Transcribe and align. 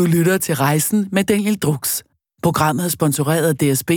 Du 0.00 0.04
lytter 0.04 0.38
til 0.38 0.54
Rejsen 0.54 1.08
med 1.12 1.24
Daniel 1.24 1.58
Drux. 1.58 2.02
Programmet 2.42 2.84
er 2.84 2.88
sponsoreret 2.88 3.48
af 3.48 3.56
DSB. 3.56 3.90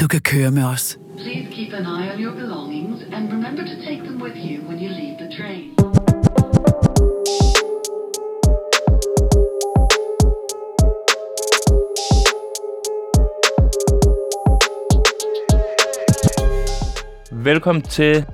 Du 0.00 0.08
kan 0.08 0.20
køre 0.20 0.50
med 0.50 0.64
os. 0.64 0.98
Please 1.16 1.48
keep 1.52 1.72
an 1.72 1.82
eye 1.82 2.12
on 2.14 2.20
your 2.24 2.34
belongings 2.34 3.02
and 3.12 3.32
remember 3.32 3.62
to 3.62 3.76
take 3.86 4.00
them 4.04 4.22
with 4.22 4.36
you 4.36 4.68
when 4.68 4.78
you 4.78 4.88
leave 4.88 5.16
the 5.18 5.28
train. 5.38 5.70
Velkommen 17.44 17.82
til. 17.82 18.26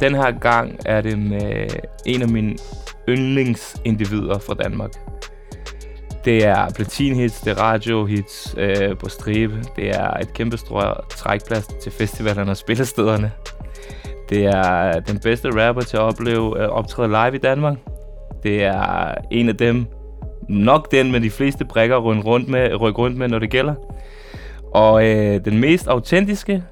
Den 0.00 0.14
her 0.14 0.38
gang 0.40 0.76
er 0.86 1.00
det 1.00 1.18
med 1.18 1.66
en 2.06 2.22
af 2.22 2.28
mine 2.28 2.56
yndlingsindivider 3.08 4.38
fra 4.38 4.54
Danmark. 4.54 5.09
Det 6.24 6.46
er 6.46 6.70
platinhits, 6.70 7.40
det 7.40 7.50
er 7.50 7.62
radiohits 7.62 8.54
øh, 8.58 8.98
på 8.98 9.08
stribe. 9.08 9.62
Det 9.76 9.90
er 9.90 10.10
et 10.10 10.32
kæmpe 10.32 10.56
stort 10.56 11.04
trækplads 11.10 11.66
til 11.66 11.92
festivalerne 11.92 12.50
og 12.50 12.56
spillestederne. 12.56 13.32
Det 14.28 14.44
er 14.44 15.00
den 15.00 15.18
bedste 15.18 15.48
rapper 15.48 15.82
til 15.82 15.96
at 15.96 16.02
opleve 16.02 16.62
øh, 16.62 16.68
optræde 16.68 17.08
live 17.08 17.34
i 17.34 17.38
Danmark. 17.38 17.76
Det 18.42 18.64
er 18.64 19.14
en 19.30 19.48
af 19.48 19.56
dem, 19.56 19.86
nok 20.48 20.92
den 20.92 21.12
med 21.12 21.20
de 21.20 21.30
fleste 21.30 21.64
brækker 21.64 21.96
rundt 21.96 22.24
rundt 22.24 22.48
med, 22.48 22.80
rykke 22.80 22.98
rundt 22.98 23.16
med 23.16 23.28
når 23.28 23.38
det 23.38 23.50
gælder. 23.50 23.74
Og 24.74 25.08
øh, 25.08 25.44
den 25.44 25.58
mest 25.58 25.88
autentiske, 25.88 26.64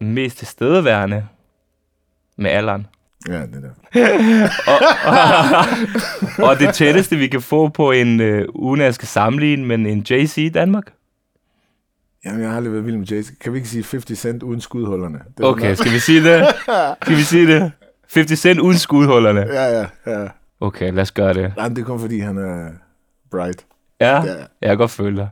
mest 0.00 0.38
tilstedeværende 0.38 1.26
med 2.36 2.50
alderen. 2.50 2.86
Ja, 3.28 3.40
det 3.40 3.62
der. 3.62 3.70
Og 6.48 6.58
det 6.58 6.74
tætteste, 6.74 7.16
vi 7.16 7.28
kan 7.28 7.40
få 7.42 7.68
på 7.68 7.90
en, 7.90 8.20
øh, 8.20 8.44
uden 8.54 8.80
at 8.80 8.84
jeg 8.84 8.94
skal 8.94 9.08
sammenligne, 9.08 9.66
men 9.66 9.86
en 9.86 9.98
JC 10.10 10.36
i 10.38 10.48
Danmark. 10.48 10.92
Jamen, 12.24 12.40
jeg 12.40 12.48
har 12.50 12.56
aldrig 12.56 12.72
været 12.72 12.86
vild 12.86 12.96
med 12.96 13.06
Jason. 13.06 13.36
Kan 13.40 13.52
vi 13.52 13.58
ikke 13.58 13.68
sige 13.68 13.84
50 13.90 14.18
cent 14.18 14.42
uden 14.42 14.60
skudhullerne? 14.60 15.18
Det 15.38 15.44
Okay, 15.46 15.74
skal 15.74 15.92
vi 15.92 15.98
sige 15.98 16.24
det? 16.24 16.46
Skal 17.02 17.16
vi 17.16 17.22
sige 17.22 17.46
det? 17.46 17.72
50 18.14 18.38
cent 18.38 18.60
uden 18.60 18.78
skudhullerne. 18.78 19.40
Ja, 19.40 19.78
ja, 19.80 19.86
ja. 20.06 20.26
Okay, 20.60 20.92
lad 20.92 21.02
os 21.02 21.12
gøre 21.12 21.34
det. 21.34 21.52
Nej, 21.56 21.68
det 21.68 21.78
er 21.78 21.82
kun 21.84 22.00
fordi, 22.00 22.18
han 22.18 22.38
er 22.38 22.68
bright. 23.30 23.66
Ja, 24.00 24.24
Ja. 24.24 24.34
jeg 24.60 24.68
kan 24.68 24.76
godt 24.76 24.90
føle 24.90 25.16
dig. 25.16 25.28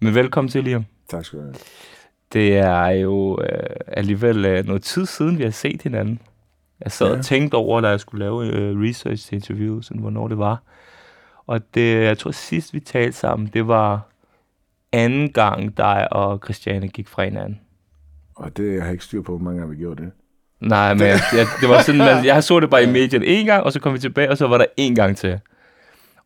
Men 0.00 0.14
velkommen 0.14 0.50
til, 0.50 0.64
Liam. 0.64 0.84
Tak 1.10 1.24
skal 1.24 1.38
du 1.38 1.44
have. 1.44 1.54
Det 2.32 2.56
er 2.58 2.88
jo 2.88 3.40
øh, 3.42 3.76
alligevel 3.86 4.44
øh, 4.44 4.66
noget 4.66 4.82
tid 4.82 5.06
siden, 5.06 5.38
vi 5.38 5.42
har 5.44 5.50
set 5.50 5.82
hinanden. 5.82 6.20
Jeg 6.84 6.92
sad 6.92 7.06
Ja. 7.12 7.18
og 7.18 7.24
tænkte 7.24 7.54
over, 7.54 7.80
da 7.80 7.88
jeg 7.88 8.00
skulle 8.00 8.24
lave 8.24 8.46
øh, 8.46 8.80
research 8.88 9.26
til 9.28 9.34
interviewet, 9.36 9.84
sådan, 9.84 10.00
hvornår 10.00 10.28
det 10.28 10.38
var. 10.38 10.62
Og 11.46 11.60
det, 11.74 12.02
jeg 12.04 12.18
tror 12.18 12.30
sidst 12.30 12.74
vi 12.74 12.80
talte 12.80 13.16
sammen, 13.18 13.50
det 13.54 13.68
var 13.68 14.00
anden 14.92 15.32
gang, 15.32 15.76
dig 15.76 16.12
og 16.12 16.40
Christiane 16.44 16.88
gik 16.88 17.08
fra 17.08 17.24
hinanden. 17.24 17.60
Og 18.36 18.56
det 18.56 18.72
jeg 18.72 18.80
har 18.82 18.86
jeg 18.86 18.92
ikke 18.92 19.04
styr 19.04 19.22
på, 19.22 19.32
hvor 19.32 19.44
mange 19.44 19.58
gange 19.60 19.74
vi 19.76 19.80
gjorde 19.82 20.02
det. 20.02 20.12
Nej, 20.60 20.94
men 20.94 21.02
jeg, 21.02 21.20
jeg, 21.32 21.46
det 21.60 21.68
var 21.68 21.82
sådan, 21.82 21.98
man, 21.98 22.24
jeg 22.24 22.44
så 22.44 22.60
det 22.60 22.70
bare 22.70 22.82
i 22.84 22.90
medierne 22.90 23.26
en 23.26 23.46
gang, 23.46 23.62
og 23.64 23.72
så 23.72 23.80
kom 23.80 23.94
vi 23.94 23.98
tilbage, 23.98 24.30
og 24.30 24.38
så 24.38 24.46
var 24.46 24.58
der 24.58 24.64
en 24.76 24.94
gang 24.94 25.16
til. 25.16 25.40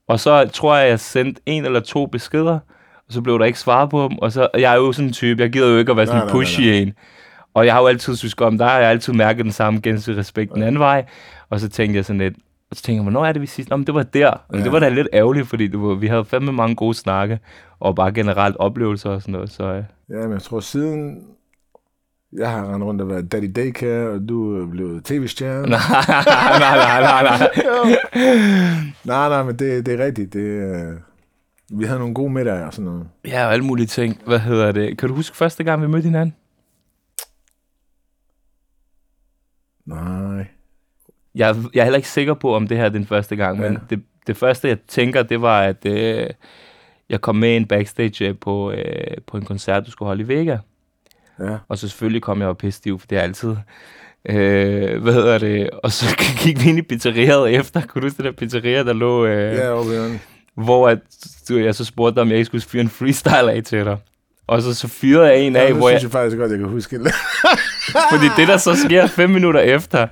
Og 0.09 0.21
så 0.21 0.49
tror 0.53 0.77
jeg, 0.77 0.89
jeg 0.89 1.01
sendte 1.01 1.41
en 1.47 1.65
eller 1.65 1.81
to 1.81 2.07
beskeder, 2.07 2.59
og 3.07 3.13
så 3.13 3.21
blev 3.23 3.39
der 3.39 3.45
ikke 3.45 3.59
svaret 3.59 3.91
på 3.91 4.09
dem, 4.11 4.19
og 4.19 4.33
så, 4.33 4.49
jeg 4.55 4.73
er 4.73 4.77
jo 4.77 4.93
sådan 4.93 5.07
en 5.07 5.13
type, 5.13 5.43
jeg 5.43 5.51
gider 5.53 5.69
jo 5.69 5.79
ikke 5.79 5.91
at 5.91 5.97
være 5.97 6.07
sådan 6.07 6.17
Nej, 6.17 6.23
en 6.23 6.27
nej, 6.27 6.35
nej, 6.35 6.41
pushy 6.41 6.61
en. 6.61 6.93
Og 7.59 7.67
jeg 7.67 7.75
har 7.75 7.81
jo 7.81 7.87
altid 7.87 8.17
synes 8.17 8.35
om 8.39 8.59
dig, 8.59 8.67
og 8.67 8.73
jeg 8.79 8.87
har 8.87 8.91
altid 8.91 9.13
mærket 9.13 9.45
den 9.45 9.53
samme 9.53 9.81
gensidige 9.83 10.21
respekt 10.21 10.55
den 10.55 10.63
anden 10.63 10.79
vej. 10.79 11.05
Og 11.51 11.61
så 11.61 11.69
tænkte 11.69 11.97
jeg 11.97 12.05
sådan 12.05 12.21
lidt, 12.21 12.35
og 12.71 12.77
så 12.77 12.83
tænkte 12.83 12.97
jeg, 12.97 13.03
hvornår 13.03 13.27
er 13.27 13.33
det, 13.33 13.43
vi 13.43 13.47
sidst? 13.47 13.71
Nå, 13.71 13.77
men 13.77 13.87
det 13.87 13.95
var 13.95 14.03
der. 14.03 14.33
Men 14.51 14.59
Ja. 14.59 14.65
det 14.65 14.73
var 14.73 14.79
da 14.79 14.89
lidt 14.89 15.09
ærgerligt, 15.13 15.49
fordi 15.49 15.71
var, 15.73 15.95
vi 15.95 16.07
havde 16.07 16.25
fandme 16.25 16.53
mange 16.53 16.77
gode 16.77 16.95
snakke, 16.95 17.39
og 17.81 17.95
bare 17.97 18.13
generelt 18.13 18.57
oplevelser 18.59 19.11
og 19.11 19.23
sådan 19.23 19.33
noget. 19.33 19.51
Så, 19.51 19.65
øh, 19.65 19.83
Ja, 20.11 20.23
men 20.23 20.33
jeg 20.33 20.43
tror 20.43 20.61
siden... 20.61 21.23
Jeg 22.39 22.51
har 22.51 22.73
rendt 22.75 22.85
rundt 22.85 23.01
og 23.01 23.09
været 23.09 23.33
daddy 23.33 23.53
daycare, 23.57 24.09
og 24.09 24.29
du 24.29 24.63
er 24.63 24.67
blevet 24.71 25.05
tv-stjerne. 25.05 25.63
nej, 25.69 25.79
nej, 26.59 26.77
nej, 26.77 27.01
nej, 27.01 27.23
nej. 27.23 27.49
nej, 29.05 29.29
nej, 29.29 29.43
men 29.43 29.57
det, 29.57 29.87
det 29.87 30.01
er 30.01 30.05
rigtigt. 30.05 30.33
Det, 30.33 30.41
øh, 30.41 30.93
vi 31.79 31.85
havde 31.85 31.99
nogle 31.99 32.15
gode 32.15 32.33
middage 32.33 32.65
og 32.67 32.73
sådan 32.73 32.85
noget. 32.91 33.07
Ja, 33.27 33.47
og 33.47 33.53
alle 33.53 33.65
mulige 33.65 33.87
ting. 33.87 34.21
Hvad 34.27 34.39
hedder 34.39 34.73
det? 34.73 34.99
Kan 34.99 35.09
du 35.09 35.15
huske 35.15 35.37
første 35.37 35.65
gang, 35.65 35.83
vi 35.83 35.87
mødte 35.87 36.05
hinanden? 36.07 36.35
Nej. 39.89 40.47
Jeg, 41.35 41.57
jeg 41.75 41.81
er 41.81 41.85
heller 41.85 41.97
ikke 41.97 42.09
sikker 42.09 42.35
på, 42.35 42.55
om 42.55 42.69
det 42.69 42.77
her 42.77 42.85
er 42.85 42.89
den 42.89 43.07
første 43.07 43.37
gang, 43.37 43.61
Ja. 43.63 43.69
men 43.71 43.79
det, 43.91 44.03
det 44.27 44.37
første, 44.37 44.69
jeg 44.69 44.79
tænker, 44.89 45.23
det 45.23 45.43
var, 45.43 45.61
at 45.63 45.87
øh, 45.87 46.27
jeg 47.09 47.21
kom 47.21 47.37
med 47.37 47.57
en 47.57 47.67
backstage 47.67 48.29
øh, 48.29 48.35
på, 48.41 48.71
øh, 48.73 49.17
på 49.27 49.37
en 49.37 49.45
koncert, 49.45 49.87
du 49.87 49.91
skulle 49.91 50.07
holde 50.07 50.23
i 50.23 50.29
Vega. 50.29 50.57
Ja. 51.41 51.57
Og 51.69 51.79
så 51.79 51.89
selvfølgelig 51.89 52.23
kom 52.23 52.41
jeg 52.41 52.47
jo 52.47 52.53
pissestiv, 52.53 52.99
for 52.99 53.07
det 53.07 53.19
er 53.19 53.23
altid. 53.23 53.57
Øh, 54.29 55.03
hvad 55.03 55.13
hedder 55.13 55.39
det? 55.39 55.71
Og 55.71 55.93
så 55.93 56.17
gik 56.45 56.65
vi 56.65 56.69
ind 56.69 56.79
i 56.79 56.83
pizzeriet 56.83 57.55
efter. 57.55 57.81
Kunne 57.87 58.01
du 58.03 58.07
huske 58.07 58.17
det 58.17 58.25
der 58.25 58.33
pizzeria, 58.33 58.85
der 58.85 58.93
lå... 58.93 59.27
Øh, 59.27 59.55
Ja, 59.55 59.83
i 59.83 59.85
hjørnet. 59.91 60.21
Hvor 60.55 60.89
at, 60.89 60.99
du, 61.49 61.59
jeg 61.59 61.75
så 61.75 61.85
spurgte 61.85 62.15
dig, 62.15 62.23
om 62.23 62.29
jeg 62.29 62.37
ikke 62.37 62.47
skulle 62.47 62.63
fyre 62.63 62.83
en 62.83 62.89
freestyle 62.89 63.53
af 63.53 63.63
til 63.65 63.85
dig. 63.85 63.97
Og 64.49 64.63
så, 64.63 64.75
så 64.75 64.89
fyrede 64.89 65.27
jeg 65.27 65.39
en 65.41 65.57
af, 65.57 65.63
Ja, 65.63 65.69
det 65.69 65.77
hvor 65.77 65.89
jeg, 65.89 66.01
synes 66.01 66.13
jeg 66.15 66.21
faktisk 66.21 66.39
godt, 66.39 66.51
jeg 66.51 66.59
kan 66.59 66.69
huske. 66.69 67.01
Fordi 68.13 68.27
det, 68.37 68.49
der 68.49 68.57
så 68.57 68.77
sker 68.87 69.07
fem 69.07 69.31
minutter 69.31 69.61
efter, 69.61 70.07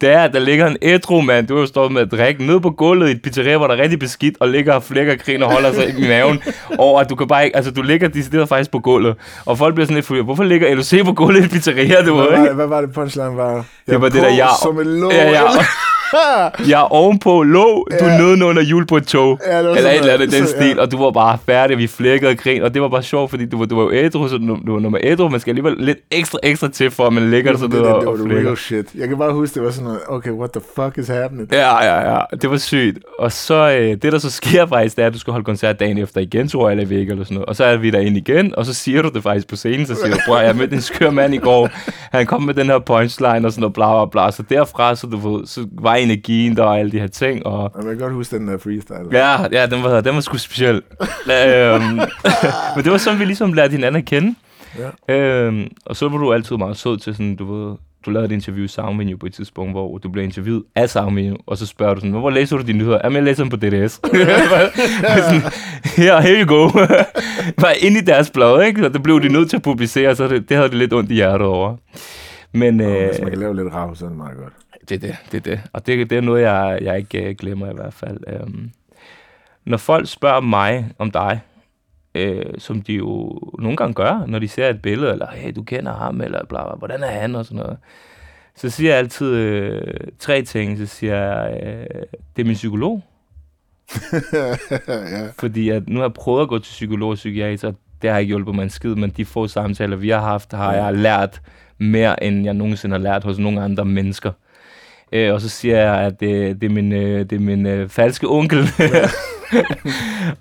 det 0.00 0.08
er, 0.08 0.20
at 0.20 0.32
der 0.32 0.38
ligger 0.40 0.66
en 0.66 0.76
ædru 0.82 1.20
mand, 1.20 1.46
du 1.46 1.54
har 1.54 1.60
jo 1.60 1.66
stået 1.66 1.92
med 1.92 2.02
at 2.02 2.10
drikke, 2.10 2.46
nede 2.46 2.60
på 2.60 2.70
gulvet 2.70 3.08
i 3.08 3.10
et 3.10 3.22
pizzeria, 3.22 3.56
hvor 3.56 3.66
der 3.66 3.74
er 3.74 3.82
rigtig 3.82 3.98
beskidt, 3.98 4.36
og 4.40 4.48
ligger 4.48 4.72
og 4.74 4.82
flækker 4.82 5.16
grin 5.16 5.42
og 5.42 5.52
holder 5.52 5.72
sig 5.72 5.94
i 5.98 6.08
maven 6.08 6.42
over, 6.78 7.00
at 7.00 7.10
du 7.10 7.14
kan 7.14 7.28
bare 7.28 7.44
ikke, 7.44 7.56
altså 7.56 7.70
du 7.70 7.82
ligger 7.82 8.08
decideret 8.08 8.48
faktisk 8.48 8.70
på 8.70 8.78
gulvet, 8.78 9.14
og 9.46 9.58
folk 9.58 9.74
bliver 9.74 9.86
sådan 9.86 9.94
lidt 9.94 10.06
fulde. 10.06 10.22
Hvorfor 10.22 10.44
ligger 10.44 10.74
LOC 10.74 11.04
på 11.04 11.12
gulvet 11.12 11.40
i 11.40 11.44
et 11.44 11.50
pizzeria, 11.50 12.04
du 12.04 12.14
Hvad 12.14 12.24
var, 12.26 12.36
ikke? 12.36 12.46
det, 12.48 12.54
hvad 12.54 12.66
var 12.66 12.80
det 12.80 12.92
punchline 12.92 13.36
var? 13.36 13.54
Jeg 13.54 13.64
Det 13.86 14.00
var 14.00 14.08
det 14.08 14.22
der, 14.22 14.28
jeg, 14.28 14.48
Som 14.62 14.80
en 14.80 15.00
lå. 15.00 15.10
ja, 15.10 15.30
ja, 15.30 15.42
jeg 16.70 16.80
er 16.80 16.92
ovenpå 16.92 17.42
låg, 17.42 17.88
du 18.00 18.04
Ja. 18.04 18.18
nedenunder 18.18 18.62
hjul 18.62 18.86
på 18.86 18.96
et 18.96 19.06
tog. 19.06 19.40
Ja, 19.46 19.58
eller 19.58 19.70
et 19.70 19.78
eller 19.98 20.12
andet 20.12 20.32
den 20.32 20.46
Så, 20.46 20.50
stil, 20.50 20.74
ja. 20.76 20.80
og 20.82 20.92
du 20.92 20.98
var 21.04 21.10
bare 21.10 21.38
færdig, 21.46 21.74
og 21.74 21.78
vi 21.78 21.86
flækkede 21.86 22.30
og 22.30 22.36
grin, 22.36 22.62
og 22.62 22.74
det 22.74 22.82
var 22.82 22.88
bare 22.88 23.02
sjovt, 23.02 23.30
fordi 23.30 23.46
du 23.46 23.58
var, 23.58 23.64
du 23.66 23.76
var 23.76 23.82
jo 23.82 23.92
ædru, 23.92 24.28
så 24.28 24.38
du, 24.38 24.58
du 24.66 24.72
var 24.72 24.80
nummer 24.80 24.98
ædru, 25.02 25.28
man 25.28 25.40
skal 25.40 25.50
alligevel 25.50 25.74
lidt 25.78 25.98
ekstra 26.10 26.38
ekstra 26.42 26.68
til, 26.68 26.90
for 26.90 27.06
at 27.06 27.12
man 27.12 27.30
ligger 27.30 27.56
sådan 27.56 27.70
noget 27.70 27.92
og, 27.94 28.06
og 28.06 28.18
flækker. 28.26 28.44
real 28.46 28.56
shit. 28.56 28.86
Jeg 28.94 29.08
kan 29.08 29.18
bare 29.18 29.32
huske, 29.32 29.54
det 29.54 29.62
var 29.62 29.70
sådan 29.70 29.84
noget, 29.84 30.00
okay, 30.08 30.30
what 30.30 30.50
the 30.50 30.62
fuck 30.76 30.98
is 30.98 31.08
happening? 31.08 31.48
Ja, 31.52 31.84
ja, 31.84 32.12
ja. 32.14 32.18
Det 32.42 32.50
var 32.50 32.56
sygt. 32.56 32.98
Og 33.18 33.32
så, 33.32 33.70
øh, 33.80 33.88
det 33.90 34.02
der 34.12 34.18
så 34.18 34.30
sker 34.30 34.66
faktisk, 34.66 34.96
det 34.96 35.02
er, 35.02 35.06
at 35.06 35.14
du 35.14 35.18
skal 35.18 35.30
holde 35.30 35.44
koncert 35.44 35.80
dagen 35.80 35.98
efter 35.98 36.20
igen, 36.20 36.48
tror 36.48 36.68
jeg, 36.70 36.78
eller 36.78 36.88
væk 36.96 37.08
eller 37.08 37.24
sådan 37.24 37.34
noget. 37.34 37.46
Og 37.46 37.56
så 37.56 37.64
er 37.64 37.76
vi 37.76 37.90
derinde 37.90 38.18
igen, 38.18 38.54
og 38.56 38.66
så 38.66 38.74
siger 38.74 39.02
du 39.02 39.08
det 39.08 39.22
faktisk 39.22 39.48
på 39.48 39.56
scenen, 39.56 39.86
så 39.86 39.94
siger 39.94 40.10
du, 40.14 40.18
bror, 40.26 40.38
jeg 40.38 40.56
mødte 40.56 40.74
en 40.74 40.80
skør 40.82 41.10
mand 41.10 41.34
i 41.34 41.38
går. 41.38 41.68
Han 42.16 42.26
kom 42.26 42.42
med 42.42 42.54
den 42.54 42.66
her 42.66 42.78
punchline 42.78 43.46
og 43.46 43.52
sådan 43.52 43.60
noget, 43.60 43.74
bla, 43.74 44.04
bla, 44.04 44.10
bla. 44.10 44.30
Så 44.30 44.42
derfra, 44.50 44.94
så, 44.96 45.06
du 45.06 45.42
så 45.46 45.66
var 45.72 45.94
energien 46.02 46.56
der 46.56 46.62
og 46.62 46.78
alle 46.78 46.92
de 46.92 47.00
her 47.00 47.06
ting, 47.06 47.46
og 47.46 47.72
Jeg 47.76 47.84
kan 47.84 47.98
godt 47.98 48.12
huske 48.12 48.38
den 48.38 48.48
der 48.48 48.58
freestyle. 48.58 49.06
Ja, 49.12 49.42
ja, 49.52 49.66
den 49.66 49.82
var, 49.82 50.00
den 50.00 50.14
var 50.14 50.20
sgu 50.20 50.36
speciel. 50.36 50.82
øhm, 51.26 51.96
men 52.76 52.84
det 52.84 52.92
var 52.92 52.98
sådan, 52.98 53.18
vi 53.20 53.24
ligesom 53.24 53.52
lærte 53.52 53.70
hinanden 53.72 53.98
at 54.02 54.04
kende. 54.04 54.34
Ja. 55.08 55.14
Øhm, 55.14 55.68
og 55.86 55.96
så 55.96 56.08
var 56.08 56.18
du 56.18 56.32
altid 56.32 56.56
meget 56.56 56.76
sød 56.76 56.98
til 56.98 57.14
sådan, 57.14 57.36
du 57.36 57.54
ved, 57.54 57.76
du 58.06 58.10
lavede 58.10 58.26
et 58.26 58.32
interview 58.32 58.64
i 58.64 58.68
Soundvenue 58.68 59.18
på 59.18 59.26
et 59.26 59.34
tidspunkt, 59.34 59.72
hvor 59.72 59.98
du 59.98 60.08
blev 60.08 60.24
interviewet 60.24 60.62
af 60.74 60.90
Soundvenue, 60.90 61.36
og 61.46 61.58
så 61.58 61.66
spørger 61.66 61.94
du 61.94 62.00
sådan, 62.00 62.12
hvor 62.12 62.30
læser 62.30 62.56
du 62.56 62.62
dine 62.62 62.78
nyheder? 62.78 62.98
Jamen, 63.04 63.16
jeg 63.16 63.22
læser 63.24 63.42
dem 63.44 63.50
på 63.50 63.56
DDS. 63.56 63.92
sådan, 65.26 65.42
her, 65.84 66.20
here 66.20 66.40
you 66.42 66.56
go. 66.56 66.64
Var 67.58 67.72
inde 67.80 67.98
i 67.98 68.02
deres 68.02 68.30
blad, 68.30 68.62
ikke? 68.66 68.86
Og 68.86 68.92
det 68.94 69.02
blev 69.02 69.22
de 69.22 69.28
nødt 69.28 69.50
til 69.50 69.56
at 69.56 69.62
publicere, 69.62 70.16
så 70.16 70.28
det, 70.28 70.48
det 70.48 70.56
havde 70.56 70.68
det 70.68 70.78
lidt 70.78 70.92
ondt 70.92 71.10
i 71.10 71.14
hjertet 71.14 71.46
over. 71.46 71.76
Men 72.52 72.80
Og 72.80 72.90
øh, 72.90 73.08
Hvis 73.08 73.20
man 73.20 73.30
kan 73.30 73.38
lave 73.38 73.56
lidt 73.56 73.74
rav, 73.74 73.94
så 73.96 74.04
er 74.04 74.08
det 74.08 74.18
meget 74.18 74.36
godt. 74.38 74.52
Det 74.88 74.94
er 74.94 74.98
det, 74.98 75.16
det 75.32 75.36
er 75.36 75.50
det. 75.50 75.60
Og 75.72 75.86
det, 75.86 76.10
det 76.10 76.18
er 76.18 76.22
noget, 76.22 76.42
jeg, 76.42 76.78
jeg 76.82 76.98
ikke 76.98 77.28
øh, 77.28 77.36
glemmer 77.36 77.70
i 77.70 77.74
hvert 77.74 77.94
fald. 77.94 78.18
Øhm, 78.26 78.70
når 79.64 79.76
folk 79.76 80.08
spørger 80.08 80.40
mig 80.40 80.90
om 80.98 81.10
dig, 81.10 81.40
øh, 82.14 82.54
som 82.58 82.82
de 82.82 82.92
jo 82.92 83.40
nogle 83.58 83.76
gange 83.76 83.94
gør, 83.94 84.26
når 84.26 84.38
de 84.38 84.48
ser 84.48 84.68
et 84.68 84.82
billede, 84.82 85.12
eller 85.12 85.30
hey, 85.30 85.52
du 85.56 85.62
kender 85.62 85.94
ham, 85.94 86.20
eller 86.20 86.44
bla, 86.44 86.64
bla, 86.64 86.74
hvordan 86.74 87.02
er 87.02 87.20
han, 87.20 87.34
og 87.34 87.44
sådan 87.44 87.58
noget. 87.58 87.78
Så 88.56 88.70
siger 88.70 88.90
jeg 88.90 88.98
altid 88.98 89.34
øh, 89.34 89.94
tre 90.18 90.42
ting. 90.42 90.78
Så 90.78 90.86
siger 90.86 91.16
jeg, 91.16 91.60
øh, 91.62 92.02
det 92.36 92.42
er 92.42 92.46
min 92.46 92.54
psykolog. 92.54 93.02
ja. 94.88 95.28
Fordi 95.38 95.68
at 95.68 95.88
nu 95.88 95.96
har 95.96 96.04
jeg 96.04 96.12
prøvet 96.12 96.42
at 96.42 96.48
gå 96.48 96.58
til 96.58 96.70
psykolog 96.70 97.10
og 97.10 97.14
psykiater. 97.14 97.72
Det 98.02 98.10
har 98.10 98.18
ikke 98.18 98.28
hjulpet 98.28 98.54
mig 98.54 98.62
en 98.62 98.70
skid, 98.70 98.94
men 98.94 99.10
de 99.10 99.24
få 99.24 99.48
samtaler, 99.48 99.96
vi 99.96 100.08
har 100.08 100.20
haft, 100.20 100.52
har 100.52 100.74
jeg 100.74 100.94
lært 100.94 101.42
mere, 101.78 102.24
end 102.24 102.44
jeg 102.44 102.54
nogensinde 102.54 102.94
har 102.94 103.02
lært 103.02 103.24
hos 103.24 103.38
nogle 103.38 103.62
andre 103.62 103.84
mennesker. 103.84 104.32
Øh, 105.12 105.34
og 105.34 105.40
så 105.40 105.48
siger 105.48 105.78
jeg, 105.78 105.94
at 106.00 106.20
det, 106.20 106.60
det 106.60 106.66
er 106.70 106.74
min, 106.74 106.92
øh, 106.92 107.20
det 107.20 107.32
er 107.32 107.40
min 107.40 107.66
øh, 107.66 107.88
falske 107.88 108.26
onkel. 108.28 108.58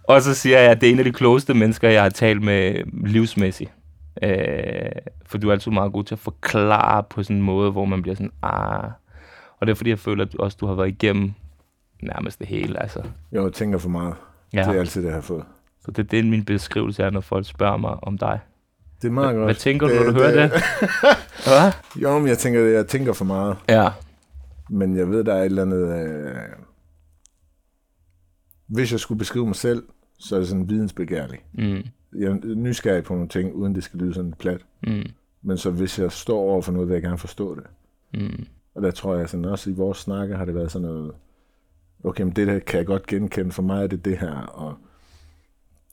og 0.08 0.22
så 0.22 0.34
siger 0.34 0.60
jeg, 0.60 0.72
at 0.72 0.82
det 0.82 0.88
er 0.90 0.94
en 0.94 1.00
af 1.00 1.06
de 1.06 1.12
klogeste 1.12 1.54
mennesker, 1.54 1.90
jeg 1.90 2.02
har 2.02 2.10
talt 2.10 2.42
med 2.44 2.76
livsmæssigt. 3.08 3.72
Øh, 4.24 4.32
for 5.26 5.38
du 5.38 5.48
er 5.50 5.52
altid 5.54 5.72
meget 5.72 5.94
god 5.94 6.04
til 6.04 6.16
at 6.16 6.20
forklare 6.20 7.04
på 7.10 7.24
sådan 7.24 7.36
en 7.36 7.42
måde, 7.42 7.72
hvor 7.72 7.86
man 7.86 8.02
bliver 8.02 8.16
sådan, 8.16 8.32
ah. 8.44 8.84
Og 9.60 9.68
det 9.68 9.72
er 9.72 9.76
fordi, 9.76 9.90
jeg 9.90 10.00
føler, 10.00 10.26
at 10.26 10.34
du 10.34 10.38
også 10.38 10.58
du 10.62 10.68
har 10.68 10.74
været 10.76 10.88
igennem 10.88 11.32
nærmest 12.04 12.40
det 12.40 12.48
hele. 12.48 12.82
Altså. 12.82 13.00
Jo, 13.36 13.44
jeg 13.44 13.54
tænker 13.54 13.78
for 13.78 13.90
meget. 13.90 14.14
Ja, 14.54 14.60
Det 14.60 14.68
er 14.76 14.80
altid 14.80 15.02
det, 15.02 15.08
jeg 15.08 15.16
har 15.16 15.22
fået. 15.22 15.44
så 15.86 15.92
det 15.92 16.00
er 16.00 16.04
det, 16.04 16.26
min 16.26 16.46
beskrivelse 16.46 17.04
er, 17.04 17.10
når 17.10 17.22
folk 17.22 17.48
spørger 17.48 17.78
mig 17.78 17.96
om 18.04 18.18
dig. 18.18 18.40
Det 19.02 19.08
er 19.08 19.12
meget 19.12 19.28
Hvad, 19.28 19.36
godt. 19.36 19.48
hvad 19.48 19.56
tænker 19.56 19.88
du, 19.88 19.94
når 19.94 20.04
du 20.04 20.12
hører 20.14 20.32
det? 20.32 20.52
Hvad? 21.48 21.72
Jo, 22.02 22.20
men 22.20 22.28
jeg 22.28 22.38
tænker, 22.38 22.60
jeg 22.62 22.88
tænker 22.88 23.14
for 23.14 23.26
meget. 23.26 23.56
Ja. 23.70 23.88
Men 24.72 24.98
jeg 24.98 25.10
ved, 25.10 25.24
der 25.24 25.34
er 25.34 25.40
et 25.42 25.46
eller 25.46 25.62
andet... 25.62 26.06
Øh... 26.06 26.36
Hvis 28.68 28.92
jeg 28.92 29.00
skulle 29.00 29.20
beskrive 29.20 29.46
mig 29.46 29.56
selv, 29.56 29.84
så 30.20 30.36
er 30.36 30.40
det 30.40 30.48
sådan 30.48 30.70
vidensbegærlig. 30.70 31.40
Mm. 31.54 31.84
Jeg 32.20 32.32
er 32.32 32.56
nysgerrig 32.56 33.04
på 33.04 33.14
nogle 33.14 33.30
ting, 33.30 33.54
uden 33.54 33.76
det 33.76 33.84
skal 33.84 34.00
lyde 34.00 34.14
sådan 34.14 34.34
plat. 34.34 34.66
Mm. 34.84 35.04
Men 35.42 35.58
så 35.58 35.72
hvis 35.72 36.00
jeg 36.00 36.12
står 36.12 36.40
over 36.40 36.62
for 36.62 36.72
noget, 36.72 36.88
vil 36.88 36.94
jeg 36.94 37.02
gerne 37.02 37.18
forstå 37.18 37.56
det. 37.56 37.64
Mm. 38.14 38.46
Og 38.76 38.82
der 38.82 38.92
tror 38.92 39.16
jeg 39.16 39.30
sådan, 39.30 39.46
også 39.46 39.70
i 39.70 39.74
vores 39.74 39.98
snakke 39.98 40.36
har 40.36 40.46
det 40.46 40.56
været 40.56 40.72
sådan 40.72 40.88
noget, 40.88 41.12
okay, 42.04 42.24
men 42.24 42.34
det 42.34 42.48
der 42.48 42.60
kan 42.60 42.78
jeg 42.78 42.86
godt 42.86 43.08
genkende, 43.08 43.52
for 43.52 43.62
mig 43.62 43.84
er 43.84 43.88
det 43.88 44.06
det 44.06 44.18
her, 44.18 44.36
og 44.36 44.76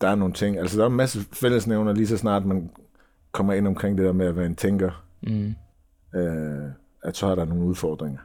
der 0.01 0.09
er 0.09 0.15
nogle 0.15 0.35
ting, 0.35 0.59
altså 0.59 0.79
der 0.79 0.85
er 0.85 0.89
en 0.91 0.97
masse 0.97 1.21
fællesnævner, 1.21 1.93
lige 1.93 2.07
så 2.07 2.17
snart 2.17 2.47
man 2.47 2.71
kommer 3.33 3.53
ind 3.53 3.67
omkring 3.67 3.99
det 3.99 4.07
der 4.07 4.13
med 4.13 4.27
at 4.27 4.37
være 4.37 4.47
en 4.47 4.57
tænker, 4.57 5.05
Mm. 5.23 5.55
øh, 6.19 6.71
at 7.03 7.17
så 7.17 7.27
er 7.27 7.35
der 7.35 7.45
nogle 7.45 7.65
udfordringer. 7.65 8.19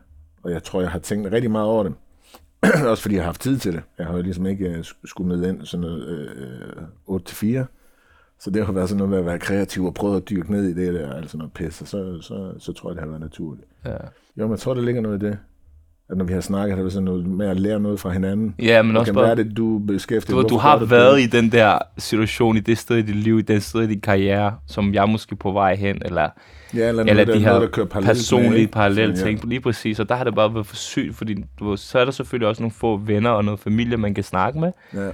Og 0.44 0.51
jeg 0.51 0.63
tror, 0.63 0.81
jeg 0.81 0.92
har 0.92 1.00
tænkt 1.00 1.31
rigtig 1.31 1.51
meget 1.51 1.68
over 1.68 1.84
dem. 1.84 1.94
Også 2.92 3.01
fordi 3.01 3.16
jeg 3.16 3.24
har 3.24 3.28
haft 3.28 3.42
tid 3.42 3.57
til 3.57 3.74
det. 3.74 3.84
Jeg 3.98 4.06
har 4.06 4.16
jo 4.16 4.22
ligesom 4.22 4.45
ikke 4.45 4.66
øh, 4.66 4.80
sk- 4.80 5.01
skulle 5.06 5.38
med 5.38 5.50
ind 5.50 5.66
sådan 5.66 5.81
noget 5.81 6.28
øh, 7.07 7.63
8-4. 7.63 7.66
Så 8.40 8.50
det 8.50 8.66
har 8.66 8.74
været 8.74 8.90
sådan 8.90 8.98
noget 8.98 9.10
med 9.10 9.18
at 9.19 9.25
være 9.25 9.40
kreativ 9.40 9.86
og 9.86 9.94
prøve 9.94 10.18
at 10.18 10.30
dyrke 10.30 10.51
ned 10.51 10.63
i 10.63 10.74
det 10.74 10.94
der, 10.94 11.13
altså 11.13 11.38
noget 11.38 11.54
pis, 11.54 11.81
og 11.81 11.88
så, 11.88 12.22
så, 12.22 12.54
så 12.60 12.74
tror 12.74 12.90
jeg, 12.90 12.95
det 12.95 13.01
har 13.04 13.10
været 13.10 13.22
naturligt. 13.22 13.68
Ja. 13.86 13.92
Jo, 14.38 14.44
men 14.44 14.51
jeg 14.51 14.60
tror, 14.60 14.74
der 14.74 14.81
ligger 14.81 15.01
noget 15.01 15.24
i 15.24 15.25
det. 15.25 15.38
At 16.09 16.17
når 16.17 16.25
vi 16.25 16.33
har 16.33 16.41
snakket, 16.41 16.69
har 16.69 16.75
det 16.75 16.83
været 16.83 16.94
sådan 16.94 17.03
noget 17.05 17.25
med 17.27 17.47
at 17.47 17.59
lære 17.59 17.79
noget 17.79 18.00
fra 18.00 18.09
hinanden. 18.09 18.55
ja, 18.59 18.81
men 18.81 18.97
også 18.97 19.13
bare... 19.13 19.23
hvad 19.23 19.31
er 19.31 19.44
det, 19.44 19.57
du 19.57 19.79
beskæftiger 19.79 20.41
Du, 20.41 20.47
du 20.50 20.57
har 20.57 20.79
gør 20.79 20.85
været 20.85 21.15
det? 21.17 21.23
i 21.23 21.27
den 21.38 21.51
der 21.51 21.77
situation, 21.97 22.57
i 22.57 22.59
det 22.59 22.77
sted 22.77 22.97
i 22.97 23.01
dit 23.01 23.15
liv, 23.15 23.39
i 23.39 23.41
den 23.41 23.61
sted 23.61 23.81
i 23.81 23.88
din 23.88 24.01
karriere, 24.01 24.55
som 24.67 24.94
jeg 24.94 25.01
er 25.01 25.05
måske 25.05 25.35
på 25.35 25.51
vej 25.51 25.75
hen, 25.75 26.01
eller, 26.05 26.29
ja, 26.73 26.88
eller, 26.88 27.03
eller 27.03 27.25
noget, 27.25 27.27
de 27.27 27.44
her 27.44 27.53
noget, 27.53 27.71
parallelt 27.71 27.95
med, 27.95 28.03
personlige 28.03 28.59
ikke? 28.61 28.71
parallelle 28.73 29.15
ting. 29.15 29.45
Lige 29.45 29.61
præcis, 29.61 30.00
og 30.00 30.09
der 30.09 30.15
har 30.15 30.23
det 30.23 30.35
bare 30.35 30.53
været 30.53 30.65
for 30.67 30.75
sygt, 30.75 31.15
fordi 31.15 31.35
du, 31.59 31.77
så 31.77 32.00
er 32.00 32.05
der 32.05 32.11
selvfølgelig 32.11 32.47
også 32.47 32.61
nogle 32.61 32.71
få 32.71 32.97
venner 32.97 33.29
og 33.29 33.45
noget 33.45 33.59
familie, 33.59 33.97
man 33.97 34.13
kan 34.13 34.23
snakke 34.23 34.59
med, 34.59 34.71
Ja. 34.94 35.09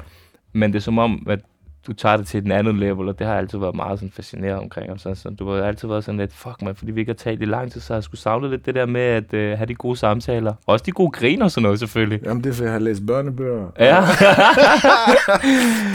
men 0.53 0.73
det 0.73 0.79
er 0.79 0.83
som 0.83 0.97
om, 0.99 1.27
at 1.29 1.39
du 1.87 1.93
tager 1.93 2.17
det 2.17 2.27
til 2.27 2.43
den 2.43 2.51
anden 2.51 2.79
level, 2.79 3.07
og 3.07 3.19
det 3.19 3.27
har 3.27 3.33
jeg 3.33 3.41
altid 3.41 3.57
været 3.59 3.75
meget 3.75 3.99
sådan 3.99 4.11
fascineret 4.11 4.57
omkring. 4.59 4.91
Og 4.91 4.99
så, 4.99 5.15
så 5.15 5.29
du 5.29 5.49
har 5.51 5.63
altid 5.63 5.87
været 5.87 6.03
sådan 6.03 6.19
lidt, 6.19 6.33
fuck 6.33 6.61
man, 6.61 6.75
fordi 6.75 6.91
vi 6.91 6.99
ikke 6.99 7.09
har 7.09 7.15
talt 7.15 7.41
i 7.41 7.45
lang 7.45 7.71
tid, 7.71 7.81
så 7.81 7.93
har 7.93 7.97
jeg 7.97 8.03
skulle 8.03 8.21
savne 8.21 8.49
lidt 8.49 8.65
det 8.65 8.75
der 8.75 8.85
med 8.85 9.01
at 9.01 9.23
uh, 9.33 9.39
have 9.39 9.65
de 9.65 9.75
gode 9.75 9.95
samtaler. 9.97 10.53
Også 10.65 10.83
de 10.85 10.91
gode 10.91 11.11
griner 11.11 11.45
og 11.45 11.51
sådan 11.51 11.63
noget, 11.63 11.79
selvfølgelig. 11.79 12.19
Jamen, 12.25 12.43
det 12.43 12.49
er, 12.49 12.53
for 12.53 12.63
jeg 12.63 12.71
har 12.73 12.79
læst 12.79 13.05
børnebøger. 13.07 13.67
Ja. 13.79 14.01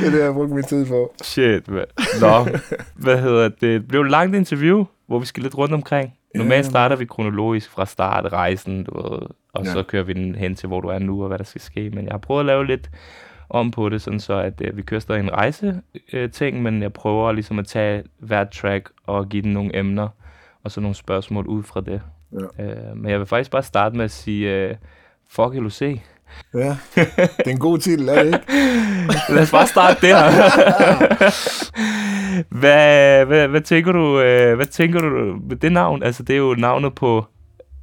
Det 0.00 0.06
er 0.06 0.10
det, 0.10 0.18
jeg 0.18 0.26
har 0.26 0.32
brugt 0.32 0.50
min 0.50 0.62
tid 0.64 0.86
på. 0.86 1.14
Shit, 1.22 1.62
hvad? 1.66 1.84
Nå, 2.20 2.58
hvad 2.94 3.20
hedder 3.20 3.42
det? 3.48 3.60
Det 3.60 3.88
blev 3.88 4.00
et 4.00 4.10
langt 4.10 4.36
interview, 4.36 4.84
hvor 5.06 5.18
vi 5.18 5.26
skal 5.26 5.42
lidt 5.42 5.58
rundt 5.58 5.74
omkring. 5.74 6.12
Normalt 6.34 6.66
starter 6.66 6.96
vi 6.96 7.04
kronologisk 7.04 7.70
fra 7.70 7.86
start 7.86 8.32
rejsen, 8.32 8.84
du 8.84 9.02
ved, 9.02 9.18
og 9.54 9.64
Ja. 9.64 9.72
så 9.72 9.82
kører 9.82 10.02
vi 10.02 10.12
den 10.12 10.34
hen 10.34 10.54
til, 10.54 10.66
hvor 10.66 10.80
du 10.80 10.88
er 10.88 10.98
nu, 10.98 11.22
og 11.22 11.28
hvad 11.28 11.38
der 11.38 11.44
skal 11.44 11.60
ske. 11.60 11.90
Men 11.90 12.04
jeg 12.04 12.12
har 12.12 12.18
prøvet 12.18 12.40
at 12.40 12.46
lave 12.46 12.66
lidt 12.66 12.90
om 13.54 13.70
på 13.70 13.88
det, 13.88 14.02
sådan 14.02 14.20
så 14.20 14.34
at 14.34 14.60
øh, 14.60 14.76
vi 14.76 14.82
kører 14.82 15.00
stadig 15.00 15.20
en 15.20 15.32
rejse 15.32 15.80
øh, 16.12 16.30
ting, 16.30 16.62
men 16.62 16.82
jeg 16.82 16.92
prøver 16.92 17.32
ligesom 17.32 17.58
at 17.58 17.66
tage 17.66 18.02
hvert 18.18 18.50
track 18.50 18.90
og 19.06 19.28
give 19.28 19.42
den 19.42 19.52
nogle 19.52 19.76
emner, 19.78 20.08
og 20.64 20.70
så 20.70 20.80
nogle 20.80 20.94
spørgsmål 20.94 21.46
ud 21.46 21.62
fra 21.62 21.80
det. 21.80 22.00
Ja. 22.58 22.64
Øh, 22.64 22.96
men 22.96 23.10
jeg 23.10 23.18
vil 23.18 23.26
faktisk 23.26 23.50
bare 23.50 23.62
starte 23.62 23.96
med 23.96 24.04
at 24.04 24.10
sige, 24.10 24.50
øh, 24.50 24.74
fuck 25.30 25.54
LOC. 25.54 25.82
Ja, 26.54 26.76
det 26.94 27.46
er 27.46 27.50
en 27.50 27.58
god 27.58 27.78
titel, 27.78 28.08
er 28.08 28.22
det 28.22 28.26
ikke? 28.26 28.44
Lad 29.34 29.42
os 29.42 29.50
bare 29.50 29.66
starte 29.66 30.06
der. 30.06 30.30
hvad, 32.60 33.24
hvad, 33.24 33.48
hvad, 33.48 33.60
tænker 33.60 33.92
du, 33.92 34.20
øh, 34.20 34.56
hvad 34.56 34.66
tænker 34.66 35.00
du 35.00 35.38
med 35.48 35.56
det 35.56 35.72
navn? 35.72 36.02
Altså, 36.02 36.22
det 36.22 36.34
er 36.34 36.38
jo 36.38 36.54
navnet 36.54 36.94
på, 36.94 37.26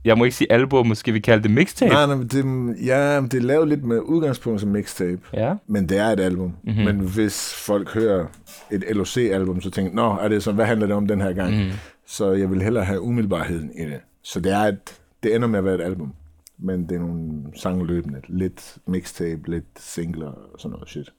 jeg 0.05 0.17
må 0.17 0.23
ikke 0.23 0.35
sige 0.35 0.51
album, 0.51 0.87
måske 0.87 1.11
vi 1.11 1.19
kalde 1.19 1.43
det 1.43 1.51
mixtape. 1.51 1.93
Nej, 1.93 2.05
nej, 2.05 2.15
det, 2.15 2.45
ja, 2.85 3.21
det 3.21 3.33
er 3.33 3.41
lavet 3.41 3.67
lidt 3.67 3.83
med 3.83 3.99
udgangspunkt 3.99 4.61
som 4.61 4.69
mixtape, 4.69 5.21
Ja. 5.33 5.53
men 5.67 5.89
det 5.89 5.97
er 5.97 6.05
et 6.07 6.19
album. 6.19 6.45
Mhm. 6.63 6.73
Mm-hmm. 6.73 6.85
Men 6.85 6.99
hvis 6.99 7.53
folk 7.53 7.93
hører 7.93 8.25
et 8.71 8.83
LOC-album, 8.95 9.61
så 9.61 9.71
tænker 9.71 9.93
nå, 9.93 10.11
er 10.21 10.27
det 10.27 10.43
så, 10.43 10.51
hvad 10.51 10.65
handler 10.65 10.87
det 10.87 10.95
om 10.95 11.07
den 11.07 11.21
her 11.21 11.33
gang? 11.33 11.63
Mm. 11.65 11.71
Så 12.05 12.31
jeg 12.31 12.51
vil 12.51 12.61
hellere 12.61 12.83
have 12.85 13.01
umiddelbarheden 13.01 13.71
i 13.79 13.81
det. 13.85 13.99
Så 14.23 14.39
det 14.39 14.51
er 14.53 14.57
et, 14.59 14.99
det 15.23 15.35
ender 15.35 15.47
med 15.47 15.59
at 15.59 15.65
være 15.65 15.75
et 15.75 15.81
album. 15.81 16.13
Men 16.59 16.89
det 16.89 16.95
er 16.95 16.99
nogle 16.99 17.31
sange 17.55 17.85
løbende. 17.87 18.21
Lidt 18.27 18.77
mixtape, 18.87 19.41
lidt 19.51 19.65
singler 19.79 20.27
og 20.27 20.59
sådan 20.59 20.71
noget 20.71 20.89
shit. 20.89 21.09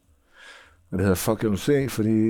Og 0.92 0.98
det 0.98 1.00
hedder 1.00 1.14
Fuck 1.14 1.42
LOC, 1.42 1.90
fordi 1.90 2.28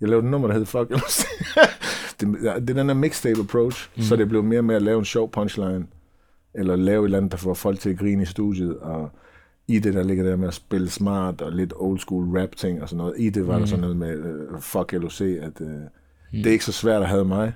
jeg 0.00 0.08
lavede 0.08 0.24
et 0.26 0.30
nummer, 0.30 0.48
der 0.48 0.54
hedder 0.54 0.66
Fuck 0.66 0.90
LOC. 0.90 1.24
det, 2.24 2.42
det 2.42 2.70
er 2.70 2.74
den 2.74 2.86
her 2.86 2.94
mixtape 2.94 3.40
approach, 3.40 3.90
mm. 3.96 4.02
så 4.02 4.16
det 4.16 4.28
blev 4.28 4.42
mere 4.42 4.62
med 4.62 4.76
at 4.76 4.82
lave 4.82 4.98
en 4.98 5.04
sjov 5.04 5.30
punchline, 5.30 5.86
eller 6.54 6.76
lave 6.76 7.00
et 7.00 7.04
eller 7.04 7.18
andet, 7.18 7.32
der 7.32 7.38
får 7.38 7.54
folk 7.54 7.80
til 7.80 7.90
at 7.90 7.98
grine 7.98 8.22
i 8.22 8.26
studiet, 8.26 8.76
og 8.76 9.10
i 9.68 9.78
det, 9.78 9.94
der 9.94 10.02
ligger 10.02 10.24
der 10.24 10.36
med 10.36 10.48
at 10.48 10.54
spille 10.54 10.90
smart, 10.90 11.40
og 11.40 11.52
lidt 11.52 11.72
old 11.76 11.98
school 11.98 12.38
rap 12.38 12.56
ting 12.56 12.82
og 12.82 12.88
sådan 12.88 12.98
noget. 12.98 13.14
I 13.18 13.30
det 13.30 13.46
var 13.46 13.54
mm. 13.54 13.60
der 13.60 13.66
sådan 13.66 13.80
noget 13.80 13.96
med 13.96 14.18
uh, 14.18 14.60
Fuck 14.60 14.92
LOC, 14.92 15.20
at 15.20 15.60
uh, 15.60 15.66
mm. 15.68 15.88
det 16.32 16.46
er 16.46 16.52
ikke 16.52 16.64
så 16.64 16.72
svært 16.72 17.02
at 17.02 17.08
have 17.08 17.24
mig. 17.24 17.52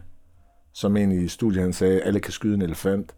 Som 0.75 0.97
en 0.97 1.13
i 1.13 1.29
studiet, 1.29 1.63
han 1.63 1.73
sagde, 1.73 2.01
alle 2.01 2.21
kan 2.21 2.33
skyde 2.33 2.55
en 2.55 2.63
elefant. 2.63 3.15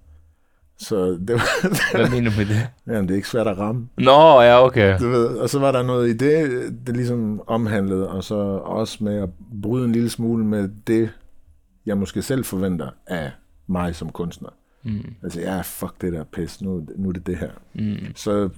Så 0.79 1.19
det 1.29 1.33
var, 1.33 1.67
Hvad 1.97 2.11
mener 2.11 2.31
du 2.31 2.37
med 2.37 2.47
det? 2.47 2.69
jamen, 2.87 3.03
det 3.03 3.11
er 3.11 3.17
ikke 3.17 3.29
svært 3.29 3.47
at 3.47 3.59
ramme. 3.59 3.89
Nå, 3.99 4.41
ja, 4.41 4.67
okay. 4.67 4.99
Du 4.99 5.09
ved, 5.09 5.27
og 5.27 5.51
så 5.51 5.59
var 5.59 5.73
der 5.73 5.83
noget 5.83 6.09
i 6.09 6.13
det, 6.13 6.73
det 6.87 6.97
ligesom 6.97 7.43
omhandlede, 7.47 8.09
og 8.09 8.25
så 8.25 8.35
også 8.65 9.05
med 9.05 9.23
at 9.23 9.29
bryde 9.63 9.85
en 9.85 9.93
lille 9.93 10.11
smule 10.11 10.45
med 10.45 10.69
det, 10.87 11.11
jeg 11.91 11.99
måske 11.99 12.23
selv 12.23 12.45
forventer 12.45 12.89
af 13.07 13.31
mig 13.67 13.95
som 13.95 14.09
kunstner. 14.11 14.49
Mm. 14.85 15.15
Altså, 15.23 15.41
ja, 15.41 15.61
fuck 15.61 16.01
det 16.01 16.13
der 16.13 16.25
pis, 16.25 16.63
nu, 16.63 16.87
nu 16.97 17.09
er 17.09 17.13
det 17.13 17.27
det 17.27 17.37
her. 17.39 17.51
Mm. 17.75 17.97
Så 18.15 18.49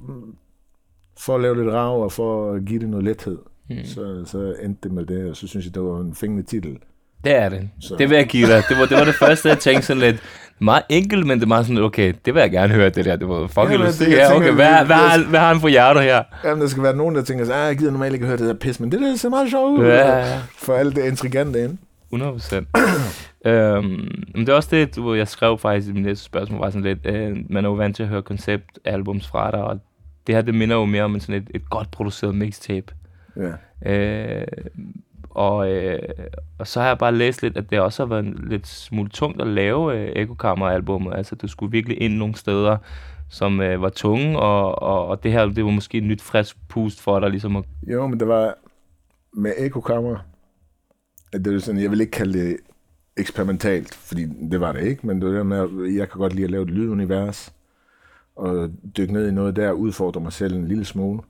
for 1.20 1.34
at 1.34 1.40
lave 1.40 1.56
lidt 1.64 1.74
rav, 1.74 2.02
og 2.02 2.12
for 2.12 2.52
at 2.52 2.64
give 2.64 2.78
det 2.80 2.88
noget 2.88 3.04
lethed, 3.04 3.38
Mm. 3.70 3.76
så, 3.84 4.22
så 4.26 4.54
endte 4.62 4.80
det 4.88 4.92
med 4.92 5.06
det, 5.06 5.30
og 5.30 5.36
så 5.36 5.46
synes 5.46 5.66
jeg, 5.66 5.74
det 5.74 5.82
var 5.82 6.00
en 6.00 6.14
fængende 6.14 6.42
titel. 6.42 6.78
Det 7.24 7.36
er 7.36 7.48
det. 7.48 7.68
Så- 7.80 7.96
Det 7.98 8.10
vil 8.10 8.16
jeg 8.16 8.26
give 8.26 8.46
dig. 8.46 8.62
Det 8.68 8.76
var 8.78 8.86
det, 8.86 8.96
var 8.98 9.04
det 9.04 9.14
første, 9.14 9.48
jeg 9.48 9.58
tænkte 9.58 9.86
sådan 9.86 10.00
lidt. 10.00 10.16
Meget 10.58 10.82
enkelt, 10.88 11.26
men 11.26 11.38
det 11.38 11.44
er 11.44 11.48
meget 11.48 11.66
sådan, 11.66 11.82
okay, 11.82 12.14
det 12.24 12.34
vil 12.34 12.40
jeg 12.40 12.50
gerne 12.50 12.74
høre, 12.74 12.90
det 12.90 13.04
der. 13.04 13.16
Det 13.16 13.28
var 13.28 13.46
fuck 13.46 13.58
Ja, 13.58 13.72
det- 13.72 13.80
Ja, 13.80 13.86
tænker, 14.04 14.34
okay, 14.36 14.46
det- 14.46 14.54
hvad, 14.54 14.74
hvad, 14.86 14.96
det- 14.96 15.10
han- 15.10 15.26
hvad 15.28 15.40
har 15.40 15.48
han 15.48 15.60
på 15.60 15.68
hjertet 15.68 16.02
her? 16.02 16.22
Jamen, 16.44 16.60
der 16.62 16.68
skal 16.68 16.82
være 16.82 16.96
nogen, 16.96 17.14
der 17.14 17.22
tænker, 17.22 17.44
at 17.54 17.66
jeg 17.68 17.76
gider 17.78 17.90
normalt 17.92 18.14
ikke 18.14 18.26
høre 18.26 18.36
det 18.36 18.46
der 18.46 18.54
pis, 18.54 18.80
men 18.80 18.92
det 18.92 19.00
der 19.00 19.16
ser 19.16 19.28
meget 19.28 19.50
sjovt 19.50 19.78
ud. 19.80 19.84
Ja. 19.84 20.38
For 20.58 20.74
alt 20.74 20.96
det 20.96 21.04
intrigante 21.04 21.64
ind. 21.64 21.78
100 22.12 22.32
procent. 22.32 22.68
øhm, 23.46 24.24
men 24.34 24.40
det 24.40 24.48
er 24.48 24.54
også 24.54 24.68
det, 24.72 24.96
du, 24.96 25.14
jeg 25.14 25.28
skrev 25.28 25.58
faktisk 25.58 25.88
i 25.88 25.92
min 25.92 26.02
næste 26.02 26.24
spørgsmål, 26.24 26.60
var 26.60 26.70
sådan 26.70 26.82
lidt, 26.82 27.06
øh, 27.06 27.36
man 27.48 27.64
er 27.64 27.68
jo 27.68 27.74
vant 27.74 27.96
til 27.96 28.02
at 28.02 28.08
høre 28.08 28.22
konceptalbums 28.22 29.28
fra 29.28 29.50
dig, 29.50 29.62
og 29.64 29.80
det 30.26 30.34
her, 30.34 30.42
det 30.42 30.54
minder 30.54 30.76
jo 30.76 30.84
mere 30.84 31.02
om 31.02 31.14
en 31.14 31.20
sådan 31.20 31.42
et, 31.42 31.50
et 31.54 31.70
godt 31.70 31.90
produceret 31.90 32.34
mixtape. 32.34 32.94
Ja. 33.36 33.52
Øh, 33.92 34.46
og, 35.30 35.72
øh, 35.72 35.98
og 36.58 36.66
så 36.66 36.80
har 36.80 36.88
jeg 36.88 36.98
bare 36.98 37.14
læst 37.14 37.42
lidt, 37.42 37.56
at 37.56 37.70
det 37.70 37.80
også 37.80 38.02
har 38.02 38.08
været 38.08 38.24
en 38.24 38.44
lidt 38.48 38.66
smule 38.66 39.08
tungt 39.08 39.40
at 39.40 39.46
lave 39.46 39.98
øh, 39.98 40.12
Ekokammer-albummet. 40.16 41.14
Altså, 41.14 41.34
du 41.34 41.48
skulle 41.48 41.72
virkelig 41.72 42.02
ind 42.02 42.14
nogle 42.14 42.34
steder, 42.34 42.76
som 43.28 43.60
øh, 43.60 43.82
var 43.82 43.88
tunge, 43.88 44.38
og, 44.38 44.82
og, 44.82 45.06
og 45.06 45.22
det 45.22 45.32
her, 45.32 45.46
det 45.46 45.64
var 45.64 45.70
måske 45.70 45.98
et 45.98 46.04
nyt 46.04 46.22
frisk 46.22 46.56
pust 46.68 47.00
for 47.00 47.20
dig, 47.20 47.30
ligesom 47.30 47.56
at... 47.56 47.64
Jo, 47.86 48.06
men 48.06 48.20
det 48.20 48.28
var 48.28 48.54
med 49.32 49.52
ekokammer. 49.58 50.16
Det 51.32 51.46
er 51.46 51.58
sådan, 51.58 51.80
jeg 51.80 51.90
vil 51.90 52.00
ikke 52.00 52.10
kalde 52.10 52.38
det 52.38 52.56
eksperimentalt, 53.16 53.94
fordi 53.94 54.24
det 54.24 54.60
var 54.60 54.72
det 54.72 54.82
ikke, 54.82 55.06
men 55.06 55.20
det 55.20 55.28
var 55.28 55.34
det 55.36 55.46
med, 55.46 55.58
at 55.58 55.94
jeg 55.94 56.10
kan 56.10 56.18
godt 56.18 56.34
lide 56.34 56.44
at 56.44 56.50
lave 56.50 56.62
et 56.62 56.70
lydunivers, 56.70 57.52
og 58.36 58.70
dykke 58.96 59.12
ned 59.12 59.28
i 59.28 59.32
noget 59.32 59.56
der, 59.56 59.72
udfordre 59.72 60.20
mig 60.20 60.32
selv 60.32 60.54
en 60.54 60.68
lille 60.68 60.84
smule. 60.84 61.22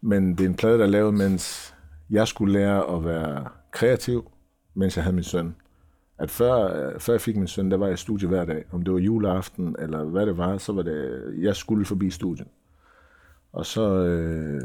Men 0.00 0.30
det 0.30 0.40
er 0.40 0.48
en 0.48 0.54
plade, 0.54 0.78
der 0.78 0.84
er 0.84 0.88
lavet, 0.88 1.14
mens 1.14 1.74
jeg 2.10 2.28
skulle 2.28 2.52
lære 2.52 2.96
at 2.96 3.04
være 3.04 3.48
kreativ, 3.70 4.30
mens 4.74 4.96
jeg 4.96 5.04
havde 5.04 5.14
min 5.14 5.24
søn. 5.24 5.54
At 6.18 6.30
før, 6.30 6.98
før 6.98 7.12
jeg 7.12 7.20
fik 7.20 7.36
min 7.36 7.48
søn, 7.48 7.70
der 7.70 7.76
var 7.76 7.86
jeg 7.86 7.94
i 7.94 7.96
studie 7.96 8.28
hver 8.28 8.44
dag. 8.44 8.64
Om 8.72 8.82
det 8.82 8.92
var 8.92 8.98
juleaften, 8.98 9.76
eller 9.78 10.04
hvad 10.04 10.26
det 10.26 10.36
var, 10.36 10.58
så 10.58 10.72
var 10.72 10.82
det, 10.82 11.22
jeg 11.38 11.56
skulle 11.56 11.84
forbi 11.84 12.10
studiet. 12.10 12.48
Og 13.52 13.66
så 13.66 14.04
øh, 14.04 14.62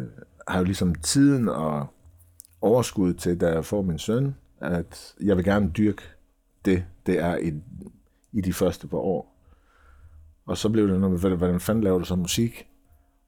har 0.48 0.56
jeg 0.56 0.60
jo 0.60 0.66
ligesom 0.66 0.96
tiden 0.96 1.50
og 1.50 1.88
overskud 2.62 3.14
til, 3.14 3.42
da 3.42 3.48
jeg 3.48 3.66
får 3.66 3.82
min 3.82 4.00
søn, 4.00 4.36
at 4.66 5.14
jeg 5.24 5.38
vil 5.38 5.46
gerne 5.46 5.72
dyrke 5.78 6.02
det, 6.66 6.84
det 7.06 7.20
er 7.20 7.38
i, 7.38 7.54
i 8.34 8.42
de 8.42 8.54
første 8.54 8.88
par 8.88 8.98
år. 8.98 9.32
Og 10.46 10.58
så 10.58 10.70
blev 10.70 10.88
det 10.88 11.00
noget 11.00 11.12
med, 11.24 11.36
hvordan- 11.38 11.60
fanden 11.60 11.84
laver 11.84 12.00
du 12.00 12.06
så 12.06 12.16
musik? 12.16 12.68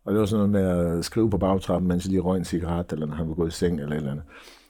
Og 0.05 0.13
det 0.13 0.19
var 0.19 0.25
sådan 0.25 0.49
noget 0.49 0.65
med 0.81 0.97
at 0.97 1.05
skrive 1.05 1.29
på 1.29 1.37
bagtrappen, 1.37 1.87
mens 1.87 2.05
jeg 2.05 2.09
lige 2.11 2.21
røg 2.21 2.37
en 2.37 2.45
cigaret, 2.45 2.91
eller 2.91 3.05
når 3.05 3.15
han 3.15 3.27
var 3.29 3.33
gået 3.33 3.47
i 3.47 3.51
seng, 3.55 3.79
eller 3.79 3.91
et 3.91 3.97
eller 3.97 4.11
andet. 4.11 4.25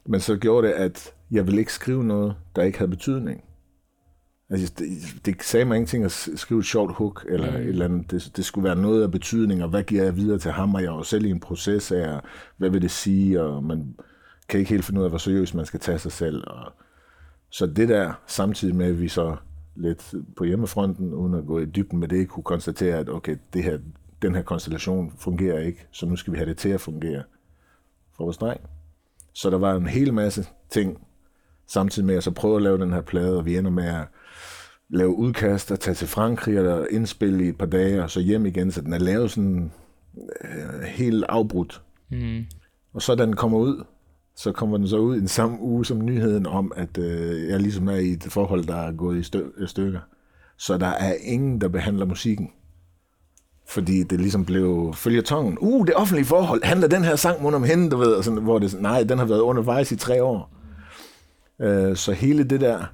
Men 0.05 0.19
så 0.19 0.38
gjorde 0.38 0.67
det, 0.67 0.74
at 0.74 1.13
jeg 1.31 1.45
ville 1.45 1.59
ikke 1.59 1.74
skrive 1.74 2.03
noget, 2.03 2.36
der 2.55 2.63
ikke 2.63 2.77
havde 2.77 2.89
betydning. 2.91 3.43
Altså, 4.50 4.74
det, 4.77 4.88
det 5.25 5.43
sagde 5.43 5.65
mig 5.65 5.75
ingenting 5.75 6.03
at 6.05 6.12
skrive 6.36 6.59
et 6.59 6.65
sjovt 6.65 6.93
hook, 6.93 7.25
eller 7.29 7.51
Mm. 7.51 7.57
et 7.57 7.65
eller 7.67 7.86
andet. 7.86 8.12
Det, 8.12 8.31
det 8.38 8.45
skulle 8.45 8.65
være 8.65 8.75
noget 8.75 9.03
af 9.03 9.12
betydning, 9.12 9.63
og 9.63 9.69
hvad 9.69 9.83
giver 9.83 10.03
jeg 10.03 10.15
videre 10.15 10.38
til 10.39 10.51
ham, 10.51 10.75
og 10.75 10.81
jeg 10.81 10.88
jo 10.88 11.03
selv 11.03 11.25
i 11.25 11.29
en 11.29 11.39
proces 11.39 11.91
af, 11.91 12.19
hvad 12.57 12.69
vil 12.69 12.81
det 12.81 12.91
sige, 12.91 13.41
og 13.41 13.63
man 13.63 13.95
kan 14.50 14.60
ikke 14.60 14.70
helt 14.70 14.86
finde 14.86 15.00
ud 15.00 15.06
af, 15.06 15.12
hvor 15.12 15.18
seriøst 15.18 15.56
man 15.56 15.66
skal 15.66 15.80
tage 15.80 16.00
sig 16.00 16.12
selv. 16.12 16.44
Og, 16.48 16.74
så 17.50 17.66
det 17.66 17.89
der, 17.89 18.13
samtidig 18.27 18.75
med, 18.75 18.86
at 18.86 19.01
vi 19.01 19.08
så 19.08 19.36
lidt 19.75 20.13
på 20.38 20.44
hjemmefronten, 20.44 21.13
uden 21.13 21.34
at 21.34 21.46
gå 21.46 21.60
i 21.60 21.66
dybden 21.66 22.00
med 22.00 22.08
det, 22.08 22.30
kunne 22.30 22.44
konstatere, 22.44 22.98
at 22.98 23.10
okay, 23.10 23.38
det 23.54 23.63
her, 23.63 23.77
den 24.22 24.36
her 24.36 24.42
konstellation 24.42 25.13
fungerer 25.18 25.60
ikke, 25.60 25.88
så 25.92 26.06
nu 26.06 26.16
skal 26.16 26.34
vi 26.34 26.38
have 26.38 26.50
det 26.50 26.58
til 26.58 26.70
at 26.70 26.82
fungere 26.82 27.24
for 28.18 28.24
vores 28.24 28.38
dreng. 28.38 28.62
Så 29.34 29.50
der 29.50 29.58
var 29.58 29.75
en 29.75 29.88
hel 29.88 30.13
masse 30.13 30.46
ting, 30.70 30.98
samtidig 31.68 32.06
med 32.06 32.16
at 32.16 32.24
så 32.24 32.32
prøve 32.32 32.56
at 32.56 32.62
lave 32.62 32.77
den 32.77 32.94
her 32.94 33.01
plade, 33.01 33.38
og 33.38 33.46
vi 33.46 33.58
ender 33.58 33.72
med 33.72 33.86
at 33.86 34.08
lave 34.89 35.16
udkast 35.16 35.72
og 35.72 35.80
tage 35.80 35.96
til 35.96 36.08
Frankrig 36.08 36.60
og 36.60 36.88
indspille 36.92 37.46
i 37.46 37.50
et 37.50 37.58
par 37.58 37.66
dage, 37.66 38.04
og 38.04 38.10
så 38.10 38.20
hjem 38.20 38.46
igen, 38.46 38.72
så 38.72 38.82
den 38.82 38.94
er 38.94 38.98
lavet 38.98 39.32
sådan 39.32 39.72
øh, 40.44 40.82
helt 40.82 41.25
afbrudt. 41.30 41.82
Mm. 42.10 42.46
Og 42.94 43.01
så 43.01 43.16
da 43.16 43.25
den 43.25 43.36
kommer 43.36 43.58
ud, 43.58 43.84
så 44.38 44.51
kommer 44.51 44.77
den 44.77 44.88
så 44.88 44.98
ud 44.98 45.15
i 45.15 45.20
den 45.20 45.27
samme 45.27 45.62
uge 45.62 45.86
som 45.86 46.06
nyheden 46.06 46.46
om, 46.46 46.72
at 46.75 46.98
øh, 46.98 47.50
jeg 47.50 47.60
ligesom 47.60 47.88
er 47.88 47.96
i 47.96 48.10
et 48.10 48.24
forhold, 48.24 48.65
der 48.65 48.75
er 48.75 48.91
gået 48.91 49.17
i 49.17 49.24
stø- 49.24 49.51
øh, 49.58 49.67
stykker. 49.67 50.00
Så 50.58 50.77
der 50.77 50.88
er 50.88 51.13
ingen, 51.22 51.62
der 51.62 51.67
behandler 51.67 52.06
musikken. 52.06 52.51
Fordi 53.67 54.03
det 54.03 54.20
ligesom 54.20 54.46
blev 54.46 54.94
følger 54.96 55.22
tongen. 55.22 55.58
Uh, 55.62 55.88
det 55.88 55.96
offentlige 55.96 56.25
forhold. 56.25 56.63
Handler 56.63 56.88
den 56.88 57.03
her 57.03 57.15
sang 57.15 57.44
mon 57.44 57.53
om 57.53 57.63
hende, 57.63 57.89
du 57.89 57.98
ved? 57.98 58.13
Og 58.13 58.24
sådan, 58.24 58.44
hvor 58.44 58.60
det, 58.60 58.82
nej, 58.82 59.03
den 59.03 59.17
har 59.17 59.25
været 59.25 59.39
undervejs 59.39 59.91
i 59.91 59.96
tre 59.96 60.24
år. 60.24 60.51
Øh, 61.62 61.96
så 61.96 62.13
hele 62.13 62.44
det 62.44 62.62
der, 62.62 62.86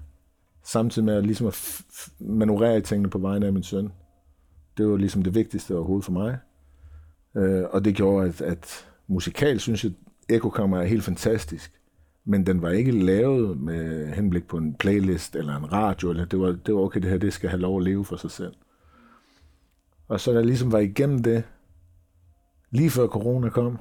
samtidig 0.66 1.06
med 1.06 1.16
at, 1.16 1.26
ligesom 1.26 1.48
at 1.48 1.54
f- 1.54 2.12
manøvrere 2.20 2.78
i 2.78 2.82
tingene 2.82 3.10
på 3.10 3.18
vegne 3.18 3.46
af 3.46 3.54
min 3.54 3.64
søn, 3.64 3.92
det 4.78 4.88
var 4.88 4.98
ligesom 4.98 5.24
det 5.24 5.36
vigtigste 5.36 5.76
overhovedet 5.76 6.06
for 6.06 6.12
mig. 6.12 6.38
Øh, 7.38 7.64
og 7.72 7.86
det 7.86 7.96
gjorde, 7.96 8.28
at, 8.28 8.42
at 8.42 8.86
musikalt 9.08 9.62
synes 9.62 9.84
jeg, 9.84 9.92
Echo 10.36 10.50
Kammer 10.50 10.80
er 10.80 10.86
helt 10.86 11.04
fantastisk. 11.04 11.72
Men 12.26 12.46
den 12.46 12.62
var 12.62 12.70
ikke 12.70 12.92
lavet 12.92 13.60
med 13.60 14.14
henblik 14.14 14.48
på 14.48 14.58
en 14.58 14.74
playlist 14.74 15.36
eller 15.36 15.58
en 15.58 15.72
radio. 15.74 16.10
Eller 16.10 16.26
det, 16.26 16.40
var, 16.40 16.58
det 16.66 16.76
var 16.76 16.82
okay, 16.82 17.02
det 17.02 17.10
her 17.10 17.18
det 17.18 17.34
skal 17.34 17.50
have 17.50 17.62
lov 17.62 17.78
at 17.78 17.84
leve 17.84 18.06
for 18.06 18.16
sig 18.16 18.32
selv. 18.32 18.54
Og 20.08 20.20
så 20.20 20.32
jeg 20.32 20.46
ligesom 20.46 20.72
var 20.72 20.80
igennem 20.80 21.24
det, 21.24 21.44
lige 22.72 22.90
før 22.90 23.08
corona 23.08 23.50
kom. 23.50 23.78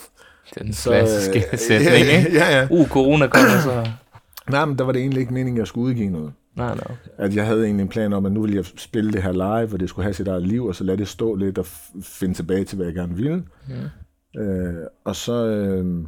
Den 0.58 0.72
Så, 0.72 0.90
klassiske 0.90 1.38
øh, 1.52 1.58
sætning, 1.58 1.90
ja, 1.90 2.18
ikke? 2.18 2.32
ja, 2.38 2.58
ja. 2.58 2.68
Uh, 2.70 2.88
corona 2.88 3.26
kommer 3.26 3.60
så. 3.60 3.90
Nej, 4.50 4.64
men 4.64 4.78
der 4.78 4.84
var 4.84 4.92
det 4.92 5.00
egentlig 5.00 5.20
ikke 5.20 5.34
meningen, 5.34 5.56
at 5.56 5.58
jeg 5.58 5.66
skulle 5.66 5.86
udgive 5.86 6.10
noget. 6.10 6.32
Nej, 6.56 6.74
nej. 6.74 6.84
Okay. 6.84 7.24
At 7.24 7.34
jeg 7.34 7.46
havde 7.46 7.64
egentlig 7.64 7.82
en 7.82 7.88
plan 7.88 8.12
om, 8.12 8.26
at 8.26 8.32
nu 8.32 8.40
ville 8.40 8.56
jeg 8.56 8.64
spille 8.76 9.12
det 9.12 9.22
her 9.22 9.32
live, 9.32 9.72
og 9.72 9.80
det 9.80 9.88
skulle 9.88 10.04
have 10.04 10.14
sit 10.14 10.28
eget 10.28 10.42
liv, 10.42 10.64
og 10.66 10.74
så 10.74 10.84
lade 10.84 10.98
det 10.98 11.08
stå 11.08 11.34
lidt 11.34 11.58
og 11.58 11.66
finde 12.02 12.34
tilbage 12.34 12.64
til, 12.64 12.76
hvad 12.76 12.86
jeg 12.86 12.94
gerne 12.94 13.14
ville. 13.14 13.44
Ja. 13.68 13.74
Øh, 14.36 14.74
og 15.04 15.16
så, 15.16 15.46
øh, 15.46 16.04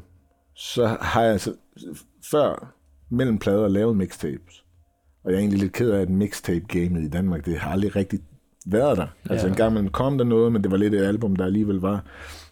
så 0.54 0.86
har 1.00 1.22
jeg 1.22 1.40
så, 1.40 1.52
før 2.30 2.74
mellem 3.10 3.38
plader 3.38 3.68
lavet 3.68 3.96
mixtapes. 3.96 4.64
Og 5.24 5.30
jeg 5.30 5.36
er 5.36 5.40
egentlig 5.40 5.58
lidt 5.60 5.72
ked 5.72 5.90
af, 5.90 6.00
at 6.00 6.08
mixtape-gamet 6.10 7.02
i 7.02 7.08
Danmark, 7.08 7.46
det 7.46 7.58
har 7.58 7.70
aldrig 7.70 7.96
rigtig 7.96 8.20
været 8.66 8.96
der. 8.98 9.06
Altså 9.30 9.46
Ja. 9.46 9.52
en 9.52 9.56
gang 9.56 9.74
man 9.74 9.88
kom 9.88 10.18
der 10.18 10.24
noget, 10.24 10.52
men 10.52 10.62
det 10.62 10.70
var 10.70 10.76
lidt 10.76 10.94
et 10.94 11.04
album, 11.04 11.36
der 11.36 11.44
alligevel 11.44 11.76
var. 11.76 12.04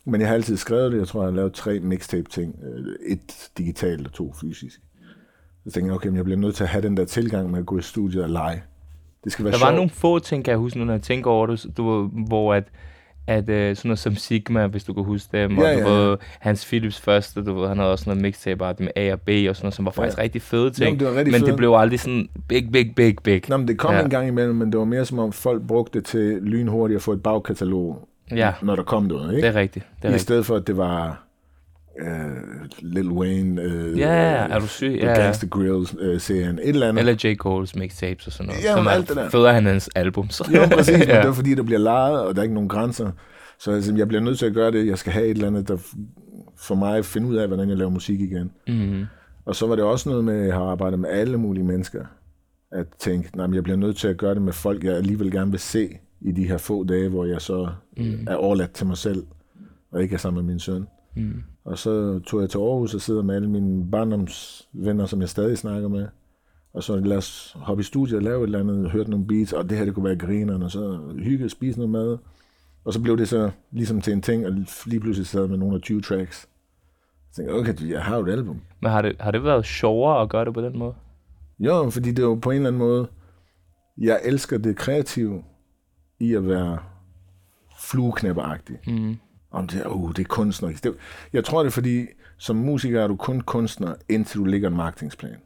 Men 0.05 0.21
jeg 0.21 0.29
har 0.29 0.35
altid 0.35 0.57
skrevet 0.57 0.93
det. 0.93 0.99
Jeg 0.99 1.07
tror, 1.09 1.23
jeg 1.23 1.31
har 1.31 1.37
lavet 1.37 1.53
tre 1.53 1.81
mixtape-ting. 1.81 2.55
Øh, 2.65 3.13
Et 3.13 3.51
digitalt 3.59 4.07
og 4.07 4.13
to 4.13 4.33
fysisk. 4.41 4.81
Så 5.65 5.71
tænkte 5.73 5.87
jeg, 5.87 5.95
okay, 5.95 6.09
men 6.09 6.17
jeg 6.17 6.25
bliver 6.25 6.39
nødt 6.39 6.55
til 6.55 6.63
at 6.65 6.69
have 6.71 6.83
den 6.83 6.97
der 6.97 7.05
tilgang 7.05 7.51
med 7.51 7.59
at 7.59 7.67
gå 7.67 7.79
i 7.79 7.83
studiet 7.83 8.23
og 8.25 8.31
lege. 8.31 8.63
Det 9.25 9.33
skal 9.33 9.45
være 9.45 9.53
Der 9.53 9.59
sjovt. 9.59 9.71
var 9.71 9.77
nogle 9.77 9.91
få 9.91 10.19
ting, 10.19 10.45
kan 10.45 10.51
jeg 10.51 10.59
huske, 10.59 10.85
når 10.85 10.93
jeg 10.93 11.03
tænker 11.03 11.31
over 11.31 11.47
det, 11.47 11.67
du, 11.77 12.11
hvor 12.29 12.55
at, 12.55 12.65
at 13.27 13.49
øh, 13.49 13.77
sådan 13.77 13.89
noget 13.89 13.99
som 13.99 14.15
Sigma, 14.17 14.67
hvis 14.67 14.85
du 14.85 14.93
kan 14.93 15.05
huske 15.05 15.29
dem, 15.43 15.59
Ja, 15.59 15.59
og 15.59 15.63
du 15.75 15.89
ja, 15.89 15.95
ja. 15.95 16.09
ved, 16.09 16.17
Hans 16.39 16.67
Philips 16.67 17.01
første, 17.01 17.45
du 17.45 17.55
ved, 17.61 17.69
han 17.69 17.79
havde 17.79 17.93
også 17.93 18.05
noget 18.07 18.23
mixtape 18.23 18.65
med 18.79 18.89
A 18.97 19.13
og 19.13 19.21
B 19.21 19.29
og 19.29 19.57
sådan 19.57 19.65
noget, 19.65 19.75
som 19.75 19.85
var 19.85 19.91
faktisk 19.91 20.19
Ja. 20.19 20.23
rigtig 20.23 20.43
fede 20.43 20.71
ting. 20.71 20.85
Jamen, 20.85 20.99
det 21.01 21.07
var 21.09 21.15
rigtig 21.15 21.33
men 21.33 21.39
fedt. 21.41 21.47
det 21.49 21.57
blev 21.57 21.73
aldrig 21.77 22.01
sådan 22.01 22.29
big, 22.49 22.73
big, 22.73 22.95
big, 22.97 23.17
big. 23.25 23.43
Nå, 23.49 23.57
men 23.57 23.69
det 23.69 23.79
kom 23.79 23.95
ja. 23.95 24.03
en 24.03 24.11
gang 24.11 24.29
imellem, 24.29 24.55
men 24.57 24.73
det 24.73 24.79
var 24.79 24.85
mere 24.85 25.05
som 25.05 25.19
om 25.19 25.33
folk 25.33 25.63
brugte 25.67 25.99
det 25.99 26.07
til 26.07 26.39
lynhurtigt 26.43 26.97
at 26.97 27.03
få 27.03 27.13
et 27.13 27.23
bagkatalog, 27.23 28.09
Ja, 28.31 28.53
når 28.63 28.77
der 28.77 28.83
kom 28.83 29.03
noget. 29.03 29.31
Ikke? 29.37 29.47
det 29.49 29.57
er 29.57 29.61
rigtigt. 29.61 29.85
Det 29.97 30.05
er 30.05 30.09
I 30.09 30.13
rigtigt. 30.13 30.23
stedet 30.23 30.47
for, 30.47 30.57
at 30.57 30.67
det 30.67 30.77
var 30.77 31.23
uh, 32.03 32.09
Lil 32.79 33.11
Wayne, 33.11 33.63
uh, 33.63 33.99
ja, 33.99 34.13
ja, 34.15 34.47
er 34.49 34.59
du 34.59 34.67
syg? 34.67 34.99
The 35.01 35.09
ja. 35.09 35.23
Gangster 35.23 35.47
Grills-serien, 35.47 36.59
et 36.59 36.69
eller 36.69 36.89
andet. 36.89 37.01
Eller 37.01 37.31
J. 37.31 37.37
Cole's 37.47 37.79
mixtapes 37.79 38.27
og 38.27 38.33
sådan 38.33 38.47
noget. 38.47 38.65
Ja, 38.65 38.73
som 38.73 38.79
men 38.79 38.87
er 38.87 38.91
alt 38.91 39.09
det 39.09 39.17
der. 39.17 39.31
federe 39.31 39.59
end 39.59 39.67
hans 39.67 39.91
albums. 39.95 40.43
Jo, 40.55 40.67
præcis, 40.71 40.99
men 40.99 41.09
ja. 41.09 41.17
det 41.17 41.25
er 41.25 41.33
fordi, 41.33 41.55
der 41.55 41.63
bliver 41.63 41.79
lejet, 41.79 42.21
og 42.21 42.35
der 42.35 42.41
er 42.41 42.43
ikke 42.43 42.55
nogen 42.55 42.69
grænser. 42.69 43.11
Så 43.59 43.73
altså, 43.73 43.95
jeg 43.97 44.09
bliver 44.09 44.21
nødt 44.21 44.39
til 44.39 44.47
at 44.47 44.55
gøre 44.55 44.71
det. 44.71 44.87
Jeg 44.87 44.99
skal 44.99 45.13
have 45.13 45.25
et 45.27 45.31
eller 45.31 45.47
andet, 45.47 45.69
der 45.69 45.77
for 46.57 46.75
mig 46.75 47.05
finde 47.05 47.29
ud 47.29 47.37
af, 47.37 47.47
hvordan 47.47 47.69
jeg 47.69 47.77
laver 47.77 47.91
musik 47.91 48.21
igen. 48.21 48.51
Mm. 48.69 49.05
Og 49.45 49.57
så 49.57 49.67
var 49.67 49.77
det 49.77 49.85
også 49.85 50.09
noget 50.09 50.25
med, 50.25 50.41
at 50.41 50.47
jeg 50.47 50.55
har 50.55 50.65
arbejdet 50.65 50.99
med 50.99 51.11
alle 51.11 51.37
mulige 51.37 51.65
mennesker. 51.65 52.05
At 52.73 52.87
tænke, 52.99 53.37
nej, 53.37 53.47
men 53.47 53.55
jeg 53.55 53.63
bliver 53.63 53.77
nødt 53.77 53.97
til 53.97 54.09
at 54.09 54.17
gøre 54.17 54.35
det 54.35 54.43
med 54.43 54.53
folk, 54.53 54.85
jeg 54.85 54.97
alligevel 54.97 55.31
gerne 55.31 55.51
vil 55.51 55.61
se 55.61 55.99
i 56.21 56.33
de 56.33 56.49
her 56.49 56.59
få 56.59 56.85
dage, 56.85 57.09
hvor 57.09 57.25
jeg 57.25 57.41
så 57.41 57.69
mm. 57.97 58.27
er 58.27 58.35
overladt 58.35 58.73
til 58.73 58.87
mig 58.87 58.97
selv, 58.97 59.25
og 59.93 60.03
ikke 60.03 60.15
er 60.15 60.19
sammen 60.19 60.45
med 60.45 60.53
min 60.53 60.61
søn. 60.61 60.87
Mm. 61.17 61.43
Og 61.67 61.79
så 61.79 62.19
tog 62.19 62.41
jeg 62.41 62.51
til 62.51 62.59
Aarhus 62.59 62.95
og 62.95 63.01
sidder 63.01 63.23
med 63.23 63.35
alle 63.35 63.51
mine 63.51 63.91
barndomsvenner, 63.91 65.07
som 65.07 65.21
jeg 65.21 65.29
stadig 65.29 65.59
snakker 65.59 65.89
med. 65.89 66.09
Og 66.75 66.83
så 66.83 66.97
lad 66.97 67.17
os 67.17 67.57
hoppe 67.61 67.81
i 67.81 67.85
studiet 67.85 68.17
og 68.17 68.23
lave 68.23 68.39
et 68.39 68.43
eller 68.43 68.61
andet, 68.61 68.91
hørte 68.91 69.11
nogle 69.11 69.27
beats, 69.27 69.53
og 69.53 69.71
det 69.71 69.79
her 69.79 69.85
det 69.85 69.95
kunne 69.95 70.05
være 70.05 70.17
grineren, 70.17 70.63
og 70.63 70.71
så 70.71 71.01
hygge, 71.19 71.49
spise 71.49 71.79
noget 71.79 71.91
mad. 71.91 72.19
Og 72.85 72.93
så 72.93 73.01
blev 73.01 73.19
det 73.19 73.29
så 73.29 73.51
ligesom 73.71 74.01
til 74.01 74.13
en 74.13 74.23
ting, 74.23 74.47
og 74.47 74.53
lige 74.87 75.01
pludselig 75.01 75.27
sad 75.27 75.49
med 75.49 75.59
nogle 75.59 75.75
af 75.75 75.83
20 75.83 76.01
tracks. 76.01 76.49
Jeg 77.29 77.45
tænkte, 77.45 77.53
okay, 77.53 77.91
jeg 77.91 78.03
har 78.03 78.17
jo 78.17 78.27
et 78.27 78.33
album. 78.33 78.61
Men 78.81 78.91
har 78.91 79.03
det, 79.03 79.17
har 79.21 79.31
det 79.31 79.45
været 79.45 79.67
sjovere 79.67 80.23
at 80.23 80.29
gøre 80.29 80.45
det 80.45 80.55
på 80.55 80.61
den 80.61 80.79
måde? 80.79 80.95
Jo, 81.59 81.91
fordi 81.91 82.11
det 82.11 82.19
er 82.19 82.27
jo 82.27 82.35
på 82.35 82.51
en 82.51 82.57
eller 82.57 82.69
anden 82.69 82.79
måde, 82.79 83.09
jeg 83.99 84.21
elsker 84.25 84.59
det 84.59 84.77
kreative 84.77 85.43
i 86.21 86.35
at 86.35 86.49
være 86.49 86.79
flueknæpperagtig. 87.79 88.77
Mm. 88.87 89.17
Om 89.51 89.67
det, 89.67 89.83
er, 89.83 89.89
uh, 89.89 90.11
det 90.13 90.19
er 90.19 90.25
kunstnerisk. 90.29 90.85
Det, 90.85 90.95
jeg 91.33 91.45
tror 91.45 91.59
det 91.63 91.67
er 91.67 91.71
fordi, 91.73 92.07
som 92.39 92.57
musiker 92.57 93.03
er 93.03 93.07
du 93.09 93.17
kun 93.17 93.41
kunstner, 93.41 93.95
indtil 94.09 94.39
du 94.41 94.45
ligger 94.45 94.69
en 94.69 94.77
marketingsplan. 94.77 95.37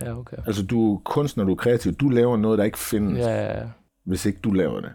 Ja, 0.00 0.18
okay. 0.18 0.36
Altså 0.46 0.62
du 0.62 0.94
er 0.94 0.98
kunstner, 1.04 1.44
du 1.44 1.50
er 1.52 1.56
kreativ. 1.56 1.92
Du 1.92 2.08
laver 2.08 2.36
noget, 2.36 2.58
der 2.58 2.64
ikke 2.64 2.78
findes, 2.78 3.18
Ja, 3.18 3.44
ja, 3.44 3.58
ja. 3.58 3.66
hvis 4.04 4.26
ikke 4.26 4.38
du 4.44 4.50
laver 4.52 4.80
det. 4.80 4.90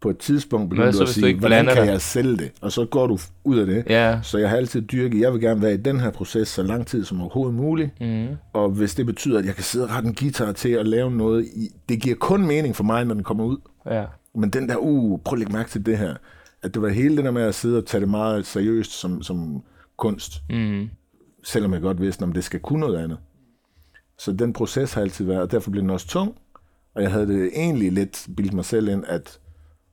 På 0.00 0.10
et 0.10 0.18
tidspunkt 0.18 0.70
begynder 0.70 0.92
du 0.92 0.98
at 1.00 1.06
du 1.06 1.12
sige, 1.12 1.26
ikke 1.26 1.40
hvordan 1.40 1.66
kan 1.66 1.76
dig? 1.76 1.86
jeg 1.86 2.00
sælge 2.00 2.36
det? 2.36 2.52
Og 2.60 2.72
så 2.72 2.84
går 2.84 3.06
du 3.06 3.18
ud 3.44 3.58
af 3.58 3.66
det. 3.66 3.84
Ja. 3.88 4.18
Så 4.22 4.38
jeg 4.38 4.50
har 4.50 4.56
altid 4.56 4.82
dyrket, 4.82 5.20
jeg 5.20 5.32
vil 5.32 5.40
gerne 5.40 5.62
være 5.62 5.74
i 5.74 5.76
den 5.76 6.00
her 6.00 6.10
proces 6.10 6.48
så 6.48 6.62
lang 6.62 6.86
tid 6.86 7.04
som 7.04 7.20
overhovedet 7.20 7.54
muligt. 7.54 8.00
Mm. 8.00 8.26
Og 8.52 8.70
hvis 8.70 8.94
det 8.94 9.06
betyder, 9.06 9.38
at 9.38 9.46
jeg 9.46 9.54
kan 9.54 9.64
sidde 9.64 9.84
og 9.84 9.90
rette 9.90 10.08
en 10.08 10.14
guitar 10.14 10.52
til 10.52 10.68
at 10.68 10.86
lave 10.88 11.10
noget, 11.10 11.44
i, 11.44 11.68
det 11.88 12.00
giver 12.02 12.16
kun 12.16 12.46
mening 12.46 12.76
for 12.76 12.84
mig, 12.84 13.04
når 13.04 13.14
den 13.14 13.24
kommer 13.24 13.44
ud. 13.44 13.56
Ja. 13.90 14.04
Men 14.34 14.50
den 14.50 14.68
der, 14.68 14.76
uh, 14.76 15.20
prøv 15.24 15.36
at 15.36 15.38
lægge 15.38 15.52
mærke 15.52 15.70
til 15.70 15.86
det 15.86 15.98
her. 15.98 16.14
At 16.62 16.74
det 16.74 16.82
var 16.82 16.88
hele 16.88 17.16
det 17.16 17.24
der 17.24 17.30
med 17.30 17.42
at 17.42 17.54
sidde 17.54 17.78
og 17.78 17.86
tage 17.86 18.00
det 18.00 18.08
meget 18.08 18.46
seriøst 18.46 18.92
som, 18.92 19.22
som 19.22 19.62
kunst. 19.96 20.42
Mm. 20.50 20.90
Selvom 21.44 21.72
jeg 21.72 21.80
godt 21.80 22.00
vidste, 22.00 22.22
om 22.22 22.32
det 22.32 22.44
skal 22.44 22.60
kunne 22.60 22.80
noget 22.80 22.98
andet. 22.98 23.18
Så 24.18 24.32
den 24.32 24.52
proces 24.52 24.94
har 24.94 25.02
altid 25.02 25.24
været, 25.24 25.42
og 25.42 25.50
derfor 25.50 25.70
blev 25.70 25.82
den 25.82 25.90
også 25.90 26.06
tung. 26.06 26.34
Og 26.94 27.02
jeg 27.02 27.12
havde 27.12 27.26
det 27.26 27.50
egentlig 27.54 27.92
lidt 27.92 28.28
bildt 28.36 28.52
mig 28.52 28.64
selv 28.64 28.88
ind, 28.88 29.04
at 29.06 29.40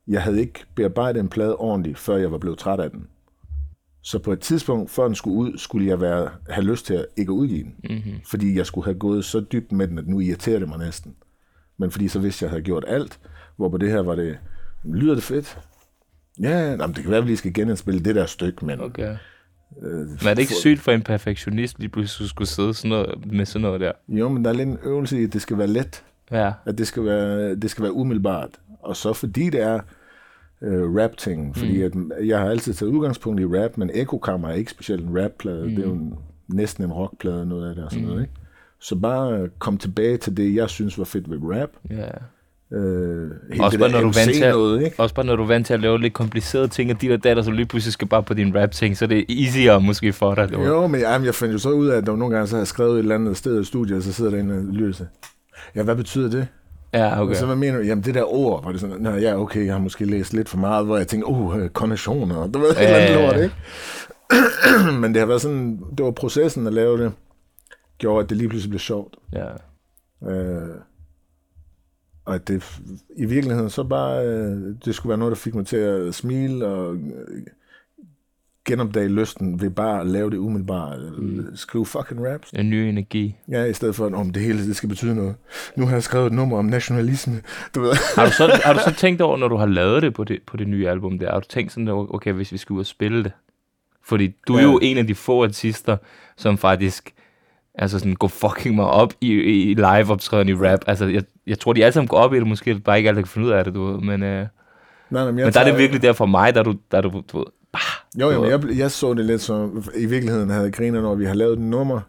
jeg 0.08 0.22
havde 0.22 0.40
ikke 0.40 0.64
bearbejdet 0.74 1.20
en 1.20 1.28
plade 1.28 1.56
ordentligt, 1.56 1.98
før 1.98 2.16
jeg 2.16 2.32
var 2.32 2.38
blevet 2.38 2.58
træt 2.58 2.80
af 2.80 2.90
den. 2.90 3.06
Så 4.02 4.18
på 4.18 4.32
et 4.32 4.40
tidspunkt, 4.40 4.90
før 4.90 5.04
den 5.04 5.14
skulle 5.14 5.36
ud, 5.36 5.58
skulle 5.58 5.86
jeg 5.86 6.00
være, 6.00 6.30
have 6.48 6.64
lyst 6.64 6.86
til 6.86 6.94
at 6.94 7.06
ikke 7.16 7.30
at 7.30 7.34
udgive 7.34 7.64
den. 7.64 7.74
Mm-hmm. 7.90 8.20
Fordi 8.24 8.56
jeg 8.56 8.66
skulle 8.66 8.84
have 8.84 8.98
gået 8.98 9.24
så 9.24 9.40
dybt 9.40 9.72
med 9.72 9.88
den, 9.88 9.98
at 9.98 10.06
nu 10.06 10.20
irriterer 10.20 10.58
det 10.58 10.68
mig 10.68 10.78
næsten. 10.78 11.14
Men 11.78 11.90
fordi 11.90 12.08
så 12.08 12.18
vidste 12.18 12.42
jeg, 12.42 12.48
at 12.48 12.50
jeg 12.50 12.56
havde 12.56 12.64
gjort 12.64 12.84
alt, 12.86 13.20
hvor 13.56 13.68
på 13.68 13.76
det 13.76 13.90
her 13.90 14.00
var 14.00 14.14
det, 14.14 14.38
lyder 14.84 15.14
det 15.14 15.22
fedt? 15.22 15.58
Ja, 16.42 16.70
jamen, 16.70 16.94
det 16.94 17.02
kan 17.02 17.10
være, 17.10 17.18
at 17.18 17.24
vi 17.24 17.28
lige 17.28 17.36
skal 17.36 17.52
genindspille 17.52 18.00
det 18.00 18.14
der 18.14 18.26
stykke, 18.26 18.64
men... 18.66 18.80
Okay. 18.80 19.16
Øh, 19.82 19.90
Men 19.92 20.08
er 20.28 20.34
det 20.34 20.38
ikke 20.38 20.54
sygt 20.54 20.80
for 20.80 20.92
en 20.92 21.02
perfektionist 21.02 21.78
lige 21.78 21.88
pludselig 21.88 22.28
skulle 22.28 22.48
sidde 22.48 22.74
sådan 22.74 22.88
noget, 22.88 23.32
med 23.32 23.46
sådan 23.46 23.62
noget 23.62 23.80
der? 23.80 23.92
Jo, 24.08 24.28
men 24.28 24.44
der 24.44 24.50
er 24.50 24.54
lidt 24.54 24.68
en 24.68 24.78
øvelse 24.84 25.20
i, 25.20 25.24
at 25.24 25.32
det 25.32 25.42
skal 25.42 25.58
være 25.58 25.66
let. 25.66 26.04
Ja. 26.30 26.52
At 26.66 26.78
det 26.78 26.86
skal 26.86 27.04
være, 27.04 27.54
det 27.54 27.70
skal 27.70 27.82
være 27.82 27.92
umiddelbart. 27.92 28.50
Og 28.80 28.96
så 28.96 29.12
fordi 29.12 29.50
det 29.50 29.60
er 29.62 29.80
øh, 30.62 30.94
rap-ting, 30.94 31.56
fordi 31.56 31.88
Mm. 31.88 32.10
at 32.18 32.26
jeg 32.26 32.38
har 32.38 32.50
altid 32.50 32.74
taget 32.74 32.90
udgangspunkt 32.92 33.40
i 33.40 33.44
rap, 33.46 33.76
men 33.78 33.90
Echo 33.94 34.18
Kammer 34.18 34.48
er 34.48 34.54
ikke 34.54 34.70
specielt 34.70 35.04
en 35.04 35.18
rap-plade. 35.22 35.62
Mm. 35.68 35.74
Det 35.74 35.78
er 35.84 35.88
jo 35.88 35.92
en, 35.94 36.14
næsten 36.48 36.84
en 36.84 36.92
rock-plade, 36.92 37.46
noget 37.46 37.68
af 37.68 37.74
det 37.74 37.84
og 37.84 37.90
sådan 37.90 38.04
Mm. 38.04 38.08
noget, 38.10 38.22
ikke? 38.22 38.34
Så 38.80 38.96
bare 38.96 39.48
kom 39.58 39.78
tilbage 39.78 40.16
til 40.16 40.36
det, 40.36 40.54
jeg 40.54 40.70
synes 40.70 40.98
var 40.98 41.04
fedt 41.04 41.30
ved 41.30 41.38
rap. 41.42 41.70
ja. 41.90 42.08
Øh, 42.72 43.30
Også 43.60 43.78
bare, 43.78 43.90
når 43.90 44.00
du 44.00 44.06
vant 44.10 44.34
til 44.34 44.40
noget, 44.48 44.82
ikke? 44.84 45.00
Også 45.00 45.14
bare 45.14 45.26
når 45.26 45.36
du 45.36 45.42
er 45.42 45.46
vant 45.46 45.66
til 45.66 45.74
at 45.74 45.80
lave 45.80 46.00
lidt 46.00 46.12
komplicerede 46.12 46.68
ting, 46.68 46.90
og 46.90 47.00
de 47.00 47.08
der 47.08 47.16
datter, 47.16 47.42
så 47.42 47.50
lige 47.50 47.66
pludselig 47.66 47.92
skal 47.92 48.08
bare 48.08 48.22
på 48.22 48.34
din 48.34 48.56
rap-ting, 48.56 48.96
så 48.96 49.06
det 49.06 49.18
er 49.18 49.22
easier 49.28 49.78
måske 49.78 50.12
for 50.12 50.34
dig. 50.34 50.52
Du. 50.52 50.62
Jo, 50.62 50.86
men 50.86 51.00
jamen, 51.00 51.26
jeg 51.26 51.34
fandt 51.34 51.54
jo 51.54 51.58
så 51.58 51.70
ud 51.70 51.86
af, 51.86 51.96
at 51.96 52.06
der 52.06 52.16
nogle 52.16 52.34
gange, 52.34 52.46
så 52.48 52.56
har 52.56 52.60
jeg 52.60 52.66
skrevet 52.66 52.92
et 52.92 52.98
eller 52.98 53.14
andet 53.14 53.36
sted 53.36 53.60
i 53.60 53.64
studiet, 53.64 53.96
og 53.96 54.02
så 54.02 54.12
sidder 54.12 54.30
der 54.30 54.38
en 54.38 54.50
og 54.50 54.62
lytter. 54.72 55.04
Ja, 55.74 55.82
hvad 55.82 55.96
betyder 55.96 56.30
det? 56.30 56.46
Ja, 56.94 57.12
Okay. 57.12 57.22
okay. 57.22 57.34
Så 57.34 57.46
hvad 57.46 57.56
mener 57.56 57.78
du? 57.78 57.84
Jamen 57.84 58.04
det 58.04 58.14
der 58.14 58.34
ord, 58.34 58.64
var 58.64 58.72
det 58.72 58.80
sådan, 58.80 58.96
Nå, 59.00 59.10
ja, 59.10 59.40
okay, 59.40 59.66
jeg 59.66 59.74
har 59.74 59.80
måske 59.80 60.04
læst 60.04 60.32
lidt 60.32 60.48
for 60.48 60.58
meget, 60.58 60.86
hvor 60.86 60.96
jeg 60.96 61.08
tænkte, 61.08 61.26
oh, 61.26 61.58
øh, 61.60 61.68
konditioner, 61.68 62.46
du 62.46 62.58
ved, 62.58 62.70
et 62.70 62.76
Ja, 62.76 62.82
eller 62.84 62.96
andet 62.96 63.14
ja, 63.14 63.20
ja. 63.20 63.26
lort, 63.26 63.40
ikke? 63.40 64.92
Men 65.00 65.12
det 65.14 65.20
har 65.20 65.26
været 65.26 65.40
sådan, 65.40 65.80
det 65.98 66.04
var 66.04 66.10
processen 66.10 66.66
at 66.66 66.72
lave 66.72 67.02
det, 67.04 67.12
gjorde, 67.98 68.22
at 68.24 68.28
det 68.30 68.36
lige 68.36 68.48
pludselig 68.48 68.70
blev 68.70 68.78
sjovt. 68.80 69.14
Ja. 69.32 69.46
Øh, 70.30 70.68
og 72.26 72.34
at 72.34 72.48
det 72.48 72.80
i 73.16 73.24
virkeligheden 73.24 73.70
så 73.70 73.84
bare, 73.84 74.26
øh, 74.26 74.74
det 74.84 74.94
skulle 74.94 75.10
være 75.10 75.18
noget, 75.18 75.30
der 75.32 75.36
fik 75.36 75.54
mig 75.54 75.66
til 75.66 75.76
at 75.76 76.14
smile 76.14 76.66
og 76.66 76.94
øh, 76.94 77.42
genopdage 78.64 79.08
lysten 79.08 79.60
ved 79.60 79.70
bare 79.70 80.00
at 80.00 80.06
lave 80.06 80.30
det 80.30 80.36
umiddelbart. 80.36 80.98
Mm. 81.18 81.56
Skrive 81.56 81.86
fucking 81.86 82.26
raps. 82.26 82.50
En 82.50 82.70
ny 82.70 82.74
energi. 82.74 83.36
Ja, 83.48 83.64
i 83.64 83.72
stedet 83.72 83.94
for, 83.94 84.06
at 84.06 84.14
om 84.14 84.30
det 84.32 84.42
hele 84.42 84.66
det 84.66 84.76
skal 84.76 84.88
betyde 84.88 85.14
noget. 85.14 85.34
Nu 85.76 85.86
har 85.86 85.92
jeg 85.92 86.02
skrevet 86.02 86.26
et 86.26 86.32
nummer 86.32 86.58
om 86.58 86.64
nationalisme. 86.64 87.40
Du 87.74 87.80
ved. 87.80 87.92
Har 88.16 88.26
du, 88.26 88.32
så, 88.32 88.46
har 88.64 88.72
du 88.72 88.78
så 88.84 88.94
tænkt 88.94 89.20
over, 89.22 89.36
når 89.36 89.48
du 89.48 89.56
har 89.56 89.66
lavet 89.66 90.02
det 90.02 90.14
på 90.14 90.24
det, 90.24 90.38
på 90.46 90.56
det 90.56 90.68
nye 90.68 90.88
album 90.88 91.18
der, 91.18 91.32
har 91.32 91.40
du 91.40 91.46
tænkt 91.48 91.72
sådan, 91.72 91.88
okay, 91.88 92.32
hvis 92.32 92.52
vi 92.52 92.56
skal 92.58 92.74
ud 92.74 92.80
og 92.80 92.86
spille 92.86 93.24
det? 93.24 93.32
Fordi 94.04 94.34
du 94.48 94.54
er 94.54 94.58
Ja. 94.60 94.64
jo 94.64 94.78
en 94.82 94.98
af 94.98 95.06
de 95.06 95.14
få 95.14 95.44
artister, 95.44 95.96
som 96.36 96.58
faktisk 96.58 97.14
altså 97.78 97.98
sådan, 97.98 98.14
går 98.14 98.28
fucking 98.28 98.74
mig 98.74 98.86
op 98.86 99.12
i, 99.20 99.32
i 99.32 99.74
live-optræden 99.74 100.48
i 100.48 100.54
rap. 100.54 100.80
Altså, 100.86 101.06
jeg, 101.06 101.22
jeg 101.46 101.58
tror, 101.58 101.72
de 101.72 101.84
alle 101.84 101.92
sammen 101.92 102.08
går 102.08 102.16
op 102.16 102.34
i 102.34 102.38
det, 102.38 102.46
måske 102.46 102.80
bare 102.80 102.96
ikke 102.96 103.08
alle 103.08 103.22
kan 103.22 103.28
finde 103.28 103.46
ud 103.46 103.52
af 103.52 103.64
det, 103.64 103.74
du 103.74 103.92
ved. 103.92 104.00
Men, 104.00 104.22
øh, 104.22 104.46
Nej, 105.10 105.22
nej, 105.22 105.24
men, 105.24 105.38
jeg 105.38 105.46
men 105.46 105.54
der 105.54 105.60
er 105.60 105.64
det 105.64 105.78
virkelig 105.78 106.02
der 106.02 106.12
for 106.12 106.26
mig, 106.26 106.54
der 106.54 106.60
er 106.60 106.64
du, 106.64 106.74
der 106.90 106.98
er 106.98 107.02
du, 107.02 107.22
du 107.32 107.38
ved, 107.38 107.46
Jo, 108.20 108.30
jo, 108.30 108.40
men 108.40 108.50
jeg, 108.50 108.78
jeg 108.78 108.90
så 108.90 109.14
det 109.14 109.24
lidt 109.24 109.42
som, 109.42 109.84
i 109.96 110.06
virkeligheden 110.06 110.50
havde 110.50 110.64
jeg 110.64 110.72
griner, 110.72 111.00
når 111.00 111.14
vi 111.14 111.24
har 111.24 111.34
lavet 111.34 111.52
et 111.52 111.58
nummer, 111.58 112.00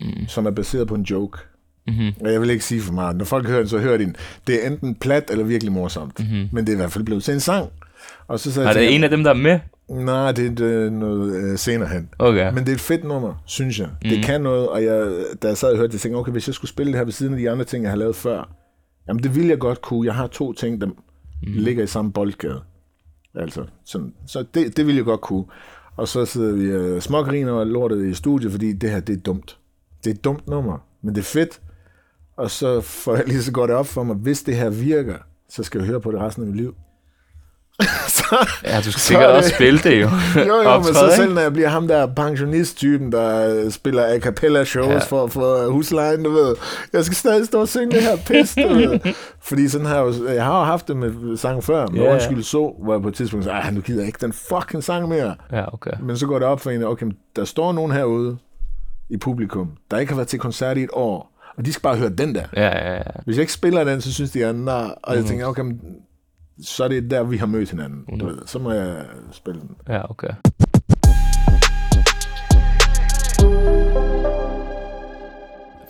mm. 0.00 0.28
som 0.28 0.46
er 0.46 0.50
baseret 0.50 0.88
på 0.88 0.94
en 0.94 1.02
joke. 1.02 1.38
mm-hmm, 1.86 2.26
jeg 2.26 2.40
vil 2.40 2.50
ikke 2.50 2.64
sige 2.64 2.80
for 2.80 2.92
meget. 2.92 3.16
Når 3.16 3.24
folk 3.24 3.46
hører 3.46 3.58
den, 3.58 3.68
så 3.68 3.78
hører 3.78 3.96
de 3.96 4.04
den. 4.04 4.16
Det 4.46 4.64
er 4.64 4.70
enten 4.70 4.94
plat 4.94 5.30
eller 5.30 5.44
virkelig 5.44 5.72
morsomt. 5.72 6.20
Mm-hmm. 6.20 6.48
Men 6.52 6.66
det 6.66 6.72
er 6.72 6.76
i 6.76 6.80
hvert 6.80 6.92
fald 6.92 7.04
blevet 7.04 7.24
til 7.24 7.34
en 7.34 7.40
sang. 7.40 7.68
Og 8.28 8.40
så 8.40 8.52
sagde 8.52 8.68
er 8.68 8.72
jeg, 8.72 8.80
det 8.80 8.88
til 8.88 8.96
en 8.96 9.04
af 9.04 9.10
dem, 9.10 9.24
der 9.24 9.30
er 9.30 9.34
med? 9.34 9.58
Nej, 9.88 10.32
det 10.32 10.60
er 10.60 10.90
noget 10.90 11.34
øh, 11.34 11.58
senere 11.58 11.88
hen. 11.88 12.08
Okay. 12.18 12.52
Men 12.52 12.64
det 12.64 12.68
er 12.68 12.74
et 12.74 12.80
fedt 12.80 13.04
nummer, 13.04 13.42
synes 13.44 13.80
jeg. 13.80 13.88
Mm. 13.88 14.08
Det 14.08 14.24
kan 14.24 14.40
noget, 14.40 14.68
og 14.68 14.84
jeg, 14.84 15.12
da 15.42 15.48
jeg 15.48 15.56
sad 15.56 15.70
og 15.70 15.76
hørte 15.76 15.92
det, 15.92 16.00
tænkte, 16.00 16.16
okay, 16.16 16.32
hvis 16.32 16.48
jeg 16.48 16.54
skulle 16.54 16.68
spille 16.68 16.92
det 16.92 16.98
her 16.98 17.04
ved 17.04 17.12
siden 17.12 17.32
af 17.32 17.38
de 17.38 17.50
andre 17.50 17.64
ting, 17.64 17.82
jeg 17.82 17.92
har 17.92 17.98
lavet 17.98 18.16
før, 18.16 18.56
jamen 19.08 19.22
det 19.22 19.34
ville 19.34 19.50
jeg 19.50 19.58
godt 19.58 19.82
kunne. 19.82 20.06
Jeg 20.06 20.14
har 20.14 20.26
to 20.26 20.52
ting, 20.52 20.80
der 20.80 20.86
mm. 20.86 20.94
ligger 21.42 21.84
i 21.84 21.86
samme 21.86 22.12
boldgade. 22.12 22.60
Altså, 23.34 23.64
sådan, 23.84 24.14
så 24.26 24.44
det, 24.54 24.76
det 24.76 24.86
ville 24.86 24.96
jeg 24.96 25.04
godt 25.04 25.20
kunne. 25.20 25.44
Og 25.96 26.08
så 26.08 26.24
sidder 26.24 26.52
vi 26.52 26.64
øh, 26.64 27.00
smågriner 27.00 27.52
og 27.52 27.66
lortet 27.66 28.06
i 28.06 28.14
studiet, 28.14 28.52
fordi 28.52 28.72
det 28.72 28.90
her, 28.90 29.00
det 29.00 29.16
er 29.16 29.20
dumt. 29.20 29.58
Det 30.04 30.10
er 30.10 30.14
et 30.14 30.24
dumt 30.24 30.48
nummer, 30.48 30.78
men 31.02 31.14
det 31.14 31.20
er 31.20 31.24
fedt. 31.24 31.60
Og 32.36 32.50
så 32.50 32.80
får 32.80 33.16
jeg 33.16 33.26
lige 33.26 33.42
så 33.42 33.52
godt 33.52 33.70
op 33.70 33.86
for 33.86 34.02
mig, 34.02 34.16
hvis 34.16 34.42
det 34.42 34.56
her 34.56 34.70
virker, 34.70 35.16
så 35.48 35.62
skal 35.62 35.78
jeg 35.78 35.88
høre 35.88 36.00
på 36.00 36.12
det 36.12 36.20
resten 36.20 36.42
af 36.42 36.48
mit 36.48 36.56
liv. 36.56 36.74
så, 38.08 38.48
Ja, 38.64 38.76
du 38.76 38.82
skal 38.92 39.00
sikkert 39.00 39.24
er 39.24 39.28
det- 39.28 39.36
også 39.36 39.50
spille 39.54 39.78
det 39.78 40.00
jo. 40.02 40.08
jo, 40.48 40.62
jo, 40.62 40.76
men 40.76 40.84
så 40.94 41.12
selv 41.16 41.34
når 41.34 41.40
jeg 41.40 41.52
bliver 41.52 41.68
ham 41.68 41.88
der 41.88 42.06
pensionist-typen, 42.06 43.12
der 43.12 43.54
øh, 43.64 43.70
spiller 43.70 44.04
a 44.06 44.18
cappella 44.18 44.64
shows 44.64 44.88
Ja. 44.88 44.98
for, 44.98 45.26
for 45.26 45.70
huslejen, 45.70 46.22
du 46.24 46.30
ved. 46.30 46.54
Jeg 46.92 47.04
skal 47.04 47.16
stadig 47.16 47.46
stå 47.46 47.60
og 47.60 47.68
synge 47.68 47.90
det 47.96 48.02
her 48.02 48.16
pis, 48.26 48.54
du 48.54 48.68
ved. 48.74 49.00
Fordi 49.48 49.68
sådan 49.68 49.86
har 49.86 49.94
jeg, 50.04 50.04
jo, 50.20 50.28
jeg 50.34 50.44
har 50.44 50.58
jo 50.58 50.64
haft 50.64 50.88
det 50.88 50.96
med 50.96 51.36
sangen 51.36 51.62
før. 51.62 51.86
Ja, 51.94 52.02
ja. 52.02 52.12
Undskyld 52.12 52.42
så, 52.42 52.74
hvor 52.82 52.94
jeg 52.94 53.02
på 53.02 53.08
et 53.08 53.14
tidspunkt 53.14 53.44
sagde, 53.44 53.58
"Ej, 53.58 53.70
nu 53.70 53.80
gider 53.80 54.00
jeg 54.00 54.06
ikke 54.06 54.18
den 54.20 54.32
fucking 54.32 54.84
sang 54.84 55.08
mere. 55.08 55.34
Ja, 55.52 55.74
okay. 55.74 55.90
Men 56.02 56.16
så 56.16 56.26
går 56.26 56.38
det 56.38 56.48
op 56.48 56.60
for 56.60 56.70
en, 56.70 56.82
okay, 56.84 57.04
men 57.04 57.16
der 57.36 57.44
står 57.44 57.72
nogen 57.72 57.92
herude 57.92 58.36
i 59.10 59.16
publikum, 59.16 59.70
der 59.90 59.98
ikke 59.98 60.12
har 60.12 60.16
været 60.16 60.28
til 60.28 60.38
koncert 60.38 60.78
i 60.78 60.82
et 60.82 60.90
år, 60.92 61.32
og 61.58 61.66
de 61.66 61.72
skal 61.72 61.82
bare 61.82 61.96
høre 61.96 62.08
den 62.10 62.34
der. 62.34 62.42
Ja, 62.56 62.66
ja, 62.88 62.94
ja. 62.94 63.02
Hvis 63.24 63.36
jeg 63.36 63.40
ikke 63.40 63.52
spiller 63.52 63.84
den, 63.84 64.00
så 64.00 64.12
synes 64.14 64.30
de, 64.30 64.40
jeg 64.40 64.48
er 64.48 64.52
nar. 64.52 64.94
Og 65.02 65.16
jeg 65.16 65.24
tænker, 65.24 65.46
okay, 65.46 65.62
men 65.62 65.80
så 66.62 66.84
er 66.84 66.88
det 66.88 67.10
der, 67.10 67.22
vi 67.22 67.36
har 67.36 67.46
mødt 67.46 67.70
hinanden. 67.70 68.18
Du 68.20 68.26
ved. 68.26 68.38
Så 68.46 68.58
må 68.58 68.70
jeg 68.70 69.04
spille 69.32 69.60
den. 69.60 69.76
Ja, 69.88 70.10
okay. 70.10 70.28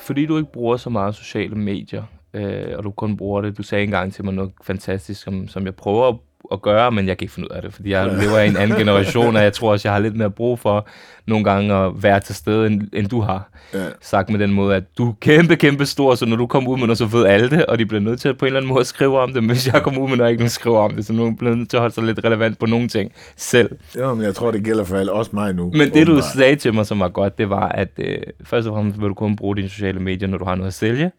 Fordi 0.00 0.26
du 0.26 0.36
ikke 0.36 0.52
bruger 0.52 0.76
så 0.76 0.90
meget 0.90 1.14
sociale 1.14 1.56
medier, 1.56 2.04
øh, 2.34 2.78
og 2.78 2.84
du 2.84 2.90
kun 2.90 3.16
bruger 3.16 3.40
det, 3.40 3.58
du 3.58 3.62
sagde 3.62 3.84
engang 3.84 4.12
til 4.12 4.24
mig 4.24 4.34
noget 4.34 4.52
fantastisk, 4.62 5.22
som, 5.22 5.48
som 5.48 5.64
jeg 5.64 5.74
prøver 5.74 6.08
at, 6.08 6.16
at 6.52 6.62
gøre, 6.62 6.92
men 6.92 7.08
jeg 7.08 7.18
kan 7.18 7.24
ikke 7.24 7.34
finde 7.34 7.50
ud 7.50 7.56
af 7.56 7.62
det, 7.62 7.74
fordi 7.74 7.90
jeg 7.90 8.06
lever 8.06 8.38
i 8.38 8.48
en 8.48 8.56
anden 8.56 8.78
generation, 8.78 9.36
og 9.36 9.42
jeg 9.42 9.52
tror 9.52 9.72
også, 9.72 9.88
jeg 9.88 9.94
har 9.94 10.00
lidt 10.00 10.16
mere 10.16 10.30
brug 10.30 10.58
for 10.58 10.86
nogle 11.26 11.44
gange 11.44 11.74
at 11.74 12.02
være 12.02 12.20
til 12.20 12.34
stede, 12.34 12.66
end, 12.66 12.82
end 12.92 13.08
du 13.08 13.20
har. 13.20 13.50
Ja. 13.74 13.84
Sagt 14.00 14.30
med 14.30 14.38
den 14.38 14.52
måde, 14.52 14.76
at 14.76 14.84
du 14.98 15.08
er 15.08 15.12
kæmpe, 15.20 15.56
kæmpe 15.56 15.86
stor, 15.86 16.14
så 16.14 16.26
når 16.26 16.36
du 16.36 16.46
kommer 16.46 16.70
ud 16.70 16.78
med 16.78 16.86
noget, 16.86 16.98
så 16.98 17.06
ved 17.06 17.26
alle 17.26 17.50
det, 17.50 17.66
og 17.66 17.78
de 17.78 17.86
bliver 17.86 18.00
nødt 18.00 18.20
til 18.20 18.28
at 18.28 18.38
på 18.38 18.44
en 18.44 18.46
eller 18.46 18.60
anden 18.60 18.68
måde 18.68 18.80
at 18.80 18.86
skrive 18.86 19.18
om 19.18 19.32
det, 19.32 19.42
men 19.42 19.50
hvis 19.50 19.66
jeg 19.72 19.82
kommer 19.82 20.00
ud 20.00 20.08
med 20.08 20.16
noget, 20.16 20.26
og 20.26 20.30
ikke 20.30 20.40
nogen 20.40 20.50
skriver 20.50 20.78
om 20.78 20.94
det, 20.94 21.06
så 21.06 21.12
nu 21.12 21.34
bliver 21.38 21.54
nødt 21.54 21.70
til 21.70 21.76
at 21.76 21.80
holde 21.80 21.94
sig 21.94 22.04
lidt 22.04 22.24
relevant 22.24 22.58
på 22.58 22.66
nogle 22.66 22.88
ting 22.88 23.12
selv. 23.36 23.70
Jo, 23.98 24.14
men 24.14 24.24
jeg 24.24 24.34
tror, 24.34 24.50
det 24.50 24.64
gælder 24.64 24.84
for 24.84 24.96
alle, 24.96 25.12
også 25.12 25.30
mig 25.34 25.54
nu. 25.54 25.72
Men 25.74 25.94
det, 25.94 26.06
du 26.06 26.22
sagde 26.36 26.56
til 26.56 26.74
mig, 26.74 26.86
som 26.86 27.00
var 27.00 27.08
godt, 27.08 27.38
det 27.38 27.50
var, 27.50 27.68
at 27.68 27.90
øh, 27.98 28.18
først 28.44 28.68
og 28.68 28.74
fremmest 28.74 29.00
vil 29.00 29.08
du 29.08 29.14
kun 29.14 29.36
bruge 29.36 29.56
dine 29.56 29.68
sociale 29.68 30.00
medier, 30.00 30.28
når 30.28 30.38
du 30.38 30.44
har 30.44 30.54
noget 30.54 30.68
at 30.68 30.74
sælge, 30.74 31.10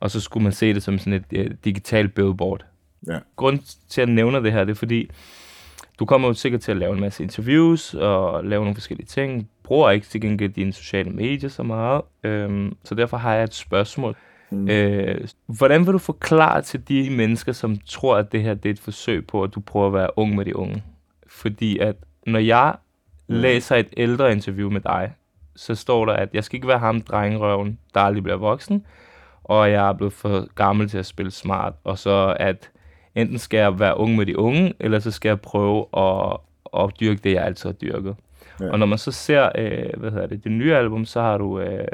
og 0.00 0.10
så 0.10 0.20
skulle 0.20 0.44
man 0.44 0.52
se 0.52 0.74
det 0.74 0.82
som 0.82 0.98
sådan 0.98 1.12
et 1.12 1.24
øh, 1.32 1.50
digitalt 1.64 2.14
billboard. 2.14 2.64
Ja. 3.06 3.18
Grunden 3.36 3.64
til, 3.88 4.00
at 4.00 4.08
jeg 4.08 4.14
nævner 4.14 4.40
det 4.40 4.52
her, 4.52 4.64
det 4.64 4.70
er 4.70 4.76
fordi, 4.76 5.10
du 5.98 6.04
kommer 6.04 6.28
jo 6.28 6.34
sikkert 6.34 6.60
til 6.60 6.70
at 6.70 6.76
lave 6.76 6.94
en 6.94 7.00
masse 7.00 7.22
interviews 7.22 7.94
og 7.94 8.44
lave 8.44 8.62
nogle 8.62 8.74
forskellige 8.74 9.06
ting. 9.06 9.48
Bruger 9.62 9.90
ikke 9.90 10.06
til 10.06 10.20
gengæld 10.20 10.52
dine 10.52 10.72
sociale 10.72 11.10
medier 11.10 11.50
så 11.50 11.62
meget, 11.62 12.02
øhm, 12.24 12.76
så 12.84 12.94
derfor 12.94 13.16
har 13.16 13.34
jeg 13.34 13.44
et 13.44 13.54
spørgsmål. 13.54 14.16
Mm. 14.50 14.68
Øh, 14.68 15.28
hvordan 15.46 15.86
vil 15.86 15.92
du 15.92 15.98
forklare 15.98 16.62
til 16.62 16.88
de 16.88 17.10
mennesker, 17.10 17.52
som 17.52 17.76
tror, 17.86 18.16
at 18.16 18.32
det 18.32 18.42
her 18.42 18.54
det 18.54 18.68
er 18.68 18.72
et 18.72 18.80
forsøg 18.80 19.26
på, 19.26 19.42
at 19.42 19.54
du 19.54 19.60
prøver 19.60 19.86
at 19.86 19.92
være 19.92 20.18
ung 20.18 20.34
med 20.34 20.44
de 20.44 20.56
unge? 20.56 20.82
Fordi 21.26 21.78
at 21.78 21.96
når 22.26 22.38
jeg 22.38 22.74
læser 23.26 23.76
et 23.76 23.88
ældre 23.96 24.32
interview 24.32 24.70
med 24.70 24.80
dig, 24.80 25.12
så 25.56 25.74
står 25.74 26.04
der, 26.04 26.12
at 26.12 26.28
jeg 26.32 26.44
skal 26.44 26.56
ikke 26.56 26.68
være 26.68 26.78
ham 26.78 27.00
drengerøven, 27.00 27.78
der 27.94 28.00
aldrig 28.00 28.22
bliver 28.22 28.36
voksen, 28.36 28.86
og 29.44 29.70
jeg 29.70 29.88
er 29.88 29.92
blevet 29.92 30.12
for 30.12 30.54
gammel 30.54 30.88
til 30.88 30.98
at 30.98 31.06
spille 31.06 31.30
smart, 31.30 31.72
og 31.84 31.98
så 31.98 32.36
at 32.40 32.70
enten 33.14 33.38
skal 33.38 33.58
jeg 33.58 33.80
være 33.80 33.96
ung 33.96 34.16
med 34.16 34.26
de 34.26 34.38
unge, 34.38 34.74
eller 34.80 34.98
så 34.98 35.10
skal 35.10 35.28
jeg 35.28 35.40
prøve 35.40 35.86
at, 35.96 36.36
at 36.78 36.90
dyrke 37.00 37.20
det, 37.24 37.32
jeg 37.32 37.44
altid 37.44 37.68
har 37.68 37.74
dyrket. 37.74 38.14
Ja. 38.60 38.70
Og 38.70 38.78
når 38.78 38.86
man 38.86 38.98
så 38.98 39.12
ser, 39.12 39.48
øh, 39.58 40.00
hvad 40.00 40.10
hedder 40.10 40.26
det, 40.26 40.44
det 40.44 40.52
nye 40.52 40.74
album, 40.74 41.04
så 41.04 41.20
har 41.20 41.38
du 41.38 41.60
øh, 41.60 41.86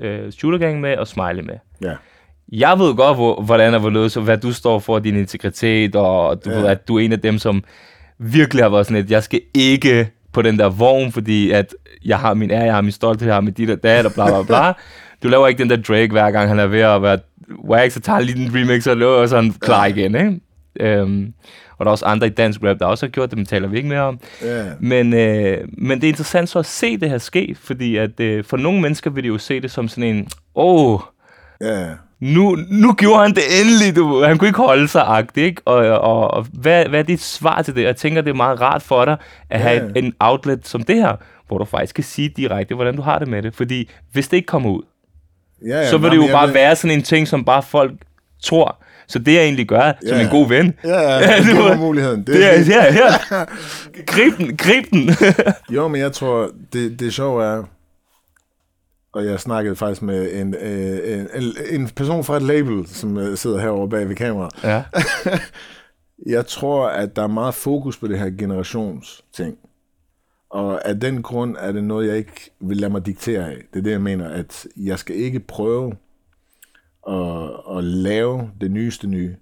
øh, 0.00 0.32
Shootergang 0.32 0.80
med 0.80 0.96
og 0.96 1.08
Smiley 1.08 1.42
med. 1.42 1.54
Ja. 1.82 1.94
Jeg 2.52 2.78
ved 2.78 2.94
godt, 2.94 3.16
hvor, 3.16 3.42
hvordan 3.42 3.74
og 3.74 3.80
hvorledes, 3.80 4.16
og 4.16 4.22
hvad 4.22 4.38
du 4.38 4.52
står 4.52 4.78
for, 4.78 4.98
din 4.98 5.16
integritet, 5.16 5.96
og 5.96 6.44
du 6.44 6.50
ja. 6.50 6.56
Ved, 6.56 6.66
at 6.66 6.88
du 6.88 6.96
er 6.96 7.00
en 7.00 7.12
af 7.12 7.20
dem, 7.20 7.38
som 7.38 7.64
virkelig 8.18 8.64
har 8.64 8.70
været 8.70 8.86
sådan 8.86 9.04
et, 9.04 9.10
jeg 9.10 9.22
skal 9.22 9.40
ikke 9.54 10.10
på 10.32 10.42
den 10.42 10.58
der 10.58 10.68
vogn, 10.68 11.12
fordi 11.12 11.50
at 11.50 11.74
jeg 12.04 12.18
har 12.18 12.34
min 12.34 12.50
ære, 12.50 12.64
jeg 12.64 12.74
har 12.74 12.80
min 12.80 12.92
stolthed, 12.92 13.26
jeg 13.26 13.36
har 13.36 13.40
mit 13.40 13.58
dit 13.58 13.70
og 13.70 13.82
dat, 13.82 14.06
og 14.06 14.12
bla 14.12 14.26
bla 14.26 14.42
bla. 14.42 14.72
Du 15.22 15.28
laver 15.28 15.48
ikke 15.48 15.58
den 15.58 15.70
der 15.70 15.76
Drake, 15.76 16.08
hver 16.08 16.30
gang 16.30 16.48
han 16.48 16.58
er 16.58 16.66
ved 16.66 16.80
at 16.80 17.02
være 17.02 17.18
wax, 17.68 17.92
så 17.92 18.00
tager 18.00 18.20
lige 18.20 18.44
en 18.44 18.54
remix 18.54 18.86
og 18.86 18.96
laver 18.96 19.12
og 19.12 19.28
sådan 19.28 19.52
klar 19.52 19.86
igen, 19.86 20.14
ikke? 20.14 20.40
Øhm, 20.80 21.32
og 21.78 21.84
der 21.84 21.90
er 21.90 21.92
også 21.92 22.04
andre 22.04 22.26
i 22.26 22.30
dansk 22.30 22.60
rap, 22.64 22.78
der 22.78 22.86
også 22.86 23.06
har 23.06 23.10
gjort 23.10 23.30
det, 23.30 23.38
men 23.38 23.46
taler 23.46 23.68
vi 23.68 23.76
ikke 23.76 23.88
mere 23.88 24.00
om. 24.00 24.20
Ja. 24.44 24.64
Men, 24.80 25.12
øh, 25.14 25.58
men 25.78 26.00
det 26.00 26.04
er 26.04 26.08
interessant 26.08 26.48
så 26.48 26.58
at 26.58 26.66
se 26.66 26.96
det 26.96 27.10
her 27.10 27.18
ske, 27.18 27.56
fordi 27.60 27.96
at 27.96 28.20
øh, 28.20 28.44
for 28.44 28.56
nogle 28.56 28.80
mennesker 28.80 29.10
vil 29.10 29.22
de 29.22 29.28
jo 29.28 29.38
se 29.38 29.60
det 29.60 29.70
som 29.70 29.88
sådan 29.88 30.04
en, 30.16 30.28
åh, 30.54 30.92
oh, 30.94 31.00
Ja. 31.60 31.86
nu, 32.20 32.56
nu 32.70 32.92
gjorde 32.94 33.22
han 33.22 33.30
det 33.34 33.42
endelig, 33.60 33.96
du. 33.96 34.22
Han 34.24 34.38
kunne 34.38 34.48
ikke 34.48 34.58
holde 34.62 34.88
sig 34.88 35.02
agtigt, 35.06 35.46
ikke? 35.46 35.62
Og, 35.64 35.76
og, 36.00 36.30
og 36.30 36.46
hvad, 36.52 36.86
hvad 36.86 36.98
er 36.98 37.02
dit 37.04 37.20
svar 37.22 37.62
til 37.62 37.74
det? 37.74 37.82
Jeg 37.82 37.96
tænker, 37.96 38.22
det 38.22 38.30
er 38.30 38.34
meget 38.34 38.60
rart 38.60 38.82
for 38.82 39.04
dig 39.04 39.16
at 39.50 39.60
have 39.60 39.90
et, 39.96 40.04
en 40.04 40.14
outlet 40.20 40.66
som 40.68 40.82
det 40.82 40.96
her, 40.96 41.16
hvor 41.48 41.58
du 41.58 41.64
faktisk 41.64 41.94
kan 41.94 42.04
sige 42.04 42.28
direkte, 42.28 42.74
hvordan 42.74 42.96
du 42.96 43.02
har 43.02 43.18
det 43.18 43.28
med 43.28 43.42
det. 43.42 43.54
Fordi 43.54 43.90
hvis 44.12 44.28
det 44.28 44.36
ikke 44.36 44.46
kommer 44.46 44.70
ud, 44.70 44.82
Ja, 45.66 45.76
ja, 45.80 45.90
så 45.90 45.98
vil 45.98 46.10
det 46.10 46.16
jo 46.16 46.26
bare 46.32 46.46
ved- 46.46 46.54
være 46.54 46.76
sådan 46.76 46.96
en 46.96 47.02
ting, 47.02 47.28
som 47.28 47.44
bare 47.44 47.62
folk 47.62 47.92
tror. 48.42 48.82
Så 49.08 49.18
det 49.18 49.34
jeg 49.34 49.42
egentlig 49.44 49.68
gør, 49.68 49.92
som 50.06 50.16
Ja. 50.16 50.22
en 50.24 50.28
god 50.30 50.48
ven, 50.48 50.74
Ja, 50.84 51.00
ja, 51.00 51.18
Ja, 51.30 51.36
det 51.42 51.56
var 51.58 51.76
muligheden. 51.76 52.18
Det, 52.18 52.26
det 52.26 52.44
er 52.54 52.58
her, 52.58 52.92
her. 52.92 53.44
Grib 54.06 54.36
den, 54.38 54.56
grib 54.56 54.84
den. 54.90 55.10
Jo, 55.76 55.88
men 55.88 56.00
jeg 56.00 56.12
tror, 56.12 56.50
det, 56.72 57.00
det 57.00 57.14
sjove 57.14 57.44
er, 57.44 57.62
og 59.12 59.24
jeg 59.26 59.40
snakkede 59.40 59.76
faktisk 59.76 60.02
med 60.02 60.32
en, 60.40 60.54
øh, 60.60 61.14
en, 61.20 61.28
en, 61.42 61.52
en 61.80 61.88
person 61.88 62.24
fra 62.24 62.36
et 62.36 62.42
label, 62.42 62.86
som 62.88 63.16
øh, 63.18 63.36
sidder 63.36 63.60
herovre 63.60 63.88
bag 63.88 64.08
ved 64.08 64.16
kameraet. 64.16 64.52
ja. 64.64 64.82
Jeg 66.26 66.46
tror, 66.46 66.88
at 66.88 67.16
der 67.16 67.22
er 67.22 67.26
meget 67.26 67.54
fokus 67.54 67.96
på 67.96 68.06
det 68.06 68.18
her 68.18 68.30
generationsting. 68.38 69.56
Og 70.50 70.88
af 70.88 71.00
den 71.00 71.22
grund 71.22 71.56
er 71.60 71.72
det 71.72 71.84
noget, 71.84 72.08
jeg 72.08 72.16
ikke 72.16 72.50
vil 72.60 72.76
lade 72.76 72.92
mig 72.92 73.06
diktere 73.06 73.44
af. 73.50 73.56
Det 73.72 73.78
er 73.78 73.82
det, 73.82 73.90
jeg 73.90 74.00
mener, 74.00 74.28
at 74.28 74.66
jeg 74.76 74.98
skal 74.98 75.16
ikke 75.16 75.40
prøve 75.40 75.92
at, 77.08 77.50
at 77.76 77.84
lave 77.84 78.50
det 78.60 78.70
nyeste 78.70 79.06
nye. 79.06 79.36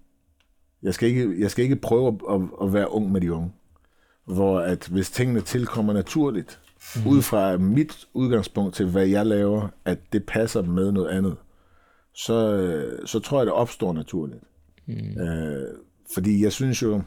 Jeg 0.83 0.95
skal 0.95 1.09
ikke, 1.09 1.41
jeg 1.41 1.51
skal 1.51 1.63
ikke 1.63 1.77
prøve 1.77 2.19
at, 2.31 2.41
at, 2.63 2.73
være 2.73 2.91
ung 2.91 3.13
med 3.13 3.21
de 3.21 3.33
unge. 3.33 3.53
Hvor 4.25 4.61
at 4.61 4.89
hvis 4.89 5.11
tingene 5.11 5.41
tilkommer 5.41 5.93
naturligt, 5.93 6.61
mm. 6.97 7.07
ud 7.07 7.23
fra 7.23 7.57
mit 7.57 8.09
udgangspunkt 8.15 8.75
til, 8.75 8.87
hvad 8.87 9.07
jeg 9.07 9.27
laver, 9.27 9.69
at 9.85 9.99
det 10.13 10.27
passer 10.27 10.63
med 10.63 10.93
noget 10.93 11.09
andet, 11.09 11.37
så, 12.15 13.01
så 13.05 13.21
tror 13.21 13.39
jeg, 13.39 13.47
det 13.47 13.55
opstår 13.55 13.93
naturligt. 13.93 14.43
Mm. 14.87 15.21
Øh, 15.21 15.79
fordi 16.15 16.43
jeg 16.43 16.53
synes 16.53 16.83
jo, 16.83 17.03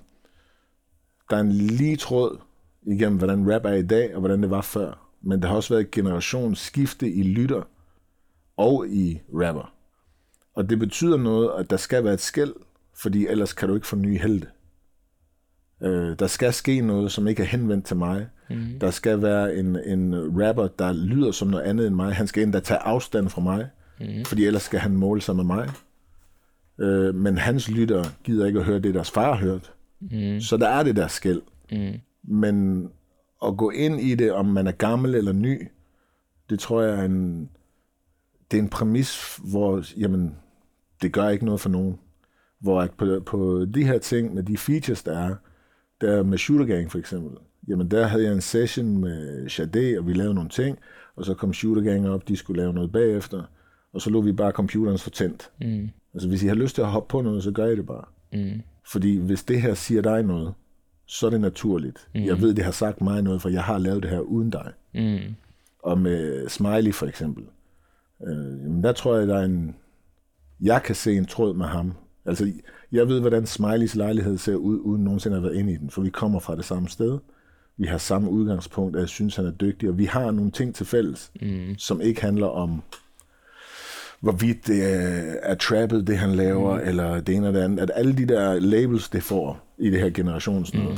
der 1.30 1.36
er 1.36 1.42
en 1.42 1.52
lige 1.52 1.96
tråd 1.96 2.38
igennem, 2.84 3.18
hvordan 3.18 3.54
rap 3.54 3.66
er 3.66 3.74
i 3.74 3.84
dag, 3.84 4.14
og 4.14 4.20
hvordan 4.20 4.42
det 4.42 4.50
var 4.50 4.62
før. 4.62 5.10
Men 5.22 5.42
der 5.42 5.48
har 5.48 5.56
også 5.56 5.74
været 5.74 5.86
et 5.86 5.92
generationsskifte 5.92 7.12
i 7.12 7.24
lytter 7.24 7.64
og 8.58 8.88
i 8.88 9.22
rapper. 9.34 9.74
Og 10.56 10.70
det 10.70 10.80
betyder 10.80 11.18
noget, 11.18 11.52
at 11.60 11.70
der 11.70 11.78
skal 11.78 12.04
være 12.04 12.14
et 12.14 12.22
skæld, 12.22 12.54
fordi 12.96 13.28
ellers 13.28 13.54
kan 13.54 13.70
du 13.70 13.76
ikke 13.76 13.88
få 13.88 13.96
nye 13.96 14.18
helte. 14.18 14.48
Øh, 15.82 16.20
der 16.20 16.28
skal 16.28 16.54
ske 16.54 16.82
noget, 16.82 17.12
som 17.12 17.28
ikke 17.28 17.44
er 17.44 17.48
henvendt 17.48 17.86
til 17.86 17.98
mig. 17.98 18.28
Mm. 18.50 18.80
Der 18.82 18.92
skal 18.92 19.22
være 19.22 19.56
en, 19.56 19.76
en 19.76 20.14
rapper, 20.44 20.68
der 20.68 20.94
lyder 20.94 21.32
som 21.32 21.48
noget 21.48 21.64
andet 21.64 21.88
end 21.88 21.96
mig. 21.96 22.16
Han 22.16 22.28
skal 22.28 22.44
endda 22.44 22.60
tage 22.60 22.80
afstand 22.80 23.30
fra 23.30 23.42
mig, 23.42 23.68
mm. 24.00 24.26
fordi 24.26 24.46
ellers 24.46 24.62
skal 24.64 24.80
han 24.80 24.96
måle 24.96 25.22
sig 25.22 25.36
med 25.36 25.44
mig. 25.44 25.70
Øh, 26.80 27.16
men 27.16 27.38
hans 27.38 27.70
lytter 27.70 28.04
gider 28.24 28.46
ikke 28.46 28.60
at 28.60 28.66
høre 28.66 28.80
det, 28.80 28.94
deres 28.94 29.12
far 29.12 29.34
har 29.34 29.42
hørt. 29.42 29.74
Mm. 30.00 30.40
Så 30.40 30.58
der 30.58 30.68
er 30.68 30.84
det 30.84 30.96
der 30.96 31.08
skæld. 31.08 31.42
Mm. 31.72 32.00
Men 32.24 32.88
at 33.46 33.58
gå 33.58 33.70
ind 33.70 34.00
i 34.00 34.16
det, 34.16 34.32
om 34.32 34.46
man 34.46 34.68
er 34.68 34.72
gammel 34.72 35.16
eller 35.16 35.32
ny, 35.32 35.68
det 36.50 36.60
tror 36.60 36.82
jeg 36.82 37.00
er 37.00 37.04
en, 37.04 37.50
det 38.52 38.58
er 38.58 38.62
en 38.62 38.70
præmis, 38.70 39.40
hvor 39.52 40.00
jamen, 40.00 40.36
det 41.02 41.14
gør 41.14 41.30
ikke 41.30 41.46
noget 41.46 41.62
for 41.62 41.70
nogen. 41.70 42.00
Hvor 42.60 42.82
at 42.82 42.92
på, 42.92 43.20
på 43.26 43.66
de 43.74 43.84
her 43.84 43.98
ting, 43.98 44.34
med 44.34 44.44
de 44.44 44.58
features, 44.58 45.04
der 45.04 45.20
er, 45.20 45.36
der 46.02 46.24
med 46.24 46.38
Shooter 46.38 46.66
Gang 46.66 46.92
for 46.92 47.00
eksempel, 47.00 47.38
jamen 47.68 47.92
der 47.92 48.08
havde 48.08 48.24
jeg 48.24 48.34
en 48.34 48.42
session 48.42 48.98
med 48.98 49.50
Sade, 49.50 49.98
og 50.00 50.08
vi 50.08 50.14
lavede 50.14 50.34
nogle 50.34 50.50
ting, 50.50 50.78
og 51.16 51.26
så 51.26 51.34
kom 51.34 51.54
Shooter 51.54 51.82
Gang 51.82 52.10
op, 52.10 52.28
de 52.28 52.38
skulle 52.38 52.62
lave 52.62 52.74
noget 52.74 52.92
bagefter, 52.92 53.44
og 53.94 54.02
så 54.02 54.10
lå 54.10 54.22
vi 54.22 54.32
bare 54.32 54.52
computeren 54.52 54.98
for 55.00 55.10
tændt. 55.10 55.52
Mm. 55.62 55.90
Altså 56.14 56.28
hvis 56.28 56.44
I 56.44 56.48
har 56.48 56.56
lyst 56.56 56.76
til 56.76 56.82
at 56.82 56.88
hoppe 56.88 57.12
på 57.12 57.22
noget, 57.22 57.44
så 57.44 57.52
gør 57.52 57.66
I 57.66 57.76
det 57.76 57.86
bare. 57.86 58.06
Mm. 58.34 58.62
Fordi 58.92 59.18
hvis 59.18 59.44
det 59.44 59.62
her 59.62 59.74
siger 59.74 60.02
dig 60.02 60.24
noget, 60.24 60.54
så 61.06 61.26
er 61.26 61.30
det 61.30 61.42
naturligt. 61.42 62.08
Mm. 62.16 62.22
Jeg 62.22 62.42
ved, 62.42 62.54
det 62.54 62.66
har 62.66 62.72
sagt 62.72 63.02
mig 63.02 63.22
noget, 63.22 63.42
for 63.42 63.50
jeg 63.50 63.64
har 63.64 63.78
lavet 63.78 64.04
det 64.04 64.12
her 64.12 64.20
uden 64.20 64.50
dig. 64.50 64.72
Mm. 64.94 65.36
Og 65.84 65.98
med 65.98 66.50
Smiley 66.50 66.94
for 66.94 67.06
eksempel, 67.06 67.44
øh, 68.28 68.64
jamen 68.64 68.84
der 68.84 68.92
tror 68.92 69.18
jeg, 69.18 69.28
der 69.28 69.38
er 69.38 69.46
en... 69.46 69.76
Jeg 70.62 70.84
kan 70.84 70.96
se 70.96 71.18
en 71.18 71.26
tråd 71.26 71.54
med 71.54 71.66
ham. 71.66 71.94
Altså, 72.26 72.52
jeg 72.92 73.08
ved, 73.08 73.20
hvordan 73.20 73.46
Smileys 73.46 73.96
lejlighed 73.96 74.38
ser 74.38 74.56
ud, 74.56 74.80
uden 74.80 75.04
nogensinde 75.04 75.38
at 75.38 75.42
have 75.42 75.52
været 75.52 75.60
inde 75.60 75.74
i 75.74 75.78
den, 75.78 75.90
for 75.90 76.02
vi 76.02 76.10
kommer 76.10 76.40
fra 76.40 76.56
det 76.56 76.66
samme 76.66 76.90
sted. 76.90 77.20
Vi 77.78 77.86
har 77.86 77.98
samme 77.98 78.30
udgangspunkt, 78.30 78.96
at 78.96 79.00
jeg 79.00 79.10
synes, 79.10 79.36
han 79.36 79.46
er 79.46 79.52
dygtig, 79.52 79.90
og 79.90 79.98
vi 79.98 80.06
har 80.06 80.32
nogle 80.32 80.52
ting 80.52 80.76
til 80.76 80.86
fælles, 80.86 81.32
mm. 81.42 81.76
som 81.78 82.02
ikke 82.02 82.22
handler 82.22 82.48
om, 82.48 82.82
hvorvidt 84.20 84.68
det 84.68 84.94
er, 84.94 85.36
er 85.44 85.56
trappet, 85.56 86.08
det 86.08 86.18
han 86.18 86.36
laver, 86.36 86.76
mm. 86.76 86.88
eller 86.88 87.22
det 87.22 87.36
ene 87.36 87.48
eller 87.48 87.60
det 87.60 87.66
andet. 87.66 87.80
At 87.80 87.92
alle 87.96 88.18
de 88.18 88.26
der 88.26 88.60
labels, 88.60 89.10
det 89.10 89.24
får 89.24 89.76
i 89.78 89.90
det 89.90 90.00
her 90.00 90.10
generationsnød, 90.10 90.94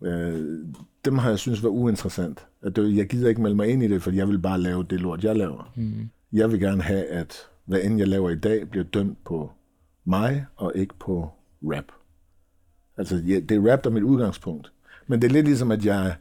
mm. 0.00 0.06
øh, 0.06 0.66
dem 1.04 1.18
har 1.18 1.28
jeg 1.28 1.38
synes 1.38 1.62
var 1.62 1.68
uinteressant. 1.68 2.46
At 2.62 2.76
det, 2.76 2.96
jeg 2.96 3.06
gider 3.06 3.28
ikke 3.28 3.42
melde 3.42 3.56
mig 3.56 3.68
ind 3.68 3.82
i 3.82 3.88
det, 3.88 4.02
for 4.02 4.10
jeg 4.10 4.28
vil 4.28 4.38
bare 4.38 4.60
lave 4.60 4.84
det 4.90 5.00
lort, 5.00 5.24
jeg 5.24 5.36
laver. 5.36 5.72
Mm. 5.76 6.08
Jeg 6.32 6.50
vil 6.50 6.60
gerne 6.60 6.82
have, 6.82 7.04
at 7.04 7.48
hvad 7.64 7.80
end 7.82 7.98
jeg 7.98 8.08
laver 8.08 8.30
i 8.30 8.36
dag, 8.36 8.70
bliver 8.70 8.84
dømt 8.84 9.24
på 9.24 9.50
mig, 10.04 10.46
og 10.56 10.72
ikke 10.74 10.94
på 10.98 11.30
rap. 11.62 11.84
Altså, 12.96 13.16
det 13.16 13.52
er 13.52 13.72
rap, 13.72 13.84
der 13.84 13.90
er 13.90 13.94
mit 13.94 14.02
udgangspunkt. 14.02 14.72
Men 15.06 15.22
det 15.22 15.28
er 15.28 15.32
lidt 15.32 15.46
ligesom, 15.46 15.70
at 15.70 15.84
jeg, 15.84 16.14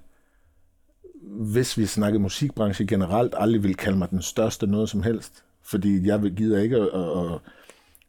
hvis 1.22 1.78
vi 1.78 1.86
snakker 1.86 2.20
musikbranche 2.20 2.88
generelt, 2.88 3.34
aldrig 3.38 3.64
vil 3.64 3.76
kalde 3.76 3.98
mig 3.98 4.10
den 4.10 4.22
største 4.22 4.68
noget 4.68 4.90
som 4.90 5.04
helst. 5.04 5.44
Fordi 5.64 6.08
jeg 6.08 6.24
vil 6.24 6.36
gider 6.36 6.60
ikke 6.60 6.76
at, 6.76 6.90
at, 6.94 7.34
at 7.34 7.40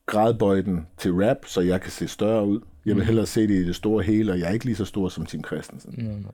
gradbøje 0.06 0.62
den 0.62 0.86
til 0.98 1.12
rap, 1.12 1.36
så 1.46 1.60
jeg 1.60 1.80
kan 1.80 1.90
se 1.90 2.08
større 2.08 2.46
ud. 2.46 2.60
Jeg 2.86 2.94
vil 2.94 3.02
mm. 3.02 3.06
hellere 3.06 3.26
se 3.26 3.40
det 3.40 3.54
i 3.54 3.66
det 3.66 3.76
store 3.76 4.02
hele, 4.02 4.32
og 4.32 4.38
jeg 4.38 4.48
er 4.48 4.52
ikke 4.52 4.64
lige 4.64 4.76
så 4.76 4.84
stor 4.84 5.08
som 5.08 5.26
Tim 5.26 5.44
Christensen. 5.44 5.94
Mm. 5.98 6.26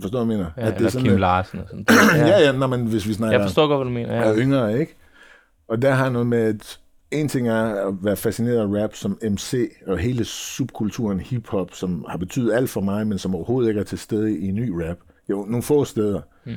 Forstår 0.00 0.18
du, 0.18 0.24
hvad 0.24 0.36
jeg 0.36 0.44
mener? 0.44 0.50
Ja, 0.56 0.72
at 0.72 0.78
det 0.78 0.86
er 0.86 0.90
sådan, 0.90 1.06
Kim 1.06 1.16
Larsen 1.16 1.58
og 1.58 1.68
sådan. 1.68 1.86
ja, 2.28 2.38
ja, 2.38 2.52
når 2.52 2.66
man, 2.66 2.86
hvis 2.86 3.08
vi 3.08 3.14
snakker... 3.14 3.38
Jeg 3.38 3.48
forstår 3.48 3.66
godt, 3.66 3.78
hvad 3.78 3.84
du 3.84 3.90
mener. 3.90 4.14
Ja. 4.14 4.22
Er 4.22 4.36
yngre, 4.36 4.80
ikke? 4.80 4.96
Og 5.72 5.82
der 5.82 5.90
har 5.90 6.10
noget 6.10 6.26
med, 6.26 6.38
at 6.38 6.80
en 7.10 7.28
ting 7.28 7.48
er 7.48 7.88
at 7.88 7.94
være 8.02 8.16
fascineret 8.16 8.58
af 8.58 8.82
rap 8.82 8.94
som 8.94 9.18
MC, 9.30 9.72
og 9.86 9.98
hele 9.98 10.24
subkulturen 10.24 11.20
hiphop, 11.20 11.74
som 11.74 12.04
har 12.08 12.16
betydet 12.16 12.52
alt 12.52 12.70
for 12.70 12.80
mig, 12.80 13.06
men 13.06 13.18
som 13.18 13.34
overhovedet 13.34 13.68
ikke 13.68 13.80
er 13.80 13.84
til 13.84 13.98
stede 13.98 14.38
i 14.38 14.50
ny 14.50 14.70
rap. 14.70 14.96
Jo, 15.30 15.44
nogle 15.44 15.62
få 15.62 15.84
steder. 15.84 16.20
Mm. 16.46 16.52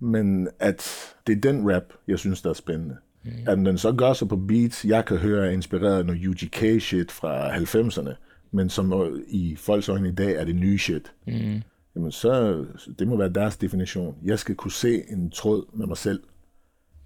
Men 0.00 0.48
at 0.58 1.14
det 1.26 1.36
er 1.36 1.40
den 1.40 1.74
rap, 1.74 1.82
jeg 2.08 2.18
synes, 2.18 2.42
der 2.42 2.50
er 2.50 2.54
spændende. 2.54 2.96
Mm. 3.24 3.30
At 3.46 3.58
den 3.58 3.78
så 3.78 3.92
gør 3.92 4.12
sig 4.12 4.28
på 4.28 4.36
beats, 4.36 4.84
jeg 4.84 5.04
kan 5.04 5.16
høre 5.16 5.46
er 5.46 5.50
inspireret 5.50 5.98
af 5.98 6.06
noget 6.06 6.26
UGK-shit 6.26 7.12
fra 7.12 7.56
90'erne, 7.56 8.14
men 8.52 8.68
som 8.68 9.16
i 9.28 9.56
folks 9.56 9.88
øjne 9.88 10.08
i 10.08 10.14
dag 10.14 10.32
er 10.32 10.44
det 10.44 10.56
nye 10.56 10.78
shit. 10.78 11.12
Mm. 11.26 11.62
Jamen 11.96 12.12
så, 12.12 12.64
det 12.98 13.08
må 13.08 13.16
være 13.16 13.28
deres 13.28 13.56
definition. 13.56 14.16
Jeg 14.24 14.38
skal 14.38 14.54
kunne 14.54 14.72
se 14.72 15.02
en 15.10 15.30
tråd 15.30 15.76
med 15.76 15.86
mig 15.86 15.96
selv 15.96 16.20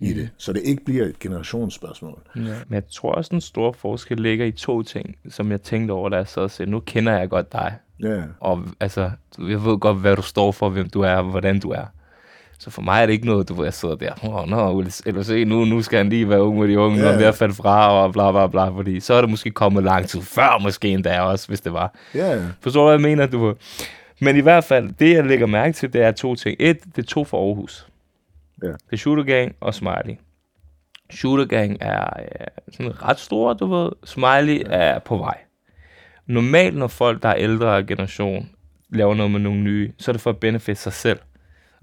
i 0.01 0.13
det, 0.13 0.31
så 0.37 0.53
det 0.53 0.63
ikke 0.65 0.85
bliver 0.85 1.05
et 1.05 1.19
generationsspørgsmål. 1.19 2.19
Ja. 2.37 2.41
Men 2.41 2.75
jeg 2.75 2.83
tror 2.93 3.13
også, 3.13 3.35
en 3.35 3.41
stor 3.41 3.73
forskel 3.73 4.21
ligger 4.21 4.47
i 4.47 4.53
to 4.53 4.83
ting, 4.83 5.17
som 5.29 5.51
jeg 5.51 5.63
tænkte 5.63 5.93
over, 5.93 6.09
da 6.09 6.17
jeg 6.17 6.29
sad 6.29 6.43
og 6.43 6.51
sagde, 6.51 6.71
nu 6.71 6.81
kender 6.81 7.19
jeg 7.19 7.29
godt 7.29 7.53
dig. 7.53 7.75
Ja. 8.03 8.23
Og 8.41 8.65
altså, 8.81 9.11
jeg 9.39 9.65
ved 9.65 9.79
godt, 9.79 9.99
hvad 9.99 10.17
du 10.17 10.23
står 10.23 10.53
for, 10.53 10.69
hvem 10.69 10.91
du 10.91 11.01
er, 11.01 11.15
og 11.15 11.25
hvordan 11.25 11.61
du 11.61 11.71
er. 11.71 11.85
Så 12.61 12.71
for 12.71 12.83
mig 12.83 13.03
er 13.03 13.07
det 13.07 13.13
ikke 13.13 13.27
noget, 13.27 13.49
du 13.49 13.55
ved, 13.55 13.65
jeg 13.65 13.75
sidder 13.75 13.95
der, 13.95 14.13
åh, 14.25 14.35
oh, 14.35 14.49
nå, 14.49 14.83
no, 14.83 15.23
se, 15.23 15.45
nu, 15.45 15.65
nu 15.65 15.83
skal 15.83 15.97
han 15.97 16.09
lige 16.09 16.29
være 16.29 16.43
ung 16.43 16.59
med 16.59 16.69
de 16.69 16.79
unge, 16.79 16.99
yeah. 16.99 17.13
og 17.13 17.19
ved 17.19 17.27
at 17.27 17.35
falde 17.35 17.55
fra, 17.55 17.93
og 17.93 18.13
bla, 18.13 18.31
bla, 18.31 18.47
bla, 18.47 18.69
fordi 18.69 19.01
så 19.01 19.15
er 19.15 19.21
det 19.21 19.31
måske 19.31 19.51
kommet 19.51 19.85
lang 19.85 20.07
tid 20.07 20.23
før, 20.23 20.59
måske 20.63 20.89
endda 20.89 21.21
også, 21.21 21.49
hvis 21.49 21.61
det 21.61 21.73
var. 21.73 21.95
Ja. 22.15 22.37
Yeah. 22.37 22.43
Forstår 22.61 22.81
du, 22.81 22.87
hvad 22.87 23.11
jeg 23.11 23.17
mener, 23.17 23.27
du 23.27 23.55
Men 24.21 24.37
i 24.37 24.41
hvert 24.41 24.65
fald, 24.65 24.91
det 24.99 25.15
jeg 25.15 25.25
lægger 25.25 25.47
mærke 25.47 25.73
til, 25.73 25.93
det 25.93 26.03
er 26.03 26.13
to 26.13 26.35
ting. 26.35 26.57
Et, 26.61 26.79
det 26.97 27.03
er 27.03 27.07
to 27.07 27.25
for 27.25 27.47
Aarhus. 27.49 27.88
Ja. 28.63 28.69
Det 28.69 28.93
er 28.93 28.97
Shooter 28.97 29.23
Gang 29.23 29.55
og 29.61 29.75
Smiley. 29.75 30.17
Shooter 31.11 31.45
Gang 31.45 31.77
er 31.81 32.05
øh, 32.21 32.47
sådan 32.73 33.03
ret 33.03 33.19
stor, 33.19 33.53
du 33.53 33.67
ved. 33.67 33.91
Smiley 34.05 34.61
ja. 34.61 34.65
er 34.69 34.99
på 34.99 35.17
vej. 35.17 35.39
Normalt, 36.27 36.77
når 36.77 36.87
folk, 36.87 37.23
der 37.23 37.29
er 37.29 37.37
ældre 37.37 37.85
generation, 37.85 38.49
laver 38.91 39.15
noget 39.15 39.33
med 39.33 39.41
nogle 39.41 39.61
nye, 39.61 39.93
så 39.99 40.11
er 40.11 40.13
det 40.13 40.21
for 40.21 40.31
at 40.31 40.37
benefit 40.37 40.79
sig 40.79 40.93
selv. 40.93 41.19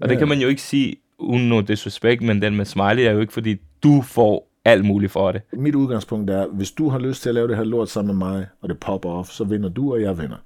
Og 0.00 0.06
ja. 0.06 0.10
det 0.10 0.18
kan 0.18 0.28
man 0.28 0.38
jo 0.38 0.48
ikke 0.48 0.62
sige 0.62 0.96
uden 1.18 1.48
noget 1.48 1.68
disrespect, 1.68 2.22
men 2.22 2.42
den 2.42 2.56
med 2.56 2.64
Smiley 2.64 3.02
er 3.02 3.10
jo 3.10 3.20
ikke, 3.20 3.32
fordi 3.32 3.56
du 3.82 4.02
får 4.02 4.48
alt 4.64 4.84
muligt 4.84 5.12
for 5.12 5.32
det. 5.32 5.42
Mit 5.52 5.74
udgangspunkt 5.74 6.30
er, 6.30 6.46
hvis 6.46 6.70
du 6.70 6.88
har 6.88 6.98
lyst 6.98 7.22
til 7.22 7.28
at 7.28 7.34
lave 7.34 7.48
det 7.48 7.56
her 7.56 7.64
lort 7.64 7.88
sammen 7.88 8.18
med 8.18 8.26
mig, 8.26 8.46
og 8.62 8.68
det 8.68 8.80
popper 8.80 9.10
off, 9.10 9.30
så 9.30 9.44
vinder 9.44 9.68
du, 9.68 9.92
og 9.92 10.02
jeg 10.02 10.18
vinder. 10.18 10.36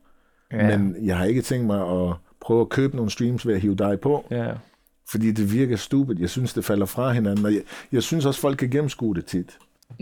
Ja. 0.52 0.78
Men 0.78 0.96
jeg 1.02 1.18
har 1.18 1.24
ikke 1.24 1.42
tænkt 1.42 1.66
mig 1.66 1.80
at 1.80 2.14
prøve 2.40 2.60
at 2.60 2.68
købe 2.68 2.96
nogle 2.96 3.10
streams 3.10 3.46
ved 3.46 3.54
at 3.54 3.60
hive 3.60 3.74
dig 3.74 4.00
på. 4.00 4.26
Ja 4.30 4.52
fordi 5.10 5.30
det 5.32 5.52
virker 5.52 5.76
stupid. 5.76 6.20
Jeg 6.20 6.30
synes, 6.30 6.52
det 6.52 6.64
falder 6.64 6.86
fra 6.86 7.12
hinanden, 7.12 7.46
og 7.46 7.52
jeg, 7.52 7.60
jeg 7.92 8.02
synes 8.02 8.26
også, 8.26 8.40
folk 8.40 8.58
kan 8.58 8.70
gennemskue 8.70 9.14
det 9.14 9.24
tit. 9.24 9.50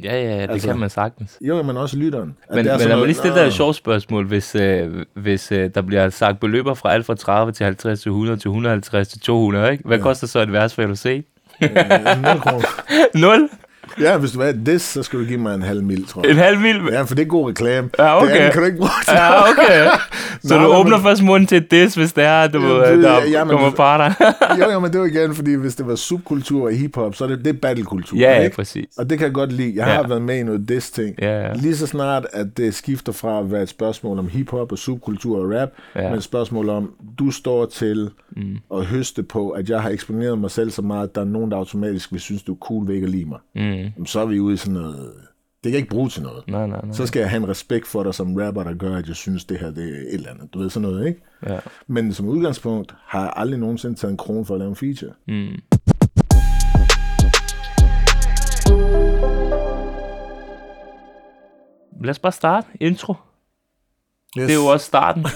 Ja, 0.03 0.23
ja, 0.23 0.43
det 0.43 0.51
altså, 0.51 0.69
kan 0.69 0.79
man 0.79 0.91
sagtens. 0.91 1.39
Jo, 1.41 1.63
men 1.63 1.77
også 1.77 1.97
lytteren. 1.97 2.37
Men, 2.51 2.57
men 2.57 2.65
lad 2.67 2.97
mig 2.97 3.07
lige 3.07 3.17
stille 3.17 3.37
dig 3.37 3.47
et 3.47 3.53
sjovt 3.53 3.77
spørgsmål, 3.77 4.27
hvis, 4.27 4.55
øh, 4.55 5.05
hvis 5.15 5.53
øh, 5.53 5.71
der 5.75 5.83
bliver 5.83 6.11
sagt 6.11 6.41
beløber 6.41 6.75
fra 6.75 6.93
alt 6.93 7.07
fra 7.07 7.15
30 7.15 7.53
til 7.53 7.65
50 7.65 8.01
til 8.01 8.09
100 8.09 8.39
til 8.39 8.49
150 8.49 9.09
til 9.09 9.21
200, 9.21 9.73
ikke? 9.73 9.85
Hvad 9.85 9.97
ja. 9.97 10.03
koster 10.03 10.27
så 10.27 10.41
et 10.41 10.53
vers 10.53 10.75
for 10.75 10.83
LOC? 10.83 11.07
Øh, 11.07 11.23
0 11.63 12.41
kroner. 12.41 12.69
0? 13.39 13.49
Ja, 14.01 14.19
hvis 14.19 14.31
du 14.31 14.41
er 14.41 14.53
det, 14.53 14.81
så 14.81 15.03
skal 15.03 15.19
du 15.19 15.25
give 15.25 15.39
mig 15.39 15.55
en 15.55 15.63
halv 15.63 15.83
mil, 15.83 16.07
tror 16.07 16.23
jeg. 16.23 16.31
En 16.31 16.37
halv 16.37 16.59
mil? 16.61 16.77
Ja, 16.91 17.03
for 17.03 17.15
det 17.15 17.23
er 17.23 17.27
god 17.27 17.49
reklame. 17.49 17.91
Ja, 17.99 18.23
okay. 18.23 18.45
Det 18.45 18.53
kan 18.53 18.61
du 18.61 18.67
ikke 18.67 18.79
bruge 18.79 18.91
til 19.05 19.15
Ja, 19.15 19.51
okay. 19.51 19.89
Så 20.43 20.57
Nå, 20.59 20.65
du 20.65 20.73
åbner 20.73 20.97
men... 20.97 21.03
først 21.03 21.23
munden 21.23 21.47
til 21.47 21.71
det, 21.71 21.97
hvis 21.97 22.13
det 22.13 22.25
er, 22.25 22.49
du 22.49 22.63
ja, 22.63 22.93
det, 22.93 23.03
der 23.03 23.25
ja, 23.25 23.45
men, 23.45 23.57
kommer 23.57 23.71
parter. 23.71 24.35
jo, 24.59 24.71
jo, 24.73 24.81
men 24.81 24.93
det 24.93 25.01
var 25.01 25.07
igen, 25.07 25.35
fordi 25.35 25.55
hvis 25.55 25.75
det 25.75 25.87
var 25.87 25.95
subkultur 25.95 26.69
i 26.69 26.77
hiphop, 26.77 27.15
så 27.15 27.25
er 27.25 27.29
det, 27.29 27.39
det 27.39 27.47
er 27.47 27.59
battlekultur. 27.63 28.19
Ja, 28.19 28.33
ja, 28.33 28.45
ikke? 28.45 28.57
præcis. 28.57 28.97
Og 28.99 29.11
det 29.11 29.19
kan 29.19 29.27
jeg 29.27 29.35
godt 29.35 29.53
lide. 29.53 29.73
Jeg 29.77 29.85
har 29.85 30.09
været 30.09 30.23
med 30.23 30.39
i 30.39 30.43
noget 30.43 30.69
des 30.69 30.91
ting. 30.91 31.15
Ja, 31.23 31.41
ja. 31.41 31.53
Lige 31.55 31.77
så 31.77 31.87
snart, 31.87 32.27
at 32.33 32.47
det 32.57 32.75
skifter 32.75 33.13
fra 33.13 33.41
at 33.41 33.53
være 33.53 33.63
et 33.63 33.69
spørgsmål 33.69 34.19
om 34.19 34.29
hiphop 34.29 34.73
og 34.73 34.79
subkultur 34.79 35.39
og 35.39 35.61
rap, 35.61 35.69
ja. 35.97 36.09
men 36.09 36.19
et 36.19 36.23
spørgsmål 36.23 36.69
om, 36.69 36.93
du 37.19 37.31
står 37.31 37.67
til 37.67 38.11
mm. 38.37 38.57
at 38.75 38.85
høste 38.85 39.23
på, 39.23 39.51
at 39.51 39.71
jeg 39.71 39.83
har 39.83 39.91
eksponeret 39.91 40.39
mig 40.39 40.51
selv 40.51 40.71
så 40.71 40.83
meget, 40.83 41.09
at 41.09 41.15
der 41.15 41.21
er 41.21 41.25
nogen, 41.25 41.51
der 41.51 41.57
automatisk 41.57 42.13
vil 42.13 42.21
synes, 42.21 42.43
du 42.43 42.53
er 42.53 42.59
cool 42.61 42.89
ved 42.89 42.95
ikke 42.95 43.05
at 43.05 43.11
lide 43.11 43.25
mig. 43.25 43.39
Mm. 43.55 43.78
Så 44.07 44.21
er 44.21 44.27
vi 44.27 44.41
ude 44.41 44.55
i 44.55 44.57
sådan 44.57 44.75
noget... 44.75 45.13
Det 45.65 45.73
kan 45.73 45.79
ikke 45.79 45.91
bruge 45.91 46.09
til 46.09 46.23
noget. 46.23 46.49
Nej, 46.49 46.67
nej, 46.67 46.81
nej. 46.85 46.93
Så 46.93 47.07
skal 47.07 47.21
jeg 47.21 47.31
have 47.31 47.43
en 47.43 47.49
respekt 47.49 47.87
for 47.87 48.03
dig 48.03 48.15
som 48.15 48.37
rapper, 48.37 48.65
der 48.65 48.75
gør, 48.75 48.97
at 48.97 49.09
jeg 49.09 49.17
synes, 49.17 49.45
det 49.45 49.59
her 49.59 49.71
det 49.71 49.85
er 49.85 49.99
et 49.99 50.15
eller 50.15 50.31
andet. 50.31 50.55
Du 50.55 50.59
ved 50.59 50.71
sådan 50.71 50.89
noget, 50.89 51.07
ikke? 51.07 51.21
Ja. 51.47 51.59
Men 51.87 52.13
som 52.13 52.27
udgangspunkt 52.27 52.95
har 53.05 53.21
jeg 53.21 53.33
aldrig 53.37 53.61
nogensinde 53.61 53.95
taget 53.95 54.11
en 54.11 54.17
krone 54.17 54.45
for 54.45 54.55
at 54.55 54.61
lave 54.61 54.69
en 54.69 54.77
feature. 54.77 55.13
Mm. 55.29 55.63
Lad 62.05 62.11
os 62.11 62.19
bare 62.19 62.33
starte. 62.33 62.67
Intro. 62.81 63.15
Yes. 64.39 64.47
Det 64.47 64.51
er 64.51 64.55
jo 64.55 64.67
også 64.67 64.87
starten. 64.87 65.23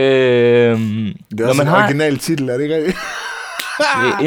øhm, 0.00 1.16
det 1.30 1.40
er 1.40 1.48
også 1.48 1.62
en 1.62 1.68
original 1.68 2.12
har... 2.12 2.18
titel, 2.18 2.48
er 2.48 2.56
det 2.56 2.62
ikke 2.62 2.76
rigtigt? 2.76 2.96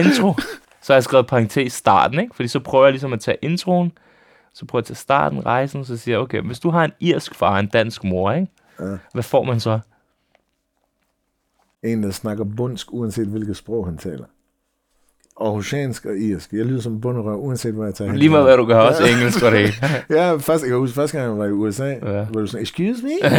intro. 0.05 0.33
Så 0.89 0.93
har 0.93 0.97
jeg 0.97 1.03
skrevet 1.03 1.27
parentes 1.27 1.73
starten, 1.73 2.19
ikke? 2.19 2.35
Fordi 2.35 2.47
så 2.47 2.59
prøver 2.59 2.85
jeg 2.85 2.91
ligesom 2.93 3.13
at 3.13 3.19
tage 3.19 3.37
introen, 3.41 3.91
Så 4.53 4.65
prøver 4.65 4.83
jeg 4.85 4.91
at 4.91 4.97
starte 4.97 5.35
en 5.35 5.45
rejsen, 5.45 5.85
så 5.85 5.97
siger 5.97 6.15
jeg, 6.15 6.21
okay, 6.21 6.41
hvis 6.41 6.59
du 6.59 6.69
har 6.69 6.83
en 6.85 6.91
irsk 6.99 7.35
far 7.35 7.53
og 7.53 7.59
en 7.59 7.67
dansk 7.67 8.03
mor, 8.03 8.31
ikke? 8.31 8.47
Ja. 8.79 8.97
hvad 9.13 9.23
får 9.23 9.43
man 9.43 9.59
så? 9.59 9.79
En, 11.83 12.03
der 12.03 12.11
snakker 12.11 12.43
bundsk, 12.57 12.93
uanset 12.93 13.27
hvilket 13.27 13.57
sprog 13.57 13.85
han 13.85 13.97
taler. 13.97 14.25
Aarhusiansk 15.41 16.05
og 16.05 16.17
irsk. 16.17 16.53
Jeg 16.53 16.65
lyder 16.65 16.81
som 16.81 17.01
bunderøv, 17.01 17.39
uanset 17.45 17.73
hvor 17.73 17.85
jeg 17.85 17.93
tager. 17.95 18.13
Lige 18.13 18.29
meget 18.29 18.45
hvad 18.45 18.57
du 18.57 18.65
gør, 18.65 18.79
også 18.79 19.03
engelsk 19.03 19.43
og 19.43 19.51
det. 19.51 19.73
Ja, 20.17 20.35
først, 20.35 20.63
jeg 20.63 20.69
kan 20.69 20.77
huske, 20.77 20.95
første 20.95 21.17
gang 21.17 21.29
jeg 21.31 21.37
var 21.37 21.45
i 21.45 21.51
USA, 21.51 21.85
Ja. 21.87 22.11
ja. 22.17 22.17
var 22.33 22.41
du 22.41 22.47
sådan, 22.47 22.63
excuse 22.63 23.03
me? 23.03 23.09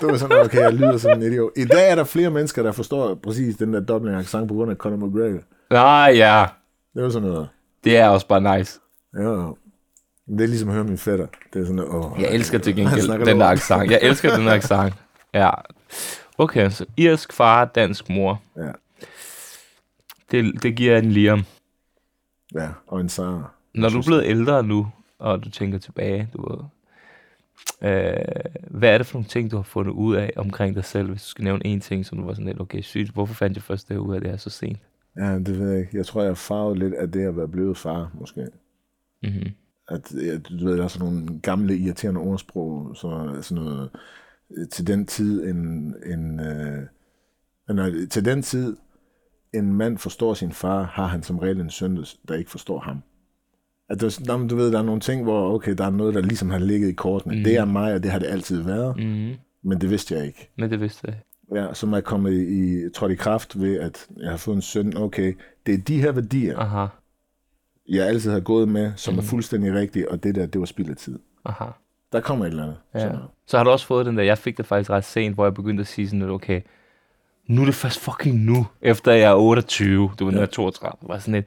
det 0.00 0.02
var 0.02 0.16
sådan, 0.16 0.44
okay, 0.44 0.58
jeg 0.60 0.72
lyder 0.74 0.96
som 0.96 1.10
en 1.12 1.22
idiot. 1.22 1.50
I 1.56 1.64
dag 1.64 1.90
er 1.90 1.94
der 1.94 2.04
flere 2.04 2.30
mennesker, 2.30 2.62
der 2.62 2.72
forstår 2.72 3.14
præcis 3.14 3.56
den 3.56 3.74
der 3.74 3.80
dobbelt 3.80 4.16
accent 4.16 4.48
på 4.48 4.54
grund 4.54 4.70
af 4.70 4.76
Conor 4.76 5.06
McGregor. 5.06 5.40
Nej, 5.70 6.12
ja. 6.16 6.46
Det 6.94 7.02
var 7.02 7.10
sådan 7.10 7.28
noget. 7.28 7.48
Det 7.84 7.96
er 7.96 8.08
også 8.08 8.26
bare 8.26 8.58
nice. 8.58 8.80
Ja, 9.14 9.20
det 10.36 10.40
er 10.42 10.46
ligesom 10.46 10.68
at 10.68 10.74
høre 10.74 10.84
min 10.84 10.98
fætter. 10.98 11.26
Det 11.52 11.60
er 11.62 11.66
sådan, 11.66 11.78
åh. 11.80 12.20
Jeg 12.20 12.34
elsker 12.34 12.58
til 12.58 12.76
gengæld 12.76 13.26
den 13.26 13.40
der 13.40 13.46
accent. 13.46 13.90
Jeg 13.90 13.98
elsker 14.02 14.36
den 14.36 14.46
der 14.46 14.52
accent. 14.52 14.94
Ja. 15.34 15.50
Okay, 16.38 16.70
så 16.70 16.86
irsk 16.96 17.32
far, 17.32 17.64
dansk 17.64 18.08
mor. 18.10 18.42
Ja, 18.56 18.70
Det, 20.30 20.62
det 20.62 20.76
giver 20.76 20.98
en 20.98 21.12
Liam. 21.12 21.42
ja, 22.54 22.68
og 22.86 23.00
en 23.00 23.08
Sara. 23.08 23.50
Når 23.74 23.88
du 23.88 23.98
er 23.98 24.02
blevet 24.06 24.24
ældre 24.26 24.62
nu, 24.62 24.88
og 25.18 25.44
du 25.44 25.50
tænker 25.50 25.78
tilbage, 25.78 26.28
du 26.32 26.48
ved, 26.50 26.58
øh, 27.90 28.16
hvad 28.70 28.90
er 28.94 28.98
det 28.98 29.06
for 29.06 29.18
nogle 29.18 29.28
ting, 29.28 29.50
du 29.50 29.56
har 29.56 29.62
fundet 29.62 29.92
ud 29.92 30.16
af 30.16 30.32
omkring 30.36 30.74
dig 30.74 30.84
selv, 30.84 31.08
hvis 31.10 31.22
du 31.22 31.28
skal 31.28 31.44
nævne 31.44 31.66
en 31.66 31.80
ting, 31.80 32.06
som 32.06 32.18
du 32.18 32.24
var 32.24 32.32
sådan 32.32 32.46
lidt, 32.46 32.60
okay, 32.60 32.80
sygt, 32.80 33.10
hvorfor 33.10 33.34
fandt 33.34 33.56
jeg 33.56 33.62
først 33.62 33.88
det 33.88 33.96
ud 33.96 34.14
af 34.14 34.20
det 34.20 34.30
her 34.30 34.36
så 34.36 34.50
sent? 34.50 34.78
Ja, 35.18 35.38
det 35.38 35.58
ved 35.58 35.70
jeg 35.70 35.80
ikke. 35.80 35.96
Jeg 35.96 36.06
tror, 36.06 36.22
jeg 36.22 36.30
har 36.30 36.34
farvet 36.34 36.78
lidt 36.78 36.94
af 36.94 37.10
det 37.10 37.26
at 37.26 37.36
være 37.36 37.48
blevet 37.48 37.76
far, 37.76 38.10
måske. 38.14 38.46
Mm-hmm. 39.22 39.50
At, 39.88 40.14
ja, 40.14 40.38
du 40.38 40.64
ved, 40.64 40.76
der 40.76 40.84
er 40.84 40.88
sådan 40.88 41.08
nogle 41.08 41.40
gamle, 41.40 41.76
irriterende 41.76 42.20
ordsprog, 42.20 42.96
så 42.96 43.38
sådan 43.42 43.64
noget, 43.64 43.90
øh, 44.56 44.68
til 44.68 44.86
den 44.86 45.06
tid 45.06 45.44
en, 45.44 45.94
en 46.06 46.40
øh, 46.40 46.82
nej, 47.68 47.90
til 48.10 48.24
den 48.24 48.42
tid, 48.42 48.76
en 49.54 49.72
mand 49.72 49.98
forstår 49.98 50.34
sin 50.34 50.52
far, 50.52 50.82
har 50.82 51.06
han 51.06 51.22
som 51.22 51.38
regel 51.38 51.60
en 51.60 51.70
søn, 51.70 52.04
der 52.28 52.34
ikke 52.34 52.50
forstår 52.50 52.78
ham. 52.78 53.02
At 53.90 54.00
der, 54.00 54.36
men 54.36 54.48
du 54.48 54.56
ved, 54.56 54.72
der 54.72 54.78
er 54.78 54.82
nogle 54.82 55.00
ting, 55.00 55.22
hvor 55.22 55.54
okay, 55.54 55.74
der 55.74 55.84
er 55.84 55.90
noget, 55.90 56.14
der 56.14 56.20
ligesom 56.20 56.50
har 56.50 56.58
ligget 56.58 56.88
i 56.88 56.92
kortene. 56.92 57.36
Mm. 57.36 57.44
Det 57.44 57.56
er 57.56 57.64
mig, 57.64 57.94
og 57.94 58.02
det 58.02 58.10
har 58.10 58.18
det 58.18 58.26
altid 58.26 58.62
været, 58.62 58.96
mm. 58.96 59.34
Men 59.62 59.80
det 59.80 59.90
vidste 59.90 60.14
jeg 60.14 60.26
ikke. 60.26 60.50
Men 60.58 60.70
det 60.70 60.80
vidste 60.80 61.00
jeg. 61.06 61.20
Ja, 61.54 61.74
som 61.74 61.92
er 61.92 62.00
kommet 62.00 62.32
i, 62.32 62.90
trådt 62.94 63.12
i 63.12 63.14
kraft 63.14 63.60
ved, 63.60 63.80
at 63.80 64.06
jeg 64.16 64.30
har 64.30 64.36
fået 64.36 64.56
en 64.56 64.62
søn. 64.62 64.96
Okay, 64.96 65.34
det 65.66 65.74
er 65.74 65.78
de 65.78 66.00
her 66.00 66.12
værdier, 66.12 66.58
Aha, 66.58 66.86
jeg 67.88 68.06
altid 68.06 68.30
har 68.30 68.40
gået 68.40 68.68
med, 68.68 68.92
som 68.96 69.14
mm. 69.14 69.18
er 69.18 69.22
fuldstændig 69.22 69.74
rigtige, 69.74 70.10
og 70.10 70.22
det 70.22 70.34
der, 70.34 70.46
det 70.46 70.58
var 70.60 70.66
spild 70.66 70.90
af 70.90 70.96
tid. 70.96 71.18
aha. 71.44 71.64
Der 72.12 72.20
kommer 72.20 72.44
et 72.44 72.50
eller 72.50 72.62
andet. 72.62 72.76
Ja. 72.94 73.00
Så, 73.00 73.18
Så 73.46 73.56
har 73.56 73.64
du 73.64 73.70
også 73.70 73.86
fået 73.86 74.06
den 74.06 74.16
der, 74.16 74.22
jeg 74.22 74.38
fik 74.38 74.56
det 74.56 74.66
faktisk 74.66 74.90
ret 74.90 75.04
sent, 75.04 75.34
hvor 75.34 75.44
jeg 75.44 75.54
begyndte 75.54 75.80
at 75.80 75.86
sige 75.86 76.08
sådan 76.08 76.30
okay, 76.30 76.60
nu 77.46 77.60
er 77.60 77.66
det 77.66 77.74
først 77.74 78.00
fucking 78.00 78.38
nu, 78.38 78.66
efter 78.82 79.12
jeg 79.12 79.30
er 79.30 79.34
28, 79.34 80.10
du 80.18 80.30
var 80.30 80.40
ja. 80.40 80.46
32, 80.46 81.08
var 81.08 81.18
sådan 81.18 81.34
lidt, 81.34 81.46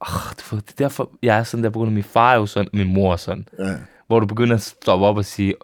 oh, 0.00 0.30
det 0.50 0.70
er 0.70 0.74
derfor, 0.78 1.10
jeg 1.22 1.38
er 1.38 1.42
sådan 1.42 1.64
der, 1.64 1.70
på 1.70 1.78
grund 1.78 1.88
af 1.88 1.94
min 1.94 2.04
far 2.04 2.32
er 2.32 2.36
jo 2.36 2.46
sådan, 2.46 2.70
min 2.72 2.94
mor 2.94 3.12
er 3.12 3.16
sådan, 3.16 3.48
ja. 3.58 3.74
hvor 4.06 4.20
du 4.20 4.26
begynder 4.26 4.54
at 4.54 4.62
stoppe 4.62 5.06
op 5.06 5.16
og 5.16 5.24
sige, 5.24 5.54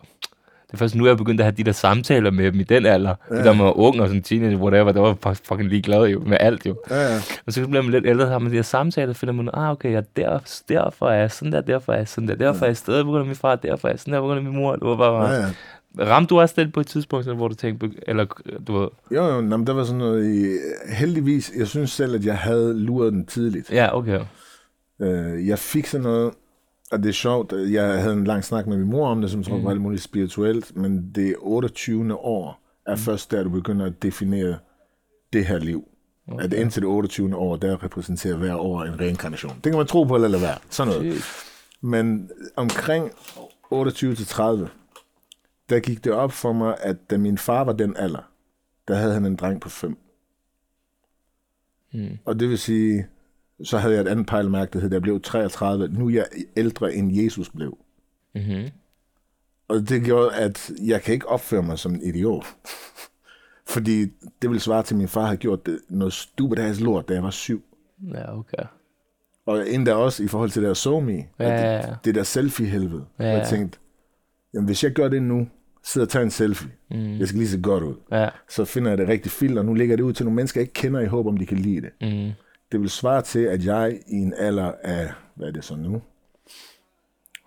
det 0.71 0.75
er 0.75 0.79
først 0.79 0.95
nu, 0.95 1.05
jeg 1.07 1.13
er 1.13 1.17
begyndt 1.17 1.41
at 1.41 1.45
have 1.45 1.55
de 1.57 1.65
der 1.65 1.73
samtaler 1.73 2.31
med 2.31 2.53
dem 2.53 2.61
i 2.61 2.63
den 2.63 2.87
alder. 2.87 3.15
Ja. 3.31 3.45
Der 3.45 3.53
med 3.53 3.73
ung 3.75 4.01
og 4.01 4.09
sådan 4.09 4.23
teenager, 4.23 4.57
whatever, 4.57 4.93
der 4.93 5.01
var 5.01 5.35
fucking 5.45 5.69
ligeglad 5.69 6.07
jo, 6.09 6.21
med 6.27 6.37
alt 6.41 6.67
jo. 6.67 6.77
Ja, 6.91 7.01
ja. 7.13 7.19
Og 7.47 7.53
så 7.53 7.67
bliver 7.67 7.83
man 7.83 7.91
lidt 7.91 8.07
ældre, 8.07 8.27
så 8.27 8.31
har 8.33 8.39
man 8.39 8.51
de 8.51 8.57
her 8.57 8.63
samtaler, 8.63 9.13
finder 9.13 9.35
man, 9.35 9.51
ah, 9.55 9.71
okay, 9.71 9.93
ja, 9.93 10.01
der, 10.17 10.61
derfor 10.69 11.09
er 11.09 11.21
jeg 11.21 11.31
sådan 11.31 11.53
der, 11.53 11.61
derfor 11.61 11.93
er 11.93 11.97
jeg 11.97 12.09
sådan 12.09 12.29
der, 12.29 12.35
derfor 12.35 12.65
er 12.65 12.69
jeg 12.69 12.77
stadig 12.77 13.05
på 13.05 13.11
grund 13.11 13.21
af 13.21 13.27
min 13.27 13.37
far, 13.37 13.57
derfor 13.57 13.89
er 13.89 13.93
jeg 13.93 14.01
sådan 14.01 14.15
der 14.15 14.21
på 14.21 14.27
grund 14.27 14.39
af 14.39 14.45
min 14.45 14.57
mor. 14.57 14.73
Det 14.77 14.89
var 14.89 14.97
bare, 14.97 15.29
ja, 15.31 15.41
ja. 15.41 15.47
Ramte 15.99 16.29
du 16.29 16.41
også 16.41 16.55
den 16.59 16.71
på 16.71 16.81
et 16.81 16.87
tidspunkt, 16.87 17.27
hvor 17.37 17.49
du 17.49 17.55
tænkte, 17.55 17.91
eller 18.07 18.25
du 18.67 18.79
ved, 18.79 18.89
Jo, 19.11 19.25
jo, 19.25 19.41
nå, 19.41 19.57
men 19.57 19.67
der 19.67 19.73
var 19.73 19.85
sådan 19.85 19.99
noget 19.99 20.35
i... 20.35 20.57
Heldigvis, 20.93 21.53
jeg 21.59 21.67
synes 21.67 21.91
selv, 21.91 22.15
at 22.15 22.25
jeg 22.25 22.39
havde 22.39 22.79
luret 22.79 23.13
den 23.13 23.27
tidligt. 23.27 23.71
ja, 23.73 23.97
okay. 23.97 24.21
Øh, 25.03 25.49
jeg 25.49 25.59
fik 25.59 25.87
sådan 25.87 26.03
noget, 26.05 26.33
og 26.91 27.03
det 27.03 27.09
er 27.09 27.13
sjovt, 27.13 27.53
jeg 27.53 28.03
havde 28.03 28.13
en 28.13 28.25
lang 28.25 28.45
snak 28.45 28.67
med 28.67 28.77
min 28.77 28.91
mor 28.91 29.09
om 29.09 29.21
det, 29.21 29.31
som 29.31 29.43
tror 29.45 29.55
jeg 29.55 29.65
var 29.65 29.71
alt 29.71 29.81
muligt 29.81 30.03
spirituelt, 30.03 30.77
men 30.77 31.13
det 31.15 31.37
28. 31.39 32.15
år 32.15 32.61
er 32.87 32.97
først 32.97 33.31
der, 33.31 33.43
du 33.43 33.51
begynder 33.51 33.87
at 33.87 34.03
definere 34.03 34.59
det 35.33 35.47
her 35.47 35.59
liv. 35.59 35.89
Okay. 36.29 36.45
At 36.45 36.53
indtil 36.53 36.83
det 36.83 36.89
28. 36.89 37.37
år, 37.37 37.57
der 37.57 37.85
repræsenterer 37.85 38.37
hver 38.37 38.57
år 38.57 38.83
en 38.83 39.01
reinkarnation. 39.01 39.55
Det 39.55 39.73
kan 39.73 39.77
man 39.77 39.87
tro 39.87 40.05
på 40.05 40.15
eller 40.15 40.29
lade 40.29 40.43
være. 40.43 40.59
Sådan 40.71 40.93
noget. 40.93 41.15
Sygt. 41.15 41.27
Men 41.81 42.31
omkring 42.57 43.11
28 43.71 44.15
til 44.15 44.27
30, 44.27 44.69
der 45.69 45.81
gik 45.81 46.05
det 46.05 46.13
op 46.13 46.33
for 46.33 46.53
mig, 46.53 46.77
at 46.81 47.11
da 47.11 47.19
min 47.19 47.39
far 47.39 47.65
var 47.65 47.73
den 47.73 47.97
alder, 47.97 48.31
der 48.89 48.95
havde 48.95 49.13
han 49.13 49.25
en 49.25 49.37
dreng 49.37 49.61
på 49.61 49.69
5. 49.69 49.99
Mm. 51.93 52.19
Og 52.25 52.41
det 52.41 52.49
vil 52.49 52.59
sige, 52.59 53.07
så 53.65 53.79
havde 53.79 53.95
jeg 53.95 54.01
et 54.01 54.09
andet 54.09 54.27
pejlemærke, 54.27 54.73
der 54.73 54.81
hed, 54.81 54.93
jeg 54.93 55.03
blev 55.03 55.21
33. 55.21 55.89
Nu 55.89 56.07
er 56.07 56.11
jeg 56.11 56.27
ældre, 56.57 56.95
end 56.95 57.13
Jesus 57.23 57.49
blev. 57.51 57.79
Mm-hmm. 58.35 58.69
Og 59.69 59.89
det 59.89 60.05
gjorde, 60.05 60.35
at 60.35 60.71
jeg 60.83 61.03
kan 61.03 61.15
ikke 61.15 61.29
opføre 61.29 61.63
mig 61.63 61.79
som 61.79 61.95
en 61.95 62.03
idiot. 62.03 62.45
Fordi 63.69 64.01
det 64.43 64.51
ville 64.51 64.61
svare 64.61 64.83
til, 64.83 64.95
at 64.95 64.99
min 64.99 65.09
far 65.09 65.25
havde 65.25 65.37
gjort 65.37 65.67
det, 65.67 65.79
noget 65.89 66.13
stupid 66.13 66.59
ass 66.59 66.81
lort, 66.81 67.09
da 67.09 67.15
jeg 67.15 67.23
var 67.23 67.31
syv. 67.31 67.63
Ja, 68.15 68.39
okay. 68.39 68.63
Og 69.47 69.69
endda 69.71 69.95
også 69.95 70.23
i 70.23 70.27
forhold 70.29 70.51
til 70.51 70.63
det 70.63 70.69
der 70.69 70.75
SoMe, 70.75 71.13
Ja, 71.13 71.25
ja, 71.49 71.77
ja, 71.77 71.83
det, 71.83 71.97
det 72.05 72.15
der 72.15 72.23
selfie-helvede. 72.23 73.05
Ja, 73.19 73.25
Ja, 73.25 73.39
jeg 73.39 73.49
tænkte, 73.49 73.79
jamen 74.55 74.67
hvis 74.67 74.85
jeg 74.85 74.93
gør 74.93 75.09
det 75.09 75.23
nu, 75.23 75.49
sidder 75.85 76.07
og 76.07 76.11
tager 76.11 76.25
en 76.25 76.31
selfie, 76.31 76.71
Mm. 76.91 77.19
jeg 77.19 77.29
skal 77.29 77.39
lige 77.39 77.49
se 77.49 77.61
godt 77.61 77.85
ud, 77.85 77.95
Ja. 78.13 78.29
så 78.49 78.65
finder 78.65 78.91
jeg 78.91 78.99
det 78.99 79.09
rigtige 79.09 79.31
filter, 79.33 79.59
og 79.59 79.65
nu 79.67 79.75
lægger 79.75 79.93
jeg 79.93 79.99
det 79.99 80.05
ud 80.05 80.13
til 80.13 80.25
nogle 80.27 80.37
mennesker, 80.37 80.61
jeg 80.61 80.63
ikke 80.63 80.73
kender, 80.73 81.01
i 81.01 81.07
håb 81.07 81.27
om, 81.27 81.37
de 81.37 81.47
kan 81.47 81.59
lide 81.59 81.81
det. 81.81 81.91
Mm. 82.01 82.31
Det 82.73 82.81
vil 82.81 82.91
svare 82.91 83.23
til, 83.23 83.41
at 83.41 83.65
jeg 83.65 84.01
i 84.07 84.15
en 84.15 84.35
alder 84.39 84.73
af, 84.83 85.13
hvad 85.35 85.49
er 85.49 85.53
det 85.53 85.65
så 85.65 85.77
nu, 85.77 86.03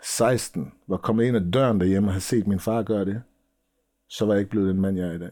16, 0.02 0.72
var 0.88 0.98
kommet 0.98 1.26
ind 1.26 1.38
ad 1.38 1.52
døren 1.52 1.80
derhjemme 1.80 2.10
og 2.10 2.14
havde 2.14 2.24
set 2.24 2.48
min 2.48 2.60
far 2.60 2.84
gøre 2.84 3.06
det, 3.06 3.22
så 4.10 4.26
var 4.26 4.34
jeg 4.34 4.40
ikke 4.40 4.52
blevet 4.52 4.70
den 4.70 4.82
mand, 4.82 4.98
jeg 4.98 5.08
er 5.08 5.12
i 5.12 5.20
dag. 5.20 5.30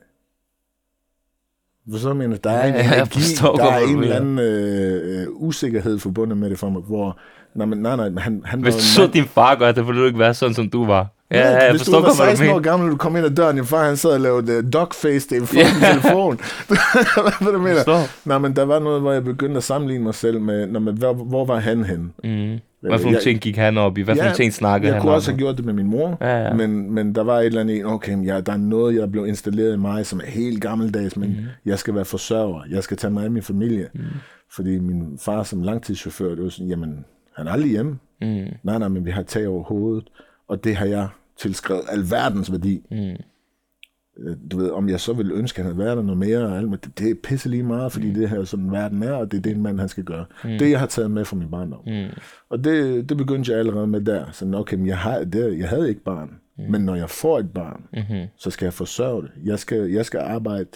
For 1.91 1.97
så 1.97 2.13
mener 2.13 2.37
der 2.37 2.49
er 2.49 2.67
en 2.67 2.73
Ja, 2.73 2.95
energi, 2.95 3.19
forstår 3.19 3.55
der 3.55 3.63
godt, 3.63 3.75
er 3.75 3.87
en 3.87 4.03
eller 4.03 4.15
anden 4.15 4.39
øh, 4.39 5.21
øh, 5.21 5.27
usikkerhed 5.31 5.99
forbundet 5.99 6.37
med 6.37 6.49
det 6.49 6.59
for 6.59 6.69
mig, 6.69 6.81
hvor, 6.81 7.19
nej, 7.53 7.65
men, 7.65 7.77
nej, 7.77 7.95
nej, 7.95 8.21
han, 8.21 8.41
han 8.45 8.61
Hvis 8.61 8.75
du 8.75 8.81
så 8.81 9.09
din 9.13 9.25
far 9.25 9.55
gøre 9.55 9.73
det, 9.73 9.87
ville 9.87 10.01
du 10.01 10.05
ikke 10.05 10.19
være 10.19 10.33
sådan, 10.33 10.55
som 10.55 10.69
du 10.69 10.85
var. 10.85 11.07
Ja, 11.31 11.39
Ja, 11.39 11.51
ja 11.51 11.57
jeg 11.63 11.71
hvis 11.71 11.81
forstår 11.81 11.97
du 11.97 12.01
var 12.01 12.07
godt, 12.09 12.17
hvad 12.17 12.25
du 12.27 12.37
16 12.37 12.55
år 12.55 12.59
gammel, 12.59 12.91
du 12.91 12.97
kom 12.97 13.15
ind 13.15 13.25
ad 13.25 13.31
døren, 13.31 13.55
din 13.55 13.65
far 13.65 13.85
han 13.85 13.97
sad 13.97 14.09
og 14.09 14.19
lavede 14.21 14.57
uh, 14.57 14.63
dogface 14.73 15.29
det 15.29 15.53
i 15.53 15.57
Ja. 15.57 15.63
yeah. 15.63 15.91
telefon. 16.01 16.39
hvad 17.41 17.51
du 17.53 17.59
mener? 17.59 17.75
Forstår. 17.75 18.27
Nej, 18.29 18.37
men 18.37 18.55
der 18.55 18.63
var 18.65 18.79
noget, 18.79 19.01
hvor 19.01 19.11
jeg 19.11 19.23
begyndte 19.23 19.57
at 19.57 19.63
sammenligne 19.63 20.03
mig 20.03 20.15
selv 20.15 20.41
med, 20.41 20.67
når 20.67 20.79
man, 20.79 20.97
hvor, 20.97 21.13
hvor 21.13 21.45
var 21.45 21.59
han 21.59 21.83
henne? 21.83 22.03
Mm. 22.23 22.59
Hvad 22.81 22.91
for 22.99 23.03
nogle 23.03 23.15
Jeg- 23.15 23.21
ting 23.23 23.39
gik 23.39 23.55
han 23.57 23.77
op 23.77 23.97
i? 23.97 24.01
Hvad 24.01 24.15
for 24.15 24.23
nogle 24.23 24.35
ting 24.35 24.53
snakkede 24.53 24.87
jeg 24.87 24.95
han 24.95 25.01
kunne 25.01 25.11
om? 25.11 25.15
også 25.15 25.31
have 25.31 25.37
gjort 25.37 25.57
det 25.57 25.65
med 25.65 25.73
min 25.73 25.87
mor, 25.87 26.17
Ja, 26.21 26.37
ja. 26.47 26.53
Men, 26.53 26.91
men 26.93 27.15
der 27.15 27.23
var 27.23 27.39
et 27.39 27.45
eller 27.45 27.61
andet 27.61 27.85
okay, 27.85 28.25
jeg, 28.25 28.45
der 28.45 28.53
er 28.53 28.57
noget, 28.57 28.95
jeg 28.95 29.11
blev 29.11 29.27
installeret 29.27 29.73
i 29.73 29.77
mig, 29.77 30.05
som 30.05 30.19
er 30.19 30.29
helt 30.31 30.61
gammeldags, 30.61 31.17
men 31.17 31.29
mm. 31.29 31.35
jeg 31.65 31.79
skal 31.79 31.95
være 31.95 32.05
forsørger, 32.05 32.61
jeg 32.69 32.83
skal 32.83 32.97
tage 32.97 33.11
mig 33.11 33.23
af 33.23 33.31
min 33.31 33.43
familie. 33.43 33.87
Mm. 33.93 34.01
Fordi 34.55 34.79
min 34.79 35.19
far 35.21 35.43
som 35.43 35.61
langtidschauffør, 35.63 36.29
det 36.35 36.43
var 36.43 36.49
sådan, 36.49 36.67
jamen, 36.67 37.05
han 37.37 37.47
er 37.47 37.51
aldrig 37.51 37.71
hjemme. 37.71 37.91
Mm. 38.21 38.27
Nej, 38.63 38.77
nej, 38.77 38.87
men 38.87 39.05
vi 39.05 39.11
har 39.11 39.21
tag 39.23 39.47
over 39.47 39.63
hovedet, 39.63 40.03
og 40.49 40.63
det 40.63 40.75
har 40.75 40.85
jeg 40.85 41.07
tilskrevet 41.41 41.83
alverdens 41.89 42.51
værdi. 42.51 42.81
Mm. 42.91 42.97
Øh, 42.97 44.35
Du 44.51 44.57
ved, 44.57 44.69
om 44.69 44.89
jeg 44.89 44.99
så 44.99 45.13
ville 45.13 45.33
ønske, 45.33 45.59
at 45.59 45.65
han 45.65 45.73
havde 45.75 45.85
været 45.85 45.97
der 45.97 46.03
noget 46.03 46.17
mere, 46.17 46.39
og 46.39 46.57
alt, 46.57 46.69
men 46.69 46.79
det, 46.83 46.99
det 46.99 47.09
er 47.09 47.15
pisse 47.23 47.49
lige 47.49 47.63
meget, 47.63 47.91
fordi 47.91 48.07
mm. 48.07 48.13
det 48.13 48.29
her 48.29 48.39
er 48.39 48.43
sådan, 48.43 48.71
verden 48.71 49.03
er, 49.03 49.11
og 49.13 49.31
det 49.31 49.37
er 49.37 49.41
det, 49.41 49.51
en 49.51 49.61
mand, 49.63 49.79
han 49.79 49.89
skal 49.89 50.03
gøre. 50.03 50.25
Mm. 50.43 50.49
Det, 50.49 50.69
jeg 50.71 50.79
har 50.79 50.87
taget 50.87 51.11
med 51.11 51.25
fra 51.25 51.35
min 51.35 51.51
barndom. 51.51 51.79
Mm. 51.85 52.17
Og 52.49 52.63
det, 52.63 53.09
det 53.09 53.17
begyndte 53.17 53.51
jeg 53.51 53.59
allerede 53.59 53.87
med 53.87 54.01
der. 54.01 54.25
Så 54.31 54.51
okay, 54.55 54.77
men 54.77 54.87
jeg, 54.87 54.97
har, 54.97 55.23
det, 55.23 55.59
jeg 55.59 55.69
havde 55.69 55.89
ikke 55.89 56.03
barn. 56.03 56.29
Mm. 56.57 56.63
Men 56.71 56.81
når 56.81 56.95
jeg 56.95 57.09
får 57.09 57.39
et 57.39 57.49
barn, 57.53 57.81
Mm-hmm. 57.93 58.27
så 58.37 58.49
skal 58.49 58.65
jeg 58.65 58.73
forsørge 58.73 59.21
det. 59.21 59.31
Jeg 59.45 59.59
skal, 59.59 59.91
jeg 59.91 60.05
skal 60.05 60.19
arbejde 60.19 60.69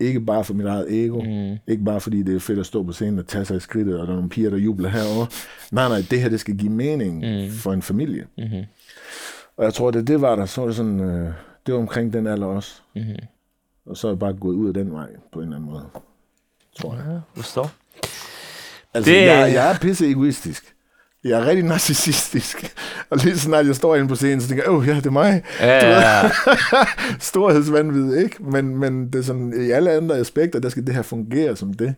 ikke 0.00 0.20
bare 0.20 0.44
for 0.44 0.54
mit 0.54 0.66
eget 0.66 1.04
ego. 1.04 1.20
Mm. 1.22 1.58
Ikke 1.72 1.84
bare 1.84 2.00
fordi 2.00 2.22
det 2.22 2.34
er 2.34 2.40
fedt 2.40 2.58
at 2.58 2.66
stå 2.66 2.82
på 2.82 2.92
scenen 2.92 3.18
og 3.18 3.26
tage 3.26 3.44
sig 3.44 3.56
i 3.56 3.60
skridtet, 3.60 4.00
og 4.00 4.06
der 4.06 4.12
er 4.12 4.16
nogle 4.16 4.30
piger, 4.30 4.50
der 4.50 4.56
jubler 4.56 4.88
herovre. 4.88 5.26
Nej, 5.72 5.88
nej, 5.88 6.02
det 6.10 6.20
her, 6.20 6.28
det 6.28 6.40
skal 6.40 6.56
give 6.56 6.72
mening 6.72 7.14
mm. 7.18 7.50
for 7.50 7.72
en 7.72 7.82
familie. 7.82 8.26
Mm-hmm. 8.38 8.62
Og 9.56 9.64
jeg 9.64 9.74
tror, 9.74 9.90
det 9.90 10.06
det 10.06 10.20
var 10.20 10.36
der. 10.36 10.46
Så 10.46 10.60
var 10.60 10.68
det 10.68 10.76
sådan, 10.76 11.00
øh, 11.00 11.32
det 11.66 11.74
var 11.74 11.80
omkring 11.80 12.12
den 12.12 12.26
alder 12.26 12.46
også. 12.46 12.80
Mm-hmm. 12.96 13.16
Og 13.86 13.96
så 13.96 14.06
er 14.06 14.12
jeg 14.12 14.18
bare 14.18 14.32
gået 14.32 14.54
ud 14.54 14.68
af 14.68 14.74
den 14.74 14.92
vej 14.92 15.06
på 15.32 15.38
en 15.38 15.44
eller 15.44 15.56
anden 15.56 15.70
måde. 15.70 15.84
Tror 16.80 16.94
jeg. 16.94 17.04
Ja, 17.08 17.18
forstår. 17.36 17.70
Altså, 18.94 19.10
Det- 19.10 19.26
jeg, 19.26 19.52
jeg 19.54 19.70
er 19.72 19.78
pisse 19.78 20.10
egoistisk. 20.10 20.74
Jeg 21.24 21.40
er 21.40 21.46
rigtig 21.46 21.64
narcissistisk. 21.64 22.76
Og 23.10 23.18
lige 23.18 23.34
så 23.34 23.40
snart 23.40 23.66
jeg 23.66 23.76
står 23.76 23.96
inde 23.96 24.08
på 24.08 24.14
scenen, 24.14 24.40
så 24.40 24.48
tænker 24.48 24.64
jeg, 24.64 24.72
åh 24.72 24.86
ja, 24.88 24.94
det 24.96 25.06
er 25.06 25.10
mig. 25.10 25.42
Ja, 25.60 25.66
ja, 25.88 26.20
ja. 26.22 26.30
Storhedsvandvid, 27.20 28.16
ikke? 28.16 28.36
Men, 28.44 28.76
men 28.78 29.06
det 29.06 29.14
er 29.18 29.22
sådan, 29.22 29.66
i 29.66 29.70
alle 29.70 29.90
andre 29.92 30.16
aspekter, 30.18 30.58
der 30.60 30.68
skal 30.68 30.86
det 30.86 30.94
her 30.94 31.02
fungere 31.02 31.56
som 31.56 31.72
det. 31.74 31.94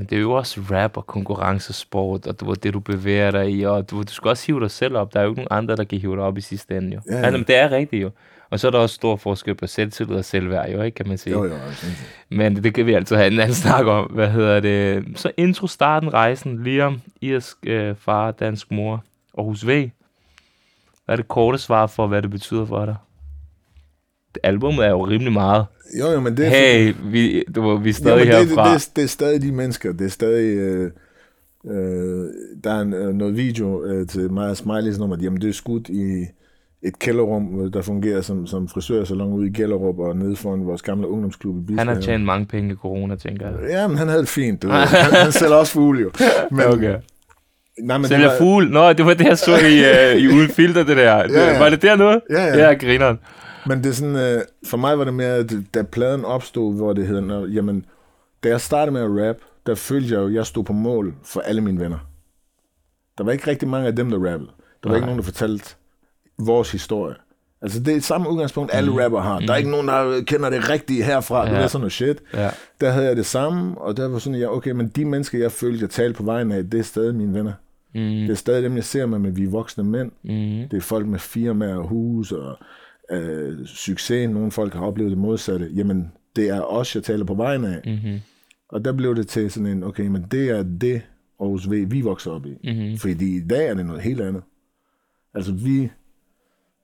Men 0.00 0.06
det 0.06 0.16
er 0.16 0.20
jo 0.20 0.32
også 0.32 0.60
rap 0.70 0.96
og 0.96 1.06
konkurrencesport, 1.06 2.26
og 2.26 2.40
du 2.40 2.44
ved, 2.44 2.56
det, 2.56 2.74
du 2.74 2.80
bevæger 2.80 3.30
dig 3.30 3.50
i, 3.50 3.62
og 3.62 3.90
du, 3.90 4.02
du 4.02 4.12
skal 4.12 4.28
også 4.28 4.46
hive 4.46 4.60
dig 4.60 4.70
selv 4.70 4.96
op. 4.96 5.14
Der 5.14 5.20
er 5.20 5.24
jo 5.24 5.30
ikke 5.30 5.38
nogen 5.40 5.48
andre, 5.50 5.76
der 5.76 5.84
kan 5.84 5.98
hive 5.98 6.16
dig 6.16 6.24
op 6.24 6.38
i 6.38 6.40
sidste 6.40 6.76
ende, 6.76 6.94
jo. 6.94 7.00
Ja, 7.10 7.16
Ja. 7.16 7.22
Altså, 7.22 7.38
men 7.38 7.46
det 7.46 7.56
er 7.56 7.70
rigtigt, 7.70 8.02
jo. 8.02 8.10
Og 8.50 8.60
så 8.60 8.66
er 8.66 8.70
der 8.70 8.78
også 8.78 8.94
stor 8.94 9.16
forskel 9.16 9.54
på 9.54 9.66
selvtillid 9.66 10.16
og 10.16 10.24
selvværd, 10.24 10.70
jo, 10.70 10.82
ikke, 10.82 10.94
kan 10.94 11.08
man 11.08 11.18
sige. 11.18 11.32
Jo, 11.32 11.44
jo, 11.44 11.54
altså. 11.54 11.86
Men 12.28 12.56
det, 12.56 12.64
det 12.64 12.74
kan 12.74 12.86
vi 12.86 12.94
altid 12.94 13.16
have 13.16 13.32
en 13.32 13.40
anden 13.40 13.54
snak 13.54 13.86
om. 13.86 14.06
Hvad 14.06 14.28
hedder 14.28 14.60
det? 14.60 15.04
Så 15.14 15.32
intro 15.36 15.66
starten 15.66 16.12
rejsen. 16.14 16.64
Liam, 16.64 17.00
irsk 17.20 17.56
øh, 17.66 17.94
far, 17.96 18.30
dansk 18.30 18.70
mor. 18.70 19.04
Aarhus 19.38 19.66
V. 19.66 19.90
Hvad 21.04 21.14
er 21.14 21.16
det 21.16 21.28
korte 21.28 21.58
svar 21.58 21.86
for, 21.86 22.06
hvad 22.06 22.22
det 22.22 22.30
betyder 22.30 22.66
for 22.66 22.84
dig? 22.84 22.96
Det 24.34 24.40
Albummet 24.42 24.86
er 24.86 24.90
jo 24.90 25.06
rimelig 25.06 25.32
meget. 25.32 25.66
Jo, 25.98 26.06
jo, 26.12 26.20
men 26.20 26.36
det 26.36 26.46
er... 26.46 26.50
Hey, 26.50 26.94
vi, 27.04 27.44
du, 27.54 27.76
vi 27.76 27.88
er 27.88 27.94
stadig 27.94 28.26
Jamen, 28.26 28.32
det, 28.32 28.40
det, 28.40 28.48
herfra. 28.48 28.74
det, 28.74 28.90
det 28.96 29.04
er 29.04 29.08
stadig 29.08 29.42
de 29.42 29.52
mennesker. 29.52 29.92
Det 29.92 30.04
er 30.04 30.10
stadig... 30.10 30.56
Øh, 30.56 30.90
øh, 31.66 32.26
der 32.64 32.70
er 32.70 32.80
en, 32.80 32.94
øh, 32.94 33.14
noget 33.14 33.36
video 33.36 33.84
øh, 33.84 34.06
til 34.06 34.30
og 34.38 34.56
Smileys 34.56 34.98
nummer. 34.98 35.16
Jamen, 35.22 35.40
det 35.40 35.48
er 35.48 35.52
skudt 35.52 35.88
i 35.88 36.26
et 36.82 36.98
kælderrum, 36.98 37.42
hvor 37.42 37.68
der 37.68 37.82
fungerer 37.82 38.20
som, 38.20 38.46
som 38.46 38.68
frisørsalon 38.68 39.32
ude 39.32 39.46
i 39.46 39.50
Gellerup 39.50 39.98
og 39.98 40.16
nede 40.16 40.36
foran 40.36 40.66
vores 40.66 40.82
gamle 40.82 41.08
ungdomsklub 41.08 41.56
i 41.56 41.60
Bisbjerg. 41.60 41.86
Han 41.86 41.96
har 41.96 42.02
tjent 42.02 42.24
mange 42.24 42.46
penge 42.46 42.72
i 42.72 42.76
corona, 42.76 43.16
tænker 43.16 43.46
jeg. 43.46 43.70
Ja, 43.70 43.88
men 43.88 43.96
han 43.96 44.08
havde 44.08 44.20
det 44.20 44.28
fint. 44.28 44.62
Du 44.62 44.66
ved. 44.68 44.74
Han, 44.76 45.12
han 45.12 45.32
sælger 45.32 45.54
også 45.54 45.72
fugle, 45.72 46.00
jo. 46.00 46.10
Men, 46.50 46.66
Okay. 46.66 46.96
Nej, 47.82 47.98
men 47.98 48.08
Sælger 48.08 48.24
det 48.24 48.32
var, 48.32 48.38
fugl. 48.38 48.70
Nå, 48.70 48.92
det 48.92 49.06
var 49.06 49.14
det, 49.14 49.26
jeg 49.26 49.38
så 49.38 49.56
i, 49.56 50.14
øh, 50.14 50.22
i 50.22 50.28
uden 50.28 50.48
filter, 50.48 50.82
det 50.82 50.96
der. 50.96 51.16
Ja, 51.16 51.52
ja. 51.52 51.58
Var 51.58 51.70
det 51.70 51.82
der 51.82 51.96
noget? 51.96 52.20
Ja, 52.30 52.44
ja. 52.44 52.66
Ja, 52.66 52.72
grineren. 52.74 53.18
Men 53.70 53.78
det 53.84 53.86
er 53.90 53.92
sådan, 53.94 54.16
øh, 54.16 54.42
for 54.66 54.76
mig 54.76 54.98
var 54.98 55.04
det 55.04 55.14
mere, 55.14 55.34
at 55.34 55.52
da 55.74 55.82
pladen 55.82 56.24
opstod, 56.24 56.74
hvor 56.74 56.92
det 56.92 57.06
hedder, 57.06 57.20
når, 57.20 57.46
jamen, 57.46 57.84
da 58.44 58.48
jeg 58.48 58.60
startede 58.60 58.92
med 58.92 59.00
at 59.00 59.28
rap, 59.28 59.36
der 59.66 59.74
følte 59.74 60.14
jeg 60.14 60.20
jo, 60.20 60.26
at 60.26 60.34
jeg 60.34 60.46
stod 60.46 60.64
på 60.64 60.72
mål 60.72 61.14
for 61.24 61.40
alle 61.40 61.60
mine 61.60 61.80
venner. 61.80 61.98
Der 63.18 63.24
var 63.24 63.32
ikke 63.32 63.46
rigtig 63.50 63.68
mange 63.68 63.86
af 63.86 63.96
dem, 63.96 64.10
der 64.10 64.16
rappede. 64.16 64.50
Der 64.82 64.88
var 64.88 64.90
Nej. 64.90 64.96
ikke 64.96 65.06
nogen, 65.06 65.18
der 65.18 65.24
fortalte 65.24 65.74
vores 66.38 66.72
historie. 66.72 67.14
Altså, 67.62 67.80
det 67.80 67.96
er 67.96 68.00
samme 68.00 68.30
udgangspunkt, 68.30 68.70
alle 68.74 68.90
Mm. 68.90 68.96
rapper 68.96 69.20
har. 69.20 69.40
Der 69.40 69.52
er 69.52 69.56
ikke 69.56 69.70
nogen, 69.70 69.88
der 69.88 70.22
kender 70.26 70.50
det 70.50 70.70
rigtige 70.70 71.02
herfra. 71.04 71.44
Ja. 71.44 71.50
Ja. 71.50 71.56
Det 71.56 71.62
er 71.64 71.68
sådan 71.68 71.80
noget 71.80 71.92
shit. 71.92 72.22
Ja. 72.34 72.50
Der 72.80 72.90
havde 72.90 73.06
jeg 73.06 73.16
det 73.16 73.26
samme, 73.26 73.78
og 73.80 73.96
der 73.96 74.08
var 74.08 74.18
sådan, 74.18 74.38
ja, 74.38 74.46
okay, 74.56 74.70
men 74.70 74.88
de 74.88 75.04
mennesker, 75.04 75.38
jeg 75.38 75.52
følte, 75.52 75.82
jeg 75.82 75.90
talte 75.90 76.16
på 76.16 76.22
vejen 76.22 76.52
af, 76.52 76.64
det 76.70 76.80
er 76.80 76.84
stadig 76.84 77.14
mine 77.14 77.34
venner. 77.34 77.52
Mm. 77.94 78.00
Det 78.00 78.30
er 78.30 78.34
stadig 78.34 78.62
dem, 78.62 78.76
jeg 78.76 78.84
ser 78.84 79.06
med, 79.06 79.18
men 79.18 79.36
vi 79.36 79.44
er 79.44 79.50
voksne 79.50 79.84
mænd. 79.84 80.12
Mm. 80.22 80.68
Det 80.70 80.76
er 80.76 80.80
folk 80.80 81.06
med 81.06 81.18
firmaer 81.18 81.76
og 81.76 81.88
hus 81.88 82.32
og 82.32 82.56
øh, 83.10 83.66
succes. 83.66 84.30
Nogle 84.30 84.50
folk 84.50 84.74
har 84.74 84.80
oplevet 84.80 85.10
det 85.10 85.18
modsatte. 85.18 85.70
Jamen, 85.74 86.12
det 86.36 86.48
er 86.48 86.60
os, 86.60 86.94
jeg 86.94 87.04
taler 87.04 87.24
på 87.24 87.34
vejen 87.34 87.64
af. 87.64 87.80
Mm-hmm. 87.84 88.20
Og 88.68 88.84
der 88.84 88.92
blev 88.92 89.16
det 89.16 89.28
til 89.28 89.50
sådan 89.50 89.66
en, 89.66 89.82
okay, 89.82 90.06
men 90.06 90.26
det 90.30 90.50
er 90.50 90.62
det 90.62 91.02
Aarhus 91.40 91.70
V, 91.70 91.86
vi 91.90 92.00
vokser 92.00 92.30
op 92.30 92.46
i. 92.46 92.50
Mm-hmm. 92.64 92.98
Fordi 92.98 93.36
i 93.36 93.40
dag 93.40 93.68
er 93.68 93.74
det 93.74 93.86
noget 93.86 94.02
helt 94.02 94.20
andet. 94.20 94.42
Altså, 95.34 95.52
vi 95.52 95.90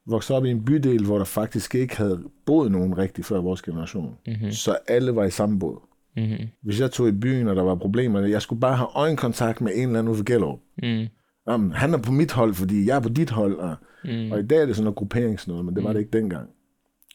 voksede 0.06 0.36
op 0.36 0.44
i 0.44 0.50
en 0.50 0.64
bydel, 0.64 1.04
hvor 1.04 1.18
der 1.18 1.24
faktisk 1.24 1.74
ikke 1.74 1.96
havde 1.96 2.22
boet 2.46 2.72
nogen 2.72 2.98
rigtig 2.98 3.24
før 3.24 3.40
vores 3.40 3.62
generation. 3.62 4.14
Mm-hmm. 4.26 4.50
Så 4.50 4.76
alle 4.88 5.14
var 5.14 5.24
i 5.24 5.30
samme 5.30 5.58
båd. 5.58 5.78
Mm-hmm. 6.16 6.46
Hvis 6.62 6.80
jeg 6.80 6.90
tog 6.90 7.08
i 7.08 7.12
byen, 7.12 7.48
og 7.48 7.56
der 7.56 7.62
var 7.62 7.74
problemer, 7.74 8.20
jeg 8.20 8.42
skulle 8.42 8.60
bare 8.60 8.76
have 8.76 8.88
øjenkontakt 8.94 9.60
med 9.60 9.72
en 9.74 9.82
eller 9.82 9.98
anden 9.98 10.10
ude 10.10 10.16
for 10.16 10.24
Gellerup. 10.24 10.58
Mm. 10.82 11.06
Jamen, 11.48 11.72
han 11.72 11.94
er 11.94 11.98
på 11.98 12.12
mit 12.12 12.32
hold, 12.32 12.54
fordi 12.54 12.86
jeg 12.86 12.96
er 12.96 13.00
på 13.00 13.08
dit 13.08 13.30
hold. 13.30 13.54
Og, 13.54 13.76
Mm. 14.06 14.32
og 14.32 14.38
i 14.40 14.46
dag 14.46 14.62
er 14.62 14.66
det 14.66 14.76
sådan 14.76 14.84
noget 14.84 14.96
grupperingsnoget, 14.96 15.64
men 15.64 15.76
det 15.76 15.84
var 15.84 15.92
det 15.92 16.00
ikke 16.00 16.18
dengang. 16.18 16.48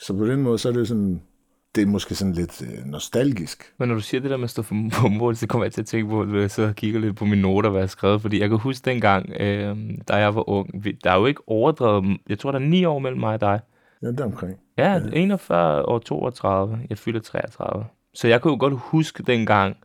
Så 0.02 0.14
på 0.14 0.26
den 0.26 0.42
måde, 0.42 0.58
så 0.58 0.70
er 0.70 0.74
det 0.74 0.88
sådan, 0.88 1.22
det 1.76 1.82
er 1.82 1.86
måske 1.86 2.16
sådan 2.16 2.34
lidt 2.34 2.62
øh, 2.62 2.86
nostalgisk. 2.86 3.74
Men 3.78 3.88
når 3.88 3.96
du 3.96 4.02
siger 4.02 4.22
det 4.22 4.30
der 4.30 4.38
med 4.38 4.44
at 4.44 4.50
stå 4.50 4.62
på 5.02 5.08
mål, 5.08 5.36
så 5.36 5.48
kommer 5.48 5.66
jeg 5.66 5.74
til 5.74 5.82
at 5.82 5.88
tænke 5.88 6.10
på, 6.10 6.22
at 6.22 6.58
jeg 6.58 6.68
og 6.68 6.76
kigger 6.76 7.00
lidt 7.00 7.16
på 7.16 7.26
mine 7.26 7.42
noter, 7.42 7.70
hvad 7.70 7.80
jeg 7.80 7.84
har 7.84 7.88
skrevet. 7.88 8.22
Fordi 8.22 8.40
jeg 8.40 8.50
kan 8.50 8.58
huske 8.58 8.86
dengang, 8.86 9.30
øh, 9.40 9.78
da 10.08 10.16
jeg 10.16 10.36
var 10.36 10.50
ung, 10.50 10.84
der 11.04 11.12
er 11.12 11.20
jo 11.20 11.26
ikke 11.26 11.42
overdrevet, 11.48 12.18
jeg 12.30 12.40
tror, 12.40 12.52
der 12.52 12.60
er 12.60 12.64
ni 12.64 12.86
år 12.86 13.00
mellem 13.00 13.20
mig 13.20 13.34
og 13.34 13.42
dig. 13.42 13.60
Ja, 14.02 14.08
det 14.08 14.20
er 14.20 14.26
omkring. 14.26 14.58
Ja, 14.78 15.00
41 15.14 15.86
og 15.86 16.06
32. 16.06 16.80
Jeg 16.90 16.98
fylder 16.98 17.20
33. 17.20 17.86
Så 18.14 18.28
jeg 18.28 18.42
kunne 18.42 18.52
jo 18.52 18.58
godt 18.60 18.74
huske 18.78 19.24
dengang, 19.24 19.78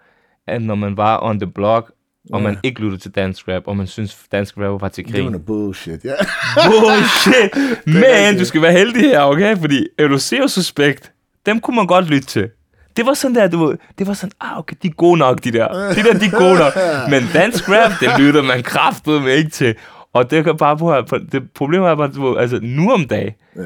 at 0.47 0.63
når 0.63 0.75
man 0.75 0.97
var 0.97 1.23
on 1.23 1.41
the 1.41 1.51
block, 1.51 1.93
og 2.33 2.43
man 2.43 2.59
ikke 2.63 2.81
lyttede 2.81 3.03
til 3.03 3.11
dansk 3.11 3.49
rap, 3.49 3.63
og 3.67 3.77
man 3.77 3.87
synes 3.87 4.19
dansk 4.33 4.55
rap 4.59 4.81
var 4.81 4.89
til 4.89 5.07
Det 5.07 5.25
var 5.25 5.31
noget 5.31 5.47
bullshit, 5.47 6.05
ja. 6.05 6.15
Bullshit! 6.69 7.87
Men 7.87 8.39
du 8.39 8.45
skal 8.45 8.63
være 8.63 8.73
heldig 8.73 9.03
her, 9.03 9.21
okay? 9.21 9.57
Fordi 9.57 9.87
LOC 9.99 10.33
og 10.43 10.51
Suspekt, 10.51 11.13
dem 11.47 11.61
kunne 11.61 11.77
man 11.77 11.87
godt 11.87 12.11
lytte 12.11 12.27
til. 12.27 12.49
Det 12.97 13.07
var 13.07 13.15
sådan 13.15 13.35
der, 13.35 13.49
du 13.49 13.67
ved, 13.67 13.77
det 13.99 14.07
var 14.07 14.15
sådan, 14.15 14.33
ah, 14.41 14.59
okay, 14.59 14.77
de 14.83 14.89
er 14.89 14.93
gode 14.93 15.19
nok, 15.19 15.45
de 15.45 15.53
der. 15.53 15.69
De 15.69 16.03
der, 16.03 16.19
de 16.19 16.25
er 16.25 16.39
gode 16.39 16.59
nok. 16.59 16.73
Men 17.11 17.23
dansk 17.33 17.69
rap, 17.69 17.93
det 18.01 18.11
lytter 18.19 18.43
man 18.43 18.63
kraftedeme 18.63 19.31
ikke 19.31 19.51
til. 19.51 19.75
Og 20.13 20.31
det 20.31 20.45
kan 20.45 20.57
bare 20.57 20.77
på, 21.07 21.19
det 21.33 21.53
problemet 21.55 21.89
er 21.89 21.95
bare, 21.95 22.13
du 22.13 22.29
ved, 22.29 22.39
altså 22.39 22.59
nu 22.63 22.93
om 22.93 23.09
dagen, 23.09 23.33
ja. 23.57 23.63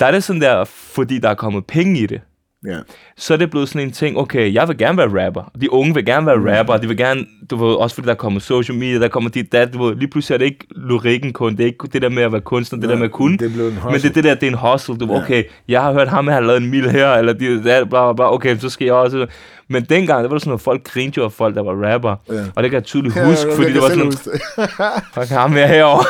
der 0.00 0.06
er 0.06 0.10
det 0.10 0.24
sådan 0.24 0.42
der, 0.42 0.64
fordi 0.64 1.18
der 1.18 1.28
er 1.28 1.34
kommet 1.34 1.66
penge 1.66 2.00
i 2.00 2.06
det, 2.06 2.20
ja. 2.66 2.78
så 3.16 3.34
er 3.34 3.38
det 3.38 3.50
blevet 3.50 3.68
sådan 3.68 3.82
en 3.82 3.92
ting, 3.92 4.18
okay, 4.18 4.54
jeg 4.54 4.68
vil 4.68 4.78
gerne 4.78 4.98
være 4.98 5.26
rapper. 5.26 5.50
De 5.60 5.72
unge 5.72 5.94
vil 5.94 6.04
gerne 6.04 6.26
være 6.26 6.58
rapper, 6.58 6.76
de 6.76 6.88
vil 6.88 6.96
gerne, 6.96 7.26
du 7.50 7.56
ved, 7.56 7.74
også 7.74 7.94
fordi 7.94 8.08
der 8.08 8.14
kommer 8.14 8.40
social 8.40 8.78
media, 8.78 8.98
der 8.98 9.08
kommer 9.08 9.30
dit, 9.30 9.52
dat, 9.52 9.74
du 9.74 9.84
ved, 9.84 9.96
lige 9.96 10.08
pludselig 10.08 10.34
er 10.34 10.38
det 10.38 10.44
ikke 10.44 10.66
lyrikken 10.76 11.32
kun, 11.32 11.52
det 11.52 11.60
er 11.60 11.66
ikke 11.66 11.88
det 11.92 12.02
der 12.02 12.08
med 12.08 12.22
at 12.22 12.32
være 12.32 12.40
kunstner, 12.40 12.80
det 12.80 12.88
der 12.88 12.96
med 12.96 13.04
at 13.04 13.12
kunne, 13.12 13.38
Det 13.38 13.46
en 13.46 13.78
men 13.84 13.94
det 13.94 14.04
er 14.04 14.12
det 14.12 14.24
der, 14.24 14.34
det 14.34 14.42
er 14.42 14.50
en 14.50 14.70
hustle, 14.72 14.96
du 14.98 15.06
ved, 15.06 15.14
Ja. 15.14 15.22
okay, 15.22 15.44
jeg 15.68 15.82
har 15.82 15.92
hørt 15.92 16.08
ham, 16.08 16.26
han 16.26 16.34
har 16.34 16.40
lavet 16.40 16.62
en 16.62 16.70
mil 16.70 16.90
her, 16.90 17.12
eller 17.12 17.32
de, 17.32 17.64
der, 17.64 17.84
bla, 17.84 17.84
bla, 17.84 18.12
bla, 18.12 18.34
okay, 18.34 18.56
så 18.58 18.68
skal 18.70 18.84
jeg 18.84 18.94
også, 18.94 19.26
men 19.68 19.84
dengang, 19.84 20.22
der 20.22 20.28
var 20.28 20.34
det 20.34 20.42
sådan 20.42 20.50
noget, 20.50 20.60
folk 20.60 20.84
grinte 20.84 21.18
jo 21.18 21.24
af 21.24 21.32
folk, 21.32 21.54
der 21.54 21.62
var 21.62 21.92
rapper, 21.92 22.16
Ja. 22.28 22.44
og 22.56 22.62
det 22.62 22.70
kan 22.70 22.74
jeg 22.78 22.84
tydeligt 22.84 23.16
Ja, 23.16 23.24
huske, 23.24 23.48
jeg 23.48 23.56
fordi 23.56 23.72
det 23.72 23.82
var 23.82 23.88
sådan, 23.88 24.12
fuck 25.14 25.28
ham 25.28 25.52
her 25.52 25.66
herovre, 25.66 26.04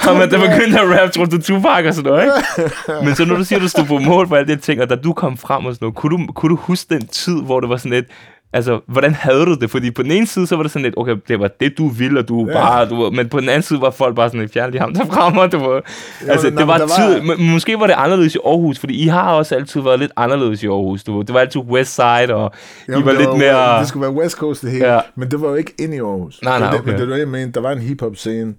ham 0.00 0.16
er, 0.16 0.26
der 0.26 0.38
begyndte 0.50 0.80
at 0.80 1.02
rap, 1.02 1.10
tror 1.12 1.24
du, 1.24 1.38
Tupac 1.42 1.84
og 1.86 1.94
sådan 1.94 2.10
noget, 2.10 2.24
ikke? 2.24 3.04
Men 3.04 3.14
så 3.14 3.24
når 3.24 3.36
du 3.36 3.44
siger, 3.44 3.58
at 3.58 3.62
du 3.62 3.68
stod 3.68 3.84
på 3.84 3.98
mål 3.98 4.28
for 4.28 4.36
alle 4.36 4.54
de 4.54 4.60
ting, 4.60 4.82
og 4.82 4.90
da 4.90 4.94
du 4.94 5.12
kom 5.12 5.36
frem 5.38 5.66
og 5.66 5.74
sådan 5.74 5.84
noget, 5.84 5.94
kunne 5.96 6.18
du, 6.18 6.32
kunne 6.32 6.50
du 6.50 6.56
huske 6.62 6.94
den 6.94 7.06
tid, 7.06 7.42
hvor 7.42 7.60
det 7.60 7.68
var 7.68 7.76
sådan 7.76 7.90
lidt, 7.92 8.06
altså, 8.54 8.80
hvordan 8.86 9.14
havde 9.14 9.46
du 9.46 9.54
det? 9.54 9.70
Fordi 9.70 9.90
på 9.90 10.02
den 10.02 10.10
ene 10.10 10.26
side, 10.26 10.46
så 10.46 10.56
var 10.56 10.62
det 10.62 10.72
sådan 10.72 10.82
lidt, 10.84 10.94
okay, 10.96 11.16
det 11.28 11.40
var 11.40 11.48
det, 11.60 11.78
du 11.78 11.88
ville, 11.88 12.20
og 12.20 12.28
du 12.28 12.46
Ja. 12.46 12.52
bare, 12.52 12.88
du, 12.88 13.10
men 13.10 13.28
på 13.28 13.40
den 13.40 13.48
anden 13.48 13.62
side 13.62 13.80
var 13.80 13.90
folk 13.90 14.16
bare 14.16 14.28
sådan 14.28 14.40
lidt, 14.40 14.52
fjern 14.52 14.70
lige 14.70 14.80
ham 14.80 14.94
der 14.94 15.04
frem, 15.06 15.36
og 15.38 15.52
du 15.52 15.58
ved, 15.58 15.80
altså, 16.28 16.50
det 16.50 16.56
var 16.66 16.78
men 16.78 16.88
der 16.88 16.96
tid, 17.18 17.26
var- 17.26 17.52
måske 17.52 17.80
var 17.80 17.86
det 17.86 17.94
anderledes 17.98 18.34
i 18.34 18.38
Aarhus, 18.44 18.78
fordi 18.78 19.02
I 19.02 19.06
har 19.06 19.32
også 19.34 19.54
altid 19.54 19.80
været 19.80 19.98
lidt 19.98 20.12
anderledes 20.16 20.62
i 20.62 20.66
Aarhus, 20.66 21.04
du. 21.04 21.20
Det 21.22 21.34
var 21.34 21.40
altid 21.40 21.60
Westside, 21.60 22.34
og 22.34 22.52
I 22.88 22.90
Jamen, 22.90 23.04
var 23.04 23.10
det 23.10 23.18
lidt 23.20 23.28
jo- 23.30 23.36
mere... 23.36 23.80
Det 23.80 23.88
skulle 23.88 24.02
være 24.02 24.12
West 24.14 24.36
Coast 24.36 24.62
det 24.62 24.70
hele, 24.70 24.92
Ja. 24.94 25.00
men 25.16 25.30
det 25.30 25.40
var 25.40 25.48
jo 25.48 25.54
ikke 25.54 25.72
inde 25.78 25.96
i 25.96 26.00
Aarhus. 26.00 26.40
Nej, 26.42 26.58
nej, 26.58 26.70
det, 26.70 26.80
okay. 26.80 26.90
Men 26.90 27.00
det 27.00 27.08
var 27.08 27.14
det, 27.14 27.20
jeg 27.20 27.28
mente. 27.28 27.52
Der 27.52 27.60
var 27.60 27.72
en 27.72 27.78
hiphop 27.78 28.16
scene, 28.16 28.54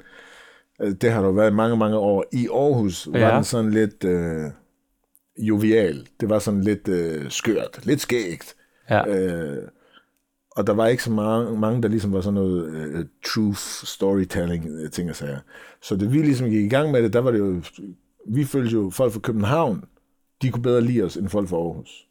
øh, 0.81 0.91
det 1.01 1.11
har 1.11 1.21
der 1.21 1.31
været 1.31 1.51
i 1.51 1.53
mange, 1.53 1.77
mange 1.77 1.97
år. 1.97 2.25
I 2.33 2.47
Aarhus 2.53 3.07
var 3.11 3.19
Ja. 3.19 3.35
den 3.35 3.43
sådan 3.43 3.71
lidt 3.71 4.03
øh, 4.03 4.43
jovial. 5.37 6.05
Det 6.19 6.29
var 6.29 6.39
sådan 6.39 6.61
lidt 6.61 6.87
øh, 6.87 7.21
skørt, 7.29 7.79
lidt 7.83 8.01
skægt. 8.01 8.53
Ja. 8.89 9.07
Øh, 9.07 9.57
og 10.55 10.67
der 10.67 10.73
var 10.73 10.87
ikke 10.87 11.03
så 11.03 11.11
mange, 11.11 11.59
mange 11.59 11.81
der 11.81 11.87
ligesom 11.87 12.13
var 12.13 12.21
sådan 12.21 12.33
noget 12.33 12.73
øh, 12.73 13.05
truth 13.25 13.59
storytelling 13.83 14.67
øh, 14.69 14.91
ting 14.91 15.09
og 15.09 15.15
sager. 15.15 15.39
Så 15.81 15.95
det 15.95 16.13
vi 16.13 16.17
ligesom 16.17 16.49
gik 16.49 16.65
i 16.65 16.69
gang 16.69 16.91
med 16.91 17.03
det, 17.03 17.13
der 17.13 17.19
var 17.19 17.31
det 17.31 17.39
jo, 17.39 17.61
vi 18.27 18.43
følte 18.43 18.73
jo 18.73 18.89
folk 18.89 19.13
fra 19.13 19.19
København, 19.19 19.83
de 20.41 20.51
kunne 20.51 20.63
bedre 20.63 20.81
lide 20.81 21.03
os 21.03 21.17
end 21.17 21.29
folk 21.29 21.49
fra 21.49 21.57
Aarhus. 21.57 22.07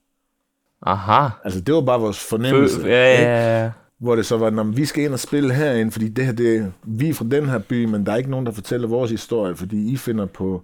Aha. 0.83 1.29
Altså 1.45 1.61
det 1.61 1.75
var 1.75 1.81
bare 1.81 2.01
vores 2.01 2.29
fornemmelse. 2.29 2.81
Fø- 2.81 2.87
ja, 2.87 3.11
ikke? 3.13 3.23
ja, 3.25 3.63
ja. 3.63 3.71
Hvor 3.99 4.17
det 4.17 4.27
så 4.27 4.37
var, 4.37 4.51
når 4.51 4.65
vi 4.65 4.85
skal 4.85 5.05
ind 5.05 5.13
og 5.13 5.19
spille 5.19 5.55
herinde, 5.55 5.93
fordi 5.93 6.09
det 6.09 6.27
her, 6.27 6.33
det, 6.33 6.73
vi 6.83 7.09
er 7.09 7.15
fra 7.15 7.25
den 7.31 7.49
her 7.49 7.59
by, 7.59 7.85
men 7.85 8.07
der 8.07 8.13
er 8.13 8.17
ikke 8.17 8.31
nogen, 8.31 8.47
der 8.47 8.53
fortæller 8.53 8.89
vores 8.89 9.11
historie, 9.11 9.57
fordi 9.57 9.93
I 9.93 9.97
finder 9.97 10.27
på 10.27 10.63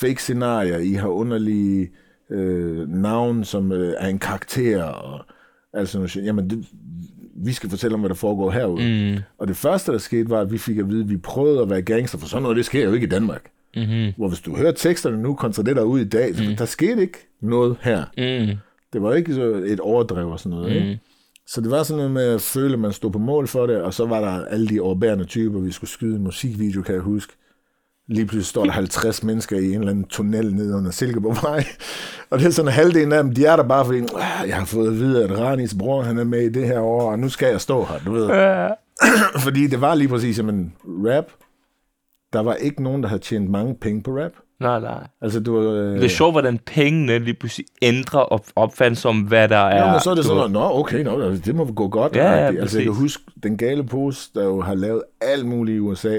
fake 0.00 0.22
scenarier, 0.22 0.78
I 0.78 0.92
har 0.92 1.08
underlige 1.08 1.90
øh, 2.30 2.88
navn, 2.88 3.44
som 3.44 3.72
øh, 3.72 3.94
er 3.98 4.08
en 4.08 4.18
karakter, 4.18 4.82
og 4.84 5.24
altså. 5.72 6.20
Jamen, 6.24 6.50
det, 6.50 6.66
vi 7.44 7.52
skal 7.52 7.70
fortælle 7.70 7.94
om, 7.94 8.00
hvad 8.00 8.08
der 8.08 8.14
foregår 8.14 8.50
herude. 8.50 9.12
Mm. 9.12 9.18
Og 9.38 9.48
det 9.48 9.56
første, 9.56 9.92
der 9.92 9.98
skete, 9.98 10.30
var, 10.30 10.40
at 10.40 10.52
vi 10.52 10.58
fik 10.58 10.78
at 10.78 10.88
vide, 10.90 11.02
at 11.02 11.10
vi 11.10 11.16
prøvede 11.16 11.62
at 11.62 11.70
være 11.70 11.82
gangster, 11.82 12.18
for 12.18 12.26
sådan 12.26 12.42
noget, 12.42 12.56
det 12.56 12.64
sker 12.64 12.84
jo 12.84 12.92
ikke 12.92 13.06
i 13.06 13.10
Danmark. 13.10 13.42
Mm-hmm. 13.76 14.12
Hvor 14.16 14.28
hvis 14.28 14.40
du 14.40 14.56
hører 14.56 14.72
teksterne 14.72 15.22
nu 15.22 15.34
kontra 15.34 15.62
det, 15.62 15.76
der 15.76 15.82
er 15.82 15.86
ude 15.86 16.02
i 16.02 16.08
dag, 16.08 16.34
så 16.36 16.54
der 16.58 16.64
skete 16.64 17.02
ikke 17.02 17.18
noget 17.40 17.76
her. 17.80 18.04
Mm. 18.18 18.56
Det 18.92 19.02
var 19.02 19.14
ikke 19.14 19.34
så 19.34 19.42
et 19.66 19.80
overdrev 19.80 20.28
og 20.28 20.40
sådan 20.40 20.58
noget, 20.58 20.70
Mm. 20.70 20.76
ikke? 20.88 21.00
Så 21.46 21.60
det 21.60 21.70
var 21.70 21.82
sådan 21.82 21.96
noget 21.96 22.10
med 22.10 22.34
at 22.34 22.40
føle, 22.40 22.72
at 22.72 22.78
man 22.78 22.92
stod 22.92 23.10
på 23.10 23.18
mål 23.18 23.46
for 23.48 23.66
det, 23.66 23.76
og 23.82 23.94
så 23.94 24.06
var 24.06 24.20
der 24.20 24.44
alle 24.44 24.68
de 24.68 24.80
overbærende 24.80 25.24
typer, 25.24 25.60
vi 25.60 25.72
skulle 25.72 25.90
skyde 25.90 26.16
en 26.16 26.22
musikvideo, 26.22 26.82
kan 26.82 26.94
jeg 26.94 27.02
huske. 27.02 27.32
Lige 28.08 28.26
pludselig 28.26 28.46
står 28.46 28.64
der 28.64 28.70
50 28.72 29.22
mennesker 29.22 29.56
i 29.58 29.64
en 29.68 29.74
eller 29.74 29.90
anden 29.90 30.04
tunnel 30.04 30.54
nede 30.54 30.76
under 30.76 30.90
Silkeborgvej. 30.90 31.64
Og 32.30 32.38
det 32.38 32.46
er 32.46 32.50
sådan, 32.50 32.68
at 32.68 32.74
halvdelen 32.74 33.12
af 33.12 33.22
dem, 33.22 33.34
de 33.34 33.44
er 33.44 33.56
der 33.56 33.62
bare 33.62 33.84
fordi, 33.84 33.98
"Ah, 33.98 34.48
jeg 34.48 34.56
har 34.56 34.64
fået 34.64 34.86
at 34.88 34.94
vide, 34.98 35.24
at 35.24 35.38
Ranis 35.38 35.74
bror, 35.78 36.02
han 36.02 36.18
er 36.18 36.24
med 36.24 36.40
i 36.42 36.48
det 36.48 36.66
her 36.66 36.80
år, 36.80 37.10
og 37.10 37.18
nu 37.18 37.28
skal 37.28 37.48
jeg 37.50 37.60
stå 37.60 37.84
her, 37.84 37.94
du 38.06 38.12
ved. 38.12 38.26
Ja. 38.26 38.68
Fordi 39.44 39.66
det 39.66 39.80
var 39.80 39.94
lige 39.94 40.08
præcis, 40.08 40.38
jamen, 40.38 40.72
rap, 40.88 41.24
der 42.32 42.40
var 42.40 42.54
ikke 42.54 42.82
nogen, 42.82 43.02
der 43.02 43.08
havde 43.08 43.22
tjent 43.22 43.50
mange 43.50 43.74
penge 43.74 44.02
på 44.02 44.10
rap. 44.10 44.32
Nej, 44.60 44.80
nej. 44.80 45.06
Altså, 45.22 45.40
du... 45.40 45.62
Øh, 45.62 45.94
Det 45.96 46.04
er 46.04 46.08
sjovt, 46.08 46.32
hvordan 46.34 46.58
pengene 46.66 47.18
lige 47.18 47.34
pludselig 47.34 47.66
ændrer 47.82 48.20
op, 48.20 48.46
opfattelse 48.56 49.08
om, 49.08 49.20
hvad 49.20 49.48
der 49.48 49.56
er. 49.56 49.84
Ja, 49.86 49.92
men 49.92 50.00
så 50.00 50.10
er 50.10 50.14
det 50.14 50.24
sådan, 50.24 50.42
at, 50.44 50.50
nå, 50.50 50.78
okay, 50.78 51.04
nå, 51.04 51.22
altså, 51.22 51.42
det 51.44 51.54
må 51.54 51.64
gå 51.64 51.88
godt. 51.88 52.16
Ja, 52.16 52.32
ja, 52.32 52.46
altså, 52.46 52.78
jeg 52.78 52.84
kan 52.84 52.94
huske, 52.94 53.22
den 53.42 53.56
gale 53.56 53.84
pose, 53.84 54.30
der 54.34 54.44
jo 54.44 54.60
har 54.60 54.74
lavet 54.74 55.02
alt 55.20 55.46
muligt 55.46 55.76
i 55.76 55.80
USA, 55.80 56.18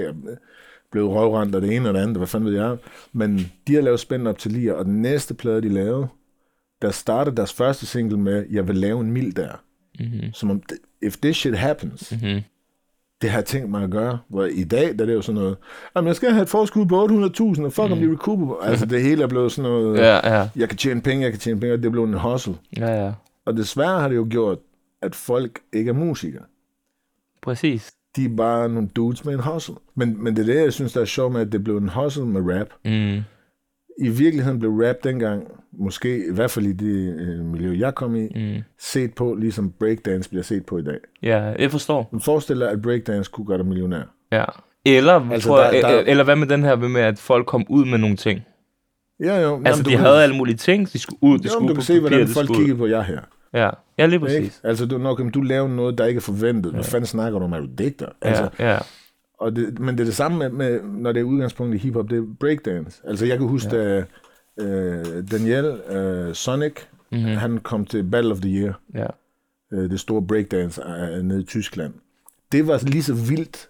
blev 0.94 1.06
røvrendt 1.06 1.54
af 1.54 1.60
det 1.60 1.76
ene 1.76 1.88
og 1.88 1.94
det 1.94 2.00
andet, 2.00 2.16
hvad 2.16 2.26
fanden 2.26 2.50
ved 2.50 2.62
jeg. 2.62 2.76
Men 3.12 3.52
de 3.66 3.74
har 3.74 3.82
lavet 3.82 4.00
spændende 4.00 4.28
op 4.28 4.38
til 4.38 4.52
lige, 4.52 4.76
og 4.76 4.84
den 4.84 5.02
næste 5.02 5.34
plade, 5.34 5.62
de 5.62 5.68
lavede, 5.68 6.06
der 6.82 6.90
startede 6.90 7.36
deres 7.36 7.52
første 7.52 7.86
single 7.86 8.18
med, 8.18 8.46
jeg 8.50 8.68
vil 8.68 8.76
lave 8.76 9.00
en 9.00 9.12
mild 9.12 9.32
der. 9.32 9.62
Mm-hmm. 10.00 10.32
Som 10.32 10.50
om, 10.50 10.62
if 11.02 11.16
this 11.16 11.36
shit 11.36 11.58
happens, 11.58 12.12
mm-hmm. 12.12 12.40
det 13.22 13.30
har 13.30 13.38
jeg 13.38 13.44
tænkt 13.44 13.70
mig 13.70 13.82
at 13.84 13.90
gøre. 13.90 14.18
Hvor 14.28 14.44
i 14.44 14.64
dag, 14.64 14.98
der 14.98 15.02
er 15.02 15.06
det 15.06 15.14
jo 15.14 15.22
sådan 15.22 15.40
noget, 15.40 15.56
jamen 15.96 16.08
jeg 16.08 16.16
skal 16.16 16.30
have 16.30 16.42
et 16.42 16.48
forskud 16.48 16.86
på 16.86 17.04
800.000, 17.04 17.64
og 17.64 17.72
fuck 17.72 17.90
om 17.90 17.98
de 17.98 18.12
recuper. 18.12 18.56
Altså 18.56 18.86
det 18.86 19.02
hele 19.02 19.22
er 19.22 19.26
blevet 19.26 19.52
sådan 19.52 19.70
noget, 19.70 19.98
Ja, 19.98 20.34
ja. 20.34 20.48
jeg 20.56 20.68
kan 20.68 20.78
tjene 20.78 21.02
penge, 21.02 21.22
jeg 21.22 21.32
kan 21.32 21.40
tjene 21.40 21.60
penge, 21.60 21.74
og 21.74 21.78
det 21.78 21.86
er 21.86 21.90
blevet 21.90 22.08
en 22.08 22.14
hustle. 22.14 22.54
Ja, 22.76 23.04
ja. 23.04 23.12
Og 23.46 23.56
desværre 23.56 24.00
har 24.00 24.08
det 24.08 24.16
jo 24.16 24.26
gjort, 24.30 24.58
at 25.02 25.14
folk 25.14 25.60
ikke 25.72 25.88
er 25.88 25.94
musikere. 25.94 26.42
Præcis. 27.42 27.92
De 28.16 28.24
er 28.24 28.36
bare 28.36 28.68
nogle 28.68 28.88
dudes 28.96 29.24
med 29.24 29.34
en 29.34 29.40
hustle. 29.40 29.74
Men, 29.94 30.24
men 30.24 30.36
det 30.36 30.48
er 30.48 30.54
det, 30.54 30.62
jeg 30.64 30.72
synes, 30.72 30.92
der 30.92 31.00
er 31.00 31.04
sjovt 31.04 31.32
med, 31.32 31.40
at 31.40 31.52
det 31.52 31.64
blev 31.64 31.76
en 31.76 31.88
hustle 31.88 32.26
med 32.26 32.40
rap. 32.58 32.68
Mm. 32.84 33.22
I 34.06 34.08
virkeligheden 34.08 34.58
blev 34.58 34.70
rap 34.70 34.96
dengang, 35.04 35.44
måske 35.78 36.16
i 36.28 36.32
hvert 36.34 36.50
fald 36.50 36.66
i 36.66 36.72
det 36.72 37.14
øh, 37.20 37.44
miljø, 37.44 37.78
jeg 37.78 37.94
kom 37.94 38.16
i, 38.16 38.28
mm. 38.34 38.62
set 38.78 39.14
på, 39.14 39.34
ligesom 39.34 39.72
breakdance 39.78 40.28
bliver 40.30 40.42
set 40.42 40.66
på 40.66 40.78
i 40.78 40.82
dag. 40.82 40.98
Ja, 41.22 41.38
jeg 41.58 41.70
forstår. 41.70 42.08
Men 42.12 42.20
forestil 42.20 42.60
dig, 42.60 42.70
at 42.70 42.82
breakdance 42.82 43.30
kunne 43.30 43.46
gøre 43.46 43.58
dig 43.58 43.66
millionær. 43.66 44.02
Ja. 44.32 44.44
Eller, 44.86 45.30
Altså, 45.30 45.48
tror 45.48 45.56
der- 45.58 45.70
jeg, 45.72 45.82
der- 45.82 46.00
eller 46.06 46.24
hvad 46.24 46.36
med 46.36 46.46
den 46.46 46.62
her 46.64 46.76
med, 46.76 47.00
at 47.00 47.18
folk 47.18 47.46
kom 47.46 47.66
ud 47.68 47.84
med 47.84 47.98
nogle 47.98 48.16
ting? 48.16 48.40
Ja, 49.20 49.40
jo. 49.40 49.62
Altså, 49.64 49.82
du 49.82 49.90
de 49.90 49.94
kan- 49.94 50.04
havde 50.04 50.22
alle 50.22 50.36
mulige 50.36 50.56
ting, 50.56 50.92
de 50.92 50.98
skulle 50.98 51.18
ud, 51.22 51.38
de 51.38 51.44
Jo, 51.44 51.50
skulle 51.50 51.68
du 51.68 51.74
på 51.74 51.78
kan 51.78 51.82
se, 51.84 51.92
papir, 52.00 52.08
hvordan 52.08 52.28
folk 52.28 52.48
kigger 52.54 52.74
på 52.74 52.86
jer 52.86 53.02
her. 53.02 53.20
Ja, 53.54 53.70
ja 53.98 54.06
lige 54.06 54.14
Ikke? 54.14 54.26
præcis. 54.26 54.60
Altså, 54.64 54.86
du, 54.86 54.98
når 54.98 55.14
du 55.14 55.40
laver 55.40 55.68
noget, 55.68 55.98
der 55.98 56.04
ikke 56.06 56.18
er 56.18 56.22
forventet. 56.22 56.72
Hvad 56.72 56.84
fanden 56.84 57.06
snakker 57.06 57.38
du 57.38 57.44
om? 57.44 57.52
Er 57.52 57.60
du 57.60 57.68
digter? 57.78 58.08
Altså, 58.22 58.48
Ja, 58.58 58.72
ja. 58.72 58.78
Og 59.38 59.56
det, 59.56 59.78
men 59.78 59.94
det 59.94 60.00
er 60.00 60.04
det 60.04 60.14
samme 60.14 60.38
med, 60.38 60.50
med, 60.50 60.82
når 60.82 61.12
det 61.12 61.20
er 61.20 61.24
udgangspunkt 61.24 61.74
i 61.74 61.78
hiphop, 61.78 62.10
det 62.10 62.18
er 62.18 62.26
breakdance. 62.40 63.02
Altså 63.04 63.26
jeg 63.26 63.38
kan 63.38 63.46
huske, 63.46 63.76
ja. 63.76 63.98
da 63.98 64.04
øh, 64.60 65.30
Daniel 65.30 65.66
øh, 65.66 66.34
Sonic, 66.34 66.72
mm-hmm. 67.10 67.26
han 67.26 67.58
kom 67.58 67.84
til 67.84 68.02
Battle 68.02 68.32
of 68.32 68.38
the 68.40 68.50
Year, 68.50 68.80
ja. 68.94 69.06
øh, 69.72 69.90
det 69.90 70.00
store 70.00 70.26
breakdance 70.26 70.82
øh, 70.86 71.22
nede 71.22 71.40
i 71.40 71.44
Tyskland. 71.44 71.94
Det 72.52 72.66
var 72.66 72.80
lige 72.86 73.02
så 73.02 73.14
vildt 73.14 73.68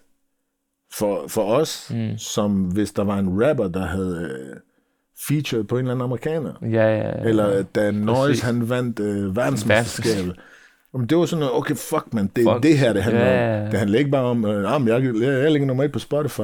for, 0.93 1.27
for 1.27 1.43
os, 1.43 1.91
mm. 1.95 2.17
som 2.17 2.63
hvis 2.63 2.91
der 2.91 3.03
var 3.03 3.19
en 3.19 3.45
rapper, 3.45 3.67
der 3.67 3.85
havde 3.85 4.29
øh, 4.31 4.55
featured 5.27 5.63
på 5.63 5.75
en 5.75 5.79
eller 5.79 5.91
anden 5.91 6.03
amerikaner. 6.03 6.51
Ja, 6.61 6.67
ja, 6.97 7.07
ja. 7.07 7.29
Eller 7.29 7.63
da 7.75 7.91
Noise, 7.91 8.45
han 8.45 8.69
vandt 8.69 8.99
øh, 8.99 9.35
verdensmesterskabet. 9.35 10.35
Jamen, 10.93 11.07
det 11.07 11.17
var 11.17 11.25
sådan 11.25 11.39
noget, 11.39 11.55
okay, 11.57 11.75
fuck 11.75 12.03
man, 12.13 12.29
det 12.35 12.45
er 12.47 12.57
det 12.57 12.77
her, 12.77 12.93
det 12.93 13.03
handler 13.03 13.25
Ja. 13.25 13.63
om. 13.65 13.69
Det 13.69 13.79
handler 13.79 13.99
ikke 13.99 14.11
bare 14.11 14.23
om, 14.23 14.45
øh, 14.45 14.75
ah, 14.75 14.87
jeg, 14.87 15.03
jeg, 15.03 15.21
jeg 15.43 15.51
ligger 15.51 15.67
nummer 15.67 15.83
et 15.83 15.91
på 15.91 15.99
Spotify. 15.99 16.41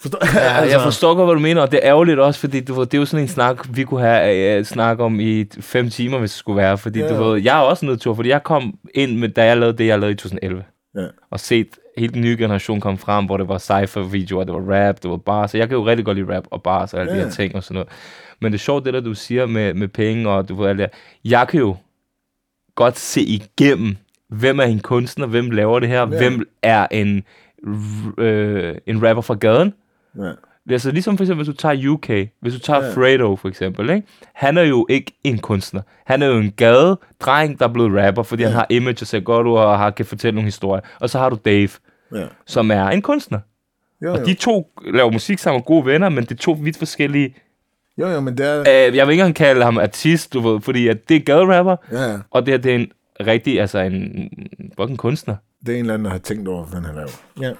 Forstår? 0.00 0.18
Ja, 0.34 0.40
altså, 0.60 0.76
jeg 0.76 0.80
forstår 0.84 1.14
godt, 1.14 1.26
hvad 1.26 1.34
du 1.34 1.40
mener, 1.40 1.62
og 1.62 1.70
det 1.72 1.80
er 1.82 1.88
ærgerligt 1.88 2.18
også, 2.18 2.40
fordi 2.40 2.60
du 2.60 2.74
ved, 2.74 2.86
det 2.86 2.94
er 2.94 2.98
jo 2.98 3.04
sådan 3.04 3.24
en 3.24 3.28
snak, 3.28 3.66
vi 3.76 3.84
kunne 3.84 4.00
have 4.00 4.58
uh, 4.60 4.64
snak 4.64 4.98
om 5.00 5.20
i 5.20 5.44
fem 5.60 5.90
timer, 5.90 6.18
hvis 6.18 6.30
det 6.30 6.38
skulle 6.38 6.56
være, 6.56 6.78
fordi 6.78 6.98
Ja. 7.00 7.08
du 7.08 7.22
ved, 7.24 7.42
jeg 7.42 7.58
er 7.58 7.62
også 7.62 7.86
nødt 7.86 8.00
til, 8.00 8.12
fordi 8.14 8.28
jeg 8.28 8.42
kom 8.42 8.74
ind 8.94 9.18
med, 9.18 9.28
da 9.28 9.44
jeg 9.44 9.56
lavede 9.56 9.78
det, 9.78 9.86
jeg 9.86 9.98
lavede 9.98 10.12
i 10.12 10.16
2011, 10.16 10.64
Ja. 10.96 11.06
og 11.30 11.40
set 11.40 11.68
hele 11.98 12.12
den 12.12 12.20
nye 12.22 12.36
generation 12.36 12.80
komme 12.80 12.98
frem, 12.98 13.24
hvor 13.26 13.36
det 13.36 13.48
var 13.48 13.58
cypher-videoer, 13.58 14.44
det 14.44 14.54
var 14.54 14.74
rap, 14.74 15.02
det 15.02 15.10
var 15.10 15.16
bars, 15.16 15.50
så 15.50 15.58
jeg 15.58 15.68
kan 15.68 15.76
jo 15.78 15.86
rigtig 15.86 16.04
godt 16.04 16.16
lide 16.18 16.36
rap 16.36 16.44
og 16.50 16.62
bars 16.62 16.94
og 16.94 17.00
alle 17.00 17.12
ja. 17.12 17.18
de 17.18 17.24
her 17.24 17.30
ting 17.30 17.54
og 17.54 17.62
sådan 17.62 17.74
noget. 17.74 17.88
Men 18.40 18.52
det 18.52 18.58
er 18.58 18.62
sjovt, 18.62 18.84
det 18.84 18.94
der 18.94 19.00
du 19.00 19.14
siger 19.14 19.46
med, 19.46 19.74
med 19.74 19.88
penge 19.88 20.28
og 20.30 20.48
du 20.48 20.54
ved 20.54 20.68
alt 20.68 20.78
det. 20.78 20.90
Jeg 21.24 21.48
kan 21.48 21.60
jo 21.60 21.76
godt 22.74 22.98
se 22.98 23.20
igennem, 23.22 23.96
hvem 24.28 24.58
er 24.58 24.64
en 24.64 24.80
kunstner, 24.80 25.26
hvem 25.26 25.50
laver 25.50 25.80
det 25.80 25.88
her, 25.88 26.00
Ja. 26.00 26.04
hvem 26.06 26.48
er 26.62 26.86
en, 26.90 27.24
øh, 28.18 28.74
en 28.86 29.08
rapper 29.08 29.22
fra 29.22 29.34
gaden, 29.34 29.74
Ja. 30.18 30.32
Altså 30.70 30.90
ligesom 30.90 31.16
for 31.16 31.24
eksempel, 31.24 31.44
hvis 31.44 31.54
du 31.56 31.60
tager 31.60 31.90
UK, 31.90 32.10
hvis 32.40 32.54
du 32.54 32.58
tager 32.58 32.84
Ja. 32.84 32.92
Fredo 32.92 33.36
for 33.36 33.48
eksempel, 33.48 33.90
ikke? 33.90 34.06
han 34.34 34.58
er 34.58 34.62
jo 34.62 34.86
ikke 34.90 35.12
en 35.24 35.38
kunstner. 35.38 35.82
Han 36.06 36.22
er 36.22 36.26
jo 36.26 36.38
en 36.38 36.50
gade 36.56 36.98
dreng, 37.20 37.58
der 37.58 37.68
er 37.68 37.72
blevet 37.72 38.06
rapper, 38.06 38.22
fordi 38.22 38.42
ja. 38.42 38.48
han 38.48 38.54
har 38.56 38.66
image 38.70 38.96
og 39.02 39.06
ser 39.06 39.20
godt 39.20 39.46
ud 39.46 39.52
og 39.52 39.78
har, 39.78 39.90
kan 39.90 40.06
fortælle 40.06 40.34
nogle 40.34 40.46
historier. 40.46 40.82
Og 41.00 41.10
så 41.10 41.18
har 41.18 41.30
du 41.30 41.38
Dave, 41.44 41.68
Ja. 42.14 42.26
som 42.46 42.70
er 42.70 42.84
en 42.88 43.02
kunstner. 43.02 43.38
Jo, 44.04 44.12
Og 44.12 44.18
jo. 44.20 44.24
de 44.24 44.34
to 44.34 44.70
laver 44.94 45.10
musik 45.10 45.38
sammen 45.38 45.60
og 45.60 45.66
gode 45.66 45.86
venner, 45.86 46.08
men 46.08 46.24
det 46.24 46.30
er 46.30 46.34
to 46.42 46.52
vidt 46.62 46.76
forskellige... 46.78 47.34
jo, 47.98 48.08
jo, 48.08 48.20
men 48.20 48.38
det 48.38 48.46
er... 48.46 48.60
Øh, 48.60 48.96
jeg 48.96 49.06
vil 49.06 49.12
ikke 49.12 49.20
engang 49.22 49.34
kalde 49.34 49.64
ham 49.64 49.78
artist, 49.78 50.32
du 50.32 50.40
ved, 50.40 50.60
fordi 50.60 50.88
at 50.88 51.08
det 51.08 51.16
er 51.16 51.20
gaderapper, 51.20 51.76
Ja, 51.92 52.10
ja. 52.12 52.18
og 52.30 52.46
det 52.46 52.52
her 52.54 52.58
det 52.58 52.70
er 52.70 52.76
en 52.76 52.88
rigtig, 53.26 53.60
altså 53.60 53.78
en 53.78 54.28
fucking 54.80 54.98
kunstner. 54.98 55.36
det 55.66 55.68
er 55.68 55.78
en 55.78 55.80
eller 55.80 55.94
anden, 55.94 56.04
der 56.04 56.10
har 56.12 56.18
tænkt 56.18 56.48
over, 56.48 56.64
hvad 56.64 56.80
han 56.80 56.94
laver. 56.94 57.08
Ja. 57.40 57.52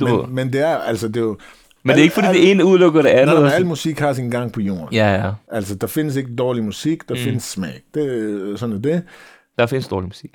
Du 0.00 0.06
ved. 0.16 0.26
Men, 0.26 0.34
men 0.34 0.52
det 0.52 0.60
er, 0.60 0.76
altså, 0.76 1.08
det 1.08 1.16
er 1.16 1.20
jo... 1.20 1.38
Men 1.84 1.94
det 1.94 1.98
er 2.00 2.02
ikke, 2.02 2.14
fordi 2.14 2.26
al, 2.26 2.34
det 2.34 2.50
ene 2.50 2.64
udelukker 2.64 3.02
det 3.02 3.08
andet. 3.08 3.40
Nej, 3.42 3.52
al 3.54 3.66
musik 3.66 3.98
har 3.98 4.12
sin 4.12 4.30
gang 4.30 4.52
på 4.52 4.60
jorden. 4.60 4.88
Ja, 4.92 5.14
ja. 5.14 5.30
Altså, 5.52 5.74
der 5.74 5.86
findes 5.86 6.16
ikke 6.16 6.34
dårlig 6.36 6.64
musik, 6.64 7.08
der 7.08 7.14
mm. 7.14 7.20
findes 7.20 7.42
smag. 7.44 7.82
Det, 7.94 8.58
sådan 8.58 8.74
er 8.76 8.80
det. 8.80 9.02
Der 9.58 9.66
findes 9.66 9.88
dårlig 9.88 10.08
musik. 10.08 10.30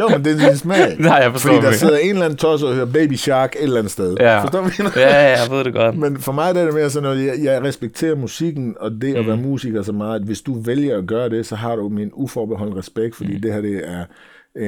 Jo, 0.00 0.08
men 0.08 0.24
det 0.24 0.42
er 0.42 0.48
din 0.48 0.56
smag. 0.56 0.96
Nej, 0.98 1.14
jeg 1.14 1.32
forstår, 1.32 1.52
Fordi 1.52 1.66
der 1.66 1.72
sidder 1.72 1.96
en 1.98 2.10
eller 2.10 2.24
anden 2.24 2.36
tosser 2.36 2.66
og 2.68 2.74
hører 2.74 2.86
Baby 2.86 3.12
Shark 3.14 3.54
et 3.56 3.62
eller 3.62 3.78
andet 3.78 3.92
sted. 3.92 4.16
Ja. 4.20 4.42
Forstår 4.42 4.60
du, 4.62 4.70
ja, 4.96 5.08
ja, 5.08 5.40
jeg 5.40 5.50
ved 5.50 5.64
det 5.64 5.72
godt. 5.74 5.98
Men 5.98 6.18
for 6.20 6.32
mig 6.32 6.54
der 6.54 6.60
er 6.60 6.64
det 6.64 6.74
mere 6.74 6.90
sådan 6.90 7.02
noget, 7.02 7.26
jeg, 7.26 7.34
jeg 7.44 7.62
respekterer 7.62 8.14
musikken 8.14 8.74
og 8.80 8.90
det 8.90 9.14
at 9.14 9.20
Mm. 9.22 9.26
være 9.26 9.36
musiker 9.36 9.82
så 9.82 9.92
meget, 9.92 10.14
at 10.20 10.22
hvis 10.26 10.40
du 10.40 10.60
vælger 10.60 10.98
at 10.98 11.06
gøre 11.06 11.28
det, 11.28 11.46
så 11.46 11.56
har 11.56 11.76
du 11.76 11.88
min 11.88 12.10
uforbeholden 12.12 12.76
respekt, 12.76 13.16
fordi 13.16 13.34
Mm. 13.34 13.40
det 13.42 13.52
her 13.52 13.60
det 13.60 13.80
er 13.84 14.04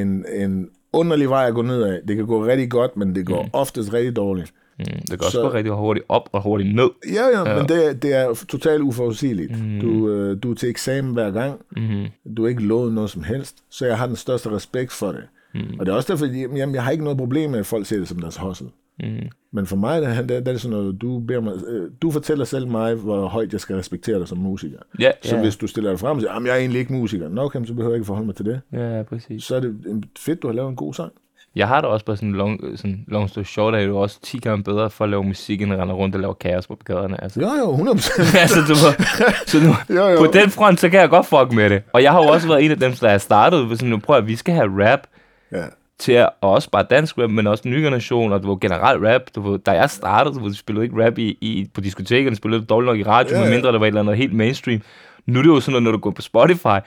en, 0.01 0.25
en 0.37 0.69
underlig 0.93 1.29
vej 1.31 1.47
at 1.47 1.55
gå 1.55 1.63
ned 1.63 1.83
af. 1.83 1.99
Det 2.09 2.17
kan 2.17 2.27
gå 2.27 2.47
rigtig 2.47 2.71
godt, 2.71 2.97
men 2.97 3.15
det 3.15 3.27
går 3.27 3.49
oftest 3.53 3.93
rigtig 3.93 4.17
dårligt. 4.17 4.53
Mm, 4.79 4.85
det 4.85 5.09
kan 5.11 5.19
også 5.19 5.31
Så- 5.31 5.43
gå 5.43 5.53
rigtig 5.53 5.73
hurtigt 5.73 6.07
op 6.09 6.29
og 6.33 6.43
hurtigt 6.43 6.75
ned. 6.77 6.89
Ja, 7.13 7.27
ja, 7.39 7.51
ja. 7.51 7.59
men 7.59 7.69
det, 7.69 7.89
er- 7.89 7.93
det 7.93 8.15
er 8.15 8.45
totalt 8.49 8.83
uforudsigeligt. 8.83 9.65
Mm. 9.65 9.81
Du, 9.81 10.09
øh, 10.09 10.43
du 10.43 10.51
er 10.51 10.55
til 10.55 10.69
eksamen 10.69 11.13
hver 11.13 11.31
gang. 11.31 11.61
Mm. 11.77 12.05
Du 12.37 12.45
er 12.45 12.49
ikke 12.49 12.63
lovet 12.63 12.93
noget 12.93 13.11
som 13.11 13.23
helst, 13.23 13.57
så 13.71 13.87
jeg 13.87 13.99
har 13.99 14.07
den 14.07 14.17
største 14.17 14.51
respekt 14.51 14.93
for 14.93 15.13
det. 15.13 15.23
Mm. 15.55 15.61
Og 15.81 15.87
det 15.87 15.93
er 15.93 15.97
også 15.97 16.13
derfor, 16.13 16.27
at 16.27 16.37
jamen, 16.59 16.75
jeg 16.75 16.85
har 16.85 16.91
ikke 16.91 17.05
noget 17.05 17.19
problem 17.19 17.51
med, 17.51 17.59
at 17.59 17.67
folk 17.67 17.87
ser 17.87 17.99
det 17.99 18.09
som 18.09 18.19
deres 18.19 18.37
hustle. 18.37 18.69
Mm. 19.01 19.07
Men 19.53 19.67
for 19.67 19.77
mig, 19.77 20.03
der, 20.03 20.15
der, 20.15 20.23
der 20.23 20.35
er 20.37 20.41
det 20.41 20.61
sådan 20.61 20.77
noget, 20.79 21.01
du, 21.01 21.19
beder 21.19 21.41
mig, 21.41 21.53
øh, 21.69 21.91
du 22.03 22.11
fortæller 22.11 22.45
selv 22.45 22.69
mig, 22.69 22.95
hvor 22.95 23.27
højt 23.27 23.53
jeg 23.53 23.61
skal 23.61 23.77
respektere 23.77 24.19
dig 24.19 24.29
som 24.29 24.39
musiker. 24.39 24.79
Ja, 25.01 25.11
Så 25.23 25.37
ja. 25.37 25.43
hvis 25.43 25.57
du 25.57 25.67
stiller 25.67 25.91
dig 25.91 25.99
frem 26.01 26.17
og 26.17 26.21
siger, 26.23 26.33
at 26.33 26.45
jeg 26.45 26.53
er 26.53 26.57
egentlig 26.57 26.81
ikke 26.81 26.93
musiker, 26.93 27.29
nå 27.29 27.43
okay, 27.43 27.65
så 27.65 27.75
behøver 27.75 27.91
jeg 27.93 27.97
ikke 27.97 28.07
forholde 28.07 28.27
mig 28.27 28.37
til 28.37 28.45
det. 28.47 28.61
Ja, 28.73 28.97
ja, 28.97 29.03
præcis. 29.03 29.45
Så 29.45 29.57
er 29.57 29.61
det 29.61 29.77
fedt, 30.19 30.43
du 30.43 30.47
har 30.47 30.55
lavet 30.55 30.69
en 30.69 30.77
god 30.77 30.95
sang. 30.95 31.13
Jeg 31.57 31.69
har 31.69 31.81
da 31.81 31.87
også 31.87 32.05
bare 32.05 32.17
sådan 32.17 32.29
en 32.29 32.35
long, 32.35 32.61
sådan 32.77 33.05
long 33.09 33.31
story 33.31 33.45
short, 33.45 33.75
er 33.75 33.79
det 33.79 33.87
jo 33.87 33.99
også 33.99 34.21
10 34.23 34.39
gange 34.39 34.65
bedre 34.65 34.91
for 34.91 35.05
at 35.05 35.11
lave 35.11 35.25
musik, 35.25 35.63
end 35.63 35.73
at 35.73 35.79
rende 35.79 35.95
rundt 35.95 36.15
og 36.15 36.21
lave 36.21 36.35
kaos 36.35 36.67
på 36.67 36.79
gaderne. 36.85 37.23
Altså. 37.23 37.41
Jo, 37.41 37.47
jo, 37.47 37.77
100%. 37.77 38.39
altså, 38.39 38.61
du 38.61 38.75
ved, 38.75 38.95
så 39.47 39.61
nu, 39.61 39.75
Jo, 40.01 40.09
jo. 40.09 40.19
på 40.19 40.27
den 40.33 40.51
front, 40.51 40.81
så 40.81 40.89
kan 40.89 41.01
jeg 41.01 41.09
godt 41.09 41.27
fuck 41.27 41.53
med 41.53 41.71
det. 41.71 41.83
Og 41.93 42.03
jeg 42.03 42.13
har 42.13 42.23
jo 42.23 42.29
også 42.29 42.49
været 42.49 42.65
en 42.65 42.71
af 42.71 42.79
dem, 42.79 42.93
der 42.93 43.09
er 43.09 43.19
startet 43.19 43.71
sådan, 43.71 43.89
nu 43.89 43.99
prøver 43.99 44.19
at 44.19 44.27
vi 44.27 44.37
skal 44.37 44.55
have 44.55 44.91
rap 44.91 45.01
ja. 45.53 45.65
til 45.99 46.13
at, 46.13 46.29
og 46.41 46.51
også 46.51 46.71
bare 46.71 46.87
dansk 46.91 47.19
rap, 47.19 47.31
men 47.31 47.47
også 47.47 47.69
nye 47.69 47.83
generation, 47.83 48.33
og 48.33 48.43
du 48.43 48.51
ved, 48.51 48.61
generelt 48.61 49.05
rap. 49.05 49.23
Du 49.35 49.51
ved, 49.51 49.59
da 49.59 49.71
jeg 49.71 49.91
startede, 49.91 50.35
du 50.35 50.55
spillede 50.55 50.85
ikke 50.85 51.07
rap 51.07 51.19
i, 51.19 51.39
i, 51.41 51.71
på 51.75 51.81
diskotekerne, 51.81 52.37
spillede 52.37 52.61
det 52.61 52.71
dårligt 52.71 52.87
nok 52.87 52.99
i 52.99 53.03
radio, 53.03 53.35
Ja, 53.35 53.39
ja, 53.39 53.45
medmindre 53.45 53.73
der 53.73 53.79
var 53.79 53.87
et 53.87 53.89
eller 53.89 54.01
andet 54.01 54.17
helt 54.17 54.33
mainstream. 54.33 54.83
Nu 55.27 55.39
er 55.39 55.43
det 55.43 55.49
jo 55.51 55.61
sådan 55.61 55.73
noget, 55.73 55.83
når 55.83 55.93
du 55.93 55.99
går 55.99 56.11
på 56.11 56.23
Spotify, 56.23 56.79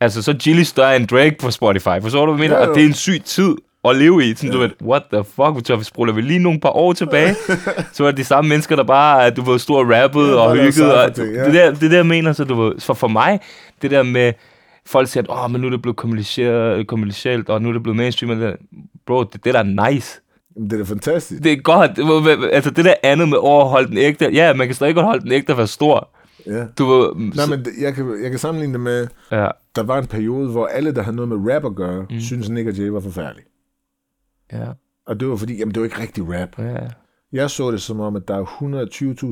altså 0.00 0.22
så 0.22 0.32
Gilly 0.32 0.62
større 0.62 0.96
end 0.96 1.08
Drake 1.08 1.36
på 1.40 1.50
Spotify, 1.50 2.02
forstår 2.02 2.26
du, 2.26 2.32
hvad 2.32 2.44
jeg 2.44 2.50
mener? 2.50 2.62
Ja. 2.62 2.68
Og 2.68 2.74
det 2.74 2.82
er 2.82 2.86
en 2.86 2.94
syg 2.94 3.22
tid 3.24 3.54
at 3.90 3.96
leve 3.96 4.24
i. 4.24 4.34
Sådan, 4.34 4.50
du 4.52 4.58
ved, 4.58 4.70
what 4.82 5.02
the 5.12 5.24
fuck, 5.24 5.78
vi 5.78 5.84
spruller 5.84 6.14
vi 6.14 6.20
lige 6.20 6.38
nogle 6.38 6.60
par 6.60 6.76
år 6.76 6.92
tilbage, 6.92 7.34
så 7.92 8.02
var 8.02 8.10
det 8.10 8.16
de 8.18 8.24
samme 8.24 8.48
mennesker, 8.48 8.76
der 8.76 8.84
bare, 8.84 9.30
du 9.30 9.42
ved, 9.42 9.58
stod 9.58 9.76
og 9.76 9.90
rappede 9.90 10.28
Ja, 10.30 10.34
og 10.40 10.52
hyggede. 10.56 10.68
Og, 10.68 10.72
cypher-ting, 11.14 11.34
ja. 11.34 11.44
det, 11.44 11.54
der, 11.54 11.70
det 11.74 11.90
der, 11.90 11.96
jeg 11.96 12.06
mener, 12.06 12.32
så 12.32 12.44
du 12.44 12.54
ved, 12.62 12.80
for, 12.80 12.94
for 12.94 13.08
mig, 13.08 13.40
det 13.82 13.90
der 13.90 14.02
med, 14.02 14.32
folk 14.86 15.08
siger, 15.08 15.22
at 15.22 15.44
oh, 15.44 15.50
men 15.50 15.60
nu 15.60 15.66
er 15.66 15.70
det 15.70 15.82
blevet 15.82 15.96
kommercielt, 15.96 16.86
kommercielt, 16.88 17.48
og 17.48 17.62
nu 17.62 17.68
er 17.68 17.72
det 17.72 17.82
blevet 17.82 17.96
mainstream. 17.96 18.38
det. 18.40 18.56
Bro, 19.06 19.22
det, 19.24 19.44
det 19.44 19.54
der 19.54 19.60
er 19.60 19.90
nice. 19.90 20.20
Det 20.56 20.72
er 20.72 20.76
da 20.76 20.82
fantastisk. 20.84 21.42
Det 21.44 21.52
er 21.52 21.56
godt. 21.56 21.90
Det 21.96 22.04
var- 22.04 22.48
Altså, 22.52 22.70
det 22.70 22.84
der 22.84 22.94
andet 23.02 23.28
med 23.28 23.38
at 23.44 23.68
holde 23.68 23.88
den 23.88 23.98
ægte. 23.98 24.30
Ja, 24.32 24.54
man 24.54 24.66
kan 24.68 24.74
stadig 24.74 24.94
godt 24.94 25.06
holde 25.06 25.22
den 25.22 25.32
ægte 25.32 25.56
være 25.56 25.66
stor. 25.66 26.08
Ja. 26.46 26.64
Du 26.78 27.12
Nej, 27.16 27.46
men 27.46 27.58
det- 27.58 27.72
jeg 27.80 27.94
kan, 27.94 28.18
jeg 28.22 28.30
kan 28.30 28.38
sammenligne 28.38 28.72
det 28.72 28.80
med, 28.80 29.06
Ja, 29.32 29.46
der 29.76 29.82
var 29.82 29.98
en 29.98 30.06
periode, 30.06 30.48
hvor 30.50 30.66
alle, 30.66 30.94
der 30.94 31.02
havde 31.02 31.16
noget 31.16 31.28
med 31.28 31.54
rap 31.54 31.64
at 31.64 31.74
gøre, 31.74 32.06
mm. 32.10 32.20
synes 32.20 32.48
Nick 32.48 32.68
og 32.68 32.74
Jay 32.74 32.88
var 32.88 33.00
forfærdelig. 33.00 33.44
Ja, 34.52 34.66
Og 35.06 35.20
det 35.20 35.28
var 35.28 35.36
fordi, 35.36 35.56
jamen 35.58 35.74
det 35.74 35.80
var 35.80 35.84
ikke 35.86 36.00
rigtig 36.00 36.24
rap. 36.28 36.58
ja. 36.58 36.86
Jeg 37.32 37.50
så 37.50 37.70
det 37.70 37.82
som 37.82 38.00
om, 38.00 38.16
at 38.16 38.28
der 38.28 38.34
er 38.36 38.44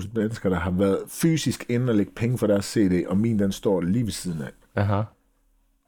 120.000 0.03 0.09
mennesker, 0.15 0.49
der 0.49 0.57
har 0.57 0.71
været 0.71 0.99
fysisk 1.09 1.65
inde 1.69 1.91
og 1.91 1.95
lægge 1.97 2.13
penge 2.17 2.39
for 2.39 2.47
deres 2.47 2.65
CD, 2.65 3.07
og 3.09 3.17
min 3.17 3.39
den 3.39 3.53
står 3.53 3.81
lige 3.81 4.05
ved 4.05 4.13
siden 4.13 4.43
af. 4.43 4.81
Aha. 4.83 5.03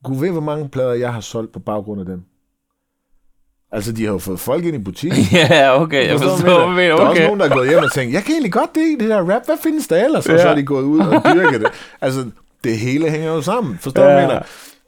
Gud 0.04 0.16
ved, 0.20 0.30
hvor 0.30 0.40
mange 0.40 0.68
plader 0.68 0.92
jeg 0.92 1.12
har 1.12 1.20
solgt 1.20 1.52
på 1.52 1.58
baggrund 1.58 2.00
af 2.00 2.06
dem. 2.06 2.22
Altså, 3.72 3.92
de 3.92 4.04
har 4.04 4.12
jo 4.12 4.18
fået 4.18 4.40
folk 4.40 4.64
ind 4.64 4.76
i 4.76 4.78
butikken. 4.78 5.20
ja, 5.32 5.82
okay, 5.82 6.08
jeg 6.08 6.20
Forstår 6.20 6.66
hvad 6.66 6.74
mener? 6.76 6.96
Der 6.96 7.02
er 7.04 7.08
også 7.08 7.22
nogen, 7.22 7.40
der 7.40 7.46
er 7.50 7.54
gået 7.54 7.68
hjem 7.68 7.82
og 7.82 7.92
tænkt, 7.92 8.14
jeg 8.14 8.22
kan 8.22 8.32
egentlig 8.32 8.52
godt 8.52 8.70
det 8.74 8.96
det 9.00 9.08
der 9.08 9.34
rap, 9.34 9.44
hvad 9.46 9.56
findes 9.62 9.88
der 9.88 10.04
ellers? 10.04 10.26
Og 10.28 10.38
så 10.38 10.46
Ja. 10.46 10.50
er 10.52 10.54
de 10.54 10.62
gået 10.66 10.82
ud 10.84 11.00
og 11.00 11.22
dyrket 11.34 11.60
det. 11.60 11.68
Altså, 12.00 12.30
det 12.64 12.78
hele 12.78 13.10
hænger 13.10 13.28
jo 13.32 13.42
sammen, 13.42 13.78
forstår 13.78 14.02
du, 14.02 14.08
jeg 14.08 14.28
mener? 14.28 14.42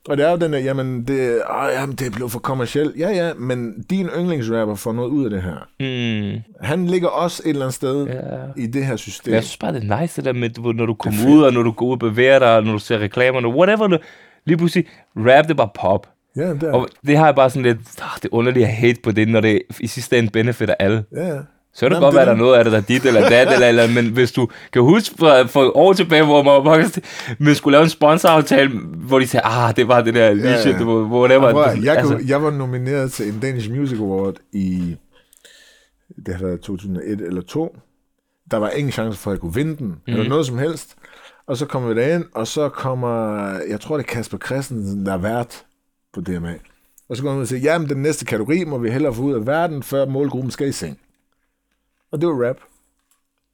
Og 0.09 0.17
det 0.17 0.27
er 0.27 0.31
jo 0.31 0.37
den 0.37 0.53
der, 0.53 0.59
jamen, 0.59 1.05
det, 1.05 1.43
åh, 1.51 1.69
jamen, 1.73 1.97
det 1.97 2.07
er 2.07 2.11
blevet 2.11 2.33
for 2.33 2.39
kommercielt. 2.39 2.97
Ja, 2.99 3.11
ja, 3.11 3.35
men 3.35 3.85
din 3.91 4.07
yndlingsrapper 4.19 4.75
får 4.75 4.93
noget 4.93 5.09
ud 5.09 5.25
af 5.25 5.31
det 5.31 5.43
her. 5.43 5.57
Mm, 5.81 6.41
Han 6.61 6.87
ligger 6.87 7.09
også 7.09 7.43
et 7.45 7.49
eller 7.51 7.63
andet 7.63 7.75
sted 7.75 8.07
ja. 8.07 8.63
i 8.63 8.67
det 8.67 8.87
her 8.87 8.97
system. 8.97 9.35
Jeg 9.35 9.43
synes 9.43 9.57
bare, 9.57 9.73
det 9.73 9.91
er 9.91 10.01
nice 10.01 10.17
det 10.17 10.25
der 10.25 10.33
med, 10.33 10.75
når 10.75 10.87
du 10.87 10.95
kommer 10.95 11.29
ud, 11.29 11.43
og 11.43 11.53
når 11.53 11.63
du 11.63 11.73
går 11.73 11.87
ud 11.87 11.93
og 11.93 11.99
bevæger 11.99 12.39
dig, 12.39 12.57
og 12.57 12.65
når 12.65 12.73
du 12.73 12.79
ser 12.79 12.99
reklamerne, 12.99 13.49
whatever. 13.49 13.87
Du, 13.87 13.99
lige 14.47 14.57
pludselig, 14.57 14.87
rap 15.17 15.45
det 15.45 15.51
er 15.51 15.55
bare 15.55 15.71
pop. 15.81 16.09
Ja, 16.37 16.49
det 16.55 16.63
er. 16.63 16.73
Og 16.73 16.89
det 17.07 17.17
har 17.17 17.25
jeg 17.25 17.35
bare 17.35 17.51
sådan 17.51 17.63
lidt, 17.63 17.79
oh, 17.79 18.17
det 18.17 18.25
er 18.25 18.35
underligt 18.35 18.67
at 18.67 18.73
hate 18.73 19.01
på 19.03 19.13
det, 19.13 19.29
når 19.29 19.41
det 19.41 19.63
i 19.81 19.87
sidste 19.87 20.19
ende 20.19 20.31
benefitter 20.31 20.75
alle. 20.79 21.05
Ja, 21.17 21.29
ja. 21.29 21.39
Så 21.75 21.81
kan 21.87 21.91
det 21.91 22.01
godt 22.01 22.15
være, 22.15 22.23
er 22.23 22.27
der 22.27 22.33
er 22.33 22.37
noget 22.37 22.59
af 22.59 22.65
det, 22.65 22.73
der 22.73 22.79
er 22.79 22.83
dit 22.83 23.05
eller 23.05 23.29
dat, 23.29 23.53
eller, 23.53 23.67
eller, 23.69 23.89
men 24.03 24.13
hvis 24.13 24.33
du 24.33 24.49
kan 24.73 24.83
huske 24.83 25.15
for, 25.19 25.45
for 25.47 25.77
år 25.77 25.93
tilbage, 25.93 26.25
hvor 26.25 26.43
man, 26.43 26.65
var- 26.65 26.99
man 27.45 27.55
skulle 27.55 27.73
lave 27.73 27.85
en 27.85 27.91
sponsoraftale, 27.91 28.71
hvor 28.97 29.19
de 29.19 29.27
sagde, 29.27 29.45
ah, 29.47 29.77
det 29.77 29.89
var 29.89 30.01
det 30.03 30.15
der 30.15 30.33
lige 30.35 30.49
Ja, 30.49 30.61
shit, 30.61 30.73
ja. 30.73 30.79
det 30.79 30.87
var. 30.87 30.93
Prøv, 31.53 31.63
at- 31.63 31.77
Det- 31.77 31.85
jeg, 31.85 31.97
altså, 31.97 32.21
jeg 32.27 32.43
var 32.43 32.51
nomineret 32.51 33.13
til 33.13 33.29
en 33.29 33.41
Danish 33.41 33.71
Music 33.71 33.99
Award 33.99 34.35
i, 34.53 34.97
det 36.27 36.35
har 36.35 36.45
været 36.47 36.61
2001 36.61 37.21
eller 37.21 37.43
2. 37.43 37.77
Der 38.51 38.57
var 38.57 38.69
ingen 38.71 38.93
chance 38.93 39.19
for, 39.19 39.31
at 39.31 39.35
jeg 39.35 39.41
kunne 39.41 39.55
vinde 39.55 39.77
den, 39.77 39.87
mm. 39.87 39.97
eller 40.07 40.29
noget 40.29 40.47
som 40.47 40.59
helst. 40.59 40.95
Og 41.47 41.57
så 41.57 41.67
kommer 41.67 41.89
vi 41.95 42.01
derind, 42.01 42.25
og 42.35 42.47
så 42.47 42.69
kommer, 42.69 43.37
jeg 43.69 43.81
tror 43.81 43.97
det 43.97 44.05
er 44.05 44.09
Kasper 44.13 44.39
Christensen, 44.39 45.07
der 45.07 45.13
er 45.13 45.19
vært 45.19 45.63
på 46.15 46.21
DMA. 46.21 46.55
Og 47.09 47.17
så 47.17 47.23
går 47.23 47.31
han 47.31 47.37
ud 47.37 47.43
og 47.43 47.49
siger, 47.49 47.61
jamen 47.61 47.89
den 47.89 48.03
næste 48.03 48.25
kategori 48.25 48.65
må 48.65 48.79
vi 48.79 48.91
hellere 48.91 49.15
få 49.15 49.23
ud 49.23 49.35
af 49.35 49.47
verden, 49.47 49.83
før 49.83 50.07
målgruppen 50.07 50.51
skal 50.51 50.69
i 50.69 50.73
seng. 50.73 50.99
Og 52.13 52.21
det 52.21 52.29
var 52.29 52.49
rap. 52.49 52.57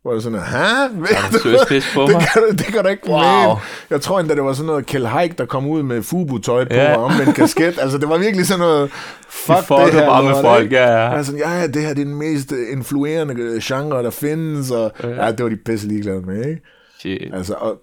Hvor 0.02 0.12
jeg 0.12 0.22
sådan, 0.22 0.38
hæ? 0.38 0.44
Har 0.56 1.30
du 1.32 1.64
pis 1.68 1.84
på 1.94 2.02
det, 2.06 2.12
mig? 2.12 2.22
kan, 2.34 2.42
det 2.58 2.66
kan 2.66 2.84
da 2.84 2.90
ikke 2.90 3.08
Wow. 3.08 3.18
wow. 3.18 3.56
Jeg 3.90 4.00
tror 4.00 4.20
endda, 4.20 4.34
det 4.34 4.44
var 4.44 4.52
sådan 4.52 4.66
noget 4.66 4.86
Kjell 4.86 5.06
Haik, 5.06 5.38
der 5.38 5.46
kom 5.46 5.66
ud 5.66 5.82
med 5.82 6.02
Fubu-tøj 6.02 6.64
på 6.64 6.74
Ja. 6.74 6.96
og 6.96 7.04
omvendt 7.04 7.34
kasket. 7.34 7.78
Altså, 7.82 7.98
det 7.98 8.08
var 8.08 8.18
virkelig 8.18 8.46
sådan 8.46 8.60
noget, 8.60 8.90
fuck 9.28 9.68
De 9.68 9.74
det 9.84 9.92
her. 9.92 10.06
bare 10.06 10.22
med 10.24 10.34
folk, 10.42 10.64
ikke? 10.64 10.76
ja, 10.76 10.90
ja. 11.04 11.16
Altså, 11.16 11.36
ja, 11.36 11.50
ja, 11.60 11.66
det 11.66 11.82
her 11.82 11.94
det 11.94 12.00
er 12.00 12.04
den 12.04 12.14
mest 12.14 12.52
influerende 12.72 13.60
genre, 13.62 14.02
der 14.02 14.10
findes. 14.10 14.70
Og, 14.70 14.92
ja. 15.02 15.24
ja, 15.24 15.30
det 15.32 15.42
var 15.42 15.48
de 15.48 15.56
pisse 15.56 15.88
ligeglade 15.88 16.20
med, 16.22 16.44
ikke? 16.48 16.60
Shit. 16.98 17.34
Altså, 17.34 17.54
og 17.54 17.78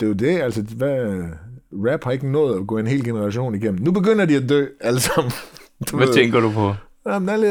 det 0.00 0.06
er 0.06 0.08
jo 0.10 0.14
det, 0.14 0.40
altså, 0.42 0.62
hvad, 0.76 1.22
rap 1.72 2.04
har 2.04 2.10
ikke 2.10 2.30
nået 2.32 2.60
at 2.60 2.66
gå 2.66 2.78
en 2.78 2.86
hel 2.86 3.04
generation 3.04 3.54
igennem. 3.54 3.80
Nu 3.84 3.90
begynder 3.92 4.24
de 4.24 4.36
at 4.36 4.48
dø, 4.48 4.66
alle 4.80 5.00
sammen. 5.00 5.32
Du 5.90 5.96
Hvad 5.96 6.06
ved. 6.06 6.14
tænker 6.14 6.40
du 6.40 6.50
på? 6.50 6.74
Jamen, 7.06 7.28
alle, 7.28 7.46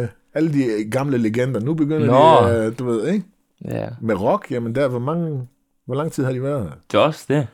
øh, 0.00 0.06
alle 0.36 0.52
de 0.52 0.90
gamle 0.90 1.18
legender, 1.18 1.60
nu 1.60 1.74
begynder 1.74 2.06
Nå. 2.06 2.48
de, 2.48 2.66
øh, 2.66 2.78
du 2.78 2.84
ved, 2.84 3.08
ikke? 3.08 3.26
Ja, 3.64 3.88
Med 4.00 4.14
rock, 4.14 4.50
jamen 4.50 4.74
der, 4.74 4.88
hvor 4.88 4.98
mange, 4.98 5.48
hvor 5.86 5.94
lang 5.94 6.12
tid 6.12 6.24
har 6.24 6.32
de 6.32 6.42
været 6.42 6.62
her? 6.62 6.70
det 6.92 6.98
er 6.98 7.02
også 7.02 7.24
det. 7.28 7.46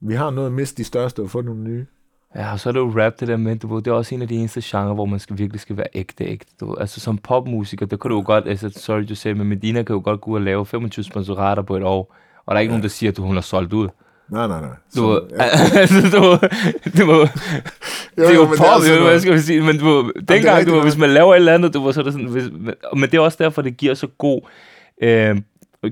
Vi 0.00 0.14
har 0.14 0.30
noget 0.30 0.46
at 0.46 0.52
miste 0.52 0.76
de 0.76 0.84
største 0.84 1.22
og 1.22 1.30
få 1.30 1.42
nogle 1.42 1.62
nye. 1.62 1.86
Ja, 2.34 2.52
og 2.52 2.60
så 2.60 2.68
er 2.68 2.72
det 2.72 2.80
jo 2.80 2.92
rap, 3.04 3.20
det 3.20 3.28
der 3.28 3.36
med, 3.36 3.56
du 3.56 3.74
ved, 3.74 3.82
det 3.82 3.90
er 3.90 3.94
også 3.94 4.14
en 4.14 4.22
af 4.22 4.28
de 4.28 4.34
eneste 4.34 4.60
genrer, 4.64 4.94
hvor 4.94 5.06
man 5.06 5.20
skal, 5.20 5.38
virkelig 5.38 5.60
skal 5.60 5.76
være 5.76 5.86
ægte, 5.94 6.24
ægte. 6.24 6.52
Du 6.60 6.66
ved. 6.66 6.76
Altså 6.80 7.00
som 7.00 7.18
popmusiker, 7.18 7.86
der 7.86 7.96
kan 7.96 8.10
du 8.10 8.16
jo 8.16 8.22
godt, 8.26 8.48
altså 8.48 8.70
sorry 8.70 9.02
du 9.08 9.14
sagde, 9.14 9.34
men 9.34 9.46
Medina 9.46 9.82
kan 9.82 9.94
jo 9.94 10.02
godt 10.04 10.20
gå 10.20 10.30
ud 10.30 10.36
og 10.36 10.42
lave 10.42 10.66
25 10.66 11.04
sponsorater 11.04 11.62
på 11.62 11.76
et 11.76 11.82
år, 11.82 12.16
og 12.46 12.54
der 12.54 12.56
er 12.56 12.60
ikke 12.60 12.70
ja. 12.70 12.72
nogen, 12.72 12.82
der 12.82 12.88
siger, 12.88 13.12
at 13.12 13.18
hun 13.18 13.34
har 13.34 13.40
solgt 13.40 13.72
ud. 13.72 13.88
Nej, 14.30 14.46
nej, 14.46 14.60
nej. 14.60 14.70
Du 14.96 15.20
ja. 15.30 15.42
altså, 15.80 16.00
du 16.18 16.22
du 17.02 17.10
ved, 17.12 17.28
det 18.16 18.30
er 18.30 18.34
jo 18.34 18.44
pop, 18.44 18.56
det 18.56 18.60
er 18.66 18.80
sådan 18.80 18.98
jo, 18.98 19.04
hvad 19.04 19.20
skal 19.20 19.32
vi 19.34 19.38
sige, 19.38 19.60
men 19.62 19.78
du 19.78 20.12
dengang, 20.28 20.66
du 20.66 20.80
hvis 20.82 20.96
man 20.96 21.10
laver 21.10 21.32
et 21.34 21.36
eller 21.38 21.54
andet, 21.54 21.74
du 21.74 21.92
så 21.92 22.00
er 22.00 22.04
det 22.04 22.12
sådan, 22.12 22.28
hvis, 22.28 22.44
men- 22.52 22.74
men 22.96 23.02
det 23.10 23.14
er 23.14 23.20
også 23.20 23.38
derfor, 23.40 23.62
det 23.62 23.76
giver 23.76 23.94
så 23.94 24.06
god, 24.18 24.40
øh, 25.02 25.36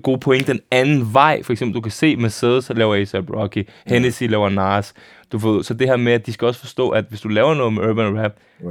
god 0.03 0.19
point 0.19 0.47
den 0.47 0.61
anden 0.71 1.15
vej. 1.15 1.43
For 1.43 1.53
eksempel, 1.53 1.75
du 1.75 1.81
kan 1.81 1.93
se 1.93 2.17
Mercedes 2.17 2.71
laver 2.75 2.95
A$AP 2.95 3.31
Rocky, 3.31 3.69
Hennessy 3.87 4.23
laver 4.23 4.49
Nas, 4.49 4.95
du 5.33 5.39
ved, 5.39 5.63
så 5.65 5.75
det 5.75 5.87
her 5.89 5.97
med, 5.97 6.13
at 6.13 6.27
de 6.27 6.33
skal 6.33 6.47
også 6.47 6.61
forstå, 6.61 6.89
at 6.91 7.05
hvis 7.09 7.21
du 7.21 7.29
laver 7.29 7.55
noget 7.55 7.73
med 7.73 7.83
urban 7.91 8.23
rap, 8.23 8.33
Ja. 8.63 8.67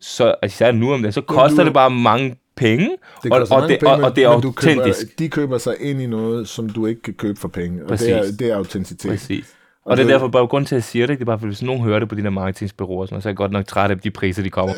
så 0.00 0.34
især 0.46 0.72
nu 0.72 0.92
om 0.92 1.02
det, 1.02 1.14
så 1.14 1.20
koster 1.20 1.58
du- 1.58 1.64
det 1.64 1.72
bare 1.74 1.90
mange 1.90 2.36
penge, 2.58 2.90
Det 3.24 3.32
og, 3.32 3.46
og, 3.50 3.68
det, 3.68 3.78
penge, 3.80 3.94
og, 3.94 4.02
og 4.02 4.16
det 4.16 4.24
er 4.24 4.40
køber, 4.56 4.82
autentisk. 4.82 5.18
de 5.18 5.28
køber 5.28 5.58
sig 5.58 5.74
ind 5.80 6.02
i 6.02 6.06
noget, 6.06 6.48
som 6.48 6.68
du 6.70 6.86
ikke 6.86 7.02
kan 7.02 7.14
købe 7.14 7.40
for 7.40 7.48
penge. 7.48 7.82
Og 7.82 7.88
Præcis. 7.88 8.06
det 8.06 8.16
er, 8.16 8.22
det 8.38 8.50
er 8.50 8.56
autenticitet. 8.56 9.10
Præcis. 9.10 9.44
Og 9.84 9.90
Og 9.90 9.96
det 9.96 10.02
er 10.02 10.06
det- 10.06 10.12
derfor 10.12 10.28
bare 10.28 10.46
grund 10.46 10.66
til 10.66 10.76
at 10.76 10.84
sige 10.84 11.02
det, 11.02 11.10
ikke? 11.10 11.18
det 11.20 11.24
er 11.24 11.26
bare, 11.26 11.38
fordi 11.38 11.48
hvis 11.48 11.62
nogen 11.62 11.82
hører 11.82 11.98
det 11.98 12.08
på 12.08 12.14
de 12.14 12.22
der 12.22 12.30
marketingsbyråer, 12.30 13.06
så 13.06 13.14
er 13.14 13.20
jeg 13.24 13.36
godt 13.36 13.52
nok 13.52 13.66
træt 13.66 13.90
af 13.90 13.98
de 13.98 14.10
priser, 14.10 14.42
de 14.42 14.50
kommer. 14.50 14.74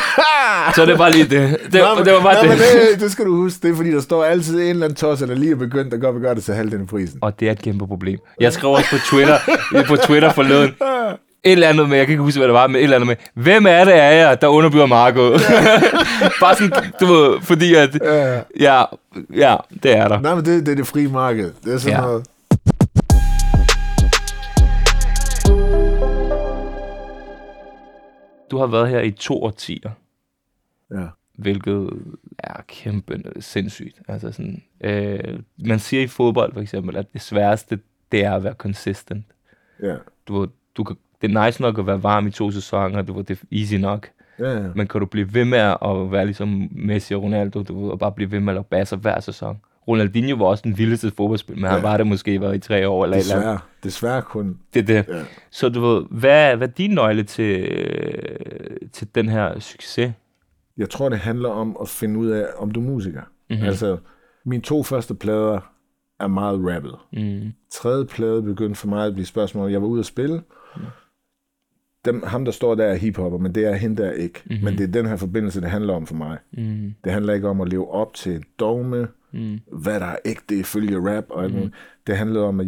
så 0.74 0.86
det 0.86 0.92
er 0.92 0.96
bare 0.96 1.10
lige 1.12 1.24
det. 1.24 1.30
Det, 1.72 1.80
Nå, 1.80 1.94
men- 1.96 2.04
det 2.04 2.12
var 2.12 2.22
bare 2.22 2.34
nå, 2.34 2.40
det. 2.40 2.48
Men 2.48 2.58
det, 2.58 3.00
det 3.00 3.12
skal 3.12 3.24
du 3.24 3.36
huske. 3.36 3.66
Det 3.66 3.72
er 3.72 3.76
fordi, 3.76 3.90
der 3.92 4.00
står 4.00 4.24
altid 4.24 4.60
en 4.60 4.66
eller 4.68 4.84
anden 4.84 4.96
tosser, 4.96 5.26
der 5.26 5.34
lige 5.34 5.50
er 5.50 5.56
begyndt, 5.56 5.92
der 5.92 5.98
godt 5.98 6.14
vil 6.14 6.22
gøre 6.22 6.34
det 6.34 6.44
til 6.44 6.54
halvdelen 6.54 6.80
af 6.82 6.88
prisen. 6.88 7.18
Og 7.22 7.40
det 7.40 7.48
er 7.48 7.52
et 7.52 7.62
kæmpe 7.62 7.86
problem. 7.86 8.18
Jeg 8.40 8.52
skrev 8.52 8.70
også 8.70 8.90
på 8.90 8.96
Twitter, 9.10 9.38
på 9.88 9.96
Twitter 9.96 10.32
forleden, 10.32 10.70
et 11.44 11.52
eller 11.52 11.68
andet 11.68 11.88
med, 11.88 11.96
jeg 11.96 12.06
kan 12.06 12.12
ikke 12.12 12.22
huske, 12.22 12.38
hvad 12.38 12.48
det 12.48 12.54
var, 12.54 12.66
men 12.66 12.76
et 12.76 12.82
eller 12.82 12.96
andet 12.96 13.06
med, 13.06 13.16
hvem 13.34 13.66
er 13.66 13.84
det 13.84 13.92
af 13.92 14.20
jer, 14.24 14.34
der 14.34 14.46
underbygger 14.48 14.86
Marco? 14.86 15.30
Bare 16.40 16.54
sådan, 16.54 16.92
du 17.00 17.06
ved, 17.06 17.40
fordi 17.40 17.74
at, 17.74 17.98
Ja. 18.02 18.40
ja, 18.60 18.84
ja, 19.34 19.56
det 19.82 19.96
er 19.96 20.08
der. 20.08 20.20
Nej, 20.20 20.34
men 20.34 20.44
det, 20.44 20.66
det 20.66 20.72
er 20.72 20.76
det 20.76 20.86
frie 20.86 21.08
marked. 21.08 21.52
Det 21.64 21.74
er 21.74 21.78
sådan 21.78 21.92
Ja. 21.98 22.00
ja. 22.02 22.06
noget... 22.06 22.26
Du 28.50 28.58
har 28.58 28.66
været 28.66 28.88
her 28.88 29.00
i 29.00 29.10
to 29.10 29.42
årtier, 29.42 29.90
Ja. 30.90 31.06
hvilket 31.34 31.90
er 32.38 32.60
kæmpe 32.68 33.22
sindssygt. 33.40 34.00
Altså 34.08 34.32
sådan, 34.32 34.62
øh, 34.80 35.38
man 35.58 35.78
siger 35.78 36.02
i 36.02 36.06
fodbold 36.06 36.52
for 36.52 36.60
eksempel, 36.60 36.96
at 36.96 37.12
det 37.12 37.20
sværeste, 37.22 37.78
det 38.12 38.24
er 38.24 38.32
at 38.34 38.44
være 38.44 38.54
consistent. 38.54 39.24
Ja. 39.82 39.94
Du, 40.28 40.46
du 40.76 40.84
kan, 40.84 40.96
det 41.22 41.36
er 41.36 41.44
nice 41.44 41.62
nok 41.62 41.78
at 41.78 41.86
være 41.86 42.02
varm 42.02 42.26
i 42.26 42.30
to 42.30 42.50
sæsoner, 42.50 43.02
du 43.02 43.12
ved, 43.12 43.24
det 43.24 43.40
er 43.40 43.56
easy 43.58 43.74
nok. 43.74 44.08
Ja, 44.38 44.52
ja. 44.52 44.68
Men 44.74 44.86
kan 44.86 45.00
du 45.00 45.06
blive 45.06 45.34
ved 45.34 45.44
med 45.44 45.58
at 45.58 46.12
være 46.12 46.24
ligesom 46.24 46.68
Messi 46.70 47.14
og 47.14 47.22
Ronaldo, 47.22 47.62
du 47.62 47.82
ved, 47.82 47.90
og 47.90 47.98
bare 47.98 48.12
blive 48.12 48.30
ved 48.30 48.40
med 48.40 48.52
at 48.52 48.54
lave 48.54 48.64
basser 48.64 48.96
hver 48.96 49.20
sæson? 49.20 49.60
Ronaldinho 49.88 50.36
var 50.36 50.46
også 50.46 50.62
den 50.62 50.78
vildeste 50.78 51.10
fodboldspil, 51.10 51.56
men 51.56 51.64
ja. 51.64 51.70
han 51.70 51.82
var 51.82 51.96
det 51.96 52.06
måske 52.06 52.40
været 52.40 52.56
i 52.56 52.58
tre 52.58 52.88
år 52.88 53.04
eller 53.04 53.16
et 53.16 53.20
eller 53.20 53.34
andet. 53.34 53.60
Desværre. 53.82 54.22
Desværre 54.22 54.22
kun. 54.22 54.58
Det 54.74 54.80
er 54.80 55.02
det. 55.02 55.14
Ja. 55.14 55.22
Så 55.50 55.68
du 55.68 55.80
ved, 55.80 56.04
hvad, 56.10 56.56
hvad 56.56 56.68
er 56.68 56.72
din 56.72 56.90
nøgle 56.90 57.22
til, 57.22 57.68
til 58.92 59.08
den 59.14 59.28
her 59.28 59.58
succes? 59.58 60.12
Jeg 60.76 60.90
tror, 60.90 61.08
det 61.08 61.18
handler 61.18 61.48
om 61.48 61.76
at 61.80 61.88
finde 61.88 62.18
ud 62.18 62.28
af, 62.28 62.46
om 62.58 62.70
du 62.70 62.80
er 62.80 62.84
musiker. 62.84 63.20
Mhm. 63.20 63.30
Mm-hmm. 63.50 63.66
Altså, 63.66 63.96
mine 64.44 64.62
to 64.62 64.82
første 64.82 65.14
plader 65.14 65.60
er 66.20 66.26
meget 66.26 66.60
rappet. 66.74 66.94
Mm. 67.12 67.52
Tredje 67.72 68.04
plade 68.04 68.42
begyndte 68.42 68.80
for 68.80 68.88
mig 68.88 69.06
at 69.06 69.12
blive 69.12 69.26
spørgsmål. 69.26 69.70
Jeg 69.70 69.82
var 69.82 69.88
ude 69.88 70.00
at 70.00 70.06
spille. 70.06 70.42
Dem, 72.04 72.22
ham, 72.26 72.44
der 72.44 72.52
står 72.52 72.74
der, 72.74 72.84
er 72.84 72.94
hiphopper, 72.94 73.38
men 73.38 73.54
det 73.54 73.64
er 73.64 73.74
hende 73.74 74.02
der 74.02 74.10
ikke. 74.10 74.42
Mm-hmm. 74.46 74.64
Men 74.64 74.78
det 74.78 74.84
er 74.84 74.92
den 74.92 75.06
her 75.06 75.16
forbindelse, 75.16 75.60
det 75.60 75.70
handler 75.70 75.94
om 75.94 76.06
for 76.06 76.14
mig. 76.14 76.38
Mm. 76.52 76.94
Det 77.04 77.12
handler 77.12 77.34
ikke 77.34 77.48
om 77.48 77.60
at 77.60 77.68
leve 77.68 77.90
op 77.90 78.14
til 78.14 78.32
et 78.32 78.44
dogme, 78.60 79.08
Mm. 79.32 79.60
hvad 79.72 80.00
der 80.00 80.06
er 80.06 80.16
ægte 80.24 80.58
ifølge 80.58 81.16
rap. 81.16 81.24
Og 81.30 81.50
mm. 81.50 81.72
Det 82.06 82.16
handler 82.16 82.40
om, 82.40 82.60
at 82.60 82.66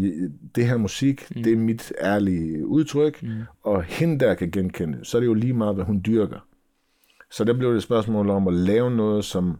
det 0.54 0.66
her 0.66 0.76
musik, 0.76 1.36
mm. 1.36 1.42
det 1.42 1.52
er 1.52 1.56
mit 1.56 1.92
ærlige 2.00 2.66
udtryk, 2.66 3.22
mm. 3.22 3.28
og 3.62 3.82
hende 3.82 4.20
der 4.20 4.34
kan 4.34 4.50
genkende 4.50 4.98
det. 4.98 5.06
Så 5.06 5.18
er 5.18 5.20
det 5.20 5.26
jo 5.26 5.34
lige 5.34 5.52
meget, 5.52 5.74
hvad 5.74 5.84
hun 5.84 6.02
dyrker. 6.06 6.46
Så 7.30 7.44
der 7.44 7.52
blev 7.52 7.70
det 7.70 7.76
et 7.76 7.82
spørgsmål 7.82 8.30
om 8.30 8.48
at 8.48 8.54
lave 8.54 8.90
noget, 8.90 9.24
som, 9.24 9.58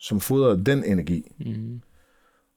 som 0.00 0.20
fodrede 0.20 0.64
den 0.64 0.84
energi. 0.84 1.32
Mm. 1.38 1.80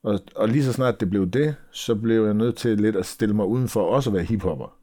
Og, 0.04 0.20
og 0.36 0.50
lige 0.50 0.64
så 0.64 0.74
snart 0.74 1.00
det 1.00 1.10
blev 1.10 1.30
det, 1.30 1.56
så 1.72 1.96
blev 1.96 2.26
jeg 2.26 2.34
nødt 2.34 2.56
til 2.56 2.78
lidt 2.78 2.96
at 2.96 3.06
stille 3.06 3.36
mig 3.36 3.46
udenfor 3.46 3.82
også 3.82 4.10
at 4.10 4.14
være 4.14 4.24
hiphopper. 4.24 4.79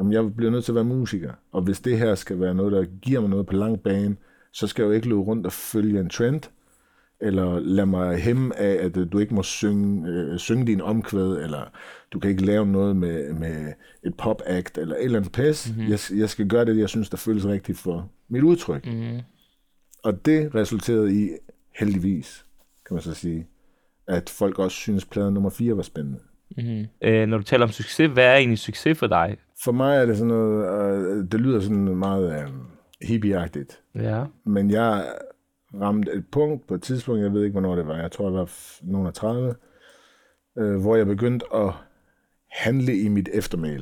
Jamen, 0.00 0.12
jeg 0.12 0.36
bliver 0.36 0.50
nødt 0.50 0.64
til 0.64 0.72
at 0.72 0.76
være 0.76 0.84
musiker. 0.84 1.32
Og 1.52 1.62
hvis 1.62 1.80
det 1.80 1.98
her 1.98 2.14
skal 2.14 2.40
være 2.40 2.54
noget, 2.54 2.72
der 2.72 2.84
giver 3.02 3.20
mig 3.20 3.30
noget 3.30 3.46
på 3.46 3.52
lang 3.52 3.80
bane, 3.80 4.16
så 4.52 4.66
skal 4.66 4.82
jeg 4.82 4.88
jo 4.88 4.92
ikke 4.92 5.08
løbe 5.08 5.20
rundt 5.20 5.46
og 5.46 5.52
følge 5.52 6.00
en 6.00 6.08
trend, 6.08 6.40
eller 7.20 7.58
lade 7.58 7.86
mig 7.86 8.18
hæmme 8.18 8.58
af, 8.58 8.84
at 8.84 8.96
øh, 8.96 9.12
du 9.12 9.18
ikke 9.18 9.34
må 9.34 9.42
synge, 9.42 10.08
øh, 10.08 10.38
synge 10.38 10.66
din 10.66 10.80
omkvæd, 10.80 11.42
eller 11.42 11.70
du 12.12 12.18
kan 12.18 12.30
ikke 12.30 12.44
lave 12.44 12.66
noget 12.66 12.96
med, 12.96 13.32
med 13.32 13.72
et 14.04 14.14
pop-act, 14.14 14.78
eller 14.78 14.94
et 14.94 15.04
eller 15.04 15.18
andet 15.18 15.32
pæs. 15.32 15.68
Mm-hmm. 15.70 15.90
Jeg, 15.90 15.98
jeg 16.16 16.28
skal 16.28 16.48
gøre 16.48 16.64
det, 16.64 16.78
jeg 16.78 16.88
synes, 16.88 17.10
der 17.10 17.16
føles 17.16 17.46
rigtigt 17.46 17.78
for 17.78 18.10
mit 18.28 18.42
udtryk. 18.42 18.86
Mm. 18.86 19.18
Og 20.04 20.26
det 20.26 20.54
resulterede 20.54 21.24
i, 21.24 21.28
heldigvis, 21.78 22.44
kan 22.86 22.94
man 22.94 23.02
så 23.02 23.14
sige, 23.14 23.46
at 24.06 24.30
folk 24.30 24.58
også 24.58 24.76
synes, 24.76 25.04
plade 25.04 25.32
nummer 25.32 25.50
4 25.50 25.76
var 25.76 25.82
spændende. 25.82 26.18
Mm. 26.56 26.86
Øh, 27.02 27.26
når 27.26 27.36
du 27.36 27.42
taler 27.42 27.66
om 27.66 27.72
succes, 27.72 28.10
hvad 28.12 28.24
er 28.24 28.36
egentlig 28.36 28.58
succes 28.58 28.98
for 28.98 29.06
dig? 29.06 29.36
For 29.64 29.72
mig 29.72 29.96
er 29.96 30.06
det 30.06 30.16
sådan 30.16 30.28
noget, 30.28 31.18
øh, 31.18 31.24
det 31.32 31.40
lyder 31.40 31.60
sådan 31.60 31.96
meget 31.96 32.42
øh, 32.42 32.48
hippieagtigt, 33.02 33.80
Ja. 33.94 34.24
men 34.44 34.70
jeg 34.70 35.12
ramte 35.80 36.12
et 36.12 36.24
punkt 36.32 36.66
på 36.66 36.74
et 36.74 36.82
tidspunkt, 36.82 37.22
jeg 37.22 37.32
ved 37.32 37.42
ikke, 37.42 37.52
hvornår 37.52 37.76
det 37.76 37.86
var, 37.86 37.96
jeg 37.96 38.12
tror, 38.12 38.24
jeg 38.30 38.34
var 38.38 38.50
nogen 38.82 39.06
af 39.06 39.14
30, 39.14 39.54
øh, 40.58 40.80
hvor 40.80 40.96
jeg 40.96 41.06
begyndte 41.06 41.46
at 41.54 41.72
handle 42.50 42.98
i 42.98 43.08
mit 43.08 43.28
eftermæl. 43.32 43.80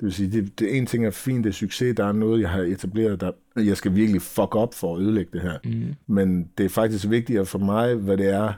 Det 0.00 0.04
vil 0.06 0.12
sige, 0.12 0.30
det, 0.30 0.58
det 0.58 0.76
en 0.76 0.86
ting 0.86 1.06
er 1.06 1.10
fint, 1.10 1.44
det 1.44 1.50
er 1.50 1.54
succes, 1.54 1.96
der 1.96 2.04
er 2.04 2.12
noget, 2.12 2.40
jeg 2.40 2.50
har 2.50 2.62
etableret, 2.62 3.20
der 3.20 3.32
jeg 3.56 3.76
skal 3.76 3.94
virkelig 3.94 4.22
fuck 4.22 4.54
op 4.56 4.74
for 4.74 4.96
at 4.96 5.02
ødelægge 5.02 5.30
det 5.32 5.40
her. 5.40 5.58
Mm. 5.64 5.94
Men 6.06 6.50
det 6.58 6.64
er 6.66 6.68
faktisk 6.70 7.10
vigtigere 7.10 7.46
for 7.46 7.58
mig, 7.58 7.94
hvad 7.94 8.16
det 8.16 8.30
er, 8.30 8.52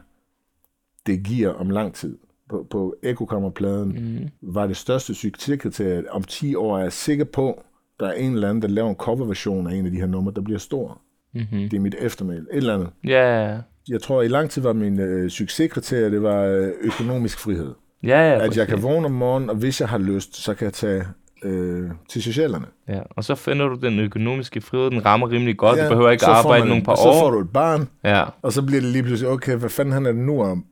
det 1.06 1.22
giver 1.24 1.50
om 1.52 1.70
lang 1.70 1.94
tid. 1.94 2.18
På, 2.50 2.66
på 2.70 2.94
Ekokammerpladen 3.02 3.88
Mm. 3.88 4.28
var 4.54 4.66
det 4.66 4.76
største 4.76 5.14
succeskriterie, 5.14 6.02
om 6.12 6.22
10 6.24 6.54
år 6.54 6.78
er 6.78 6.82
jeg 6.82 6.92
sikker 6.92 7.24
på, 7.24 7.62
der 8.00 8.06
er 8.06 8.12
en 8.12 8.32
eller 8.34 8.48
anden, 8.48 8.62
der 8.62 8.68
laver 8.68 8.88
en 8.90 8.94
coverversion 8.96 9.66
af 9.66 9.74
en 9.74 9.86
af 9.86 9.92
de 9.92 9.98
her 9.98 10.06
numre, 10.06 10.32
der 10.36 10.40
bliver 10.40 10.58
stor. 10.58 11.00
Mm-hmm. 11.34 11.58
Det 11.68 11.74
er 11.74 11.80
mit 11.80 11.94
eftermæl. 12.00 12.36
Et 12.38 12.46
eller 12.52 12.74
andet. 12.74 12.88
Ja, 13.06 13.44
ja, 13.52 13.58
Jeg 13.88 14.02
tror, 14.02 14.22
i 14.22 14.28
lang 14.28 14.50
tid 14.50 14.62
var 14.62 14.72
min 14.72 15.00
øh, 15.00 15.30
succeskriterie, 15.30 16.10
det 16.10 16.22
var 16.22 16.42
øh, 16.44 16.68
økonomisk 16.82 17.38
frihed. 17.38 17.74
ja. 18.02 18.18
ja 18.30 18.44
At 18.44 18.56
jeg 18.56 18.68
kan 18.68 18.82
vågne 18.82 19.06
om 19.06 19.12
morgenen, 19.12 19.50
og 19.50 19.56
hvis 19.56 19.80
jeg 19.80 19.88
har 19.88 19.98
lyst, 19.98 20.36
så 20.36 20.54
kan 20.54 20.64
jeg 20.64 20.72
tage 20.72 21.04
øh, 21.44 21.90
til 22.08 22.22
socialerne. 22.22 22.66
Ja, 22.88 23.00
og 23.10 23.24
så 23.24 23.34
finder 23.34 23.68
du 23.68 23.74
den 23.74 23.98
økonomiske 23.98 24.60
frihed, 24.60 24.90
den 24.90 25.04
rammer 25.04 25.30
rimelig 25.30 25.56
godt. 25.56 25.78
Ja, 25.78 25.84
du 25.84 25.88
behøver 25.88 26.10
ikke 26.10 26.24
så 26.24 26.30
arbejde 26.30 26.60
man- 26.60 26.68
nogle 26.68 26.84
par 26.84 26.92
og 26.92 26.98
Så 26.98 27.04
får 27.20 27.26
år. 27.26 27.30
du 27.30 27.40
et 27.40 27.50
barn, 27.50 27.88
Ja, 28.04 28.24
og 28.42 28.52
så 28.52 28.62
bliver 28.62 28.80
det 28.80 28.90
lige 28.90 29.02
pludselig, 29.02 29.30
okay, 29.32 29.56
hvad 29.56 29.70
fanden 29.70 29.92
handler 29.92 30.12
det 30.12 30.20
nu 30.20 30.42
om? 30.42 30.64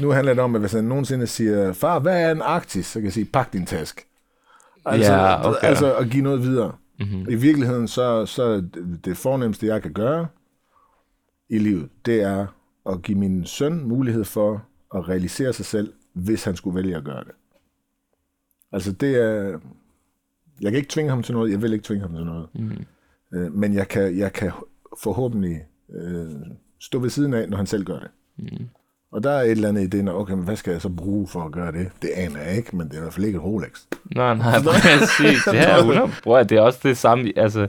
Nu 0.00 0.10
handler 0.10 0.34
det 0.34 0.42
om, 0.42 0.54
at 0.54 0.60
hvis 0.60 0.72
han 0.72 0.84
nogensinde 0.84 1.26
siger, 1.26 1.72
far, 1.72 1.98
hvad 1.98 2.22
er 2.22 2.30
en 2.32 2.42
Arktis? 2.42 2.86
Så 2.86 2.98
kan 2.98 3.04
jeg 3.04 3.12
sige, 3.12 3.24
pak 3.24 3.52
din 3.52 3.66
task. 3.66 4.06
Altså, 4.86 5.12
Ja, 5.12 5.48
okay. 5.48 5.58
altså 5.68 5.94
at 5.96 6.10
give 6.10 6.22
noget 6.22 6.42
videre. 6.42 6.72
mm-hmm. 7.00 7.26
I 7.30 7.34
virkeligheden, 7.34 7.88
så, 7.88 8.26
så 8.26 8.64
det- 9.04 9.16
fornemmeste, 9.16 9.66
jeg 9.66 9.82
kan 9.82 9.92
gøre 9.92 10.26
i 11.48 11.58
livet, 11.58 11.88
det 12.06 12.22
er 12.22 12.46
at 12.90 13.02
give 13.02 13.18
min 13.18 13.46
søn 13.46 13.84
mulighed 13.88 14.24
for 14.24 14.64
at 14.94 15.08
realisere 15.08 15.52
sig 15.52 15.64
selv, 15.66 15.92
hvis 16.12 16.44
han 16.44 16.56
skulle 16.56 16.74
vælge 16.76 16.96
at 16.96 17.04
gøre 17.04 17.24
det. 17.24 17.32
Altså 18.72 18.92
det 18.92 19.16
er... 19.16 19.58
Jeg 20.60 20.70
kan 20.72 20.74
ikke 20.78 20.88
tvinge 20.90 21.10
ham 21.10 21.22
til 21.22 21.34
noget, 21.34 21.50
jeg 21.52 21.62
vil 21.62 21.72
ikke 21.72 21.84
tvinge 21.84 22.02
ham 22.02 22.14
til 22.14 22.24
noget. 22.24 22.48
Mm. 22.54 22.84
Øh, 23.34 23.52
men 23.54 23.74
jeg 23.74 23.88
kan, 23.88 24.18
jeg 24.18 24.32
kan 24.32 24.52
forhåbentlig 25.02 25.60
øh, 25.94 26.30
stå 26.80 26.98
ved 26.98 27.10
siden 27.10 27.34
af, 27.34 27.48
når 27.48 27.56
han 27.56 27.66
selv 27.66 27.84
gør 27.84 27.98
det. 27.98 28.08
Mm. 28.36 28.68
Og 29.14 29.22
der 29.24 29.30
er 29.30 29.40
et 29.42 29.50
eller 29.50 29.68
andet 29.68 29.82
i 29.82 29.86
det, 29.86 30.04
når, 30.04 30.20
okay, 30.20 30.32
men 30.34 30.44
hvad 30.44 30.56
skal 30.56 30.70
jeg 30.72 30.80
så 30.80 30.88
bruge 30.88 31.28
for 31.28 31.40
at 31.44 31.52
gøre 31.52 31.72
det? 31.72 31.88
Det 32.02 32.10
aner 32.16 32.40
jeg 32.40 32.56
ikke, 32.56 32.76
men 32.76 32.86
det 32.88 32.94
er 32.94 32.98
i 32.98 33.00
hvert 33.00 33.12
fald 33.14 33.26
ikke 33.26 33.36
et 33.36 33.44
Rolex. 33.44 33.68
Nej, 34.16 34.34
nej, 34.34 34.54
præcis. 34.64 35.44
Det 35.44 35.60
er 35.68 35.76
100. 35.82 36.10
Bror, 36.24 36.42
det 36.42 36.58
er 36.58 36.62
også 36.62 36.78
det 36.82 36.96
samme, 36.96 37.32
altså, 37.36 37.60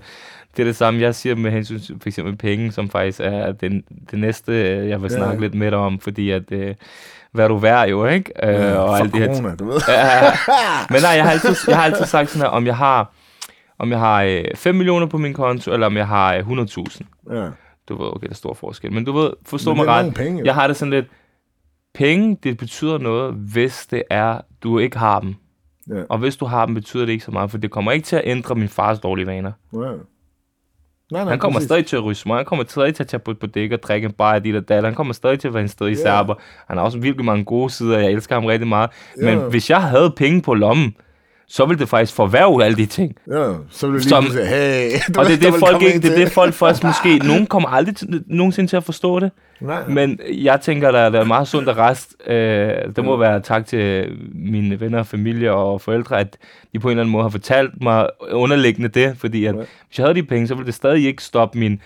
det 0.58 0.64
er 0.64 0.68
det 0.68 0.76
samme, 0.76 1.02
jeg 1.02 1.16
siger 1.16 1.36
med 1.36 1.52
hensyn 1.52 1.80
til 1.80 1.96
for 2.02 2.10
eksempel 2.10 2.36
penge, 2.36 2.72
som 2.72 2.89
faktisk 2.89 3.20
er 3.24 3.52
den, 3.52 3.84
det 4.12 4.20
næste, 4.20 4.52
øh, 4.52 4.89
jeg 4.89 5.02
vil 5.02 5.12
Ja. 5.12 5.18
snakke 5.18 5.41
lidt 5.41 5.56
med 5.56 5.72
dig 5.72 5.80
om, 5.80 6.00
fordi 6.00 6.32
at, 6.32 6.52
øh, 6.52 6.76
hvad 7.32 7.50
du 7.50 7.58
værd 7.58 7.89
jo, 7.89 8.06
ikke? 8.06 8.32
Øh, 8.43 8.80
og 8.80 8.88
for 8.88 8.96
alt 8.96 9.14
det 9.14 9.22
her 9.22 9.28
corona, 9.36 9.56
du 9.56 9.66
ved. 9.66 9.80
Ja, 9.88 10.22
men 10.89 11.02
nej, 11.02 11.12
jeg 11.12 11.24
har 11.24 11.32
altid, 11.32 11.56
jeg 11.68 11.78
har 11.78 11.84
altid 11.84 12.06
sagt 12.06 12.30
sådan 12.30 12.41
her, 12.41 12.50
om 12.50 12.66
jeg 12.66 12.78
har, 12.78 13.14
om 13.80 13.91
jeg 13.91 14.00
har 14.00 14.24
øh, 14.24 14.43
5 14.56 14.76
millioner 14.76 15.06
på 15.08 15.18
min 15.18 15.34
konto, 15.34 15.74
eller 15.74 15.88
om 15.88 15.98
jeg 15.98 16.08
har 16.08 16.36
øh, 16.36 16.39
100.000. 16.39 17.34
Ja. 17.36 17.48
Du 17.89 17.98
ved, 18.04 18.08
okay, 18.16 18.26
der 18.28 18.32
er 18.32 18.36
stor 18.36 18.54
forskel. 18.54 18.93
Men 18.93 19.06
du 19.06 19.12
ved, 19.12 19.30
forstå 19.46 19.74
Men 19.74 19.86
mig 19.86 19.93
ret. 20.06 20.14
penge, 20.14 20.39
jo. 20.39 20.46
Jeg 20.46 20.54
har 20.54 20.68
det 20.68 20.76
sådan 20.78 20.91
lidt, 20.91 21.06
penge, 21.96 22.38
det 22.43 22.58
betyder 22.58 22.98
noget, 22.98 23.34
hvis 23.34 23.88
det 23.88 24.04
er, 24.10 24.41
du 24.64 24.80
ikke 24.80 24.98
har 24.98 25.20
dem. 25.20 25.36
Ja. 25.89 26.02
Og 26.10 26.18
hvis 26.18 26.36
du 26.38 26.46
har 26.46 26.66
dem, 26.66 26.76
betyder 26.76 27.06
det 27.06 27.14
ikke 27.14 27.26
så 27.26 27.32
meget, 27.32 27.52
for 27.52 27.58
det 27.58 27.72
kommer 27.72 27.91
ikke 27.91 28.06
til 28.06 28.16
at 28.16 28.22
ændre 28.26 28.56
min 28.56 28.70
fars 28.70 29.00
dårlige 29.00 29.28
vaner. 29.28 29.52
Ja. 29.74 29.80
Nej, 31.12 31.24
nej, 31.24 31.24
Han 31.32 31.39
kommer 31.39 31.60
præcis. 31.60 31.68
stadig 31.68 31.86
til 31.86 31.96
at 31.96 32.04
ryge 32.04 32.16
smøg, 32.16 32.38
han 32.38 32.46
kommer 32.46 32.66
stadig 32.68 32.96
til 32.96 33.04
at 33.04 33.08
tage 33.08 33.20
på, 33.20 33.34
på 33.34 33.48
dæk 33.48 33.72
og 33.72 33.84
drikke 33.84 34.06
en 34.06 34.12
bajer 34.12 34.39
dit 34.39 34.56
og 34.56 34.70
dat, 34.70 34.84
han 34.84 34.93
kommer 34.96 35.14
stadig 35.14 35.39
til 35.39 35.48
at 35.48 35.54
være 35.54 35.64
en 35.64 35.70
sted 35.70 35.89
i 35.89 35.96
serber. 35.96 36.36
Han 36.68 36.78
har 36.78 36.84
også 36.84 37.00
virkelig 37.00 37.26
mange 37.26 37.46
gode 37.46 37.70
sider, 37.70 38.00
jeg 38.00 38.12
elsker 38.12 38.36
ham 38.36 38.46
rigtig 38.46 38.68
meget. 38.68 38.89
Ja. 39.22 39.36
Men 39.36 39.50
hvis 39.50 39.70
jeg 39.70 39.82
havde 39.84 40.14
penge 40.18 40.41
på 40.41 40.54
lommen, 40.54 40.96
så 41.48 41.66
ville 41.66 41.80
det 41.80 41.89
faktisk 41.89 42.14
forværve 42.16 42.64
alle 42.64 42.78
de 42.78 42.86
ting. 42.86 43.16
Ja, 43.32 43.54
så 43.70 43.88
vil 43.88 43.93
du 43.93 43.98
lige 44.00 44.10
Som- 44.10 44.24
pludselig, 44.24 44.48
hey. 44.48 44.91
Du 45.16 45.20
Og 45.20 45.26
det 45.26 45.34
er 45.34 45.38
det, 45.38 45.54
vil 45.54 45.60
folk 45.60 45.82
ikke, 45.82 46.00
det 46.00 46.12
er 46.12 46.16
det, 46.24 46.32
folk 46.32 46.54
først 46.54 46.84
måske, 46.89 47.18
nogen 47.18 47.48
kommer 47.48 47.70
aldrig 47.70 47.96
til, 47.96 48.24
nogensinde 48.28 48.70
til 48.70 48.78
at 48.78 48.84
forstå 48.84 49.20
det. 49.20 49.32
Nej, 49.62 49.88
Men 49.88 50.20
jeg 50.34 50.62
tænker, 50.62 50.91
der, 50.91 51.10
der 51.10 51.20
er 51.20 51.24
meget 51.26 51.48
sundt 51.48 51.70
og 51.70 51.78
rest. 51.78 52.16
Øh, 52.28 52.70
det 52.96 53.06
må 53.06 53.18
være 53.18 53.39
tak 53.41 53.66
til 53.66 54.12
mine 54.36 54.80
venner, 54.80 55.04
familie 55.04 55.52
og 55.52 55.82
forældre, 55.82 56.20
at 56.20 56.38
de 56.74 56.80
på 56.80 56.88
en 56.88 56.91
eller 56.91 57.04
anden 57.04 57.12
måde 57.12 57.24
har 57.24 57.30
fortalt 57.30 57.82
mig 57.82 58.08
underliggende 58.32 58.89
det, 58.89 59.18
fordi 59.18 59.46
at, 59.46 59.56
Ja. 59.56 59.62
hvis 59.88 59.98
jeg 59.98 60.04
havde 60.06 60.16
de 60.16 60.24
penge, 60.24 60.48
så 60.48 60.56
ville 60.56 60.66
det 60.68 60.74
stadig 60.76 61.06
ikke 61.06 61.24
stoppe 61.24 61.60
min 61.60 61.82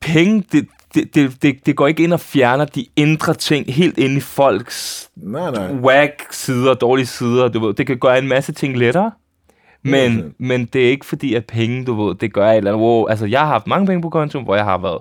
penge. 0.00 0.44
Det, 0.52 0.66
det, 0.94 1.14
det, 1.14 1.42
det, 1.42 1.66
det 1.66 1.76
går 1.76 1.86
ikke 1.86 2.04
ind 2.04 2.12
og 2.12 2.20
fjerner 2.20 2.64
de 2.64 2.86
indre 2.96 3.34
ting 3.34 3.74
helt 3.74 3.98
ind 3.98 4.16
i 4.16 4.20
folks 4.20 5.10
nej, 5.16 5.50
nej. 5.50 5.72
whack 5.72 6.26
sider, 6.30 6.74
dårlige 6.74 7.06
sider. 7.06 7.48
Du 7.48 7.66
ved, 7.66 7.74
det 7.74 7.86
kan 7.86 7.98
gøre 7.98 8.18
en 8.18 8.28
masse 8.28 8.52
ting 8.52 8.76
lettere. 8.76 9.10
Men, 9.82 10.18
100%. 10.18 10.34
men 10.38 10.66
det 10.66 10.86
er 10.86 10.90
ikke 10.90 11.06
fordi, 11.06 11.34
at 11.34 11.46
penge, 11.46 11.84
du 11.84 12.04
ved, 12.04 12.14
det 12.14 12.32
gør 12.32 12.50
et 12.50 12.56
eller 12.56 12.72
andet. 12.72 12.86
Wow, 12.86 13.06
altså, 13.06 13.26
jeg 13.26 13.40
har 13.40 13.46
haft 13.46 13.66
mange 13.66 13.86
penge 13.86 14.02
på 14.02 14.08
kontoen, 14.08 14.44
hvor 14.44 14.56
jeg 14.56 14.64
har 14.64 14.78
været 14.78 14.98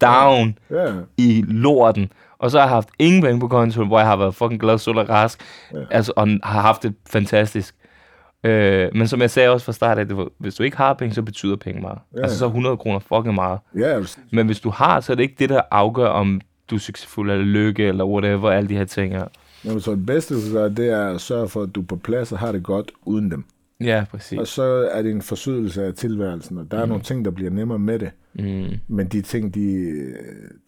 down 0.00 0.58
Ja, 0.70 0.92
i 1.16 1.44
lorten. 1.48 2.12
Og 2.38 2.50
så 2.50 2.58
har 2.58 2.64
jeg 2.64 2.74
haft 2.74 2.88
ingen 2.98 3.22
penge 3.22 3.40
på 3.40 3.48
kontoen, 3.48 3.88
hvor 3.88 3.98
jeg 3.98 4.08
har 4.08 4.16
været 4.16 4.34
fucking 4.34 4.60
glad, 4.60 4.78
sund 4.78 4.98
og 4.98 5.08
rask. 5.08 5.40
Ja. 5.72 5.78
Altså, 5.90 6.12
og 6.16 6.28
har 6.42 6.60
haft 6.60 6.82
det 6.82 6.94
fantastisk. 7.10 7.75
Øh, 8.46 8.88
men 8.94 9.08
som 9.08 9.20
jeg 9.20 9.30
sagde 9.30 9.48
også 9.48 9.64
fra 9.64 9.72
start 9.72 9.98
af, 9.98 10.08
det 10.08 10.28
hvis 10.38 10.54
du 10.54 10.62
ikke 10.62 10.76
har 10.76 10.94
penge, 10.94 11.14
så 11.14 11.22
betyder 11.22 11.56
penge 11.56 11.80
meget. 11.80 11.98
Ja. 12.16 12.22
Altså, 12.22 12.38
så 12.38 12.44
er 12.44 12.48
100 12.48 12.76
kroner 12.76 12.98
fucking 12.98 13.34
meget. 13.34 13.58
ja, 13.78 14.00
Men 14.32 14.46
hvis 14.46 14.60
du 14.60 14.70
har, 14.70 15.00
så 15.00 15.12
er 15.12 15.14
det 15.14 15.22
ikke 15.22 15.36
det, 15.38 15.48
der 15.48 15.60
afgør, 15.70 16.08
om 16.08 16.40
du 16.70 16.74
er 16.74 16.78
succesfuld 16.78 17.30
eller 17.30 17.44
lykke, 17.44 17.84
eller 17.84 18.04
whatever, 18.04 18.50
alle 18.50 18.68
de 18.68 18.76
her 18.76 18.84
ting 18.84 19.14
er. 19.14 19.24
Jamen, 19.64 19.80
så 19.80 19.90
det 19.90 20.06
bedste, 20.06 20.34
kan 20.34 20.52
gøre, 20.52 20.68
det 20.68 20.90
er 20.90 21.14
at 21.14 21.20
sørge 21.20 21.48
for, 21.48 21.62
at 21.62 21.74
du 21.74 21.80
er 21.80 21.86
på 21.86 21.96
plads 21.96 22.32
og 22.32 22.38
har 22.38 22.52
det 22.52 22.62
godt 22.62 22.92
uden 23.04 23.30
dem. 23.30 23.44
Ja, 23.80 24.04
præcis. 24.10 24.38
Og 24.38 24.46
så 24.46 24.62
er 24.92 25.02
det 25.02 25.10
en 25.10 25.22
forsøgelse 25.22 25.84
af 25.84 25.94
tilværelsen, 25.94 26.58
og 26.58 26.70
der 26.70 26.78
er 26.78 26.84
mm. 26.84 26.88
nogle 26.88 27.04
ting, 27.04 27.24
der 27.24 27.30
bliver 27.30 27.50
nemmere 27.50 27.78
med 27.78 27.98
det. 27.98 28.10
Mm. 28.34 28.74
Men 28.88 29.06
de 29.06 29.22
ting, 29.22 29.54
de, 29.54 29.92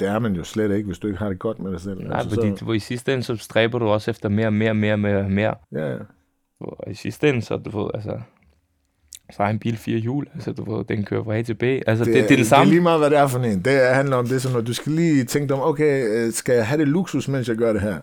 det 0.00 0.08
er 0.08 0.18
man 0.18 0.34
jo 0.34 0.44
slet 0.44 0.76
ikke, 0.76 0.86
hvis 0.86 0.98
du 0.98 1.06
ikke 1.06 1.18
har 1.18 1.28
det 1.28 1.38
godt 1.38 1.58
med 1.58 1.72
dig 1.72 1.80
selv. 1.80 2.02
Nej, 2.02 2.18
altså, 2.18 2.34
fordi 2.34 2.56
så, 2.56 2.64
du, 2.64 2.72
i 2.72 2.78
sidste 2.78 3.12
ende, 3.12 3.24
så 3.24 3.36
stræber 3.36 3.78
du 3.78 3.86
også 3.86 4.10
efter 4.10 4.28
mere, 4.28 4.50
mere, 4.50 4.74
mere, 4.74 4.96
mere, 4.96 5.28
mere. 5.28 5.54
ja, 5.72 5.92
ja. 5.92 5.98
Og 6.61 6.90
i 6.90 6.94
sidste 6.94 7.28
ende, 7.28 7.42
så 7.42 7.56
du 7.56 7.82
ved, 7.82 7.90
altså, 7.94 8.20
så 9.32 9.42
har 9.42 9.50
en 9.50 9.59
bil 9.59 9.76
fire 9.76 9.98
hjul, 9.98 10.26
altså 10.34 10.52
du 10.52 10.76
ved, 10.76 10.84
den 10.84 11.04
kører 11.04 11.24
fra 11.24 11.36
A 11.36 11.42
til 11.42 11.54
B. 11.54 11.62
Altså, 11.62 12.04
det, 12.04 12.06
det, 12.06 12.14
det 12.14 12.22
er 12.24 12.28
den 12.28 12.38
Det 12.38 12.46
samme. 12.46 12.64
er 12.64 12.68
lige 12.68 12.80
meget, 12.80 13.00
hvad 13.00 13.11
det 13.11 13.18
er 13.18 13.26
for 13.26 13.38
en. 13.38 13.62
Det 13.62 13.80
handler 13.94 14.16
om 14.16 14.26
det, 14.28 14.42
som 14.42 14.52
når 14.52 14.61
du 14.61 14.74
skal 14.74 14.92
lige 14.92 15.24
tænke 15.24 15.48
dig 15.48 15.56
om, 15.56 15.68
okay, 15.68 16.09
øh, 16.26 16.32
skal 16.32 16.54
jeg 16.54 16.66
have 16.66 16.78
det 16.80 16.88
luksus, 16.88 17.28
mens 17.28 17.48
jeg 17.48 17.56
gør 17.56 17.72
det 17.72 17.82
her? 17.82 17.98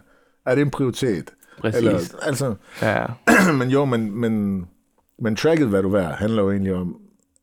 Er 0.46 0.56
det 0.56 0.62
en 0.62 0.70
prioritet? 0.72 1.32
Præcis. 1.60 1.78
Eller, 1.80 2.00
altså, 2.22 2.56
Ja, 2.82 3.06
men 3.60 3.70
jo, 3.70 3.86
men, 3.86 4.20
men, 4.20 4.66
men 5.22 5.36
tracket, 5.36 5.68
hvad 5.68 5.84
du 5.84 5.94
er, 5.94 6.04
handler 6.08 6.44
jo 6.44 6.52
egentlig 6.52 6.74
om, 6.74 6.96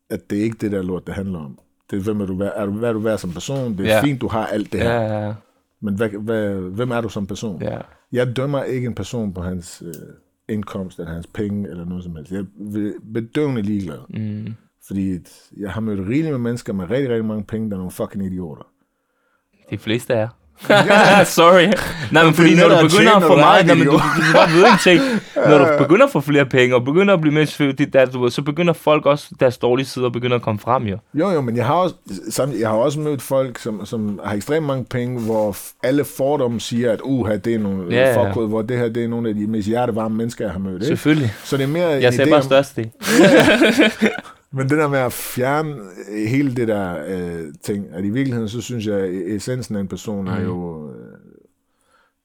at 0.09 0.29
det 0.29 0.39
er 0.39 0.43
ikke 0.43 0.57
det 0.61 0.71
der 0.71 0.81
lort, 0.81 1.07
det 1.07 1.15
handler 1.15 1.39
om. 1.39 1.59
Det 1.91 1.97
er, 1.99 2.03
hvem 2.03 2.21
er 2.21 2.25
du 2.25 2.35
værd, 2.37 2.53
er 2.55 2.65
du, 2.65 2.71
hvad 2.71 2.89
er 2.89 2.93
du 2.93 2.99
værd 2.99 3.17
som 3.17 3.31
person? 3.33 3.77
Det 3.77 3.85
er 3.91 3.95
Ja. 3.95 4.01
fint, 4.03 4.21
du 4.21 4.27
har 4.27 4.45
alt 4.45 4.71
det 4.73 4.81
her. 4.81 4.93
ja, 5.01 5.25
ja, 5.25 5.33
Men 5.81 5.95
hvad, 5.95 6.09
hvad, 6.09 6.53
hvem 6.55 6.91
er 6.91 7.01
du 7.01 7.09
som 7.09 7.27
person? 7.27 7.61
ja. 7.61 7.77
Jeg 8.11 8.35
dømmer 8.35 8.63
ikke 8.63 8.87
en 8.87 8.95
person 8.95 9.33
på 9.33 9.41
hans 9.41 9.83
øh, 9.85 9.93
indkomst, 10.49 10.99
eller 10.99 11.13
hans 11.13 11.27
penge, 11.27 11.69
eller 11.69 11.85
noget 11.85 12.03
som 12.03 12.15
helst. 12.15 12.31
Jeg 12.31 12.39
er 12.39 12.45
bedøvende 13.13 13.61
ligeglad. 13.61 13.99
Mm. 14.09 14.53
Fordi 14.87 15.19
jeg 15.57 15.71
har 15.71 15.81
mødt 15.81 15.99
rigeligt 15.99 16.31
med 16.31 16.39
mennesker 16.39 16.73
med 16.73 16.89
rigtig, 16.89 17.09
rigtig 17.09 17.25
mange 17.25 17.43
penge, 17.43 17.69
der 17.69 17.75
er 17.75 17.79
nogle 17.79 17.91
fucking 17.91 18.25
idioter. 18.25 18.63
De 19.69 19.77
fleste 19.77 20.13
er. 20.13 20.27
Sorry. 21.25 21.67
Nej, 22.11 22.23
men 22.23 22.33
fordi 22.33 22.55
når 22.55 22.69
du 22.69 22.87
begynder 22.87 23.15
at 23.15 23.23
få 23.23 23.35
meget, 23.35 23.65
nej, 23.65 23.75
men 23.75 23.85
du, 23.85 23.91
du 23.91 23.99
bare 24.33 24.71
en 24.71 24.77
ting. 24.83 25.01
Når 25.49 25.57
du 25.57 25.65
begynder 25.77 26.05
at 26.05 26.11
få 26.11 26.21
flere 26.21 26.45
penge, 26.45 26.75
og 26.75 26.85
begynder 26.85 27.13
at 27.13 27.21
blive 27.21 27.33
mere 27.33 27.45
selvfølgelig, 27.45 27.93
der, 27.93 28.05
du 28.05 28.29
så 28.29 28.41
begynder 28.41 28.73
folk 28.73 29.05
også, 29.05 29.27
deres 29.39 29.57
dårlige 29.57 29.85
sider 29.85 30.09
begynder 30.09 30.35
at 30.35 30.41
komme 30.41 30.59
frem, 30.59 30.83
jo. 30.83 30.97
Jo, 31.13 31.29
jo, 31.31 31.41
men 31.41 31.57
jeg 31.57 31.65
har 31.65 31.73
også, 31.73 31.95
samtidig, 32.29 32.61
jeg 32.61 32.69
har 32.69 32.75
også 32.75 32.99
mødt 32.99 33.21
folk, 33.21 33.59
som, 33.59 33.85
som 33.85 34.19
har 34.25 34.35
ekstremt 34.35 34.65
mange 34.65 34.85
penge, 34.85 35.21
hvor 35.21 35.57
alle 35.83 36.05
fordomme 36.17 36.59
siger, 36.59 36.91
at 36.91 36.99
uha, 37.03 37.37
det 37.37 37.53
er 37.53 37.59
nogle 37.59 37.95
Ja, 37.95 38.09
ja, 38.09 38.23
fuckhud, 38.23 38.47
hvor 38.47 38.61
det 38.61 38.77
her 38.77 38.89
det 38.89 39.03
er 39.03 39.07
nogle 39.07 39.29
af 39.29 39.35
de 39.35 39.47
mest 39.47 39.67
hjertevarme 39.67 40.15
mennesker, 40.15 40.45
jeg 40.45 40.51
har 40.51 40.59
mødt. 40.59 40.75
Ikke? 40.75 40.85
Selvfølgelig. 40.85 41.33
Så 41.43 41.57
det 41.57 41.63
er 41.63 41.67
mere 41.67 41.87
Jeg 41.87 42.13
ser 42.13 42.29
bare 42.29 42.43
størst 42.43 42.75
det. 42.75 42.91
Men 44.53 44.69
det 44.69 44.77
der 44.77 44.87
med 44.87 44.99
at 44.99 45.11
fjerne 45.13 45.75
øh, 46.11 46.25
hele 46.27 46.55
det 46.55 46.67
der 46.67 46.95
øh, 47.07 47.41
ting, 47.63 47.85
at 47.93 48.05
i 48.05 48.09
virkeligheden, 48.09 48.49
så 48.49 48.61
synes 48.61 48.87
jeg, 48.87 48.95
at 48.99 49.09
essensen 49.13 49.75
af 49.75 49.79
en 49.79 49.87
person 49.87 50.27
er 50.27 50.39
Mm. 50.39 50.45
jo, 50.45 50.89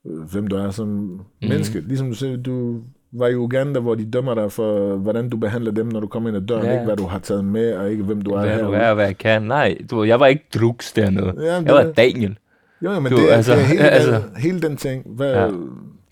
øh, 0.06 0.22
hvem 0.32 0.46
du 0.46 0.56
er 0.56 0.70
som 0.70 0.88
mm. 0.88 1.20
menneske. 1.48 1.80
Ligesom 1.80 2.08
du 2.08 2.14
siger, 2.14 2.36
du 2.36 2.80
var 3.12 3.26
i 3.26 3.34
Uganda, 3.36 3.80
hvor 3.80 3.94
de 3.94 4.10
dømmer 4.10 4.34
dig 4.34 4.52
for, 4.52 4.96
hvordan 4.96 5.28
du 5.28 5.36
behandler 5.36 5.70
dem, 5.72 5.86
når 5.86 6.00
du 6.00 6.06
kommer 6.06 6.28
ind 6.28 6.36
ad 6.36 6.42
døren. 6.42 6.66
Ja. 6.66 6.72
Ikke 6.72 6.84
hvad 6.84 6.96
du 6.96 7.06
har 7.06 7.18
taget 7.18 7.44
med, 7.44 7.72
og 7.74 7.90
ikke 7.90 8.04
hvem 8.04 8.22
du 8.22 8.30
er 8.30 8.40
Hvad 8.40 8.50
her. 8.56 8.64
du 8.66 8.72
er, 8.72 8.94
hvad 8.94 9.04
jeg 9.04 9.18
kan. 9.18 9.42
Nej, 9.42 9.78
du, 9.90 10.04
jeg 10.04 10.20
var 10.20 10.26
ikke 10.26 10.44
drugs 10.54 10.92
dernede. 10.92 11.34
Ja, 11.38 11.54
Jeg 11.54 11.74
var 11.74 11.92
Daniel. 11.96 12.38
Jo, 12.82 13.00
men 13.00 13.12
Du, 13.12 13.16
det, 13.18 13.32
er, 13.32 13.36
altså, 13.36 13.52
det 13.52 13.60
er 13.60 13.64
hele, 13.64 13.80
altså- 13.98 14.12
den, 14.12 14.22
hele 14.36 14.60
den 14.62 14.76
ting. 14.76 15.02
Hvad, 15.16 15.32
Ja. 15.32 15.48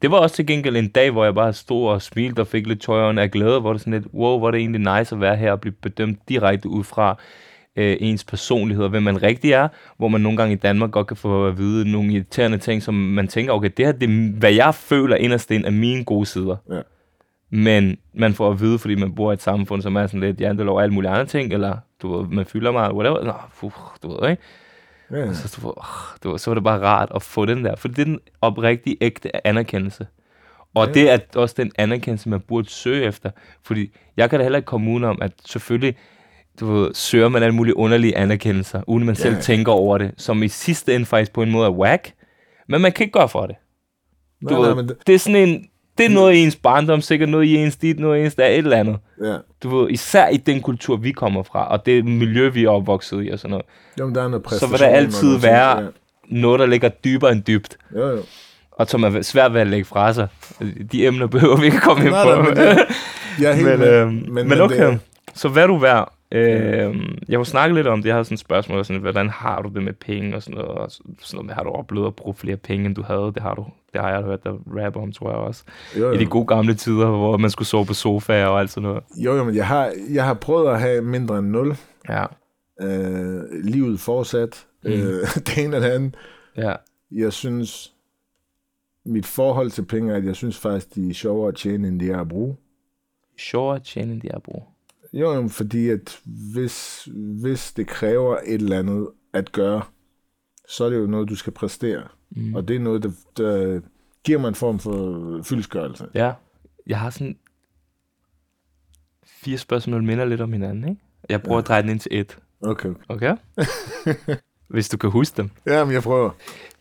Det 0.03 0.11
var 0.11 0.16
også 0.18 0.36
til 0.36 0.47
gengæld 0.47 0.76
en 0.76 0.88
dag, 0.88 1.11
hvor 1.11 1.24
jeg 1.24 1.34
bare 1.34 1.53
stod 1.53 1.88
og 1.88 2.03
smilte 2.03 2.40
og 2.40 2.47
fik 2.47 2.66
lidt 2.66 2.80
tøjerne 2.80 3.22
af 3.22 3.30
glæde, 3.30 3.61
hvor 3.61 3.72
det 3.72 3.80
sådan 3.80 3.92
lidt, 3.92 4.07
wow, 4.14 4.38
hvor 4.38 4.47
er 4.47 4.51
det 4.51 4.59
egentlig 4.59 4.99
nice 4.99 5.14
at 5.14 5.20
være 5.20 5.36
her 5.36 5.53
og 5.53 5.61
blive 5.61 5.72
bedømt 5.72 6.18
direkte 6.28 6.68
ud 6.68 6.84
fra 6.84 7.18
øh, 7.76 7.97
ens 8.01 8.24
personlighed 8.24 8.84
og 8.84 8.90
hvem 8.90 9.03
man 9.03 9.22
rigtig 9.22 9.53
er, 9.53 9.68
hvor 9.97 10.09
man 10.09 10.20
nogle 10.20 10.36
gange 10.38 10.53
i 10.53 10.59
Danmark 10.59 10.90
godt 10.90 11.07
kan 11.07 11.16
få 11.16 11.47
at 11.47 11.59
vide 11.59 11.92
nogle 11.92 12.12
irriterende 12.12 12.59
ting, 12.59 12.82
som 12.82 12.94
man 12.94 13.28
tænker, 13.28 13.53
okay, 13.53 13.70
det 13.76 13.86
her 13.86 13.92
det 13.92 14.11
er, 14.11 14.38
hvad 14.38 14.53
jeg 14.53 14.74
føler 14.74 15.16
inderst 15.16 15.51
inde 15.51 15.66
af 15.66 15.72
mine 15.72 16.05
gode 16.05 16.26
sider. 16.26 16.57
Ja. 16.70 16.80
Men 17.51 17.97
man 18.14 18.34
får 18.34 18.51
at 18.51 18.61
vide, 18.61 18.78
fordi 18.78 18.94
man 18.94 19.14
bor 19.14 19.30
i 19.30 19.34
et 19.34 19.42
samfund, 19.42 19.82
som 19.82 19.97
er 19.97 20.07
sådan 20.07 20.20
lidt 20.20 20.40
jantelov 20.40 20.76
og 20.76 20.82
alle 20.82 20.94
mulige 20.94 21.11
andre 21.11 21.26
ting, 21.26 21.53
eller 21.53 21.76
du 22.03 22.16
ved, 22.16 22.28
man 22.28 22.47
fylder 22.47 22.72
meget, 22.72 22.92
whatever. 22.92 23.24
Nå, 23.24 23.32
fuh, 23.51 23.70
du 24.03 24.09
ved, 24.09 24.30
ikke? 24.30 24.42
Ja. 25.11 25.33
Så, 25.35 25.59
du, 25.63 25.69
åh, 25.69 25.85
du 26.25 26.31
ved, 26.31 26.39
så 26.39 26.51
var 26.51 26.55
det 26.55 26.65
bare 26.65 26.81
rart 26.81 27.13
at 27.15 27.23
få 27.23 27.45
den 27.47 27.65
der, 27.65 27.77
for 27.77 27.89
det 27.89 27.99
er 27.99 28.05
den 28.05 28.19
oprigtige, 28.41 28.97
ægte 29.01 29.47
anerkendelse. 29.47 30.07
Og 30.75 30.87
Ja. 30.87 30.93
det 30.93 31.11
er 31.11 31.19
også 31.35 31.55
den 31.59 31.73
anerkendelse, 31.79 32.29
man 32.29 32.41
burde 32.41 32.71
søge 32.71 33.05
efter. 33.05 33.31
Fordi 33.65 33.93
jeg 34.17 34.31
kan 34.31 34.39
da 34.39 34.43
heller 34.45 34.57
ikke 34.57 34.67
komme 34.67 34.91
uden 34.91 35.05
om, 35.05 35.19
at 35.23 35.33
selvfølgelig 35.45 35.97
du 36.61 36.73
ved, 36.73 36.95
søger 36.95 37.29
man 37.29 37.43
alle 37.43 37.55
mulige 37.55 37.77
underlige 37.77 38.17
anerkendelser, 38.17 38.83
uden 38.87 39.05
man 39.07 39.15
selv 39.17 39.35
Ja. 39.35 39.41
tænker 39.41 39.73
over 39.73 39.99
det, 39.99 40.15
som 40.17 40.43
i 40.43 40.49
sidste 40.49 40.95
ende 40.95 41.07
faktisk 41.07 41.33
på 41.33 41.43
en 41.43 41.51
måde 41.51 41.67
er 41.67 41.71
whack. 41.71 42.13
Men 42.69 42.81
man 42.81 42.93
kan 42.93 43.05
ikke 43.05 43.13
gøre 43.19 43.29
for 43.29 43.47
det. 43.47 43.57
Du 44.43 44.47
Nej, 44.51 44.59
ved, 44.59 44.67
nej, 44.67 44.75
men 44.75 44.89
det, 44.89 44.97
det 45.07 45.15
er 45.15 45.19
sådan 45.19 45.49
en, 45.49 45.67
det 45.99 46.07
er 46.07 46.11
noget 46.11 46.34
i 46.34 46.38
ens 46.38 46.57
barndom, 46.57 47.01
sikkert 47.01 47.28
noget 47.28 47.44
i 47.44 47.57
ens 47.57 47.76
dit, 47.76 47.99
noget 47.99 48.20
i 48.20 48.24
ens 48.24 48.34
der, 48.34 48.47
et 48.47 48.59
eller 48.59 48.76
andet. 48.76 48.97
ja. 49.24 49.36
Du 49.62 49.76
ved, 49.76 49.90
især 49.90 50.28
i 50.28 50.36
den 50.36 50.62
kultur, 50.62 50.97
vi 50.97 51.12
kommer 51.12 51.42
fra, 51.42 51.68
og 51.68 51.86
det 51.86 52.05
miljø, 52.05 52.49
vi 52.49 52.64
er 52.64 52.70
opvokset 52.70 53.26
i 53.26 53.28
og 53.30 53.38
sådan 53.38 53.51
noget. 53.51 53.66
Jo, 54.01 54.07
men 54.07 54.14
der 54.14 54.22
er 54.24 54.28
noget 54.28 54.47
Så 54.51 54.66
vil 54.66 54.78
der 54.78 54.86
altid 54.86 55.26
noget 55.28 55.42
være 55.42 55.80
ting, 55.82 55.92
noget, 56.28 56.61
der 56.61 56.66
ligger 56.66 56.88
dybere 56.88 57.32
end 57.32 57.42
dybt, 57.42 57.76
Ja. 57.94 57.99
Jo, 58.01 58.09
jo. 58.11 58.22
og 58.72 58.86
som 58.88 59.05
er 59.05 59.22
svært 59.22 59.55
ved 59.55 59.61
at 59.61 59.66
lægge 59.66 59.84
fra 59.84 60.12
sig. 60.12 60.28
De 60.92 61.07
emner 61.07 61.26
behøver 61.26 61.57
vi 61.57 61.64
ikke 61.66 61.78
komme 61.80 62.05
ind 62.05 62.11
på. 62.14 62.28
nej, 62.30 62.42
men 62.42 62.57
det- 62.57 62.78
Jeg 63.40 63.51
er 63.51 63.55
helt 63.55 63.68
men, 63.68 63.78
med. 63.78 63.88
øh, 63.88 64.09
men, 64.12 64.49
men 64.49 64.61
okay, 64.61 64.97
så 65.34 65.49
hvad 65.49 65.68
du 65.68 65.76
værd? 65.78 66.12
Øh, 66.32 66.94
jeg 67.28 67.38
har 67.38 67.44
snakket 67.44 67.74
lidt 67.74 67.86
om 67.86 67.99
det, 68.03 68.07
jeg 68.07 68.14
havde 68.14 68.24
sådan 68.24 68.34
et 68.34 68.40
spørgsmål, 68.40 68.84
sådan, 68.84 69.03
hvordan 69.03 69.30
har 69.30 69.62
du 69.62 69.68
det 69.74 69.82
med 69.82 69.92
penge 69.92 70.36
og 70.36 70.42
sådan 70.42 70.55
noget, 70.59 70.70
og 70.70 70.90
sådan 70.90 71.09
noget 71.32 71.47
med, 71.47 71.55
har 71.55 71.62
du 71.62 71.70
oplevet 71.70 72.07
at 72.07 72.14
bruge 72.14 72.34
flere 72.34 72.57
penge, 72.57 72.86
end 72.86 72.94
du 72.94 73.03
havde? 73.03 73.32
Det 73.34 73.42
har 73.42 73.55
du, 73.55 73.64
det 73.97 74.05
har 74.05 74.11
jeg 74.14 74.22
hørt 74.22 74.44
dig 74.44 74.53
rappe 74.53 74.99
om, 75.01 75.12
tror 75.12 75.30
jeg 75.30 75.38
også. 75.38 75.64
Jo, 75.99 76.11
I 76.12 76.16
de 76.16 76.22
jo. 76.22 76.28
gode 76.30 76.47
gamle 76.47 76.74
tider, 76.74 77.07
hvor 77.09 77.36
man 77.36 77.51
skulle 77.51 77.68
sove 77.68 77.86
på 77.86 77.94
sofaer 77.94 78.47
og 78.47 78.61
alt 78.61 78.70
sådan 78.70 78.88
noget. 78.88 79.03
jo, 79.16 79.34
jo, 79.36 79.44
men 79.44 79.55
jeg 79.55 79.66
har, 79.66 79.92
jeg 80.11 80.24
har 80.24 80.34
prøvet 80.34 80.70
at 80.70 80.80
have 80.80 81.03
mindre 81.03 81.38
end 81.38 81.47
0. 81.47 81.76
Ja, 82.09 82.24
Øh, 82.82 83.40
livet 83.64 84.01
fortsat. 84.01 84.66
Mm. 84.84 84.90
Øh, 84.90 85.20
det 85.47 85.59
ene 85.64 85.76
og 85.76 85.82
det 85.82 85.88
andet. 85.88 86.16
ja, 86.57 86.74
Jeg 87.11 87.32
synes, 87.32 87.92
mit 89.05 89.26
forhold 89.26 89.70
til 89.70 89.84
penge 89.84 90.12
er, 90.12 90.16
at 90.16 90.24
jeg 90.24 90.36
synes 90.36 90.59
faktisk, 90.59 90.94
de 90.94 91.11
er 91.11 91.14
sjovere 91.14 91.49
at 91.49 91.55
tjene, 91.55 91.88
end 91.88 92.01
de 92.01 92.11
er 92.11 92.20
at 92.20 92.28
bruge. 92.28 92.57
sjovere 93.38 93.76
at 93.76 93.82
tjene, 93.82 94.12
end 94.12 94.20
de 94.22 94.28
er 94.28 94.36
at 94.36 94.42
bruge. 94.42 94.62
Jo, 95.12 95.32
jo, 95.32 95.49
fordi 95.49 95.88
at 95.88 96.20
hvis, 96.55 97.09
hvis 97.40 97.72
det 97.72 97.86
kræver 97.86 98.36
et 98.47 98.55
eller 98.55 98.78
andet 98.78 99.09
at 99.32 99.53
gøre, 99.53 99.82
så 100.68 100.84
er 100.84 100.90
det 100.90 100.97
jo 100.99 101.07
noget, 101.07 101.28
du 101.28 101.36
skal 101.36 101.53
præstere. 101.53 102.03
Mm. 102.37 102.55
Og 102.55 102.68
det 102.68 102.76
er 102.76 102.80
noget, 102.80 103.03
der, 103.03 103.11
der 103.37 103.80
giver 104.24 104.39
mig 104.39 104.49
en 104.49 104.55
form 104.55 104.78
for 104.78 105.41
fyldsgørelse. 105.43 106.07
Ja, 106.14 106.32
jeg 106.87 107.01
har 107.01 107.11
sådan 107.11 107.37
fire 109.26 109.59
spørgsmål, 109.59 110.01
der 110.01 110.07
minder 110.07 110.24
lidt 110.24 110.41
om 110.41 110.53
hinanden, 110.53 110.89
ikke? 110.89 111.01
Jeg 111.28 111.43
prøver 111.43 111.57
ja. 111.57 111.62
at 111.62 111.68
dreje 111.68 111.82
den 111.82 111.91
ind 111.91 112.01
til 112.01 112.20
et, 112.20 112.39
Okay. 112.61 112.89
okay. 113.09 113.37
okay? 113.59 114.37
Hvis 114.74 114.89
du 114.89 114.97
kan 114.97 115.11
huske 115.11 115.37
dem. 115.37 115.51
Jamen, 115.66 115.95
jeg 115.95 116.03
prøver. 116.03 116.30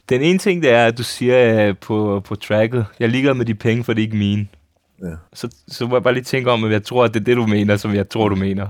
Den 0.09 0.21
ene 0.21 0.39
ting, 0.39 0.63
det 0.63 0.71
er, 0.71 0.85
at 0.85 0.97
du 0.97 1.03
siger 1.03 1.67
øh, 1.67 1.77
på, 1.77 2.21
på 2.25 2.35
tracket, 2.35 2.85
jeg 2.99 3.09
ligger 3.09 3.33
med 3.33 3.45
de 3.45 3.55
penge, 3.55 3.83
for 3.83 3.93
det 3.93 4.01
er 4.01 4.05
ikke 4.05 4.17
mine. 4.17 4.47
Ja. 5.03 5.15
Så, 5.33 5.55
så 5.67 5.87
må 5.87 5.95
jeg 5.95 6.03
bare 6.03 6.13
lige 6.13 6.23
tænke 6.23 6.51
om, 6.51 6.63
at 6.63 6.71
jeg 6.71 6.83
tror, 6.83 7.03
at 7.03 7.13
det 7.13 7.19
er 7.19 7.23
det, 7.23 7.37
du 7.37 7.45
mener, 7.47 7.77
som 7.77 7.93
jeg 7.93 8.09
tror, 8.09 8.29
du 8.29 8.35
mener. 8.35 8.67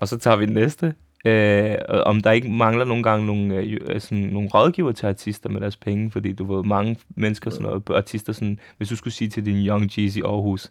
Og 0.00 0.08
så 0.08 0.18
tager 0.18 0.36
vi 0.36 0.46
den 0.46 0.54
næste. 0.54 0.94
Øh, 1.24 1.76
om 1.90 2.20
der 2.20 2.30
ikke 2.30 2.50
mangler 2.50 2.84
nogle 2.84 3.02
gange 3.02 3.26
nogle, 3.26 3.54
øh, 3.54 3.76
øh, 3.86 4.00
sådan, 4.00 4.24
nogle 4.24 4.48
rådgiver 4.48 4.92
til 4.92 5.06
artister 5.06 5.48
med 5.48 5.60
deres 5.60 5.76
penge, 5.76 6.10
fordi 6.10 6.32
du 6.32 6.54
ved, 6.54 6.64
mange 6.64 6.96
mennesker, 7.16 7.50
sådan 7.50 7.66
noget, 7.66 7.82
artister, 7.90 8.32
sådan, 8.32 8.58
hvis 8.76 8.88
du 8.88 8.96
skulle 8.96 9.14
sige 9.14 9.28
til 9.28 9.46
din 9.46 9.66
Young 9.66 9.90
Jeezy 9.98 10.18
Aarhus, 10.18 10.70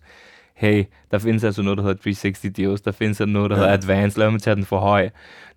hey, 0.54 0.84
der 1.12 1.18
findes 1.20 1.44
altså 1.44 1.62
noget, 1.62 1.78
der 1.78 1.84
hedder 1.84 1.98
360 1.98 2.40
deals, 2.58 2.82
der 2.82 2.92
findes 2.92 3.22
altså 3.22 3.34
noget, 3.34 3.50
der 3.52 3.58
ja. 3.58 3.62
hedder 3.62 3.78
advance, 3.78 4.20
lad 4.20 4.32
mig 4.32 4.42
tage 4.42 4.56
den 4.56 4.66
for 4.66 4.80
høj, 4.80 5.10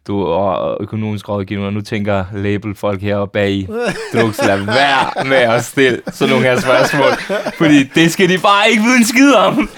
du 0.06 0.24
og 0.24 0.76
økonomisk 0.80 1.28
rådgiver, 1.28 1.66
og 1.66 1.72
nu 1.72 1.80
tænker 1.80 2.24
label-folk 2.34 3.02
heroppe 3.02 3.32
bag 3.32 3.50
i, 3.50 3.66
du 4.12 4.32
skal 4.32 4.46
lade 4.46 4.66
være 4.66 5.24
med 5.28 5.36
at 5.36 5.64
stille 5.64 6.00
sådan 6.12 6.32
nogle 6.34 6.46
her 6.46 6.60
spørgsmål, 6.60 7.36
fordi 7.58 7.82
det 7.94 8.10
skal 8.12 8.28
de 8.28 8.38
bare 8.38 8.70
ikke 8.70 8.82
vide 8.82 8.96
en 8.96 9.04
skid 9.04 9.34
om. 9.34 9.68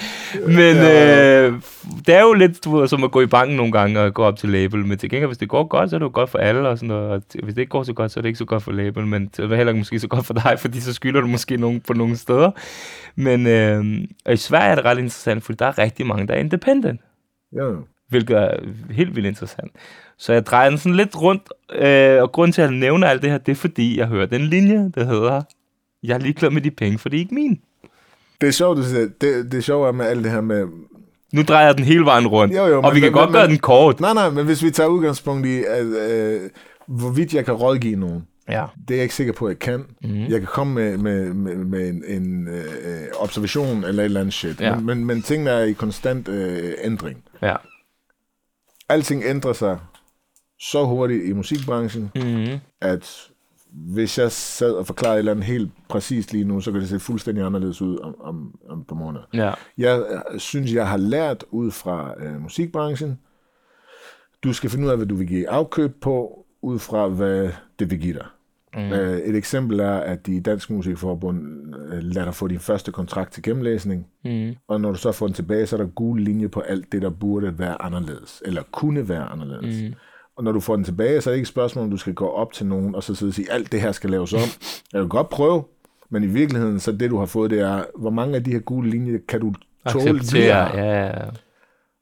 Men 0.47 0.77
Ja. 0.77 1.41
øh, 1.43 1.53
det 2.07 2.14
er 2.14 2.20
jo 2.22 2.33
lidt 2.33 2.64
du 2.64 2.77
ved, 2.79 2.89
som 2.89 3.05
at 3.05 3.11
gå 3.11 3.20
i 3.20 3.27
banken 3.27 3.57
nogle 3.57 3.72
gange 3.72 4.01
og 4.01 4.14
gå 4.14 4.22
op 4.25 4.37
til 4.37 4.49
label, 4.49 4.87
men 4.87 4.99
til 4.99 5.11
gengæld, 5.11 5.29
hvis 5.29 5.39
det 5.39 5.49
går 5.49 5.64
godt, 5.68 5.91
så 5.91 5.97
er 5.97 5.99
det 5.99 6.05
jo 6.05 6.11
godt 6.14 6.31
for 6.31 6.39
alle, 6.39 6.68
og 6.68 6.79
sådan 6.79 6.89
noget. 6.89 7.11
Og 7.11 7.22
hvis 7.43 7.55
det 7.55 7.61
ikke 7.61 7.70
går 7.70 7.83
så 7.83 7.93
godt, 7.93 8.12
så 8.12 8.20
er 8.20 8.22
det 8.22 8.29
ikke 8.29 8.39
så 8.39 8.45
godt 8.45 8.62
for 8.62 8.72
label, 8.72 9.07
men 9.07 9.31
det 9.37 9.53
er 9.53 9.57
heller 9.57 9.72
ikke 9.72 9.79
måske 9.81 10.01
så 10.01 10.09
godt 10.09 10.27
for 10.27 10.35
dig, 10.35 10.57
fordi 10.59 10.81
så 10.81 10.93
skylder 10.93 11.20
du 11.20 11.27
måske 11.27 11.57
nogen 11.57 11.81
på 11.81 11.93
nogle 11.93 12.16
steder. 12.16 12.51
Men 13.16 13.47
øh, 13.47 13.85
og 14.27 14.33
i 14.33 14.37
Sverige 14.37 14.70
er 14.70 14.75
det 14.75 14.85
ret 14.85 14.99
interessant, 14.99 15.45
fordi 15.45 15.57
der 15.57 15.66
er 15.66 15.79
rigtig 15.79 16.07
mange, 16.07 16.27
der 16.27 16.35
er 16.35 16.39
independent 16.39 17.01
jo. 17.59 17.77
Hvilket 18.09 18.37
er 18.37 18.51
helt 18.91 19.17
vildt 19.17 19.27
interessant. 19.29 19.73
Så 20.19 20.33
jeg 20.33 20.47
drejer 20.47 20.69
den 20.71 20.79
sådan 20.79 20.97
lidt 20.97 21.17
rundt, 21.23 21.43
øh, 21.75 22.23
og 22.23 22.33
grund 22.33 22.53
til, 22.53 22.63
at 22.63 22.71
jeg 22.71 22.79
nævner 22.79 23.07
alt 23.07 23.23
det 23.23 23.31
her, 23.31 23.39
det 23.39 23.53
er 23.53 23.57
fordi, 23.57 23.99
jeg 23.99 24.07
hører 24.07 24.27
den 24.27 24.41
linje, 24.41 24.91
der 24.95 25.05
hedder, 25.05 25.43
jeg 26.03 26.15
er 26.15 26.19
ligeglad 26.19 26.51
med 26.51 26.63
de 26.63 26.71
penge, 26.71 26.99
for 26.99 27.09
det 27.09 27.17
er 27.17 27.21
ikke 27.21 27.35
min. 27.35 27.61
Det 28.41 28.47
er 28.49 28.53
sjovt, 28.53 28.77
du 28.79 28.83
siger. 28.83 29.09
Det, 29.21 29.53
det 29.53 29.65
sjove 29.65 29.89
er 29.89 29.93
med 29.93 30.07
alt 30.07 30.25
det 30.25 30.33
her 30.33 30.41
med... 30.41 30.67
Nu 31.33 31.43
drejer 31.43 31.67
jeg 31.67 31.77
den 31.77 31.85
hele 31.85 32.05
vejen 32.05 32.27
rundt, 32.27 32.55
Jo, 32.57 32.67
jo, 32.67 32.83
og 32.83 32.95
vi 32.95 33.01
kan 33.01 33.07
men- 33.07 33.13
godt 33.13 33.31
men- 33.31 33.35
gøre 33.39 33.49
den 33.49 33.59
kort. 33.59 34.01
Nej, 34.01 34.15
nej, 34.15 34.31
men 34.31 34.45
hvis 34.47 34.63
vi 34.65 34.71
tager 34.71 34.89
udgangspunkt 34.89 35.47
i, 35.47 35.65
at, 35.65 35.87
øh, 35.87 36.41
hvorvidt 36.87 37.35
jeg 37.35 37.45
kan 37.45 37.55
rådgive 37.55 37.97
nogen, 37.97 38.27
Ja. 38.49 38.65
det 38.89 38.95
er 38.95 38.99
jeg 38.99 39.03
ikke 39.03 39.15
sikker 39.15 39.33
på, 39.33 39.47
at 39.47 39.51
jeg 39.51 39.59
kan. 39.59 39.85
Mm. 40.03 40.15
Jeg 40.21 40.41
kan 40.41 40.47
komme 40.47 40.75
med, 40.75 40.99
med, 40.99 41.35
med, 41.35 41.57
med 41.57 41.89
en, 41.89 42.03
en 42.07 42.49
øh, 42.49 42.63
observation 43.21 43.85
eller 43.85 44.03
et 44.03 44.05
eller 44.05 44.21
andet 44.21 44.35
shit. 44.35 44.61
Ja. 44.61 44.75
Men, 44.77 44.87
men, 44.87 45.05
men 45.05 45.23
tingene 45.23 45.51
er 45.51 45.65
i 45.65 45.73
konstant 45.73 46.29
øh, 46.29 46.73
ændring. 46.85 47.17
Ja. 47.43 47.55
Alting 48.89 49.22
ændrer 49.24 49.53
sig 49.53 49.78
så 50.61 50.85
hurtigt 50.85 51.24
i 51.24 51.32
musikbranchen, 51.32 52.11
Mm-hmm. 52.14 52.59
at 52.80 53.30
hvis 53.70 54.18
jeg 54.18 54.32
sad 54.32 54.72
og 54.72 54.87
forklarede 54.87 55.16
et 55.16 55.18
eller 55.18 55.32
andet 55.32 55.45
helt 55.45 55.70
præcist 55.89 56.32
lige 56.32 56.45
nu, 56.45 56.61
så 56.61 56.72
kan 56.72 56.80
det 56.80 56.89
se 56.89 57.01
fuldstændig 57.01 57.45
anderledes 57.45 57.82
ud 57.82 57.99
om, 57.99 58.20
om, 58.20 58.59
om 58.70 58.80
et 58.80 58.87
par 58.87 58.95
måneder. 58.95 59.24
Ja. 59.35 59.53
Jeg 59.78 60.05
øh, 60.32 60.41
synes, 60.41 60.72
jeg 60.72 60.89
har 60.89 60.97
lært 60.97 61.45
ud 61.51 61.70
fra 61.70 62.14
øh, 62.18 62.41
musikbranchen, 62.43 63.18
du 64.45 64.53
skal 64.53 64.70
finde 64.70 64.85
ud 64.87 64.91
af, 64.91 64.97
hvad 64.97 65.07
du 65.07 65.14
vil 65.14 65.26
give 65.28 65.49
afkøb 65.49 66.01
på, 66.01 66.47
ud 66.62 66.78
fra, 66.78 67.09
hvad 67.09 67.51
det 67.78 67.91
vil 67.91 68.01
give 68.01 68.14
dig. 68.14 68.26
Mm. 68.77 68.93
Øh, 68.93 69.18
et 69.18 69.37
eksempel 69.37 69.81
er, 69.81 69.93
at 69.95 70.27
de 70.27 70.41
Dansk 70.41 70.70
Musikforbund 70.70 71.41
øh, 71.93 71.99
lader 72.03 72.25
dig 72.25 72.35
få 72.35 72.49
din 72.49 72.59
første 72.59 72.93
kontrakt 72.93 73.33
til 73.33 73.43
gennemlæsning, 73.43 74.07
Mm. 74.25 74.55
og 74.68 74.81
når 74.81 74.91
du 74.93 74.99
så 74.99 75.12
får 75.12 75.27
den 75.27 75.35
tilbage, 75.35 75.66
så 75.66 75.77
er 75.77 75.81
der 75.81 75.87
gul 75.89 76.20
linje 76.20 76.49
på 76.49 76.61
alt 76.61 76.93
det, 76.93 77.03
der 77.03 77.11
burde 77.11 77.59
være 77.59 77.83
anderledes, 77.83 78.43
eller 78.47 78.62
kunne 78.72 79.09
være 79.09 79.25
anderledes. 79.25 79.83
Mm. 79.83 79.95
Og 80.37 80.45
når 80.45 80.53
du 80.53 80.61
får 80.61 80.77
den 80.77 80.85
tilbage, 80.85 81.20
så 81.20 81.31
er 81.31 81.33
det 81.33 81.37
ikke 81.37 81.45
et 81.45 81.49
spørgsmål, 81.49 81.85
om 81.85 81.91
du 81.91 81.97
skal 81.97 82.14
gå 82.14 82.27
op 82.29 82.53
til 82.53 82.66
nogen, 82.66 82.95
og 82.95 83.03
så 83.03 83.14
sidde 83.14 83.31
og 83.31 83.35
sige, 83.35 83.53
alt 83.53 83.72
det 83.72 83.81
her 83.81 83.93
skal 83.93 84.11
laves 84.11 84.33
om. 84.33 84.41
Jeg 84.93 85.01
vil 85.01 85.09
godt 85.09 85.29
prøve, 85.29 85.64
men 86.11 86.25
i 86.25 86.27
virkeligheden, 86.27 86.81
så 86.81 86.93
det 86.93 87.11
du 87.11 87.18
har 87.18 87.27
fået, 87.27 87.51
det 87.51 87.61
er, 87.61 87.85
hvor 87.99 88.11
mange 88.11 88.37
af 88.37 88.45
de 88.45 88.53
her 88.53 88.59
gule 88.59 88.91
linjer 88.91 89.18
kan 89.29 89.41
du 89.41 89.55
tåle? 89.89 90.11
Acceptere, 90.11 90.77
ja, 90.77 91.07
ja. 91.07 91.12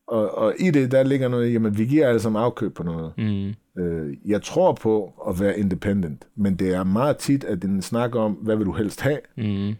Og, 0.08 0.38
og 0.38 0.54
i 0.58 0.70
det, 0.70 0.92
der 0.92 1.02
ligger 1.02 1.28
noget, 1.28 1.48
i, 1.48 1.52
jamen 1.52 1.78
vi 1.78 1.84
giver 1.84 2.08
alle 2.08 2.20
sammen 2.20 2.42
afkøb 2.42 2.74
på 2.74 2.82
noget. 2.82 3.12
Mm. 3.18 3.54
Øh, 3.78 4.16
jeg 4.24 4.42
tror 4.42 4.72
på 4.72 5.12
at 5.28 5.40
være 5.40 5.58
independent, 5.58 6.24
men 6.36 6.54
det 6.56 6.74
er 6.74 6.84
meget 6.84 7.16
tit, 7.16 7.44
at 7.44 7.62
den 7.62 7.82
snakker 7.82 8.20
om, 8.20 8.32
hvad 8.32 8.56
vil 8.56 8.66
du 8.66 8.72
helst 8.72 9.00
have? 9.00 9.18
Mm. 9.36 9.74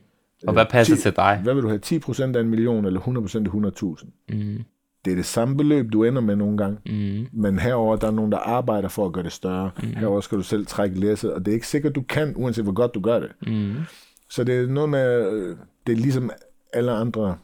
Og 0.47 0.53
hvad 0.53 0.66
passer 0.70 0.97
ti- 0.97 1.03
til 1.03 1.16
dig? 1.16 1.40
Hvad 1.43 1.55
vil 1.55 1.62
du 1.62 1.68
have? 1.68 1.80
10% 1.84 2.36
af 2.36 2.40
en 2.40 2.49
million, 2.49 2.84
eller 2.84 3.01
100% 3.01 3.47
af 3.47 3.51
100.000? 3.51 4.09
Mm. 4.28 4.59
Det 5.05 5.11
er 5.11 5.14
det 5.16 5.24
samme 5.24 5.57
beløb, 5.57 5.93
du 5.93 6.05
ender 6.05 6.20
med 6.22 6.36
nogle 6.36 6.57
gange. 6.59 6.78
Mm. 6.86 7.26
Men 7.32 7.59
herover 7.59 7.97
der 7.97 8.07
er 8.07 8.11
nogen, 8.11 8.32
der 8.32 8.38
arbejder 8.38 8.88
for 8.88 9.07
at 9.07 9.12
gøre 9.12 9.24
det 9.24 9.32
større. 9.32 9.70
Mm. 9.82 9.88
Herover 9.88 10.20
skal 10.20 10.38
du 10.38 10.43
selv 10.43 10.66
trække 10.66 11.01
læsset, 11.01 11.32
og 11.32 11.45
det 11.45 11.53
er 11.53 11.55
ikke 11.55 11.68
sikkert, 11.68 11.95
du 11.95 12.03
kan, 12.03 12.32
uanset 12.36 12.64
hvor 12.64 12.72
godt 12.72 12.95
du 12.95 13.01
gør 13.01 13.18
det. 13.20 13.30
Mm. 13.47 13.74
Så 14.30 14.45
det 14.45 14.55
er 14.61 14.66
noget 14.66 14.90
med, 14.90 15.32
øh, 15.32 15.57
det 15.86 15.93
er 15.93 15.97
ligesom 15.97 16.30
alle 16.72 16.93
andre 16.93 17.36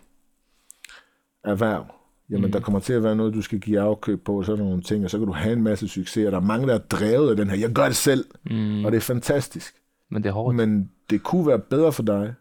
erhverv. 1.45 1.87
Jamen, 2.31 2.47
mm. 2.47 2.53
der 2.53 2.61
kommer 2.61 2.81
til 2.81 2.93
at 2.93 3.03
være 3.03 3.17
noget, 3.17 3.35
du 3.35 3.43
skal 3.43 3.61
give 3.61 3.81
afkøb 3.81 4.25
på, 4.25 4.39
og 4.39 4.45
sådan 4.45 4.65
nogle 4.65 4.83
ting, 4.83 5.05
og 5.05 5.11
så 5.11 5.19
kan 5.19 5.27
du 5.27 5.33
have 5.33 5.53
en 5.53 5.63
masse 5.63 5.89
succes, 5.89 6.27
og 6.27 6.33
der 6.33 6.39
er 6.39 6.43
mange, 6.43 6.67
der 6.67 6.75
er 6.75 6.79
drevet 6.79 7.31
af 7.31 7.37
den 7.37 7.51
her, 7.51 7.57
jeg 7.57 7.71
gør 7.71 7.85
det 7.87 7.97
selv, 7.97 8.25
mm. 8.51 8.85
og 8.85 8.93
det 8.93 8.97
er 8.97 9.01
fantastisk. 9.03 9.75
Men 10.11 10.23
det 10.23 10.29
er 10.29 10.33
hårdt. 10.33 10.57
Men 10.57 10.91
det 11.11 11.23
kunne 11.23 11.47
være 11.47 11.59
bedre 11.59 11.93
for 11.93 12.03
dig, 12.03 12.35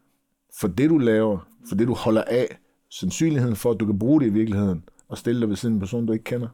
for 0.60 0.68
det 0.68 0.90
du 0.90 0.98
laver, 0.98 1.48
for 1.70 1.76
det 1.76 1.88
du 1.88 1.94
holder 1.94 2.24
af, 2.28 2.58
sandsynligheden 2.92 3.56
for, 3.56 3.72
at 3.72 3.80
du 3.80 3.86
kan 3.86 4.00
bruge 4.00 4.22
det 4.22 4.28
i 4.28 4.30
virkeligheden, 4.30 4.84
og 5.10 5.18
stille 5.18 5.42
dig 5.42 5.50
ved 5.50 5.56
siden 5.56 5.74
af 5.74 5.76
en 5.76 5.80
person, 5.80 6.06
du 6.06 6.14
ikke 6.14 6.24
kender. 6.24 6.48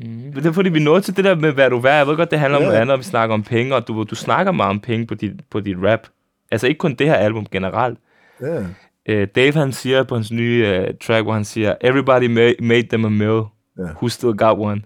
Mm. 0.00 0.06
Men 0.06 0.32
det 0.34 0.46
er 0.46 0.52
fordi, 0.52 0.70
vi 0.70 0.78
nåede 0.84 1.00
til 1.00 1.16
det 1.16 1.24
der 1.24 1.34
med, 1.34 1.52
hvad 1.52 1.70
du 1.70 1.78
er. 1.78 1.92
Jeg 1.92 2.06
ved 2.06 2.16
godt, 2.16 2.30
det 2.30 2.38
handler 2.38 2.56
om 2.56 2.62
Ja. 2.62 2.68
noget 2.68 2.80
andet, 2.80 2.98
vi 2.98 3.04
snakker 3.04 3.34
om 3.34 3.42
penge, 3.42 3.74
og 3.74 3.88
du, 3.88 4.02
du 4.02 4.14
snakker 4.14 4.52
meget 4.52 4.70
om 4.70 4.80
penge 4.80 5.06
på 5.06 5.14
dit, 5.14 5.32
på 5.50 5.60
dit 5.60 5.76
rap. 5.82 6.08
Altså 6.50 6.66
ikke 6.66 6.78
kun 6.78 6.94
det 6.94 7.06
her 7.06 7.14
album 7.14 7.46
generelt. 7.52 7.98
Ja, 8.40 8.64
Uh, 9.10 9.22
Dave 9.34 9.52
han 9.52 9.72
siger 9.72 10.02
på 10.02 10.14
hans 10.14 10.30
nye 10.32 10.80
uh, 10.80 10.94
track, 11.06 11.24
hvor 11.24 11.32
han 11.32 11.44
siger, 11.44 11.74
Everybody 11.80 12.28
ma- 12.28 12.64
made 12.66 12.86
them 12.88 13.04
a 13.04 13.08
mill. 13.08 13.42
Ja. 13.78 13.82
Who 13.82 14.08
still 14.08 14.32
got 14.32 14.58
one? 14.58 14.82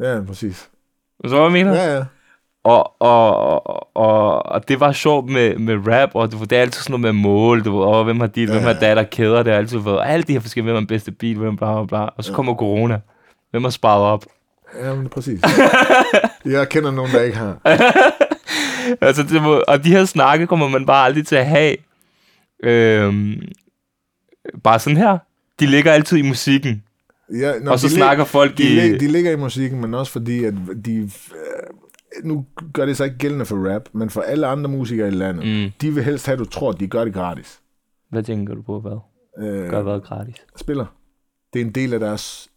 ja 0.00 0.20
præcis. 0.26 0.70
Så 1.26 1.34
hvad 1.34 1.42
jeg 1.42 1.52
mener? 1.52 1.74
Ja, 1.74 1.96
ja. 1.96 2.04
Og, 2.64 3.02
og, 3.02 3.36
og, 3.66 3.96
og, 3.96 4.46
og 4.46 4.68
det 4.68 4.80
var 4.80 4.92
sjovt 4.92 5.30
med, 5.30 5.58
med 5.58 5.88
rap, 5.88 6.10
og 6.14 6.32
ved, 6.32 6.46
det 6.46 6.58
er 6.58 6.62
altid 6.62 6.82
sådan 6.82 7.00
noget 7.00 7.14
med 7.14 7.22
mål, 7.22 7.64
du 7.64 7.82
og 7.82 8.04
hvem 8.04 8.20
har 8.20 8.26
dit, 8.26 8.50
hvem 8.50 8.62
har 8.62 8.72
datter, 8.72 9.02
kæder, 9.02 9.42
det 9.42 9.52
er 9.52 9.56
altid 9.56 9.78
været, 9.78 10.00
alle 10.06 10.22
de 10.22 10.32
her 10.32 10.40
forskellige, 10.40 10.64
hvem 10.64 10.74
har 10.74 10.80
den 10.80 10.86
bedste 10.86 11.12
bil, 11.12 11.38
hvem 11.38 11.56
bla 11.56 11.74
bla 11.74 11.84
bla, 11.84 12.08
og 12.16 12.24
så 12.24 12.32
kommer 12.32 12.54
corona. 12.54 13.00
Hvem 13.50 13.62
har 13.64 13.70
sparet 13.70 14.02
op? 14.02 14.24
Ja, 14.80 14.94
men 14.94 15.08
præcis. 15.08 15.40
jeg 16.44 16.68
kender 16.68 16.90
nogen, 16.90 17.12
der 17.12 17.22
ikke 17.22 17.36
har. 17.36 17.56
altså, 19.06 19.22
det 19.22 19.42
må, 19.42 19.62
og 19.68 19.84
de 19.84 19.90
her 19.90 20.04
snakke 20.04 20.46
kommer 20.46 20.68
man 20.68 20.86
bare 20.86 21.04
aldrig 21.04 21.26
til 21.26 21.36
at 21.36 21.46
have. 21.46 21.76
Øhm, 22.62 23.42
bare 24.62 24.78
sådan 24.78 24.96
her. 24.96 25.18
De 25.60 25.66
ligger 25.66 25.92
altid 25.92 26.16
i 26.18 26.22
musikken. 26.22 26.84
Ja, 27.38 27.58
nå, 27.58 27.70
Og 27.70 27.78
så 27.78 27.86
de 27.86 27.90
lig- 27.92 27.96
snakker 27.96 28.24
folk 28.24 28.58
de, 28.58 28.62
i- 28.62 28.74
lig- 28.80 29.00
de 29.00 29.08
ligger 29.08 29.32
i 29.32 29.36
musikken, 29.36 29.80
men 29.80 29.94
også 29.94 30.12
fordi, 30.12 30.44
at 30.44 30.54
de... 30.84 30.96
Øh, 31.00 31.08
nu 32.24 32.46
gør 32.72 32.86
det 32.86 32.96
så 32.96 33.04
ikke 33.04 33.18
gældende 33.18 33.44
for 33.44 33.74
rap, 33.74 33.82
men 33.92 34.10
for 34.10 34.20
alle 34.20 34.46
andre 34.46 34.70
musikere 34.70 35.08
i 35.08 35.10
landet, 35.10 35.46
Mm. 35.64 35.70
de 35.80 35.94
vil 35.94 36.04
helst 36.04 36.26
have, 36.26 36.32
at 36.32 36.38
du 36.38 36.44
tror, 36.44 36.70
at 36.70 36.80
de 36.80 36.86
gør 36.86 37.04
det 37.04 37.14
gratis. 37.14 37.60
Hvad 38.10 38.22
tænker 38.22 38.54
du 38.54 38.62
på, 38.62 38.80
hvad? 38.80 38.98
Øh, 39.48 39.70
Gør 39.70 39.82
hvad 39.82 40.00
gratis? 40.00 40.34
spiller. 40.56 40.86
Det 41.52 41.60
er 41.60 41.64
en 41.64 41.72
del 41.72 41.94
af 41.94 42.00
deres... 42.00 42.48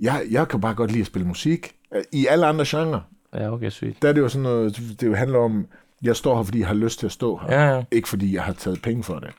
Jeg, 0.00 0.22
jeg 0.30 0.48
kan 0.48 0.60
bare 0.60 0.74
godt 0.74 0.90
lide 0.90 1.00
at 1.00 1.06
spille 1.06 1.28
musik. 1.28 1.74
Øh, 1.94 2.02
I 2.12 2.26
alle 2.26 2.46
andre 2.46 2.64
genrer, 2.68 3.00
Ja, 3.34 3.52
okay, 3.52 3.70
sygt. 3.70 4.02
der 4.02 4.08
er 4.08 4.12
det 4.12 4.20
jo 4.20 4.28
sådan 4.28 4.42
noget... 4.42 4.76
Det 5.00 5.06
jo 5.06 5.14
handler 5.14 5.38
om, 5.38 5.66
jeg 6.02 6.16
står 6.16 6.36
her, 6.36 6.42
fordi 6.42 6.58
jeg 6.58 6.66
har 6.68 6.74
lyst 6.74 6.98
til 6.98 7.06
at 7.06 7.12
stå 7.12 7.36
her. 7.36 7.60
Ja, 7.62 7.74
ja. 7.76 7.82
Ikke 7.92 8.08
fordi 8.08 8.34
jeg 8.34 8.42
har 8.42 8.52
taget 8.52 8.82
penge 8.82 9.02
for 9.04 9.14
det. 9.18 9.30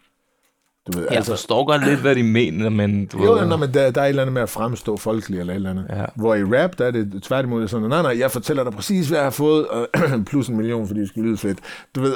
Du 0.93 0.99
ved, 0.99 1.07
Jeg 1.11 1.25
forstår 1.25 1.65
godt 1.65 1.85
lidt, 1.87 1.99
hvad 1.99 2.15
de 2.15 2.23
mener, 2.23 2.69
men 2.69 3.05
du 3.05 3.23
Jo, 3.25 3.31
ved... 3.31 3.45
nej, 3.45 3.57
men 3.57 3.73
der, 3.73 3.91
der 3.91 4.01
er 4.01 4.05
et 4.05 4.09
eller 4.09 4.21
andet 4.21 4.33
med 4.33 4.41
at 4.41 4.49
fremstå 4.49 4.97
folkelig 4.97 5.39
eller 5.39 5.53
et 5.53 5.55
eller 5.55 5.69
andet. 5.69 5.85
Ja. 5.89 6.05
Hvor 6.15 6.35
i 6.35 6.43
rap, 6.43 6.77
der 6.77 6.85
er 6.85 6.91
det 6.91 7.23
tværtimod 7.23 7.67
sådan, 7.67 7.89
nej, 7.89 8.01
nej, 8.01 8.19
jeg 8.19 8.31
fortæller 8.31 8.63
dig 8.63 8.73
præcis, 8.73 9.07
hvad 9.07 9.17
jeg 9.17 9.25
har 9.25 9.29
fået, 9.31 9.67
og 9.67 9.87
plus 10.29 10.47
en 10.47 10.57
million, 10.57 10.87
fordi 10.87 10.99
det 10.99 11.09
skulle 11.09 11.27
lyde 11.27 11.37
fedt. 11.37 11.59
Du 11.95 12.01
ved, 12.01 12.13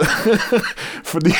fordi 1.13 1.31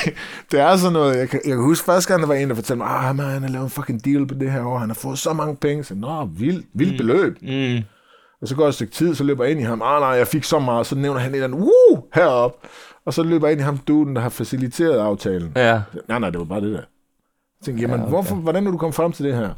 det 0.51 0.59
er 0.59 0.77
sådan 0.77 0.93
noget, 0.93 1.17
jeg 1.17 1.29
kan, 1.29 1.39
jeg 1.45 1.53
kan 1.55 1.63
huske 1.63 1.85
første 1.85 2.07
gang, 2.13 2.21
der 2.21 2.27
var 2.27 2.35
en, 2.35 2.49
der 2.49 2.55
fortalte 2.55 2.77
mig, 2.77 2.87
ah, 2.87 3.15
man, 3.15 3.25
han 3.25 3.41
har 3.41 3.49
lavet 3.49 3.63
en 3.63 3.69
fucking 3.69 4.05
deal 4.05 4.27
på 4.27 4.33
det 4.33 4.51
her 4.51 4.63
år, 4.63 4.77
han 4.77 4.89
har 4.89 4.95
fået 4.95 5.19
så 5.19 5.33
mange 5.33 5.55
penge. 5.55 5.83
Så, 5.83 5.95
nå, 5.95 6.25
vildt, 6.25 6.65
vildt 6.73 6.97
beløb. 6.97 7.37
Mm, 7.41 7.77
Og 8.41 8.47
så 8.47 8.55
går 8.55 8.63
der 8.63 8.69
et 8.69 8.75
stykke 8.75 8.93
tid, 8.93 9.15
så 9.15 9.23
løber 9.23 9.43
jeg 9.43 9.51
ind 9.51 9.59
i 9.59 9.63
ham, 9.63 9.81
ah, 9.81 9.99
nej, 10.01 10.09
jeg 10.09 10.27
fik 10.27 10.43
så 10.43 10.59
meget, 10.59 10.85
så 10.87 10.95
nævner 10.95 11.19
han 11.19 11.31
et 11.31 11.35
eller 11.35 11.47
andet, 11.47 11.59
woo, 11.59 12.03
herop. 12.13 12.51
Og 13.05 13.13
så 13.13 13.23
løber 13.23 13.47
jeg 13.47 13.51
ind 13.51 13.61
i 13.61 13.63
ham, 13.63 13.77
duden, 13.77 14.15
der 14.15 14.21
har 14.21 14.29
faciliteret 14.29 14.97
aftalen. 14.99 15.51
ja. 15.55 15.81
Nej, 16.07 16.19
nej, 16.19 16.29
det 16.29 16.39
var 16.39 16.45
bare 16.45 16.61
det 16.61 16.71
der. 16.73 16.77
Jeg 16.77 17.65
tænkte, 17.65 17.81
jamen, 17.81 17.95
Ja, 17.97 18.01
okay. 18.01 18.09
hvorfor, 18.11 18.35
hvordan 18.35 18.67
er 18.67 18.71
du 18.71 18.77
kommet 18.77 18.95
frem 18.95 19.11
til 19.11 19.25
det 19.25 19.35
her? 19.35 19.49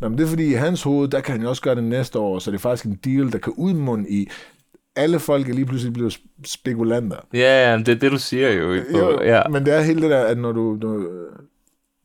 Nå, 0.00 0.08
men 0.08 0.18
det 0.18 0.24
er 0.24 0.28
fordi, 0.28 0.46
i 0.46 0.52
hans 0.52 0.82
hoved, 0.82 1.08
der 1.08 1.20
kan 1.20 1.32
han 1.32 1.42
jo 1.42 1.48
også 1.48 1.62
gøre 1.62 1.74
det 1.74 1.84
næste 1.84 2.18
år, 2.18 2.38
så 2.38 2.50
det 2.50 2.56
er 2.56 2.60
faktisk 2.60 2.84
en 2.86 2.98
deal, 3.04 3.32
der 3.32 3.38
kan 3.38 3.52
udmunde 3.56 4.10
i, 4.10 4.28
alle 4.96 5.18
folk 5.18 5.48
er 5.48 5.54
lige 5.54 5.66
pludselig 5.66 5.92
blevet 5.92 6.10
sp- 6.16 6.40
spekulanter. 6.44 7.16
Ja, 7.32 7.70
ja, 7.72 7.78
det 7.78 7.88
er 7.88 7.94
det, 7.94 8.12
du 8.12 8.18
siger 8.18 8.50
jo. 8.52 8.82
På, 8.92 8.98
Jo, 8.98 9.22
ja. 9.22 9.42
Men 9.50 9.66
det 9.66 9.74
er 9.74 9.80
hele 9.80 10.02
det 10.02 10.10
der, 10.10 10.24
at 10.24 10.38
når 10.38 10.52
du... 10.52 10.78
Når, 10.82 11.06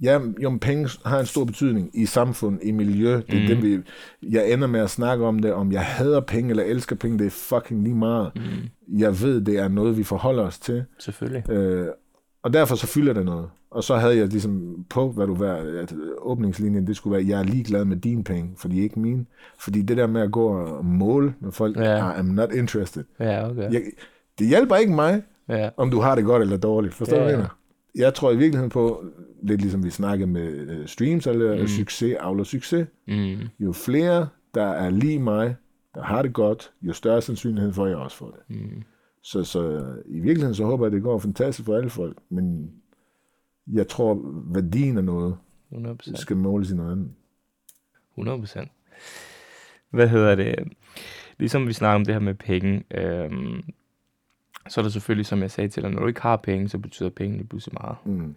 ja, 0.02 0.20
jo, 0.44 0.50
men 0.50 0.60
penge 0.60 0.90
har 1.06 1.20
en 1.20 1.26
stor 1.26 1.46
betydning 1.46 1.90
i 1.94 2.06
samfund, 2.06 2.60
i 2.64 2.72
miljø. 2.72 3.16
Det 3.16 3.38
er 3.38 3.42
mm. 3.42 3.48
det, 3.48 3.64
vi, 3.64 3.80
jeg 4.32 4.54
ender 4.54 4.68
med 4.68 4.80
at 4.80 4.90
snakke 4.90 5.26
om 5.26 5.40
det, 5.40 5.54
om 5.54 5.72
jeg 5.72 5.82
hader 5.82 6.20
penge 6.20 6.50
eller 6.50 6.64
elsker 6.64 6.96
penge, 6.96 7.20
det 7.20 7.26
er 7.26 7.30
fucking 7.32 7.84
lige 7.84 7.96
meget. 7.96 8.32
Mm. 8.36 8.98
Jeg 9.00 9.22
ved, 9.22 9.42
det 9.42 9.60
er 9.60 9.68
noget, 9.68 9.98
vi 9.98 10.04
forholder 10.04 10.44
os 10.44 10.60
til. 10.60 10.84
Selvfølgelig. 11.00 11.50
Øh, 11.52 11.88
og 12.44 12.54
derfor 12.54 12.76
så 12.76 12.88
fylder 12.88 13.14
det 13.14 13.26
noget. 13.26 13.50
Og 13.72 13.84
så 13.84 13.96
havde 13.96 14.18
jeg 14.18 14.28
ligesom 14.28 14.86
på, 14.90 15.12
hvad 15.12 15.28
du 15.28 15.36
var, 15.36 15.54
at 15.56 15.94
åbningslinjen, 16.18 16.88
det 16.88 16.96
skulle 16.96 17.18
være, 17.18 17.28
jeg 17.28 17.40
er 17.40 17.44
ligeglad 17.44 17.86
med 17.86 17.98
dine 17.98 18.24
penge, 18.24 18.50
fordi 18.58 18.82
ikke 18.82 19.00
mine. 19.00 19.26
Fordi 19.60 19.82
det 19.82 19.98
der 19.98 20.08
med 20.08 20.22
at 20.22 20.32
gå 20.32 20.48
og 20.48 20.86
måle 20.86 21.34
med 21.40 21.52
folk, 21.52 21.78
Ja. 21.78 21.92
ja. 21.92 22.12
I'm 22.12 22.22
not 22.32 22.54
interested. 22.54 23.04
Ja, 23.20 23.50
okay. 23.50 23.72
Jeg, 23.74 23.82
det 24.40 24.48
hjælper 24.48 24.76
ikke 24.76 24.94
mig, 24.94 25.22
Ja. 25.50 25.70
om 25.78 25.92
du 25.92 26.00
har 26.00 26.16
det 26.16 26.26
godt 26.26 26.42
eller 26.42 26.58
dårligt. 26.58 26.94
Forstår 26.94 27.18
du, 27.18 27.22
Ja, 27.24 27.24
hvad 27.24 27.34
ja. 27.34 27.38
jeg 27.38 27.48
mener? 27.96 28.06
Jeg 28.06 28.14
tror 28.14 28.32
i 28.32 28.36
virkeligheden 28.38 28.70
på, 28.70 29.04
lidt 29.42 29.62
ligesom 29.62 29.84
vi 29.84 29.90
snakkede 29.90 30.30
med 30.30 30.80
uh, 30.80 30.86
streams, 30.86 31.28
eller 31.28 31.62
mm. 31.62 31.68
succes 31.68 32.16
avler 32.20 32.44
succes. 32.44 32.88
Mm. 33.08 33.38
Jo 33.60 33.72
flere, 33.72 34.28
der 34.54 34.68
er 34.68 34.90
lige 34.90 35.20
mig, 35.20 35.56
der 35.96 36.04
har 36.04 36.22
det 36.22 36.34
godt, 36.34 36.72
jo 36.82 36.94
større 36.94 37.22
sandsynlighed 37.22 37.74
for, 37.74 37.86
at 37.86 37.90
jeg 37.90 37.98
også 37.98 38.18
får 38.18 38.32
det. 38.32 38.56
Mm. 38.56 38.84
Så, 39.24 39.44
så 39.44 39.86
i 40.06 40.20
virkeligheden 40.20 40.56
så 40.56 40.66
håber 40.66 40.86
jeg, 40.86 40.88
at 40.88 40.96
det 40.96 41.04
går 41.04 41.20
fantastisk 41.20 41.66
for 41.66 41.76
alle 41.76 41.90
folk, 41.90 42.18
men 42.30 42.72
jeg 43.68 43.88
tror, 43.88 44.20
værdien 44.54 44.98
af 44.98 45.04
noget 45.04 45.38
100%. 45.72 46.16
skal 46.16 46.38
måles 46.38 46.72
i 46.72 46.76
noget 46.76 46.92
andet. 46.92 47.12
100%. 48.18 49.88
Hvad 49.90 50.08
hedder 50.08 50.36
det? 50.36 50.56
Ligesom 51.40 51.68
vi 51.68 51.74
snakker 51.74 51.96
om 51.96 52.06
det 52.06 52.16
her 52.16 52.20
med 52.20 52.34
penge, 52.34 52.84
øhm, 52.92 53.62
så 54.70 54.82
er 54.82 54.84
der 54.84 54.90
selvfølgelig, 54.90 55.26
som 55.26 55.42
jeg 55.42 55.52
sagde 55.52 55.70
til 55.70 55.84
dig, 55.84 55.92
når 55.92 56.00
du 56.00 56.08
ikke 56.08 56.22
har 56.22 56.38
penge, 56.38 56.70
så 56.70 56.78
betyder 56.78 57.10
penge 57.10 57.38
lige 57.38 57.48
pludselig 57.48 57.78
meget. 57.82 57.98
Mm. 58.06 58.36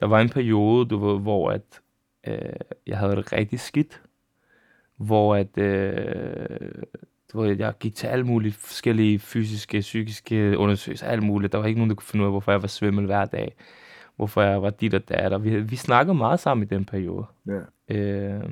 Der 0.00 0.06
var 0.06 0.20
en 0.20 0.28
periode, 0.28 0.88
du 0.88 0.96
ved, 0.98 1.20
hvor 1.20 1.50
at, 1.50 1.80
øh, 2.26 2.38
jeg 2.86 2.98
havde 2.98 3.16
det 3.16 3.32
rigtig 3.32 3.60
skidt. 3.60 4.02
Hvor 4.96 5.36
at, 5.36 5.58
øh, 5.58 6.72
du 7.32 7.40
ved, 7.40 7.56
jeg 7.56 7.74
gik 7.80 7.94
til 7.94 8.06
alle 8.06 8.26
mulige 8.26 8.52
forskellige 8.52 9.18
fysiske, 9.18 9.80
psykiske 9.80 10.58
undersøgelser, 10.58 11.06
alt 11.06 11.22
muligt. 11.22 11.52
Der 11.52 11.58
var 11.58 11.66
ikke 11.66 11.80
nogen, 11.80 11.90
der 11.90 11.96
kunne 11.96 12.06
finde 12.06 12.22
ud 12.22 12.26
af, 12.26 12.32
hvorfor 12.32 12.52
jeg 12.52 12.62
var 12.62 12.68
svimmel 12.68 13.06
hver 13.06 13.24
dag. 13.24 13.54
Hvorfor 14.16 14.42
jeg 14.42 14.62
var 14.62 14.70
dit 14.70 14.94
og 14.94 15.08
dat. 15.08 15.32
Og 15.32 15.44
vi, 15.44 15.60
vi 15.60 15.76
snakkede 15.76 16.14
meget 16.14 16.40
sammen 16.40 16.66
i 16.66 16.74
den 16.74 16.84
periode. 16.84 17.24
Ja. 17.46 17.96
Øh, 17.96 18.50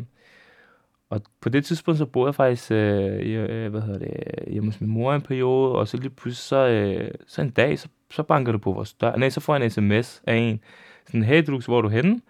og 1.11 1.23
på 1.41 1.49
det 1.49 1.65
tidspunkt, 1.65 1.99
så 1.99 2.07
boede 2.07 2.27
jeg 2.29 2.35
faktisk 2.35 2.71
øh, 2.71 3.21
i, 3.21 3.33
øh, 3.33 3.71
hvad 3.71 3.81
hedder 3.81 3.99
det, 3.99 4.45
hjemme 4.53 4.69
hos 4.69 4.81
min 4.81 4.91
mor 4.91 5.15
en 5.15 5.23
periode, 5.23 5.75
og 5.75 5.89
så 5.89 5.97
lige 5.97 6.11
pludselig, 6.11 6.37
så, 6.37 6.57
øh, 6.57 7.11
så 7.27 7.43
en 7.43 7.51
dag, 7.51 7.79
så, 7.79 7.89
så 8.11 8.23
banker 8.23 8.53
det 8.53 8.61
på 8.61 8.73
vores 8.73 8.93
dør. 8.93 9.17
Nej, 9.17 9.31
så 9.31 9.41
får 9.41 9.55
jeg 9.57 9.65
en 9.65 9.71
sms 9.71 10.23
af 10.27 10.35
en. 10.35 10.61
Sådan, 11.07 11.23
hey 11.23 11.45
Drux, 11.47 11.65
hvor 11.65 11.79
er 11.79 11.83
du 11.83 11.89
henne? 11.89 12.21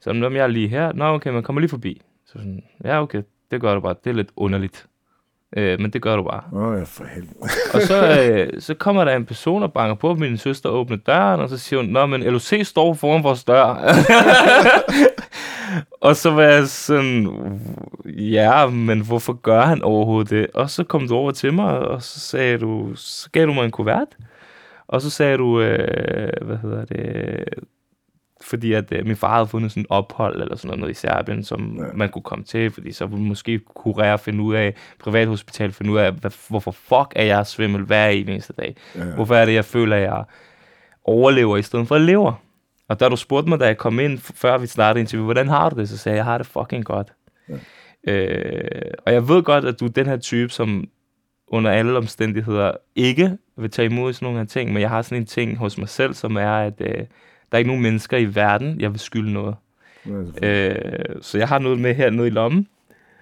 Så 0.00 0.10
om 0.10 0.22
jeg 0.22 0.42
er 0.42 0.46
lige 0.46 0.68
her. 0.68 0.92
Nå, 0.92 1.04
okay, 1.04 1.30
man 1.30 1.42
kommer 1.42 1.60
lige 1.60 1.70
forbi. 1.70 2.02
Så 2.26 2.32
sådan, 2.32 2.62
ja, 2.84 3.02
okay, 3.02 3.22
det 3.50 3.60
gør 3.60 3.74
du 3.74 3.80
bare. 3.80 3.94
Det 4.04 4.10
er 4.10 4.14
lidt 4.14 4.30
underligt. 4.36 4.86
Øh, 5.56 5.80
men 5.80 5.90
det 5.90 6.02
gør 6.02 6.16
du 6.16 6.22
bare. 6.22 6.42
Åh, 6.52 6.62
oh, 6.62 6.78
ja, 6.78 6.84
for 6.84 7.04
helvede. 7.04 7.34
Og 7.74 7.82
så, 7.82 8.20
øh, 8.22 8.60
så 8.60 8.74
kommer 8.74 9.04
der 9.04 9.16
en 9.16 9.24
person 9.26 9.62
og 9.62 9.72
banker 9.72 9.94
på, 9.94 10.14
min 10.14 10.36
søster 10.36 10.68
åbner 10.68 10.96
døren, 10.96 11.40
og 11.40 11.48
så 11.48 11.58
siger 11.58 11.80
hun, 11.80 11.90
Nå, 11.90 12.06
men 12.06 12.22
LOC 12.22 12.52
står 12.62 12.94
foran 12.94 13.24
vores 13.24 13.44
dør. 13.44 13.64
og 16.00 16.16
så 16.16 16.30
var 16.30 16.42
jeg 16.42 16.66
sådan, 16.66 17.28
ja, 18.06 18.66
men 18.66 19.00
hvorfor 19.00 19.32
gør 19.32 19.60
han 19.60 19.82
overhovedet 19.82 20.30
det? 20.30 20.46
Og 20.54 20.70
så 20.70 20.84
kom 20.84 21.08
du 21.08 21.14
over 21.14 21.30
til 21.30 21.52
mig, 21.52 21.78
og 21.78 22.02
så 22.02 22.20
sagde 22.20 22.58
du, 22.58 22.92
så 22.94 23.30
gav 23.30 23.46
du 23.46 23.52
mig 23.52 23.64
en 23.64 23.70
kuvert. 23.70 24.08
Og 24.88 25.02
så 25.02 25.10
sagde 25.10 25.36
du, 25.36 25.60
øh, 25.60 26.46
hvad 26.46 26.56
hedder 26.56 26.84
det, 26.84 27.44
fordi 28.42 28.72
at 28.72 28.92
øh, 28.92 29.06
min 29.06 29.16
far 29.16 29.34
havde 29.34 29.46
fundet 29.46 29.70
sådan 29.70 29.80
et 29.80 29.86
ophold 29.90 30.42
eller 30.42 30.56
sådan 30.56 30.78
noget 30.78 30.90
i 30.92 30.94
Serbien, 30.94 31.44
som 31.44 31.76
Ja. 31.78 31.84
man 31.94 32.08
kunne 32.08 32.22
komme 32.22 32.44
til, 32.44 32.70
fordi 32.70 32.92
så 32.92 33.06
ville 33.06 33.24
måske 33.24 33.58
kurere 33.58 34.18
finde 34.18 34.42
ud 34.42 34.54
af, 34.54 34.74
privathospital 34.98 35.72
finde 35.72 35.90
ud 35.92 35.98
af, 35.98 36.12
hvad, 36.12 36.30
hvorfor 36.48 36.70
fuck 36.70 37.12
er 37.16 37.24
jeg 37.24 37.46
svimmel 37.46 37.82
hver 37.82 38.08
eneste 38.08 38.52
dag? 38.52 38.76
Ja. 38.96 39.04
Hvorfor 39.04 39.34
er 39.34 39.44
det, 39.44 39.54
jeg 39.54 39.64
føler, 39.64 39.96
at 39.96 40.02
jeg 40.02 40.24
overlever 41.04 41.56
i 41.56 41.62
stedet 41.62 41.88
for 41.88 41.94
at 41.94 42.00
leve? 42.00 42.34
Og 42.88 43.00
da 43.00 43.08
du 43.08 43.16
spurgte 43.16 43.48
mig, 43.48 43.60
da 43.60 43.66
jeg 43.66 43.76
kom 43.78 44.00
ind, 44.00 44.18
før 44.18 44.58
vi 44.58 44.66
startede 44.66 45.00
interview, 45.00 45.24
hvordan 45.24 45.48
har 45.48 45.70
du 45.70 45.80
det? 45.80 45.88
Så 45.88 45.96
sagde 45.98 46.14
jeg, 46.14 46.18
jeg 46.18 46.24
har 46.24 46.38
det 46.38 46.46
fucking 46.46 46.84
godt. 46.84 47.12
Ja. 47.48 47.54
Øh, 48.12 48.90
og 49.06 49.12
jeg 49.12 49.28
ved 49.28 49.42
godt, 49.42 49.64
at 49.64 49.80
du 49.80 49.84
er 49.84 49.88
den 49.88 50.06
her 50.06 50.16
type, 50.16 50.52
som 50.52 50.84
under 51.48 51.70
alle 51.70 51.96
omstændigheder 51.96 52.72
ikke 52.94 53.38
vil 53.56 53.70
tage 53.70 53.86
imod 53.86 54.12
sådan 54.12 54.26
nogle 54.26 54.38
her 54.38 54.46
ting, 54.46 54.72
men 54.72 54.82
jeg 54.82 54.90
har 54.90 55.02
sådan 55.02 55.18
en 55.18 55.26
ting 55.26 55.56
hos 55.58 55.78
mig 55.78 55.88
selv, 55.88 56.14
som 56.14 56.36
er, 56.36 56.52
at 56.52 56.80
øh, 56.80 57.04
der 57.52 57.56
er 57.56 57.58
ikke 57.58 57.68
nogen 57.70 57.82
mennesker 57.82 58.16
i 58.16 58.34
verden, 58.34 58.80
jeg 58.80 58.90
vil 58.92 59.00
skylde 59.00 59.32
noget. 59.32 59.54
Ja. 60.42 60.68
Øh, 60.68 61.04
så 61.22 61.38
jeg 61.38 61.48
har 61.48 61.58
noget 61.58 61.78
med 61.78 61.94
her 61.94 62.10
nede 62.10 62.26
i 62.26 62.30
lommen. 62.30 62.66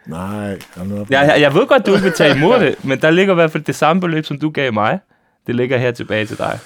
Nej. 0.07 0.59
Jeg, 0.77 1.07
jeg, 1.11 1.37
jeg 1.41 1.55
ved 1.55 1.67
godt, 1.67 1.87
du 1.87 1.91
ikke 1.93 2.03
vil 2.05 2.13
tage 2.13 2.37
imod 2.37 2.61
det, 2.61 2.85
men 2.85 3.01
der 3.01 3.11
ligger 3.11 3.33
i 3.33 3.35
hvert 3.35 3.51
fald 3.51 3.63
det 3.65 3.75
samme 3.75 4.01
beløb, 4.01 4.25
som 4.25 4.39
du 4.39 4.51
gav 4.51 4.73
mig. 4.73 4.99
Det 5.47 5.55
ligger 5.57 5.79
her 5.79 5.91
tilbage 5.91 6.27
til 6.27 6.39
dig. 6.39 6.59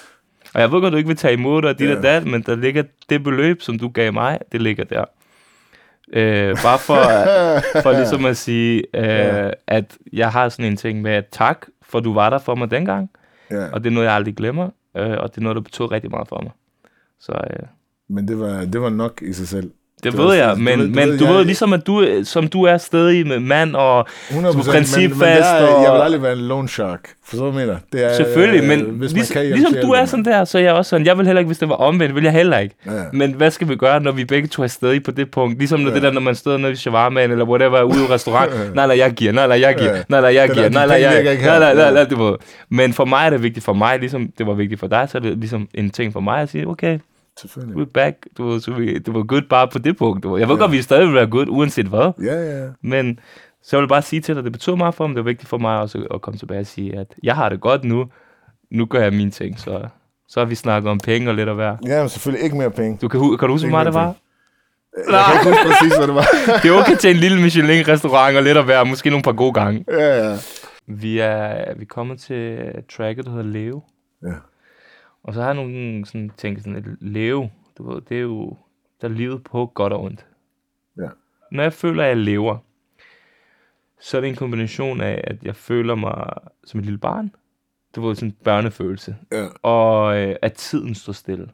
Og 0.54 0.61
jeg 0.61 0.72
ved 0.72 0.80
godt, 0.80 0.92
du 0.92 0.96
ikke 0.96 1.06
vil 1.09 1.16
tage 1.16 1.34
imod 1.34 1.62
det 1.62 1.70
og 1.70 1.78
dit 1.78 1.88
Ja. 1.88 1.96
og 1.96 2.02
dat, 2.02 2.26
men 2.26 2.42
der 2.42 2.56
ligger 2.56 2.82
det 3.09 3.24
beløb, 3.24 3.62
som 3.62 3.78
du 3.78 3.88
gav 3.88 4.12
mig, 4.12 4.38
det 4.52 4.62
ligger 4.62 4.84
der. 4.84 5.04
Øh, 6.12 6.56
bare 6.62 6.78
for, 6.78 7.02
for 7.82 7.92
ligesom 7.92 8.24
at 8.24 8.36
sige, 8.36 8.82
øh, 8.94 9.02
Ja. 9.04 9.50
at 9.66 9.96
jeg 10.12 10.30
har 10.30 10.48
sådan 10.48 10.64
en 10.64 10.76
ting 10.76 11.02
med, 11.02 11.11
at 11.12 11.26
tak, 11.32 11.66
for 11.82 12.00
du 12.00 12.14
var 12.14 12.30
der 12.30 12.38
for 12.38 12.54
mig 12.54 12.70
dengang, 12.70 13.11
Ja. 13.50 13.66
og 13.72 13.84
det 13.84 13.90
er 13.90 13.94
noget, 13.94 14.06
jeg 14.06 14.14
aldrig 14.14 14.36
glemmer, 14.36 14.70
øh, 14.96 15.11
og 15.18 15.30
det 15.30 15.36
er 15.38 15.42
noget, 15.42 15.56
der 15.56 15.62
betød 15.62 15.90
rigtig 15.92 16.11
meget 16.11 16.28
for 16.28 16.40
mig. 16.42 16.52
Så 17.20 17.32
øh, 17.32 17.66
Men 18.08 18.28
det 18.28 18.38
var, 18.38 18.64
det 18.64 18.80
var 18.80 18.90
nok 18.90 19.22
i 19.22 19.32
sig 19.32 19.48
selv. 19.48 19.72
Det 20.05 20.12
Du 20.12 20.16
ved 20.16 20.26
ved, 20.26 20.34
jeg, 20.34 20.51
du 20.57 20.61
men, 20.61 20.78
ved- 20.78 20.86
du 20.88 20.94
men 20.94 21.09
ved, 21.09 21.18
du 21.18 21.24
jeg- 21.24 21.34
ved, 21.34 21.44
ligesom 21.44 21.72
at 21.72 21.86
du, 21.86 22.07
som 22.24 22.49
du 22.49 22.62
er 22.62 22.78
stadig 22.78 23.26
med 23.26 23.40
mand 23.40 23.76
og 23.76 24.07
100 24.30 24.55
Du 24.55 24.59
er 24.59 24.62
men, 24.64 24.66
men 24.66 24.72
principfast, 24.74 25.49
er- 25.49 25.82
jeg 25.82 25.92
vil 25.94 26.01
aldrig 26.01 26.22
være 26.22 26.32
en 26.32 26.38
loan 26.38 26.68
shark. 26.68 27.01
Du, 27.32 27.36
hvad 27.51 27.61
jeg 27.61 27.66
mener? 27.68 27.78
Det 27.92 28.05
er, 28.05 28.14
Selvfølgelig, 28.14 28.62
øh, 28.62 28.68
men 28.68 28.80
hvis 28.99 29.12
ligesom, 29.12 29.32
kan 29.34 29.44
ligesom 29.46 29.74
du 29.82 29.90
er 29.90 30.05
sådan 30.05 30.24
der, 30.24 30.44
så 30.44 30.59
er 30.59 30.62
jeg 30.62 30.72
også 30.72 30.88
sådan. 30.88 31.07
Jeg 31.07 31.18
vil 31.18 31.26
heller 31.26 31.38
ikke, 31.40 31.46
hvis 31.46 31.59
det 31.59 31.68
var 31.68 31.74
omvendt, 31.74 32.14
vil 32.14 32.24
jeg 32.24 32.32
heller 32.32 32.59
ikke. 32.59 32.74
Ja. 32.86 32.90
Men 33.12 33.32
hvad 33.32 33.51
skal 33.51 33.68
vi 33.68 33.76
gøre, 33.76 34.01
når 34.01 34.12
vi 34.12 34.24
begge 34.24 34.49
to 34.49 34.62
er 34.62 34.66
stadig 34.66 35.03
på 35.03 35.11
det 35.11 35.30
punkt? 35.30 35.59
Ligesom 35.59 35.80
når 35.80 35.88
Ja. 35.88 35.94
det 35.94 36.03
der, 36.03 36.11
når 36.11 36.20
man 36.20 36.34
stod 36.34 36.59
nede 36.59 36.72
i 36.72 36.76
shawarmaen 36.76 37.30
eller 37.30 37.44
whatever, 37.44 37.82
ude 37.82 37.99
i 38.05 38.07
restaurant. 38.14 38.53
Ja. 38.53 38.59
nej, 38.74 38.86
nej, 38.86 38.99
jeg 38.99 39.12
giver, 39.12 39.32
nej, 39.32 39.46
nej, 39.46 39.61
jeg 39.61 39.74
giver, 39.78 39.94
Ja. 39.96 40.03
nej, 40.09 40.20
nej, 40.20 40.34
jeg 40.34 40.49
giver, 40.51 40.68
nej, 40.68 40.86
nej, 40.86 41.01
jeg 41.01 41.18
ikke 41.32 41.44
nej, 41.44 41.74
nej, 41.74 41.92
nej, 41.92 42.05
det 42.05 42.18
var. 42.18 42.36
Men 42.68 42.92
for 42.92 43.05
mig 43.05 43.26
er 43.26 43.30
det 43.30 43.42
vigtigt 43.42 43.64
for 43.64 43.72
mig, 43.72 43.99
ligesom 43.99 44.28
det 44.38 44.46
var 44.46 44.55
vigtigt 44.55 44.80
for 44.80 44.86
dig, 44.86 45.09
så 45.11 45.18
er 45.18 45.22
det 45.22 45.38
ligesom 45.38 45.68
en 45.74 45.90
ting 45.90 46.12
for 46.12 46.20
mig 46.20 46.40
at 46.42 46.49
sige, 46.51 46.68
okay, 46.68 46.99
Selvfølgelig. 47.41 47.82
we're 47.82 47.91
back. 47.93 48.16
Du 48.39 48.49
ved, 48.49 48.61
så 48.61 48.72
vi, 48.72 48.99
det 48.99 49.14
var 49.14 49.22
good 49.22 49.43
bare 49.43 49.68
på 49.68 49.78
det 49.78 49.97
punkt. 49.97 50.22
Du. 50.22 50.36
Jeg 50.36 50.49
ved 50.49 50.55
Ja. 50.57 50.61
godt, 50.61 50.72
vi 50.72 50.82
stadig 50.82 51.07
vil 51.07 51.14
være 51.14 51.26
good, 51.26 51.47
uanset 51.49 51.86
hvad. 51.86 52.12
Ja, 52.24 52.34
ja, 52.34 52.62
ja. 52.64 52.68
Men 52.82 53.18
så 53.62 53.76
jeg 53.76 53.80
vil 53.82 53.89
bare 53.89 54.03
sige 54.03 54.20
til 54.20 54.34
dig, 54.36 54.45
det 54.45 54.53
betyder 54.53 54.76
meget 54.76 54.95
for 54.95 55.07
mig. 55.07 55.14
Det 55.16 55.20
er 55.20 55.24
vigtigt 55.24 55.49
for 55.49 55.59
mig 55.59 55.78
også 55.80 56.07
at 56.14 56.20
komme 56.22 56.39
tilbage 56.39 56.61
og 56.61 56.66
sige, 56.66 56.99
at 56.99 57.14
jeg 57.22 57.36
har 57.36 57.49
det 57.49 57.61
godt 57.61 57.84
nu. 57.84 58.07
Nu 58.70 58.86
gør 58.86 59.03
jeg 59.03 59.12
mine 59.12 59.30
ting, 59.30 59.61
så, 59.61 59.80
så 60.28 60.41
har 60.41 60.45
vi 60.45 60.55
snakket 60.55 60.91
om 60.91 60.99
penge 60.99 61.28
og 61.30 61.34
lidt 61.34 61.49
af 61.49 61.55
hver. 61.55 61.76
Ja, 61.86 62.01
men 62.01 62.09
selvfølgelig 62.09 62.45
ikke 62.45 62.57
mere 62.57 62.70
penge. 62.70 62.99
Du 63.03 63.09
kan, 63.09 63.20
kan 63.20 63.49
du 63.49 63.55
huske, 63.55 63.66
hvor 63.68 63.76
meget 63.76 63.86
det 63.86 63.95
var? 63.95 64.14
Jeg 64.97 65.24
kan 65.43 65.51
ikke 65.51 65.59
huske 65.61 65.68
præcis, 65.68 65.97
hvad 65.97 66.07
det 66.07 66.14
var. 66.14 66.26
Det 66.62 66.70
er 66.70 66.80
okay 66.80 66.97
til 66.97 67.11
en 67.11 67.16
lille 67.16 67.43
Michelin-restaurant 67.43 68.36
og 68.36 68.43
lidt 68.43 68.57
af 68.57 68.64
hver. 68.64 68.84
Måske 68.84 69.11
nogle 69.11 69.22
par 69.22 69.32
gode 69.32 69.53
gange. 69.53 69.84
ja, 69.91 70.28
ja. 70.30 70.36
Vi 70.86 71.18
er, 71.18 71.74
vi 71.76 71.82
er 71.82 71.86
kommet 71.89 72.20
til 72.20 72.59
tracket, 72.97 73.24
der 73.24 73.30
hedder 73.30 73.45
Leo. 73.45 73.82
Ja. 74.22 74.28
Og 75.28 75.34
så 75.34 75.40
har 75.40 75.48
jeg 75.48 75.56
nogle 75.56 76.06
sådan, 76.06 76.30
tænkt 76.36 76.62
sådan 76.62 76.76
et 76.76 76.96
Leo. 77.00 77.48
Du 77.78 77.92
ved, 77.92 78.00
det 78.00 78.16
er 78.16 78.20
jo, 78.20 78.56
der 79.00 79.08
er 79.08 79.12
livet 79.12 79.44
på 79.44 79.66
godt 79.66 79.92
og 79.92 80.02
ondt. 80.02 80.26
Ja. 80.98 81.08
Når 81.52 81.62
jeg 81.62 81.72
føler, 81.72 82.02
at 82.02 82.08
jeg 82.08 82.16
lever, 82.16 82.58
så 84.00 84.16
er 84.16 84.20
det 84.20 84.28
en 84.28 84.36
kombination 84.36 85.00
af, 85.00 85.24
at 85.24 85.42
jeg 85.42 85.56
føler 85.56 85.94
mig 85.94 86.32
som 86.64 86.80
et 86.80 86.86
lille 86.86 86.98
barn. 86.98 87.34
Det 87.94 88.02
var 88.02 88.14
sådan 88.14 88.28
en 88.28 88.36
børnefølelse. 88.44 89.16
Ja. 89.32 89.46
Og 89.62 90.18
øh, 90.18 90.36
at 90.42 90.52
tiden 90.52 90.94
står 90.94 91.12
stille. 91.12 91.50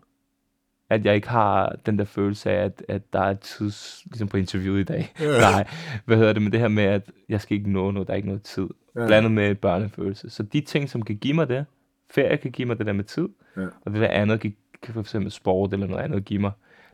At 0.90 1.04
jeg 1.04 1.14
ikke 1.14 1.28
har 1.28 1.76
den 1.86 1.98
der 1.98 2.04
følelse 2.04 2.50
af, 2.50 2.64
at, 2.64 2.84
at 2.88 3.12
der 3.12 3.20
er 3.20 3.34
tids, 3.34 4.02
ligesom 4.06 4.28
på 4.28 4.36
interviewet 4.36 4.80
i 4.80 4.84
dag. 4.84 5.12
Ja. 5.20 5.40
Nej, 5.50 5.68
hvad 6.04 6.16
hedder 6.16 6.32
det 6.32 6.42
med 6.42 6.50
det 6.50 6.60
her 6.60 6.68
med, 6.68 6.84
at 6.84 7.10
jeg 7.28 7.40
skal 7.40 7.56
ikke 7.56 7.70
nå 7.70 7.90
noget, 7.90 8.08
der 8.08 8.12
er 8.12 8.16
ikke 8.16 8.28
noget 8.28 8.42
tid. 8.42 8.68
Ja. 8.96 9.06
Blandet 9.06 9.32
med 9.32 9.54
børnefølelse. 9.54 10.30
Så 10.30 10.42
de 10.42 10.60
ting, 10.60 10.90
som 10.90 11.02
kan 11.02 11.16
give 11.16 11.34
mig 11.34 11.48
det, 11.48 11.66
ferie 12.10 12.36
kan 12.36 12.50
give 12.50 12.68
mig 12.68 12.78
det 12.78 12.86
der 12.86 12.92
med 12.92 13.04
tid, 13.04 13.28
Ja. 13.56 13.62
og 13.84 13.92
det 13.92 14.00
der 14.00 14.08
andet 14.08 14.40
kan, 14.40 14.54
kan 14.82 14.94
for 14.94 15.00
eksempel 15.00 15.30
sport 15.32 15.72
eller 15.72 15.86
noget 15.86 16.02
andet 16.02 16.24
give 16.24 16.40
mig 16.40 16.50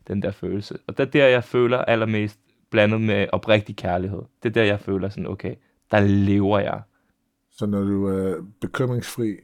den 0.08 0.22
der 0.22 0.30
følelse. 0.30 0.78
Og 0.86 0.98
det 0.98 1.06
er 1.06 1.10
der, 1.10 1.26
jeg 1.26 1.44
føler 1.44 1.78
allermest 1.78 2.38
blandet 2.70 3.00
med 3.00 3.26
oprigtig 3.32 3.76
kærlighed. 3.76 4.20
Det 4.42 4.48
er 4.48 4.52
der, 4.52 4.62
jeg 4.64 4.80
føler 4.80 5.08
sådan, 5.08 5.26
okay, 5.26 5.54
der 5.90 6.00
lever 6.00 6.58
jeg. 6.58 6.80
Så 7.50 7.66
når 7.66 7.80
du 7.80 8.06
er 8.06 8.34
bekymringsfri, 8.60 9.36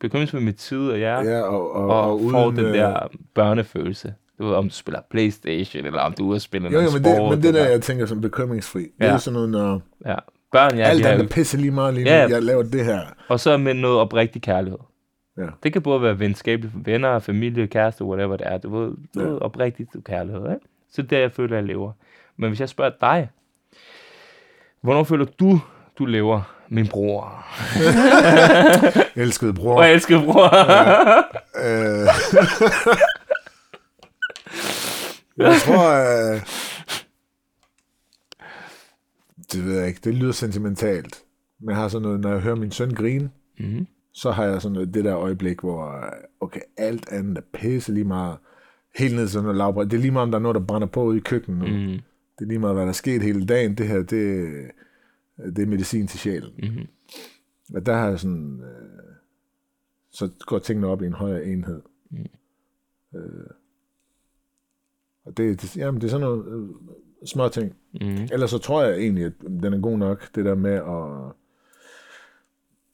Bekymringsfuld 0.00 0.42
med 0.42 0.52
tid 0.52 0.88
og 0.88 1.00
jeg, 1.00 1.22
ja, 1.24 1.40
og, 1.40 1.72
og, 1.74 1.82
og, 1.82 1.88
og 1.88 2.10
og 2.10 2.20
uden... 2.20 2.30
får 2.30 2.50
den 2.50 2.64
øh, 2.64 2.74
der 2.74 3.08
børnefølelse. 3.34 4.14
Du 4.38 4.44
ved, 4.46 4.54
om 4.54 4.68
du 4.68 4.74
spiller 4.74 5.00
Playstation, 5.10 5.86
eller 5.86 6.00
om 6.00 6.12
du 6.12 6.24
er 6.24 6.28
ude 6.28 6.36
og 6.36 6.40
spiller 6.40 6.70
Jo, 6.70 6.76
jo, 6.76 6.82
men 6.82 6.90
sport. 6.90 7.04
det, 7.04 7.22
men 7.22 7.32
det 7.32 7.42
der, 7.42 7.48
eller, 7.60 7.70
jeg 7.70 7.82
tænker 7.82 8.06
som 8.06 8.20
bekymringsfri, 8.20 8.80
det 8.82 8.90
Ja. 9.00 9.06
er 9.06 9.12
jo 9.12 9.18
sådan 9.18 9.34
noget, 9.34 9.48
når 9.50 9.82
ja. 10.06 10.14
Børn, 10.52 10.76
ja, 10.76 10.82
alt 10.84 10.98
de 10.98 11.04
har, 11.04 11.12
andet 11.12 11.28
pisse 11.30 11.56
lige 11.56 11.70
meget 11.70 11.94
lige 11.94 12.04
nu, 12.04 12.10
Ja. 12.10 12.28
jeg 12.28 12.42
laver 12.42 12.62
det 12.62 12.84
her. 12.84 13.00
og 13.28 13.40
så 13.40 13.56
med 13.56 13.74
noget 13.74 13.98
oprigtig 13.98 14.42
kærlighed. 14.42 14.78
Ja. 15.38 15.46
Det 15.62 15.72
kan 15.72 15.82
både 15.82 16.02
være 16.02 16.18
venskabeligt 16.18 16.72
for 16.72 16.80
venner, 16.84 17.18
familie, 17.18 17.66
kæreste, 17.66 18.04
whatever 18.04 18.36
det 18.36 18.46
er. 18.46 18.58
Du 18.58 18.78
ved, 18.78 18.88
du 19.14 19.20
Ja. 19.20 19.26
ved 19.26 19.38
oprigtigt 19.42 19.90
kærlighed. 20.04 20.40
Ikke? 20.42 20.66
Så 20.92 21.02
det 21.02 21.12
er 21.12 21.16
der, 21.16 21.18
jeg 21.20 21.32
føler, 21.32 21.56
jeg 21.56 21.64
lever. 21.64 21.92
Men 22.36 22.50
hvis 22.50 22.60
jeg 22.60 22.68
spørger 22.68 22.92
dig, 23.00 23.30
hvornår 24.80 25.04
føler 25.04 25.24
du, 25.24 25.60
du 25.98 26.04
lever, 26.06 26.54
min 26.68 26.86
bror? 26.88 27.44
Elskede 29.22 29.54
bror. 29.54 29.76
Og 29.78 29.90
elsker 29.90 30.24
bror. 30.24 30.50
Øh, 31.64 32.06
jeg 35.36 35.54
tror, 35.60 35.90
øh, 35.92 36.40
det 39.52 39.64
ved 39.64 39.78
jeg 39.78 39.88
ikke, 39.88 40.00
det 40.04 40.14
lyder 40.14 40.32
sentimentalt. 40.32 41.22
Men 41.60 41.68
jeg 41.70 41.76
har 41.76 41.88
sådan 41.88 42.02
noget, 42.02 42.20
når 42.20 42.30
jeg 42.32 42.40
hører 42.40 42.54
min 42.54 42.70
søn 42.72 42.94
grine, 42.94 43.30
mm-hmm. 43.58 43.86
Så 44.14 44.30
har 44.30 44.44
jeg 44.44 44.62
sådan 44.62 44.92
det 44.92 45.04
der 45.04 45.16
øjeblik, 45.16 45.60
hvor 45.60 46.04
okay, 46.40 46.60
alt 46.76 47.08
andet 47.12 47.38
er 47.38 47.42
pisse 47.52 47.92
lige 47.92 48.04
meget. 48.04 48.36
Helt 48.96 49.14
ned 49.14 49.22
til 49.22 49.30
sådan 49.30 49.54
noget. 49.54 49.90
Det 49.90 49.96
er 49.96 50.00
lige 50.00 50.10
meget, 50.10 50.22
om 50.22 50.30
der 50.30 50.38
er 50.38 50.42
noget, 50.42 50.54
der 50.54 50.60
brænder 50.60 50.88
på 50.88 51.04
ude 51.04 51.16
i 51.16 51.20
køkkenet 51.20 51.58
nu. 51.58 51.66
Mm. 51.66 52.00
Det 52.38 52.44
er 52.44 52.48
lige 52.48 52.58
meget, 52.58 52.74
hvad 52.74 52.82
der 52.82 52.88
er 52.88 52.92
sket 52.92 53.22
hele 53.22 53.46
dagen. 53.46 53.74
Det 53.74 53.88
her, 53.88 54.02
det, 54.02 54.50
det 55.36 55.58
er 55.58 55.66
medicin 55.66 56.06
til 56.06 56.18
sjælen. 56.18 56.52
Mm-hmm. 56.58 56.86
Og 57.74 57.86
der 57.86 57.94
har 57.94 58.08
jeg 58.08 58.20
sådan, 58.20 58.60
øh, 58.60 59.14
så 60.10 60.30
går 60.46 60.58
tingene 60.58 60.86
op 60.86 61.02
i 61.02 61.06
en 61.06 61.12
højere 61.12 61.44
enhed. 61.44 61.82
Mm. 62.10 62.26
Øh, 63.18 63.46
og 65.24 65.36
det, 65.36 65.62
det, 65.62 65.76
jamen, 65.76 66.00
det 66.00 66.06
er 66.06 66.10
sådan 66.10 66.26
noget 66.26 66.46
øh, 66.46 66.68
små 67.26 67.48
ting. 67.48 67.76
Mm. 67.92 68.28
Ellers 68.32 68.50
så 68.50 68.58
tror 68.58 68.82
jeg 68.82 68.98
egentlig, 68.98 69.24
at 69.24 69.32
den 69.40 69.72
er 69.72 69.80
god 69.80 69.98
nok, 69.98 70.34
det 70.34 70.44
der 70.44 70.54
med 70.54 70.72
at 70.72 71.34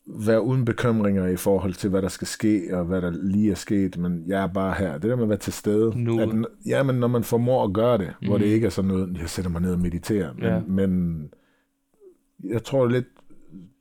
være 0.07 0.43
uden 0.43 0.65
bekymringer 0.65 1.27
i 1.27 1.37
forhold 1.37 1.75
til, 1.75 1.91
hvad 1.91 2.03
der 2.03 2.09
skal 2.09 2.27
ske, 2.27 2.69
og 2.73 2.85
hvad 2.85 3.03
der 3.03 3.11
lige 3.11 3.51
er 3.51 3.55
sket, 3.55 3.99
men 3.99 4.25
jeg 4.27 4.43
er 4.43 4.47
bare 4.47 4.75
her. 4.75 4.93
Det 4.93 5.03
der 5.03 5.17
med 5.17 5.23
at 5.23 5.29
være 5.29 5.39
til 5.39 5.53
stede. 5.53 6.03
Nu. 6.05 6.21
At, 6.21 6.29
ja, 6.67 6.83
men 6.83 6.97
når 6.97 7.07
man 7.09 7.25
formår 7.25 7.65
at 7.65 7.73
gøre 7.73 7.99
det, 7.99 8.13
mm. 8.23 8.29
hvor 8.29 8.39
det 8.39 8.45
ikke 8.47 8.67
er 8.67 8.71
sådan 8.71 8.89
noget, 8.89 9.17
jeg 9.21 9.29
sætter 9.29 9.51
mig 9.51 9.61
ned 9.63 9.73
og 9.73 9.79
mediterer, 9.79 10.33
men, 10.35 10.43
Ja. 10.45 10.61
men 10.69 11.31
jeg 12.45 12.65
tror 12.65 12.87
lidt, 12.87 13.07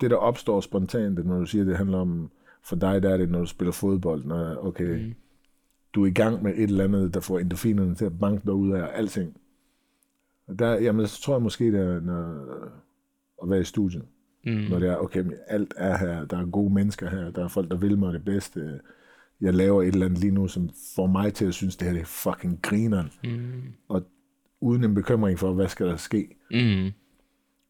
det 0.02 0.12
der 0.12 0.18
opstår 0.18 0.62
spontant, 0.62 1.18
det, 1.18 1.26
når 1.26 1.40
du 1.40 1.46
siger, 1.46 1.66
det 1.66 1.78
handler 1.78 1.98
om, 1.98 2.32
for 2.64 2.76
dig 2.76 3.04
der 3.04 3.10
er 3.10 3.18
det, 3.18 3.30
når 3.30 3.40
du 3.40 3.46
spiller 3.46 3.72
fodbold, 3.72 4.26
når, 4.26 4.66
okay, 4.66 4.96
Mm. 5.00 5.06
mm. 5.06 5.14
du 5.94 6.04
er 6.04 6.08
i 6.08 6.12
gang 6.12 6.44
med 6.44 6.54
et 6.56 6.64
eller 6.64 6.84
andet, 6.84 7.14
der 7.14 7.20
får 7.20 7.40
endorfinerne 7.40 7.96
til 7.96 8.06
at 8.06 8.20
banke 8.20 8.42
dig 8.46 8.54
ud 8.54 8.72
af 8.72 8.88
alting. 8.94 9.38
Og 10.48 10.60
der, 10.60 10.74
jamen, 10.74 11.08
så 11.08 11.22
tror 11.22 11.34
jeg 11.36 11.42
måske, 11.42 11.72
det 11.72 11.80
er 11.80 12.00
når, 12.00 12.36
at 13.44 13.50
være 13.50 13.60
i 13.62 13.64
studiet. 13.64 14.04
Mm. 14.46 14.52
Når 14.52 14.80
det 14.80 14.90
er, 14.90 14.98
okay, 14.98 15.20
men 15.20 15.34
alt 15.48 15.74
er 15.78 15.98
her, 15.98 16.26
der 16.26 16.38
er 16.38 16.46
gode 16.46 16.74
mennesker 16.74 17.10
her, 17.10 17.32
der 17.32 17.44
er 17.44 17.48
folk, 17.48 17.70
der 17.72 17.78
vil 17.78 17.98
mig 17.98 18.14
det 18.14 18.26
bedste. 18.26 18.80
Jeg 19.42 19.54
laver 19.54 19.82
et 19.82 19.88
eller 19.88 20.06
andet 20.06 20.20
lige 20.20 20.32
nu, 20.32 20.48
som 20.48 20.70
får 20.96 21.08
mig 21.08 21.34
til 21.34 21.46
at 21.46 21.54
synes, 21.54 21.76
det 21.76 21.88
her 21.88 21.94
det 21.94 22.02
er 22.02 22.06
fucking 22.06 22.60
grineren. 22.62 23.12
Mm. 23.24 23.62
Og 23.88 24.04
uden 24.62 24.84
en 24.84 24.96
bekymring 24.96 25.40
for, 25.40 25.54
hvad 25.54 25.68
skal 25.68 25.86
der 25.86 25.96
ske. 25.96 26.36
Mm. 26.52 26.92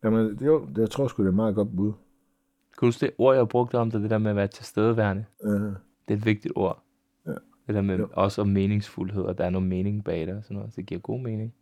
Jamen, 0.03 0.39
jo, 0.41 0.65
det, 0.75 0.77
jeg 0.77 0.89
tror 0.89 1.07
sgu, 1.07 1.23
det 1.23 1.27
er 1.27 1.31
et 1.31 1.35
meget 1.35 1.55
godt 1.55 1.75
bud. 1.75 1.91
Kan 1.91 2.79
du 2.81 2.85
huske 2.85 3.05
det 3.05 3.13
ord, 3.17 3.35
jeg 3.35 3.47
brugte 3.47 3.77
om 3.77 3.91
det, 3.91 4.01
det 4.01 4.09
der 4.09 4.17
med 4.17 4.29
at 4.29 4.35
være 4.35 4.47
tilstedeværende? 4.47 5.25
Uh, 5.43 5.51
Det 5.51 5.73
er 6.07 6.13
et 6.13 6.25
vigtigt 6.25 6.53
ord. 6.55 6.83
Ja. 7.25 7.31
Det 7.67 7.75
der 7.75 7.81
med 7.81 7.97
Jo. 7.99 8.07
også 8.13 8.41
om 8.41 8.47
meningsfuldhed, 8.47 9.21
og 9.23 9.37
der 9.37 9.45
er 9.45 9.49
noget 9.49 9.67
mening 9.67 10.03
bag 10.03 10.27
det 10.27 10.35
og 10.35 10.43
sådan 10.43 10.57
noget. 10.57 10.73
Så 10.73 10.75
det 10.75 10.85
giver 10.85 11.01
god 11.01 11.19
mening. 11.19 11.53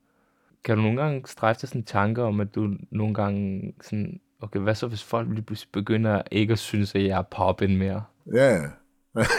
Kan 0.63 0.77
du 0.77 0.83
nogle 0.83 1.01
gange 1.01 1.21
strejfe 1.25 1.61
dig 1.61 1.69
sådan 1.69 1.83
tanker 1.83 2.23
om, 2.23 2.39
at 2.39 2.55
du 2.55 2.73
nogle 2.91 3.13
gange 3.13 3.73
sådan, 3.81 4.19
okay, 4.41 4.59
hvad 4.59 4.75
så 4.75 4.87
hvis 4.87 5.03
folk 5.03 5.29
lige 5.29 5.41
pludselig 5.41 5.69
begynder 5.71 6.21
ikke 6.31 6.53
at 6.53 6.59
synes, 6.59 6.95
at 6.95 7.03
jeg 7.03 7.17
er 7.17 7.21
poppen 7.21 7.77
mere? 7.77 8.03
ja, 8.33 8.55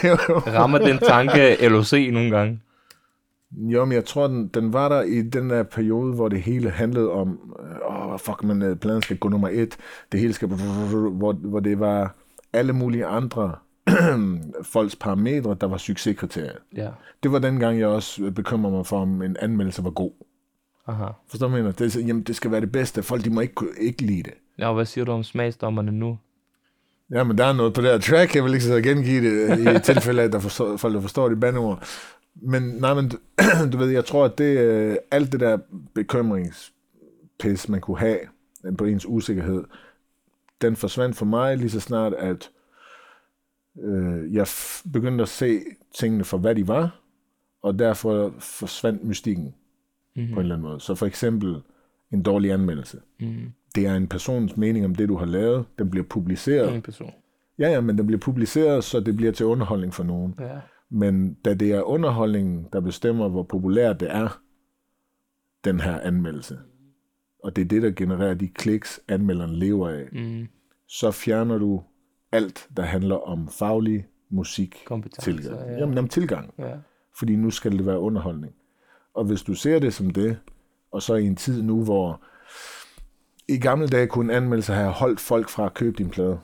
jo. 0.03 0.15
Rammer 0.57 0.77
den 0.77 0.97
tanke 0.97 1.69
LOC 1.69 1.93
nogle 2.11 2.29
gange? 2.37 2.61
Jo, 3.51 3.85
men 3.85 3.93
jeg 3.93 4.05
tror, 4.05 4.27
den, 4.27 4.47
den 4.47 4.73
var 4.73 4.89
der 4.89 5.01
i 5.01 5.21
den 5.21 5.49
der 5.49 5.63
periode, 5.63 6.13
hvor 6.13 6.29
det 6.29 6.41
hele 6.41 6.69
handlede 6.69 7.11
om, 7.11 7.55
åh, 7.89 8.19
fuck, 8.19 8.43
man, 8.43 8.61
øh, 8.61 8.75
pladen 8.75 9.01
skal 9.01 9.17
gå 9.17 9.29
nummer 9.29 9.49
et, 9.51 9.77
det 10.11 10.19
hele 10.19 10.33
skal, 10.33 10.47
hvor, 10.47 11.31
hvor 11.33 11.59
det 11.59 11.79
var 11.79 12.15
alle 12.53 12.73
mulige 12.73 13.05
andre 13.05 13.55
folks 14.73 14.95
parametre, 14.95 15.57
der 15.61 15.67
var 15.67 15.77
succeskriterier. 15.77 16.57
Ja. 16.75 16.89
Det 17.23 17.31
var 17.31 17.39
den 17.39 17.59
gang, 17.59 17.79
jeg 17.79 17.87
også 17.87 18.31
bekymrede 18.31 18.75
mig 18.75 18.85
for, 18.85 19.01
om 19.01 19.21
en 19.21 19.37
anmeldelse 19.39 19.83
var 19.83 19.89
god. 19.89 20.11
Aha. 20.89 21.07
Forstår 21.27 21.47
du, 21.47 21.53
mener? 21.53 21.71
Det, 21.71 21.95
jamen, 21.95 22.23
det 22.23 22.35
skal 22.35 22.51
være 22.51 22.61
det 22.61 22.71
bedste. 22.71 23.03
Folk, 23.03 23.25
de 23.25 23.29
må 23.29 23.41
ikke, 23.41 23.65
ikke 23.79 24.01
lide 24.01 24.23
det. 24.23 24.33
Ja, 24.57 24.73
hvad 24.73 24.85
siger 24.85 25.05
du 25.05 25.11
om 25.11 25.23
smagsdommerne 25.23 25.91
nu? 25.91 26.17
Ja, 27.11 27.23
men 27.23 27.37
der 27.37 27.45
er 27.45 27.53
noget 27.53 27.73
på 27.73 27.81
det 27.81 27.89
her 27.89 27.97
track, 27.97 28.35
jeg 28.35 28.43
vil 28.43 28.53
ikke 28.53 28.65
så 28.65 28.81
gengive 28.81 29.21
det 29.21 29.67
øh, 29.67 29.75
i 29.75 29.79
tilfælde 29.79 30.21
af, 30.21 30.25
at 30.25 30.33
der 30.33 30.39
forstår, 30.39 30.77
folk, 30.77 30.93
der 30.93 31.01
forstår 31.01 31.29
det 31.29 31.39
bandeord. 31.39 31.87
Men 32.35 32.63
nej, 32.63 32.93
men 32.93 33.11
du, 33.71 33.77
ved, 33.77 33.89
jeg 33.89 34.05
tror, 34.05 34.25
at 34.25 34.37
det, 34.37 34.59
øh, 34.59 34.95
alt 35.11 35.31
det 35.31 35.39
der 35.39 35.57
bekymringspis, 35.93 37.69
man 37.69 37.81
kunne 37.81 37.99
have 37.99 38.19
øh, 38.65 38.77
på 38.77 38.85
ens 38.85 39.05
usikkerhed, 39.05 39.63
den 40.61 40.75
forsvandt 40.75 41.17
for 41.17 41.25
mig 41.25 41.57
lige 41.57 41.69
så 41.69 41.79
snart, 41.79 42.13
at 42.13 42.49
øh, 43.83 44.33
jeg 44.33 44.47
begyndte 44.93 45.21
at 45.21 45.29
se 45.29 45.59
tingene 45.95 46.23
for, 46.23 46.37
hvad 46.37 46.55
de 46.55 46.67
var, 46.67 47.01
og 47.61 47.79
derfor 47.79 48.33
forsvandt 48.39 49.03
mystikken 49.03 49.53
Mm-hmm. 50.19 50.33
på 50.33 50.39
en 50.39 50.45
eller 50.45 50.55
anden 50.55 50.67
måde. 50.69 50.79
Så 50.79 50.95
for 50.95 51.05
eksempel 51.05 51.61
en 52.11 52.23
dårlig 52.23 52.51
anmeldelse. 52.51 52.99
Mm. 53.19 53.51
Det 53.75 53.85
er 53.87 53.95
en 53.95 54.07
persons 54.07 54.57
mening 54.57 54.85
om 54.85 54.95
det, 54.95 55.09
du 55.09 55.15
har 55.17 55.25
lavet. 55.25 55.65
Den 55.79 55.89
bliver 55.89 56.05
publiceret. 56.09 56.75
En 56.75 56.81
person. 56.81 57.11
Ja, 57.59 57.69
ja, 57.69 57.81
men 57.81 57.97
den 57.97 58.07
bliver 58.07 58.19
publiceret, 58.19 58.83
så 58.83 58.99
det 58.99 59.15
bliver 59.15 59.31
til 59.31 59.45
underholdning 59.45 59.93
for 59.93 60.03
nogen. 60.03 60.35
Ja. 60.39 60.57
Men 60.89 61.33
da 61.33 61.53
det 61.53 61.71
er 61.71 61.81
underholdningen, 61.81 62.67
der 62.73 62.79
bestemmer, 62.79 63.29
hvor 63.29 63.43
populært 63.43 63.99
det 63.99 64.07
er, 64.15 64.41
den 65.63 65.79
her 65.79 65.99
anmeldelse, 65.99 66.57
og 67.43 67.55
det 67.55 67.61
er 67.61 67.65
det, 67.65 67.81
der 67.81 67.91
genererer 67.91 68.33
de 68.33 68.47
kliks, 68.47 68.99
anmelderen 69.07 69.55
lever 69.55 69.89
af, 69.89 70.05
Mm. 70.11 70.47
så 70.87 71.11
fjerner 71.11 71.57
du 71.57 71.83
alt, 72.31 72.67
der 72.77 72.83
handler 72.83 73.15
om 73.15 73.47
faglig 73.47 74.05
musik 74.29 74.85
tilgang. 75.19 75.59
ja. 75.69 75.77
Jamen, 75.77 75.97
om 75.97 76.07
tilgang. 76.07 76.53
Ja. 76.59 76.75
Fordi 77.19 77.35
nu 77.35 77.49
skal 77.49 77.71
det 77.71 77.85
være 77.85 77.99
underholdning. 77.99 78.53
Og 79.19 79.25
hvis 79.25 79.41
du 79.41 79.53
ser 79.53 79.79
det 79.79 79.93
som 79.93 80.09
det, 80.09 80.37
og 80.91 81.01
så 81.01 81.15
i 81.15 81.25
en 81.27 81.35
tid 81.35 81.61
nu, 81.63 81.83
hvor 81.83 82.21
i 83.47 83.57
gamle 83.57 83.87
dage 83.87 84.07
kunne 84.07 84.33
en 84.33 84.43
anmeldelse 84.43 84.73
have 84.73 84.91
holdt 84.91 85.19
folk 85.19 85.49
fra 85.49 85.65
at 85.65 85.73
købe 85.73 85.97
din 85.97 86.09
plade. 86.09 86.39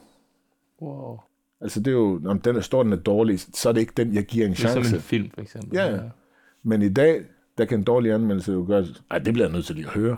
Wow. 0.82 1.20
Altså 1.62 1.80
det 1.80 1.88
er 1.88 1.92
jo, 1.92 2.22
om 2.26 2.40
den 2.42 2.56
er 2.56 2.62
stor, 2.62 2.84
den 2.84 2.94
er 2.94 2.98
dårlig, 2.98 3.40
så 3.40 3.70
er 3.70 3.74
det 3.74 3.82
ikke 3.82 3.94
den, 3.98 4.14
jeg 4.14 4.24
giver 4.24 4.48
en 4.48 4.56
chance. 4.56 4.96
en 4.96 5.02
film, 5.02 5.30
for 5.34 5.42
eksempel. 5.42 5.70
Ja, 5.78 5.96
ja. 5.96 6.00
Men 6.64 6.82
i 6.82 6.90
dag, 6.90 7.22
der 7.58 7.66
kan 7.66 7.78
en 7.80 7.84
dårlig 7.84 8.12
anmeldelse 8.12 8.52
jo 8.52 8.66
gøre, 8.68 8.86
ej, 9.12 9.18
det 9.20 9.34
bliver 9.34 9.48
jeg 9.48 9.54
nødt 9.54 9.66
til 9.66 9.76
lige 9.76 9.88
at 9.88 9.94
høre. 9.94 10.18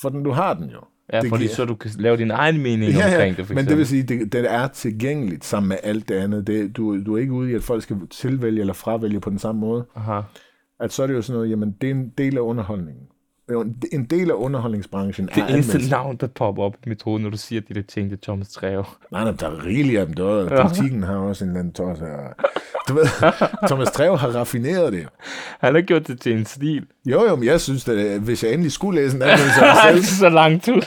For 0.00 0.08
den, 0.08 0.22
du 0.22 0.30
har 0.30 0.54
den 0.54 0.70
jo. 0.70 0.80
Ja, 1.12 1.20
Det 1.20 1.28
fordi 1.28 1.42
giver- 1.42 1.54
så 1.54 1.64
du 1.64 1.74
kan 1.74 1.90
lave 1.98 2.16
din 2.16 2.30
egen 2.30 2.62
mening 2.62 2.92
Ja, 2.92 2.98
ja, 2.98 3.14
omkring 3.14 3.36
det, 3.36 3.46
for 3.46 3.54
men 3.54 3.66
det 3.66 3.76
vil 3.78 3.86
sige, 3.86 4.02
det, 4.02 4.32
det 4.32 4.52
er 4.52 4.68
tilgængeligt 4.68 5.44
sammen 5.44 5.68
med 5.68 5.76
alt 5.82 6.08
det 6.08 6.14
andet. 6.14 6.46
Det, 6.46 6.76
du, 6.76 7.04
du 7.04 7.14
er 7.16 7.18
ikke 7.20 7.32
ude 7.32 7.50
i, 7.50 7.54
at 7.54 7.62
folk 7.62 7.82
skal 7.82 7.96
tilvælge 8.10 8.60
eller 8.60 8.72
fravælge 8.72 9.20
på 9.20 9.30
den 9.30 9.38
samme 9.38 9.60
måde. 9.60 9.86
Aha. 9.96 10.20
At 10.80 10.92
så 10.92 11.02
er 11.02 11.06
det 11.06 11.14
jo 11.14 11.22
sådan 11.22 11.36
noget, 11.36 11.50
jamen 11.50 11.74
det 11.80 11.86
er 11.86 11.94
en 11.94 12.12
del 12.18 12.36
af 12.36 12.40
underholdningen. 12.40 13.02
En- 13.92 14.04
del 14.04 14.30
af 14.30 14.34
underholdningsbranchen 14.34 15.26
Det 15.26 15.36
er 15.38 15.46
eneste 15.46 15.52
anmeldelse. 15.72 15.90
navn, 15.90 16.16
der 16.16 16.26
popper 16.26 16.62
op 16.62 16.74
i 16.86 16.88
mit 16.88 17.02
hoved, 17.02 17.20
når 17.20 17.30
du 17.30 17.36
siger 17.36 17.60
de 17.68 17.74
der 17.74 17.82
ting, 17.82 18.10
det 18.10 18.16
er 18.16 18.20
Thomas 18.22 18.48
Treve. 18.48 18.84
Nej, 19.12 19.24
nej, 19.24 19.32
der 19.32 19.46
er 19.46 19.64
rigeligt 19.64 20.00
af 20.00 20.06
dem. 20.06 20.14
Der 20.14 20.24
er, 20.50 20.68
politikken 20.68 21.02
har 21.02 21.16
også 21.16 21.44
en 21.44 21.50
eller 21.50 21.60
anden 21.60 21.72
tos 21.74 21.98
her. 21.98 22.16
Du 22.88 22.94
ved, 22.94 23.06
Thomas 23.68 23.88
Treve 23.90 24.18
har 24.18 24.28
raffineret 24.28 24.92
det. 24.92 25.06
Han 25.60 25.74
har 25.74 25.80
gjort 25.80 26.06
det 26.08 26.20
til 26.20 26.32
en 26.32 26.46
stil. 26.46 26.86
Jo, 27.06 27.24
jo, 27.28 27.36
men 27.36 27.44
jeg 27.44 27.60
synes, 27.60 27.88
at 27.88 28.20
hvis 28.20 28.44
jeg 28.44 28.52
endelig 28.52 28.72
skulle 28.72 29.02
læse 29.02 29.16
en 29.16 29.22
anmeldelse 29.22 29.60
af 29.64 29.88
er 29.88 29.92
selv, 29.92 30.04
så 30.04 30.28
langt 30.28 30.68
ud. 30.68 30.82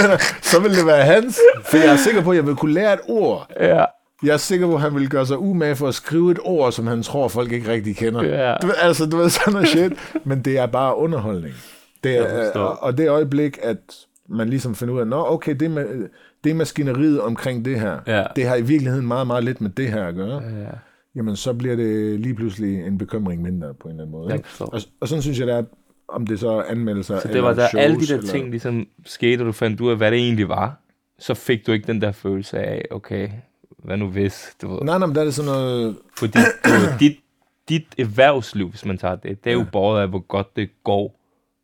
så 0.42 0.60
ville 0.60 0.76
det 0.76 0.86
være 0.86 1.04
hans. 1.04 1.38
For 1.64 1.76
jeg 1.76 1.86
er 1.86 1.96
sikker 1.96 2.22
på, 2.22 2.30
at 2.30 2.36
jeg 2.36 2.46
vil 2.46 2.56
kunne 2.56 2.74
lære 2.74 2.94
et 2.94 3.00
ord. 3.08 3.50
ja. 3.60 3.84
Jeg 4.22 4.32
er 4.32 4.36
sikker 4.36 4.66
på, 4.66 4.74
at 4.74 4.80
han 4.80 4.94
vil 4.94 5.08
gøre 5.08 5.26
sig 5.26 5.38
umage 5.38 5.76
for 5.76 5.88
at 5.88 5.94
skrive 5.94 6.30
et 6.30 6.38
ord, 6.42 6.72
som 6.72 6.86
han 6.86 7.02
tror, 7.02 7.28
folk 7.28 7.52
ikke 7.52 7.72
rigtig 7.72 7.96
kender. 7.96 8.24
Ja. 8.24 8.54
Du 8.62 8.70
altså, 8.82 9.06
du 9.06 9.16
ved, 9.16 9.30
sådan 9.30 9.52
noget 9.52 9.68
shit. 9.68 9.92
Men 10.24 10.42
det 10.42 10.58
er 10.58 10.66
bare 10.66 10.96
underholdning. 10.96 11.54
Det 12.04 12.16
er, 12.18 12.44
forstår. 12.44 12.60
og, 12.60 12.98
det 12.98 13.08
øjeblik, 13.08 13.58
at 13.62 13.76
man 14.28 14.48
ligesom 14.48 14.74
finder 14.74 14.94
ud 14.94 15.00
af, 15.00 15.06
nå, 15.06 15.24
okay, 15.26 15.54
det, 15.54 15.70
med, 15.70 16.08
det 16.44 16.56
maskineriet 16.56 17.20
omkring 17.20 17.64
det 17.64 17.80
her, 17.80 17.98
Ja. 18.06 18.24
det 18.36 18.44
har 18.44 18.56
i 18.56 18.62
virkeligheden 18.62 19.06
meget, 19.06 19.26
meget 19.26 19.44
lidt 19.44 19.60
med 19.60 19.70
det 19.70 19.88
her 19.88 20.04
at 20.04 20.14
gøre. 20.14 20.42
Ja. 20.42 20.66
Jamen, 21.16 21.36
så 21.36 21.52
bliver 21.52 21.76
det 21.76 22.20
lige 22.20 22.34
pludselig 22.34 22.86
en 22.86 22.98
bekymring 22.98 23.42
mindre 23.42 23.74
på 23.74 23.88
en 23.88 23.90
eller 23.90 24.02
anden 24.04 24.12
måde. 24.12 24.34
Ikke? 24.34 24.48
Og, 24.60 24.80
og 25.00 25.08
sådan 25.08 25.22
synes 25.22 25.38
jeg, 25.38 25.46
det 25.46 25.54
er, 25.54 25.62
om 26.08 26.26
det 26.26 26.40
så 26.40 26.50
er 26.50 26.62
anmeldelser 26.62 27.18
Så 27.18 27.28
det 27.28 27.42
var 27.42 27.50
eller 27.50 27.62
der 27.62 27.68
shows, 27.68 27.84
alle 27.84 28.00
de 28.00 28.06
der 28.06 28.14
eller... 28.16 28.30
ting 28.30 28.50
ligesom 28.50 28.86
skete, 29.06 29.42
og 29.42 29.46
du 29.46 29.52
fandt 29.52 29.80
ud 29.80 29.90
af, 29.90 29.96
hvad 29.96 30.10
det 30.10 30.18
egentlig 30.18 30.48
var. 30.48 30.80
Så 31.18 31.34
fik 31.34 31.66
du 31.66 31.72
ikke 31.72 31.86
den 31.86 32.00
der 32.00 32.12
følelse 32.12 32.58
af, 32.58 32.84
okay, 32.90 33.28
hvad 33.84 33.96
nu 33.96 34.06
hvis, 34.10 34.56
du 34.62 34.68
ved. 34.68 34.78
Nej, 34.82 34.98
nej, 34.98 35.06
men 35.06 35.14
der 35.14 35.20
er 35.20 35.24
det 35.24 35.34
sådan 35.34 35.50
noget... 35.50 35.98
Fordi 36.18 36.38
du 36.64 36.70
dit, 37.00 37.16
dit 37.68 37.86
erhvervsliv, 37.98 38.68
hvis 38.70 38.84
man 38.84 38.98
tager 38.98 39.16
det, 39.16 39.44
det 39.44 39.50
er 39.50 39.54
jo 39.54 39.66
båret 39.72 40.02
af, 40.02 40.08
hvor 40.08 40.18
godt 40.18 40.56
det 40.56 40.70
går 40.84 41.20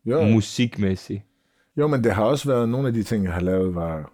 Jo, 0.06 0.24
musikmæssigt. 0.24 1.22
jo, 1.76 1.86
men 1.86 2.04
det 2.04 2.12
har 2.12 2.24
også 2.24 2.48
været 2.48 2.68
nogle 2.68 2.88
af 2.88 2.94
de 2.94 3.02
ting, 3.02 3.24
jeg 3.24 3.32
har 3.32 3.40
lavet, 3.40 3.74
var... 3.74 4.12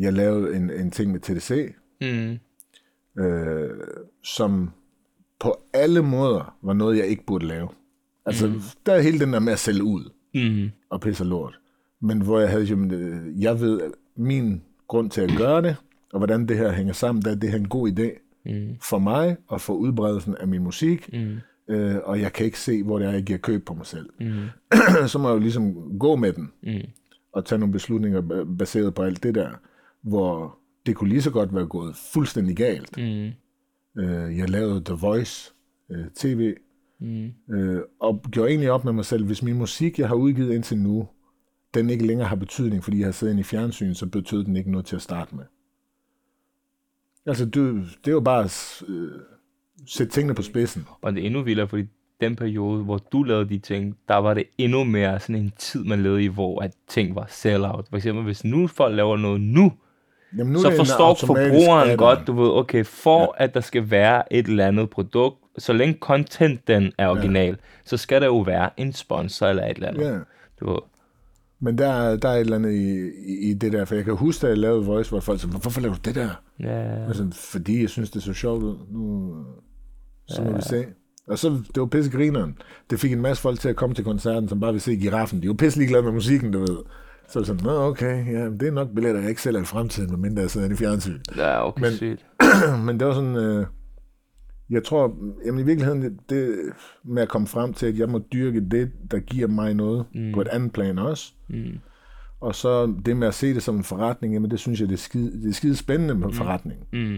Jeg 0.00 0.12
lavede 0.12 0.56
en, 0.56 0.70
en 0.70 0.90
ting 0.90 1.12
med 1.12 1.20
TDC, 1.20 1.74
Mm. 2.00 2.38
øh, 3.22 3.70
som 4.22 4.70
på 5.40 5.56
alle 5.72 6.02
måder 6.02 6.56
var 6.62 6.72
noget, 6.72 6.98
jeg 6.98 7.06
ikke 7.06 7.26
burde 7.26 7.46
lave. 7.46 7.68
Altså, 8.26 8.46
mm. 8.46 8.60
der 8.86 8.92
er 8.92 9.00
hele 9.00 9.20
den 9.20 9.32
der 9.32 9.38
med 9.40 9.52
at 9.52 9.58
sælge 9.58 9.82
ud 9.84 10.10
Mm. 10.34 10.70
og 10.90 11.00
pisse 11.00 11.24
lort. 11.24 11.58
Men 12.00 12.20
hvor 12.22 12.40
jeg 12.40 12.50
havde 12.50 12.64
jo, 12.64 12.76
øh, 12.78 13.42
jeg 13.42 13.60
ved, 13.60 13.80
min 14.16 14.62
grund 14.88 15.10
til 15.10 15.20
at 15.20 15.30
gøre 15.38 15.62
det, 15.62 15.76
og 16.12 16.18
hvordan 16.18 16.48
det 16.48 16.56
her 16.58 16.72
hænger 16.72 16.92
sammen, 16.92 17.22
der 17.22 17.30
er 17.30 17.34
det 17.34 17.50
her 17.50 17.58
en 17.58 17.68
god 17.68 17.88
idé 17.90 18.22
Mm. 18.50 18.76
for 18.82 18.98
mig 18.98 19.36
og 19.48 19.60
for 19.60 19.72
udbredelsen 19.74 20.34
af 20.40 20.48
min 20.48 20.62
musik, 20.62 21.10
Mm. 21.12 21.36
øh, 21.74 21.96
og 22.04 22.20
jeg 22.20 22.32
kan 22.32 22.46
ikke 22.46 22.60
se, 22.60 22.82
hvor 22.82 22.98
det 22.98 23.08
er, 23.08 23.12
jeg 23.12 23.22
giver 23.22 23.38
køb 23.38 23.64
på 23.66 23.74
mig 23.74 23.86
selv. 23.86 24.08
Mm. 24.20 24.32
så 25.08 25.18
må 25.18 25.28
jeg 25.28 25.34
jo 25.34 25.38
ligesom 25.40 25.98
gå 25.98 26.16
med 26.16 26.32
den 26.32 26.50
Mm. 26.62 26.72
og 27.32 27.44
tage 27.44 27.58
nogle 27.58 27.72
beslutninger 27.72 28.22
ba- 28.22 28.56
baseret 28.58 28.94
på 28.94 29.02
alt 29.02 29.22
det 29.22 29.34
der, 29.34 29.50
hvor 30.02 30.58
det 30.86 30.96
kunne 30.96 31.08
lige 31.08 31.22
så 31.22 31.30
godt 31.30 31.54
være 31.54 31.66
gået 31.66 31.96
fuldstændig 32.12 32.56
galt. 32.56 32.96
Mm. 32.96 33.30
Øh, 34.02 34.38
jeg 34.38 34.50
lavede 34.50 34.84
The 34.84 34.94
Voice 34.94 35.52
øh, 35.90 36.04
TV, 36.14 36.54
Mm. 37.00 37.28
øh, 37.54 37.80
og 38.00 38.22
gjorde 38.30 38.48
egentlig 38.50 38.70
op 38.70 38.84
med 38.84 38.92
mig 38.92 39.04
selv, 39.04 39.24
hvis 39.26 39.42
min 39.42 39.54
musik, 39.58 39.98
jeg 39.98 40.08
har 40.08 40.14
udgivet 40.14 40.54
indtil 40.54 40.78
nu, 40.78 41.08
den 41.74 41.90
ikke 41.90 42.06
længere 42.06 42.28
har 42.28 42.36
betydning, 42.36 42.84
fordi 42.84 42.98
jeg 42.98 43.06
har 43.06 43.12
siddet 43.12 43.32
inde 43.32 43.40
i 43.40 43.44
fjernsyn, 43.44 43.94
så 43.94 44.06
betød 44.06 44.44
den 44.44 44.56
ikke 44.56 44.70
noget 44.70 44.86
til 44.86 44.96
at 44.96 45.02
starte 45.02 45.36
med. 45.36 45.44
Altså, 47.26 47.44
det, 47.44 47.84
det 48.04 48.08
er 48.08 48.12
jo 48.12 48.20
bare 48.20 48.44
at 48.44 48.82
øh, 48.88 49.10
sætte 49.86 50.12
tingene 50.12 50.34
på 50.34 50.42
spidsen. 50.42 50.86
Og 51.02 51.12
det 51.12 51.22
er 51.22 51.26
endnu 51.26 51.42
vildere, 51.42 51.68
fordi 51.68 51.84
den 52.20 52.36
periode, 52.36 52.84
hvor 52.84 52.98
du 53.12 53.22
lavede 53.22 53.48
de 53.48 53.58
ting, 53.58 53.96
der 54.08 54.14
var 54.14 54.34
det 54.34 54.44
endnu 54.58 54.84
mere 54.84 55.20
sådan 55.20 55.36
en 55.36 55.52
tid, 55.58 55.84
man 55.84 56.02
levede 56.02 56.24
i, 56.24 56.26
hvor 56.26 56.62
at 56.62 56.74
ting 56.88 57.14
var 57.14 57.26
sell-out. 57.28 57.86
For 57.90 57.96
eksempel, 57.96 58.24
hvis 58.24 58.44
nu 58.44 58.66
folk 58.66 58.96
laver 58.96 59.16
noget 59.16 59.40
nu, 59.40 59.72
Jamen, 60.38 60.52
nu 60.52 60.58
så 60.58 60.72
forstår 60.76 61.14
forbrugeren 61.14 61.90
add-on. 61.90 61.96
godt, 61.96 62.18
du 62.26 62.32
ved, 62.32 62.50
okay, 62.50 62.84
for 62.84 63.20
ja. 63.38 63.44
at 63.44 63.54
der 63.54 63.60
skal 63.60 63.90
være 63.90 64.32
et 64.32 64.46
eller 64.46 64.66
andet 64.66 64.90
produkt, 64.90 65.36
så 65.58 65.72
længe 65.72 65.98
content 66.00 66.68
den 66.68 66.92
er 66.98 67.08
original, 67.08 67.48
ja. 67.48 67.54
så 67.84 67.96
skal 67.96 68.20
der 68.20 68.26
jo 68.26 68.38
være 68.38 68.70
en 68.76 68.92
sponsor 68.92 69.46
eller 69.46 69.64
et 69.66 69.74
eller 69.74 69.88
andet. 69.88 70.12
Ja. 70.12 70.18
Du 70.60 70.70
ved. 70.70 70.78
Men 71.60 71.78
der, 71.78 71.88
er- 71.88 72.16
der 72.16 72.28
er 72.28 72.34
et 72.34 72.40
eller 72.40 72.56
andet 72.56 72.72
i, 72.72 73.00
i, 73.26 73.50
i 73.50 73.54
det 73.54 73.72
der, 73.72 73.84
for 73.84 73.94
jeg 73.94 74.04
kan 74.04 74.16
huske, 74.16 74.42
da 74.42 74.46
jeg 74.48 74.58
lavede 74.58 74.84
Voice, 74.84 75.10
hvor 75.10 75.20
folk 75.20 75.40
sagde, 75.40 75.56
hvorfor 75.58 75.80
laver 75.80 75.94
du 75.94 76.00
det 76.04 76.14
der? 76.14 76.28
Ja, 76.60 77.06
Altså, 77.06 77.26
fordi 77.34 77.80
jeg 77.80 77.88
synes, 77.90 78.10
det 78.10 78.22
så 78.22 78.32
sjovt 78.32 78.62
ud. 78.62 78.76
Nu, 78.92 79.34
så 80.28 80.42
må 80.42 80.52
vi 80.52 80.62
se. 80.62 80.84
Og 81.28 81.38
så, 81.38 81.48
det 81.50 81.80
var 81.80 81.86
pisse 81.86 82.10
grineren. 82.10 82.58
Det 82.90 83.00
fik 83.00 83.12
en 83.12 83.20
masse 83.22 83.42
folk 83.42 83.60
til 83.60 83.68
at 83.68 83.76
komme 83.76 83.94
til 83.94 84.04
koncerten, 84.04 84.48
som 84.48 84.60
bare 84.60 84.72
vil 84.72 84.80
se 84.80 84.96
giraffen. 84.96 85.42
De 85.42 85.48
var 85.48 85.54
pisse 85.54 85.78
ligeglade 85.78 86.02
med 86.02 86.12
musikken, 86.12 86.50
du 86.52 86.58
ved. 86.58 86.76
Så 87.28 87.38
er 87.38 87.40
det 87.40 87.46
sådan, 87.46 87.64
nå 87.64 87.70
okay, 87.82 88.32
ja, 88.32 88.44
det 88.44 88.62
er 88.62 88.72
nok 88.72 88.88
billetter, 88.94 89.20
jeg 89.20 89.28
ikke 89.30 89.42
selv 89.42 89.56
er 89.56 89.60
i 89.60 89.64
fremtiden, 89.64 90.10
medmindre 90.10 90.42
jeg 90.42 90.50
sidder 90.50 90.70
i 90.70 90.74
fjernsyn. 90.74 91.18
ja 91.36 91.68
okay, 91.68 91.82
Men- 91.82 91.92
sygt. 91.92 92.26
Men 92.86 93.00
det 93.00 93.06
var 93.06 93.14
sådan, 93.14 93.36
øh, 93.36 93.66
jeg 94.70 94.84
tror, 94.84 95.16
jamen 95.46 95.60
i 95.60 95.64
virkeligheden, 95.64 96.18
det, 96.28 96.56
med 97.04 97.22
at 97.22 97.28
komme 97.28 97.48
frem 97.48 97.72
til, 97.72 97.86
at 97.86 97.98
jeg 97.98 98.08
må 98.08 98.18
dyrke 98.32 98.60
det, 98.70 98.90
der 99.10 99.18
giver 99.18 99.48
mig 99.48 99.74
noget, 99.74 100.04
mm. 100.14 100.32
på 100.32 100.40
et 100.40 100.48
andet 100.48 100.72
plan 100.72 100.98
også. 100.98 101.32
Mm. 101.48 101.78
Og 102.40 102.54
så 102.54 102.94
det 103.06 103.16
med 103.16 103.28
at 103.28 103.34
se 103.34 103.54
det 103.54 103.62
som 103.62 103.76
en 103.76 103.84
forretning, 103.84 104.34
jamen 104.34 104.50
det 104.50 104.58
synes 104.58 104.80
jeg, 104.80 104.88
det 104.88 104.94
er 104.94 104.98
skide, 104.98 105.42
det 105.42 105.48
er 105.48 105.52
skide 105.52 105.76
spændende 105.76 106.14
med 106.14 106.26
mm. 106.26 106.32
forretning. 106.32 106.80
Mm. 106.92 107.16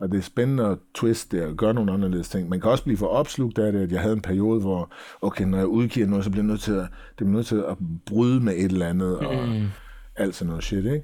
Og 0.00 0.12
det 0.12 0.18
er 0.18 0.22
spændende 0.22 0.64
at 0.64 0.78
twiste 0.94 1.46
og 1.46 1.56
gøre 1.56 1.74
nogle 1.74 1.92
anderledes 1.92 2.28
ting. 2.28 2.48
Man 2.48 2.60
kan 2.60 2.70
også 2.70 2.84
blive 2.84 2.96
for 2.96 3.06
opslugt 3.06 3.58
af 3.58 3.72
det, 3.72 3.80
at 3.80 3.92
jeg 3.92 4.00
havde 4.00 4.14
en 4.14 4.20
periode, 4.22 4.60
hvor, 4.60 4.92
okay, 5.22 5.44
når 5.44 5.58
jeg 5.58 5.66
udgiver 5.66 6.06
noget, 6.06 6.24
så 6.24 6.30
bliver 6.30 6.44
jeg 6.44 6.48
nødt 6.48 6.60
til 6.60 6.72
at, 6.72 6.86
det 7.08 7.16
bliver 7.16 7.30
nødt 7.30 7.46
til 7.46 7.56
at 7.56 7.76
bryde 8.06 8.40
med 8.40 8.52
et 8.56 8.72
eller 8.72 8.86
andet, 8.86 9.18
og 9.18 9.48
Mm. 9.48 9.66
alt 10.16 10.34
sådan 10.34 10.48
noget 10.48 10.64
shit, 10.64 10.84
ikke? 10.84 11.02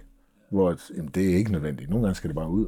Hvor 0.51 0.77
jamen, 0.97 1.11
det 1.15 1.31
er 1.31 1.37
ikke 1.37 1.53
nødvendigt. 1.53 1.91
Nogle 1.91 2.05
gange 2.07 2.15
skal 2.15 2.29
det 2.29 2.37
bare 2.37 2.51
ud. 2.51 2.67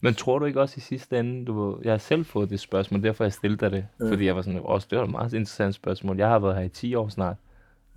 Men 0.00 0.14
tror 0.14 0.38
du 0.38 0.44
ikke 0.44 0.60
også 0.60 0.74
i 0.76 0.80
sidste 0.80 1.18
ende, 1.18 1.44
du 1.44 1.78
jeg 1.84 1.92
har 1.92 1.98
selv 1.98 2.24
fået 2.24 2.50
det 2.50 2.60
spørgsmål, 2.60 3.02
derfor 3.02 3.24
jeg 3.24 3.32
stillede 3.32 3.60
dig 3.60 3.70
det, 3.70 3.86
ja. 4.00 4.10
fordi 4.10 4.26
jeg 4.26 4.36
var 4.36 4.42
sådan, 4.42 4.60
også 4.64 4.86
det 4.90 4.98
var 4.98 5.04
et 5.04 5.10
meget 5.10 5.32
interessant 5.32 5.74
spørgsmål. 5.74 6.16
Jeg 6.18 6.28
har 6.28 6.38
været 6.38 6.56
her 6.56 6.62
i 6.62 6.68
10 6.68 6.94
år 6.94 7.08
snart, 7.08 7.36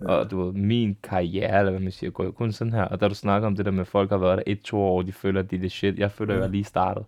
ja. 0.00 0.06
og 0.06 0.30
du 0.30 0.52
min 0.56 0.96
karriere, 1.02 1.58
eller 1.58 1.70
hvad 1.70 1.80
man 1.80 1.92
siger, 1.92 2.10
går 2.10 2.24
jo 2.24 2.30
kun 2.30 2.52
sådan 2.52 2.72
her. 2.72 2.84
Og 2.84 3.00
da 3.00 3.08
du 3.08 3.14
snakker 3.14 3.46
om 3.46 3.56
det 3.56 3.64
der 3.64 3.70
med, 3.70 3.80
at 3.80 3.86
folk 3.86 4.10
har 4.10 4.18
været 4.18 4.36
der 4.36 4.42
et, 4.46 4.60
to 4.62 4.78
år, 4.82 5.02
de 5.02 5.12
føler, 5.12 5.40
at 5.40 5.50
de 5.50 5.56
er 5.56 5.60
det 5.60 5.72
shit, 5.72 5.98
jeg 5.98 6.10
føler, 6.10 6.34
at 6.34 6.40
jeg 6.40 6.46
er 6.46 6.50
lige 6.50 6.64
startet. 6.64 7.04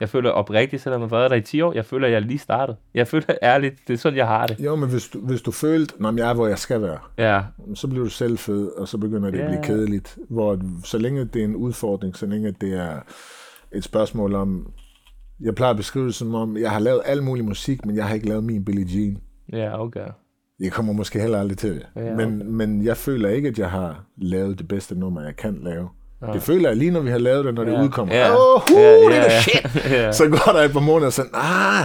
Jeg 0.00 0.08
føler 0.08 0.30
oprigtigt, 0.30 0.82
selvom 0.82 1.00
jeg 1.00 1.08
har 1.08 1.16
været 1.16 1.30
der 1.30 1.36
i 1.36 1.40
10 1.40 1.60
år, 1.60 1.72
jeg 1.72 1.84
føler, 1.84 2.06
at 2.06 2.12
jeg 2.12 2.16
er 2.22 2.26
lige 2.26 2.38
startet. 2.38 2.76
Jeg 2.94 3.08
føler 3.08 3.34
ærligt, 3.42 3.74
det 3.88 3.94
er 3.94 3.98
sådan, 3.98 4.16
jeg 4.18 4.26
har 4.26 4.46
det. 4.46 4.60
Jo, 4.64 4.76
men 4.76 4.88
hvis 4.90 5.08
du, 5.08 5.18
hvis 5.20 5.42
du 5.42 5.50
følte, 5.50 5.94
at 6.08 6.16
jeg 6.16 6.30
er, 6.30 6.34
hvor 6.34 6.46
jeg 6.46 6.58
skal 6.58 6.82
være, 6.82 6.98
Ja, 7.18 7.42
så 7.74 7.88
bliver 7.88 8.04
du 8.04 8.10
selv 8.10 8.38
fed, 8.38 8.68
og 8.68 8.88
så 8.88 8.98
begynder 8.98 9.30
det 9.30 9.38
at 9.38 9.44
Ja. 9.44 9.48
blive 9.50 9.62
kedeligt. 9.64 10.18
Hvor 10.28 10.60
så 10.84 10.98
længe 10.98 11.24
det 11.24 11.40
er 11.40 11.44
en 11.44 11.56
udfordring, 11.56 12.16
så 12.16 12.26
længe 12.26 12.52
det 12.60 12.74
er 12.74 13.00
et 13.74 13.84
spørgsmål 13.84 14.34
om, 14.34 14.70
jeg 15.40 15.54
plejer 15.54 15.70
at 15.70 15.76
beskrive 15.76 16.06
det 16.06 16.14
som 16.14 16.34
om, 16.34 16.56
jeg 16.56 16.70
har 16.70 16.78
lavet 16.78 17.00
al 17.04 17.22
mulig 17.22 17.44
musik, 17.44 17.86
men 17.86 17.96
jeg 17.96 18.04
har 18.06 18.14
ikke 18.14 18.28
lavet 18.28 18.44
min 18.44 18.64
Billie 18.64 18.86
Jean. 19.00 19.18
ja, 19.52 19.82
okay. 19.82 20.06
Jeg 20.60 20.72
kommer 20.72 20.92
måske 20.92 21.20
heller 21.20 21.40
aldrig 21.40 21.58
til 21.58 21.70
det. 21.74 21.86
Ja, 21.96 22.14
men, 22.16 22.52
men 22.56 22.84
jeg 22.84 22.96
føler 22.96 23.28
ikke, 23.28 23.48
at 23.48 23.58
jeg 23.58 23.70
har 23.70 24.04
lavet 24.16 24.58
det 24.58 24.68
bedste 24.68 24.98
nummer, 24.98 25.22
jeg 25.22 25.36
kan 25.36 25.58
lave. 25.62 25.88
Ja. 26.26 26.32
Det 26.32 26.42
føler 26.42 26.68
jeg 26.68 26.76
lige, 26.76 26.90
når 26.90 27.00
vi 27.00 27.10
har 27.10 27.18
lavet 27.18 27.44
det, 27.44 27.54
når 27.54 27.64
det 27.64 27.72
Ja. 27.72 27.82
udkommer. 27.82 28.14
Åh, 28.30 28.54
oh, 28.54 28.60
Ja, 28.70 28.92
det 29.04 29.10
ja, 29.10 29.16
er 29.16 29.22
ja. 29.22 29.40
shit! 29.40 29.84
Ja. 29.92 30.12
Så 30.12 30.28
går 30.28 30.52
der 30.52 30.62
et 30.64 30.72
par 30.72 30.80
måneder 30.80 31.06
og 31.06 31.12
sådan, 31.12 31.30
ah, 31.34 31.84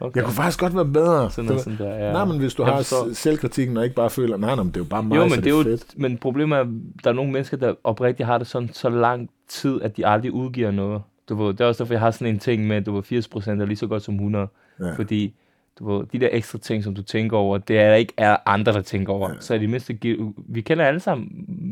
okay. 0.00 0.16
jeg 0.16 0.24
kunne 0.24 0.34
faktisk 0.34 0.60
godt 0.60 0.74
være 0.76 0.84
bedre. 0.86 1.30
Sådan 1.30 1.44
noget 1.48 1.62
sådan 1.62 1.78
der, 1.78 1.94
ja. 2.06 2.12
Nej, 2.12 2.24
men 2.24 2.38
hvis 2.38 2.54
du 2.54 2.62
Jeg 2.64 2.72
har 2.72 2.78
forstår. 2.78 3.08
selvkritikken 3.14 3.76
og 3.76 3.84
ikke 3.84 3.96
bare 3.96 4.10
føler, 4.10 4.36
nej, 4.36 4.54
nej, 4.54 4.64
men 4.64 4.66
det 4.72 4.76
er 4.76 4.84
jo 4.84 4.88
bare 4.90 5.02
mig, 5.02 5.16
Jo, 5.16 5.28
så 5.28 5.34
men 5.34 5.44
det 5.44 5.50
er 5.52 5.56
jo, 5.56 5.62
fedt. 5.62 5.98
men 5.98 6.18
problemet 6.18 6.56
er, 6.56 6.60
at 6.60 6.68
der 7.04 7.10
er 7.10 7.14
nogle 7.14 7.32
mennesker, 7.32 7.56
der 7.56 7.74
oprigtigt 7.84 8.26
har 8.26 8.38
det 8.38 8.46
sådan 8.46 8.70
så 8.72 8.88
lang 8.88 9.30
tid, 9.48 9.82
at 9.82 9.96
de 9.96 10.06
aldrig 10.06 10.32
udgiver 10.32 10.70
noget. 10.70 11.02
Du 11.28 11.34
ved, 11.34 11.52
det 11.54 11.60
er 11.60 11.64
også 11.64 11.84
derfor, 11.84 11.94
jeg 11.94 12.00
har 12.00 12.10
sådan 12.10 12.26
en 12.26 12.38
ting 12.38 12.66
med, 12.66 12.82
du 12.82 12.94
ved, 12.94 13.02
80% 13.02 13.50
er 13.50 13.66
lige 13.66 13.76
så 13.76 13.86
godt 13.86 14.02
som 14.02 14.14
100. 14.14 14.46
Ja. 14.80 14.92
Fordi 14.96 15.34
Du 15.78 15.92
ved, 15.92 16.06
de 16.12 16.18
der 16.20 16.28
ekstra 16.32 16.58
ting, 16.58 16.84
som 16.84 16.94
du 16.94 17.02
tænker 17.02 17.36
over, 17.36 17.58
det 17.58 17.78
er 17.78 17.88
der 17.88 17.94
ikke 17.94 18.12
er 18.16 18.36
andre, 18.46 18.72
der 18.72 18.80
tænker 18.80 19.12
over. 19.12 19.28
Ja. 19.28 19.34
Så 19.40 19.54
i 19.54 19.58
det 19.58 19.70
mindste, 19.70 19.98
vi 20.48 20.60
kender 20.60 20.84
alle 20.84 21.00
sammen 21.00 21.28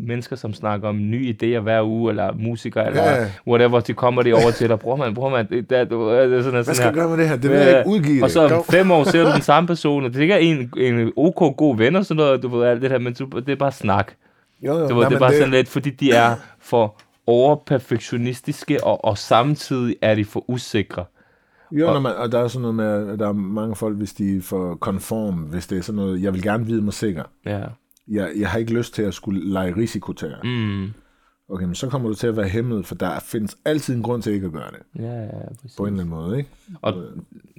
mennesker, 0.06 0.36
som 0.36 0.54
snakker 0.54 0.88
om 0.88 0.96
nye 1.10 1.34
idéer 1.42 1.58
hver 1.60 1.82
uge, 1.82 2.10
eller 2.10 2.32
musikere, 2.32 2.86
eller 2.86 3.02
Ja, 3.02 3.26
whatever, 3.46 3.80
de 3.80 3.92
kommer 3.92 4.22
det 4.22 4.34
over 4.34 4.50
til 4.50 4.68
dig. 4.68 4.78
Bror 4.78 4.96
man, 4.96 5.14
bror 5.14 5.28
man, 5.28 5.48
det, 5.48 5.70
det, 5.70 5.70
det, 5.70 5.90
det 5.90 5.98
er 6.38 6.42
sådan, 6.42 6.64
Hvad 6.64 6.74
skal 6.74 6.84
jeg 6.84 6.94
gøre 6.94 7.08
med 7.08 7.16
det 7.18 7.28
her? 7.28 7.36
Det 7.36 7.50
vil 7.50 7.58
jeg 7.58 7.78
ikke 7.78 7.90
udgive 7.90 8.22
Og 8.22 8.26
det. 8.26 8.32
så 8.32 8.48
om 8.48 8.64
fem 8.70 8.90
år 8.90 9.04
ser 9.04 9.24
du 9.24 9.32
den 9.32 9.42
samme 9.52 9.66
person, 9.66 10.04
og 10.04 10.14
det 10.14 10.30
er 10.30 10.36
ikke 10.36 10.40
en, 10.40 10.72
en 10.76 11.12
ok 11.16 11.56
god 11.56 11.76
ven 11.76 11.96
og 11.96 12.04
sådan 12.04 12.16
noget, 12.16 12.42
du 12.42 12.48
ved 12.48 12.66
alt 12.66 12.82
det 12.82 12.90
her, 12.90 12.98
men 12.98 13.14
du, 13.14 13.24
det 13.40 13.48
er 13.48 13.56
bare 13.56 13.72
snak. 13.72 14.12
Jo, 14.62 14.72
jo. 14.72 14.80
Det, 14.80 14.88
Nej, 14.90 14.96
var, 14.98 15.08
det 15.08 15.14
er 15.14 15.18
bare 15.18 15.32
sådan 15.34 15.50
lidt, 15.50 15.68
fordi 15.68 15.90
de 15.90 16.12
er 16.12 16.34
for 16.60 16.96
overperfektionistiske, 17.30 18.84
og, 18.84 19.04
og 19.04 19.18
samtidig 19.18 19.96
er 20.02 20.14
de 20.14 20.24
for 20.24 20.50
usikre. 20.50 21.04
Jo, 21.72 21.86
Og- 21.86 21.92
når 21.94 22.00
man, 22.00 22.16
og 22.16 22.32
der 22.32 22.38
er 22.38 22.48
sådan 22.48 22.60
noget 22.60 22.74
med, 22.74 23.08
at 23.12 23.18
der 23.18 23.28
er 23.28 23.32
mange 23.32 23.76
folk, 23.76 23.96
hvis 23.96 24.12
de 24.12 24.36
er 24.36 24.42
for 24.42 24.74
konform, 24.74 25.34
hvis 25.34 25.66
det 25.66 25.78
er 25.78 25.82
sådan 25.82 25.96
noget, 25.96 26.22
jeg 26.22 26.32
vil 26.34 26.42
gerne 26.42 26.66
vide 26.66 26.82
mig 26.82 26.92
sikker. 26.92 27.22
Ja. 27.46 27.62
Jeg, 28.08 28.30
jeg 28.36 28.50
har 28.50 28.58
ikke 28.58 28.74
lyst 28.74 28.94
til 28.94 29.02
at 29.02 29.14
skulle 29.14 29.52
lege 29.52 29.76
risikotager. 29.76 30.36
Mm. 30.44 30.92
Okay, 31.50 31.64
men 31.64 31.74
så 31.74 31.88
kommer 31.88 32.08
du 32.08 32.14
til 32.14 32.26
at 32.26 32.36
være 32.36 32.48
hæmmet, 32.48 32.86
for 32.86 32.94
der 32.94 33.20
findes 33.20 33.56
altid 33.64 33.94
en 33.96 34.02
grund 34.02 34.22
til 34.22 34.32
ikke 34.32 34.46
at 34.46 34.52
gøre 34.52 34.70
det. 34.70 35.02
Ja, 35.02 35.20
ja, 35.22 35.28
præcis. 35.62 35.76
På 35.76 35.82
en 35.86 35.92
eller 35.92 36.04
anden 36.04 36.14
måde, 36.14 36.38
ikke? 36.38 36.50
Og 36.82 36.94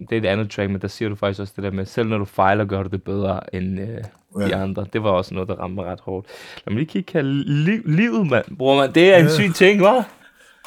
det 0.09 0.11
er 0.11 0.17
et 0.17 0.25
andet 0.25 0.49
track, 0.49 0.71
men 0.71 0.81
der 0.81 0.87
siger 0.87 1.09
du 1.09 1.15
faktisk 1.15 1.39
også 1.41 1.53
det 1.55 1.63
der 1.63 1.71
med, 1.71 1.85
selv 1.85 2.09
når 2.09 2.17
du 2.17 2.25
fejler, 2.25 2.65
gør 2.65 2.83
du 2.83 2.89
det 2.89 3.03
bedre 3.03 3.55
end 3.55 3.79
øh, 3.79 3.87
de 3.87 4.03
Ja. 4.39 4.63
andre. 4.63 4.85
Det 4.93 5.03
var 5.03 5.09
også 5.09 5.33
noget, 5.33 5.49
der 5.49 5.55
ramte 5.55 5.83
ret 5.83 5.99
hårdt. 5.99 6.27
Lad 6.65 6.73
mig 6.73 6.79
lige 6.79 6.89
kigge 6.89 7.13
her. 7.13 7.21
Liv, 7.21 7.81
livet, 7.85 8.27
mand. 8.27 8.57
Bror, 8.57 8.75
man, 8.77 8.91
det 8.95 9.13
er 9.13 9.17
en 9.17 9.29
syg 9.29 9.51
ting, 9.55 9.81
hva'? 9.81 10.03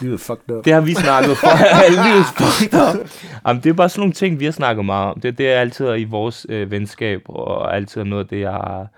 Livet 0.01 0.15
er 0.15 0.19
fucked 0.19 0.51
up. 0.57 0.65
Det 0.65 0.73
har 0.73 0.81
vi 0.81 0.95
snakket 0.95 1.37
for. 1.37 1.49
Livets 2.07 2.31
fucked 2.61 2.81
up. 2.81 3.11
Jamen, 3.47 3.63
det 3.63 3.71
er 3.71 3.75
bare 3.75 3.89
sådan 3.89 4.01
nogle 4.01 4.13
ting, 4.13 4.41
vi 4.41 4.45
har 4.45 4.53
snakket 4.53 4.85
meget 4.85 5.11
om. 5.11 5.21
Det, 5.21 5.39
det 5.39 5.49
er 5.53 5.61
altid 5.61 5.97
i 5.99 6.05
vores 6.05 6.47
øh, 6.49 6.71
venskab, 6.71 7.21
og 7.25 7.77
altid 7.77 8.05
noget 8.05 8.25
af 8.25 8.29
det, 8.29 8.41
jeg 8.41 8.51
har 8.51 8.89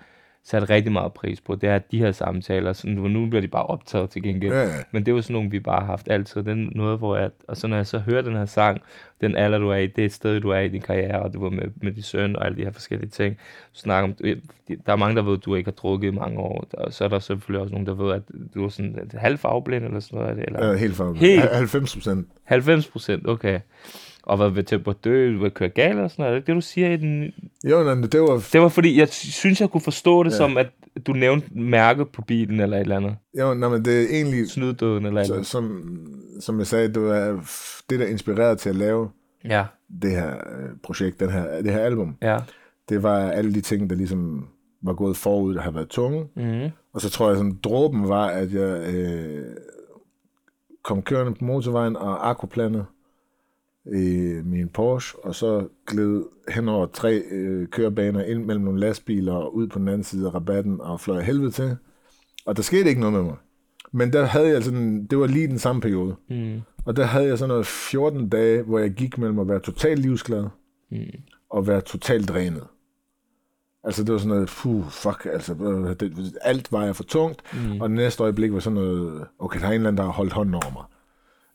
sat 0.49 0.69
rigtig 0.69 0.91
meget 0.91 1.13
pris 1.13 1.41
på. 1.41 1.55
Det 1.55 1.69
er 1.69 1.77
de 1.79 1.97
her 1.99 2.11
samtaler. 2.11 2.73
Sådan, 2.73 2.95
nu- 2.95 3.27
bliver 3.29 3.41
de 3.41 3.47
bare 3.47 3.65
optaget 3.65 4.09
til 4.09 4.23
gengæld. 4.23 4.53
Ja. 4.53 4.67
Men 4.91 5.05
det 5.05 5.11
er 5.11 5.15
jo 5.15 5.21
sådan 5.21 5.33
nogle, 5.33 5.49
vi 5.51 5.59
bare 5.59 5.79
har 5.79 5.85
haft 5.85 6.07
altid. 6.11 6.43
Det 6.43 6.51
er 6.51 6.69
noget, 6.75 6.97
hvor 6.97 7.17
jeg, 7.17 7.29
og 7.47 7.57
så 7.57 7.67
når 7.67 7.75
jeg 7.75 7.87
så 7.87 7.99
hører 7.99 8.21
den 8.21 8.33
her 8.35 8.45
sang, 8.45 8.81
den 9.21 9.35
alder, 9.35 9.57
du 9.57 9.69
er 9.69 9.75
i, 9.75 9.87
det 9.87 10.05
et 10.05 10.13
sted, 10.13 10.39
du 10.39 10.49
er 10.49 10.59
i 10.59 10.67
din 10.67 10.81
karriere, 10.81 11.21
og 11.21 11.33
du 11.33 11.43
var 11.43 11.49
med, 11.49 11.63
med 11.81 11.91
din 11.91 12.03
søn 12.03 12.35
og 12.35 12.45
alle 12.45 12.57
de 12.57 12.63
her 12.63 12.71
forskellige 12.71 13.09
ting. 13.09 13.35
Du 13.73 13.79
snakker 13.79 14.09
om, 14.09 14.13
der 14.85 14.91
er 14.93 14.95
mange, 14.95 15.15
der 15.15 15.21
ved, 15.21 15.33
at 15.37 15.45
du 15.45 15.55
ikke 15.55 15.67
har 15.67 15.75
drukket 15.75 16.07
i 16.07 16.11
mange 16.11 16.39
år. 16.39 16.65
Og 16.73 16.93
så 16.93 17.03
er 17.03 17.07
der 17.07 17.19
selvfølgelig 17.19 17.61
også 17.61 17.71
nogen, 17.71 17.87
der 17.87 17.93
ved, 17.93 18.13
at 18.13 18.21
du 18.55 18.65
er 18.65 18.69
sådan 18.69 19.37
farveblind 19.37 19.85
eller 19.85 19.99
sådan 19.99 20.19
noget. 20.19 20.39
Eller? 20.47 20.67
Ja, 20.67 20.77
helt 20.77 20.95
for 20.95 21.13
Helt. 21.13 21.41
90 21.55 21.93
procent. 21.93 22.27
90 22.43 22.87
procent, 22.87 23.27
okay. 23.27 23.59
Og 24.27 24.37
hvad 24.37 24.49
ved 24.49 24.63
ved 25.39 25.45
at 25.45 25.53
køre 25.53 25.69
galt 25.69 25.99
og 25.99 26.11
sådan 26.11 26.23
noget. 26.23 26.35
Er 26.35 26.39
det 26.39 26.47
det, 26.47 26.55
du 26.55 26.61
siger 26.61 26.89
i 26.89 26.97
den? 26.97 27.23
Jo, 27.69 27.83
nej, 27.83 27.93
det 28.11 28.21
var, 28.21 28.43
Det 28.53 28.61
var 28.61 28.69
fordi, 28.69 28.99
jeg 28.99 29.07
synes, 29.09 29.61
jeg 29.61 29.69
kunne 29.69 29.81
forstå 29.81 30.23
det 30.23 30.31
Ja. 30.31 30.35
som, 30.37 30.57
at 30.57 30.67
du 31.07 31.13
nævnte 31.13 31.47
mærket 31.51 32.09
på 32.09 32.21
bilen 32.21 32.59
eller 32.59 32.77
et 32.77 32.81
eller 32.81 32.95
andet. 32.97 33.15
jo, 33.39 33.53
nej, 33.53 33.69
men 33.69 33.85
det 33.85 34.01
er 34.03 34.07
egentlig, 34.17 34.49
Snyddøden 34.49 35.05
eller 35.05 35.21
et 35.21 35.25
eller 35.25 35.35
andet. 35.35 35.47
som, 35.47 35.97
som 36.41 36.57
jeg 36.59 36.67
sagde, 36.67 36.93
det 36.93 37.01
var 37.01 37.45
det, 37.89 37.99
der 37.99 38.05
inspirerede 38.05 38.55
til 38.55 38.69
at 38.69 38.75
lave 38.75 39.09
Ja, 39.45 39.65
det 40.01 40.11
her 40.11 40.29
øh, 40.29 40.69
projekt, 40.83 41.19
den 41.19 41.29
her, 41.29 41.61
det 41.61 41.71
her 41.71 41.79
album. 41.79 42.15
ja. 42.21 42.37
Det 42.89 43.03
var 43.03 43.29
alle 43.29 43.53
de 43.53 43.61
ting, 43.61 43.89
der 43.89 43.95
ligesom 43.95 44.47
var 44.81 44.93
gået 44.93 45.17
forud, 45.17 45.53
der 45.55 45.61
har 45.61 45.71
været 45.71 45.89
tunge. 45.89 46.25
Mm-hmm. 46.35 46.69
Og 46.93 47.01
så 47.01 47.09
tror 47.09 47.27
jeg, 47.27 47.37
sådan, 47.37 47.59
dråben 47.63 48.09
var, 48.09 48.27
at 48.27 48.53
jeg 48.53 48.93
øh, 48.95 49.43
kom 50.83 51.01
kørende 51.01 51.33
på 51.39 51.45
motorvejen 51.45 51.95
og 51.95 52.29
aquaplanede 52.29 52.85
i 53.95 54.33
min 54.45 54.69
Porsche, 54.69 55.19
og 55.25 55.35
så 55.35 55.67
gled 55.87 56.23
hen 56.49 56.69
over 56.69 56.85
tre 56.85 57.21
øh, 57.31 57.67
kørebaner 57.67 58.23
ind 58.23 58.45
mellem 58.45 58.63
nogle 58.65 58.79
lastbiler 58.79 59.33
og 59.33 59.55
ud 59.55 59.67
på 59.67 59.79
den 59.79 59.87
anden 59.87 60.03
side 60.03 60.27
af 60.27 60.33
rabatten 60.33 60.81
og 60.81 60.99
fløj 61.01 61.21
helvede 61.21 61.51
til. 61.51 61.77
Og 62.45 62.55
der 62.57 62.61
skete 62.61 62.89
ikke 62.89 63.01
noget 63.01 63.13
med 63.13 63.23
mig. 63.23 63.35
Men 63.91 64.13
der 64.13 64.25
havde 64.25 64.47
jeg 64.47 64.63
sådan, 64.63 65.05
det 65.05 65.17
var 65.19 65.27
lige 65.27 65.47
den 65.47 65.59
samme 65.59 65.81
periode. 65.81 66.15
Mm. 66.29 66.61
Og 66.85 66.95
der 66.95 67.03
havde 67.03 67.27
jeg 67.27 67.37
sådan 67.37 67.49
noget 67.49 67.65
14 67.67 68.29
dage, 68.29 68.61
hvor 68.63 68.79
jeg 68.79 68.91
gik 68.91 69.17
mellem 69.17 69.39
at 69.39 69.47
være 69.47 69.59
totalt 69.59 69.99
livsglad 69.99 70.45
Mm. 70.91 70.97
og 71.49 71.67
være 71.67 71.81
totalt 71.81 72.29
drænet. 72.29 72.63
Altså 73.83 74.03
det 74.03 74.11
var 74.11 74.17
sådan 74.17 74.29
noget, 74.29 74.49
puh, 74.61 74.85
fuck, 74.89 75.25
altså 75.33 75.53
det, 75.99 76.37
alt 76.41 76.71
var 76.71 76.83
jeg 76.83 76.95
for 76.95 77.03
tungt, 77.03 77.41
mm. 77.53 77.81
og 77.81 77.89
det 77.89 77.95
næste 77.97 78.23
øjeblik 78.23 78.53
var 78.53 78.59
sådan 78.59 78.75
noget, 78.75 79.25
okay, 79.39 79.59
der 79.59 79.65
er 79.65 79.69
en 79.69 79.73
eller 79.75 79.87
anden, 79.87 79.97
der 79.97 80.03
har 80.03 80.11
holdt 80.11 80.33
hånden 80.33 80.53
over 80.55 80.73
mig. 80.73 80.83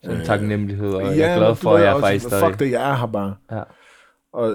En 0.05 0.25
taknemmelighed, 0.25 0.89
og 0.91 1.19
jeg 1.19 1.33
er 1.33 1.37
glad 1.39 1.55
for, 1.55 1.77
at 1.77 1.83
jeg 1.85 1.97
er 1.97 2.01
faktisk 2.01 2.25
stadig. 2.27 2.47
Fuck 2.47 2.61
det, 2.61 2.71
jeg 2.71 2.91
er 2.91 2.97
her 2.97 3.07
bare. 3.07 3.35
Ja. 3.53 3.63
Og 4.33 4.55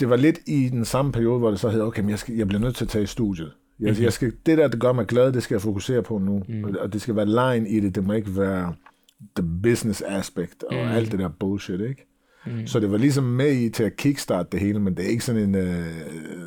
det 0.00 0.10
var 0.10 0.16
lidt 0.16 0.38
i 0.46 0.68
den 0.68 0.84
samme 0.84 1.12
periode, 1.12 1.38
hvor 1.38 1.50
det 1.50 1.60
så 1.60 1.68
hed, 1.68 1.82
okay, 1.82 2.00
men 2.00 2.10
jeg, 2.10 2.18
skal, 2.18 2.34
jeg 2.34 2.48
bliver 2.48 2.60
nødt 2.60 2.76
til 2.76 2.84
at 2.84 2.88
tage 2.88 3.02
i 3.02 3.06
studiet. 3.06 3.46
Jeg, 3.46 3.52
Mhm. 3.84 3.88
mm-hmm. 3.90 4.04
jeg 4.04 4.12
skal, 4.12 4.32
det 4.46 4.58
der, 4.58 4.68
der 4.68 4.78
gør 4.78 4.92
mig 4.92 5.06
glad, 5.06 5.32
det 5.32 5.42
skal 5.42 5.54
jeg 5.54 5.62
fokusere 5.62 6.02
på 6.02 6.18
nu. 6.18 6.42
Mm. 6.48 6.64
Og, 6.64 6.70
og 6.80 6.92
det 6.92 7.00
skal 7.02 7.16
være 7.16 7.26
line 7.26 7.68
i 7.68 7.80
det, 7.80 7.94
det 7.94 8.04
må 8.06 8.12
ikke 8.12 8.36
være 8.36 8.74
the 9.36 9.48
business 9.62 10.02
aspect 10.06 10.62
og 10.62 10.74
mm. 10.74 10.90
alt 10.90 11.12
det 11.12 11.18
der 11.18 11.28
bullshit, 11.28 11.80
ikke? 11.80 12.06
Mm. 12.46 12.66
Så 12.66 12.80
det 12.80 12.90
var 12.92 12.98
ligesom 12.98 13.24
med 13.24 13.52
i 13.52 13.68
til 13.68 13.84
at 13.84 13.96
kickstart 13.96 14.52
det 14.52 14.60
hele, 14.60 14.78
men 14.78 14.96
det 14.96 15.04
er 15.04 15.08
ikke 15.08 15.24
sådan 15.24 15.42
en, 15.42 15.54
øh, 15.54 15.84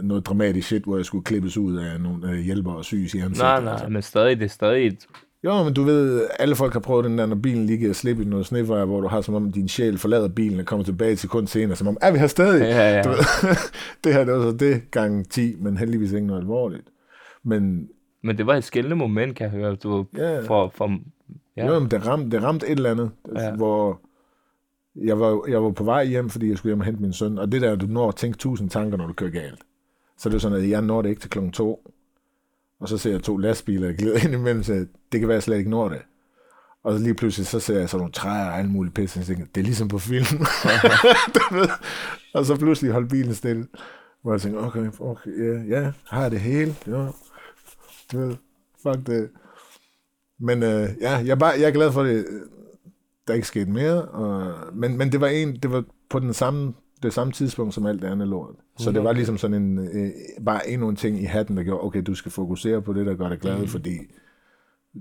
noget 0.04 0.26
dramatisk 0.26 0.68
shit, 0.68 0.84
hvor 0.84 0.96
jeg 0.98 1.06
skulle 1.06 1.24
klippes 1.24 1.58
ud 1.58 1.78
af 1.78 2.02
nogle 2.02 2.32
øh, 2.32 2.38
hjælpere 2.40 2.76
og 2.76 2.86
syges 2.86 3.14
i 3.14 3.18
ansigtet. 3.18 3.38
Nej, 3.44 3.62
nej, 3.64 3.72
altså. 3.74 3.88
men 3.90 4.02
stadig, 4.02 4.38
det 4.40 4.46
er 4.46 4.50
stadig 4.50 4.88
et... 4.88 5.08
Jo, 5.44 5.64
men 5.64 5.74
du 5.74 5.84
ved, 5.84 6.28
alle 6.40 6.56
folk 6.56 6.74
har 6.74 6.80
prøvet 6.80 7.06
den 7.06 7.18
der, 7.18 7.26
når 7.26 7.36
bilen 7.36 7.66
lige 7.66 7.78
giver 7.78 7.94
slip 7.94 8.20
i 8.20 8.26
noget 8.26 8.46
snevejr, 8.46 8.86
hvor 8.86 9.02
du 9.02 9.08
har 9.08 9.22
som 9.22 9.36
om 9.36 9.52
din 9.52 9.68
sjæl 9.68 9.98
forlader 9.98 10.28
bilen 10.28 10.60
og 10.60 10.66
kommer 10.66 10.84
tilbage 10.86 11.16
til 11.16 11.30
kun 11.30 11.48
senere, 11.48 11.76
som 11.76 11.88
om, 11.88 11.98
er 12.02 12.12
vi 12.12 12.18
her 12.18 12.28
stadig? 12.28 12.62
Ja, 12.62 12.96
ja. 12.96 13.02
Du 13.02 13.10
ved, 13.10 13.18
det 14.04 14.14
her 14.14 14.24
det 14.24 14.34
var 14.34 14.42
så 14.42 14.52
det 14.58 14.92
gang 14.92 15.30
10, 15.30 15.56
men 15.60 15.78
heldigvis 15.78 16.12
ikke 16.12 16.28
noget 16.28 16.42
alvorligt. 16.42 16.88
Men 17.44 17.90
Men 18.22 18.38
det 18.38 18.46
var 18.48 18.56
et 18.56 18.64
skældende 18.64 18.96
moment, 18.96 19.36
kan 19.36 19.44
jeg 19.44 19.52
høre, 19.52 19.76
du 19.76 20.06
Ja. 20.18 20.40
for, 20.42 20.72
for, 20.76 20.98
ja. 21.58 21.66
jo, 21.74 21.80
men 21.80 21.92
det 21.92 22.08
ramte, 22.08 22.38
det 22.38 22.44
ramte 22.44 22.66
et 22.68 22.72
eller 22.72 22.92
andet, 22.92 23.12
altså, 23.30 23.46
Ja. 23.46 23.56
hvor 23.56 24.02
jeg 24.96 25.20
var, 25.20 25.42
jeg 25.50 25.64
var 25.64 25.72
på 25.72 25.84
vej 25.84 26.06
hjem, 26.06 26.30
fordi 26.30 26.50
jeg 26.50 26.58
skulle 26.58 26.70
hjem 26.72 26.80
og 26.80 26.86
hente 26.86 27.02
min 27.02 27.14
søn, 27.14 27.38
og 27.38 27.52
det 27.52 27.62
der, 27.62 27.76
du 27.76 27.86
når 27.86 28.08
at 28.10 28.16
tænke 28.16 28.38
tusind 28.38 28.70
tanker, 28.70 28.98
når 28.98 29.08
du 29.08 29.14
kører 29.14 29.30
galt. 29.32 29.60
Så 30.18 30.30
det 30.30 30.36
er 30.36 30.40
sådan, 30.40 30.58
at 30.64 30.70
jeg 30.70 30.82
når 30.82 31.02
det 31.02 31.10
ikke 31.10 31.22
til 31.22 31.30
klokken 31.30 31.52
to, 31.52 31.92
og 32.84 32.90
så 32.90 32.98
ser 32.98 33.12
jeg 33.12 33.24
to 33.24 33.38
lastbiler, 33.38 33.88
jeg 33.88 33.98
glider 33.98 34.26
ind 34.26 34.34
imellem, 34.34 34.64
så 34.64 34.74
det 35.12 35.20
kan 35.20 35.28
være, 35.28 35.36
at 35.36 35.38
jeg 35.38 35.44
slet 35.44 35.58
ikke 35.58 35.70
når 35.70 35.90
det. 35.90 36.02
Og 36.84 36.98
så 36.98 37.04
lige 37.04 37.14
pludselig, 37.14 37.48
så 37.48 37.60
ser 37.60 37.80
jeg 37.80 37.90
sådan 37.90 38.00
nogle 38.00 38.14
træer 38.14 38.46
og 38.46 38.58
alle 38.58 38.72
mulige 38.72 38.94
pisse, 38.94 39.18
og 39.18 39.20
jeg 39.20 39.28
tænker, 39.28 39.46
det 39.56 39.62
er 39.62 39.66
ligesom 39.66 39.88
på 39.88 40.00
film. 40.00 40.26
Og 42.36 42.46
så 42.46 42.56
pludselig 42.56 42.92
holdt 42.92 43.10
bilen 43.10 43.36
stille, 43.36 43.68
hvor 44.22 44.34
jeg 44.34 44.42
tænker, 44.42 44.60
okay, 44.60 44.92
okay, 45.00 45.30
ja, 45.38 45.80
ja, 45.80 45.92
har 46.10 46.22
jeg 46.22 46.32
det 46.32 46.40
hele? 46.40 46.76
Ja. 46.88 47.08
Fuck 48.84 49.08
det. 49.08 49.30
Men 50.40 50.64
øh, 50.64 50.90
ja, 51.02 51.12
jeg 51.12 51.30
er, 51.30 51.36
bare, 51.36 51.54
jeg 51.60 51.68
er 51.68 51.72
glad 51.72 51.92
for 51.92 52.04
det, 52.04 52.26
der 53.28 53.34
ikke 53.34 53.48
skete 53.48 53.72
mere, 53.72 54.02
og, 54.02 54.56
men, 54.74 54.98
men 54.98 55.12
det 55.12 55.22
var 55.22 55.28
en, 55.28 55.56
det 55.56 55.72
var 55.72 55.84
på 56.10 56.20
den 56.20 56.34
samme, 56.34 56.74
det 57.04 57.14
samme 57.14 57.34
tidspunkt 57.34 57.74
som 57.74 57.86
alt 57.86 58.02
det 58.02 58.08
andet 58.08 58.28
lort. 58.28 58.56
Så 58.78 58.92
det 58.92 59.04
var 59.04 59.12
ligesom 59.14 59.38
sådan 59.38 59.64
en, 59.64 59.80
øh, 59.80 60.12
bare 60.46 60.70
endnu 60.70 60.90
en 60.90 60.96
ting 60.96 61.20
i 61.22 61.24
hatten, 61.24 61.58
der 61.58 61.64
gjorde, 61.64 61.84
okay, 61.84 62.02
du 62.02 62.16
skal 62.16 62.32
fokusere 62.32 62.82
på 62.82 62.94
det, 62.94 63.06
der 63.06 63.16
gør 63.16 63.30
dig 63.30 63.40
glad, 63.40 63.60
mm. 63.62 63.68
fordi 63.68 63.98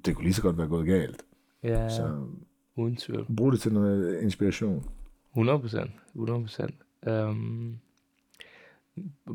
det 0.07 0.15
kunne 0.15 0.24
lige 0.24 0.35
så 0.35 0.43
godt 0.43 0.59
være 0.59 0.69
gået 0.69 0.87
galt. 0.87 1.23
ja, 1.62 1.89
Så 1.89 2.24
uden 2.77 2.97
tvivl. 2.97 3.27
brug 3.37 3.53
det 3.53 3.61
til 3.61 3.73
noget 3.73 4.20
inspiration. 4.20 4.85
100 5.33 5.59
procent. 5.59 5.91
100 6.15 6.41
procent. 6.41 6.74
Um, 7.07 7.79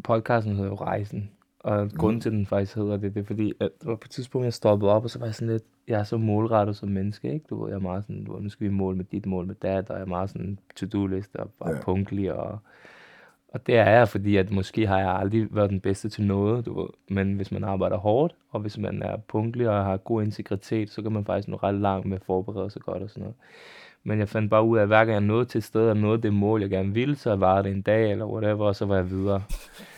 podcasten 0.04 0.56
hedder 0.56 0.70
jo 0.70 0.76
Rejsen. 0.76 1.32
Og 1.60 1.86
Mhm. 1.86 1.98
grunden 1.98 2.22
til, 2.22 2.30
at 2.30 2.34
den 2.34 2.46
faktisk 2.46 2.76
hedder 2.76 2.98
det, 2.98 3.14
det 3.14 3.20
er 3.20 3.26
fordi, 3.26 3.54
at 3.60 3.70
det 3.80 3.88
var 3.88 3.96
på 3.96 4.06
et 4.06 4.12
tidspunkt, 4.12 4.46
jeg 4.46 4.54
stoppede 4.54 4.92
op, 4.92 5.04
og 5.04 5.10
så 5.10 5.20
var 5.20 5.26
jeg 5.26 5.36
sådan 5.36 5.52
lidt, 5.52 5.64
jeg 5.88 6.00
er 6.00 6.04
så 6.04 6.18
målrettet 6.18 6.76
som 6.76 6.90
menneske, 6.90 7.34
ikke? 7.34 7.46
Du 7.50 7.62
ved, 7.64 7.70
jeg 7.70 7.76
er 7.76 7.82
meget 7.82 8.04
sådan, 8.04 8.24
du 8.24 8.34
ved, 8.34 8.42
nu 8.42 8.50
skal 8.50 8.68
vi 8.68 8.72
måle 8.72 8.98
med 8.98 9.06
dit 9.06 9.26
mål 9.26 9.46
med 9.46 9.56
dat, 9.56 9.90
og 9.90 9.96
jeg 9.96 10.02
er 10.04 10.08
meget 10.08 10.30
sådan 10.30 10.60
to-do-liste 10.76 11.36
og 11.36 11.50
Ja. 11.66 11.70
ja. 11.72 11.82
punktlig, 11.82 12.34
og, 12.34 12.60
og 13.54 13.68
det 13.68 13.78
er 13.78 13.90
jeg, 13.90 14.08
fordi 14.08 14.36
at 14.36 14.52
måske 14.52 14.88
har 14.88 15.00
jeg 15.00 15.10
aldrig 15.10 15.48
været 15.52 15.70
den 15.70 15.80
bedste 15.80 16.10
til 16.10 16.24
noget, 16.24 16.66
du 16.66 16.82
ved. 16.82 16.90
Men 17.10 17.34
hvis 17.34 17.52
man 17.52 17.64
arbejder 17.64 17.98
hårdt, 17.98 18.36
og 18.52 18.60
hvis 18.60 18.78
man 18.78 19.02
er 19.02 19.18
punktlig 19.18 19.70
og 19.70 19.86
har 19.86 19.98
god 19.98 20.24
integritet, 20.24 20.90
så 20.90 21.02
kan 21.02 21.12
man 21.12 21.26
faktisk 21.26 21.48
nå 21.48 21.58
ret 21.64 21.76
langt 21.76 22.06
med 22.06 22.18
at 22.18 22.24
forberede 22.26 22.70
sig 22.70 22.82
godt 22.82 23.04
og 23.04 23.10
sådan 23.10 23.22
noget. 23.22 23.36
Men 24.04 24.20
jeg 24.20 24.30
fandt 24.30 24.50
bare 24.50 24.64
ud 24.64 24.78
af, 24.78 24.82
at 24.82 24.88
hver 24.88 24.98
gang 25.06 25.12
jeg 25.12 25.22
nåede 25.22 25.46
til 25.46 25.58
et 25.58 25.64
sted 25.64 25.90
og 25.90 25.98
nåede 25.98 26.22
det 26.22 26.34
mål, 26.34 26.62
jeg 26.62 26.70
gerne 26.70 26.94
ville, 26.94 27.16
så 27.16 27.36
var 27.36 27.62
det 27.62 27.72
en 27.72 27.82
dag 27.82 28.12
eller 28.12 28.26
whatever, 28.26 28.66
og 28.66 28.76
så 28.76 28.86
var 28.86 28.96
jeg 28.96 29.10
videre. 29.10 29.44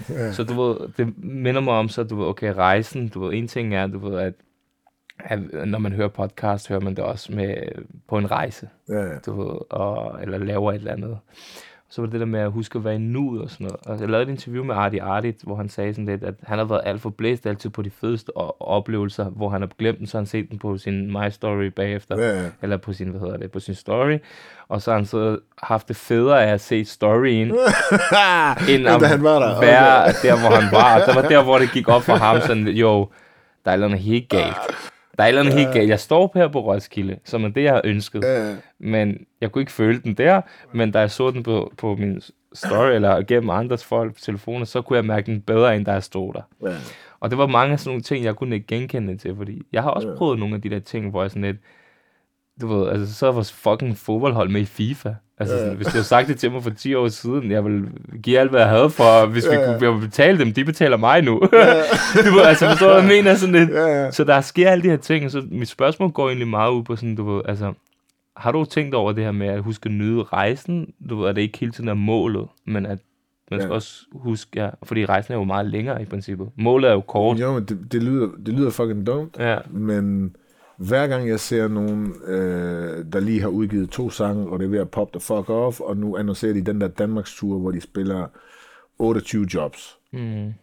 Ja. 0.10 0.32
Så 0.32 0.44
du 0.44 0.62
ved, 0.62 0.78
det 0.98 1.24
minder 1.24 1.62
mig 1.62 1.74
om, 1.74 1.90
så 1.90 2.04
du 2.04 2.16
ved, 2.16 2.26
okay, 2.26 2.54
rejsen, 2.54 3.08
du 3.10 3.20
ved, 3.20 3.34
en 3.34 3.48
ting 3.48 3.76
er, 3.76 3.88
du 3.88 4.00
ved, 4.00 4.20
at, 4.20 4.34
at 5.20 5.40
når 5.68 5.80
man 5.80 5.92
hører 5.92 6.08
podcast, 6.08 6.70
hører 6.70 6.80
man 6.80 6.96
det 6.96 7.04
også 7.04 7.32
med 7.32 7.56
på 8.10 8.18
en 8.18 8.32
rejse, 8.32 8.70
Ja, 8.90 9.00
ja. 9.04 9.18
du 9.26 9.42
ved, 9.44 9.58
og, 9.70 10.20
eller 10.22 10.38
laver 10.38 10.72
et 10.72 10.76
eller 10.76 10.92
andet. 10.92 11.18
så 11.92 12.02
var 12.02 12.06
det 12.06 12.12
det 12.14 12.20
der 12.20 12.26
med 12.26 12.40
at 12.40 12.52
huske 12.52 12.78
at 12.78 12.84
være 12.86 12.96
i 12.96 12.98
nuet 12.98 13.42
og 13.42 13.50
sådan 13.50 13.68
noget. 13.68 13.78
Og 13.86 14.00
jeg 14.02 14.10
lavede 14.10 14.24
et 14.30 14.32
interview 14.32 14.64
med 14.64 14.76
Artie 14.76 15.02
Artie, 15.04 15.34
hvor 15.44 15.56
han 15.56 15.70
sagde 15.70 15.94
sådan 15.94 16.06
lidt, 16.06 16.24
at 16.24 16.34
han 16.44 16.58
har 16.58 16.66
været 16.66 16.82
alt 16.86 17.02
for 17.02 17.10
blæst 17.10 17.48
altid 17.48 17.70
på 17.70 17.82
de 17.82 17.90
fedeste 17.90 18.38
oplevelser, 18.62 19.26
hvor 19.30 19.50
han 19.50 19.62
har 19.62 19.70
glemt 19.80 20.00
den, 20.00 20.08
så 20.08 20.18
han 20.18 20.26
set 20.26 20.50
den 20.50 20.60
på 20.60 20.78
sin 20.78 21.08
My 21.12 21.30
Story 21.30 21.66
bagefter, 21.66 22.18
Ja, 22.20 22.42
ja. 22.44 22.50
eller 22.62 22.78
på 22.78 22.94
sin, 22.94 23.10
hvad 23.10 23.20
hedder 23.20 23.38
det, 23.38 23.52
på 23.52 23.60
sin 23.60 23.76
story, 23.76 24.18
og 24.68 24.82
så 24.82 24.92
har 24.92 24.98
han 24.98 25.06
så 25.06 25.38
haft 25.64 25.88
det 25.88 25.96
federe 25.96 26.44
af 26.46 26.54
at 26.54 26.62
se 26.62 26.86
storyen, 26.86 27.48
end 28.70 28.84
da 28.84 29.06
han 29.08 29.24
var 29.24 29.40
der. 29.40 29.60
være 29.62 30.06
der, 30.08 30.40
hvor 30.48 30.56
han 30.62 30.72
var. 30.72 31.02
Og 31.02 31.08
det 31.08 31.16
var 31.16 31.30
der, 31.30 31.44
hvor 31.44 31.58
det 31.60 31.72
gik 31.74 31.88
op 31.88 32.02
for 32.02 32.16
ham, 32.16 32.42
sådan, 32.42 32.68
jo, 32.68 33.10
der 33.66 33.72
er 33.72 33.74
et 33.74 33.74
eller 33.74 33.88
andet 33.88 34.00
helt 34.00 34.30
galt. 34.30 34.56
Der 35.20 35.26
er 35.26 35.28
et 35.28 35.30
eller 35.30 35.42
andet 35.42 35.60
helt 35.60 35.74
galt. 35.74 35.90
Jeg 35.90 36.00
står 36.00 36.32
her 36.34 36.48
på 36.48 36.60
Roskilde, 36.60 37.20
som 37.24 37.44
er 37.44 37.48
det, 37.50 37.64
jeg 37.64 37.74
har 37.74 37.82
ønsket. 37.84 38.24
Ja. 38.24 38.56
Men 38.80 39.26
jeg 39.42 39.52
kunne 39.52 39.62
ikke 39.62 39.72
føle 39.72 40.00
den 40.00 40.14
der, 40.14 40.42
men 40.74 40.92
da 40.92 41.00
jeg 41.00 41.12
så 41.12 41.32
den 41.32 41.44
på, 41.44 41.74
på 41.78 41.96
min 41.96 42.22
story, 42.54 42.92
eller 42.92 43.22
gennem 43.22 43.50
andres 43.50 43.84
folk 43.86 44.14
på 44.14 44.20
telefoner, 44.20 44.66
så 44.66 44.82
kunne 44.82 44.98
jeg 44.98 45.06
mærke 45.06 45.26
den 45.32 45.42
bedre, 45.42 45.76
end 45.76 45.86
da 45.86 45.92
jeg 45.92 46.04
stod 46.04 46.34
der. 46.34 46.42
Ja. 46.70 46.76
Og 47.20 47.30
det 47.30 47.38
var 47.38 47.48
mange 47.48 47.74
af 47.74 47.80
sådan 47.80 47.90
nogle 47.90 48.02
ting, 48.02 48.26
jeg 48.26 48.36
kunne 48.36 48.56
ikke 48.56 48.68
genkende 48.68 49.18
til, 49.18 49.36
fordi 49.36 49.62
jeg 49.74 49.84
har 49.84 49.90
også 49.90 50.08
Ja. 50.10 50.16
prøvet 50.16 50.40
nogle 50.40 50.56
af 50.56 50.62
de 50.62 50.70
der 50.70 50.80
ting, 50.80 51.10
hvor 51.10 51.22
jeg 51.22 51.32
sådan 51.32 51.42
lidt, 51.42 51.58
du 52.62 52.68
ved, 52.68 52.90
altså 52.90 53.14
så 53.14 53.28
er 53.28 53.32
vores 53.32 53.52
fucking 53.54 53.98
fodboldhold 53.98 54.50
med 54.50 54.62
i 54.62 54.66
FIFA. 54.66 55.14
Altså, 55.40 55.58
sådan, 55.58 55.76
hvis 55.76 55.86
du 55.88 55.92
havde 55.92 56.04
sagt 56.04 56.28
det 56.28 56.40
til 56.40 56.52
mig 56.52 56.64
for 56.64 56.70
10 56.70 56.96
år 56.96 57.08
siden, 57.08 57.52
jeg 57.52 57.66
ville 57.66 57.90
give 58.24 58.40
alt, 58.40 58.50
hvad 58.50 58.60
jeg 58.60 58.70
havde 58.70 58.90
for, 58.90 59.26
hvis 59.26 59.46
vi 59.50 59.54
Ja, 59.56 59.72
ja. 59.72 59.78
kunne 59.78 59.92
jeg 59.92 60.00
betale 60.02 60.40
dem, 60.40 60.54
de 60.54 60.66
betaler 60.66 60.98
mig 60.98 61.22
nu. 61.22 61.40
du 61.40 61.50
ved, 62.36 62.42
altså, 62.46 62.70
forstår 62.70 62.88
du, 62.88 62.94
hvad 62.94 63.02
jeg 63.04 63.24
mener? 63.24 63.36
Sådan 63.36 63.56
lidt. 63.56 63.70
Ja, 63.70 63.86
ja. 64.04 64.12
Så 64.12 64.24
der 64.24 64.42
sker 64.42 64.70
alle 64.70 64.84
de 64.84 64.90
her 64.90 64.98
ting, 64.98 65.32
så 65.32 65.44
mit 65.52 65.68
spørgsmål 65.70 66.12
går 66.12 66.28
egentlig 66.28 66.48
meget 66.48 66.72
ud 66.72 66.84
på 66.84 66.96
sådan, 66.96 67.16
du 67.16 67.34
ved, 67.36 67.42
altså, 67.46 67.74
har 68.38 68.52
du 68.52 68.66
tænkt 68.66 68.96
over 68.96 69.12
det 69.12 69.24
her 69.24 69.32
med 69.32 69.48
at 69.48 69.62
huske 69.62 69.86
at 69.86 69.92
nyde 69.92 70.24
rejsen? 70.24 70.94
Du 71.10 71.20
ved, 71.22 71.30
at 71.30 71.36
det 71.36 71.42
ikke 71.42 71.58
hele 71.58 71.72
tiden 71.72 71.90
er 71.90 71.94
målet, 71.94 72.46
men 72.66 72.86
at 72.86 73.00
man 73.52 73.60
skal 73.60 73.70
Ja. 73.70 73.76
også 73.76 74.06
huske, 74.14 74.50
ja, 74.64 74.70
fordi 74.84 75.06
rejsen 75.06 75.34
er 75.34 75.38
jo 75.38 75.44
meget 75.44 75.66
længere 75.66 76.02
i 76.02 76.06
princippet. 76.06 76.50
Målet 76.58 76.90
er 76.90 76.94
jo 76.94 77.02
kort. 77.02 77.40
Jo, 77.40 77.54
men 77.54 77.64
det, 77.64 77.78
det, 77.92 78.04
lyder, 78.04 78.28
det 78.46 78.54
lyder 78.54 78.70
fucking 78.70 79.08
dumt, 79.08 79.36
Ja. 79.40 79.58
men 79.70 80.36
hver 80.80 81.08
gang 81.08 81.28
jeg 81.28 81.40
ser 81.40 81.68
nogen, 81.68 82.14
øh, 82.28 83.06
der 83.14 83.20
lige 83.20 83.42
har 83.42 83.48
udgivet 83.48 83.90
to 83.90 84.10
sange, 84.10 84.50
og 84.50 84.60
det 84.60 84.66
er 84.66 84.70
ved 84.70 84.80
at 84.80 84.90
pop 84.90 85.12
the 85.12 85.20
fuck 85.20 85.50
off, 85.50 85.80
og 85.80 85.98
nu 85.98 86.18
annoncerer 86.18 86.54
de 86.54 86.62
den 86.62 86.82
der 86.82 86.88
Danmarks 86.88 87.36
tur, 87.36 87.60
hvor 87.60 87.72
de 87.72 87.82
spiller 87.82 88.28
28 89.00 89.48
jobs. 89.54 89.98
Mm. 90.14 90.54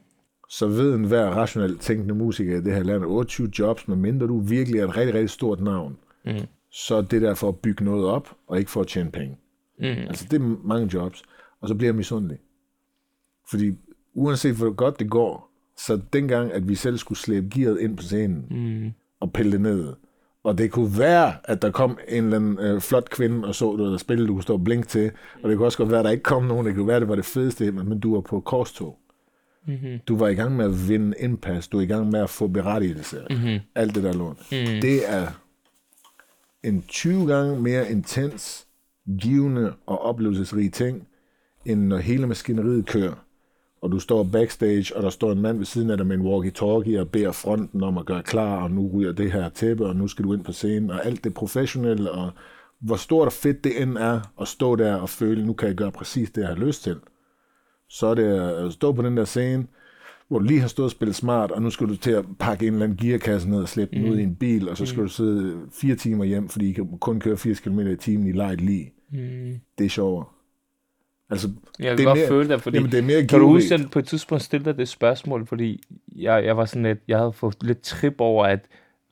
Så 0.49 0.67
ved 0.67 0.95
en 0.95 1.05
hver 1.05 1.27
rationelt 1.27 1.81
tænkende 1.81 2.15
musiker 2.15 2.57
i 2.57 2.61
det 2.61 2.75
her 2.75 2.83
land, 2.83 3.03
at 3.03 3.09
28 3.09 3.51
jobs, 3.59 3.89
medmindre 3.89 4.27
du 4.27 4.41
virkelig 4.41 4.81
er 4.81 4.85
et 4.89 4.97
rigtig, 4.97 5.15
rigtig 5.15 5.31
stort 5.31 5.61
navn, 5.61 5.97
Mm. 6.27 6.33
så 6.71 6.95
er 6.95 7.03
det 7.03 7.23
der 7.23 7.35
for 7.35 7.49
at 7.49 7.57
bygge 7.57 7.85
noget 7.85 8.05
op, 8.07 8.29
og 8.47 8.59
ikke 8.59 8.71
for 8.71 8.81
at 8.81 8.87
tjene 8.87 9.11
penge. 9.11 9.37
Mm. 9.79 9.85
Altså, 9.85 10.27
det 10.31 10.41
er 10.43 10.57
mange 10.65 10.91
jobs. 10.95 11.23
Og 11.61 11.69
så 11.69 11.75
bliver 11.75 11.89
jeg 11.89 11.95
misundelig. 11.97 12.39
Fordi 13.51 13.73
uanset 14.15 14.55
hvor 14.55 14.71
godt 14.71 14.99
det 14.99 15.11
går, 15.11 15.51
så 15.79 16.01
dengang, 16.13 16.53
at 16.53 16.69
vi 16.69 16.75
selv 16.75 16.97
skulle 16.99 17.19
slæbe 17.19 17.47
gearet 17.55 17.81
ind 17.81 17.97
på 17.97 18.03
scenen 18.03 18.47
Mm. 18.51 18.91
og 19.21 19.33
pille 19.33 19.53
det 19.53 19.61
ned, 19.61 19.93
og 20.47 20.59
det 20.59 20.71
kunne 20.71 20.99
være, 20.99 21.35
at 21.45 21.63
der 21.63 21.71
kom 21.71 21.99
en 22.09 22.25
eller 22.25 22.37
anden 22.37 22.59
øh, 22.59 22.81
flot 22.81 23.11
kvinde 23.11 23.49
og 23.49 23.55
så 23.55 23.77
du, 23.77 23.91
der 23.93 23.99
spillede, 23.99 24.29
du 24.29 24.33
kunne 24.33 24.43
stå 24.43 24.53
og 24.53 24.65
blinke 24.65 24.89
til, 24.89 25.11
og 25.43 25.49
det 25.49 25.57
kunne 25.57 25.67
også 25.67 25.79
godt 25.79 25.91
være, 25.91 25.99
at 25.99 26.05
der 26.05 26.11
ikke 26.11 26.23
kom 26.23 26.45
nogen, 26.45 26.67
det 26.67 26.75
kunne 26.75 26.87
være, 26.87 26.97
at 26.97 27.01
det 27.03 27.09
var 27.09 27.15
det 27.15 27.25
fedeste, 27.25 27.73
men 27.73 28.01
du 28.01 28.15
var 28.15 28.21
på 28.21 28.41
korstog. 28.41 28.99
Mm-hmm. 29.67 29.99
Du 30.09 30.17
var 30.17 30.29
i 30.29 30.35
gang 30.35 30.57
med 30.57 30.65
at 30.65 30.89
vinde 30.89 31.15
indpas, 31.21 31.69
du 31.69 31.79
er 31.79 31.83
i 31.83 31.87
gang 31.87 32.11
med 32.11 32.21
at 32.21 32.31
få 32.31 32.47
berettigelse, 32.47 33.17
Mm-hmm. 33.31 33.59
alt 33.75 33.95
det 33.95 34.03
der 34.03 34.13
lort. 34.13 34.37
Mm. 34.39 34.81
Det 34.83 35.13
er 35.13 35.27
en 36.65 36.83
20 36.89 37.27
gange 37.27 37.61
mere 37.61 37.91
intens, 37.91 38.67
givende 39.21 39.73
og 39.87 40.03
oplevelsesrig 40.03 40.73
ting, 40.73 41.09
end 41.65 41.81
når 41.81 41.97
hele 41.99 42.27
maskineriet 42.27 42.87
kører, 42.87 43.26
og 43.87 43.93
du 43.93 43.99
står 43.99 44.23
backstage, 44.23 44.97
og 44.97 45.03
der 45.03 45.11
står 45.11 45.33
en 45.33 45.43
mand 45.43 45.59
ved 45.59 45.67
siden 45.67 45.91
af 45.91 45.97
dig 45.97 46.07
med 46.07 46.17
en 46.17 46.27
walkie-talkie 46.27 47.01
og 47.01 47.09
beder 47.09 47.33
fronten 47.33 47.83
om 47.83 47.99
at 47.99 48.07
gøre 48.07 48.23
klar, 48.23 48.63
og 48.63 48.71
nu 48.71 48.91
ryger 48.95 49.13
det 49.13 49.33
her 49.33 49.49
tæppe, 49.49 49.87
og 49.87 49.97
nu 49.97 50.09
skal 50.09 50.25
du 50.25 50.35
ind 50.35 50.45
på 50.45 50.53
scenen, 50.53 50.91
og 50.91 51.07
alt 51.07 51.25
det 51.25 51.35
professionelle, 51.35 52.11
og 52.11 52.31
hvor 52.81 52.97
stort 52.97 53.27
og 53.27 53.33
fedt 53.33 53.65
det 53.65 53.83
end 53.83 53.97
er 53.97 54.21
at 54.41 54.49
stå 54.49 54.77
der 54.77 54.95
og 54.95 55.09
føle, 55.09 55.47
nu 55.47 55.53
kan 55.53 55.69
jeg 55.69 55.77
gøre 55.77 55.93
præcis 55.93 56.31
det, 56.31 56.41
jeg 56.41 56.49
har 56.49 56.57
lyst 56.57 56.83
til. 56.83 56.97
Så 57.89 58.07
er 58.07 58.15
det 58.15 58.25
at 58.67 58.73
stå 58.73 58.93
på 58.93 59.03
den 59.03 59.17
der 59.17 59.25
scene, 59.25 59.67
hvor 60.29 60.39
du 60.39 60.45
lige 60.45 60.61
har 60.61 60.69
stået 60.69 60.85
og 60.85 60.91
spillet 60.91 61.17
smart, 61.17 61.51
og 61.51 61.63
nu 61.63 61.71
skal 61.71 61.89
du 61.89 61.97
til 61.97 62.11
at 62.11 62.25
pakke 62.39 62.67
en 62.67 62.73
eller 62.73 62.85
anden 62.85 62.99
gearkasse 62.99 63.51
ned 63.51 63.59
og 63.59 63.69
slippe 63.69 63.97
den 63.97 64.09
ud 64.09 64.19
i 64.19 64.23
en 64.23 64.35
bil, 64.35 64.69
og 64.69 64.77
så 64.77 64.87
skal 64.87 65.03
du 65.03 65.09
sidde 65.09 65.57
fire 65.73 65.95
timer 65.95 66.25
hjem, 66.25 66.49
fordi 66.49 66.71
I 66.71 66.73
kan 66.73 66.99
kun 67.01 67.21
køre 67.21 67.37
80 67.37 67.61
km 67.61 67.81
i 67.81 67.97
timen 67.97 68.27
i 68.27 68.33
lejet 68.33 68.61
lige. 68.61 68.93
Mm. 69.13 69.55
Det 69.79 69.85
er 69.85 69.89
sjovere. 69.89 70.25
Altså, 71.31 71.49
Jeg 71.79 71.89
kan 71.89 71.97
Det 71.99 72.03
er 72.05 72.07
godt 72.09 72.19
mere- 72.19 72.29
føle 72.29 72.49
det, 72.49 72.63
fordi... 72.63 72.77
jamen, 72.77 72.93
det 72.93 72.99
er 72.99 73.03
mere 73.03 73.27
Kan 73.27 73.41
du 73.41 73.47
huske, 73.49 73.75
at 73.75 73.81
på 73.93 73.99
et 73.99 74.07
tidspunkt 74.07 74.43
stillede 74.45 74.71
dig 74.71 74.79
det 74.79 74.89
spørgsmål, 74.89 75.47
fordi 75.47 75.83
jeg, 76.17 76.45
jeg 76.45 76.57
var 76.57 76.65
sådan 76.65 76.83
lidt, 76.83 76.99
jeg 77.09 77.19
havde 77.19 77.33
fået 77.33 77.57
lidt 77.63 77.81
trip 77.83 78.15
over, 78.19 78.47
at 78.47 78.61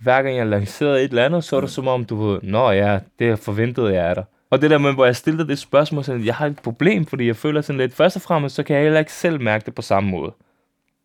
hver 0.01 0.23
gang 0.23 0.37
jeg 0.37 0.47
lancerede 0.47 1.03
et 1.05 1.09
eller 1.09 1.25
andet, 1.25 1.45
så 1.45 1.57
var 1.57 1.61
det 1.61 1.71
som 1.71 1.89
om, 1.89 2.05
du 2.05 2.17
ved, 2.17 2.39
nå 2.43 2.71
ja, 2.71 2.99
det 3.19 3.39
forventede 3.39 3.95
jeg 3.95 4.05
af 4.09 4.15
dig. 4.15 4.25
Og 4.51 4.63
det 4.63 4.71
der 4.71 4.79
med, 4.79 4.93
hvor 4.95 5.05
jeg 5.05 5.17
stillede 5.17 5.49
det 5.49 5.59
spørgsmål, 5.59 6.05
sådan, 6.05 6.25
jeg 6.25 6.35
har 6.35 6.47
et 6.47 6.59
problem, 6.65 7.07
fordi 7.07 7.27
jeg 7.27 7.37
føler 7.37 7.61
sådan 7.61 7.81
lidt, 7.81 7.95
først 7.95 8.17
og 8.17 8.23
fremmest, 8.23 8.55
så 8.55 8.63
kan 8.63 8.77
jeg 8.77 8.83
heller 8.83 8.99
ikke 8.99 9.13
selv 9.13 9.41
mærke 9.41 9.67
det 9.67 9.75
på 9.75 9.83
samme 9.83 10.11
måde. 10.11 10.33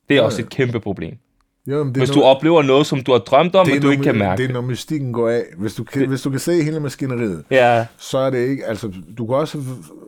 Det 0.09 0.15
er 0.15 0.19
Ja, 0.19 0.25
også 0.25 0.41
et 0.41 0.49
kæmpe 0.49 0.79
problem. 0.79 1.17
Jo, 1.77 1.83
det 1.85 1.97
Hvis 1.97 2.09
du 2.09 2.19
noget- 2.19 2.35
oplever 2.35 2.61
noget, 2.63 2.85
som 2.85 3.01
du 3.01 3.11
har 3.11 3.19
drømt 3.19 3.55
om, 3.55 3.65
det 3.65 3.75
men 3.75 3.81
du 3.81 3.89
ikke 3.89 4.03
kan 4.03 4.17
mærke 4.17 4.37
Det 4.37 4.43
er, 4.43 4.47
det. 4.47 4.53
når 4.53 4.61
mystikken 4.61 5.13
går 5.13 5.29
af. 5.29 5.43
Hvis 5.57 5.75
du 5.75 5.83
kan, 5.83 6.07
hvis 6.07 6.21
du 6.21 6.29
kan 6.29 6.39
se 6.39 6.63
hele 6.63 6.79
maskineriet, 6.79 7.43
Ja, 7.51 7.85
så 7.97 8.17
er 8.17 8.29
det 8.29 8.37
ikke, 8.47 8.65
altså, 8.65 8.91
du 9.17 9.25
kan 9.25 9.35
også 9.35 9.57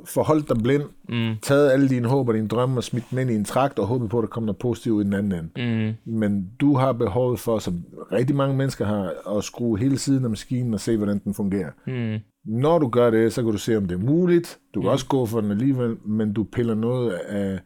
forholde 0.06 0.46
dig 0.50 0.58
blind, 0.64 0.84
mm, 1.10 1.36
taget 1.42 1.72
alle 1.72 1.90
dine 1.90 2.08
håb 2.08 2.28
og 2.28 2.34
dine 2.34 2.48
drømme 2.48 2.78
og 2.80 2.84
smidt 2.84 3.04
dem 3.12 3.20
ind 3.20 3.32
i 3.32 3.36
en 3.36 3.46
trakt 3.46 3.80
og 3.80 3.88
håbet 3.88 4.10
på, 4.10 4.18
at 4.18 4.22
der 4.22 4.28
kommer 4.28 4.46
noget 4.46 4.58
positivt 4.58 4.94
ud 4.94 5.02
i 5.02 5.06
den 5.06 5.14
anden 5.14 5.32
ende. 5.58 5.96
mm, 6.06 6.14
Men 6.20 6.46
du 6.62 6.76
har 6.78 6.92
behovet 6.92 7.40
for, 7.40 7.60
som 7.60 7.74
rigtig 8.12 8.36
mange 8.36 8.58
mennesker 8.58 8.86
har, 8.86 9.38
at 9.38 9.44
skrue 9.44 9.80
hele 9.80 9.98
siden 9.98 10.24
af 10.24 10.30
maskinen 10.30 10.74
og 10.74 10.80
se, 10.80 10.98
hvordan 10.98 11.22
den 11.24 11.34
fungerer. 11.34 11.70
mm, 11.88 12.18
Når 12.46 12.80
du 12.80 12.88
gør 12.88 13.10
det, 13.10 13.34
så 13.34 13.42
kan 13.44 13.52
du 13.52 13.58
se, 13.58 13.78
om 13.78 13.86
det 13.86 13.96
er 13.96 14.06
muligt. 14.06 14.58
Du 14.76 14.82
kan 14.82 14.90
også 14.90 15.06
gå 15.06 15.26
for 15.26 15.42
den 15.42 15.52
alligevel, 15.52 15.96
men 16.06 16.34
du 16.34 16.44
piller 16.44 16.76
noget 16.76 17.12
af 17.12 17.60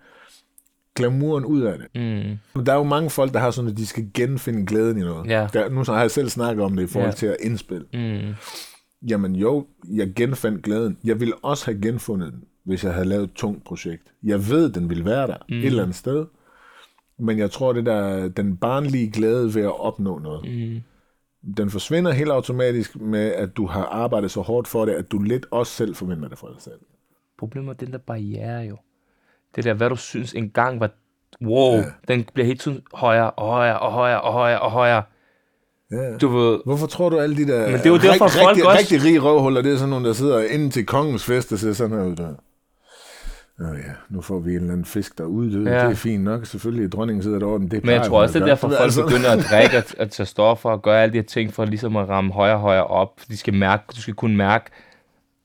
glamouren 0.95 1.45
ud 1.45 1.61
af 1.61 1.77
det. 1.77 1.87
mm, 2.55 2.63
Der 2.63 2.73
er 2.73 2.77
jo 2.77 2.83
mange 2.83 3.09
folk, 3.09 3.33
der 3.33 3.39
har 3.39 3.51
sådan, 3.51 3.71
at 3.71 3.77
de 3.77 3.85
skal 3.85 4.09
genfinde 4.13 4.65
glæden 4.65 4.97
i 4.97 5.01
noget. 5.01 5.29
Ja. 5.29 5.47
Der, 5.53 5.69
nu 5.69 5.83
har 5.87 6.01
jeg 6.01 6.11
selv 6.11 6.29
snakket 6.29 6.63
om 6.65 6.75
det 6.75 6.83
i 6.83 6.87
forhold 6.87 7.09
Ja. 7.11 7.15
til 7.15 7.25
at 7.27 7.37
indspille. 7.41 7.85
mm, 7.93 8.33
Jamen 9.09 9.35
jo, 9.35 9.67
jeg 9.93 10.13
genfandt 10.15 10.63
glæden. 10.63 10.97
Jeg 11.03 11.19
ville 11.19 11.35
også 11.35 11.65
have 11.65 11.81
genfundet 11.81 12.33
den, 12.33 12.43
hvis 12.65 12.83
jeg 12.83 12.93
havde 12.93 13.07
lavet 13.07 13.23
et 13.23 13.33
tungt 13.33 13.63
projekt. 13.63 14.13
Jeg 14.23 14.49
ved, 14.49 14.69
den 14.69 14.89
ville 14.89 15.05
være 15.05 15.27
der 15.27 15.37
mm. 15.49 15.55
et 15.55 15.65
eller 15.65 15.83
andet 15.83 15.95
sted. 15.95 16.25
Men 17.19 17.37
jeg 17.39 17.51
tror, 17.51 17.73
det 17.73 17.85
der 17.85 18.27
den 18.27 18.57
barnlige 18.57 19.11
glæde 19.11 19.55
ved 19.55 19.61
at 19.61 19.79
opnå 19.79 20.19
noget, 20.19 20.51
mm. 20.51 20.81
den 21.57 21.69
forsvinder 21.69 22.11
helt 22.11 22.29
automatisk 22.29 22.99
med, 22.99 23.31
at 23.33 23.57
du 23.57 23.65
har 23.65 23.83
arbejdet 23.85 24.31
så 24.31 24.41
hårdt 24.41 24.67
for 24.67 24.85
det, 24.85 24.93
at 24.93 25.11
du 25.11 25.19
lidt 25.19 25.45
også 25.51 25.73
selv 25.73 25.95
forventer 25.95 26.29
det 26.29 26.37
for 26.37 26.47
dig 26.47 26.61
selv. 26.61 26.79
Problemet 27.39 27.69
er 27.69 27.73
den 27.85 27.91
der 27.91 27.97
barriere 27.97 28.59
jo. 28.61 28.77
Det 29.55 29.63
der, 29.63 29.73
hvad 29.73 29.89
du 29.89 29.95
synes 29.95 30.33
engang 30.33 30.79
var, 30.79 30.89
wow, 31.45 31.75
ja. 31.75 31.83
den 32.07 32.25
bliver 32.33 32.45
helt 32.47 32.61
tiden 32.61 32.81
højere 32.93 33.31
og 33.31 33.47
højere 33.47 33.79
og 33.79 33.91
højere 33.91 34.21
og 34.21 34.33
højere 34.33 34.59
og 34.61 34.71
højere. 34.71 35.03
Ja. 35.91 36.17
Du 36.17 36.27
ved, 36.27 36.59
Hvorfor 36.65 36.87
tror 36.87 37.09
du 37.09 37.19
alle 37.19 37.37
de 37.37 37.47
der 37.47 37.65
Men 37.65 37.73
det 37.73 37.85
er 37.85 37.89
jo 37.89 37.97
derfor, 37.97 38.27
folk 38.27 38.47
rigtig, 38.49 38.65
også- 38.67 38.79
rigtig 38.79 39.03
rige 39.03 39.19
røvhuller, 39.19 39.61
det 39.61 39.73
er 39.73 39.77
sådan 39.77 39.89
nogle, 39.89 40.07
der 40.07 40.13
sidder 40.13 40.43
inden 40.43 40.71
til 40.71 40.85
kongens 40.85 41.25
fest 41.25 41.51
og 41.53 41.59
ser 41.59 41.73
sådan 41.73 41.97
her 41.97 42.05
ud 42.05 42.15
der. 42.15 42.33
Nå 43.59 43.67
ja, 43.67 43.91
nu 44.09 44.21
får 44.21 44.39
vi 44.39 44.49
en 44.51 44.55
eller 44.55 44.71
anden 44.71 44.85
fisk, 44.85 45.17
der 45.17 45.23
er 45.23 45.27
uddød. 45.27 45.67
Ja. 45.67 45.73
Det 45.73 45.91
er 45.91 45.93
fint 45.95 46.23
nok. 46.23 46.45
Selvfølgelig, 46.45 46.91
dronningen 46.91 47.23
sidder 47.23 47.39
derovre, 47.39 47.59
men 47.59 47.71
det 47.71 47.83
men 47.85 47.93
jeg 47.95 48.05
tror 48.05 48.21
også, 48.21 48.37
at 48.37 48.41
det 48.41 48.49
er 48.49 48.55
derfor, 48.55 48.67
folk 48.69 48.81
Altså, 48.83 49.03
begynder 49.05 49.31
at 49.31 49.45
drikke 49.51 49.77
og 49.77 49.83
at 49.97 50.11
tage 50.11 50.27
stoffer 50.27 50.69
og 50.69 50.81
gøre 50.81 51.01
alle 51.03 51.13
de 51.13 51.17
her 51.17 51.23
ting, 51.25 51.53
for 51.53 51.65
ligesom 51.65 51.95
at 51.95 52.09
ramme 52.09 52.33
højere 52.33 52.55
og 52.55 52.61
højere 52.61 52.87
op. 52.87 53.21
De 53.29 53.37
skal 53.37 53.53
mærke, 53.53 53.83
du 53.95 54.01
skal 54.01 54.13
kunne 54.13 54.37
mærke, 54.37 54.65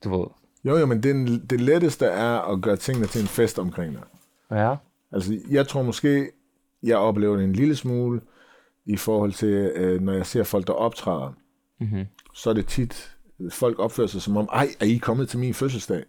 du 0.03 0.17
ved, 0.19 0.25
Jo, 0.65 0.77
jo, 0.77 0.85
men 0.85 1.03
det, 1.03 1.41
det 1.49 1.61
letteste 1.61 2.05
er 2.05 2.53
at 2.53 2.61
gøre 2.61 2.77
tingene 2.77 3.07
til 3.07 3.21
en 3.21 3.27
fest 3.27 3.59
omkring 3.59 3.93
dig. 3.93 4.03
ja, 4.51 4.75
Altså, 5.13 5.39
jeg 5.49 5.67
tror 5.67 5.81
måske, 5.81 6.31
jeg 6.83 6.97
oplever 6.97 7.35
det 7.35 7.43
en 7.43 7.53
lille 7.53 7.75
smule 7.75 8.21
i 8.85 8.97
forhold 8.97 9.33
til, 9.33 9.47
øh, 9.75 10.01
når 10.01 10.13
jeg 10.13 10.25
ser 10.25 10.43
folk, 10.43 10.67
der 10.67 10.73
optræder. 10.73 11.33
Mhm. 11.79 12.05
Så 12.35 12.49
er 12.49 12.53
det 12.53 12.65
tit, 12.67 13.17
folk 13.51 13.79
opfører 13.79 14.07
sig 14.07 14.21
som 14.21 14.37
om, 14.37 14.49
ej, 14.53 14.67
er 14.79 14.85
I 14.85 14.97
kommet 14.97 15.29
til 15.29 15.39
min 15.39 15.53
fødselsdag? 15.53 16.03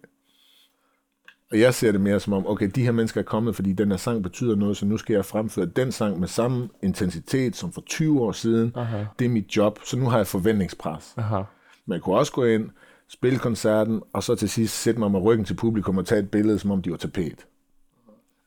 Og 1.51 1.59
jeg 1.59 1.73
ser 1.73 1.91
det 1.91 2.01
mere 2.01 2.19
som 2.19 2.33
om, 2.33 2.47
okay, 2.47 2.69
de 2.75 2.83
her 2.83 2.91
mennesker 2.91 3.21
er 3.21 3.25
kommet, 3.25 3.55
fordi 3.55 3.73
den 3.73 3.89
her 3.91 3.97
sang 3.97 4.23
betyder 4.23 4.55
noget, 4.55 4.77
så 4.77 4.85
nu 4.85 4.97
skal 4.97 5.13
jeg 5.13 5.25
fremføre 5.25 5.65
den 5.65 5.91
sang 5.91 6.19
med 6.19 6.27
samme 6.27 6.69
intensitet 6.83 7.55
som 7.55 7.71
for 7.71 7.81
20 7.81 8.21
år 8.21 8.31
siden. 8.31 8.71
Aha. 8.75 9.03
Det 9.19 9.25
er 9.25 9.29
mit 9.29 9.57
job, 9.57 9.79
så 9.85 9.97
nu 9.97 10.09
har 10.09 10.17
jeg 10.17 10.27
forventningspres. 10.27 11.13
aha, 11.17 11.41
jeg 11.87 12.01
kunne 12.01 12.15
også 12.15 12.31
gå 12.31 12.45
ind, 12.45 12.69
spille 13.09 13.39
koncerten, 13.39 14.01
og 14.13 14.23
så 14.23 14.35
til 14.35 14.49
sidst 14.49 14.81
sætte 14.81 14.99
mig 14.99 15.11
med 15.11 15.21
ryggen 15.21 15.45
til 15.45 15.53
publikum 15.53 15.97
og 15.97 16.05
tage 16.05 16.19
et 16.19 16.31
billede, 16.31 16.59
som 16.59 16.71
om 16.71 16.81
de 16.81 16.91
var 16.91 16.97
tapet. 16.97 17.45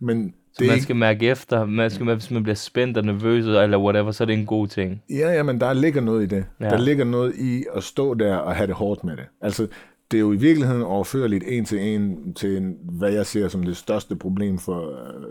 Men 0.01 0.35
så 0.53 0.59
det 0.59 0.67
man 0.67 0.75
ikke, 0.75 0.83
skal 0.83 0.97
mærke 0.97 1.29
efter, 1.29 1.65
man 1.65 1.91
skal, 1.91 2.07
hvis 2.07 2.31
man 2.31 2.43
bliver 2.43 2.55
spændt 2.55 2.97
og 2.97 3.05
nervøs 3.05 3.45
eller 3.47 3.79
whatever, 3.79 4.11
så 4.11 4.25
er 4.25 4.27
det 4.27 4.35
en 4.35 4.47
god 4.47 4.69
ting. 4.69 5.03
ja, 5.11 5.33
ja, 5.33 5.43
men 5.43 5.61
der 5.61 5.73
ligger 5.73 6.01
noget 6.01 6.23
i 6.23 6.27
det. 6.27 6.45
Ja. 6.61 6.65
Ja. 6.65 6.71
Der 6.71 6.79
ligger 6.79 7.05
noget 7.05 7.35
i 7.35 7.65
at 7.75 7.85
stå 7.85 8.15
der 8.15 8.37
og 8.37 8.57
have 8.57 8.67
det 8.67 8.75
hårdt 8.75 9.05
med 9.05 9.17
det. 9.17 9.25
Altså, 9.41 9.67
det 10.11 10.17
er 10.17 10.21
jo 10.21 10.33
i 10.33 10.37
virkeligheden 10.37 10.83
overførligt 10.83 11.45
en 11.47 11.65
til 11.65 11.81
en 11.81 12.35
til 12.35 12.57
en, 12.57 12.77
hvad 12.83 13.13
jeg 13.13 13.27
ser 13.27 13.49
som 13.49 13.63
det 13.63 13.77
største 13.77 14.17
problem 14.17 14.59
for, 14.59 14.91
øh, 14.91 15.25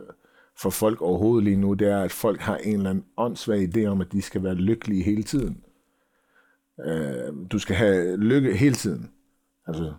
for 0.61 0.69
folk 0.69 1.01
overhovedet 1.01 1.43
lige 1.43 1.57
nu, 1.57 1.73
det 1.73 1.87
er, 1.87 2.01
at 2.01 2.11
folk 2.11 2.39
har 2.39 2.57
en 2.57 2.75
eller 2.75 2.89
anden 2.89 3.05
åndssvag 3.17 3.69
idé 3.75 3.85
om, 3.85 4.01
at 4.01 4.11
de 4.11 4.21
skal 4.21 4.43
være 4.43 4.55
lykkelige 4.55 5.03
hele 5.03 5.23
tiden. 5.23 5.57
Øh, 6.85 7.33
du 7.51 7.59
skal 7.59 7.75
have 7.75 8.17
lykke 8.17 8.57
hele 8.57 8.75
tiden. 8.75 9.09
Altså, 9.67 9.91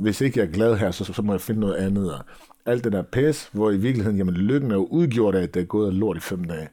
hvis 0.00 0.20
ikke 0.20 0.40
jeg 0.40 0.46
er 0.46 0.52
glad 0.52 0.76
her, 0.76 0.90
så, 0.90 1.04
så 1.04 1.22
må 1.22 1.32
jeg 1.32 1.40
finde 1.40 1.60
noget 1.60 1.74
andet. 1.74 2.14
Og 2.14 2.20
alt 2.66 2.84
det 2.84 2.92
der 2.92 3.02
pis, 3.02 3.48
hvor 3.52 3.70
i 3.70 3.76
virkeligheden, 3.76 4.18
jamen 4.18 4.34
lykken 4.34 4.70
er 4.70 4.74
jo 4.74 4.88
udgjort 4.90 5.34
af, 5.34 5.42
at 5.42 5.54
det 5.54 5.60
er 5.62 5.66
gået 5.66 5.94
lort 5.94 6.16
i 6.16 6.20
fem 6.20 6.44
dage. 6.44 6.68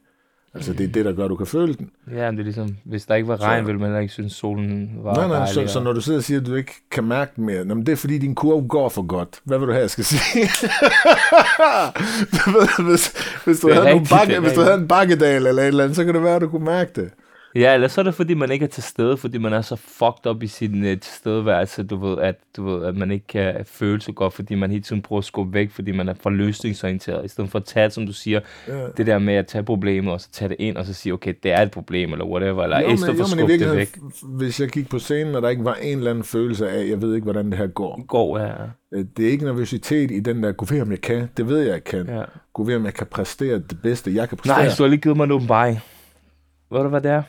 Altså, 0.54 0.74
det 0.74 0.84
er 0.84 0.88
det, 0.92 1.06
der 1.06 1.14
gør, 1.14 1.24
at 1.24 1.30
du 1.30 1.36
kan 1.36 1.48
føle 1.48 1.74
den. 1.74 1.90
Ja, 2.12 2.32
men 2.32 2.38
det 2.38 2.40
er 2.40 2.44
ligesom, 2.44 2.76
hvis 2.84 3.06
der 3.06 3.16
ikke 3.16 3.28
var 3.28 3.42
regn, 3.42 3.66
ville 3.68 3.80
man 3.80 3.88
heller 3.88 4.00
ikke 4.00 4.14
synes, 4.14 4.34
solen 4.34 4.92
var 5.04 5.16
Nej, 5.16 5.28
nej, 5.28 5.38
dejlig. 5.38 5.70
så, 5.70 5.74
så 5.74 5.80
når 5.84 5.94
du 5.94 6.02
sidder 6.02 6.20
og 6.20 6.24
siger, 6.24 6.40
at 6.40 6.46
du 6.46 6.56
ikke 6.56 6.72
kan 6.92 7.04
mærke 7.04 7.32
den 7.36 7.46
mere, 7.46 7.58
jamen, 7.58 7.86
det 7.86 7.92
er 7.92 7.96
fordi, 7.96 8.18
din 8.18 8.36
kurve 8.36 8.68
går 8.68 8.90
for 8.90 9.02
godt. 9.02 9.40
Hvad 9.44 9.58
vil 9.60 9.68
du 9.68 9.72
have, 9.72 9.82
jeg 9.82 9.90
skal 9.90 10.04
sige? 10.06 10.22
Hvis, 12.90 13.14
hvis, 13.46 13.60
du 13.60 13.68
rigtigt, 13.68 14.10
bakke, 14.10 14.40
hvis 14.40 14.54
du 14.54 14.62
havde 14.62 14.76
en 14.76 14.88
bakkedal 14.88 15.48
eller 15.48 15.62
et 15.62 15.68
eller 15.68 15.84
andet, 15.84 15.96
så 15.96 16.06
kan 16.06 16.14
det 16.14 16.24
være, 16.24 16.36
at 16.36 16.42
du 16.42 16.48
kunne 16.48 16.66
mærke 16.66 16.92
det. 17.02 17.10
Ja, 17.56 17.73
eller 17.73 17.88
så 17.88 18.02
er 18.02 18.03
det, 18.06 18.14
fordi 18.15 18.34
man 18.34 18.52
ikke 18.52 18.64
er 18.65 18.69
til 18.69 18.84
stede, 18.84 19.18
fordi 19.18 19.38
man 19.38 19.53
er 19.53 19.61
så 19.61 19.76
fucked 19.76 20.26
up 20.27 20.44
i 20.44 20.48
sin 20.48 20.84
uh, 20.84 20.90
tilstedeværelse, 20.90 21.84
du 21.84 21.95
ved, 21.95 22.18
at, 22.22 22.36
du 22.57 22.64
ved, 22.64 22.86
at 22.86 22.95
man 22.95 23.11
ikke 23.11 23.27
kan 23.27 23.56
føle 23.65 24.02
så 24.02 24.11
godt, 24.11 24.34
fordi 24.34 24.56
man 24.56 24.72
hele 24.72 24.84
tiden 24.84 25.02
prøver 25.02 25.18
at 25.19 25.26
skubbe 25.26 25.53
væk, 25.53 25.72
fordi 25.72 25.91
man 25.91 26.10
er 26.10 26.14
for 26.14 26.30
løsningsorienteret, 26.30 27.26
i 27.26 27.27
stedet 27.27 27.49
for 27.52 27.60
at 27.60 27.65
tage, 27.65 27.90
som 27.90 28.06
du 28.06 28.14
siger, 28.14 28.40
Ja. 28.68 28.73
det 28.98 29.07
der 29.07 29.19
med 29.19 29.34
at 29.34 29.48
tage 29.48 29.64
problemet, 29.64 30.14
og 30.14 30.22
så 30.22 30.32
tage 30.32 30.49
det 30.49 30.56
ind, 30.60 30.77
og 30.77 30.86
så 30.86 30.94
sige, 30.94 31.14
okay, 31.14 31.34
det 31.44 31.52
er 31.52 31.61
et 31.61 31.72
problem, 31.72 32.11
eller 32.11 32.26
whatever, 32.26 32.64
eller 32.64 32.82
Jo, 32.82 32.90
i 32.90 32.98
stedet 32.98 33.15
for 33.15 33.23
at 33.23 33.30
skubbe 33.30 33.57
det 33.60 33.76
væk. 33.77 33.98
hvis 34.23 34.60
jeg 34.60 34.69
gik 34.69 34.90
på 34.90 34.99
scenen, 34.99 35.36
og 35.36 35.41
der 35.41 35.49
ikke 35.49 35.65
var 35.65 35.76
en 35.76 35.98
eller 35.98 36.11
anden 36.11 36.23
følelse 36.23 36.69
af, 36.69 36.90
jeg 36.90 37.02
ved 37.02 37.15
ikke, 37.15 37.23
hvordan 37.23 37.45
det 37.49 37.57
her 37.57 37.68
går. 37.68 38.06
Går, 38.07 38.40
ja. 38.40 38.52
Øh, 38.94 39.06
Det 39.18 39.26
er 39.27 39.30
ikke 39.32 39.45
nervøsitet 39.45 40.11
i 40.11 40.19
den 40.19 40.44
der, 40.44 40.52
kunne 40.52 40.68
ved, 40.72 40.82
om 40.82 40.91
jeg 40.91 41.02
kan. 41.02 41.30
Det 41.38 41.48
ved 41.48 41.60
jeg, 41.60 41.72
jeg 41.72 41.84
kan. 41.84 42.07
ja. 42.07 42.23
Kunne 42.53 42.68
ved, 42.68 42.76
om 42.76 42.86
jeg 42.86 42.94
kan 42.94 43.07
præstere 43.07 43.56
det 43.56 43.77
bedste, 43.84 44.15
jeg 44.15 44.30
kan 44.30 44.38
præstere. 44.38 44.57
Nej, 44.64 44.69
så 44.69 44.84
har 44.84 44.90
lige 44.90 45.02
givet 45.02 45.18
mig 45.18 45.23
en 45.23 45.32
åbenbaring. 45.32 45.80
Ved 46.72 46.80
du, 46.84 46.88
hvad 46.90 47.02
det 47.02 47.11
er? 47.11 47.23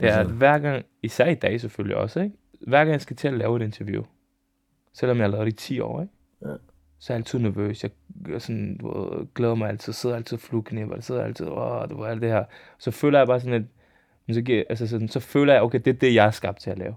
Det 0.00 0.08
er, 0.08 0.16
at 0.16 0.26
så? 0.26 0.32
hver 0.32 0.58
gang, 0.58 0.84
især 1.02 1.26
i 1.26 1.34
dag 1.34 1.60
selvfølgelig 1.60 1.96
også, 1.96 2.20
ikke? 2.20 2.36
hver 2.60 2.78
gang 2.78 2.90
jeg 2.90 3.00
skal 3.00 3.16
til 3.16 3.28
at 3.28 3.34
lave 3.34 3.56
et 3.56 3.62
interview, 3.62 4.02
selvom 4.92 5.16
jeg 5.16 5.24
har 5.24 5.30
lavet 5.30 5.46
det 5.46 5.52
i 5.52 5.56
10 5.56 5.80
år, 5.80 6.00
ikke? 6.02 6.12
Ja. 6.42 6.54
så 6.98 7.12
er 7.12 7.14
jeg 7.14 7.20
altid 7.20 7.38
nervøs. 7.38 7.84
Jeg 7.84 7.90
sådan, 8.40 8.76
du 8.76 9.26
glæder 9.34 9.54
mig 9.54 9.68
altid, 9.68 9.92
sidder 9.92 10.16
altid 10.16 10.38
og 10.54 10.96
det 10.96 11.04
sidder 11.04 11.24
altid, 11.24 11.46
åh, 11.46 11.88
det 11.88 11.98
var 11.98 12.06
alt 12.06 12.22
det 12.22 12.30
her. 12.30 12.44
Så 12.78 12.90
føler 12.90 13.18
jeg 13.18 13.26
bare 13.26 13.40
sådan, 13.40 13.54
at 13.54 13.62
men 14.26 14.34
så, 14.34 14.42
giver, 14.42 14.64
altså 14.68 14.86
sådan, 14.86 15.08
så 15.08 15.20
føler 15.20 15.52
jeg, 15.52 15.62
okay, 15.62 15.78
det 15.78 15.86
er 15.94 15.98
det, 15.98 16.14
jeg 16.14 16.26
er 16.26 16.30
skabt 16.30 16.60
til 16.60 16.70
at 16.70 16.78
lave. 16.78 16.96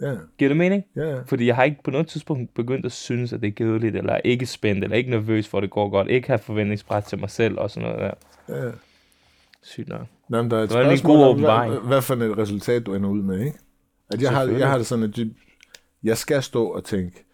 Ja, 0.00 0.14
Giver 0.38 0.48
det 0.48 0.56
mening? 0.56 0.84
ja. 0.96 1.20
Fordi 1.22 1.46
jeg 1.46 1.56
har 1.56 1.64
ikke 1.64 1.82
på 1.82 1.90
noget 1.90 2.06
tidspunkt 2.06 2.54
begyndt 2.54 2.86
at 2.86 2.92
synes, 2.92 3.32
at 3.32 3.40
det 3.40 3.48
er 3.48 3.52
kedeligt, 3.52 3.96
eller 3.96 4.16
ikke 4.24 4.46
spændt, 4.46 4.84
eller 4.84 4.96
ikke 4.96 5.10
nervøs 5.10 5.48
for, 5.48 5.58
at 5.58 5.62
det 5.62 5.70
går 5.70 5.88
godt, 5.88 6.08
ikke 6.08 6.28
have 6.28 6.38
forventningspres 6.38 7.04
til 7.04 7.18
mig 7.18 7.30
selv, 7.30 7.58
og 7.58 7.70
sådan 7.70 7.88
noget 7.88 8.14
der. 8.48 8.64
ja. 8.66 8.70
Sygt 9.62 9.88
nok. 9.88 10.06
Nå, 10.30 10.42
men 10.42 10.50
der 10.50 10.58
er 10.58 10.62
et 10.62 10.68
Det 10.68 10.78
var 10.78 10.90
en 10.90 10.98
god 11.00 11.24
åbenbaring. 11.26 11.72
hvad, 11.72 11.80
hvad 11.88 12.02
for 12.02 12.14
et 12.14 12.38
resultat 12.38 12.86
du 12.86 12.94
ender 12.94 13.10
ud 13.10 13.22
med, 13.22 13.38
ikke? 13.40 13.58
At 14.12 14.22
jeg, 14.22 14.30
har, 14.30 14.42
jeg 14.44 14.68
har 14.70 14.76
det 14.78 14.86
sådan, 14.86 15.04
at 15.04 15.18
jeg- 16.04 16.16
skal 16.18 16.42
stå 16.42 16.64
og 16.66 16.84
tænke, 16.84 17.24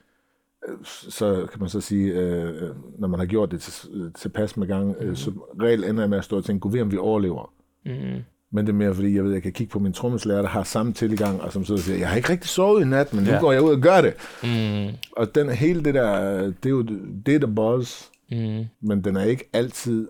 så 1.09 1.47
kan 1.51 1.61
man 1.61 1.69
så 1.69 1.81
sige, 1.81 2.13
øh, 2.13 2.49
øh, 2.49 2.71
når 2.99 3.09
man 3.09 3.21
har 3.21 3.27
gjort 3.27 3.51
det 3.51 3.61
til, 3.61 4.13
tilpas 4.19 4.57
med 4.57 4.67
gang, 4.67 4.87
Mhm. 4.87 5.09
øh, 5.09 5.17
så 5.17 5.31
regel 5.63 5.85
ender 5.85 6.03
jeg 6.03 6.11
med 6.11 6.19
at 6.19 6.25
stå 6.25 6.37
og 6.37 6.45
tænke, 6.45 6.61
gud 6.61 6.73
ved, 6.73 6.81
om 6.81 6.93
vi 6.93 6.97
overlever. 6.97 7.53
Mm. 7.87 8.23
Men 8.53 8.67
det 8.67 8.73
er 8.73 8.77
mere, 8.77 8.95
fordi 8.95 9.15
jeg 9.17 9.25
ved, 9.25 9.31
at 9.31 9.35
jeg 9.35 9.43
kan 9.43 9.53
kigge 9.53 9.71
på 9.71 9.79
min 9.79 9.93
trommeslager, 9.93 10.43
der 10.43 10.49
har 10.49 10.63
samme 10.63 10.93
tilgang, 10.93 11.43
og 11.43 11.53
som 11.53 11.65
sidder 11.65 11.81
og 11.81 11.85
siger, 11.85 11.99
jeg 11.99 12.09
har 12.09 12.17
ikke 12.17 12.29
rigtig 12.33 12.51
sovet 12.51 12.83
i 12.83 12.85
nat, 12.85 13.15
men 13.15 13.25
nu 13.25 13.31
Ja. 13.31 13.39
går 13.41 13.53
jeg 13.53 13.63
ud 13.63 13.71
og 13.75 13.81
gør 13.81 14.01
det. 14.01 14.15
Mm. 14.43 14.95
Og 15.17 15.35
den, 15.35 15.49
hele 15.51 15.85
det 15.85 15.95
der, 15.95 16.41
det 16.41 16.67
er 16.67 16.71
jo 16.71 16.83
det 17.27 17.35
er 17.35 17.39
the 17.39 17.55
buzz, 17.55 18.05
Mm. 18.31 18.65
men 18.81 19.05
den 19.05 19.17
er 19.17 19.23
ikke 19.25 19.45
altid 19.53 20.09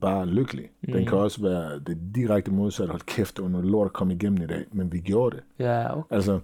bare 0.00 0.26
lykkelig. 0.26 0.70
Den 0.86 0.94
Mhm. 0.96 1.06
kan 1.06 1.18
også 1.18 1.42
være 1.42 1.78
det 1.78 1.98
direkte 2.14 2.50
modsatte. 2.52 2.90
Hold 2.90 3.00
kæft, 3.06 3.36
det 3.36 3.42
var 3.42 3.48
noget 3.50 3.66
lort 3.66 3.86
at 3.86 3.92
komme 3.92 4.14
igennem 4.14 4.42
i 4.42 4.46
dag, 4.46 4.64
men 4.72 4.92
vi 4.92 4.98
gjorde 5.00 5.36
det. 5.36 5.44
Ja, 5.58 5.98
okay. 5.98 6.14
Altså, 6.14 6.40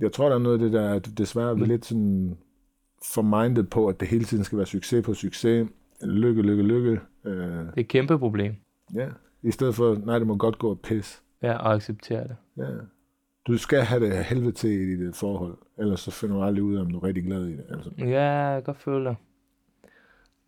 jeg 0.00 0.12
tror, 0.12 0.28
der 0.28 0.34
er 0.34 0.38
noget 0.40 0.54
af 0.56 0.60
det 0.60 0.72
der, 0.72 0.94
at 0.94 1.08
desværre 1.18 1.56
vi 1.56 1.62
er 1.62 1.66
lidt 1.66 1.84
sådan 1.86 2.36
formindet 3.14 3.70
på, 3.70 3.86
at 3.88 4.00
det 4.00 4.08
hele 4.08 4.24
tiden 4.24 4.44
skal 4.44 4.58
være 4.58 4.66
succes 4.66 5.04
på 5.04 5.14
succes. 5.14 5.68
Lykke, 6.02 6.42
lykke, 6.42 6.62
lykke. 6.62 7.00
Øh, 7.24 7.34
Det 7.36 7.58
er 7.58 7.72
et 7.76 7.88
kæmpe 7.88 8.18
problem. 8.18 8.54
ja. 8.94 9.08
I 9.44 9.50
stedet 9.50 9.74
for, 9.74 9.94
nej, 10.06 10.18
det 10.18 10.26
må 10.26 10.36
godt 10.36 10.58
gå 10.58 10.70
og 10.70 10.80
pis. 10.80 11.22
Ja, 11.42 11.56
og 11.56 11.74
acceptere 11.74 12.22
det. 12.22 12.36
Ja. 12.56 12.64
Du 13.46 13.56
skal 13.58 13.80
have 13.80 14.06
det 14.06 14.24
helvede 14.24 14.52
til 14.52 14.70
i 14.70 15.06
dit 15.06 15.16
forhold, 15.16 15.56
ellers 15.78 16.00
så 16.00 16.10
finder 16.10 16.36
du 16.36 16.42
aldrig 16.42 16.62
ud 16.64 16.76
af, 16.76 16.80
om 16.80 16.90
du 16.90 16.98
er 16.98 17.04
rigtig 17.04 17.24
glad 17.24 17.46
i 17.46 17.52
det. 17.52 17.64
Altså. 17.70 17.90
Ja, 17.98 18.22
jeg 18.22 18.56
kan 18.56 18.62
godt 18.62 18.82
føle 18.82 19.04
det. 19.08 19.16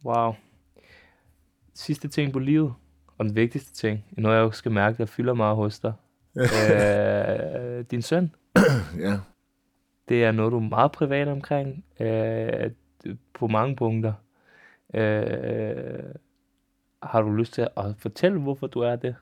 Wow. 0.05 0.33
Sidste 1.75 2.09
ting 2.09 2.33
på 2.33 2.39
livet, 2.39 2.75
og 3.19 3.25
den 3.25 3.37
vigtigste 3.37 3.73
ting, 3.73 4.05
noget 4.13 4.37
jeg 4.37 4.45
også 4.45 4.59
skal 4.59 4.73
mærke, 4.73 4.99
der 4.99 5.07
fylder 5.07 5.35
meget 5.35 5.57
hos 5.57 5.81
dig. 5.81 5.93
øh, 6.73 7.85
din 7.91 8.03
søn, 8.03 8.35
Ja. 8.99 9.19
det 10.09 10.25
er 10.25 10.33
noget, 10.33 10.53
du 10.53 10.57
er 10.57 10.61
meget 10.61 10.93
privat 10.93 11.29
omkring, 11.29 11.85
øh, 12.01 12.71
på 13.35 13.47
mange 13.47 13.77
punkter. 13.77 14.13
Øh, 14.95 16.05
har 17.03 17.23
du 17.23 17.33
lyst 17.33 17.53
til 17.55 17.69
at 17.77 17.85
fortælle, 17.99 18.41
hvorfor 18.41 18.67
du 18.67 18.81
er 18.81 18.97
det? 18.97 19.17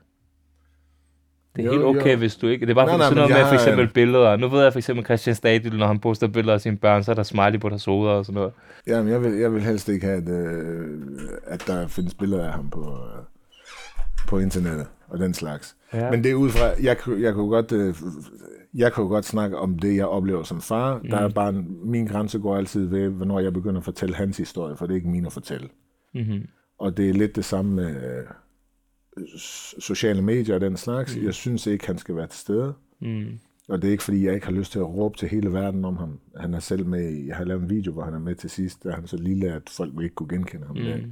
Det 1.55 1.61
er 1.61 1.65
Jo, 1.65 1.71
helt 1.71 1.83
okay, 1.83 2.11
jo. 2.13 2.17
hvis 2.17 2.35
du 2.35 2.47
ikke... 2.47 2.65
Det 2.65 2.71
er 2.71 2.75
bare 2.75 2.85
Nej, 2.85 2.97
nej, 2.97 3.05
sådan 3.05 3.15
noget 3.15 3.31
med 3.31 3.45
for 3.47 3.53
eksempel 3.53 3.87
billeder. 3.93 4.35
Nu 4.35 4.47
ved 4.47 4.63
jeg 4.63 4.71
for 4.73 4.79
eksempel 4.79 5.05
Christian 5.05 5.35
Stadil, 5.35 5.77
når 5.77 5.87
han 5.87 5.99
poster 5.99 6.27
billeder 6.27 6.53
af 6.53 6.61
sine 6.61 6.77
børn, 6.77 7.03
så 7.03 7.11
er 7.11 7.15
der 7.15 7.23
smiley 7.23 7.59
på 7.59 7.69
deres 7.69 7.85
hoveder 7.85 8.13
og 8.13 8.25
sådan 8.25 8.33
noget. 8.35 8.53
Jamen, 8.87 9.11
jeg 9.11 9.23
vil, 9.23 9.33
jeg 9.33 9.53
vil 9.53 9.61
helst 9.61 9.89
ikke 9.89 10.05
have, 10.05 10.17
at, 10.17 10.29
øh, 10.29 10.85
at 11.47 11.63
der 11.67 11.87
findes 11.87 12.13
billeder 12.13 12.45
af 12.45 12.51
ham 12.53 12.69
på, 12.69 12.79
øh, 12.81 13.23
på 14.27 14.39
internettet 14.39 14.87
og 15.07 15.19
den 15.19 15.33
slags. 15.33 15.75
Ja. 15.93 16.11
Men 16.11 16.23
det 16.23 16.31
er 16.31 16.35
ud 16.35 16.49
fra, 16.49 16.65
jeg, 16.83 16.97
jeg 17.21 17.33
kunne 17.33 17.49
godt, 17.49 17.71
øh, 17.71 17.95
jeg 18.73 18.93
kunne 18.93 19.07
godt 19.07 19.25
snakke 19.25 19.57
om 19.57 19.79
det, 19.79 19.95
jeg 19.95 20.05
oplever 20.05 20.43
som 20.43 20.61
far. 20.61 20.97
Mm. 21.03 21.09
Der 21.09 21.17
er 21.17 21.29
bare, 21.29 21.49
en- 21.49 21.77
min 21.91 22.07
grænse 22.07 22.39
går 22.39 22.57
altid 22.57 22.85
ved, 22.87 23.09
hvornår 23.09 23.39
jeg 23.39 23.53
begynder 23.53 23.77
at 23.79 23.85
fortælle 23.85 24.15
hans 24.15 24.37
historie, 24.37 24.75
for 24.77 24.85
det 24.85 24.93
er 24.93 24.95
ikke 24.95 25.09
min 25.09 25.25
at 25.25 25.33
fortælle. 25.33 25.67
Mm-hmm. 26.15 26.41
Og 26.79 26.97
det 26.97 27.09
er 27.09 27.13
lidt 27.13 27.35
det 27.35 27.45
samme 27.45 27.73
med 27.75 27.89
øh, 27.89 28.23
sociale 29.79 30.21
medier 30.21 30.55
og 30.55 30.61
den 30.61 30.77
slags. 30.77 31.17
Mm. 31.17 31.25
Jeg 31.25 31.33
synes 31.33 31.67
ikke, 31.67 31.87
han 31.87 31.97
skal 31.97 32.15
være 32.15 32.27
til 32.27 32.39
stede. 32.39 32.73
Mm. 32.99 33.39
Og 33.67 33.81
det 33.81 33.87
er 33.87 33.91
ikke, 33.91 34.03
fordi 34.03 34.25
jeg 34.25 34.33
ikke 34.33 34.45
har 34.45 34.53
lyst 34.53 34.71
til 34.71 34.79
at 34.79 34.89
råbe 34.89 35.17
til 35.17 35.29
hele 35.29 35.53
verden 35.53 35.85
om 35.85 35.97
ham. 35.97 36.19
Han 36.37 36.53
er 36.53 36.59
selv 36.59 36.85
med 36.85 37.09
i, 37.09 37.27
jeg 37.27 37.35
har 37.35 37.43
lavet 37.43 37.61
en 37.61 37.69
video, 37.69 37.91
hvor 37.91 38.03
han 38.03 38.13
er 38.13 38.19
med 38.19 38.35
til 38.35 38.49
sidst, 38.49 38.83
der 38.83 38.91
er 38.91 38.95
han 38.95 39.07
så 39.07 39.17
lille, 39.17 39.53
at 39.53 39.69
folk 39.69 39.93
ikke 40.03 40.15
kunne 40.15 40.29
genkende 40.29 40.67
ham. 40.67 40.75
Mm. 40.75 41.11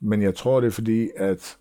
Men 0.00 0.22
jeg 0.22 0.34
tror, 0.34 0.60
det 0.60 0.66
er 0.66 0.70
fordi, 0.70 1.10
at 1.16 1.58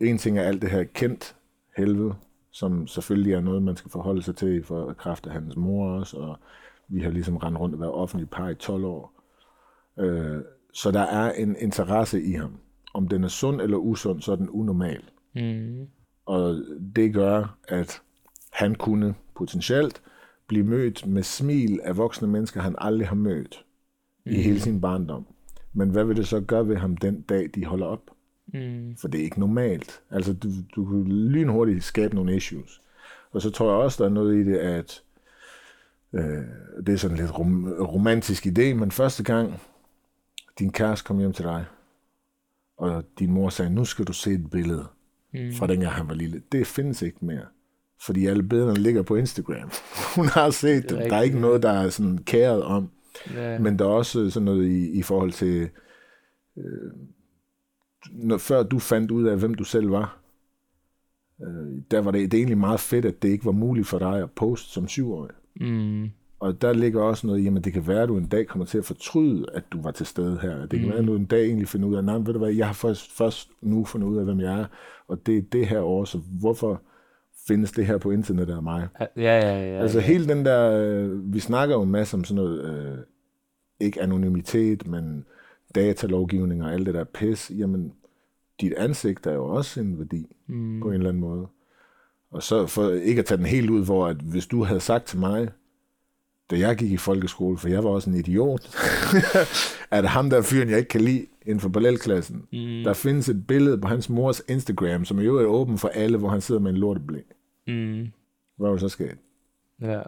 en 0.00 0.18
ting 0.18 0.38
er 0.38 0.42
alt 0.42 0.62
det 0.62 0.70
her 0.70 0.84
kendt 0.84 1.36
helvede, 1.76 2.14
som 2.50 2.86
selvfølgelig 2.86 3.32
er 3.32 3.40
noget, 3.40 3.62
man 3.62 3.76
skal 3.76 3.90
forholde 3.90 4.22
sig 4.22 4.36
til 4.36 4.64
for 4.64 4.92
kraft 4.92 5.26
af 5.26 5.32
hans 5.32 5.56
mor 5.56 5.90
også, 5.90 6.16
og 6.16 6.38
vi 6.88 7.00
har 7.00 7.10
ligesom 7.10 7.36
rendt 7.36 7.58
rundt 7.58 7.74
og 7.74 7.80
været 7.80 7.92
offentlig 7.92 8.30
par 8.30 8.48
i 8.48 8.54
12 8.54 8.84
år. 8.84 9.22
Øh, 9.98 10.42
så 10.72 10.90
der 10.90 11.00
er 11.00 11.32
en 11.32 11.56
interesse 11.58 12.22
i 12.22 12.32
ham. 12.32 12.58
Om 12.98 13.08
den 13.08 13.24
er 13.24 13.28
sund 13.28 13.60
eller 13.60 13.76
usund, 13.76 14.20
så 14.20 14.32
er 14.32 14.36
den 14.36 14.50
unormal. 14.50 15.02
Mm. 15.34 15.86
Og 16.26 16.62
det 16.96 17.14
gør, 17.14 17.58
at 17.68 18.02
han 18.52 18.74
kunne 18.74 19.14
potentielt 19.36 20.02
blive 20.46 20.64
mødt 20.64 21.06
med 21.06 21.22
smil 21.22 21.80
af 21.84 21.96
voksne 21.96 22.28
mennesker, 22.28 22.60
han 22.60 22.74
aldrig 22.78 23.08
har 23.08 23.14
mødt 23.14 23.64
mm. 24.26 24.32
i 24.32 24.34
hele 24.34 24.60
sin 24.60 24.80
barndom. 24.80 25.26
Men 25.72 25.90
hvad 25.90 26.04
vil 26.04 26.16
det 26.16 26.28
så 26.28 26.40
gøre 26.40 26.68
ved 26.68 26.76
ham 26.76 26.96
den 26.96 27.20
dag, 27.20 27.50
de 27.54 27.64
holder 27.64 27.86
op? 27.86 28.10
Mm. 28.46 28.96
For 28.96 29.08
det 29.08 29.20
er 29.20 29.24
ikke 29.24 29.40
normalt. 29.40 30.02
Altså, 30.10 30.32
du, 30.32 30.48
du 30.76 30.84
kan 30.84 31.04
lynhurtigt 31.04 31.84
skabe 31.84 32.14
nogle 32.14 32.36
issues. 32.36 32.82
Og 33.30 33.42
så 33.42 33.50
tror 33.50 33.70
jeg 33.70 33.78
også, 33.78 34.04
der 34.04 34.10
er 34.10 34.14
noget 34.14 34.36
i 34.36 34.44
det, 34.44 34.56
at 34.56 35.02
øh, 36.12 36.44
det 36.86 36.92
er 36.94 36.96
sådan 36.96 37.16
lidt 37.16 37.38
rom, 37.38 37.72
romantisk 37.80 38.46
idé, 38.46 38.74
men 38.74 38.90
første 38.90 39.24
gang 39.24 39.60
din 40.58 40.72
kæreste 40.72 41.06
kom 41.06 41.18
hjem 41.18 41.32
til 41.32 41.44
dig, 41.44 41.64
og 42.78 43.04
din 43.18 43.32
mor 43.32 43.48
sagde, 43.48 43.74
nu 43.74 43.84
skal 43.84 44.04
du 44.04 44.12
se 44.12 44.30
et 44.32 44.50
billede 44.50 44.86
Mm. 45.34 45.52
fra 45.52 45.66
dengang 45.66 45.92
han 45.92 46.08
var 46.08 46.14
lille. 46.14 46.42
Det 46.52 46.66
findes 46.66 47.02
ikke 47.02 47.18
mere. 47.24 47.44
Fordi 48.00 48.26
alle 48.26 48.42
billederne 48.42 48.78
ligger 48.78 49.02
på 49.02 49.16
Instagram. 49.16 49.70
Hun 50.16 50.26
har 50.26 50.50
set 50.50 50.82
Det 50.82 50.90
dem. 50.90 50.98
Der 50.98 51.16
er 51.16 51.22
ikke 51.22 51.40
noget, 51.40 51.62
der 51.62 51.70
er 51.70 51.88
sådan 51.88 52.18
kæret 52.18 52.62
om. 52.62 52.90
Ja. 53.34 53.58
Men 53.58 53.78
der 53.78 53.84
er 53.84 53.88
også 53.88 54.30
sådan 54.30 54.44
noget 54.44 54.66
i, 54.68 54.90
i 54.98 55.02
forhold 55.02 55.32
til, 55.32 55.68
øh, 56.58 56.92
når, 58.12 58.38
før 58.38 58.62
du 58.62 58.78
fandt 58.78 59.10
ud 59.10 59.24
af, 59.24 59.38
hvem 59.38 59.54
du 59.54 59.64
selv 59.64 59.90
var, 59.90 60.20
øh, 61.42 61.82
der 61.90 62.00
var 62.00 62.10
det, 62.10 62.30
det 62.32 62.38
er 62.38 62.40
egentlig 62.40 62.58
meget 62.58 62.80
fedt, 62.80 63.04
at 63.04 63.22
det 63.22 63.28
ikke 63.28 63.44
var 63.44 63.52
muligt 63.52 63.86
for 63.86 63.98
dig 63.98 64.22
at 64.22 64.30
poste 64.30 64.68
som 64.68 64.88
syvårig. 64.88 65.30
Mm. 65.60 66.10
Og 66.40 66.62
der 66.62 66.72
ligger 66.72 67.02
også 67.02 67.26
noget, 67.26 67.44
jamen 67.44 67.62
det 67.64 67.72
kan 67.72 67.86
være, 67.86 68.02
at 68.02 68.08
du 68.08 68.16
en 68.16 68.26
dag 68.26 68.46
kommer 68.46 68.64
til 68.66 68.78
at 68.78 68.84
fortryde, 68.84 69.46
at 69.54 69.64
du 69.72 69.82
var 69.82 69.90
til 69.90 70.06
stede 70.06 70.38
her. 70.42 70.60
Det 70.66 70.70
kan 70.70 70.82
Mm. 70.82 70.88
være, 70.88 70.98
at 70.98 71.06
du 71.06 71.16
en 71.16 71.24
dag 71.24 71.44
egentlig 71.44 71.68
finder 71.68 71.88
ud 71.88 71.94
af, 71.94 72.04
nej, 72.04 72.14
ved 72.16 72.32
du 72.32 72.38
hvad, 72.38 72.52
jeg 72.52 72.66
har 72.66 72.74
først, 72.74 73.12
først 73.12 73.50
nu 73.60 73.84
fundet 73.84 74.08
ud 74.08 74.16
af, 74.16 74.24
hvem 74.24 74.40
jeg 74.40 74.60
er, 74.60 74.64
og 75.08 75.26
det 75.26 75.38
er 75.38 75.42
det 75.52 75.66
her 75.66 75.80
år, 75.80 76.04
så 76.04 76.18
hvorfor 76.40 76.82
findes 77.48 77.72
det 77.72 77.86
her 77.86 77.98
på 77.98 78.10
internettet 78.10 78.54
af 78.54 78.62
mig. 78.62 78.88
Ja, 79.00 79.06
ja, 79.16 79.40
ja. 79.40 79.72
ja. 79.74 79.80
Altså 79.82 80.00
hele 80.00 80.28
den 80.28 80.44
der, 80.44 80.70
øh, 80.72 81.32
vi 81.34 81.40
snakker 81.40 81.74
jo 81.74 81.82
en 81.82 81.90
masse 81.90 82.14
om 82.16 82.24
sådan 82.24 82.44
noget, 82.44 82.64
øh, 82.64 82.98
ikke 83.80 84.02
anonymitet, 84.02 84.86
men 84.86 85.24
datalovgivning 85.74 86.64
og 86.64 86.72
alt 86.72 86.86
det 86.86 86.94
der 86.94 87.04
pis. 87.04 87.52
Jamen, 87.58 87.92
dit 88.60 88.72
ansigt 88.76 89.26
er 89.26 89.32
jo 89.34 89.44
også 89.44 89.80
en 89.80 89.98
værdi 89.98 90.26
mm. 90.46 90.80
på 90.80 90.88
en 90.88 90.94
eller 90.94 91.08
anden 91.08 91.20
måde. 91.20 91.46
Og 92.30 92.42
så 92.42 92.66
for 92.66 92.90
ikke 92.90 93.18
at 93.18 93.24
tage 93.24 93.38
den 93.38 93.46
helt 93.46 93.70
ud, 93.70 93.84
hvor 93.84 94.06
at 94.06 94.16
hvis 94.16 94.46
du 94.46 94.64
havde 94.64 94.80
sagt 94.80 95.06
til 95.06 95.18
mig, 95.18 95.48
da 96.50 96.58
jeg 96.58 96.76
gik 96.76 96.92
i 96.92 96.96
folkeskole, 96.96 97.58
for 97.58 97.68
jeg 97.68 97.84
var 97.84 97.90
også 97.90 98.10
en 98.10 98.16
idiot, 98.16 98.70
at 99.90 100.08
ham 100.08 100.30
der 100.30 100.42
fyren, 100.42 100.70
jeg 100.70 100.78
ikke 100.78 100.88
kan 100.88 101.00
lide 101.00 101.26
inden 101.42 101.60
for 101.60 101.68
parallelklassen, 101.68 102.36
mm. 102.52 102.84
der 102.84 102.92
findes 102.92 103.28
et 103.28 103.46
billede 103.46 103.78
på 103.78 103.88
hans 103.88 104.08
mors 104.08 104.42
Instagram, 104.48 105.04
som 105.04 105.18
jo 105.18 105.36
er 105.36 105.44
åben 105.44 105.78
for 105.78 105.88
alle, 105.88 106.18
hvor 106.18 106.28
han 106.28 106.40
sidder 106.40 106.60
med 106.60 106.70
en 106.70 106.76
lorteblæ. 106.76 107.18
Mm. 107.66 108.06
Hvad 108.58 108.68
var 108.68 108.70
det 108.70 108.80
så 108.80 108.88
sket? 108.88 109.16
Ja. 109.82 110.00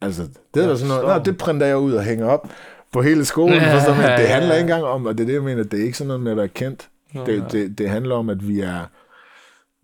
Altså, 0.00 0.22
det 0.54 0.64
er 0.64 0.68
ja, 0.68 0.76
sådan 0.76 0.88
noget, 0.88 1.16
Nå, 1.16 1.22
det 1.24 1.38
printer 1.38 1.66
jeg 1.66 1.78
ud 1.78 1.92
og 1.92 2.04
hænger 2.04 2.26
op 2.26 2.48
på 2.92 3.02
hele 3.02 3.24
skolen. 3.24 3.54
Ja, 3.54 3.74
for 3.74 3.80
sådan, 3.80 4.20
det 4.20 4.28
handler 4.28 4.54
ikke 4.54 4.60
engang 4.60 4.84
om, 4.84 5.06
og 5.06 5.18
det 5.18 5.24
er 5.24 5.26
det, 5.26 5.34
jeg 5.34 5.42
mener, 5.42 5.62
det 5.62 5.80
er 5.80 5.84
ikke 5.84 5.98
sådan 5.98 6.08
noget 6.08 6.22
med 6.22 6.30
at 6.30 6.36
være 6.36 6.48
kendt. 6.48 6.88
Det, 7.26 7.44
det, 7.52 7.78
det 7.78 7.88
handler 7.88 8.14
om, 8.14 8.30
at 8.30 8.48
vi 8.48 8.60
er, 8.60 8.84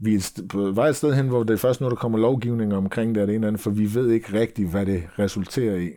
vi 0.01 0.15
er 0.15 0.43
på 0.49 0.71
vej 0.71 0.89
et 0.89 0.97
sted 0.97 1.15
hen, 1.15 1.29
hvor 1.29 1.43
det 1.43 1.55
er 1.55 1.59
først 1.59 1.81
nu, 1.81 1.89
der 1.89 1.97
kommer 1.97 2.19
lovgivning 2.19 2.75
omkring 2.75 3.15
det, 3.15 3.29
det 3.29 3.35
ene 3.35 3.47
andet, 3.47 3.61
for 3.61 3.71
vi 3.71 3.95
ved 3.95 4.11
ikke 4.11 4.41
rigtigt, 4.41 4.71
hvad 4.71 4.87
det 4.87 5.03
resulterer 5.19 5.77
i. 5.77 5.91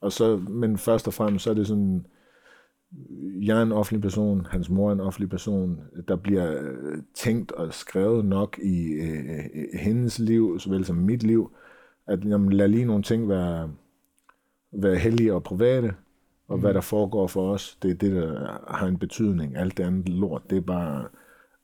Og 0.00 0.12
så, 0.12 0.36
men 0.36 0.78
først 0.78 1.06
og 1.06 1.14
fremmest, 1.14 1.44
så 1.44 1.50
er 1.50 1.54
det 1.54 1.66
sådan, 1.66 2.06
jeg 3.42 3.58
er 3.58 3.62
en 3.62 3.72
offentlig 3.72 4.02
person, 4.02 4.46
hans 4.50 4.70
mor 4.70 4.88
er 4.88 4.92
en 4.92 5.00
offentlig 5.00 5.30
person, 5.30 5.80
der 6.08 6.16
bliver 6.16 6.62
øh, 6.62 7.02
tænkt 7.14 7.52
og 7.52 7.74
skrevet 7.74 8.24
nok 8.24 8.58
i 8.62 8.92
øh, 8.92 9.40
hendes 9.80 10.18
liv, 10.18 10.58
såvel 10.58 10.84
som 10.84 10.96
mit 10.96 11.22
liv, 11.22 11.50
at 12.06 12.24
jamen, 12.24 12.52
lad 12.52 12.68
lige 12.68 12.84
nogle 12.84 13.02
ting 13.02 13.28
være, 13.28 13.70
være 14.72 14.96
heldige 14.96 15.34
og 15.34 15.42
private, 15.42 15.94
og 16.48 16.56
mm. 16.56 16.60
hvad 16.60 16.74
der 16.74 16.80
foregår 16.80 17.26
for 17.26 17.52
os, 17.52 17.78
det 17.82 17.90
er 17.90 17.94
det, 17.94 18.12
der 18.12 18.60
har 18.74 18.86
en 18.86 18.98
betydning. 18.98 19.56
Alt 19.56 19.76
det 19.76 19.84
andet 19.84 20.08
lort, 20.08 20.42
det 20.50 20.56
er 20.56 20.62
bare 20.62 21.04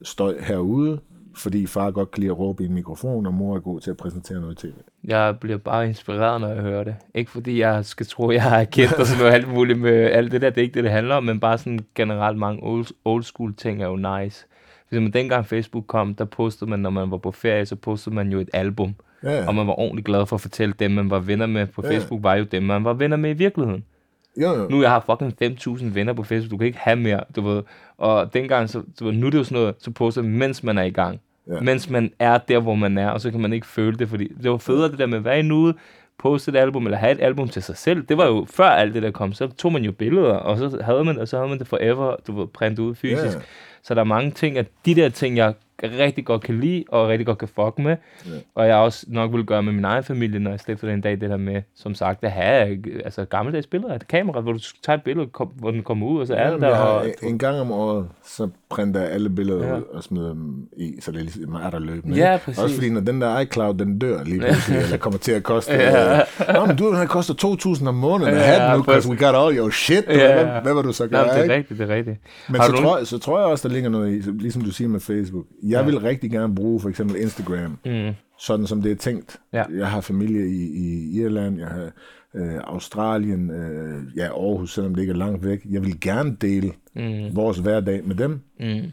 støj 0.03 0.41
herude, 0.41 1.01
fordi 1.36 1.66
far 1.66 1.90
godt 1.90 2.11
kan 2.11 2.20
lide 2.20 2.31
at 2.31 2.39
råbe 2.39 2.62
i 2.62 2.66
en 2.66 2.74
mikrofon, 2.74 3.27
og 3.27 3.35
mor 3.35 3.56
er 3.56 3.61
god 3.61 3.81
til 3.81 3.90
at 3.90 3.97
præsentere 3.97 4.40
noget 4.40 4.59
tv. 4.59 4.73
Jeg 5.05 5.36
bliver 5.40 5.59
bare 5.59 5.89
inspireret, 5.89 6.40
når 6.40 6.48
jeg 6.48 6.62
hører 6.62 6.85
det. 6.85 6.94
Ikke 7.15 7.31
fordi 7.31 7.61
jeg 7.61 7.85
skal 7.85 8.06
tro, 8.06 8.31
jeg 8.31 8.43
har 8.43 8.65
kendt 8.65 8.93
og 8.93 9.06
sådan 9.06 9.23
noget 9.23 9.35
alt 9.35 9.48
muligt 9.48 9.78
med 9.78 9.93
alt 9.93 10.32
det 10.32 10.43
der. 10.43 10.51
Det 10.51 10.59
er 10.59 10.62
ikke 10.62 10.74
det, 10.74 10.85
det 10.85 10.93
handler 10.93 11.15
om, 11.15 11.24
men 11.24 11.40
bare 11.40 11.59
sådan 11.59 11.81
generelt 11.94 12.39
mange 12.39 12.62
old, 12.62 12.86
old 13.05 13.23
school 13.23 13.55
ting 13.55 13.82
er 13.82 13.86
jo 13.86 13.97
nice. 13.97 14.47
Hvis 14.89 15.01
man 15.01 15.11
dengang 15.11 15.47
Facebook 15.47 15.85
kom, 15.86 16.15
der 16.15 16.24
postede 16.24 16.70
man, 16.70 16.78
når 16.78 16.90
man 16.90 17.11
var 17.11 17.16
på 17.16 17.31
ferie, 17.31 17.66
så 17.66 17.77
postede 17.77 18.15
man 18.15 18.32
jo 18.32 18.40
et 18.40 18.51
album. 18.52 18.94
Ja, 19.23 19.31
ja. 19.31 19.47
Og 19.47 19.55
man 19.55 19.66
var 19.66 19.78
ordentligt 19.78 20.06
glad 20.06 20.27
for 20.27 20.36
at 20.36 20.40
fortælle 20.40 20.74
dem, 20.78 20.90
man 20.90 21.11
var 21.11 21.19
venner 21.19 21.47
med 21.47 21.66
på 21.66 21.82
ja. 21.85 21.90
Facebook, 21.90 22.23
var 22.23 22.35
jo 22.35 22.44
dem, 22.44 22.62
man 22.62 22.85
var 22.85 22.93
venner 22.93 23.16
med 23.16 23.31
i 23.31 23.39
virkeligheden. 23.39 23.85
Jo, 24.36 24.48
jo. 24.48 24.69
Nu 24.69 24.82
jeg 24.82 24.90
har 24.90 25.05
fucking 25.06 25.59
5.000 25.78 25.85
venner 25.94 26.12
på 26.12 26.23
Facebook, 26.23 26.51
du 26.51 26.56
kan 26.56 26.66
ikke 26.66 26.78
have 26.78 26.97
mere, 26.97 27.20
du 27.36 27.40
ved. 27.40 27.62
Og 27.98 28.35
dengang, 28.35 28.70
så, 28.70 28.82
så 28.98 29.05
nu 29.11 29.27
er 29.27 29.31
det 29.31 29.39
jo 29.39 29.44
sådan 29.44 29.59
noget, 29.59 29.74
så 29.78 29.90
poster 29.90 30.23
mens 30.23 30.62
man 30.62 30.78
er 30.78 30.82
i 30.82 30.90
gang. 30.90 31.20
Ja. 31.48 31.61
Mens 31.61 31.90
man 31.90 32.12
er 32.19 32.39
der, 32.39 32.59
hvor 32.59 32.74
man 32.74 32.98
er, 32.98 33.11
og 33.11 33.20
så 33.20 33.31
kan 33.31 33.40
man 33.40 33.52
ikke 33.52 33.66
føle 33.66 33.97
det, 33.98 34.09
fordi 34.09 34.28
det 34.43 34.51
var 34.51 34.56
federe 34.56 34.90
det 34.90 34.98
der 34.98 35.06
med, 35.06 35.19
hvad 35.20 35.39
er 35.39 35.43
nude, 35.43 35.74
poste 36.19 36.51
et 36.51 36.56
album, 36.56 36.86
eller 36.86 36.98
have 36.98 37.12
et 37.12 37.20
album 37.20 37.48
til 37.48 37.62
sig 37.62 37.77
selv. 37.77 38.02
Det 38.02 38.19
var 38.19 38.27
jo 38.27 38.47
før 38.51 38.69
alt 38.69 38.94
det 38.94 39.02
der 39.02 39.11
kom, 39.11 39.32
så 39.32 39.47
tog 39.47 39.73
man 39.73 39.85
jo 39.85 39.93
billeder, 39.93 40.32
og 40.32 40.59
så 40.59 40.78
havde 40.82 41.05
man, 41.05 41.19
og 41.19 41.28
så 41.28 41.36
havde 41.36 41.48
man 41.48 41.59
det 41.59 41.66
forever, 41.66 42.16
du 42.27 42.39
ved, 42.39 42.47
printet 42.47 42.82
ud 42.82 42.94
fysisk. 42.94 43.35
Yeah. 43.35 43.44
Så 43.82 43.94
der 43.94 44.01
er 44.01 44.05
mange 44.05 44.31
ting, 44.31 44.59
at 44.59 44.66
de 44.86 44.94
der 44.94 45.09
ting, 45.09 45.36
jeg 45.36 45.55
rigtig 45.83 46.25
godt 46.25 46.43
kan 46.43 46.61
lide, 46.61 46.85
og 46.89 47.09
rigtig 47.09 47.27
godt 47.27 47.39
kan 47.39 47.49
fuck 47.49 47.79
med. 47.79 47.97
Yeah. 48.29 48.41
Og 48.55 48.67
jeg 48.67 48.77
også 48.77 49.07
nok 49.09 49.33
vil 49.33 49.45
gøre 49.45 49.63
med 49.63 49.73
min 49.73 49.85
egen 49.85 50.05
familie, 50.05 50.41
når 50.41 50.51
jeg 50.51 50.61
stifter 50.61 50.89
den 50.89 51.01
dag, 51.01 51.21
det 51.21 51.31
der 51.31 51.37
med, 51.37 51.63
som 51.75 51.95
sagt, 51.95 52.25
at 52.25 52.31
have 52.31 52.83
altså, 53.05 53.25
gammeldags 53.25 53.67
billeder 53.67 53.93
af 53.93 53.97
et 53.97 54.09
kamera, 54.09 54.41
hvor 54.41 54.53
du 54.53 54.59
tager 54.83 54.97
et 54.97 55.05
billede, 55.05 55.27
kom, 55.27 55.49
hvor 55.49 55.71
den 55.71 55.83
kommer 55.83 56.07
ud, 56.07 56.21
og 56.21 56.27
så 56.27 56.35
er 56.35 56.51
ja, 56.51 56.57
der. 56.59 56.77
Og, 56.77 57.07
en 57.23 57.39
gang 57.39 57.61
om 57.61 57.73
året, 57.73 58.09
så 58.25 58.49
printer 58.75 59.01
alle 59.01 59.31
billeder 59.31 59.67
ja. 59.67 59.77
ud 59.77 59.83
og 59.93 60.03
smider 60.03 60.29
dem 60.29 60.69
i, 60.77 60.95
så 61.01 61.13
det 61.13 61.19
er, 61.19 61.23
ligesom, 61.23 61.55
er 61.55 61.71
der 61.71 61.79
løbende. 61.79 62.17
Ja, 62.17 62.39
præcis. 62.45 62.63
Også 62.63 62.75
fordi, 62.75 62.91
når 62.91 63.01
den 63.01 63.21
der 63.21 63.41
iCloud, 63.41 63.75
den 63.75 63.99
dør 63.99 64.25
lige 64.25 64.41
pludselig, 64.41 64.79
eller 64.79 64.97
kommer 64.97 65.19
til 65.19 65.33
at 65.33 65.43
koste... 65.43 65.73
ja. 65.83 66.21
Nå, 66.55 66.67
men 66.67 66.77
du, 66.77 66.89
den 66.89 66.97
har 66.97 67.07
kostet 67.07 67.45
2.000 67.45 67.89
om 67.89 67.95
måneden 67.95 68.35
at 68.35 68.41
have 68.41 68.77
nu, 68.77 68.83
because 68.83 69.09
we 69.09 69.17
got 69.17 69.35
all 69.35 69.59
your 69.59 69.71
shit. 69.71 70.05
Ja. 70.09 70.45
Hvad, 70.45 70.63
hvad 70.63 70.75
vil 70.75 70.85
du 70.85 70.93
så 70.93 71.07
gøre, 71.07 71.27
Nej, 71.27 71.37
det 71.37 71.51
er 71.51 71.55
rigtigt, 71.55 71.81
det 71.81 71.91
er 71.91 71.95
rigtigt. 71.95 72.19
Men 72.49 72.63
så, 72.63 72.73
tror, 72.73 73.05
så 73.05 73.19
tror 73.19 73.39
jeg 73.39 73.47
også, 73.47 73.69
der 73.69 73.75
ligger 73.75 73.91
noget 73.91 74.13
i, 74.13 74.31
ligesom 74.31 74.63
du 74.63 74.71
siger 74.71 74.89
med 74.89 75.01
Facebook. 75.01 75.45
Jeg 75.63 75.71
ja. 75.71 75.83
vil 75.83 75.99
rigtig 75.99 76.31
gerne 76.31 76.55
bruge 76.55 76.81
for 76.81 76.89
eksempel 76.89 77.17
Instagram, 77.17 77.79
mm. 77.85 78.11
sådan 78.39 78.67
som 78.67 78.83
det 78.83 78.93
er 78.93 78.97
tænkt. 78.97 79.37
Ja. 79.53 79.63
Jeg 79.79 79.87
har 79.87 80.01
familie 80.01 80.47
i, 80.47 80.63
i 80.63 81.21
Irland, 81.21 81.59
jeg 81.59 81.69
har 81.69 81.91
øh, 82.35 82.61
Australien, 82.65 83.51
øh, 83.51 84.02
ja, 84.16 84.24
Aarhus, 84.24 84.74
selvom 84.74 84.94
det 84.94 85.02
ikke 85.02 85.12
er 85.12 85.16
langt 85.16 85.44
væk. 85.44 85.66
Jeg 85.70 85.82
vil 85.82 86.01
gerne 86.01 86.36
dele 86.40 86.73
mm. 86.97 87.36
vores 87.36 87.59
hverdag 87.59 88.05
med 88.05 88.15
dem. 88.15 88.40
Mm. 88.61 88.93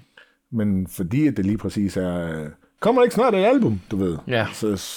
Men 0.51 0.87
fordi 0.87 1.27
at 1.27 1.37
det 1.37 1.45
lige 1.45 1.57
præcis 1.57 1.97
er, 1.97 2.47
kommer 2.79 3.03
ikke 3.03 3.15
snart 3.15 3.35
et 3.35 3.45
album, 3.45 3.81
du 3.91 3.95
ved. 3.97 4.17
Ja. 4.27 4.47
Så 4.53 4.93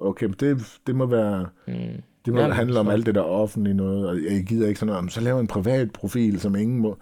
okay, 0.00 0.28
det, 0.40 0.78
det 0.86 0.94
må 0.96 1.06
være, 1.06 1.46
mm. 1.66 2.02
det 2.24 2.34
må 2.34 2.40
ja, 2.40 2.48
handle 2.48 2.80
om 2.80 2.88
alt 2.88 3.06
det 3.06 3.14
der 3.14 3.20
offentlige 3.20 3.74
noget, 3.74 4.08
og 4.08 4.16
jeg 4.16 4.44
gider 4.46 4.68
ikke 4.68 4.80
sådan 4.80 4.94
noget, 4.94 5.12
så 5.12 5.20
laver 5.20 5.40
en 5.40 5.46
privat 5.46 5.92
profil, 5.92 6.40
som 6.40 6.56
ingen 6.56 6.78
må, 6.78 6.98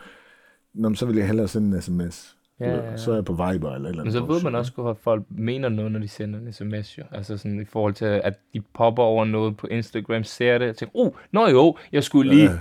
Nå, 0.76 0.94
så 0.94 1.06
vil 1.06 1.16
jeg 1.16 1.26
hellere 1.26 1.48
sende 1.48 1.76
en 1.76 1.82
sms. 1.82 2.35
Ja, 2.60 2.70
ja, 2.70 2.90
ja. 2.90 2.96
Så 2.96 3.10
er 3.10 3.14
jeg 3.14 3.24
på 3.24 3.32
Viber 3.32 3.44
eller 3.50 3.74
eller 3.74 3.88
andet. 3.88 4.04
Men 4.04 4.12
så 4.12 4.24
ved 4.24 4.42
man 4.42 4.54
også 4.54 4.72
godt, 4.72 4.96
at 4.96 5.02
folk 5.02 5.22
mener 5.28 5.68
noget, 5.68 5.92
når 5.92 5.98
de 5.98 6.08
sender 6.08 6.38
en 6.38 6.52
sms, 6.52 6.98
jo. 6.98 7.02
Altså 7.12 7.36
sådan 7.36 7.60
i 7.60 7.64
forhold 7.64 7.94
til, 7.94 8.04
at 8.04 8.34
de 8.54 8.60
popper 8.74 9.02
over 9.02 9.24
noget 9.24 9.56
på 9.56 9.66
Instagram, 9.66 10.24
ser 10.24 10.58
det, 10.58 10.68
og 10.68 10.76
tænker, 10.76 10.96
uh, 10.96 11.12
nå 11.32 11.48
jo, 11.48 11.76
jeg 11.92 12.04
skulle 12.04 12.34
lige... 12.34 12.50
Ja. 12.50 12.58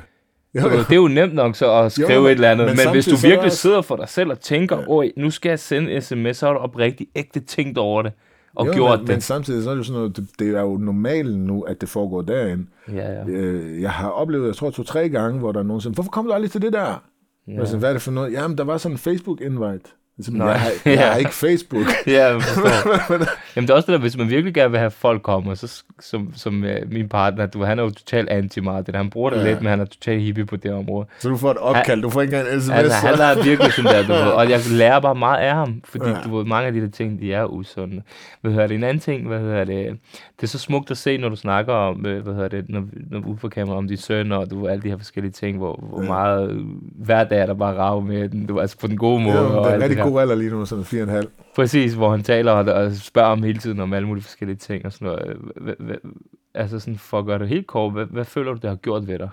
Jo, 0.55 0.61
jo. 0.61 0.77
Det 0.77 0.91
er 0.91 0.95
jo 0.95 1.07
nemt 1.07 1.33
nok 1.33 1.55
så 1.55 1.71
at 1.71 1.91
skrive 1.91 2.13
jo, 2.13 2.25
et 2.25 2.31
eller 2.31 2.51
andet, 2.51 2.67
men, 2.67 2.77
men 2.85 2.91
hvis 2.91 3.05
du 3.05 3.15
virkelig 3.15 3.39
også... 3.45 3.57
sidder 3.57 3.81
for 3.81 3.95
dig 3.95 4.09
selv 4.09 4.31
og 4.31 4.39
tænker, 4.39 4.77
ja. 4.77 4.83
oj, 4.87 5.11
nu 5.17 5.29
skal 5.29 5.49
jeg 5.49 5.59
sende 5.59 5.95
en 5.95 6.01
sms, 6.01 6.37
så 6.37 6.45
har 6.45 6.53
du 6.53 6.59
oprigtigt 6.59 7.09
ægte 7.15 7.39
tænkt 7.39 7.77
over 7.77 8.01
det 8.01 8.11
og 8.55 8.67
jo, 8.67 8.73
gjort 8.73 8.99
men, 8.99 9.07
det. 9.07 9.13
Men 9.13 9.21
samtidig 9.21 9.63
så 9.63 9.69
er 9.69 9.73
det 9.73 9.79
jo 9.79 9.83
sådan 9.83 9.99
noget, 9.99 10.17
det, 10.17 10.29
det 10.39 10.55
er 10.55 10.61
jo 10.61 10.77
normalt 10.77 11.37
nu, 11.37 11.61
at 11.61 11.81
det 11.81 11.89
foregår 11.89 12.21
derinde. 12.21 12.65
Ja, 12.93 13.11
ja. 13.11 13.27
Øh, 13.27 13.81
jeg 13.81 13.91
har 13.91 14.09
oplevet, 14.09 14.47
jeg 14.47 14.55
tror 14.55 14.69
to-tre 14.69 15.09
gange, 15.09 15.39
hvor 15.39 15.51
der 15.51 15.59
er 15.59 15.63
nogen, 15.63 15.81
som 15.81 15.93
hvorfor 15.93 16.11
kommer 16.11 16.31
du 16.31 16.35
aldrig 16.35 16.51
til 16.51 16.61
det 16.61 16.73
der? 16.73 17.03
Ja. 17.47 17.59
Altså, 17.59 17.77
hvad 17.77 17.89
er 17.89 17.93
det 17.93 18.01
for 18.01 18.11
noget? 18.11 18.33
Jamen, 18.33 18.57
der 18.57 18.63
var 18.63 18.77
sådan 18.77 18.93
en 18.93 18.97
Facebook-invite. 18.97 19.89
Altså, 20.17 20.31
jeg, 20.37 20.59
har, 20.59 20.69
jeg 20.85 20.93
ja. 20.93 21.09
har 21.11 21.17
ikke 21.17 21.33
Facebook. 21.33 21.85
ja, 22.07 22.27
jeg 22.27 22.41
Jamen 23.55 23.67
det 23.67 23.69
er 23.69 23.73
også 23.73 23.85
det 23.85 23.93
der, 23.93 23.97
hvis 23.97 24.17
man 24.17 24.29
virkelig 24.29 24.53
gerne 24.53 24.71
vil 24.71 24.79
have 24.79 24.91
folk 24.91 25.21
komme, 25.21 25.55
så 25.55 25.83
som, 25.99 26.33
som 26.35 26.63
uh, 26.63 26.91
min 26.91 27.09
partner, 27.09 27.45
du, 27.45 27.63
han 27.63 27.79
er 27.79 27.83
jo 27.83 27.89
totalt 27.89 28.29
anti 28.29 28.59
det 28.59 28.95
Han 28.95 29.09
bruger 29.09 29.29
det 29.29 29.37
ja. 29.37 29.43
lidt, 29.43 29.61
men 29.61 29.69
han 29.69 29.79
er 29.79 29.85
totalt 29.85 30.21
hippie 30.21 30.45
på 30.45 30.55
det 30.55 30.73
område. 30.73 31.07
Så 31.19 31.29
du 31.29 31.37
får 31.37 31.51
et 31.51 31.57
opkald, 31.57 31.85
han, 31.87 32.01
du 32.01 32.09
får 32.09 32.21
ikke 32.21 32.37
engang 32.37 32.55
en 32.55 32.61
sms. 32.61 32.71
Altså, 32.71 32.97
han 32.97 33.13
er 33.13 33.43
virkelig 33.43 33.73
sådan 33.73 33.91
der, 33.91 34.01
du 34.01 34.13
ved, 34.13 34.31
og 34.31 34.49
jeg 34.49 34.59
lærer 34.71 34.99
bare 34.99 35.15
meget 35.15 35.39
af 35.39 35.53
ham, 35.53 35.81
fordi 35.85 36.09
ja. 36.09 36.15
du 36.23 36.37
ved, 36.37 36.45
mange 36.45 36.67
af 36.67 36.73
de 36.73 36.81
der 36.81 36.89
ting, 36.89 37.21
de 37.21 37.33
er 37.33 37.45
usunde. 37.45 38.01
Hvad 38.41 38.51
hedder 38.51 38.67
det? 38.67 38.75
En 38.75 38.83
anden 38.83 38.99
ting, 38.99 39.27
hvad 39.27 39.39
hedder 39.39 39.63
det? 39.63 39.97
Det 40.37 40.43
er 40.43 40.47
så 40.47 40.59
smukt 40.59 40.91
at 40.91 40.97
se, 40.97 41.17
når 41.17 41.29
du 41.29 41.35
snakker 41.35 41.73
om, 41.73 42.05
øh, 42.05 42.23
hvad 42.23 42.33
hedder 42.33 42.47
det, 42.47 42.65
når, 42.69 42.83
når 43.11 43.19
du 43.19 43.35
for 43.35 43.47
kamera 43.47 43.77
om 43.77 43.87
de 43.87 43.97
søn, 43.97 44.31
og 44.31 44.49
du 44.49 44.67
alle 44.67 44.81
de 44.81 44.89
her 44.89 44.97
forskellige 44.97 45.31
ting, 45.31 45.57
hvor, 45.57 45.85
hvor 45.89 46.01
ja. 46.01 46.07
meget 46.07 46.65
hver 46.95 47.23
dag 47.23 47.39
er 47.39 47.45
der 47.45 47.53
bare 47.53 47.77
rav 47.77 48.01
med 48.01 48.29
den, 48.29 48.45
du, 48.45 48.59
altså 48.59 48.77
på 48.77 48.87
den 48.87 48.97
gode 48.97 49.23
måde. 49.23 49.37
Ja, 49.37 49.43
det 49.43 49.55
er 49.55 49.81
rigtig 49.81 49.97
god 50.11 50.21
alder 50.21 50.35
lige 50.35 50.49
nu, 50.51 50.65
sådan 50.65 51.19
4,5. 51.23 51.27
Præcis, 51.55 51.93
hvor 51.93 52.11
han 52.11 52.23
taler 52.23 52.51
og, 52.51 52.91
spørger 52.93 53.29
om 53.29 53.43
hele 53.43 53.59
tiden 53.59 53.79
om 53.79 53.93
alle 53.93 54.07
mulige 54.07 54.23
forskellige 54.23 54.57
ting 54.57 54.85
og 54.85 54.91
sådan 54.93 55.05
noget. 55.07 55.37
H- 55.79 56.07
altså 56.53 56.79
sådan, 56.79 56.97
for 56.97 57.19
at 57.19 57.25
gøre 57.25 57.39
det 57.39 57.47
helt 57.49 57.67
kort, 57.67 57.93
hvad, 57.93 58.05
hvad 58.05 58.25
føler 58.25 58.53
du, 58.53 58.59
det 58.61 58.69
har 58.69 58.75
gjort 58.77 59.07
ved 59.07 59.19
dig? 59.19 59.29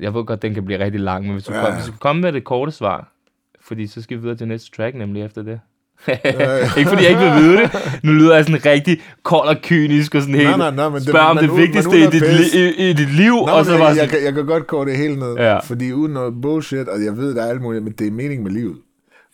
Jeg 0.00 0.14
ved 0.14 0.24
godt, 0.24 0.42
den 0.42 0.54
kan 0.54 0.64
blive 0.64 0.84
rigtig 0.84 1.00
lang, 1.00 1.24
men 1.24 1.32
hvis 1.32 1.44
du, 1.44 1.52
ja. 1.52 1.60
kommer, 1.60 1.74
hvis 1.76 1.86
du 1.86 1.92
kommer 2.00 2.22
med 2.22 2.32
det 2.32 2.44
korte 2.44 2.72
svar, 2.72 3.12
fordi 3.60 3.86
så 3.86 4.02
skal 4.02 4.16
vi 4.16 4.22
videre 4.22 4.36
til 4.36 4.48
næste 4.48 4.70
track, 4.76 4.96
nemlig 4.96 5.22
efter 5.24 5.42
det. 5.42 5.60
ikke 6.78 6.88
fordi 6.90 7.02
jeg 7.02 7.10
ikke 7.10 7.20
vil 7.22 7.34
vide 7.42 7.56
det. 7.56 7.70
Nu 8.02 8.12
lyder 8.12 8.34
jeg 8.34 8.44
sådan 8.44 8.66
rigtig 8.66 9.02
kold 9.22 9.48
og 9.48 9.56
kynisk 9.62 10.14
og 10.14 10.20
sådan 10.22 10.34
helt. 10.34 10.48
Nej, 10.48 10.56
nej, 10.58 10.70
nej, 10.70 10.88
men 10.88 10.94
det, 10.94 11.08
spørg 11.08 11.20
om 11.20 11.36
det 11.38 11.56
vigtigste 11.56 11.98
i 11.98 12.02
dit, 12.06 12.22
li- 12.22 12.58
i, 12.58 12.90
i 12.90 12.92
dit 12.92 13.14
liv. 13.16 13.32
Nej, 13.34 13.54
og 13.54 13.64
så 13.64 13.72
jeg, 13.72 13.80
var 13.80 13.88
sådan, 13.94 14.04
jeg, 14.04 14.14
jeg, 14.14 14.24
jeg, 14.24 14.34
kan 14.34 14.46
godt 14.46 14.66
kåre 14.66 14.86
det 14.86 14.96
hele 14.96 15.16
ned. 15.16 15.34
Ja. 15.36 15.58
Fordi 15.58 15.92
uden 15.92 16.12
noget 16.12 16.40
bullshit, 16.42 16.88
og 16.88 17.04
jeg 17.04 17.16
ved, 17.16 17.34
der 17.34 17.42
er 17.42 17.46
alt 17.50 17.62
muligt, 17.62 17.84
men 17.84 17.92
det 17.92 18.06
er 18.06 18.10
mening 18.10 18.42
med 18.42 18.50
livet. 18.50 18.76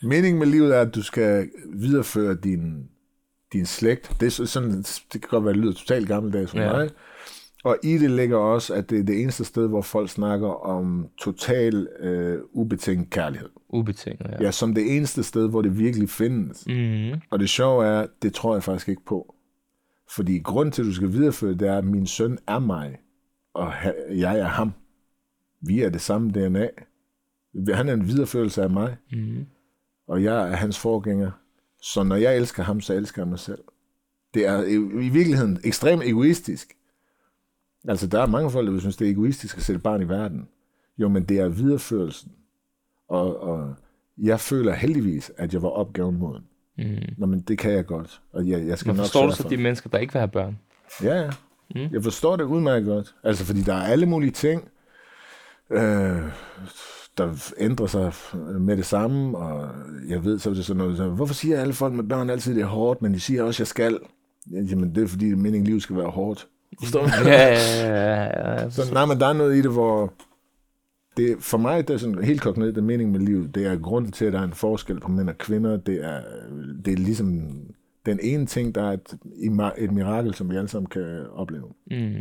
Meningen 0.03 0.39
med 0.39 0.47
livet 0.47 0.75
er, 0.75 0.81
at 0.81 0.95
du 0.95 1.03
skal 1.03 1.49
videreføre 1.73 2.35
din, 2.35 2.89
din 3.53 3.65
slægt. 3.65 4.15
Det, 4.19 4.39
er 4.39 4.45
sådan, 4.45 4.71
det 4.81 5.21
kan 5.21 5.29
godt 5.29 5.43
være, 5.43 5.49
at 5.49 5.55
det 5.55 5.63
lyder 5.63 5.73
totalt 5.73 6.07
gammeldags 6.07 6.51
for 6.51 6.59
ja. 6.59 6.73
mig. 6.73 6.89
Og 7.63 7.77
i 7.83 7.97
det 7.97 8.11
ligger 8.11 8.37
også, 8.37 8.73
at 8.73 8.89
det 8.89 8.99
er 8.99 9.03
det 9.03 9.21
eneste 9.21 9.45
sted, 9.45 9.67
hvor 9.67 9.81
folk 9.81 10.09
snakker 10.09 10.47
om 10.47 11.07
total 11.17 11.87
øh, 11.99 12.39
ubetinget 12.51 13.09
kærlighed. 13.09 13.49
Ubetinget, 13.69 14.27
ja. 14.31 14.43
Ja, 14.43 14.51
som 14.51 14.73
det 14.73 14.95
eneste 14.95 15.23
sted, 15.23 15.49
hvor 15.49 15.61
det 15.61 15.79
virkelig 15.79 16.09
findes. 16.09 16.67
Mm-hmm. 16.67 17.21
Og 17.31 17.39
det 17.39 17.49
sjove 17.49 17.85
er, 17.85 18.07
det 18.21 18.33
tror 18.33 18.55
jeg 18.55 18.63
faktisk 18.63 18.89
ikke 18.89 19.05
på. 19.05 19.35
Fordi 20.15 20.39
grund 20.39 20.71
til, 20.71 20.81
at 20.81 20.85
du 20.85 20.93
skal 20.93 21.11
videreføre, 21.11 21.53
det 21.53 21.67
er, 21.67 21.77
at 21.77 21.85
min 21.85 22.07
søn 22.07 22.37
er 22.47 22.59
mig, 22.59 22.97
og 23.53 23.73
jeg 24.09 24.39
er 24.39 24.47
ham. 24.47 24.71
Vi 25.61 25.81
er 25.81 25.89
det 25.89 26.01
samme 26.01 26.31
DNA. 26.31 26.67
Han 27.73 27.89
er 27.89 27.93
en 27.93 28.07
videreførelse 28.07 28.63
af 28.63 28.69
mig. 28.69 28.95
Mm-hmm 29.11 29.45
og 30.11 30.23
jeg 30.23 30.49
er 30.51 30.55
hans 30.55 30.79
forgænger. 30.79 31.31
Så 31.81 32.03
når 32.03 32.15
jeg 32.15 32.35
elsker 32.37 32.63
ham, 32.63 32.81
så 32.81 32.93
elsker 32.93 33.21
jeg 33.21 33.27
mig 33.27 33.39
selv. 33.39 33.63
Det 34.33 34.47
er 34.47 34.63
i, 34.63 34.73
i 35.05 35.09
virkeligheden 35.09 35.59
ekstremt 35.63 36.03
egoistisk. 36.03 36.73
Altså, 37.87 38.07
der 38.07 38.21
er 38.21 38.25
mange 38.25 38.51
folk, 38.51 38.65
der 38.65 38.71
vil 38.71 38.81
synes, 38.81 38.95
det 38.97 39.07
er 39.07 39.11
egoistisk 39.11 39.57
at 39.57 39.63
sætte 39.63 39.81
barn 39.81 40.01
i 40.01 40.09
verden. 40.09 40.47
Jo, 40.97 41.09
men 41.09 41.23
det 41.23 41.39
er 41.39 41.47
videreførelsen. 41.49 42.31
Og, 43.09 43.41
og 43.43 43.75
jeg 44.17 44.39
føler 44.39 44.73
heldigvis, 44.73 45.31
at 45.37 45.53
jeg 45.53 45.61
var 45.61 45.69
opgaven 45.69 46.17
moden. 46.17 46.43
Mm. 46.77 46.85
Nå, 47.17 47.25
men 47.25 47.41
det 47.41 47.57
kan 47.57 47.71
jeg 47.71 47.85
godt. 47.85 48.21
Og 48.33 48.47
jeg, 48.47 48.67
jeg 48.67 48.77
skal 48.77 48.89
Men 48.89 48.95
nok 48.97 49.03
forstår 49.05 49.19
du 49.21 49.27
sørge 49.27 49.35
så 49.35 49.41
for- 49.41 49.49
de 49.49 49.57
mennesker, 49.57 49.89
der 49.89 49.97
ikke 49.97 50.13
vil 50.13 50.19
have 50.19 50.27
børn? 50.31 50.59
Ja, 51.03 51.15
ja. 51.21 51.29
Mm. 51.75 51.93
Jeg 51.93 52.03
forstår 52.03 52.35
det 52.35 52.43
udmærket 52.43 52.85
godt. 52.87 53.15
Altså, 53.23 53.45
fordi 53.45 53.61
der 53.61 53.73
er 53.73 53.83
alle 53.83 54.05
mulige 54.05 54.31
ting, 54.31 54.67
øh, 55.69 56.21
der 57.17 57.53
ændrer 57.57 57.87
sig 57.87 58.13
med 58.59 58.77
det 58.77 58.85
samme, 58.85 59.37
og 59.37 59.69
jeg 60.09 60.23
ved, 60.23 60.39
så 60.39 60.49
er 60.49 60.53
det 60.53 60.65
sådan 60.65 60.77
noget, 60.77 60.97
så, 60.97 61.09
hvorfor 61.09 61.33
siger 61.33 61.61
alle 61.61 61.73
folk 61.73 61.93
med 61.93 62.03
børn 62.03 62.29
altid, 62.29 62.55
det 62.55 62.61
er 62.61 62.67
hårdt, 62.67 63.01
men 63.01 63.13
de 63.13 63.19
siger 63.19 63.43
også, 63.43 63.61
jeg 63.61 63.67
skal? 63.67 63.99
Jamen, 64.51 64.95
det 64.95 65.03
er 65.03 65.07
fordi, 65.07 65.33
meningen 65.33 65.67
livet 65.67 65.81
skal 65.81 65.95
være 65.95 66.09
hårdt. 66.09 66.47
Forstår 66.79 67.01
du? 67.01 67.09
Ja, 67.25 67.31
ja, 67.31 67.55
ja, 67.87 68.23
ja, 68.23 68.61
ja. 68.61 68.69
Så 68.69 68.93
nej, 68.93 69.05
men 69.05 69.19
der 69.19 69.27
er 69.27 69.33
noget 69.33 69.55
i 69.55 69.61
det, 69.61 69.71
hvor 69.71 70.13
det, 71.17 71.35
for 71.39 71.57
mig, 71.57 71.87
det 71.87 71.93
er 71.93 71.97
sådan 71.97 72.23
helt 72.23 72.41
kogt 72.41 72.57
ned, 72.57 72.67
det 72.67 72.77
er 72.77 72.81
meningen 72.81 73.11
med 73.11 73.19
livet. 73.19 73.55
Det 73.55 73.65
er 73.65 73.79
grunden 73.79 74.11
til, 74.11 74.25
at 74.25 74.33
der 74.33 74.39
er 74.39 74.43
en 74.43 74.53
forskel 74.53 74.99
på 74.99 75.11
mænd 75.11 75.29
og 75.29 75.37
kvinder. 75.37 75.77
Det 75.77 76.05
er, 76.05 76.21
det 76.85 76.93
er 76.93 76.97
ligesom 76.97 77.51
den 78.05 78.19
ene 78.23 78.45
ting, 78.45 78.75
der 78.75 78.83
er 78.83 78.91
et, 78.91 79.17
et 79.77 79.91
mirakel, 79.91 80.33
som 80.33 80.51
vi 80.51 80.55
alle 80.55 80.67
sammen 80.67 80.89
kan 80.89 81.25
opleve. 81.33 81.67
Mm. 81.91 82.13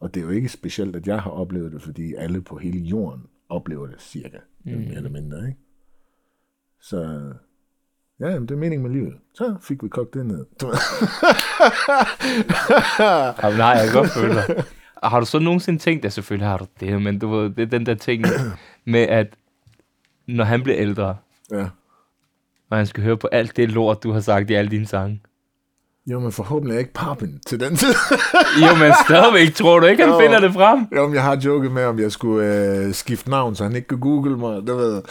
Og 0.00 0.14
det 0.14 0.20
er 0.20 0.24
jo 0.24 0.30
ikke 0.30 0.48
specielt, 0.48 0.96
at 0.96 1.06
jeg 1.06 1.20
har 1.20 1.30
oplevet 1.30 1.72
det, 1.72 1.82
fordi 1.82 2.14
alle 2.14 2.40
på 2.40 2.56
hele 2.56 2.78
jorden 2.78 3.22
oplever 3.48 3.86
det 3.86 4.00
cirka, 4.00 4.38
mm. 4.64 4.72
mere 4.72 4.94
eller 4.94 5.10
mindre, 5.10 5.46
ikke? 5.46 5.58
Så 6.80 7.32
ja, 8.20 8.28
jamen, 8.28 8.48
det 8.48 8.54
er 8.54 8.58
meningen 8.58 8.82
med 8.82 9.00
livet. 9.00 9.14
Så 9.34 9.56
fik 9.62 9.82
vi 9.82 9.88
kogt 9.88 10.14
det 10.14 10.26
ned. 10.26 10.46
Jamen, 13.42 13.58
nej, 13.58 13.68
jeg 13.68 13.90
kan 13.90 14.00
godt 14.00 14.10
føle 14.10 14.34
dig. 14.34 14.64
Og 14.96 15.10
Har 15.10 15.20
du 15.20 15.26
så 15.26 15.38
nogensinde 15.38 15.78
tænkt, 15.78 16.04
ja 16.04 16.08
selvfølgelig 16.08 16.48
har 16.48 16.58
du 16.58 16.66
det, 16.80 17.02
men 17.02 17.18
du 17.18 17.28
ved, 17.28 17.50
det 17.50 17.62
er 17.62 17.66
den 17.66 17.86
der 17.86 17.94
ting 17.94 18.24
med, 18.84 19.00
at 19.00 19.36
når 20.26 20.44
han 20.44 20.62
bliver 20.62 20.78
ældre, 20.78 21.16
ja. 21.50 21.68
og 22.70 22.76
han 22.76 22.86
skal 22.86 23.02
høre 23.02 23.16
på 23.16 23.26
alt 23.26 23.56
det 23.56 23.70
lort, 23.70 24.02
du 24.02 24.12
har 24.12 24.20
sagt 24.20 24.50
i 24.50 24.54
alle 24.54 24.70
dine 24.70 24.86
sange. 24.86 25.20
Jo, 26.06 26.20
men 26.20 26.32
forhåbentlig 26.32 26.74
er 26.74 26.78
ikke 26.78 26.92
pappen 26.92 27.40
til 27.46 27.60
den 27.60 27.76
tid. 27.76 27.94
Jo, 28.62 28.74
men 28.78 28.92
stadigvæk 29.04 29.54
tror 29.54 29.80
du 29.80 29.86
ikke, 29.86 30.02
han 30.04 30.12
Jo. 30.12 30.18
finder 30.20 30.40
det 30.40 30.52
frem? 30.52 30.86
jo, 30.96 31.06
men 31.06 31.14
jeg 31.14 31.22
har 31.22 31.36
joket 31.44 31.72
med, 31.72 31.84
om 31.84 31.98
jeg 31.98 32.12
skulle 32.12 32.66
øh, 32.86 32.94
skifte 32.94 33.30
navn, 33.30 33.54
så 33.54 33.64
han 33.64 33.76
ikke 33.76 33.88
kan 33.88 34.00
google 34.00 34.36
mig. 34.36 34.56
Det 34.66 34.76
ved 34.76 34.92
jeg. 34.92 35.02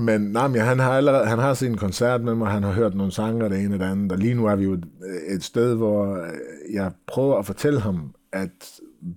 Men 0.00 0.20
nej, 0.20 0.48
men 0.48 0.60
han 0.60 0.78
har, 0.78 0.92
allerede, 0.96 1.26
han 1.26 1.38
har 1.38 1.54
set 1.54 1.68
en 1.70 1.76
koncert 1.76 2.22
med 2.24 2.34
mig, 2.34 2.48
han 2.50 2.62
har 2.62 2.72
hørt 2.72 2.94
nogle 2.94 3.12
sange, 3.12 3.44
og 3.44 3.50
det 3.50 3.58
ene 3.60 3.74
og 3.74 3.80
det 3.80 3.86
andet. 3.86 4.12
Og 4.12 4.18
lige 4.18 4.34
nu 4.34 4.46
er 4.46 4.56
vi 4.56 4.64
jo 4.64 4.72
et, 4.72 4.84
et 5.28 5.44
sted, 5.44 5.74
hvor 5.74 6.14
øh, 6.14 6.74
jeg 6.74 6.90
prøver 7.06 7.38
at 7.38 7.46
fortælle 7.46 7.80
ham, 7.80 8.00
at 8.32 8.50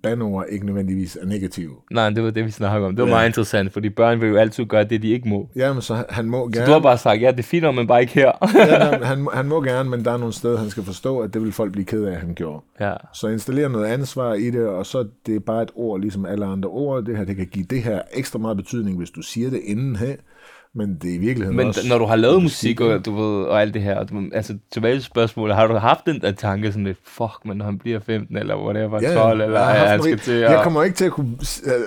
bandord 0.03 0.45
ikke 0.49 0.65
nødvendigvis 0.65 1.17
er 1.21 1.25
negative. 1.25 1.71
Nej, 1.91 2.09
det 2.09 2.23
var 2.23 2.29
det, 2.31 2.45
vi 2.45 2.51
snakkede 2.51 2.87
om. 2.87 2.95
Det 2.95 3.01
var 3.03 3.07
Ja. 3.09 3.13
meget 3.15 3.27
interessant, 3.27 3.73
fordi 3.73 3.89
børn 3.89 4.21
vil 4.21 4.29
jo 4.29 4.37
altid 4.37 4.65
gøre 4.65 4.83
det, 4.83 5.01
de 5.01 5.09
ikke 5.09 5.29
må. 5.29 5.49
Jamen, 5.55 5.81
så 5.81 6.03
han- 6.09 6.25
må 6.25 6.49
Så 6.53 6.59
gerne... 6.59 6.67
du 6.67 6.71
har 6.71 6.79
bare 6.79 6.97
sagt, 6.97 7.21
ja, 7.21 7.31
det 7.31 7.39
er 7.39 7.43
fint, 7.43 7.75
men 7.75 7.87
bare 7.87 8.01
ikke 8.01 8.13
her. 8.13 8.31
ja, 8.55 8.83
han, 8.85 9.03
han, 9.03 9.27
han 9.33 9.45
må 9.47 9.61
gerne, 9.61 9.89
men 9.89 10.05
der 10.05 10.11
er 10.11 10.17
nogle 10.17 10.33
steder, 10.33 10.57
han 10.57 10.69
skal 10.69 10.83
forstå, 10.83 11.19
at 11.19 11.33
det 11.33 11.41
vil 11.41 11.51
folk 11.51 11.71
blive 11.71 11.85
ked 11.85 12.03
af, 12.03 12.11
at 12.11 12.17
han 12.17 12.33
gjorde. 12.35 12.61
ja. 12.79 12.93
Så 13.13 13.27
installer 13.27 13.67
noget 13.69 13.85
ansvar 13.85 14.33
i 14.33 14.49
det, 14.49 14.67
og 14.67 14.85
så 14.85 15.07
det 15.25 15.35
er 15.35 15.39
bare 15.39 15.61
et 15.63 15.71
ord, 15.75 16.01
ligesom 16.01 16.25
alle 16.25 16.45
andre 16.45 16.69
ord. 16.69 17.03
Det 17.03 17.17
her, 17.17 17.23
det 17.25 17.35
kan 17.35 17.45
give 17.47 17.65
det 17.69 17.83
her 17.83 18.01
ekstra 18.13 18.39
meget 18.39 18.57
betydning, 18.57 18.97
hvis 18.97 19.09
du 19.09 19.21
siger 19.21 19.49
det 19.49 19.61
inden 19.65 19.95
her. 19.95 20.15
Men 20.77 20.97
det 21.01 21.09
er 21.11 21.15
i 21.15 21.17
virkeligheden 21.17 21.57
Men 21.57 21.67
også... 21.67 21.87
når 21.89 21.97
du 21.97 22.05
har 22.05 22.15
lavet 22.15 22.41
musik, 22.43 22.81
og, 22.81 23.05
du 23.05 23.15
ved, 23.15 23.45
og 23.45 23.61
alt 23.61 23.73
det 23.73 23.81
her, 23.81 24.03
du, 24.03 24.21
altså 24.33 24.57
tilbage 24.73 24.95
til 24.95 25.03
spørgsmålet, 25.03 25.55
har 25.55 25.67
du 25.67 25.73
haft 25.75 26.05
den 26.05 26.21
der 26.21 26.31
tanke 26.31 26.67
sådan 26.71 26.83
lidt, 26.83 26.97
fuck, 27.05 27.33
men 27.45 27.57
når 27.57 27.65
han 27.65 27.77
bliver 27.79 27.99
15, 27.99 28.37
eller 28.37 28.57
whatever, 28.65 29.13
12, 29.13 29.41
eller 29.41 29.59
jeg, 29.59 29.75
ja, 29.75 29.85
han 29.89 30.01
skal 30.03 30.19
til 30.19 30.33
Jeg 30.35 30.57
at, 30.57 30.63
kommer 30.63 30.83
ikke 30.83 30.95
til 30.95 31.05
at 31.05 31.11
kunne... 31.11 31.31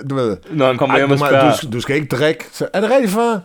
Du 0.09 0.15
ved... 0.15 0.37
når 0.51 0.67
han 0.67 0.77
kommer 0.77 0.97
hjem 0.97 1.11
og 1.11 1.17
spørger, 1.19 1.51
du, 1.51 1.57
skal- 1.57 1.71
du 1.73 1.81
skal 1.81 1.95
ikke 1.95 2.07
drikke. 2.07 2.45
Så, 2.51 2.67
er 2.73 2.81
det 2.81 2.89
rigtigt, 2.89 3.11
far? 3.11 3.41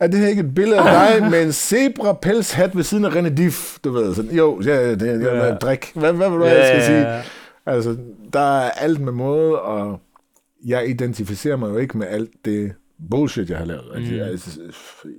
Er 0.00 0.06
det 0.06 0.18
her 0.20 0.26
ikke 0.28 0.40
et 0.42 0.54
billede 0.54 0.80
af 0.80 0.84
dig 1.20 1.30
med 1.30 1.42
en 1.42 1.52
zebra 1.52 2.12
pelshat 2.12 2.76
ved 2.76 2.82
siden 2.82 3.04
af 3.04 3.08
René 3.10 3.28
Diff? 3.34 3.78
Du 3.84 3.90
ved, 3.92 4.14
sådan, 4.14 4.30
jo, 4.36 4.60
ja, 4.64 4.94
det 4.94 5.02
er 5.10 5.34
ja. 5.34 5.46
Ja. 5.46 5.54
drik. 5.54 5.92
Hvad, 5.94 6.12
hvad 6.12 6.30
vil 6.30 6.38
du 6.38 6.44
jeg 6.44 6.66
skal 6.66 6.82
sige? 6.82 7.22
Altså, 7.66 7.96
der 8.32 8.40
er 8.60 8.70
alt 8.70 9.00
med 9.00 9.12
måde, 9.12 9.60
og 9.60 10.00
jeg 10.66 10.88
identificerer 10.88 11.56
mig 11.56 11.68
jo 11.68 11.76
ikke 11.76 11.98
med 11.98 12.06
alt 12.06 12.30
det 12.44 12.72
bullshit, 13.10 13.50
jeg 13.50 13.58
har 13.58 13.64
lavet. 13.64 13.84
Altså, 13.94 14.12
Mm. 14.14 14.20
altså, 14.20 14.60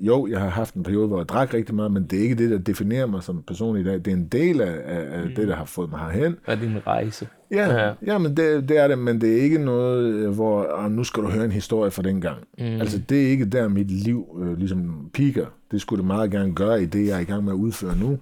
jo, 0.01 0.27
jeg 0.27 0.39
har 0.41 0.49
haft 0.49 0.73
en 0.75 0.83
periode, 0.83 1.07
hvor 1.07 1.17
jeg 1.19 1.29
drak 1.29 1.53
rigtig 1.53 1.75
meget, 1.75 1.91
men 1.91 2.03
det 2.03 2.19
er 2.19 2.23
ikke 2.23 2.35
det, 2.35 2.49
der 2.49 2.57
definerer 2.57 3.05
mig 3.05 3.23
som 3.23 3.43
person 3.47 3.77
i 3.77 3.83
dag. 3.83 3.93
Det 3.93 4.07
er 4.07 4.11
en 4.11 4.27
del 4.27 4.61
af, 4.61 4.75
af, 4.85 5.21
af 5.21 5.29
det, 5.35 5.47
der 5.47 5.55
har 5.55 5.65
fået 5.65 5.89
mig 5.89 5.99
herhen. 5.99 6.35
Er 6.47 6.55
din 6.55 6.87
rejse? 6.87 7.27
Ja, 7.51 7.73
Ja. 7.85 7.93
ja. 8.05 8.17
men 8.17 8.37
det, 8.37 8.69
det 8.69 8.77
er 8.77 8.87
det, 8.87 8.97
men 8.99 9.21
det 9.21 9.37
er 9.37 9.41
ikke 9.41 9.57
noget, 9.57 10.05
øh, 10.13 10.29
hvor 10.29 10.77
ah, 10.77 10.91
nu 10.91 11.03
skal 11.03 11.23
du 11.23 11.27
høre 11.29 11.45
en 11.45 11.51
historie 11.51 11.91
fra 11.91 12.01
den 12.01 12.21
gang. 12.21 12.37
Mm. 12.57 12.65
Mm. 12.65 12.71
Altså, 12.81 13.01
det 13.09 13.25
er 13.25 13.27
ikke 13.29 13.45
der, 13.45 13.67
mit 13.67 13.91
liv 13.91 14.25
øh, 14.41 14.57
ligesom 14.57 15.09
piker. 15.13 15.45
Det 15.71 15.81
skulle 15.81 15.97
det 15.97 16.07
meget 16.07 16.31
gerne 16.31 16.55
gøre 16.55 16.81
i 16.83 16.85
det, 16.85 17.07
jeg 17.07 17.15
er 17.15 17.19
i 17.19 17.23
gang 17.23 17.43
med 17.43 17.51
at 17.53 17.57
udføre 17.57 17.97
nu 17.97 18.17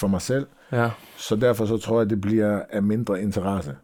for 0.00 0.08
mig 0.08 0.22
selv. 0.22 0.46
Ja. 0.72 0.90
Så 1.16 1.36
derfor 1.36 1.66
så 1.66 1.76
tror 1.78 2.00
jeg, 2.00 2.10
det 2.10 2.20
bliver 2.20 2.60
af 2.70 2.82
mindre 2.82 3.22
interesse. 3.22 3.74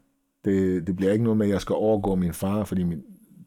Det, 0.44 0.86
det 0.86 0.97
bliver 0.97 1.12
ikke 1.12 1.24
noget 1.24 1.39
med, 1.39 1.47
at 1.47 1.52
jeg 1.52 1.60
skal 1.60 1.74
overgå 1.74 2.14
min 2.14 2.32
far, 2.32 2.64
fordi 2.64 2.82
min, 2.82 2.98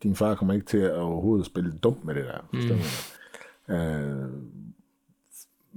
din 0.04 0.16
far 0.16 0.36
kommer 0.36 0.54
ikke 0.54 0.66
til 0.66 0.78
at 0.78 0.94
overhovedet 0.94 1.46
spille 1.46 1.72
dumt 1.84 2.06
med 2.06 2.16
det 2.16 2.26
der. 2.26 2.50
Mm. 2.54 3.76
øh, 3.76 4.30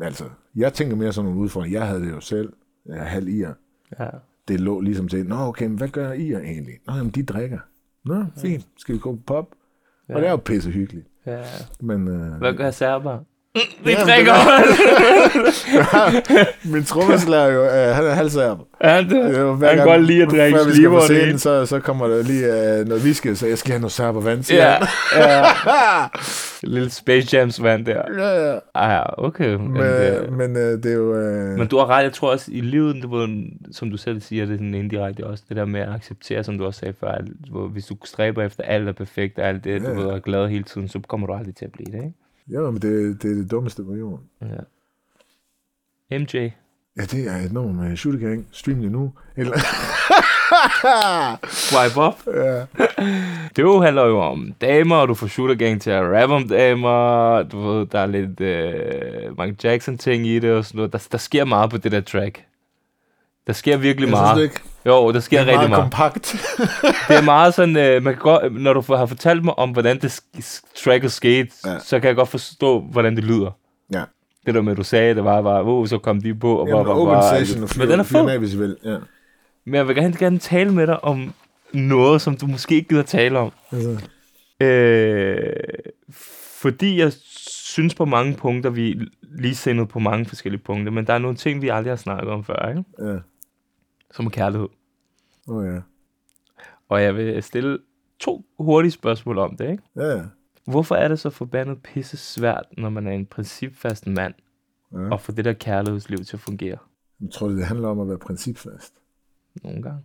altså, 0.07 0.25
jeg 0.57 0.73
tænker 0.73 0.97
mere 0.97 1.13
sådan 1.13 1.25
nogle 1.25 1.41
udfordringer. 1.41 1.79
Jeg 1.79 1.89
havde 1.89 2.01
det 2.01 2.11
jo 2.11 2.21
selv. 2.21 2.53
Jeg 2.87 2.99
er 2.99 3.05
halv 3.05 3.29
ir 3.29 3.53
ja. 4.01 4.09
det 4.49 4.61
lå 4.61 4.81
ligesom 4.81 5.09
til, 5.09 5.27
nå 5.27 5.37
okay, 5.37 5.67
men 5.67 5.79
hvad 5.79 5.89
gør 5.89 6.13
I 6.13 6.33
egentlig? 6.33 6.75
Nå, 6.87 6.95
jamen 6.95 7.11
de 7.11 7.23
drikker. 7.23 7.59
Nå, 8.05 8.25
fint, 8.37 8.67
skal 8.77 8.95
vi 8.95 9.01
gå 9.01 9.13
på 9.15 9.23
pop? 9.27 9.55
Ja. 10.09 10.15
Og 10.15 10.21
det 10.21 10.27
er 10.27 10.31
jo 10.31 10.37
pisse 10.37 10.71
hyggeligt. 10.71 11.07
ja. 11.27 11.45
Men, 11.81 12.09
øh, 12.09 12.33
Hvad 12.39 12.55
gør 12.55 12.71
serber? 12.71 13.19
Vi 13.85 13.91
Jamen, 13.93 14.07
drikker. 14.07 14.33
min 16.73 16.85
trommeslager 16.85 17.53
jo, 17.53 17.65
øh, 17.65 17.95
han 17.97 18.05
er 18.07 18.11
halvsærb. 18.11 18.59
ja, 18.85 18.99
det, 18.99 19.11
Det 19.11 19.37
er 19.37 19.41
jo, 19.41 19.55
han 19.57 19.77
kan 19.77 19.87
godt 19.87 20.05
lide 20.05 20.23
at 20.23 20.29
drikke 20.31 20.59
Før 20.59 20.65
vi 20.65 20.71
skal 20.71 20.75
sliver 20.75 21.01
og 21.01 21.09
det 21.09 21.41
så, 21.41 21.67
så 21.67 21.81
kommer 21.81 22.07
der 22.09 22.23
lige 22.23 22.47
øh, 22.79 22.87
noget 22.89 23.03
whisky, 23.03 23.35
så 23.35 23.47
jeg 23.47 23.59
skal 23.59 23.71
have 23.73 23.81
noget 23.81 23.93
serber 23.93 24.21
vand, 24.21 24.43
siger 24.43 24.65
Ja, 24.65 24.77
ja. 25.17 25.45
Lille 26.63 26.91
Space 26.91 27.37
Jams 27.37 27.63
vand 27.63 27.87
der. 27.87 28.03
ja, 28.19 28.51
ja. 28.53 28.59
Ah, 28.75 28.91
ja, 28.91 29.25
okay. 29.25 29.55
Men, 29.55 29.73
Men, 29.73 29.83
det, 29.83 30.21
øh, 30.23 30.33
men 30.33 30.57
øh, 30.57 30.83
det 30.83 30.87
er 30.87 30.95
jo... 30.97 31.15
Øh, 31.17 31.59
men 31.59 31.67
du 31.69 31.79
har 31.79 31.87
ret, 31.87 32.03
jeg 32.03 32.13
tror 32.13 32.31
også 32.33 32.47
i 32.53 32.61
livet, 32.61 32.95
det 32.95 33.11
var, 33.11 33.37
som 33.73 33.91
du 33.91 33.97
selv 33.97 34.21
siger, 34.21 34.45
det 34.47 34.53
er 34.55 34.57
sådan 34.59 34.75
indirekte 34.75 35.27
også, 35.27 35.45
det 35.49 35.57
der 35.57 35.65
med 35.65 35.81
at 35.81 35.89
acceptere, 35.95 36.45
som 36.45 36.59
du 36.59 36.67
også 36.67 36.81
sagde 36.81 36.95
før, 37.01 37.09
at 37.09 37.25
hvor, 37.51 37.69
hvis 37.69 37.87
du 37.87 37.97
stræber 38.05 38.43
efter 38.43 38.63
alt 38.63 38.89
er 38.89 38.93
perfekt, 38.93 39.39
og 39.39 39.49
alt 39.49 39.65
det, 39.65 39.71
Ja, 39.71 39.79
du 39.79 39.85
ja. 39.89 39.91
ved, 40.07 40.07
er 40.07 40.19
glad 40.19 40.49
hele 40.49 40.63
tiden, 40.65 40.89
så 40.89 41.01
kommer 41.09 41.27
du 41.27 41.33
aldrig 41.33 41.55
til 41.57 41.65
at 41.65 41.73
blive 41.73 41.87
det, 41.87 41.95
ikke? 42.05 42.15
Jo, 42.49 42.71
men 42.71 42.83
det, 42.83 43.23
det 43.23 43.31
er 43.31 43.35
det 43.35 43.51
dummeste 43.51 43.85
på 43.85 43.95
jorden. 43.95 44.25
Ja. 44.41 46.19
MJ. 46.19 46.51
Ja, 46.97 47.03
det 47.03 47.29
er 47.29 47.37
et 47.37 47.53
nummer 47.53 47.83
med 47.83 47.97
Shooter 47.97 48.29
Gang. 48.29 48.47
Stream 48.53 48.81
det 48.81 48.93
nu. 48.93 49.13
Eller... 49.37 49.59
Swipe 51.69 52.01
up. 52.01 52.15
ja. 52.27 52.67
Det 53.57 53.83
handler 53.83 54.05
jo 54.05 54.21
om 54.21 54.55
damer, 54.61 54.97
og 54.97 55.09
du 55.09 55.15
får 55.15 55.27
Shooter 55.27 55.55
Gang 55.55 55.83
til 55.83 55.91
at 55.91 56.03
rappe 56.03 56.35
om 56.35 56.49
damer. 56.49 57.43
Du 57.43 57.61
ved, 57.61 57.87
der 57.87 57.99
er 57.99 58.07
lidt 58.07 58.41
øh, 58.41 59.31
Michael 59.31 59.57
Jackson-ting 59.65 60.27
i 60.27 60.39
det 60.39 60.53
og 60.53 60.65
sådan 60.65 60.77
noget. 60.77 60.93
Der, 60.93 61.09
der 61.13 61.19
sker 61.19 61.45
meget 61.45 61.71
på 61.71 61.77
det 61.77 61.93
der 61.93 62.01
track. 62.01 62.45
Der 63.49 63.55
sker 63.55 63.77
virkelig 63.77 64.07
Jeg 64.09 64.17
synes 64.17 64.21
meget. 64.21 64.37
det 64.37 64.43
ikke. 64.43 64.61
Jo, 64.87 65.13
der 65.13 65.21
sker 65.21 65.45
Det 65.45 65.55
er 65.55 65.61
rigtig 65.61 65.71
meget 65.71 65.71
meget. 65.71 65.83
kompakt. 65.93 66.37
Det 67.09 67.17
er 67.17 67.23
meget 67.23 67.55
sådan, 67.55 67.77
øh, 67.77 68.03
man 68.03 68.15
kan 68.15 68.23
godt, 68.23 68.55
når 68.61 68.73
du 68.73 68.83
har 68.97 69.07
fortalt 69.07 69.45
mig 69.45 69.59
om, 69.59 69.71
hvordan 69.71 70.01
det 70.01 70.21
tracket 70.85 71.13
skete, 71.13 71.51
ja. 71.67 71.79
Så 71.79 72.01
kan 72.01 72.09
jeg 72.09 72.17
godt 72.17 72.29
forstå, 72.29 72.81
hvordan 72.81 73.17
det 73.17 73.25
lyder. 73.25 73.51
ja. 73.93 74.03
Det 74.47 74.55
der 74.55 74.63
med, 74.63 74.77
du 74.77 74.83
sagde, 74.83 75.15
det 75.15 75.25
var 75.25 75.43
bare, 75.43 75.63
oh, 75.65 75.87
så 75.89 75.99
kom 75.99 76.21
de 76.23 76.35
på, 76.35 76.57
og 76.57 76.69
Jamen, 76.69 76.85
bare, 76.85 76.95
open 76.95 77.15
bare, 77.15 77.39
session 77.47 77.63
og 77.63 77.69
Men 77.79 77.89
den 77.89 78.01
er 78.01 78.05
fyr 78.05 78.19
fed. 78.19 78.29
af, 78.31 78.39
hvis 78.39 78.55
I 78.55 78.59
vil. 78.59 78.77
Ja. 78.85 78.97
Men 79.65 79.75
jeg 79.75 79.89
vil 79.89 79.97
gerne, 79.97 80.17
gerne 80.19 80.39
tale 80.39 80.71
med 80.73 80.87
dig 80.87 81.05
om 81.05 81.35
noget, 81.73 82.23
som 82.23 82.37
du 82.37 82.47
måske 82.47 82.75
ikke 82.75 82.89
gider 82.89 83.03
tale 83.03 83.39
om. 83.39 83.53
Altså, 83.73 83.97
Øh, 84.61 85.37
fordi 86.61 86.99
jeg 87.01 87.13
synes 87.47 87.95
på 87.95 88.05
mange 88.05 88.35
punkter, 88.35 88.71
vi 88.71 88.91
er 88.93 88.95
ligesindede 89.39 89.87
på 89.87 89.99
mange 89.99 90.27
forskellige 90.27 90.63
punkter, 90.63 90.93
men 90.93 91.07
der 91.07 91.13
er 91.13 91.19
nogle 91.19 91.37
ting, 91.37 91.63
vi 91.63 91.69
aldrig 91.69 91.91
har 91.91 91.97
snakket 91.97 92.29
om 92.33 92.45
før, 92.45 92.69
ikke? 92.69 92.85
ja. 93.13 93.17
Som 94.11 94.31
kærlighed. 94.31 94.69
Oh, 95.49 95.67
ja. 95.67 95.81
Og 96.89 97.03
jeg 97.03 97.17
vil 97.17 97.43
stille 97.43 97.79
to 98.21 98.45
hurtige 98.59 98.91
spørgsmål 98.93 99.39
om 99.39 99.57
det. 99.57 99.71
Ikke? 99.71 99.83
Ja, 99.97 100.07
ja. 100.17 100.23
Hvorfor 100.65 100.95
er 100.95 101.09
det 101.09 101.21
så 101.21 101.31
forbandet 101.31 101.83
pisse 101.83 102.17
svært, 102.17 102.65
når 102.79 102.91
man 102.91 103.07
er 103.07 103.13
en 103.13 103.27
principfast 103.27 104.07
mand, 104.07 104.35
ja. 104.93 105.15
at 105.15 105.21
få 105.21 105.33
det 105.33 105.45
der 105.45 105.53
kærlighedsliv 105.53 106.19
til 106.25 106.37
at 106.37 106.41
fungere? 106.41 106.79
Jeg 107.21 107.31
tror, 107.33 107.49
det 107.49 107.67
handler 107.67 107.89
om 107.89 108.01
at 108.01 108.09
være 108.09 108.19
principfast. 108.19 108.93
Nogle 109.65 109.83
gange. 109.83 110.01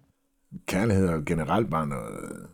Kærlighed 0.67 1.07
er 1.07 1.21
generelt 1.21 1.69
bare 1.69 1.87
noget... 1.87 2.47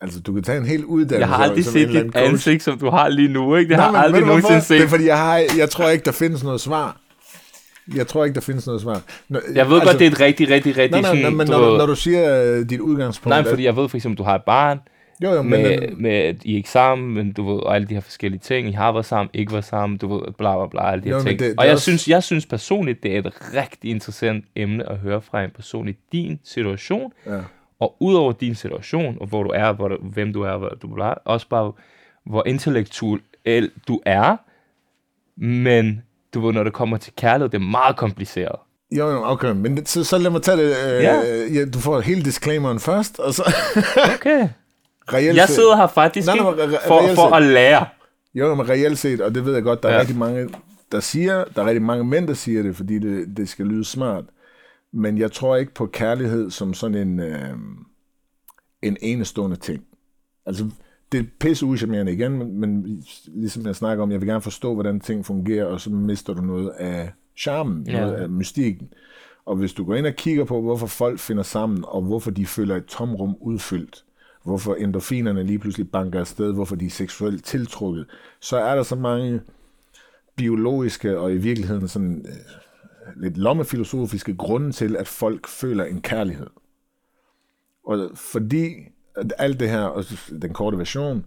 Altså, 0.00 0.20
du 0.20 0.32
kan 0.32 0.42
tage 0.42 0.58
en 0.58 0.66
hel 0.66 0.84
uddannelse... 0.84 1.18
Jeg 1.18 1.28
har 1.28 1.44
aldrig 1.44 1.64
set 1.64 1.88
dit 1.88 2.16
ansigt, 2.16 2.62
som 2.62 2.78
du 2.78 2.90
har 2.90 3.08
lige 3.08 3.28
nu. 3.28 3.56
Ikke? 3.56 3.68
Det 3.68 3.76
Nej, 3.76 3.84
har 3.86 3.92
men 3.92 4.00
aldrig 4.00 4.22
nogensinde 4.26 4.54
Det 4.54 4.60
er 4.60 4.80
set. 4.80 4.88
fordi, 4.88 5.06
jeg, 5.06 5.18
har, 5.18 5.36
jeg 5.58 5.70
tror 5.70 5.88
ikke, 5.88 6.04
der 6.04 6.12
findes 6.12 6.44
noget 6.44 6.60
svar. 6.60 7.00
Jeg 7.96 8.06
tror 8.06 8.24
ikke, 8.24 8.34
der 8.34 8.40
findes 8.40 8.66
noget 8.66 8.80
svar. 8.82 9.02
Nå, 9.28 9.40
Jeg 9.54 9.68
ved 9.68 9.74
altså, 9.74 9.90
godt, 9.90 9.98
det 9.98 10.06
er 10.06 10.10
et 10.10 10.20
rigtig, 10.20 10.50
rigtig, 10.50 10.76
rigtig 10.76 11.02
Nej, 11.02 11.12
nej, 11.12 11.20
nej, 11.22 11.30
men 11.30 11.46
du 11.46 11.52
når, 11.52 11.78
når 11.78 11.86
du 11.86 11.94
siger 11.94 12.52
uh, 12.60 12.66
dit 12.70 12.80
udgangspunkt... 12.80 13.30
Nej, 13.30 13.38
at- 13.38 13.46
fordi 13.46 13.64
jeg 13.64 13.76
ved 13.76 13.88
for 13.88 13.96
eksempel, 13.96 14.18
du 14.18 14.22
har 14.22 14.34
et 14.34 14.42
barn, 14.42 14.78
Jo, 15.22 15.30
jo, 15.32 15.42
men... 15.42 15.50
med, 15.62 15.82
øh, 15.82 15.98
med, 15.98 16.34
I 16.44 16.52
er 16.52 16.56
ikke 16.56 16.70
sammen, 16.70 17.14
men 17.14 17.32
du 17.32 17.52
ved, 17.52 17.62
og 17.62 17.74
alle 17.74 17.88
de 17.88 17.94
her 17.94 18.00
forskellige 18.00 18.40
ting. 18.40 18.68
I 18.68 18.72
har 18.72 18.92
været 18.92 19.06
sammen, 19.06 19.30
ikke 19.34 19.52
været 19.52 19.64
sammen, 19.64 19.98
du 19.98 20.14
ved, 20.14 20.22
bla 20.38 20.56
bla 20.56 20.66
bla, 20.66 20.90
alle 20.92 21.04
de 21.04 21.08
her 21.08 21.14
Jo, 21.14 21.18
men 21.18 21.26
ting. 21.26 21.38
det- 21.38 21.50
det 21.50 21.58
og 21.58 21.64
jeg, 21.64 21.72
også- 21.72 21.82
synes, 21.82 22.08
jeg 22.08 22.22
synes 22.22 22.46
personligt, 22.46 23.02
det 23.02 23.14
er 23.14 23.18
et 23.18 23.54
rigtig 23.56 23.90
interessant 23.90 24.44
emne 24.56 24.88
at 24.90 24.96
høre 24.98 25.22
fra 25.22 25.44
en 25.44 25.50
person 25.50 25.88
i 25.88 25.92
din 26.12 26.40
situation, 26.44 27.12
Ja. 27.26 27.38
og 27.80 27.96
ud 28.00 28.14
over 28.14 28.32
din 28.32 28.54
situation, 28.54 29.16
og 29.20 29.26
hvor 29.26 29.42
du 29.42 29.50
er, 29.50 29.72
hvor 29.72 29.88
du, 29.88 29.96
hvem 30.02 30.32
du 30.32 30.42
er, 30.42 30.56
hvor 30.56 30.68
du 30.82 30.94
bla, 30.94 31.12
også 31.24 31.48
bare, 31.48 31.72
hvor 32.26 32.42
intellektuel 32.46 33.20
du 33.88 34.00
er, 34.06 34.36
men 35.36 36.02
du 36.34 36.40
ved, 36.46 36.52
når 36.52 36.64
det 36.64 36.72
kommer 36.72 36.96
til 36.96 37.12
kærlighed, 37.16 37.48
det 37.50 37.58
er 37.58 37.70
meget 37.70 37.96
kompliceret. 37.96 38.56
Jo, 38.92 39.08
jo, 39.10 39.24
okay, 39.24 39.50
men 39.52 39.76
det, 39.76 39.88
så, 39.88 40.04
så 40.04 40.18
lad 40.18 40.30
mig 40.30 40.42
tage 40.42 40.56
det. 40.56 40.64
Øh, 40.64 41.02
Ja. 41.02 41.44
ja. 41.54 41.64
Du 41.64 41.78
får 41.78 42.00
hele 42.00 42.22
disclaimeren 42.22 42.80
først, 42.80 43.18
og 43.18 43.34
så 43.34 43.42
Okay. 44.14 44.48
reelt 45.12 45.36
Jeg 45.36 45.48
sidder 45.48 45.76
her 45.76 45.86
faktisk 45.86 46.26
Nej, 46.26 46.36
nej, 46.36 46.44
re- 46.52 46.88
for, 46.88 47.00
for 47.14 47.28
set- 47.28 47.36
at 47.36 47.42
lære. 47.42 47.86
Jo, 48.34 48.54
men 48.54 48.68
reelt 48.68 48.98
set, 48.98 49.20
og 49.20 49.34
det 49.34 49.44
ved 49.44 49.54
jeg 49.54 49.62
godt, 49.62 49.82
der 49.82 49.88
er 49.88 49.94
ja. 49.94 50.00
rigtig 50.00 50.16
mange, 50.16 50.48
der 50.92 51.00
siger, 51.00 51.44
der 51.56 51.62
er 51.62 51.66
rigtig 51.66 51.82
mange 51.82 52.04
mænd, 52.04 52.28
der 52.28 52.34
siger 52.34 52.62
det, 52.62 52.76
fordi 52.76 52.98
det, 52.98 53.36
det 53.36 53.48
skal 53.48 53.66
lyde 53.66 53.84
smart. 53.84 54.24
Men 54.92 55.18
jeg 55.18 55.32
tror 55.32 55.56
ikke 55.56 55.74
på 55.74 55.86
kærlighed 55.86 56.50
som 56.50 56.74
sådan 56.74 56.96
en, 57.08 57.20
øh, 57.20 57.50
en 58.82 58.96
enestående 59.00 59.56
ting. 59.56 59.82
Altså, 60.46 60.64
det 61.12 61.20
er 61.20 61.24
pisse 61.40 61.66
uschammerende 61.66 62.12
igen, 62.12 62.38
men, 62.38 62.60
men 62.60 63.02
ligesom 63.26 63.66
jeg 63.66 63.76
snakker 63.76 64.02
om, 64.02 64.12
jeg 64.12 64.20
vil 64.20 64.28
gerne 64.28 64.40
forstå, 64.40 64.74
hvordan 64.74 65.00
ting 65.00 65.26
fungerer, 65.26 65.64
og 65.64 65.80
så 65.80 65.90
mister 65.90 66.34
du 66.34 66.42
noget 66.42 66.68
af 66.70 67.12
charmen, 67.36 67.86
Ja. 67.86 68.00
noget 68.00 68.14
af 68.14 68.28
mystikken. 68.28 68.92
Og 69.44 69.56
hvis 69.56 69.72
du 69.72 69.84
går 69.84 69.94
ind 69.94 70.06
og 70.06 70.14
kigger 70.14 70.44
på, 70.44 70.60
hvorfor 70.60 70.86
folk 70.86 71.18
finder 71.18 71.42
sammen, 71.42 71.84
og 71.88 72.02
hvorfor 72.02 72.30
de 72.30 72.46
føler 72.46 72.76
et 72.76 72.84
tomrum 72.86 73.36
udfyldt, 73.40 74.04
hvorfor 74.44 74.74
endorfinerne 74.74 75.42
lige 75.42 75.58
pludselig 75.58 75.90
banker 75.90 76.20
afsted, 76.20 76.52
hvorfor 76.52 76.76
de 76.76 76.86
er 76.86 76.90
seksuelt 76.90 77.44
tiltrukket, 77.44 78.06
så 78.40 78.56
er 78.56 78.74
der 78.74 78.82
så 78.82 78.96
mange 78.96 79.40
biologiske 80.36 81.18
og 81.18 81.32
i 81.32 81.36
virkeligheden 81.36 81.88
sådan 81.88 82.24
øh, 82.28 83.22
lidt 83.22 83.36
lommefilosofiske 83.36 84.36
grunde 84.36 84.72
til, 84.72 84.96
at 84.96 85.08
folk 85.08 85.48
føler 85.48 85.84
en 85.84 86.00
kærlighed. 86.00 86.46
Og 87.86 88.10
fordi 88.14 88.70
alt 89.38 89.60
det 89.60 89.70
her, 89.70 89.82
og 89.82 90.04
den 90.42 90.52
korte 90.52 90.78
version, 90.78 91.24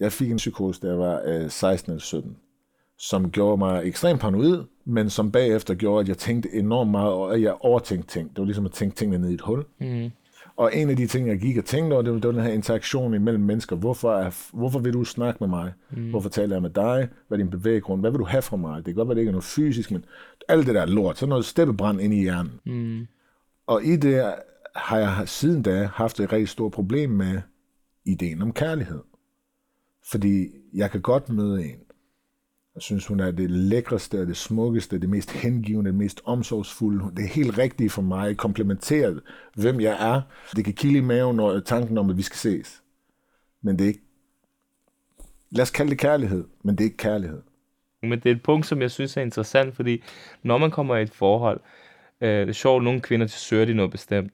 jeg 0.00 0.12
fik 0.12 0.30
en 0.30 0.36
psykose, 0.36 0.80
da 0.80 0.86
jeg 0.86 0.98
var 0.98 1.22
øh, 1.24 1.50
16 1.50 1.92
eller 1.92 2.02
17, 2.02 2.36
som 2.98 3.30
gjorde 3.30 3.58
mig 3.58 3.82
ekstremt 3.84 4.20
paranoid, 4.20 4.64
men 4.84 5.10
som 5.10 5.32
bagefter 5.32 5.74
gjorde, 5.74 6.00
at 6.00 6.08
jeg 6.08 6.18
tænkte 6.18 6.52
enormt 6.52 6.90
meget, 6.90 7.12
og 7.12 7.42
jeg 7.42 7.56
overtænkte 7.60 8.08
ting. 8.08 8.30
Det 8.30 8.38
var 8.38 8.44
ligesom 8.44 8.66
at 8.66 8.72
tænke 8.72 8.96
tingene 8.96 9.18
ned 9.18 9.30
i 9.30 9.34
et 9.34 9.40
hul. 9.40 9.64
Mm. 9.80 10.10
Og 10.56 10.76
en 10.76 10.90
af 10.90 10.96
de 10.96 11.06
ting, 11.06 11.28
jeg 11.28 11.38
gik 11.38 11.58
og 11.58 11.64
tænkte 11.64 11.94
over, 11.94 12.02
det 12.02 12.12
var, 12.12 12.18
det 12.18 12.26
var 12.26 12.32
den 12.32 12.42
her 12.42 12.52
interaktion 12.52 13.14
imellem 13.14 13.42
mennesker. 13.42 13.76
Hvorfor, 13.76 14.12
er, 14.12 14.56
hvorfor 14.56 14.78
vil 14.78 14.92
du 14.92 15.04
snakke 15.04 15.38
med 15.40 15.48
mig? 15.48 15.72
Mm. 15.90 16.10
Hvorfor 16.10 16.28
taler 16.28 16.54
jeg 16.54 16.62
med 16.62 16.70
dig? 16.70 17.08
Hvad 17.28 17.38
er 17.38 17.42
din 17.42 17.50
bevæggrund? 17.50 18.00
Hvad 18.00 18.10
vil 18.10 18.18
du 18.18 18.24
have 18.24 18.42
fra 18.42 18.56
mig? 18.56 18.76
Det 18.76 18.84
kan 18.84 18.94
godt 18.94 19.08
være, 19.08 19.14
det 19.14 19.20
ikke 19.20 19.28
er 19.28 19.32
noget 19.32 19.44
fysisk, 19.44 19.90
men 19.90 20.04
alt 20.48 20.66
det 20.66 20.74
der 20.74 20.86
lort, 20.86 21.18
sådan 21.18 21.28
noget 21.28 21.44
steppebrand 21.44 22.00
ind 22.00 22.14
i 22.14 22.22
hjernen. 22.22 22.52
Mm. 22.66 23.06
Og 23.66 23.84
i 23.84 23.96
det 23.96 24.34
har 24.76 24.98
jeg 24.98 25.28
siden 25.28 25.62
da 25.62 25.84
haft 25.94 26.20
et 26.20 26.32
rigtig 26.32 26.48
stort 26.48 26.72
problem 26.72 27.10
med 27.10 27.40
ideen 28.04 28.42
om 28.42 28.52
kærlighed. 28.52 29.02
Fordi 30.10 30.48
jeg 30.74 30.90
kan 30.90 31.00
godt 31.00 31.28
møde 31.28 31.64
en, 31.64 31.78
jeg 32.74 32.82
synes, 32.82 33.06
hun 33.06 33.20
er 33.20 33.30
det 33.30 33.50
lækreste, 33.50 34.26
det 34.26 34.36
smukkeste, 34.36 34.98
det 34.98 35.08
mest 35.08 35.30
hengivende, 35.30 35.90
det 35.90 35.98
mest 35.98 36.20
omsorgsfulde. 36.24 37.04
Det 37.16 37.24
er 37.24 37.28
helt 37.28 37.58
rigtigt 37.58 37.92
for 37.92 38.02
mig, 38.02 38.36
komplementeret, 38.36 39.22
hvem 39.54 39.80
jeg 39.80 40.12
er. 40.12 40.22
Det 40.56 40.64
kan 40.64 40.74
kilde 40.74 40.98
i 40.98 41.00
maven, 41.00 41.40
og 41.40 41.64
tanken 41.64 41.98
om, 41.98 42.10
at 42.10 42.16
vi 42.16 42.22
skal 42.22 42.36
ses. 42.36 42.82
Men 43.62 43.78
det 43.78 43.84
er 43.84 43.88
ikke... 43.88 44.02
Lad 45.50 45.62
os 45.62 45.70
kalde 45.70 45.90
det 45.90 45.98
kærlighed, 45.98 46.44
men 46.62 46.74
det 46.74 46.84
er 46.84 46.86
ikke 46.86 46.96
kærlighed. 46.96 47.42
Men 48.02 48.20
det 48.20 48.26
er 48.26 48.34
et 48.34 48.42
punkt, 48.42 48.66
som 48.66 48.82
jeg 48.82 48.90
synes 48.90 49.16
er 49.16 49.20
interessant, 49.20 49.76
fordi 49.76 50.02
når 50.42 50.58
man 50.58 50.70
kommer 50.70 50.96
i 50.96 51.02
et 51.02 51.14
forhold, 51.14 51.60
øh, 52.20 52.40
det 52.40 52.48
er 52.48 52.52
sjovt, 52.52 52.84
nogle 52.84 53.00
kvinder 53.00 53.26
til 53.26 53.40
søger 53.40 53.64
de 53.64 53.74
noget 53.74 53.90
bestemt, 53.90 54.32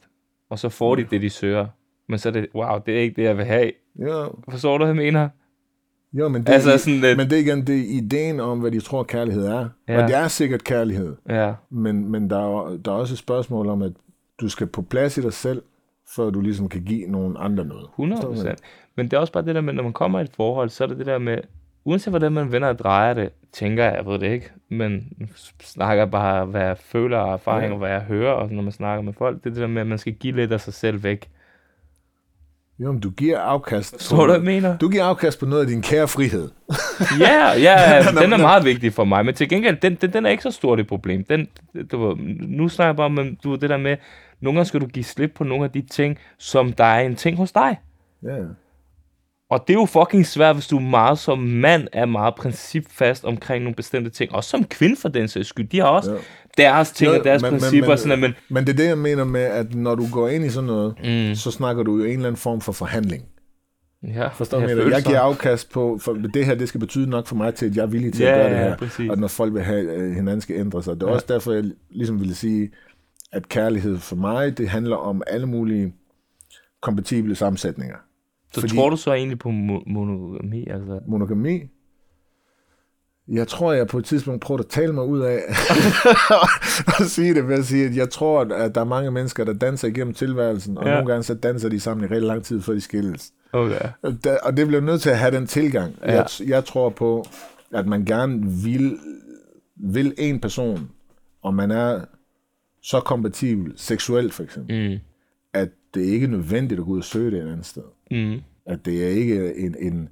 og 0.52 0.58
så 0.58 0.68
får 0.68 0.94
de 0.94 1.04
det, 1.10 1.22
de 1.22 1.30
søger. 1.30 1.66
Men 2.08 2.18
så 2.18 2.28
er 2.28 2.32
det, 2.32 2.46
wow, 2.54 2.78
det 2.86 2.96
er 2.96 3.00
ikke 3.00 3.16
det, 3.16 3.22
jeg 3.22 3.36
vil 3.36 3.44
have. 3.44 3.72
Jo, 3.96 4.32
Forstår 4.50 4.78
du, 4.78 4.84
hvad 4.84 4.94
jeg 4.94 5.04
mener? 5.12 5.28
jo 6.12 6.28
men, 6.28 6.42
det, 6.42 6.48
Altså 6.52 6.70
altså, 6.70 6.84
sådan 6.84 7.00
lidt- 7.00 7.16
men 7.16 7.30
det 7.30 7.38
er 7.38 7.42
igen 7.42 7.66
det 7.66 7.78
er 7.78 7.84
ideen 7.88 8.40
om, 8.40 8.60
hvad 8.60 8.70
de 8.70 8.80
tror, 8.80 9.02
kærlighed 9.02 9.46
er. 9.46 9.68
Ja. 9.88 9.92
Ja. 9.94 10.02
Og 10.02 10.08
det 10.08 10.16
er 10.16 10.28
sikkert 10.28 10.64
kærlighed. 10.64 11.16
Ja, 11.28 11.52
Men, 11.70 12.08
men 12.10 12.30
der, 12.30 12.38
er, 12.38 12.76
der 12.76 12.90
er 12.92 12.96
også 12.96 13.14
et 13.14 13.18
spørgsmål 13.18 13.68
om, 13.68 13.82
at 13.82 13.92
du 14.40 14.48
skal 14.48 14.66
på 14.66 14.82
plads 14.82 15.18
i 15.18 15.22
dig 15.22 15.32
selv, 15.32 15.62
før 16.16 16.30
du 16.30 16.40
ligesom 16.40 16.68
kan 16.68 16.82
give 16.84 17.06
nogen 17.06 17.36
andre 17.38 17.64
noget. 17.64 17.86
100 17.90 18.16
Forstår 18.18 18.28
du, 18.28 18.34
hvad 18.34 18.44
jeg 18.44 18.52
procent. 18.56 18.68
Men 18.96 19.06
det 19.06 19.12
er 19.12 19.18
også 19.20 19.32
bare 19.32 19.44
det 19.44 19.54
der 19.54 19.60
med, 19.60 19.72
når 19.72 19.82
man 19.82 19.92
kommer 19.92 20.18
i 20.20 20.22
et 20.22 20.30
forhold, 20.36 20.68
så 20.70 20.84
er 20.84 20.88
det 20.88 20.98
det 20.98 21.06
der 21.06 21.18
med, 21.18 21.38
uanset 21.84 22.12
hvordan 22.12 22.32
man 22.32 22.52
vender 22.52 22.68
og 22.68 22.78
drejer 22.78 23.14
det, 23.14 23.30
tænker 23.52 23.84
jeg, 23.84 23.94
jeg 23.96 24.06
ved 24.06 24.18
det 24.18 24.32
ikke, 24.32 24.50
men 24.68 25.12
snakker 25.62 26.06
bare, 26.06 26.44
hvad 26.44 26.62
jeg 26.62 26.78
føler 26.78 27.18
og 27.18 27.32
erfaring, 27.32 27.66
Ja. 27.66 27.72
og 27.72 27.78
hvad 27.78 27.90
jeg 27.90 28.00
hører, 28.00 28.32
og 28.32 28.50
når 28.50 28.62
man 28.62 28.72
snakker 28.72 29.02
med 29.02 29.12
folk, 29.12 29.44
det 29.44 29.46
er 29.50 29.54
det 29.54 29.60
der 29.60 29.66
med, 29.66 29.80
at 29.80 29.86
man 29.88 29.98
skal 29.98 30.12
give 30.12 30.36
lidt 30.36 30.52
af 30.52 30.60
sig 30.60 30.74
selv 30.74 31.02
væk. 31.02 31.28
Jo, 32.78 32.92
men 32.92 33.00
du 33.00 33.10
giver 33.10 33.38
afkast 33.40 33.90
Forstår 33.92 34.16
du, 34.16 34.24
hvad 34.26 34.34
jeg 34.34 34.44
mener? 34.44 34.78
Du 34.78 34.88
giver 34.88 35.04
afkast 35.04 35.40
på 35.40 35.46
noget 35.46 35.62
af 35.62 35.66
din 35.68 35.82
kære 35.82 36.08
frihed. 36.08 36.48
Ja, 37.20 37.52
ja, 37.52 38.02
den 38.22 38.32
er 38.32 38.36
meget 38.36 38.64
vigtig 38.64 38.92
for 38.92 39.04
mig, 39.04 39.24
men 39.26 39.34
til 39.34 39.48
gengæld, 39.48 39.76
den, 39.76 39.94
den, 39.94 40.12
den 40.12 40.26
er 40.26 40.30
ikke 40.30 40.42
så 40.42 40.50
stort 40.50 40.80
et 40.80 40.86
problem. 40.86 41.24
Den, 41.24 41.48
du 41.92 42.16
nu 42.40 42.68
snakker 42.68 42.88
jeg 42.88 42.96
bare 42.96 43.06
om, 43.06 43.36
du 43.44 43.54
det 43.54 43.70
der 43.70 43.76
med, 43.76 43.96
nogle 44.40 44.56
gange 44.58 44.64
skal 44.68 44.80
du 44.80 44.86
give 44.86 45.04
slip 45.04 45.32
på 45.34 45.44
nogle 45.44 45.64
af 45.64 45.70
de 45.70 45.82
ting, 45.82 46.18
som 46.38 46.72
der 46.72 46.84
er 46.84 47.00
en 47.00 47.16
ting 47.16 47.36
hos 47.36 47.52
dig. 47.52 47.76
Ja, 48.22 48.34
ja. 48.36 48.42
Og 49.52 49.64
det 49.68 49.74
er 49.74 49.78
jo 49.80 49.86
fucking 49.86 50.26
svært, 50.26 50.56
hvis 50.56 50.66
du 50.66 50.78
meget 50.78 51.18
som 51.18 51.38
mand 51.38 51.88
er 51.92 52.04
meget 52.06 52.34
principfast 52.34 53.24
omkring 53.24 53.64
nogle 53.64 53.74
bestemte 53.74 54.10
ting. 54.10 54.32
Også 54.34 54.50
som 54.50 54.64
kvinde 54.64 54.96
for 54.96 55.08
den 55.08 55.28
sags 55.28 55.48
skyld. 55.48 55.68
De 55.68 55.78
har 55.80 55.86
også 55.86 56.12
Ja. 56.12 56.18
deres 56.58 56.90
ting 56.90 57.10
Jo, 57.12 57.18
og 57.18 57.24
deres 57.24 57.42
men- 57.42 57.50
principper. 57.50 57.88
men- 57.88 57.98
sådan, 57.98 58.20
men, 58.20 58.34
Men 58.50 58.64
det 58.66 58.72
er 58.72 58.76
det, 58.76 58.86
jeg 58.88 58.98
mener 58.98 59.24
med, 59.24 59.40
at 59.40 59.74
når 59.74 59.94
du 59.94 60.06
går 60.12 60.28
ind 60.28 60.44
i 60.44 60.50
sådan 60.50 60.66
noget, 60.66 60.94
mm, 61.28 61.34
så 61.34 61.50
snakker 61.50 61.82
du 61.82 61.96
jo 61.98 62.04
en 62.04 62.10
eller 62.10 62.26
anden 62.26 62.36
form 62.36 62.60
for 62.60 62.72
forhandling. 62.72 63.24
ja, 64.02 64.28
Forstår 64.28 64.58
du, 64.58 64.62
jeg? 64.66 64.76
Jeg 64.76 64.82
følelser. 64.82 65.02
giver 65.10 65.20
afkast 65.20 65.72
på, 65.72 65.98
for 66.02 66.12
det 66.34 66.46
her, 66.46 66.54
det 66.54 66.68
skal 66.68 66.80
betyde 66.80 67.10
nok 67.10 67.26
for 67.26 67.36
mig 67.36 67.54
til, 67.54 67.66
at 67.66 67.76
jeg 67.76 67.82
er 67.82 67.86
villig 67.86 68.12
til 68.12 68.22
Ja, 68.22 68.30
at 68.32 68.36
gøre 68.40 68.50
det 68.50 68.56
ja, 68.64 68.68
her. 68.68 68.76
præcis. 68.76 69.10
Og 69.10 69.18
når 69.18 69.28
folk 69.28 69.54
vil 69.54 69.62
have, 69.62 69.90
at 69.92 70.14
hinanden 70.14 70.40
skal 70.40 70.56
ændre 70.56 70.82
sig. 70.82 70.94
Det 70.94 71.02
er 71.02 71.06
Ja. 71.08 71.12
også 71.14 71.26
derfor, 71.28 71.52
jeg 71.52 71.64
ligesom 71.90 72.20
ville 72.20 72.34
sige, 72.34 72.70
at 73.32 73.48
kærlighed 73.48 73.98
for 73.98 74.16
mig, 74.16 74.58
det 74.58 74.68
handler 74.68 74.96
om 74.96 75.22
alle 75.26 75.46
mulige 75.46 75.92
kompatible 76.82 77.34
sammensætninger. 77.34 77.96
Så 78.54 78.60
fordi- 78.60 78.74
tror 78.76 78.90
du 78.90 78.96
så 78.96 79.12
egentlig 79.12 79.38
på 79.38 79.48
mo- 79.48 79.92
monogami? 79.92 80.66
Altså? 80.70 81.00
monogami. 81.08 81.62
Jeg 83.28 83.48
tror, 83.48 83.72
jeg 83.72 83.86
på 83.86 83.98
et 83.98 84.04
tidspunkt 84.04 84.40
prøvede 84.40 84.62
at 84.64 84.68
tale 84.70 84.92
mig 84.92 85.04
ud 85.04 85.20
af 85.20 85.42
at 87.00 87.06
sige 87.06 87.34
det 87.34 87.48
ved 87.48 87.58
at 87.58 87.64
sige, 87.64 87.84
at 87.86 87.96
jeg 87.96 88.10
tror, 88.10 88.40
at 88.54 88.74
der 88.74 88.80
er 88.80 88.84
mange 88.84 89.10
mennesker, 89.10 89.44
der 89.44 89.52
danser 89.52 89.88
igennem 89.88 90.14
tilværelsen, 90.14 90.78
og 90.78 90.84
Ja. 90.84 90.90
nogle 90.94 91.06
gange 91.06 91.22
så 91.22 91.34
danser 91.34 91.68
de 91.68 91.80
sammen 91.80 92.04
i 92.04 92.06
rigtig 92.06 92.26
lang 92.28 92.44
tid, 92.44 92.60
før 92.62 92.72
de 92.72 92.80
skilles. 92.80 93.32
Okay. 93.52 93.78
Og 94.02 94.24
der- 94.24 94.38
Og 94.42 94.56
det 94.56 94.66
bliver 94.66 94.80
nødt 94.82 95.00
til 95.02 95.10
at 95.10 95.18
have 95.18 95.36
den 95.36 95.46
tilgang. 95.46 95.94
Ja. 96.02 96.12
Jeg, 96.12 96.26
jeg 96.46 96.64
tror 96.64 96.88
på, 96.88 97.24
at 97.74 97.86
man 97.86 98.04
gerne 98.04 98.46
vil, 98.64 98.98
vil 99.76 100.14
en 100.18 100.40
person, 100.40 100.90
og 101.42 101.54
man 101.54 101.70
er 101.70 102.00
så 102.82 103.00
kompatibel, 103.00 103.72
seksuelt 103.76 104.34
for 104.34 104.42
eksempel, 104.42 104.90
Mm. 104.92 104.98
at 105.52 105.68
det 105.94 106.00
ikke 106.00 106.24
er 106.24 106.30
nødvendigt 106.30 106.78
at 106.80 106.86
gå 106.86 106.92
ud 106.92 106.98
og 106.98 107.04
søge 107.04 107.30
det 107.30 107.38
et 107.46 107.50
andet 107.52 107.66
sted 107.66 107.82
Mm. 108.12 108.40
at 108.66 108.84
det 108.84 109.04
er 109.04 109.08
ikke 109.08 109.54
en, 109.56 109.76
en, 109.78 110.08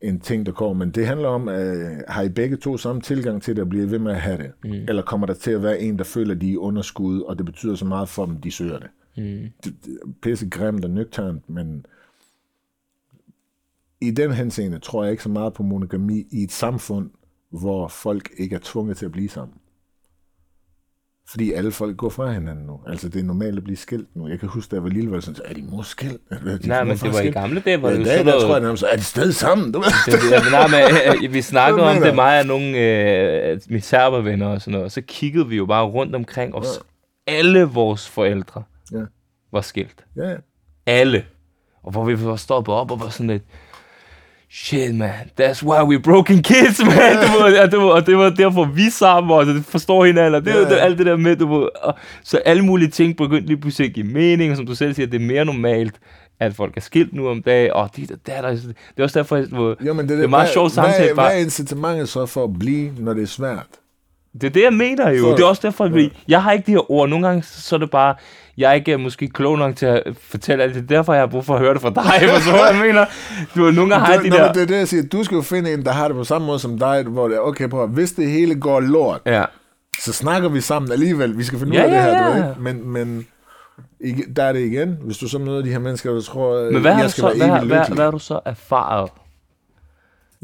en 0.00 0.20
ting, 0.20 0.46
der 0.46 0.52
kommer. 0.52 0.84
Men 0.84 0.94
det 0.94 1.06
handler 1.06 1.28
om, 1.28 1.48
at 1.48 2.04
har 2.08 2.22
I 2.22 2.28
begge 2.28 2.56
to 2.56 2.76
samme 2.76 3.02
tilgang 3.02 3.42
til 3.42 3.56
det, 3.56 3.62
og 3.62 3.68
bliver 3.68 3.86
ved 3.86 3.98
med 3.98 4.12
at 4.12 4.20
have 4.20 4.38
det? 4.38 4.52
Mm. 4.64 4.72
Eller 4.72 5.02
kommer 5.02 5.26
der 5.26 5.34
til 5.34 5.50
at 5.50 5.62
være 5.62 5.80
en, 5.80 5.98
der 5.98 6.04
føler, 6.04 6.34
de 6.34 6.52
er 6.52 6.58
underskud, 6.58 7.20
og 7.20 7.38
det 7.38 7.46
betyder 7.46 7.74
så 7.74 7.84
meget 7.84 8.08
for 8.08 8.26
dem, 8.26 8.40
de 8.40 8.50
søger 8.50 8.78
det? 8.78 8.88
Mm. 9.16 9.50
det, 9.64 9.74
det 9.84 9.98
er 10.02 10.08
pisse 10.22 10.48
grimt 10.48 10.84
og 10.84 10.90
nøgternt, 10.90 11.50
men 11.50 11.86
i 14.00 14.10
den 14.10 14.32
henseende 14.32 14.78
tror 14.78 15.04
jeg 15.04 15.10
ikke 15.10 15.22
så 15.22 15.28
meget 15.28 15.52
på 15.54 15.62
monogami 15.62 16.26
i 16.30 16.42
et 16.42 16.52
samfund, 16.52 17.10
hvor 17.50 17.88
folk 17.88 18.30
ikke 18.36 18.56
er 18.56 18.60
tvunget 18.62 18.96
til 18.96 19.06
at 19.06 19.12
blive 19.12 19.28
sammen. 19.28 19.56
Fordi 21.30 21.52
alle 21.52 21.72
folk 21.72 21.96
går 21.96 22.08
fra 22.08 22.32
hinanden 22.32 22.66
nu. 22.66 22.80
Altså, 22.86 23.08
det 23.08 23.20
er 23.20 23.24
normalt 23.24 23.56
at 23.58 23.64
blive 23.64 23.76
skilt 23.76 24.16
nu. 24.16 24.28
Jeg 24.28 24.40
kan 24.40 24.48
huske, 24.48 24.70
da 24.70 24.76
jeg 24.76 24.82
var 24.82 24.88
lille, 24.88 25.10
var 25.10 25.16
det 25.16 25.24
sådan, 25.24 25.42
er 25.44 25.54
de 25.54 25.62
mor 25.62 25.82
skilt? 25.82 26.20
De 26.30 26.68
Nej, 26.68 26.84
men 26.84 26.96
det 26.96 27.02
var 27.02 27.08
i 27.08 27.12
skilt? 27.14 27.34
gamle 27.34 27.60
dage, 27.60 27.76
hvor 27.76 27.88
Ja, 27.88 27.94
det 27.94 28.00
i 28.00 28.04
dag, 28.04 28.18
sådan 28.18 28.32
der 28.32 28.40
tror 28.40 28.50
jeg 28.54 28.60
nærmest, 28.60 28.84
er 28.92 28.96
de 28.96 29.02
stadig 29.02 29.34
sammen? 29.34 29.72
Du? 29.72 29.82
Det, 30.06 30.12
det, 30.12 30.50
nej, 30.50 30.68
men, 30.68 31.24
øh, 31.24 31.32
vi 31.32 31.42
snakkede 31.42 31.86
om 31.90 32.02
det, 32.02 32.14
mig 32.14 32.40
og 32.40 32.46
nogle 32.46 32.78
øh, 32.78 33.60
mine 33.68 33.80
serbervenner 33.80 34.46
og 34.46 34.60
sådan 34.60 34.72
noget, 34.72 34.84
og 34.84 34.92
så 34.92 35.00
kiggede 35.00 35.48
vi 35.48 35.56
jo 35.56 35.66
bare 35.66 35.84
rundt 35.84 36.14
omkring, 36.14 36.54
og 36.54 36.64
s- 36.64 36.80
alle 37.26 37.62
vores 37.64 38.08
forældre 38.08 38.62
Ja. 38.92 38.98
var 39.52 39.60
skilt. 39.60 40.04
Ja, 40.16 40.34
Alle. 40.86 41.24
Og 41.82 41.92
hvor 41.92 42.04
vi 42.04 42.24
var 42.24 42.36
stoppet 42.36 42.74
op 42.74 42.90
og 42.90 43.00
var 43.00 43.08
sådan 43.08 43.26
lidt, 43.26 43.42
shit 44.54 44.94
man, 44.94 45.10
that's 45.40 45.62
why 45.62 45.82
we 45.82 45.98
broken 45.98 46.42
kids, 46.42 46.78
man. 46.96 47.16
Du 47.16 47.42
ved, 47.44 47.58
og, 47.58 47.70
det 47.70 47.78
var, 47.78 47.84
og 47.84 48.06
det 48.06 48.16
var 48.18 48.30
derfor, 48.30 48.64
vi 48.64 48.90
sammen, 48.90 49.32
og 49.32 49.46
det 49.46 49.64
forstår 49.64 50.04
hinanden, 50.04 50.34
og 50.34 50.44
det, 50.44 50.54
det, 50.54 50.76
alt 50.80 50.98
det 50.98 51.06
der 51.06 51.16
med, 51.16 51.36
du 51.36 51.54
ved, 51.60 51.68
og, 51.82 51.94
så 52.24 52.38
alle 52.38 52.64
mulige 52.64 52.90
ting 52.90 53.16
begyndte 53.16 53.46
lige 53.46 53.56
pludselig 53.60 53.88
at 53.88 53.94
give 53.94 54.06
mening, 54.06 54.50
og 54.50 54.56
som 54.56 54.66
du 54.66 54.74
selv 54.74 54.94
siger, 54.94 55.06
det 55.06 55.22
er 55.22 55.26
mere 55.26 55.44
normalt, 55.44 55.94
at 56.40 56.54
folk 56.54 56.76
er 56.76 56.80
skilt 56.80 57.12
nu 57.12 57.28
om 57.28 57.42
dagen, 57.42 57.72
og 57.72 57.90
det, 57.96 58.08
der, 58.08 58.14
der, 58.26 58.40
der, 58.42 58.50
det 58.50 58.74
er 58.98 59.02
også 59.02 59.18
derfor, 59.18 59.36
at, 59.36 59.50
du 59.50 59.74
Jo, 59.86 59.92
men 59.92 60.08
det, 60.08 60.18
det 60.18 60.24
er 60.24 60.28
meget 60.28 60.46
hvad, 60.46 60.52
sjovt 60.52 60.72
samtale. 60.72 61.06
Hvad, 61.06 61.14
bare- 61.16 61.28
hvad 61.28 61.36
er 61.36 61.44
incitamentet 61.44 62.08
så 62.08 62.26
for 62.26 62.44
at 62.44 62.58
blive, 62.58 62.90
når 62.98 63.14
det 63.14 63.22
er 63.22 63.26
svært? 63.26 63.66
Det 64.40 64.44
er 64.44 64.50
det, 64.50 64.62
jeg 64.62 64.72
mener 64.72 65.10
jo. 65.10 65.30
Så- 65.30 65.36
det 65.36 65.40
er 65.42 65.46
også 65.46 65.62
derfor, 65.64 65.84
at 65.84 65.94
vi, 65.94 66.12
jeg 66.28 66.42
har 66.42 66.52
ikke 66.52 66.66
de 66.66 66.70
her 66.70 66.90
ord. 66.90 67.08
Nogle 67.08 67.26
gange 67.26 67.42
så 67.42 67.74
er 67.74 67.78
det 67.78 67.90
bare, 67.90 68.14
jeg 68.58 68.70
er 68.70 68.74
ikke 68.74 68.92
øh, 68.92 69.00
måske 69.00 69.28
klog 69.28 69.58
nok 69.58 69.76
til 69.76 69.86
at 69.86 70.02
fortælle 70.30 70.64
alt 70.64 70.74
det. 70.74 70.82
Er 70.82 70.86
derfor, 70.86 71.12
jeg 71.12 71.22
har 71.22 71.26
brug 71.26 71.44
for 71.44 71.54
at 71.54 71.60
høre 71.60 71.74
det 71.74 71.82
fra 71.82 71.90
dig. 71.90 72.04
Du, 72.46 72.50
hvad 72.50 72.70
jeg 72.70 72.80
mener? 72.86 73.04
Du, 73.56 73.62
ved, 73.64 73.72
nogle 73.72 73.90
gange 73.94 74.06
har 74.06 74.22
de 74.22 74.28
nå, 74.28 74.36
der... 74.36 74.52
det 74.52 74.62
er 74.62 74.66
det, 74.66 74.76
jeg 74.78 74.88
siger. 74.88 75.02
Du 75.02 75.24
skal 75.24 75.34
jo 75.36 75.42
finde 75.42 75.72
en, 75.74 75.84
der 75.84 75.92
har 75.92 76.08
det 76.08 76.16
på 76.16 76.24
samme 76.24 76.46
måde 76.46 76.58
som 76.58 76.78
dig, 76.78 77.02
hvor 77.02 77.28
det 77.28 77.36
er, 77.36 77.40
okay, 77.40 77.68
prøv, 77.68 77.82
at- 77.82 77.90
hvis 77.90 78.12
det 78.12 78.30
hele 78.30 78.54
går 78.60 78.80
lort, 78.80 79.20
Ja. 79.26 79.44
så 80.00 80.12
snakker 80.12 80.48
vi 80.48 80.60
sammen 80.60 80.92
alligevel. 80.92 81.38
Vi 81.38 81.44
skal 81.44 81.58
finde 81.58 81.76
Ja, 81.76 81.80
ud 81.86 81.90
af 81.90 81.90
det 81.90 82.02
her, 82.02 82.22
ja, 82.22 82.28
du 82.28 82.32
ved 82.32 82.42
ja. 82.42 82.48
Men, 82.60 82.88
men 82.88 83.26
der 84.36 84.42
er 84.42 84.52
det 84.52 84.60
igen. 84.60 84.96
Hvis 85.04 85.18
du 85.18 85.28
så 85.28 85.38
møder 85.38 85.62
de 85.62 85.70
her 85.70 85.78
mennesker, 85.78 86.12
der 86.12 86.20
tror, 86.20 86.70
Men 86.72 86.80
hvad 86.80 86.92
har, 86.92 87.00
jeg 87.00 87.10
skal 87.10 87.20
så, 87.20 87.26
være 87.26 87.36
hvad, 87.36 87.46
evig 87.46 87.58
har- 87.58 87.64
hvad, 87.66 87.76
lykkelig. 87.78 87.94
hvad 87.94 88.04
har 88.04 88.10
du 88.10 88.18
så 88.18 88.40
erfaret? 88.46 89.10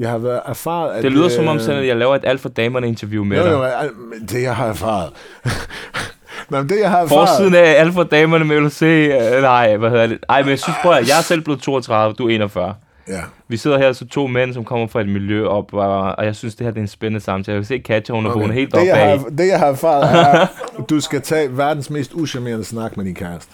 Jeg 0.00 0.10
har 0.10 0.18
været 0.18 0.40
erfaret, 0.46 0.92
at... 0.92 1.02
Det 1.02 1.12
lyder 1.12 1.24
øh, 1.24 1.30
som 1.30 1.48
om, 1.48 1.58
sådan, 1.58 1.80
at 1.80 1.86
jeg 1.86 1.96
laver 1.96 2.16
et 2.16 2.24
alt 2.24 2.40
for 2.40 2.48
damerne 2.48 2.88
interview 2.88 3.24
med 3.24 3.36
Jo, 3.38 3.44
dig. 3.44 3.52
jo, 3.52 4.04
men 4.04 4.26
det 4.28 4.42
jeg 4.42 4.56
har 4.56 4.66
erfaret. 4.66 5.12
Nå, 6.50 6.58
men 6.58 6.68
det 6.68 6.80
jeg 6.80 6.90
har 6.90 7.02
erfaret... 7.02 7.28
Forsiden 7.28 7.54
af 7.54 7.80
alt 7.80 7.94
for 7.94 8.02
damerne 8.02 8.44
med 8.44 8.60
LC. 8.60 8.82
Øh, 8.82 9.42
nej, 9.42 9.76
hvad 9.76 9.90
hedder 9.90 10.06
det? 10.06 10.18
Ej, 10.28 10.42
men 10.42 10.50
jeg 10.50 10.58
synes, 10.58 10.76
prøv 10.82 10.92
at, 10.92 11.08
jeg 11.08 11.18
er 11.18 11.22
selv 11.22 11.40
blevet 11.40 11.60
32, 11.60 12.14
du 12.14 12.28
er 12.28 12.34
41. 12.34 12.74
Ja. 13.08 13.20
Vi 13.48 13.56
sidder 13.56 13.78
her 13.78 13.92
så 13.92 14.06
to 14.06 14.26
mænd, 14.26 14.54
som 14.54 14.64
kommer 14.64 14.86
fra 14.86 15.00
et 15.00 15.08
miljø 15.08 15.46
op, 15.46 15.74
og, 15.74 16.00
og 16.18 16.24
jeg 16.24 16.36
synes, 16.36 16.54
det 16.54 16.64
her 16.64 16.70
det 16.70 16.78
er 16.78 16.82
en 16.82 16.88
spændende 16.88 17.20
samtale. 17.20 17.54
Jeg 17.54 17.60
kan 17.60 17.66
se 17.66 17.78
Katja, 17.78 18.14
hun 18.14 18.26
er 18.26 18.30
okay. 18.30 18.52
helt 18.52 18.72
det, 18.72 18.80
op 18.80 18.86
jeg 18.86 18.94
bag. 18.94 19.20
har, 19.20 19.28
det 19.28 19.46
jeg 19.48 19.58
har 19.58 19.66
erfaret 19.66 20.26
er, 20.34 20.46
du 20.90 21.00
skal 21.00 21.22
tage 21.22 21.56
verdens 21.56 21.90
mest 21.90 22.12
uschammerende 22.14 22.64
snak 22.64 22.96
med 22.96 23.04
din 23.04 23.14
kæreste. 23.14 23.52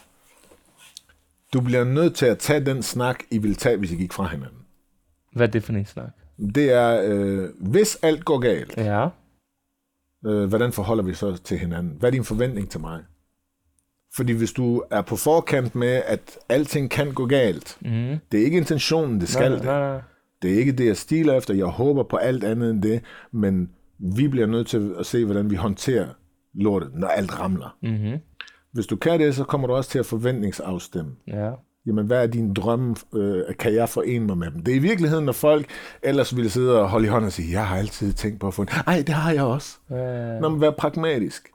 Du 1.52 1.60
bliver 1.60 1.84
nødt 1.84 2.14
til 2.14 2.26
at 2.26 2.38
tage 2.38 2.60
den 2.66 2.82
snak, 2.82 3.20
I 3.30 3.38
vil 3.38 3.54
tage, 3.54 3.76
hvis 3.76 3.92
I 3.92 3.94
gik 3.94 4.12
fra 4.12 4.26
hinanden. 4.26 4.58
Hvad 5.32 5.48
er 5.48 5.50
det 5.50 5.64
for 5.64 5.72
en 5.72 5.86
snak? 5.86 6.08
Det 6.54 6.72
er, 6.72 7.02
øh, 7.04 7.48
hvis 7.60 7.98
alt 8.02 8.24
går 8.24 8.38
galt, 8.38 8.76
Ja. 8.76 9.08
øh, 10.26 10.48
hvordan 10.48 10.72
forholder 10.72 11.04
vi 11.04 11.14
så 11.14 11.36
til 11.36 11.58
hinanden? 11.58 11.96
Hvad 11.98 12.08
er 12.08 12.12
din 12.12 12.24
forventning 12.24 12.70
til 12.70 12.80
mig? 12.80 13.02
Fordi 14.16 14.32
hvis 14.32 14.52
du 14.52 14.82
er 14.90 15.02
på 15.02 15.16
forkant 15.16 15.74
med, 15.74 16.02
at 16.06 16.38
alting 16.48 16.90
kan 16.90 17.12
gå 17.12 17.26
galt, 17.26 17.78
Mm. 17.80 18.16
det 18.32 18.40
er 18.40 18.44
ikke 18.44 18.56
intentionen, 18.58 19.20
det 19.20 19.28
skal 19.28 19.50
nej, 19.50 19.56
det. 19.58 19.64
nej, 19.64 19.80
nej. 19.80 20.00
Det 20.42 20.54
er 20.54 20.58
ikke 20.58 20.72
det, 20.72 20.86
jeg 20.86 20.96
stiler 20.96 21.34
efter. 21.34 21.54
Jeg 21.54 21.66
håber 21.66 22.02
på 22.02 22.16
alt 22.16 22.44
andet 22.44 22.70
end 22.70 22.82
det, 22.82 23.02
men 23.32 23.70
vi 23.98 24.28
bliver 24.28 24.46
nødt 24.46 24.66
til 24.66 24.94
at 24.98 25.06
se, 25.06 25.24
hvordan 25.24 25.50
vi 25.50 25.54
håndterer 25.54 26.08
lortet, 26.54 26.90
når 26.94 27.08
alt 27.08 27.38
ramler. 27.40 27.76
Mm-hmm. 27.82 28.18
Hvis 28.72 28.86
du 28.86 28.96
kan 28.96 29.20
det, 29.20 29.34
så 29.34 29.44
kommer 29.44 29.66
du 29.66 29.74
også 29.74 29.90
til 29.90 29.98
at 29.98 30.06
forventningsafstemme. 30.06 31.12
Ja. 31.26 31.50
Jamen, 31.86 32.06
hvad 32.06 32.22
er 32.22 32.26
dine 32.26 32.54
drømme? 32.54 32.96
Øh, 33.14 33.42
kan 33.58 33.74
jeg 33.74 33.88
forene 33.88 34.26
mig 34.26 34.38
med 34.38 34.50
dem? 34.50 34.62
Det 34.62 34.72
er 34.72 34.76
i 34.76 34.78
virkeligheden, 34.78 35.24
når 35.24 35.32
folk 35.32 35.66
ellers 36.02 36.36
ville 36.36 36.50
sidde 36.50 36.80
og 36.80 36.88
holde 36.88 37.06
i 37.06 37.08
hånden 37.08 37.26
og 37.26 37.32
sige, 37.32 37.52
jeg 37.52 37.66
har 37.66 37.76
altid 37.76 38.12
tænkt 38.12 38.40
på 38.40 38.46
at 38.46 38.54
få 38.54 38.62
en... 38.62 38.68
Ej, 38.86 39.02
det 39.06 39.14
har 39.14 39.32
jeg 39.32 39.42
også. 39.42 39.76
Øh, 39.92 40.40
Nå, 40.40 40.48
men 40.48 40.60
vær 40.60 40.70
pragmatisk. 40.70 41.48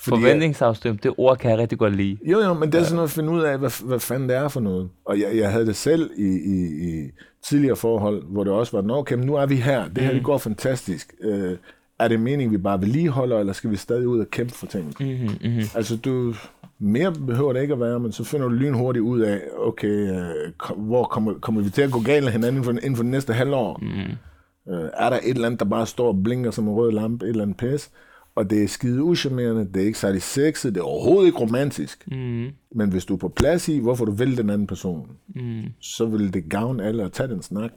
Forventningsafstemt, 0.00 1.02
det 1.02 1.14
ord 1.16 1.38
kan 1.38 1.50
jeg 1.50 1.58
rigtig 1.58 1.78
godt 1.78 1.96
lide. 1.96 2.18
Jo, 2.24 2.40
jo, 2.40 2.54
men 2.54 2.72
det 2.72 2.80
er 2.80 2.82
sådan 2.82 2.94
noget 2.94 3.08
at 3.08 3.12
finde 3.12 3.30
ud 3.30 3.40
af, 3.40 3.58
hvad, 3.58 3.84
hvad 3.86 4.00
fanden 4.00 4.28
det 4.28 4.36
er 4.36 4.48
for 4.48 4.60
noget. 4.60 4.88
Og 5.04 5.20
jeg, 5.20 5.36
jeg 5.36 5.52
havde 5.52 5.66
det 5.66 5.76
selv 5.76 6.10
i, 6.16 6.26
i, 6.26 6.88
i 6.88 7.10
tidligere 7.48 7.76
forhold, 7.76 8.22
hvor 8.28 8.44
det 8.44 8.52
også 8.52 8.76
var, 8.76 8.82
Nå, 8.82 8.96
okay, 8.96 9.14
men 9.14 9.26
nu 9.26 9.34
er 9.34 9.46
vi 9.46 9.56
her. 9.56 9.88
Det 9.88 10.02
her, 10.04 10.12
det 10.12 10.24
går 10.24 10.38
fantastisk. 10.38 11.14
Øh, 11.20 11.56
er 11.98 12.08
det 12.08 12.20
meningen, 12.20 12.52
vi 12.52 12.58
bare 12.58 12.80
vedligeholder, 12.80 13.38
eller 13.38 13.52
skal 13.52 13.70
vi 13.70 13.76
stadig 13.76 14.08
ud 14.08 14.20
og 14.20 14.30
kæmpe 14.30 14.54
for 14.54 14.66
tingene? 14.66 14.92
Mm-hmm, 15.00 15.48
mm-hmm. 15.48 15.64
Altså, 15.74 15.96
du, 15.96 16.34
mere 16.78 17.12
behøver 17.26 17.52
det 17.52 17.62
ikke 17.62 17.74
at 17.74 17.80
være, 17.80 18.00
men 18.00 18.12
så 18.12 18.24
finder 18.24 18.48
du 18.48 18.54
lynhurtigt 18.54 19.02
ud 19.02 19.20
af, 19.20 19.40
okay, 19.58 20.12
øh, 20.12 20.76
hvor 20.76 21.04
kommer, 21.04 21.34
kommer 21.34 21.62
vi 21.62 21.70
til 21.70 21.82
at 21.82 21.90
gå 21.92 22.00
galt 22.00 22.26
af 22.26 22.32
hinanden 22.32 22.52
inden 22.56 22.64
for, 22.64 22.70
inden 22.72 22.96
for 22.96 23.02
det 23.02 23.10
næste 23.10 23.32
halvår? 23.32 23.78
Mm. 23.82 24.72
Øh, 24.72 24.90
er 24.94 25.10
der 25.10 25.16
et 25.16 25.30
eller 25.34 25.46
andet, 25.46 25.60
der 25.60 25.66
bare 25.66 25.86
står 25.86 26.08
og 26.08 26.22
blinker 26.24 26.50
som 26.50 26.68
en 26.68 26.74
rød 26.74 26.92
lampe, 26.92 27.24
et 27.24 27.30
eller 27.30 27.42
andet 27.42 27.56
pis? 27.56 27.90
Og 28.34 28.50
det 28.50 28.62
er 28.64 28.68
skide 28.68 29.02
uschammerende, 29.02 29.68
det 29.74 29.82
er 29.82 29.86
ikke 29.86 29.98
særlig 29.98 30.22
sexet, 30.22 30.74
det 30.74 30.80
er 30.80 30.84
overhovedet 30.84 31.26
ikke 31.26 31.38
romantisk. 31.38 32.08
Mm. 32.10 32.46
Men 32.74 32.90
hvis 32.90 33.04
du 33.04 33.14
er 33.14 33.18
på 33.18 33.28
plads 33.28 33.68
i, 33.68 33.78
hvorfor 33.78 34.04
du 34.04 34.12
vil 34.12 34.36
den 34.36 34.50
anden 34.50 34.66
person, 34.66 35.08
Mm. 35.34 35.62
så 35.80 36.06
vil 36.06 36.34
det 36.34 36.50
gavne 36.50 36.84
alle 36.84 37.04
at 37.04 37.12
tage 37.12 37.28
den 37.28 37.42
snak. 37.42 37.72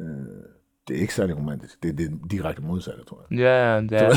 Øh, 0.00 0.06
det 0.88 0.96
er 0.96 1.00
ikke 1.00 1.14
særlig 1.14 1.36
romantisk. 1.36 1.82
Det 1.82 1.88
er 1.88 1.92
det 1.96 2.10
direkte 2.30 2.62
modsatte, 2.62 3.04
tror 3.04 3.26
jeg. 3.30 3.38
Ja, 3.38 3.80
det 3.80 3.92
er. 3.92 4.10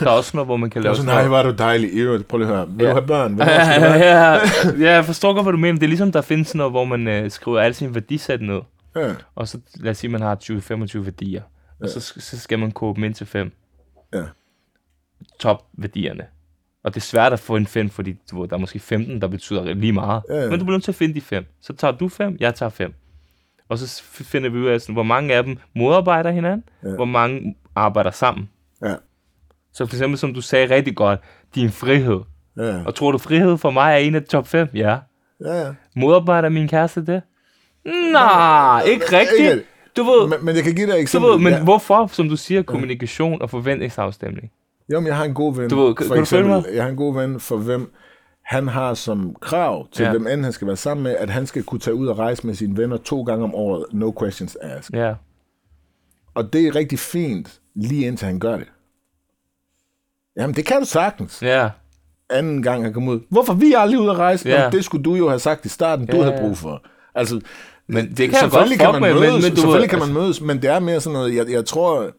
Der 0.00 0.06
er 0.06 0.10
også 0.10 0.30
noget, 0.36 0.48
hvor 0.48 0.56
man 0.56 0.70
kan 0.70 0.78
Og 0.78 0.82
lave 0.84 0.94
så, 0.96 1.02
sådan 1.02 1.14
nej, 1.24 1.28
var 1.28 1.42
du 1.42 1.54
dejlig. 1.58 1.90
Øvrigt, 1.92 2.28
prøv 2.28 2.38
lige 2.38 2.48
at 2.48 2.54
høre. 2.56 2.68
Vil 2.68 2.84
Ja. 2.84 2.90
du 2.90 2.94
have 2.94 3.06
børn? 3.06 3.36
Skal 3.38 3.46
du 3.46 3.52
have? 3.88 4.04
ja, 4.04 4.32
ja, 4.78 4.92
jeg 4.94 5.04
forstår 5.04 5.32
godt, 5.34 5.44
hvad 5.44 5.52
du 5.52 5.58
mener. 5.58 5.78
Det 5.78 5.82
er 5.86 5.88
ligesom, 5.88 6.12
der 6.12 6.20
findes 6.20 6.54
noget, 6.54 6.72
hvor 6.72 6.84
man 6.84 7.08
øh, 7.08 7.30
skriver 7.30 7.60
alle 7.60 7.74
sine 7.74 7.94
værdisæt 7.94 8.40
ned. 8.42 8.60
Ja. 8.96 9.14
Og 9.34 9.48
så 9.48 9.58
lad 9.74 9.90
os 9.90 9.98
sige, 9.98 10.10
man 10.10 10.20
har 10.20 10.34
20-25 10.96 10.98
værdier. 10.98 11.42
Og 11.80 11.88
så, 11.88 12.00
så 12.00 12.38
skal 12.38 12.58
man 12.58 12.72
koge 12.72 12.94
dem 12.94 13.04
ind 13.04 13.14
til 13.14 13.26
fem. 13.26 13.52
Ja. 14.14 14.22
Top-værdierne. 15.40 16.24
Og 16.84 16.94
det 16.94 17.00
er 17.00 17.04
svært 17.04 17.32
at 17.32 17.40
få 17.40 17.56
en 17.56 17.66
fem, 17.66 17.90
fordi 17.90 18.16
du 18.30 18.44
der 18.44 18.56
er 18.56 18.60
måske 18.60 18.78
15, 18.78 19.20
der 19.20 19.28
betyder 19.28 19.74
lige 19.74 19.92
meget. 19.92 20.22
Ja, 20.28 20.34
ja. 20.42 20.50
Men 20.50 20.58
du 20.58 20.64
bliver 20.64 20.76
nødt 20.76 20.84
til 20.84 20.90
at 20.92 20.96
finde 20.96 21.14
de 21.14 21.20
fem. 21.20 21.44
Så 21.60 21.72
tager 21.72 21.92
du 21.92 22.08
fem, 22.08 22.36
jeg 22.40 22.54
tager 22.54 22.70
fem. 22.70 22.94
Og 23.68 23.78
så 23.78 24.02
finder 24.04 24.50
vi 24.50 24.58
ud 24.58 24.66
af, 24.66 24.80
sådan, 24.80 24.92
hvor 24.92 25.02
mange 25.02 25.34
af 25.34 25.44
dem 25.44 25.56
modarbejder 25.76 26.30
hinanden, 26.30 26.64
Ja. 26.84 26.88
hvor 26.94 27.04
mange 27.04 27.56
arbejder 27.76 28.10
sammen. 28.10 28.50
Ja. 28.82 28.94
Så 29.72 29.86
for 29.86 29.94
eksempel, 29.94 30.18
som 30.18 30.34
du 30.34 30.40
sagde 30.40 30.74
rigtig 30.74 30.96
godt, 30.96 31.20
din 31.54 31.70
frihed. 31.70 32.20
Ja, 32.56 32.84
Og 32.84 32.94
tror 32.94 33.12
du, 33.12 33.18
frihed 33.18 33.58
for 33.58 33.70
mig 33.70 33.92
er 33.92 33.96
en 33.96 34.14
af 34.14 34.22
top 34.22 34.46
5? 34.48 34.68
Ja. 34.74 34.96
ja, 35.44 35.60
ja. 35.66 35.74
Modarbejder 35.96 36.48
min 36.48 36.68
kæreste 36.68 37.06
det? 37.06 37.22
Nej, 38.12 38.82
ikke 38.86 39.04
rigtigt. 39.12 39.50
Ikke. 39.52 39.64
Du 39.96 40.02
ved, 40.02 40.28
Men, 40.28 40.44
men 40.44 40.56
jeg 40.56 40.64
kan 40.64 40.74
give 40.74 40.86
dig 40.86 40.92
et 40.92 40.96
du 40.96 41.00
eksempel. 41.02 41.30
ved 41.30 41.38
men 41.38 41.52
ja. 41.52 41.64
hvorfor, 41.64 42.06
som 42.06 42.28
du 42.28 42.36
siger, 42.36 42.62
kommunikation 42.62 43.42
og 43.42 43.50
forventningsafstemning? 43.50 44.50
Jo, 44.92 45.00
men 45.00 45.06
jeg 45.06 45.16
har 45.16 45.24
en 45.24 45.34
god 45.34 45.54
ven, 45.56 45.70
Du 45.70 45.80
ved, 45.86 45.94
kan- 45.94 46.06
for 46.06 46.14
kan 46.14 46.20
du 46.22 46.26
følge 46.26 46.42
eksempel. 46.44 46.70
mig? 46.70 46.76
Jeg 46.76 46.82
har 46.84 46.90
en 46.90 46.96
god 46.96 47.14
ven, 47.14 47.40
for 47.40 47.56
hvem 47.56 47.92
han 48.48 48.68
har 48.68 48.94
som 48.94 49.34
krav 49.40 49.88
til, 49.92 50.02
Ja. 50.04 50.10
hvem 50.10 50.26
end 50.26 50.44
han 50.44 50.52
skal 50.52 50.66
være 50.66 50.76
sammen 50.76 51.04
med, 51.04 51.16
at 51.16 51.30
han 51.30 51.46
skal 51.46 51.62
kunne 51.62 51.80
tage 51.80 51.94
ud 51.94 52.06
og 52.06 52.18
rejse 52.18 52.46
med 52.46 52.54
sine 52.54 52.76
venner 52.76 52.96
to 52.96 53.22
gange 53.22 53.44
om 53.44 53.54
året. 53.54 53.84
No 53.92 54.12
questions 54.20 54.56
asked. 54.62 54.94
Ja. 54.94 55.14
Og 56.34 56.52
det 56.52 56.66
er 56.66 56.74
rigtig 56.74 56.98
fint, 56.98 57.60
lige 57.74 58.06
indtil 58.06 58.26
han 58.26 58.38
gør 58.40 58.56
det. 58.56 58.66
Jamen, 60.36 60.56
det 60.56 60.66
kan 60.66 60.80
du 60.80 60.86
sagtens. 60.86 61.42
Ja. 61.42 61.68
Anden 62.30 62.62
gang 62.62 62.82
han 62.84 62.92
kom 62.92 63.08
ud. 63.08 63.20
Hvorfor 63.30 63.52
vi 63.54 63.72
er 63.72 63.78
aldrig 63.78 64.00
ude 64.00 64.10
at 64.10 64.16
rejse? 64.18 64.48
Ja. 64.48 64.62
Ja. 64.62 64.70
det 64.70 64.84
skulle 64.84 65.04
du 65.04 65.14
jo 65.14 65.28
have 65.28 65.38
sagt 65.38 65.64
i 65.64 65.68
starten, 65.68 66.06
du 66.06 66.16
Ja, 66.16 66.22
havde 66.22 66.36
brug 66.40 66.56
for. 66.58 66.82
Altså, 67.14 67.40
Men 67.86 68.08
det 68.16 68.30
kan 68.30 68.38
selvfølgelig 68.38 68.78
godt 68.80 68.92
kan 68.94 69.02
man 69.02 69.12
med, 69.14 69.20
mødes, 69.20 69.32
men- 69.34 69.42
men 69.42 69.50
du 69.50 69.56
selvfølgelig 69.60 69.90
kan 69.90 69.98
man 69.98 70.12
mødes, 70.12 70.40
men 70.40 70.62
det 70.62 70.70
er 70.70 70.78
mere 70.78 71.00
sådan 71.00 71.14
noget, 71.14 71.34
jeg, 71.34 71.50
jeg 71.50 71.64
tror, 71.64 72.10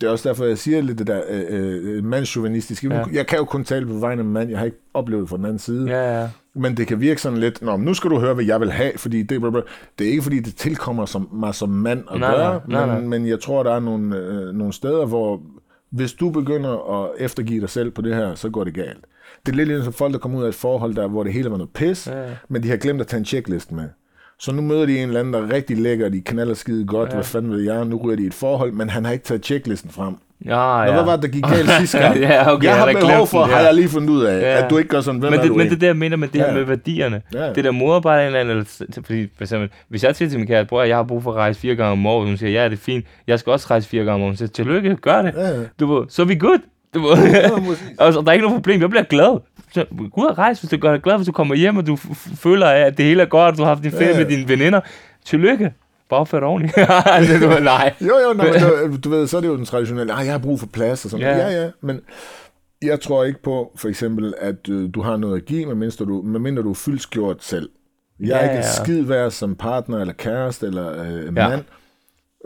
det 0.00 0.06
er 0.06 0.10
også 0.10 0.28
derfor, 0.28 0.44
jeg 0.44 0.58
siger 0.58 0.80
lidt 0.80 0.98
det 0.98 1.06
der 1.06 1.20
øh, 1.28 1.96
øh, 1.96 2.04
mandsjuvenistisk. 2.04 2.84
Ja. 2.84 2.94
Ja. 2.96 3.04
Jeg 3.12 3.26
kan 3.26 3.38
jo 3.38 3.44
kun 3.44 3.64
tale 3.64 3.86
på 3.86 3.92
vegne 3.92 4.20
af 4.20 4.24
en 4.24 4.32
mand, 4.32 4.50
jeg 4.50 4.58
har 4.58 4.64
ikke 4.66 4.78
oplevet 4.94 5.20
det 5.22 5.28
fra 5.30 5.36
den 5.36 5.44
anden 5.44 5.58
side. 5.58 5.90
Ja, 5.90 6.20
ja. 6.20 6.28
Men 6.54 6.76
det 6.76 6.86
kan 6.86 7.00
virke 7.00 7.20
sådan 7.20 7.38
lidt, 7.38 7.62
Nå, 7.62 7.76
nu 7.76 7.94
skal 7.94 8.10
du 8.10 8.18
høre, 8.18 8.34
hvad 8.34 8.44
jeg 8.44 8.60
vil 8.60 8.70
have, 8.72 8.92
fordi 8.96 9.22
det, 9.22 9.40
blah. 9.40 9.52
det 9.98 10.06
er 10.06 10.10
ikke 10.10 10.22
fordi, 10.22 10.40
det 10.40 10.54
tilkommer 10.54 11.06
som, 11.06 11.28
mig 11.32 11.54
som 11.54 11.68
mand 11.68 12.04
at 12.12 12.20
Nej, 12.20 12.30
gøre, 12.30 12.60
nej, 12.68 12.86
nej. 12.86 13.00
men, 13.00 13.08
men 13.08 13.26
jeg 13.26 13.40
tror, 13.40 13.62
der 13.62 13.72
er 13.72 13.80
nogle, 13.80 14.16
øh, 14.16 14.54
nogle 14.54 14.72
steder, 14.72 15.06
hvor 15.06 15.40
hvis 15.90 16.12
du 16.12 16.30
begynder 16.30 17.02
at 17.04 17.10
eftergive 17.18 17.60
dig 17.60 17.70
selv 17.70 17.90
på 17.90 18.02
det 18.02 18.14
her, 18.14 18.34
så 18.34 18.50
går 18.50 18.64
det 18.64 18.74
galt. 18.74 19.04
Det 19.46 19.52
er 19.52 19.56
lidt 19.56 19.68
ligesom 19.68 19.92
folk, 19.92 20.12
der 20.12 20.18
kommer 20.18 20.38
ud 20.38 20.44
af 20.44 20.48
et 20.48 20.54
forhold, 20.54 20.94
der, 20.94 21.08
hvor 21.08 21.24
det 21.24 21.32
hele 21.32 21.50
var 21.50 21.56
noget 21.56 21.70
pis, 21.70 22.06
Ja, 22.06 22.22
ja. 22.28 22.34
men 22.48 22.62
de 22.62 22.68
har 22.70 22.76
glemt 22.76 23.00
at 23.00 23.06
tage 23.06 23.18
en 23.18 23.24
checklist 23.24 23.72
med. 23.72 23.88
Så 24.40 24.52
nu 24.52 24.62
møder 24.62 24.86
de 24.86 24.98
en 24.98 25.08
eller 25.08 25.20
anden, 25.20 25.34
der 25.34 25.42
er 25.42 25.52
rigtig 25.52 25.76
lækker, 25.78 26.08
de 26.08 26.20
knaller 26.20 26.54
skide 26.54 26.86
godt, 26.86 27.08
Ja. 27.10 27.14
hvad 27.14 27.24
fanden 27.24 27.50
ved 27.52 27.60
jeg, 27.60 27.84
nu 27.84 27.96
ryger 27.96 28.16
de 28.16 28.26
et 28.26 28.34
forhold, 28.34 28.72
men 28.72 28.90
han 28.90 29.04
har 29.04 29.12
ikke 29.12 29.24
taget 29.24 29.44
checklisten 29.44 29.90
frem. 29.90 30.14
Ja, 30.44 30.50
Nå, 30.50 30.82
ja. 30.82 30.92
hvad 30.92 31.04
var 31.04 31.12
det, 31.16 31.22
der 31.22 31.28
gik 31.28 31.42
galt 31.44 31.70
sidste 31.70 31.98
gang? 31.98 32.16
Ja, 32.20 32.52
okay, 32.52 32.64
jeg 32.64 32.76
har 32.76 32.86
har 32.86 33.00
behov 33.00 33.26
for, 33.26 33.42
den, 33.42 33.50
har 33.50 33.58
ja. 33.60 33.64
jeg 33.66 33.74
lige 33.74 33.88
fundet 33.88 34.10
ud 34.10 34.22
af, 34.22 34.40
Ja. 34.40 34.64
at 34.64 34.70
du 34.70 34.76
ikke 34.78 34.88
gør 34.90 35.00
sådan, 35.00 35.20
hvem 35.20 35.30
Men 35.32 35.38
er 35.38 35.42
det, 35.42 35.50
du 35.50 35.54
men 35.54 35.58
det 35.60 35.64
er 35.64 35.66
egentlig? 35.66 35.80
det, 35.80 35.86
jeg 35.86 35.96
mener 35.96 36.16
med 36.16 36.28
det 36.28 36.40
her 36.40 36.48
Ja. 36.48 36.54
med 36.54 36.64
værdierne. 36.64 37.22
Ja. 37.34 37.52
Det 37.52 37.64
der 37.64 37.70
modarbejder 37.70 38.20
en 38.20 38.26
eller 38.26 38.40
anden, 38.40 38.56
eller, 38.56 39.02
fordi 39.06 39.28
for 39.36 39.44
eksempel, 39.44 39.70
hvis 39.88 40.04
jeg 40.04 40.16
siger 40.16 40.28
til 40.28 40.38
min 40.38 40.46
kæreste, 40.48 40.68
bror, 40.68 40.82
jeg 40.82 40.96
har 40.96 41.02
brug 41.02 41.22
for 41.22 41.30
at 41.30 41.36
rejse 41.36 41.60
fire 41.60 41.74
gange 41.74 41.92
om 41.92 42.06
året, 42.06 42.28
hun 42.28 42.36
siger, 42.36 42.50
ja, 42.62 42.64
det 42.64 42.72
er 42.72 42.76
fint, 42.76 43.04
jeg 43.26 43.38
skal 43.38 43.50
også 43.50 43.66
rejse 43.70 43.88
fire 43.88 44.04
gange 44.04 44.14
om 44.14 44.20
året, 44.20 44.30
hun 44.30 44.36
siger, 44.36 44.48
tillykke, 44.48 44.96
gør 44.96 45.22
det. 45.22 45.34
Ja. 45.36 45.50
Du 45.80 46.06
så 46.08 46.22
er 46.22 46.26
vi 46.26 46.34
good. 46.34 46.58
Du. 46.94 47.00
Ja, 47.16 47.50
og 48.06 48.12
der 48.12 48.22
er 48.26 48.32
ikke 48.32 48.42
noget 48.46 48.54
problem, 48.56 48.80
jeg 48.80 48.90
bliver 48.90 49.02
glad. 49.04 49.40
Så, 49.72 49.84
gå 50.12 50.20
ud 50.22 50.26
og 50.26 50.38
rejse, 50.38 50.62
hvis 50.62 50.70
du 50.70 50.76
gør 50.76 50.92
dig 50.92 51.02
glad, 51.02 51.16
hvis 51.16 51.26
du 51.26 51.32
kommer 51.32 51.54
hjem, 51.54 51.76
og 51.76 51.86
du 51.86 51.96
føler, 52.36 52.66
at 52.66 52.98
det 52.98 53.04
hele 53.06 53.22
er 53.22 53.26
godt, 53.26 53.52
og 53.52 53.58
du 53.58 53.62
har 53.62 53.68
haft 53.68 53.82
din 53.82 53.90
ferie 53.92 54.06
Ja, 54.06 54.12
ja. 54.12 54.18
med 54.18 54.26
dine 54.36 54.48
veninder. 54.48 54.80
Tillykke. 55.24 55.72
Bare 56.10 56.20
opfør 56.20 56.40
dig 56.40 56.48
ordentligt. 56.48 56.78
Altså, 57.06 57.38
du 57.38 57.48
Nej. 57.62 57.94
Jo, 58.00 58.14
jo, 58.28 58.32
men 58.32 58.46
du, 58.92 58.96
du 59.04 59.10
ved, 59.10 59.26
så 59.26 59.36
er 59.36 59.40
det 59.40 59.48
jo 59.48 59.56
den 59.56 59.64
traditionelle, 59.64 60.12
ah, 60.12 60.24
jeg 60.24 60.32
har 60.34 60.38
brug 60.38 60.60
for 60.60 60.66
plads 60.66 61.04
og 61.04 61.10
sådan 61.10 61.26
Ja. 61.26 61.36
ja. 61.36 61.62
ja, 61.62 61.70
men 61.80 62.00
jeg 62.82 63.00
tror 63.00 63.24
ikke 63.24 63.42
på, 63.42 63.72
for 63.76 63.88
eksempel, 63.88 64.34
at 64.40 64.68
øh, 64.70 64.88
du 64.94 65.02
har 65.02 65.16
noget 65.16 65.36
at 65.36 65.44
give, 65.44 65.66
medmindre 65.66 66.04
du, 66.04 66.22
medmindre 66.22 66.62
du 66.62 66.70
er 66.70 66.74
fyldskgjort 66.74 67.44
selv. 67.44 67.68
Jeg 68.20 68.28
er 68.28 68.36
Ja, 68.36 68.42
ikke 68.50 68.56
en 68.56 68.84
skid 68.84 69.02
værd 69.02 69.30
som 69.30 69.54
partner 69.54 69.98
eller 70.00 70.14
kæreste 70.14 70.66
eller 70.66 71.02
øh, 71.02 71.36
Ja. 71.36 71.58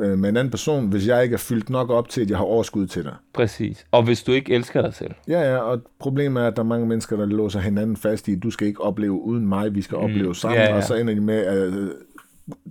Øh, 0.01 0.19
med 0.19 0.28
en 0.28 0.36
anden 0.36 0.51
person, 0.51 0.89
hvis 0.89 1.06
jeg 1.06 1.23
ikke 1.23 1.35
er 1.35 1.39
fyldt 1.39 1.70
nok 1.70 1.90
op 1.90 2.09
til, 2.09 2.20
at 2.20 2.31
jeg 2.31 2.39
har 2.39 2.44
overskud 2.44 2.86
til 2.86 3.05
dig. 3.05 3.14
Præcis. 3.35 3.86
Og 3.90 4.02
hvis 4.02 4.23
du 4.23 4.32
ikke 4.32 4.55
elsker 4.55 4.82
dig 4.82 4.94
selv. 4.94 5.14
Ja, 5.28 5.40
ja, 5.40 5.56
og 5.56 5.81
problemet 5.98 6.43
er, 6.43 6.47
at 6.47 6.56
der 6.56 6.62
er 6.62 6.66
mange 6.66 6.86
mennesker, 6.86 7.16
der 7.16 7.27
låser 7.27 7.60
hinanden 7.60 7.97
fast 7.97 8.28
i, 8.28 8.35
du 8.35 8.51
skal 8.51 8.66
ikke 8.66 8.81
opleve 8.81 9.12
uden 9.12 9.48
mig, 9.48 9.74
vi 9.74 9.82
skal 9.82 9.97
opleve 9.98 10.35
sammen, 10.35 10.60
ja, 10.60 10.69
ja. 10.69 10.77
og 10.77 10.82
så 10.82 10.94
ender 10.94 11.14
de 11.14 11.20
med, 11.20 11.39
at 11.39 11.56
øh, 11.56 11.90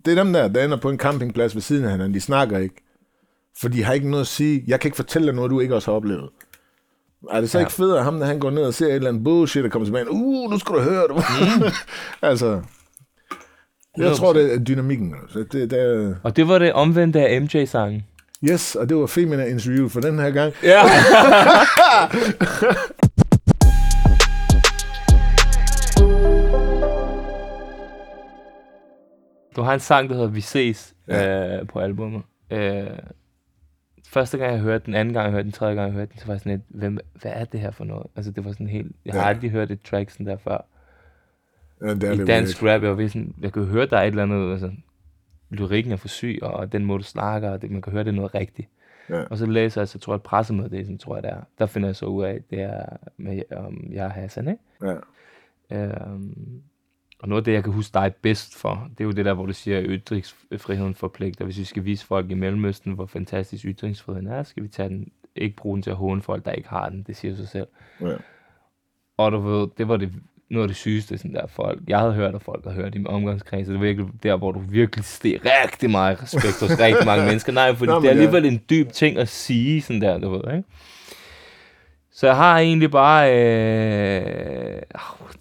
det 0.05 0.17
er 0.17 0.23
dem 0.23 0.33
der, 0.33 0.47
der 0.47 0.65
ender 0.65 0.77
på 0.77 0.89
en 0.89 0.97
campingplads 0.97 1.55
ved 1.55 1.61
siden 1.61 1.85
af 1.85 1.91
hinanden, 1.91 2.13
de 2.13 2.21
snakker 2.21 2.57
ikke, 2.57 2.75
for 3.61 3.69
de 3.69 3.83
har 3.83 3.93
ikke 3.93 4.09
noget 4.09 4.21
at 4.21 4.27
sige, 4.27 4.63
jeg 4.67 4.79
kan 4.79 4.87
ikke 4.87 4.95
fortælle 4.95 5.27
dig 5.27 5.35
noget, 5.35 5.51
du 5.51 5.59
ikke 5.59 5.75
også 5.75 5.91
har 5.91 5.95
oplevet. 5.95 6.29
Er 7.31 7.41
det 7.41 7.49
så 7.49 7.57
ja. 7.57 7.61
ikke 7.65 7.73
fedt, 7.73 7.97
at 7.97 8.03
ham, 8.03 8.19
der 8.19 8.25
han 8.25 8.39
går 8.39 8.49
ned 8.49 8.63
og 8.63 8.73
ser 8.73 8.85
et 8.85 8.93
eller 8.93 9.09
andet 9.09 9.23
bullshit, 9.23 9.65
og 9.65 9.71
kommer 9.71 9.85
tilbage, 9.85 10.11
uh, 10.11 10.51
nu 10.51 10.59
skal 10.59 10.75
du 10.75 10.79
høre 10.79 11.07
det. 11.07 11.15
Mm. 11.15 11.63
altså, 12.29 12.61
jeg 13.97 14.15
tror, 14.15 14.33
det 14.33 14.53
er 14.53 14.59
dynamikken. 14.59 15.15
Altså. 15.21 15.39
Det, 15.51 15.71
det 15.71 15.79
er, 15.81 16.15
Og 16.23 16.35
det 16.35 16.47
var 16.47 16.59
det 16.59 16.73
omvendte 16.73 17.27
af 17.27 17.41
MJ-sangen. 17.41 18.05
yes, 18.49 18.75
og 18.75 18.89
det 18.89 18.97
var 18.97 19.05
Femina 19.07 19.45
interview 19.45 19.89
for 19.89 19.99
den 20.01 20.19
her 20.19 20.31
gang. 20.31 20.53
Ja. 20.63 20.81
du 29.55 29.61
har 29.61 29.73
en 29.73 29.79
sang, 29.79 30.09
der 30.09 30.15
hedder 30.15 30.29
Vi 30.29 30.41
ses 30.41 30.93
ja. 31.07 31.57
øh, 31.59 31.67
på 31.67 31.79
albumet. 31.79 32.21
Øh, 32.51 32.87
første 34.09 34.37
gang, 34.37 34.51
jeg 34.51 34.59
hørte 34.59 34.85
den, 34.85 34.95
anden 34.95 35.13
gang, 35.13 35.23
jeg 35.25 35.31
hørte 35.31 35.43
den, 35.43 35.51
tredje 35.51 35.75
gang, 35.75 35.87
jeg 35.87 35.93
hørte 35.95 36.11
den, 36.11 36.19
så 36.19 36.25
var 36.25 36.33
jeg 36.33 36.39
sådan 36.39 36.51
lidt, 36.51 36.61
hvem, 36.69 36.97
hvad 37.21 37.31
er 37.35 37.45
det 37.45 37.59
her 37.59 37.71
for 37.71 37.83
noget? 37.83 38.07
Altså, 38.15 38.31
det 38.31 38.45
var 38.45 38.51
sådan 38.51 38.67
helt, 38.67 38.91
jeg 39.05 39.13
har 39.13 39.21
Ja. 39.21 39.27
aldrig 39.27 39.51
hørt 39.51 39.71
et 39.71 39.81
track 39.81 40.09
sådan 40.09 40.25
der 40.27 40.37
før. 40.37 40.65
Ja, 41.81 41.93
det 41.93 42.03
er 42.03 42.11
I 42.11 42.17
det 42.17 42.27
dansk 42.27 42.63
rap, 42.63 42.83
jeg 42.83 42.97
var 42.97 43.07
sådan, 43.07 43.35
jeg 43.41 43.53
kan 43.53 43.65
høre, 43.65 43.85
der 43.85 43.97
er 43.97 44.01
et 44.01 44.07
eller 44.07 44.23
andet, 44.23 44.51
altså, 44.51 44.71
lyrikken 45.49 45.91
er 45.91 45.97
for 45.97 46.07
syg, 46.07 46.39
og 46.41 46.71
den 46.71 46.85
måde, 46.85 46.99
du 46.99 47.03
snakker, 47.03 47.49
og 47.49 47.61
det, 47.61 47.71
man 47.71 47.81
kan 47.81 47.91
høre, 47.91 48.03
det 48.03 48.09
er 48.09 48.15
noget 48.15 48.35
rigtigt. 48.35 48.69
Ja. 49.09 49.23
Og 49.23 49.37
så 49.37 49.45
læser 49.45 49.81
jeg, 49.81 49.87
så 49.87 49.99
tror 49.99 50.13
jeg, 50.13 50.15
at 50.15 50.23
pressemeddelelsen, 50.23 50.97
tror 50.97 51.15
jeg, 51.15 51.23
det 51.23 51.31
er. 51.31 51.41
Der 51.59 51.65
finder 51.65 51.87
jeg 51.87 51.95
så 51.95 52.05
ud 52.05 52.23
af, 52.23 52.39
det 52.49 52.61
er 52.61 52.85
med 53.17 53.41
um, 53.57 53.89
jeg 53.91 54.05
er 54.05 54.09
Hassan, 54.09 54.47
ikke? 54.47 54.61
Ja. 54.81 54.95
Øhm, 55.71 56.61
og 57.19 57.29
noget 57.29 57.41
af 57.41 57.45
det, 57.45 57.53
jeg 57.53 57.63
kan 57.63 57.73
huske 57.73 57.93
dig 57.93 58.13
bedst 58.21 58.55
for, 58.55 58.89
det 58.91 59.03
er 59.03 59.05
jo 59.05 59.11
det 59.11 59.25
der, 59.25 59.33
hvor 59.33 59.45
du 59.45 59.53
siger, 59.53 59.77
at 59.77 59.85
ytringsfriheden 59.87 60.95
forpligter. 60.95 61.45
Hvis 61.45 61.59
vi 61.59 61.63
skal 61.63 61.85
vise 61.85 62.05
folk 62.05 62.31
i 62.31 62.33
Mellemøsten, 62.33 62.93
hvor 62.93 63.05
fantastisk 63.05 63.65
ytringsfriheden 63.65 64.27
er, 64.27 64.43
skal 64.43 64.63
vi 64.63 64.67
tage 64.67 64.89
den, 64.89 65.11
ikke 65.35 65.55
bruge 65.55 65.75
den 65.75 65.83
til 65.83 65.89
at 65.89 65.95
håne 65.95 66.21
folk, 66.21 66.45
der 66.45 66.51
ikke 66.51 66.69
har 66.69 66.89
den. 66.89 67.03
Det 67.03 67.17
siger 67.17 67.35
sig 67.35 67.47
selv. 67.47 67.67
Ja. 68.01 68.15
Og 69.17 69.31
du 69.31 69.39
ved, 69.39 69.67
det 69.77 69.87
var 69.87 69.97
det, 69.97 70.11
noget 70.51 70.63
af 70.63 70.67
det 70.67 70.77
sygeste, 70.77 71.17
sådan 71.17 71.33
der 71.33 71.47
folk. 71.47 71.79
Jeg 71.87 71.99
havde 71.99 72.13
hørt, 72.13 72.35
at 72.35 72.41
folk 72.41 72.63
havde 72.63 72.75
hørt 72.75 72.95
i 72.95 72.97
min 72.97 73.07
omgangskreds, 73.07 73.67
det 73.67 73.73
var 73.75 73.81
virkelig 73.81 74.07
der, 74.23 74.35
hvor 74.37 74.51
du 74.51 74.59
virkelig 74.59 75.05
steg 75.05 75.39
rigtig 75.45 75.89
meget 75.89 76.23
respekt 76.23 76.59
hos 76.59 76.79
rigtig 76.79 77.05
mange 77.05 77.25
mennesker. 77.29 77.51
Nej, 77.53 77.75
fordi 77.75 77.91
Nå, 77.91 77.95
det 77.95 78.03
er 78.03 78.13
ja. 78.13 78.19
alligevel 78.19 78.45
en 78.45 78.61
dyb 78.69 78.91
ting 78.91 79.17
at 79.17 79.27
sige, 79.27 79.81
sådan 79.81 80.01
der, 80.01 80.17
du 80.17 80.29
ved, 80.29 80.55
ikke? 80.57 80.67
Så 82.11 82.27
jeg 82.27 82.35
har 82.35 82.59
egentlig 82.59 82.91
bare, 82.91 83.29
øh, 83.33 84.81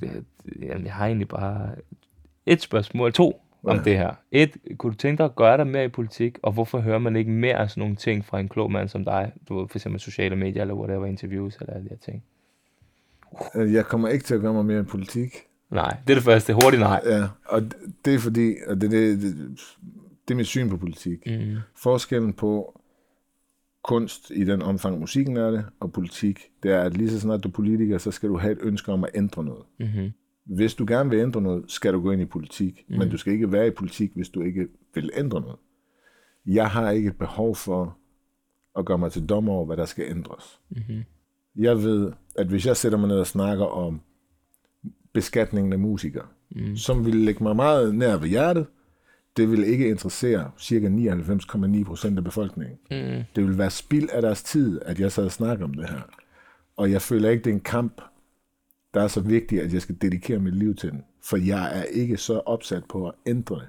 det, 0.01 0.25
jamen, 0.63 0.85
jeg 0.85 0.93
har 0.95 1.07
egentlig 1.07 1.29
bare 1.29 1.69
et 2.47 2.63
spørgsmål, 2.63 3.13
to 3.13 3.43
om 3.65 3.77
Ja. 3.77 3.83
det 3.83 3.97
her. 3.99 4.11
Et, 4.33 4.57
kunne 4.79 4.93
du 4.93 4.97
tænke 4.97 5.19
dig 5.19 5.25
at 5.25 5.37
gøre 5.37 5.57
dig 5.57 5.67
mere 5.67 5.85
i 5.85 5.89
politik, 5.89 6.39
og 6.43 6.53
hvorfor 6.53 6.79
hører 6.79 6.99
man 6.99 7.17
ikke 7.17 7.31
mere 7.31 7.55
af 7.57 7.71
sådan 7.71 7.81
nogle 7.81 7.97
ting 7.97 8.25
fra 8.25 8.41
en 8.41 8.49
klog 8.49 8.73
mand 8.73 8.89
som 8.89 9.05
dig? 9.05 9.33
Du 9.49 9.61
ved, 9.61 9.69
for 9.69 9.79
eksempel 9.79 10.01
sociale 10.01 10.37
medier, 10.37 10.63
eller 10.63 10.75
whatever, 10.75 11.07
interviews, 11.07 11.57
eller 11.57 11.73
alle 11.75 11.85
de 11.85 11.89
her 11.91 11.97
ting. 12.13 12.23
Øh, 13.57 13.73
Jeg 13.73 13.87
kommer 13.87 14.09
ikke 14.09 14.25
til 14.25 14.35
at 14.35 14.41
gøre 14.41 14.53
mig 14.53 14.65
mere 14.65 14.81
i 14.81 14.83
politik. 14.83 15.31
Nej, 15.71 15.97
det 16.07 16.13
er 16.13 16.17
det 16.17 16.25
første. 16.25 16.53
Hurtigt 16.53 16.81
nej. 16.81 17.01
Ja, 17.05 17.29
og 17.47 17.63
det 18.05 18.15
er 18.15 18.19
fordi, 18.19 18.55
og 18.67 18.81
det, 18.81 18.91
det, 18.91 19.23
det, 19.23 19.35
det 20.29 20.35
er 20.35 20.37
mit 20.37 20.47
syn 20.47 20.69
på 20.71 20.77
politik. 20.77 21.19
Mm. 21.27 21.57
Forskellen 21.77 22.33
på 22.33 22.81
kunst 23.85 24.31
i 24.31 24.45
den 24.45 24.63
omfang, 24.63 24.99
musikken 24.99 25.37
er 25.37 25.51
det, 25.51 25.65
og 25.81 25.93
politik, 25.93 26.41
det 26.63 26.71
er, 26.71 26.81
at 26.81 26.97
lige 26.97 27.11
så 27.11 27.21
snart 27.21 27.45
du 27.45 27.49
er 27.49 27.53
politiker, 27.53 27.99
så 27.99 28.11
skal 28.11 28.29
du 28.29 28.37
have 28.37 28.53
et 28.53 28.59
ønske 28.63 28.93
om 28.93 29.05
at 29.05 29.11
ændre 29.15 29.45
noget. 29.45 29.65
Mm-hmm. 29.81 30.11
Hvis 30.45 30.75
du 30.75 30.85
gerne 30.89 31.11
vil 31.11 31.19
ændre 31.19 31.43
noget, 31.43 31.65
skal 31.69 31.93
du 31.93 32.01
gå 32.01 32.11
ind 32.11 32.23
i 32.23 32.25
politik. 32.25 32.85
Mm. 32.89 32.99
Men 32.99 33.11
du 33.11 33.17
skal 33.17 33.33
ikke 33.33 33.53
være 33.53 33.67
i 33.67 33.71
politik, 33.71 34.13
hvis 34.15 34.29
du 34.29 34.43
ikke 34.43 34.69
vil 34.95 35.11
ændre 35.17 35.41
noget. 35.41 35.57
Jeg 36.47 36.71
har 36.71 36.91
ikke 36.91 37.09
et 37.09 37.19
behov 37.19 37.57
for 37.57 37.97
at 38.79 38.85
gøre 38.85 38.99
mig 38.99 39.13
til 39.13 39.27
dommer 39.27 39.53
over, 39.53 39.67
hvad 39.67 39.77
der 39.77 39.85
skal 39.85 40.05
ændres. 40.09 40.61
Mm-hmm. 40.71 41.05
Jeg 41.57 41.77
ved, 41.77 42.13
at 42.41 42.47
hvis 42.47 42.67
jeg 42.67 42.77
sætter 42.77 42.99
mig 42.99 43.09
ned 43.09 43.19
og 43.19 43.27
snakker 43.27 43.65
om 43.65 44.01
beskatningen 45.13 45.73
af 45.73 45.79
musikere, 45.79 46.27
mm. 46.51 46.77
som 46.77 47.07
vil 47.07 47.17
lægge 47.17 47.43
mig 47.43 47.57
meget 47.57 47.95
nær 47.95 48.17
ved 48.17 48.29
hjertet, 48.29 48.67
det 49.37 49.51
vil 49.51 49.65
ikke 49.65 49.89
interessere 49.89 50.51
cirka 50.59 50.89
99,9 50.89 51.85
procent 51.85 52.19
af 52.19 52.25
befolkningen. 52.25 52.79
Mm. 52.91 53.25
Det 53.37 53.45
vil 53.45 53.59
være 53.59 53.71
spild 53.71 54.09
af 54.13 54.23
deres 54.23 54.43
tid, 54.43 54.81
at 54.83 55.01
jeg 55.01 55.13
sad 55.13 55.25
og 55.25 55.33
snakker 55.33 55.65
om 55.65 55.75
det 55.75 55.89
her. 55.89 56.01
Og 56.77 56.91
jeg 56.91 57.03
føler 57.03 57.31
ikke, 57.31 57.45
det 57.45 57.51
er 57.51 57.55
en 57.55 57.61
kamp, 57.61 58.01
der 58.95 59.03
er 59.03 59.09
så 59.09 59.21
vigtig, 59.21 59.61
at 59.63 59.73
jeg 59.73 59.83
skal 59.83 59.97
dedikere 60.03 60.39
mit 60.39 60.57
liv 60.57 60.75
til 60.75 60.91
den. 60.91 61.05
For 61.23 61.37
jeg 61.37 61.79
er 61.79 61.83
ikke 61.83 62.17
så 62.17 62.39
opsat 62.39 62.83
på 62.89 63.09
at 63.09 63.15
ændre 63.27 63.55
det. 63.55 63.69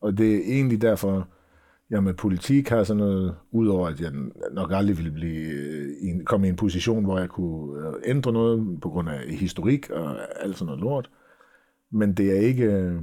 Og 0.00 0.18
det 0.18 0.34
er 0.34 0.40
egentlig 0.54 0.82
derfor, 0.82 1.28
jeg 1.92 2.02
med 2.02 2.14
politik 2.14 2.68
har 2.68 2.84
sådan 2.84 2.98
noget, 2.98 3.34
udover 3.50 3.88
at 3.88 4.00
jeg 4.00 4.12
nok 4.52 4.70
aldrig 4.72 4.96
ville 4.96 5.10
blive, 5.10 5.50
øh, 5.50 5.88
i 6.02 6.24
komme 6.24 6.46
i 6.46 6.50
en 6.50 6.56
position, 6.56 7.04
hvor 7.04 7.18
jeg 7.18 7.28
kunne 7.28 7.88
øh, 7.88 7.94
ændre 8.04 8.32
noget 8.32 8.80
på 8.80 8.88
grund 8.88 9.08
af 9.08 9.28
historik 9.28 9.90
og 9.90 10.16
alt 10.44 10.58
sådan 10.58 10.66
noget 10.66 10.80
lort. 10.80 11.10
Men 11.90 12.12
det 12.12 12.36
er 12.36 12.40
ikke, 12.40 12.64
øh, 12.64 13.00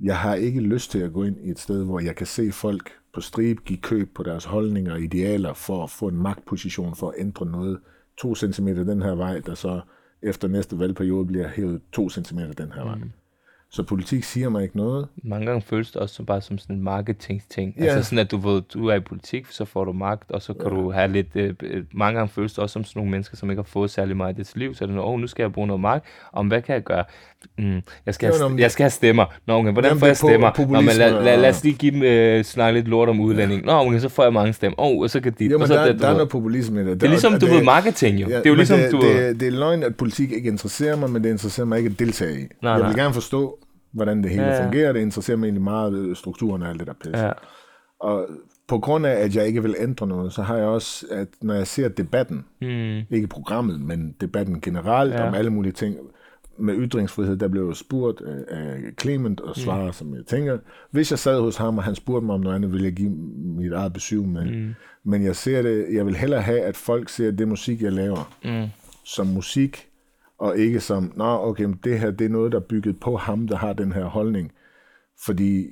jeg 0.00 0.18
har 0.18 0.34
ikke 0.34 0.60
lyst 0.60 0.90
til 0.90 0.98
at 0.98 1.12
gå 1.12 1.24
ind 1.24 1.36
i 1.44 1.50
et 1.50 1.58
sted, 1.58 1.84
hvor 1.84 2.00
jeg 2.00 2.16
kan 2.16 2.26
se 2.26 2.52
folk 2.52 2.90
på 3.14 3.20
stribe 3.20 3.62
give 3.62 3.78
køb 3.78 4.14
på 4.14 4.22
deres 4.22 4.44
holdninger 4.44 4.92
og 4.92 5.00
idealer 5.00 5.54
for 5.54 5.84
at 5.84 5.90
få 5.90 6.08
en 6.08 6.16
magtposition 6.16 6.96
for 6.96 7.08
at 7.08 7.14
ændre 7.18 7.46
noget 7.46 7.78
to 8.18 8.34
centimeter 8.34 8.84
den 8.84 9.02
her 9.02 9.14
vej, 9.14 9.40
der 9.40 9.54
så 9.54 9.80
efter 10.22 10.48
næste 10.48 10.78
valgperiode 10.78 11.26
bliver 11.26 11.48
hævet 11.48 11.80
to 11.92 12.10
centimeter 12.10 12.52
den 12.52 12.72
her 12.72 12.84
vej. 12.84 12.94
Mm. 12.94 13.10
Så 13.70 13.82
politik 13.82 14.24
siger 14.24 14.48
mig 14.48 14.62
ikke 14.62 14.76
noget. 14.76 15.08
Mange 15.24 15.46
gange 15.46 15.62
føles 15.62 15.90
det 15.90 16.02
også 16.02 16.14
som, 16.14 16.26
bare 16.26 16.40
som 16.40 16.58
sådan 16.58 16.76
en 16.76 16.82
marketing-ting. 16.82 17.74
Ja. 17.78 17.84
Altså 17.84 18.02
sådan, 18.02 18.18
at 18.18 18.30
du 18.30 18.36
ved, 18.36 18.62
du 18.62 18.86
er 18.86 18.94
i 18.94 19.00
politik, 19.00 19.46
så 19.50 19.64
får 19.64 19.84
du 19.84 19.92
magt, 19.92 20.30
og 20.30 20.42
så 20.42 20.54
kan 20.54 20.70
du 20.70 20.90
have 20.90 21.12
lidt... 21.12 21.26
Øh, 21.34 21.54
øh, 21.62 21.84
mange 21.94 22.18
gange 22.18 22.32
føles 22.32 22.52
det 22.52 22.58
også 22.58 22.72
som 22.72 22.84
sådan 22.84 23.00
nogle 23.00 23.10
mennesker, 23.10 23.36
som 23.36 23.50
ikke 23.50 23.62
har 23.62 23.68
fået 23.72 23.90
særlig 23.90 24.16
meget 24.16 24.32
i 24.32 24.36
deres 24.36 24.56
liv. 24.56 24.74
Så 24.74 24.84
er 24.84 24.86
det 24.86 24.96
noget, 24.96 25.10
oh, 25.10 25.20
nu 25.20 25.26
skal 25.26 25.42
jeg 25.42 25.52
bruge 25.52 25.66
noget 25.66 25.80
magt. 25.80 26.04
Om 26.32 26.46
hvad 26.46 26.62
kan 26.62 26.74
jeg 26.74 26.82
gøre? 26.82 27.04
Mm, 27.58 27.80
jeg, 28.06 28.14
skal 28.14 28.32
Det 28.32 28.40
have, 28.40 28.56
jeg 28.58 28.70
skal 28.70 28.82
have 28.82 28.90
stemmer. 28.90 29.24
Nå, 29.46 29.54
okay, 29.54 29.72
hvordan 29.72 29.98
får 29.98 30.06
jeg 30.06 30.16
det 30.16 30.22
er 30.22 30.28
stemmer? 30.28 30.66
Nå, 30.72 30.80
men 30.80 30.94
lad, 30.96 31.24
lad, 31.24 31.40
lad 31.40 31.50
os 31.50 31.64
lige 31.64 31.74
give 31.74 31.92
dem, 31.92 32.02
øh, 32.02 32.44
snakke 32.44 32.78
lidt 32.78 32.88
lort 32.88 33.08
om 33.08 33.20
udlænding. 33.20 33.64
Nå, 33.64 33.72
okay, 33.72 33.98
så 33.98 34.08
får 34.08 34.22
jeg 34.22 34.32
mange 34.32 34.52
stemmer. 34.52 34.80
Åh, 34.80 34.86
oh, 34.86 35.02
og 35.02 35.10
så 35.10 35.20
kan 35.20 35.34
de... 35.38 35.44
Jo, 35.44 35.58
men 35.58 35.66
så 35.66 35.74
der, 35.74 35.92
du 35.92 35.98
der 35.98 36.08
er 36.08 36.12
noget 36.12 36.28
populisme 36.28 36.80
i 36.80 36.84
det. 36.84 37.00
Det 37.00 37.06
er 37.06 37.10
ligesom, 37.10 37.38
du 37.40 37.46
ved, 37.46 37.62
marketing 37.62 38.20
jo. 38.20 38.28
Ja, 38.28 38.38
det 38.38 38.46
er 38.46 38.50
jo 38.50 38.56
ligesom, 38.56 38.78
det, 38.78 38.92
du 38.92 39.00
det, 39.00 39.40
det 39.40 39.48
er 39.48 39.52
løgn, 39.52 39.82
at 39.82 39.96
politik 39.96 40.32
ikke 40.32 40.48
interesserer 40.48 40.96
mig, 40.96 41.10
men 41.10 41.24
det 41.24 41.30
interesserer 41.30 41.66
mig 41.66 41.78
ikke 41.78 41.90
at 41.90 41.98
deltage 41.98 42.40
i. 42.40 42.44
Nej, 42.62 42.72
jeg 42.72 42.88
vil 42.88 42.96
gerne 42.96 43.14
forstå, 43.14 43.58
hvordan 43.96 44.22
det 44.22 44.30
hele 44.30 44.42
Ja, 44.44 44.64
fungerer. 44.64 44.92
Det 44.92 45.00
interesserer 45.00 45.36
mig 45.36 45.46
egentlig 45.46 45.62
meget 45.62 46.16
strukturen 46.16 46.62
og 46.62 46.68
alt 46.68 46.78
det 46.78 46.86
der 46.86 46.92
pisse. 46.92 47.24
Ja. 47.26 47.32
Og 48.00 48.26
på 48.68 48.78
grund 48.78 49.06
af, 49.06 49.12
at 49.12 49.36
jeg 49.36 49.46
ikke 49.46 49.62
vil 49.62 49.74
ændre 49.78 50.06
noget, 50.06 50.32
så 50.32 50.42
har 50.42 50.56
jeg 50.56 50.66
også, 50.66 51.06
at 51.10 51.28
når 51.42 51.54
jeg 51.54 51.66
ser 51.66 51.88
debatten, 51.88 52.44
Mm, 52.60 52.98
ikke 53.16 53.26
programmet, 53.26 53.80
men 53.80 54.14
debatten 54.20 54.60
generelt 54.60 55.12
Ja. 55.12 55.28
om 55.28 55.34
alle 55.34 55.50
mulige 55.50 55.72
ting, 55.72 55.96
med 56.58 56.74
ytringsfrihed, 56.78 57.36
der 57.36 57.48
blev 57.48 57.62
jo 57.62 57.74
spurgt 57.74 58.20
af 58.48 58.76
Clement 59.00 59.40
og 59.40 59.56
svarer, 59.56 59.86
mm. 59.86 59.92
som 59.92 60.14
jeg 60.14 60.26
tænker. 60.26 60.58
Hvis 60.90 61.10
jeg 61.10 61.18
sad 61.18 61.40
hos 61.40 61.56
ham, 61.56 61.78
og 61.78 61.84
han 61.84 61.94
spurgte 61.94 62.26
mig 62.26 62.34
om 62.34 62.40
noget 62.40 62.56
andet, 62.56 62.72
ville 62.72 62.84
jeg 62.84 62.92
give 62.92 63.10
mit 63.58 63.72
eget 63.72 63.92
besøg 63.92 64.22
med. 64.28 64.44
Mm. 64.44 64.74
Men 65.04 65.24
jeg 65.24 65.36
ser 65.36 65.62
det, 65.62 65.86
jeg 65.92 66.06
vil 66.06 66.16
hellere 66.16 66.40
have, 66.42 66.60
at 66.60 66.76
folk 66.76 67.08
ser 67.08 67.30
det 67.30 67.48
musik, 67.48 67.82
jeg 67.82 67.92
laver, 67.92 68.32
mm, 68.44 68.66
som 69.04 69.26
musik, 69.26 69.88
og 70.38 70.58
ikke 70.58 70.80
som, 70.80 71.12
nå, 71.16 71.24
okay, 71.24 71.64
men 71.64 71.80
det 71.84 71.98
her, 72.00 72.10
det 72.10 72.24
er 72.24 72.28
noget, 72.28 72.52
der 72.52 72.58
er 72.58 72.64
bygget 72.64 73.00
på 73.00 73.16
ham, 73.16 73.48
der 73.48 73.56
har 73.56 73.72
den 73.72 73.92
her 73.92 74.04
holdning. 74.04 74.52
Fordi 75.24 75.66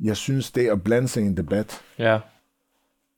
jeg 0.00 0.16
synes, 0.16 0.52
det 0.52 0.68
at 0.68 0.82
blande 0.84 1.08
sig 1.08 1.22
i 1.22 1.26
en 1.26 1.36
debat, 1.36 1.80
ja. 1.98 2.18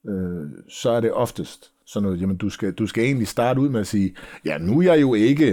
øh, 0.09 0.47
så 0.69 0.91
er 0.91 1.01
det 1.01 1.13
oftest 1.13 1.73
sådan 1.87 2.05
noget, 2.05 2.21
jamen 2.21 2.37
du 2.37 2.51
skal, 2.51 2.73
du 2.73 2.87
skal 2.87 3.05
egentlig 3.05 3.29
starte 3.29 3.61
ud 3.61 3.69
med 3.69 3.81
at 3.81 3.87
sige, 3.87 4.15
ja, 4.45 4.59
nu 4.59 4.79
er 4.79 4.83
jeg 4.83 5.01
jo 5.01 5.15
ikke 5.15 5.49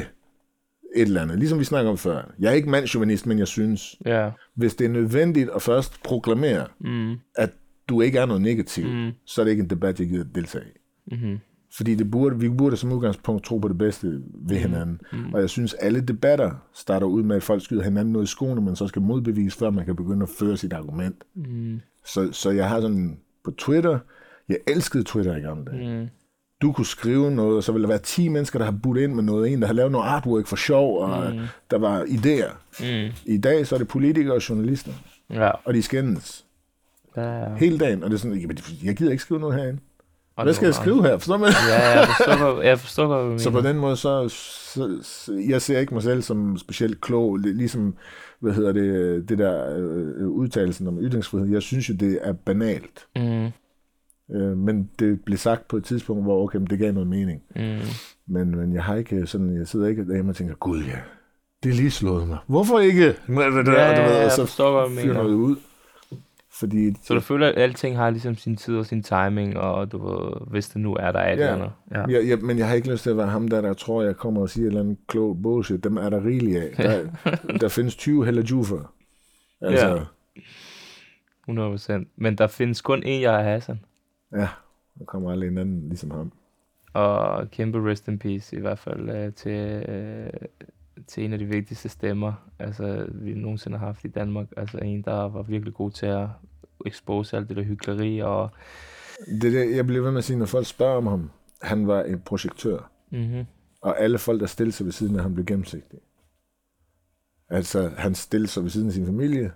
et 0.96 1.02
eller 1.02 1.22
andet, 1.22 1.40
ligesom 1.40 1.60
vi 1.60 1.64
snakker 1.64 1.92
om 1.92 1.98
før. 1.98 2.32
Jeg 2.40 2.50
er 2.50 2.54
ikke 2.56 2.70
mandsjuvenist, 2.70 3.26
men 3.26 3.40
jeg 3.40 3.48
synes, 3.48 3.96
Ja. 4.06 4.32
hvis 4.56 4.76
det 4.76 4.86
er 4.86 4.90
nødvendigt 4.90 5.50
at 5.56 5.62
først 5.62 6.04
proklamere, 6.04 6.68
Mm, 6.80 7.16
at 7.36 7.50
du 7.90 8.02
ikke 8.02 8.20
er 8.20 8.26
noget 8.26 8.42
negativt, 8.42 8.94
Mm. 8.96 9.12
så 9.26 9.42
er 9.42 9.44
det 9.46 9.52
ikke 9.52 9.64
en 9.64 9.70
debat, 9.70 10.00
jeg 10.00 10.08
gider 10.08 10.26
deltage 10.36 10.66
i. 10.66 11.16
mm, 11.16 11.40
Fordi 11.78 11.96
det 11.96 12.12
burde, 12.12 12.40
vi 12.40 12.50
burde 12.50 12.78
som 12.78 12.92
udgangspunkt 12.92 13.44
tro 13.46 13.58
på 13.58 13.68
det 13.68 13.78
bedste 13.78 14.22
ved 14.34 14.58
hinanden. 14.58 15.02
Mm. 15.14 15.34
Og 15.34 15.42
jeg 15.42 15.50
synes, 15.50 15.74
alle 15.74 16.02
debatter 16.02 16.52
starter 16.74 17.08
ud 17.08 17.24
med, 17.24 17.36
at 17.36 17.44
folk 17.44 17.64
skyder 17.64 17.84
hinanden 17.84 18.14
noget 18.14 18.26
i 18.26 18.30
skoene, 18.32 18.62
men 18.62 18.76
så 18.76 18.88
skal 18.88 19.02
modbevise, 19.02 19.58
før 19.58 19.70
man 19.70 19.86
kan 19.86 19.96
begynde 19.96 20.24
at 20.24 20.30
føre 20.40 20.58
sit 20.58 20.74
argument. 20.74 21.16
mm, 21.36 21.82
Så, 22.06 22.30
så 22.32 22.52
jeg 22.52 22.70
har 22.70 22.82
sådan 22.82 23.18
på 23.44 23.52
Twitter, 23.52 24.00
jeg 24.50 24.58
elskede 24.68 25.04
Twitter 25.04 25.36
i 25.36 25.40
gamle 25.40 25.66
dage. 25.66 26.00
mm, 26.02 26.08
Du 26.62 26.72
kunne 26.72 26.86
skrive 26.86 27.32
noget, 27.32 27.58
og 27.58 27.64
så 27.64 27.72
ville 27.72 27.84
der 27.84 27.88
være 27.90 27.98
10 28.00 28.28
mennesker, 28.28 28.60
der 28.60 28.66
har 28.66 28.78
budt 28.84 28.98
ind 28.98 29.14
med 29.14 29.24
noget. 29.24 29.54
En, 29.54 29.62
der 29.62 29.68
har 29.68 29.74
lavet 29.74 29.92
noget 29.92 30.06
artwork 30.06 30.46
for 30.48 30.56
sjov, 30.56 30.98
og 31.00 31.34
mm. 31.34 31.40
der 31.72 31.78
var 31.78 32.04
idéer. 32.04 32.54
mm, 32.80 33.14
I 33.26 33.38
dag 33.38 33.68
så 33.68 33.76
er 33.76 33.80
det 33.80 33.88
politikere 33.88 34.34
og 34.36 34.50
journalister, 34.50 34.92
ja. 35.30 35.50
og 35.66 35.74
de 35.74 35.82
skændes. 35.82 36.46
Ja, 37.18 37.56
Hele 37.56 37.78
dagen. 37.78 38.04
Og 38.04 38.10
det 38.10 38.16
er 38.16 38.20
sådan, 38.20 38.56
jeg 38.84 38.96
gider 38.96 39.12
ikke 39.12 39.22
skrive 39.24 39.40
noget 39.40 39.56
herinde. 39.56 39.80
Og 40.38 40.44
Hvad 40.44 40.54
skal 40.54 40.66
jeg 40.66 40.76
skrive 40.76 41.02
her? 41.04 41.18
Forstår 41.18 41.38
man? 41.38 41.50
Ja, 41.70 42.00
jeg 42.00 42.08
forstår, 42.08 42.54
hvad, 42.54 42.64
jeg 42.66 42.80
forstår, 42.80 43.08
hvad 43.08 43.38
du 43.38 43.40
Så 43.44 43.52
på 43.52 43.58
mener. 43.58 43.70
den 43.72 43.80
måde, 43.82 43.96
så, 43.96 44.30
så, 44.30 45.00
så 45.04 45.34
jeg 45.50 45.62
ser 45.62 45.80
ikke 45.80 45.94
mig 45.94 46.04
selv 46.04 46.22
som 46.22 46.58
specielt 46.58 47.02
klog, 47.02 47.38
Li- 47.40 47.54
ligesom, 47.54 47.96
hvad 48.40 48.54
hedder 48.54 48.72
det, 48.72 49.30
det 49.30 49.38
der 49.38 49.76
øh, 49.78 50.28
udtalelsen 50.28 50.88
om 50.88 51.00
ytringsfrihed. 51.02 51.48
Jeg 51.50 51.62
synes 51.62 51.90
jo, 51.90 51.94
det 51.94 52.20
er 52.22 52.34
banalt. 52.34 53.08
Mm, 53.16 53.48
Øh, 54.36 54.58
men 54.58 54.90
det 55.00 55.20
blev 55.26 55.38
sagt 55.38 55.68
på 55.68 55.78
et 55.78 55.84
tidspunkt, 55.84 56.24
hvor 56.24 56.44
okay, 56.44 56.58
men 56.58 56.68
det 56.68 56.80
gav 56.80 56.92
noget 56.94 57.08
mening. 57.10 57.42
mm. 57.56 57.62
Men, 58.28 58.56
men 58.58 58.74
jeg 58.74 58.84
har 58.84 58.96
ikke 58.96 59.28
sådan, 59.28 59.58
jeg 59.58 59.68
sidder 59.68 59.88
ikke 59.88 60.06
derhjemme 60.08 60.32
og 60.32 60.36
tænker, 60.36 60.56
gud 60.56 60.84
ja, 60.84 60.98
det 61.64 61.70
er 61.70 61.74
lige 61.76 61.92
slået 61.92 62.28
mig. 62.28 62.38
Hvorfor 62.48 62.80
ikke? 62.80 63.06
Ja, 63.30 63.42
ja, 63.42 63.72
ja, 64.12 64.22
jeg 64.22 64.32
forstår, 64.40 64.72
hvad 64.72 64.90
du 64.90 65.08
mener. 65.08 65.14
noget 65.24 65.34
ud. 65.34 65.56
Fordi, 66.60 66.94
Så 67.02 67.14
du 67.14 67.20
føler, 67.20 67.48
at 67.48 67.58
alting 67.58 67.98
har 67.98 68.10
ligesom 68.10 68.36
sin 68.36 68.56
tid 68.58 68.78
og 68.78 68.86
sin 68.86 69.04
timing, 69.04 69.58
og 69.58 69.92
du 69.92 69.98
ved, 70.10 70.32
hvis 70.52 70.70
det 70.70 70.82
nu 70.82 70.94
er, 70.96 71.12
der 71.12 71.20
er 71.20 71.34
et 71.34 71.40
Ja. 71.40 71.44
eller 71.44 71.56
andet. 71.56 71.72
Ja. 71.92 72.20
Ja, 72.20 72.26
ja, 72.26 72.36
men 72.36 72.58
jeg 72.58 72.68
har 72.68 72.76
ikke 72.76 72.92
lyst 72.92 73.04
til 73.04 73.10
at 73.10 73.18
være 73.18 73.28
ham 73.28 73.48
der, 73.48 73.62
der 73.62 73.74
tror, 73.74 74.02
jeg 74.04 74.16
kommer 74.18 74.42
og 74.42 74.50
siger 74.50 74.64
et 74.66 74.68
eller 74.68 74.82
andet 74.82 74.98
klog 75.08 75.42
bullshit. 75.42 75.84
Dem 75.84 75.98
er 75.98 76.10
der 76.10 76.26
rigeligt 76.26 76.58
af. 76.62 76.72
Der, 76.78 77.10
der 77.62 77.68
findes 77.68 77.96
20 77.96 78.26
heller 78.26 78.42
jufer. 78.52 78.94
Altså, 79.62 79.88
Ja. 79.88 80.04
100%. 81.50 82.06
Men 82.16 82.36
der 82.38 82.48
findes 82.48 82.82
kun 82.82 83.04
én, 83.04 83.08
jeg 83.10 83.40
er 83.40 83.44
Hassan. 83.54 83.80
ja, 84.32 84.48
der 85.00 85.06
kommer 85.06 85.32
aldrig 85.32 85.48
en 85.48 85.58
anden 85.58 85.90
ligesom 85.90 86.12
ham. 86.12 86.32
Og 86.94 87.52
kæmpe 87.52 87.90
rest 87.92 88.08
in 88.08 88.20
peace 88.20 88.58
i 88.58 88.60
hvert 88.60 88.80
fald 88.80 89.10
øh, 89.10 89.34
til, 89.34 89.52
øh, 89.90 90.30
til 91.08 91.26
en 91.26 91.34
af 91.34 91.40
de 91.40 91.46
vigtigste 91.46 91.90
stemmer, 91.90 92.34
altså 92.60 93.08
vi 93.12 93.34
nogensinde 93.34 93.78
har 93.78 93.86
haft 93.86 94.06
i 94.06 94.08
Danmark. 94.08 94.48
Altså 94.58 94.78
en, 94.78 95.02
der 95.02 95.30
var 95.30 95.42
virkelig 95.42 95.74
god 95.74 95.92
til 95.92 96.06
at 96.06 96.28
expose 96.86 97.38
alt 97.38 97.50
det 97.50 97.58
der 97.58 97.64
hyggeleri 97.64 98.20
og... 98.20 98.50
Det 99.42 99.56
er 99.56 99.66
det, 99.66 99.76
jeg 99.76 99.86
bliver 99.88 100.04
ved 100.04 100.12
med 100.12 100.18
at 100.18 100.24
sige, 100.24 100.38
når 100.40 100.46
folk 100.46 100.66
spørger 100.66 100.98
om 100.98 101.08
ham, 101.08 101.30
han 101.62 101.88
var 101.88 102.04
en 102.04 102.20
projektør. 102.20 102.92
Mm-hmm. 103.12 103.46
Og 103.82 104.00
alle 104.00 104.18
folk, 104.18 104.40
der 104.42 104.48
stillede 104.48 104.76
sig 104.76 104.86
ved 104.86 104.94
siden 104.94 105.16
af 105.16 105.22
ham, 105.22 105.34
blev 105.34 105.46
gennemsigtige. 105.46 106.00
Altså, 107.50 107.92
han 107.98 108.16
stillede 108.16 108.52
sig 108.52 108.64
ved 108.64 108.70
siden 108.70 108.88
af 108.88 108.94
sin 108.94 109.06
familie, 109.06 109.52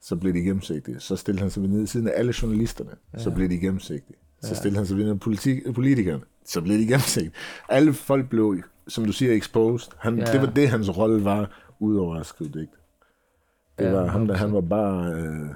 så 0.00 0.16
blev 0.16 0.34
de 0.34 0.40
gennemsigtige. 0.40 1.00
Så 1.00 1.16
stillede 1.16 1.40
han 1.42 1.50
sig 1.50 1.62
ved 1.62 1.86
siden 1.86 2.08
af 2.08 2.12
alle 2.16 2.34
journalisterne, 2.42 2.90
ja. 3.14 3.18
så 3.18 3.30
blev 3.30 3.48
de 3.50 3.58
gennemsigtige. 3.58 4.16
Så 4.42 4.48
Ja. 4.48 4.54
stillede 4.54 4.76
han 4.78 4.86
sig 4.86 4.96
ved 4.96 5.08
af 5.08 5.20
politi- 5.20 5.72
politikerne, 5.72 6.22
så 6.44 6.60
blev 6.60 6.78
de 6.78 6.86
gennemsigtige. 6.86 7.32
Alle 7.68 7.92
folk 7.92 8.28
blev, 8.28 8.62
som 8.88 9.04
du 9.04 9.12
siger, 9.12 9.32
exposed. 9.36 9.92
Han, 9.98 10.18
Ja. 10.18 10.24
Det 10.24 10.40
var 10.40 10.46
det, 10.46 10.68
hans 10.68 10.96
rolle 10.98 11.24
var, 11.24 11.50
udover 11.80 12.16
at 12.20 12.26
skrive 12.26 12.50
digt. 12.50 12.70
Det 13.78 13.84
Ja, 13.84 13.90
var 13.90 14.06
ham, 14.06 14.26
der 14.26 14.34
100%. 14.34 14.38
han 14.38 14.52
var 14.54 14.60
bare 14.60 15.12
øh, 15.12 15.46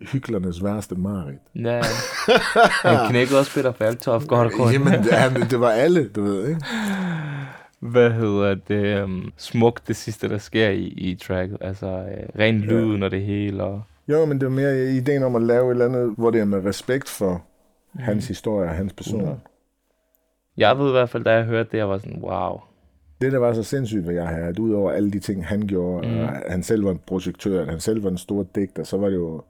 hyklernes 0.00 0.64
værste 0.64 0.94
mareridt. 0.94 1.40
Ja, 1.54 1.82
han 2.82 3.10
knækkede 3.10 3.38
også 3.38 3.54
Peter 3.54 3.72
Falktoft 3.72 4.28
godt 4.28 4.46
og 4.46 4.52
grundigt. 4.52 4.84
Jamen, 4.84 5.04
det, 5.04 5.12
han, 5.12 5.40
det 5.50 5.60
var 5.60 5.70
alle, 5.70 6.08
du 6.08 6.22
ved, 6.22 6.48
ikke? 6.48 6.60
Hvad 7.80 8.10
hedder 8.10 8.54
det? 8.68 9.02
Um, 9.02 9.32
smukt 9.36 9.88
det 9.88 9.96
sidste, 9.96 10.28
der 10.28 10.38
sker 10.38 10.68
i, 10.68 10.82
i 10.84 11.14
tracket. 11.14 11.58
Altså 11.60 11.86
øh, 11.86 12.40
ren 12.42 12.60
lyden 12.60 13.02
og 13.02 13.10
det 13.10 13.22
hele. 13.22 13.62
Og, 13.64 13.82
Jo, 14.08 14.24
men 14.24 14.40
det 14.40 14.46
er 14.46 14.50
mere 14.50 14.84
ideen 14.92 15.22
om 15.22 15.36
at 15.36 15.42
lave 15.42 15.66
et 15.66 15.70
eller 15.70 15.84
andet, 15.84 16.14
hvor 16.18 16.30
det 16.30 16.40
er 16.40 16.44
med 16.44 16.64
respekt 16.64 17.08
for 17.08 17.42
mm. 17.94 18.00
hans 18.00 18.28
historie 18.28 18.68
og 18.68 18.74
hans 18.74 18.92
person. 18.92 19.24
Ja. 19.24 19.32
Jeg 20.58 20.78
ved 20.78 20.88
i 20.88 20.92
hvert 20.92 21.08
fald, 21.10 21.24
da 21.24 21.30
jeg 21.32 21.44
hørte 21.44 21.68
det, 21.72 21.78
jeg 21.78 21.88
var 21.88 21.98
sådan, 21.98 22.20
wow. 22.22 22.60
Det, 23.20 23.32
der 23.32 23.38
var 23.38 23.52
så 23.52 23.62
sindssygt 23.62 24.06
ved 24.06 24.14
jeg 24.14 24.28
her, 24.28 24.46
at 24.46 24.58
udover 24.58 24.90
alle 24.90 25.10
de 25.10 25.18
ting, 25.18 25.46
han 25.46 25.60
gjorde, 25.60 26.08
Mm. 26.08 26.26
han 26.48 26.62
selv 26.62 26.84
var 26.84 26.90
en 26.90 27.00
projektør, 27.06 27.66
han 27.70 27.80
selv 27.80 28.04
var 28.04 28.10
en 28.10 28.18
stor 28.18 28.46
digter, 28.54 28.84
så 28.84 28.96
var 28.96 29.08
det 29.08 29.16
jo, 29.16 29.42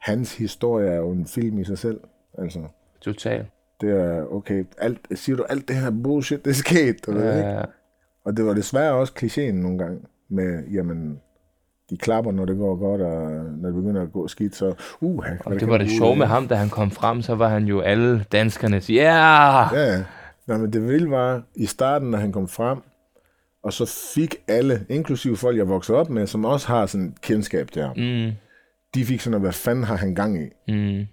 hans 0.00 0.36
historie 0.38 0.88
er 0.88 0.96
jo 0.96 1.10
en 1.10 1.26
film 1.26 1.58
i 1.58 1.64
sig 1.64 1.78
selv. 1.78 2.00
Altså, 2.38 2.58
Total. 3.00 3.46
det 3.80 3.90
er, 4.00 4.32
okay, 4.32 4.64
alt, 4.78 4.98
siger 5.14 5.36
du, 5.36 5.42
alt 5.48 5.68
det 5.68 5.76
her 5.76 5.90
bullshit, 6.04 6.44
det 6.44 6.50
er 6.50 6.54
sket, 6.54 7.06
du 7.06 7.12
ved, 7.12 7.36
ikke? 7.38 7.48
Ja, 7.50 7.62
Og 8.24 8.36
det 8.36 8.44
var 8.46 8.54
desværre 8.54 8.92
også 8.94 9.12
klichéen 9.22 9.52
nogle 9.52 9.78
gange 9.78 9.98
med, 10.28 10.64
jamen, 10.72 11.20
de 11.90 11.96
klapper, 11.96 12.32
når 12.32 12.44
det 12.44 12.58
går 12.58 12.76
godt, 12.76 13.00
og 13.00 13.30
når 13.56 13.68
det 13.68 13.74
begynder 13.74 14.02
at 14.02 14.12
gå 14.12 14.28
skidt, 14.28 14.56
så, 14.56 14.74
uh, 15.00 15.24
han, 15.24 15.38
og 15.44 15.60
det 15.60 15.68
var 15.68 15.78
det 15.78 15.90
sjove 15.90 16.16
med 16.16 16.26
ham, 16.26 16.48
da 16.48 16.54
han 16.54 16.68
kom 16.68 16.90
frem, 16.90 17.22
så 17.22 17.34
var 17.34 17.48
han 17.48 17.64
jo 17.64 17.80
alle 17.80 18.24
danskernes, 18.32 18.90
ja! 18.90 18.94
Yeah! 18.94 19.72
Ja, 19.72 19.92
ja. 19.96 20.04
Nå, 20.46 20.58
men 20.58 20.72
det 20.72 20.88
vilde 20.88 21.10
var, 21.10 21.42
i 21.54 21.66
starten, 21.66 22.10
når 22.10 22.18
han 22.18 22.32
kom 22.32 22.48
frem, 22.48 22.78
og 23.62 23.72
så 23.72 24.12
fik 24.14 24.36
alle, 24.48 24.86
inklusive 24.88 25.36
folk, 25.36 25.56
jeg 25.56 25.68
voksede 25.68 25.98
op 25.98 26.10
med, 26.10 26.26
som 26.26 26.44
også 26.44 26.66
har 26.68 26.86
sådan 26.86 27.06
et 27.06 27.20
kendskab 27.20 27.70
til 27.70 27.82
ham, 27.82 27.96
Mm, 27.96 28.32
de 28.94 29.04
fik 29.04 29.20
sådan, 29.20 29.40
hvad 29.40 29.52
fanden 29.52 29.84
har 29.84 29.96
han 29.96 30.14
gang 30.14 30.42
i? 30.42 30.48
mm, 30.68 31.06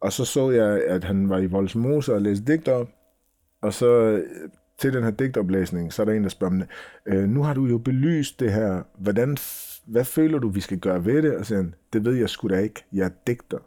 Og 0.00 0.12
så 0.12 0.24
så 0.24 0.50
jeg, 0.50 0.82
at 0.84 1.04
han 1.04 1.28
var 1.28 1.38
i 1.38 1.46
Voldsmose 1.46 2.14
og 2.14 2.22
læste 2.22 2.44
digter 2.44 2.72
op, 2.72 2.88
og 3.62 3.72
så 3.72 3.86
øh, 3.86 4.22
til 4.78 4.92
den 4.92 5.04
her 5.04 5.10
digtoplæsning, 5.10 5.92
så 5.92 6.02
er 6.02 6.06
der 6.06 6.12
en, 6.12 6.22
der 6.22 6.28
spørger 6.28 6.64
øh, 7.06 7.28
nu 7.28 7.42
har 7.42 7.54
du 7.54 7.66
jo 7.66 7.78
belyst 7.78 8.40
det 8.40 8.52
her, 8.52 8.82
hvordan, 8.98 9.36
hvad 9.86 10.04
føler 10.04 10.38
du, 10.38 10.48
vi 10.48 10.60
skal 10.60 10.78
gøre 10.78 11.04
ved 11.04 11.22
det? 11.22 11.36
Og 11.36 11.46
så 11.46 11.56
han, 11.56 11.74
det 11.92 12.04
ved 12.04 12.14
jeg 12.14 12.28
sgu 12.28 12.48
da 12.48 12.58
ikke, 12.58 12.84
jeg 12.92 13.04
er 13.06 13.10
digter. 13.26 13.58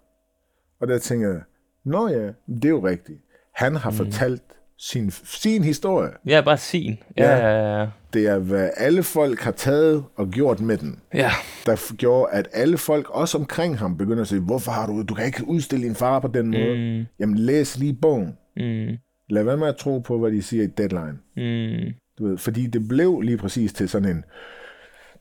Og 0.80 0.88
der 0.88 0.98
tænker 0.98 1.30
jeg, 1.30 1.42
nå 1.84 2.08
ja, 2.08 2.32
det 2.48 2.66
er 2.66 2.70
jo 2.70 2.88
rigtigt. 2.88 3.20
Han 3.54 3.76
har 3.76 3.90
mm. 3.90 3.96
fortalt 3.96 4.44
sin, 4.80 5.12
sin 5.12 5.64
historie. 5.64 6.10
ja, 6.28 6.42
bare 6.42 6.58
sin. 6.58 6.98
Ja, 7.18 7.38
Ja. 7.38 7.48
ja, 7.48 7.80
ja. 7.82 7.88
Det 8.14 8.28
er, 8.28 8.38
hvad 8.40 8.70
alle 8.78 9.04
folk 9.04 9.40
har 9.40 9.52
taget 9.52 10.04
og 10.16 10.28
gjort 10.30 10.60
med 10.62 10.78
den, 10.78 11.00
Ja, 11.14 11.32
der 11.66 11.96
gjorde, 11.96 12.32
at 12.34 12.48
alle 12.54 12.78
folk, 12.78 13.10
også 13.10 13.38
omkring 13.38 13.78
ham, 13.80 13.98
begynder 13.98 14.22
at 14.22 14.28
sige, 14.28 14.42
hvorfor 14.42 14.72
har 14.72 14.88
du, 14.88 15.04
du 15.04 15.14
kan 15.14 15.26
ikke 15.26 15.48
udstille 15.48 15.86
din 15.88 15.96
far 15.96 16.20
på 16.20 16.28
den 16.28 16.48
måde. 16.52 17.00
mm, 17.00 17.06
Jamen, 17.20 17.38
læs 17.38 17.78
lige 17.78 17.98
bogen. 18.02 18.38
mm, 18.58 18.98
Lad 19.30 19.44
være 19.44 19.58
med 19.58 19.68
at 19.68 19.76
tro 19.76 20.00
på, 20.00 20.18
hvad 20.20 20.32
de 20.32 20.42
siger 20.44 20.64
i 20.64 20.68
Deadline. 20.68 21.18
mm. 21.38 21.94
Du 22.20 22.28
ved, 22.28 22.38
fordi 22.38 22.68
det 22.68 22.88
blev 22.88 23.22
lige 23.22 23.38
præcis 23.38 23.74
til 23.74 23.90
sådan 23.90 24.10
en, 24.10 24.24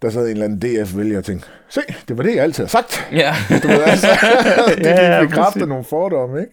der 0.03 0.11
sad 0.11 0.25
en 0.25 0.31
eller 0.31 0.45
anden 0.45 0.59
DF-vælger 0.59 1.19
og 1.19 1.25
tænkte, 1.25 1.49
se, 1.69 1.81
det 2.09 2.17
var 2.19 2.23
det, 2.23 2.35
jeg 2.35 2.43
altid 2.43 2.65
har 2.65 2.69
sagt. 2.69 3.09
Ja. 3.13 3.35
Du 3.63 3.69
ved, 3.69 3.83
altså, 3.87 4.07
det 4.79 4.87
Ja, 4.87 5.21
ja, 5.21 5.27
præcis. 5.29 5.67
nogle 5.67 5.85
fordomme, 5.85 6.41
ikke? 6.41 6.53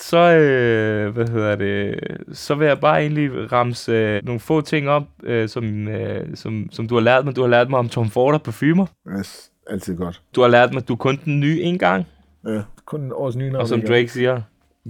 Så, 0.00 0.18
øh, 0.18 1.14
hvad 1.14 1.28
hedder 1.28 1.56
det, 1.56 2.00
så 2.32 2.54
vil 2.54 2.66
jeg 2.66 2.80
bare 2.80 3.00
egentlig 3.00 3.52
ramse 3.52 3.92
øh, 3.92 4.24
nogle 4.24 4.40
få 4.40 4.60
ting 4.60 4.88
op, 4.88 5.02
øh, 5.22 5.48
som, 5.48 5.88
øh, 5.88 6.36
som, 6.36 6.68
som 6.72 6.88
du 6.88 6.94
har 6.94 7.02
lært 7.02 7.24
mig. 7.24 7.36
Du 7.36 7.40
har 7.40 7.48
lært 7.48 7.70
mig 7.70 7.78
om 7.78 7.88
Tom 7.88 8.10
Ford 8.10 8.34
og 8.34 8.42
parfumer. 8.42 8.86
Yes, 9.18 9.50
altid 9.70 9.96
godt. 9.96 10.22
Du 10.34 10.40
har 10.40 10.48
lært 10.48 10.72
mig, 10.72 10.80
at 10.82 10.88
du 10.88 10.96
kun 10.96 11.20
den 11.24 11.40
nye 11.40 11.60
en 11.60 11.78
gang. 11.78 12.06
Ja, 12.46 12.60
kun 12.84 13.12
års 13.12 13.36
nye 13.36 13.50
navn. 13.50 13.62
Og 13.62 13.68
som? 13.68 13.82
Drake 13.82 14.08
siger, 14.08 14.42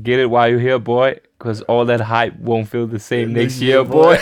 get 0.05 0.21
it 0.21 0.27
while 0.31 0.49
you're 0.51 0.61
here, 0.69 0.79
boy, 0.79 1.15
because 1.39 1.63
all 1.69 1.87
that 1.87 2.01
hype 2.01 2.35
won't 2.45 2.67
feel 2.69 2.87
the 2.87 2.99
same 2.99 3.27
next 3.27 3.63
year, 3.63 3.85
boy. 3.85 4.15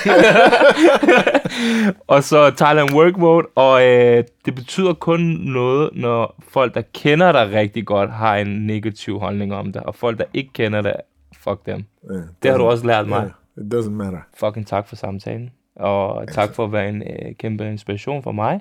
og 2.15 2.23
så 2.24 2.51
Thailand 2.51 2.94
Work 2.94 3.16
Mode, 3.16 3.47
og 3.55 3.86
øh, 3.86 4.24
det 4.44 4.55
betyder 4.55 4.93
kun 4.93 5.20
noget, 5.40 5.90
når 5.93 6.35
folk, 6.48 6.74
der 6.74 6.82
kender 6.94 7.32
dig 7.32 7.53
rigtig 7.53 7.86
godt, 7.86 8.11
har 8.11 8.36
en 8.36 8.66
negativ 8.66 9.19
holdning 9.19 9.55
om 9.55 9.73
dig, 9.73 9.86
og 9.86 9.94
folk, 9.94 10.19
der 10.19 10.24
ikke 10.35 10.53
kender 10.53 10.82
dig, 10.82 10.94
fuck 11.39 11.66
dem. 11.66 11.85
Ja, 12.11 12.15
Det 12.43 12.51
har 12.51 12.59
du 12.59 12.65
også 12.65 12.86
lært 12.86 13.09
mig. 13.09 13.31
Ja, 13.57 13.62
it 13.62 13.74
doesn't 13.74 13.90
matter. 13.90 14.19
Fucking 14.35 14.66
tak 14.66 14.89
for 14.89 14.97
samtalen, 14.97 15.51
og 15.77 16.28
tak 16.32 16.55
for 16.55 16.65
at 16.65 16.73
være 16.73 16.89
en 16.89 17.03
øh, 17.03 17.35
kæmpe 17.39 17.66
inspiration 17.70 18.23
for 18.23 18.32
mig. 18.32 18.61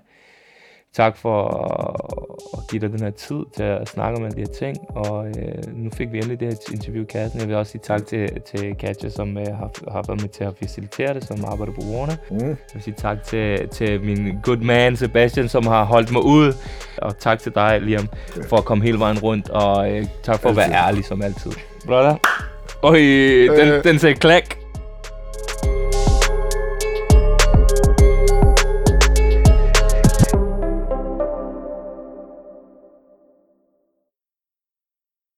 Tak 0.96 1.18
for 1.18 1.48
at, 2.58 2.68
give 2.70 2.82
dig 2.82 2.92
den 2.92 3.00
her 3.00 3.10
tid 3.10 3.36
til 3.56 3.64
at 3.64 3.90
snakke 3.90 4.18
om 4.18 4.24
alle 4.26 4.36
de 4.36 4.42
her 4.42 4.54
ting. 4.60 4.78
Og 4.90 5.28
øh, 5.28 5.34
nu 5.74 5.90
fik 5.98 6.12
vi 6.12 6.18
endelig 6.18 6.40
det 6.40 6.48
her 6.48 6.74
interview 6.74 7.04
i 7.04 7.06
kassen. 7.06 7.40
Jeg 7.40 7.48
vil 7.48 7.56
også 7.56 7.72
sige 7.72 7.82
tak 7.84 8.06
til, 8.06 8.30
til 8.46 8.76
Katja, 8.76 9.10
som 9.10 9.38
øh, 9.38 9.48
har, 9.48 9.92
har 9.92 10.04
været 10.08 10.22
med 10.22 10.30
til 10.30 10.44
at 10.44 10.54
facilitere 10.64 11.14
det, 11.14 11.24
som 11.24 11.38
arbejder 11.48 11.74
på 11.74 11.82
Warner. 11.82 12.16
Mm. 12.32 12.38
Jeg 12.48 12.56
vil 12.74 12.84
sige 12.84 12.94
tak 12.98 13.24
til, 13.24 13.70
til 13.70 14.02
min 14.02 14.38
good 14.44 14.58
man 14.58 14.96
Sebastian, 14.98 15.50
som 15.50 15.68
har 15.68 15.84
holdt 15.84 16.12
mig 16.12 16.24
ud. 16.26 16.54
Og 16.98 17.18
tak 17.20 17.40
til 17.40 17.52
dig, 17.56 17.82
Liam, 17.82 18.08
for 18.50 18.58
at 18.58 18.66
komme 18.66 18.84
hele 18.84 19.00
vejen 19.00 19.20
rundt. 19.20 19.50
Og 19.50 19.92
øh, 19.92 20.06
tak 20.24 20.40
for 20.40 20.50
at 20.50 20.56
være 20.56 20.66
Altid. 20.66 20.78
ærlig 20.88 21.06
som 21.06 21.22
altid. 21.22 21.52
Brother. 21.86 22.16
Den, 22.84 23.70
Øh. 23.70 23.84
den 23.84 24.00
sagde 24.00 24.16
klak. 24.16 24.65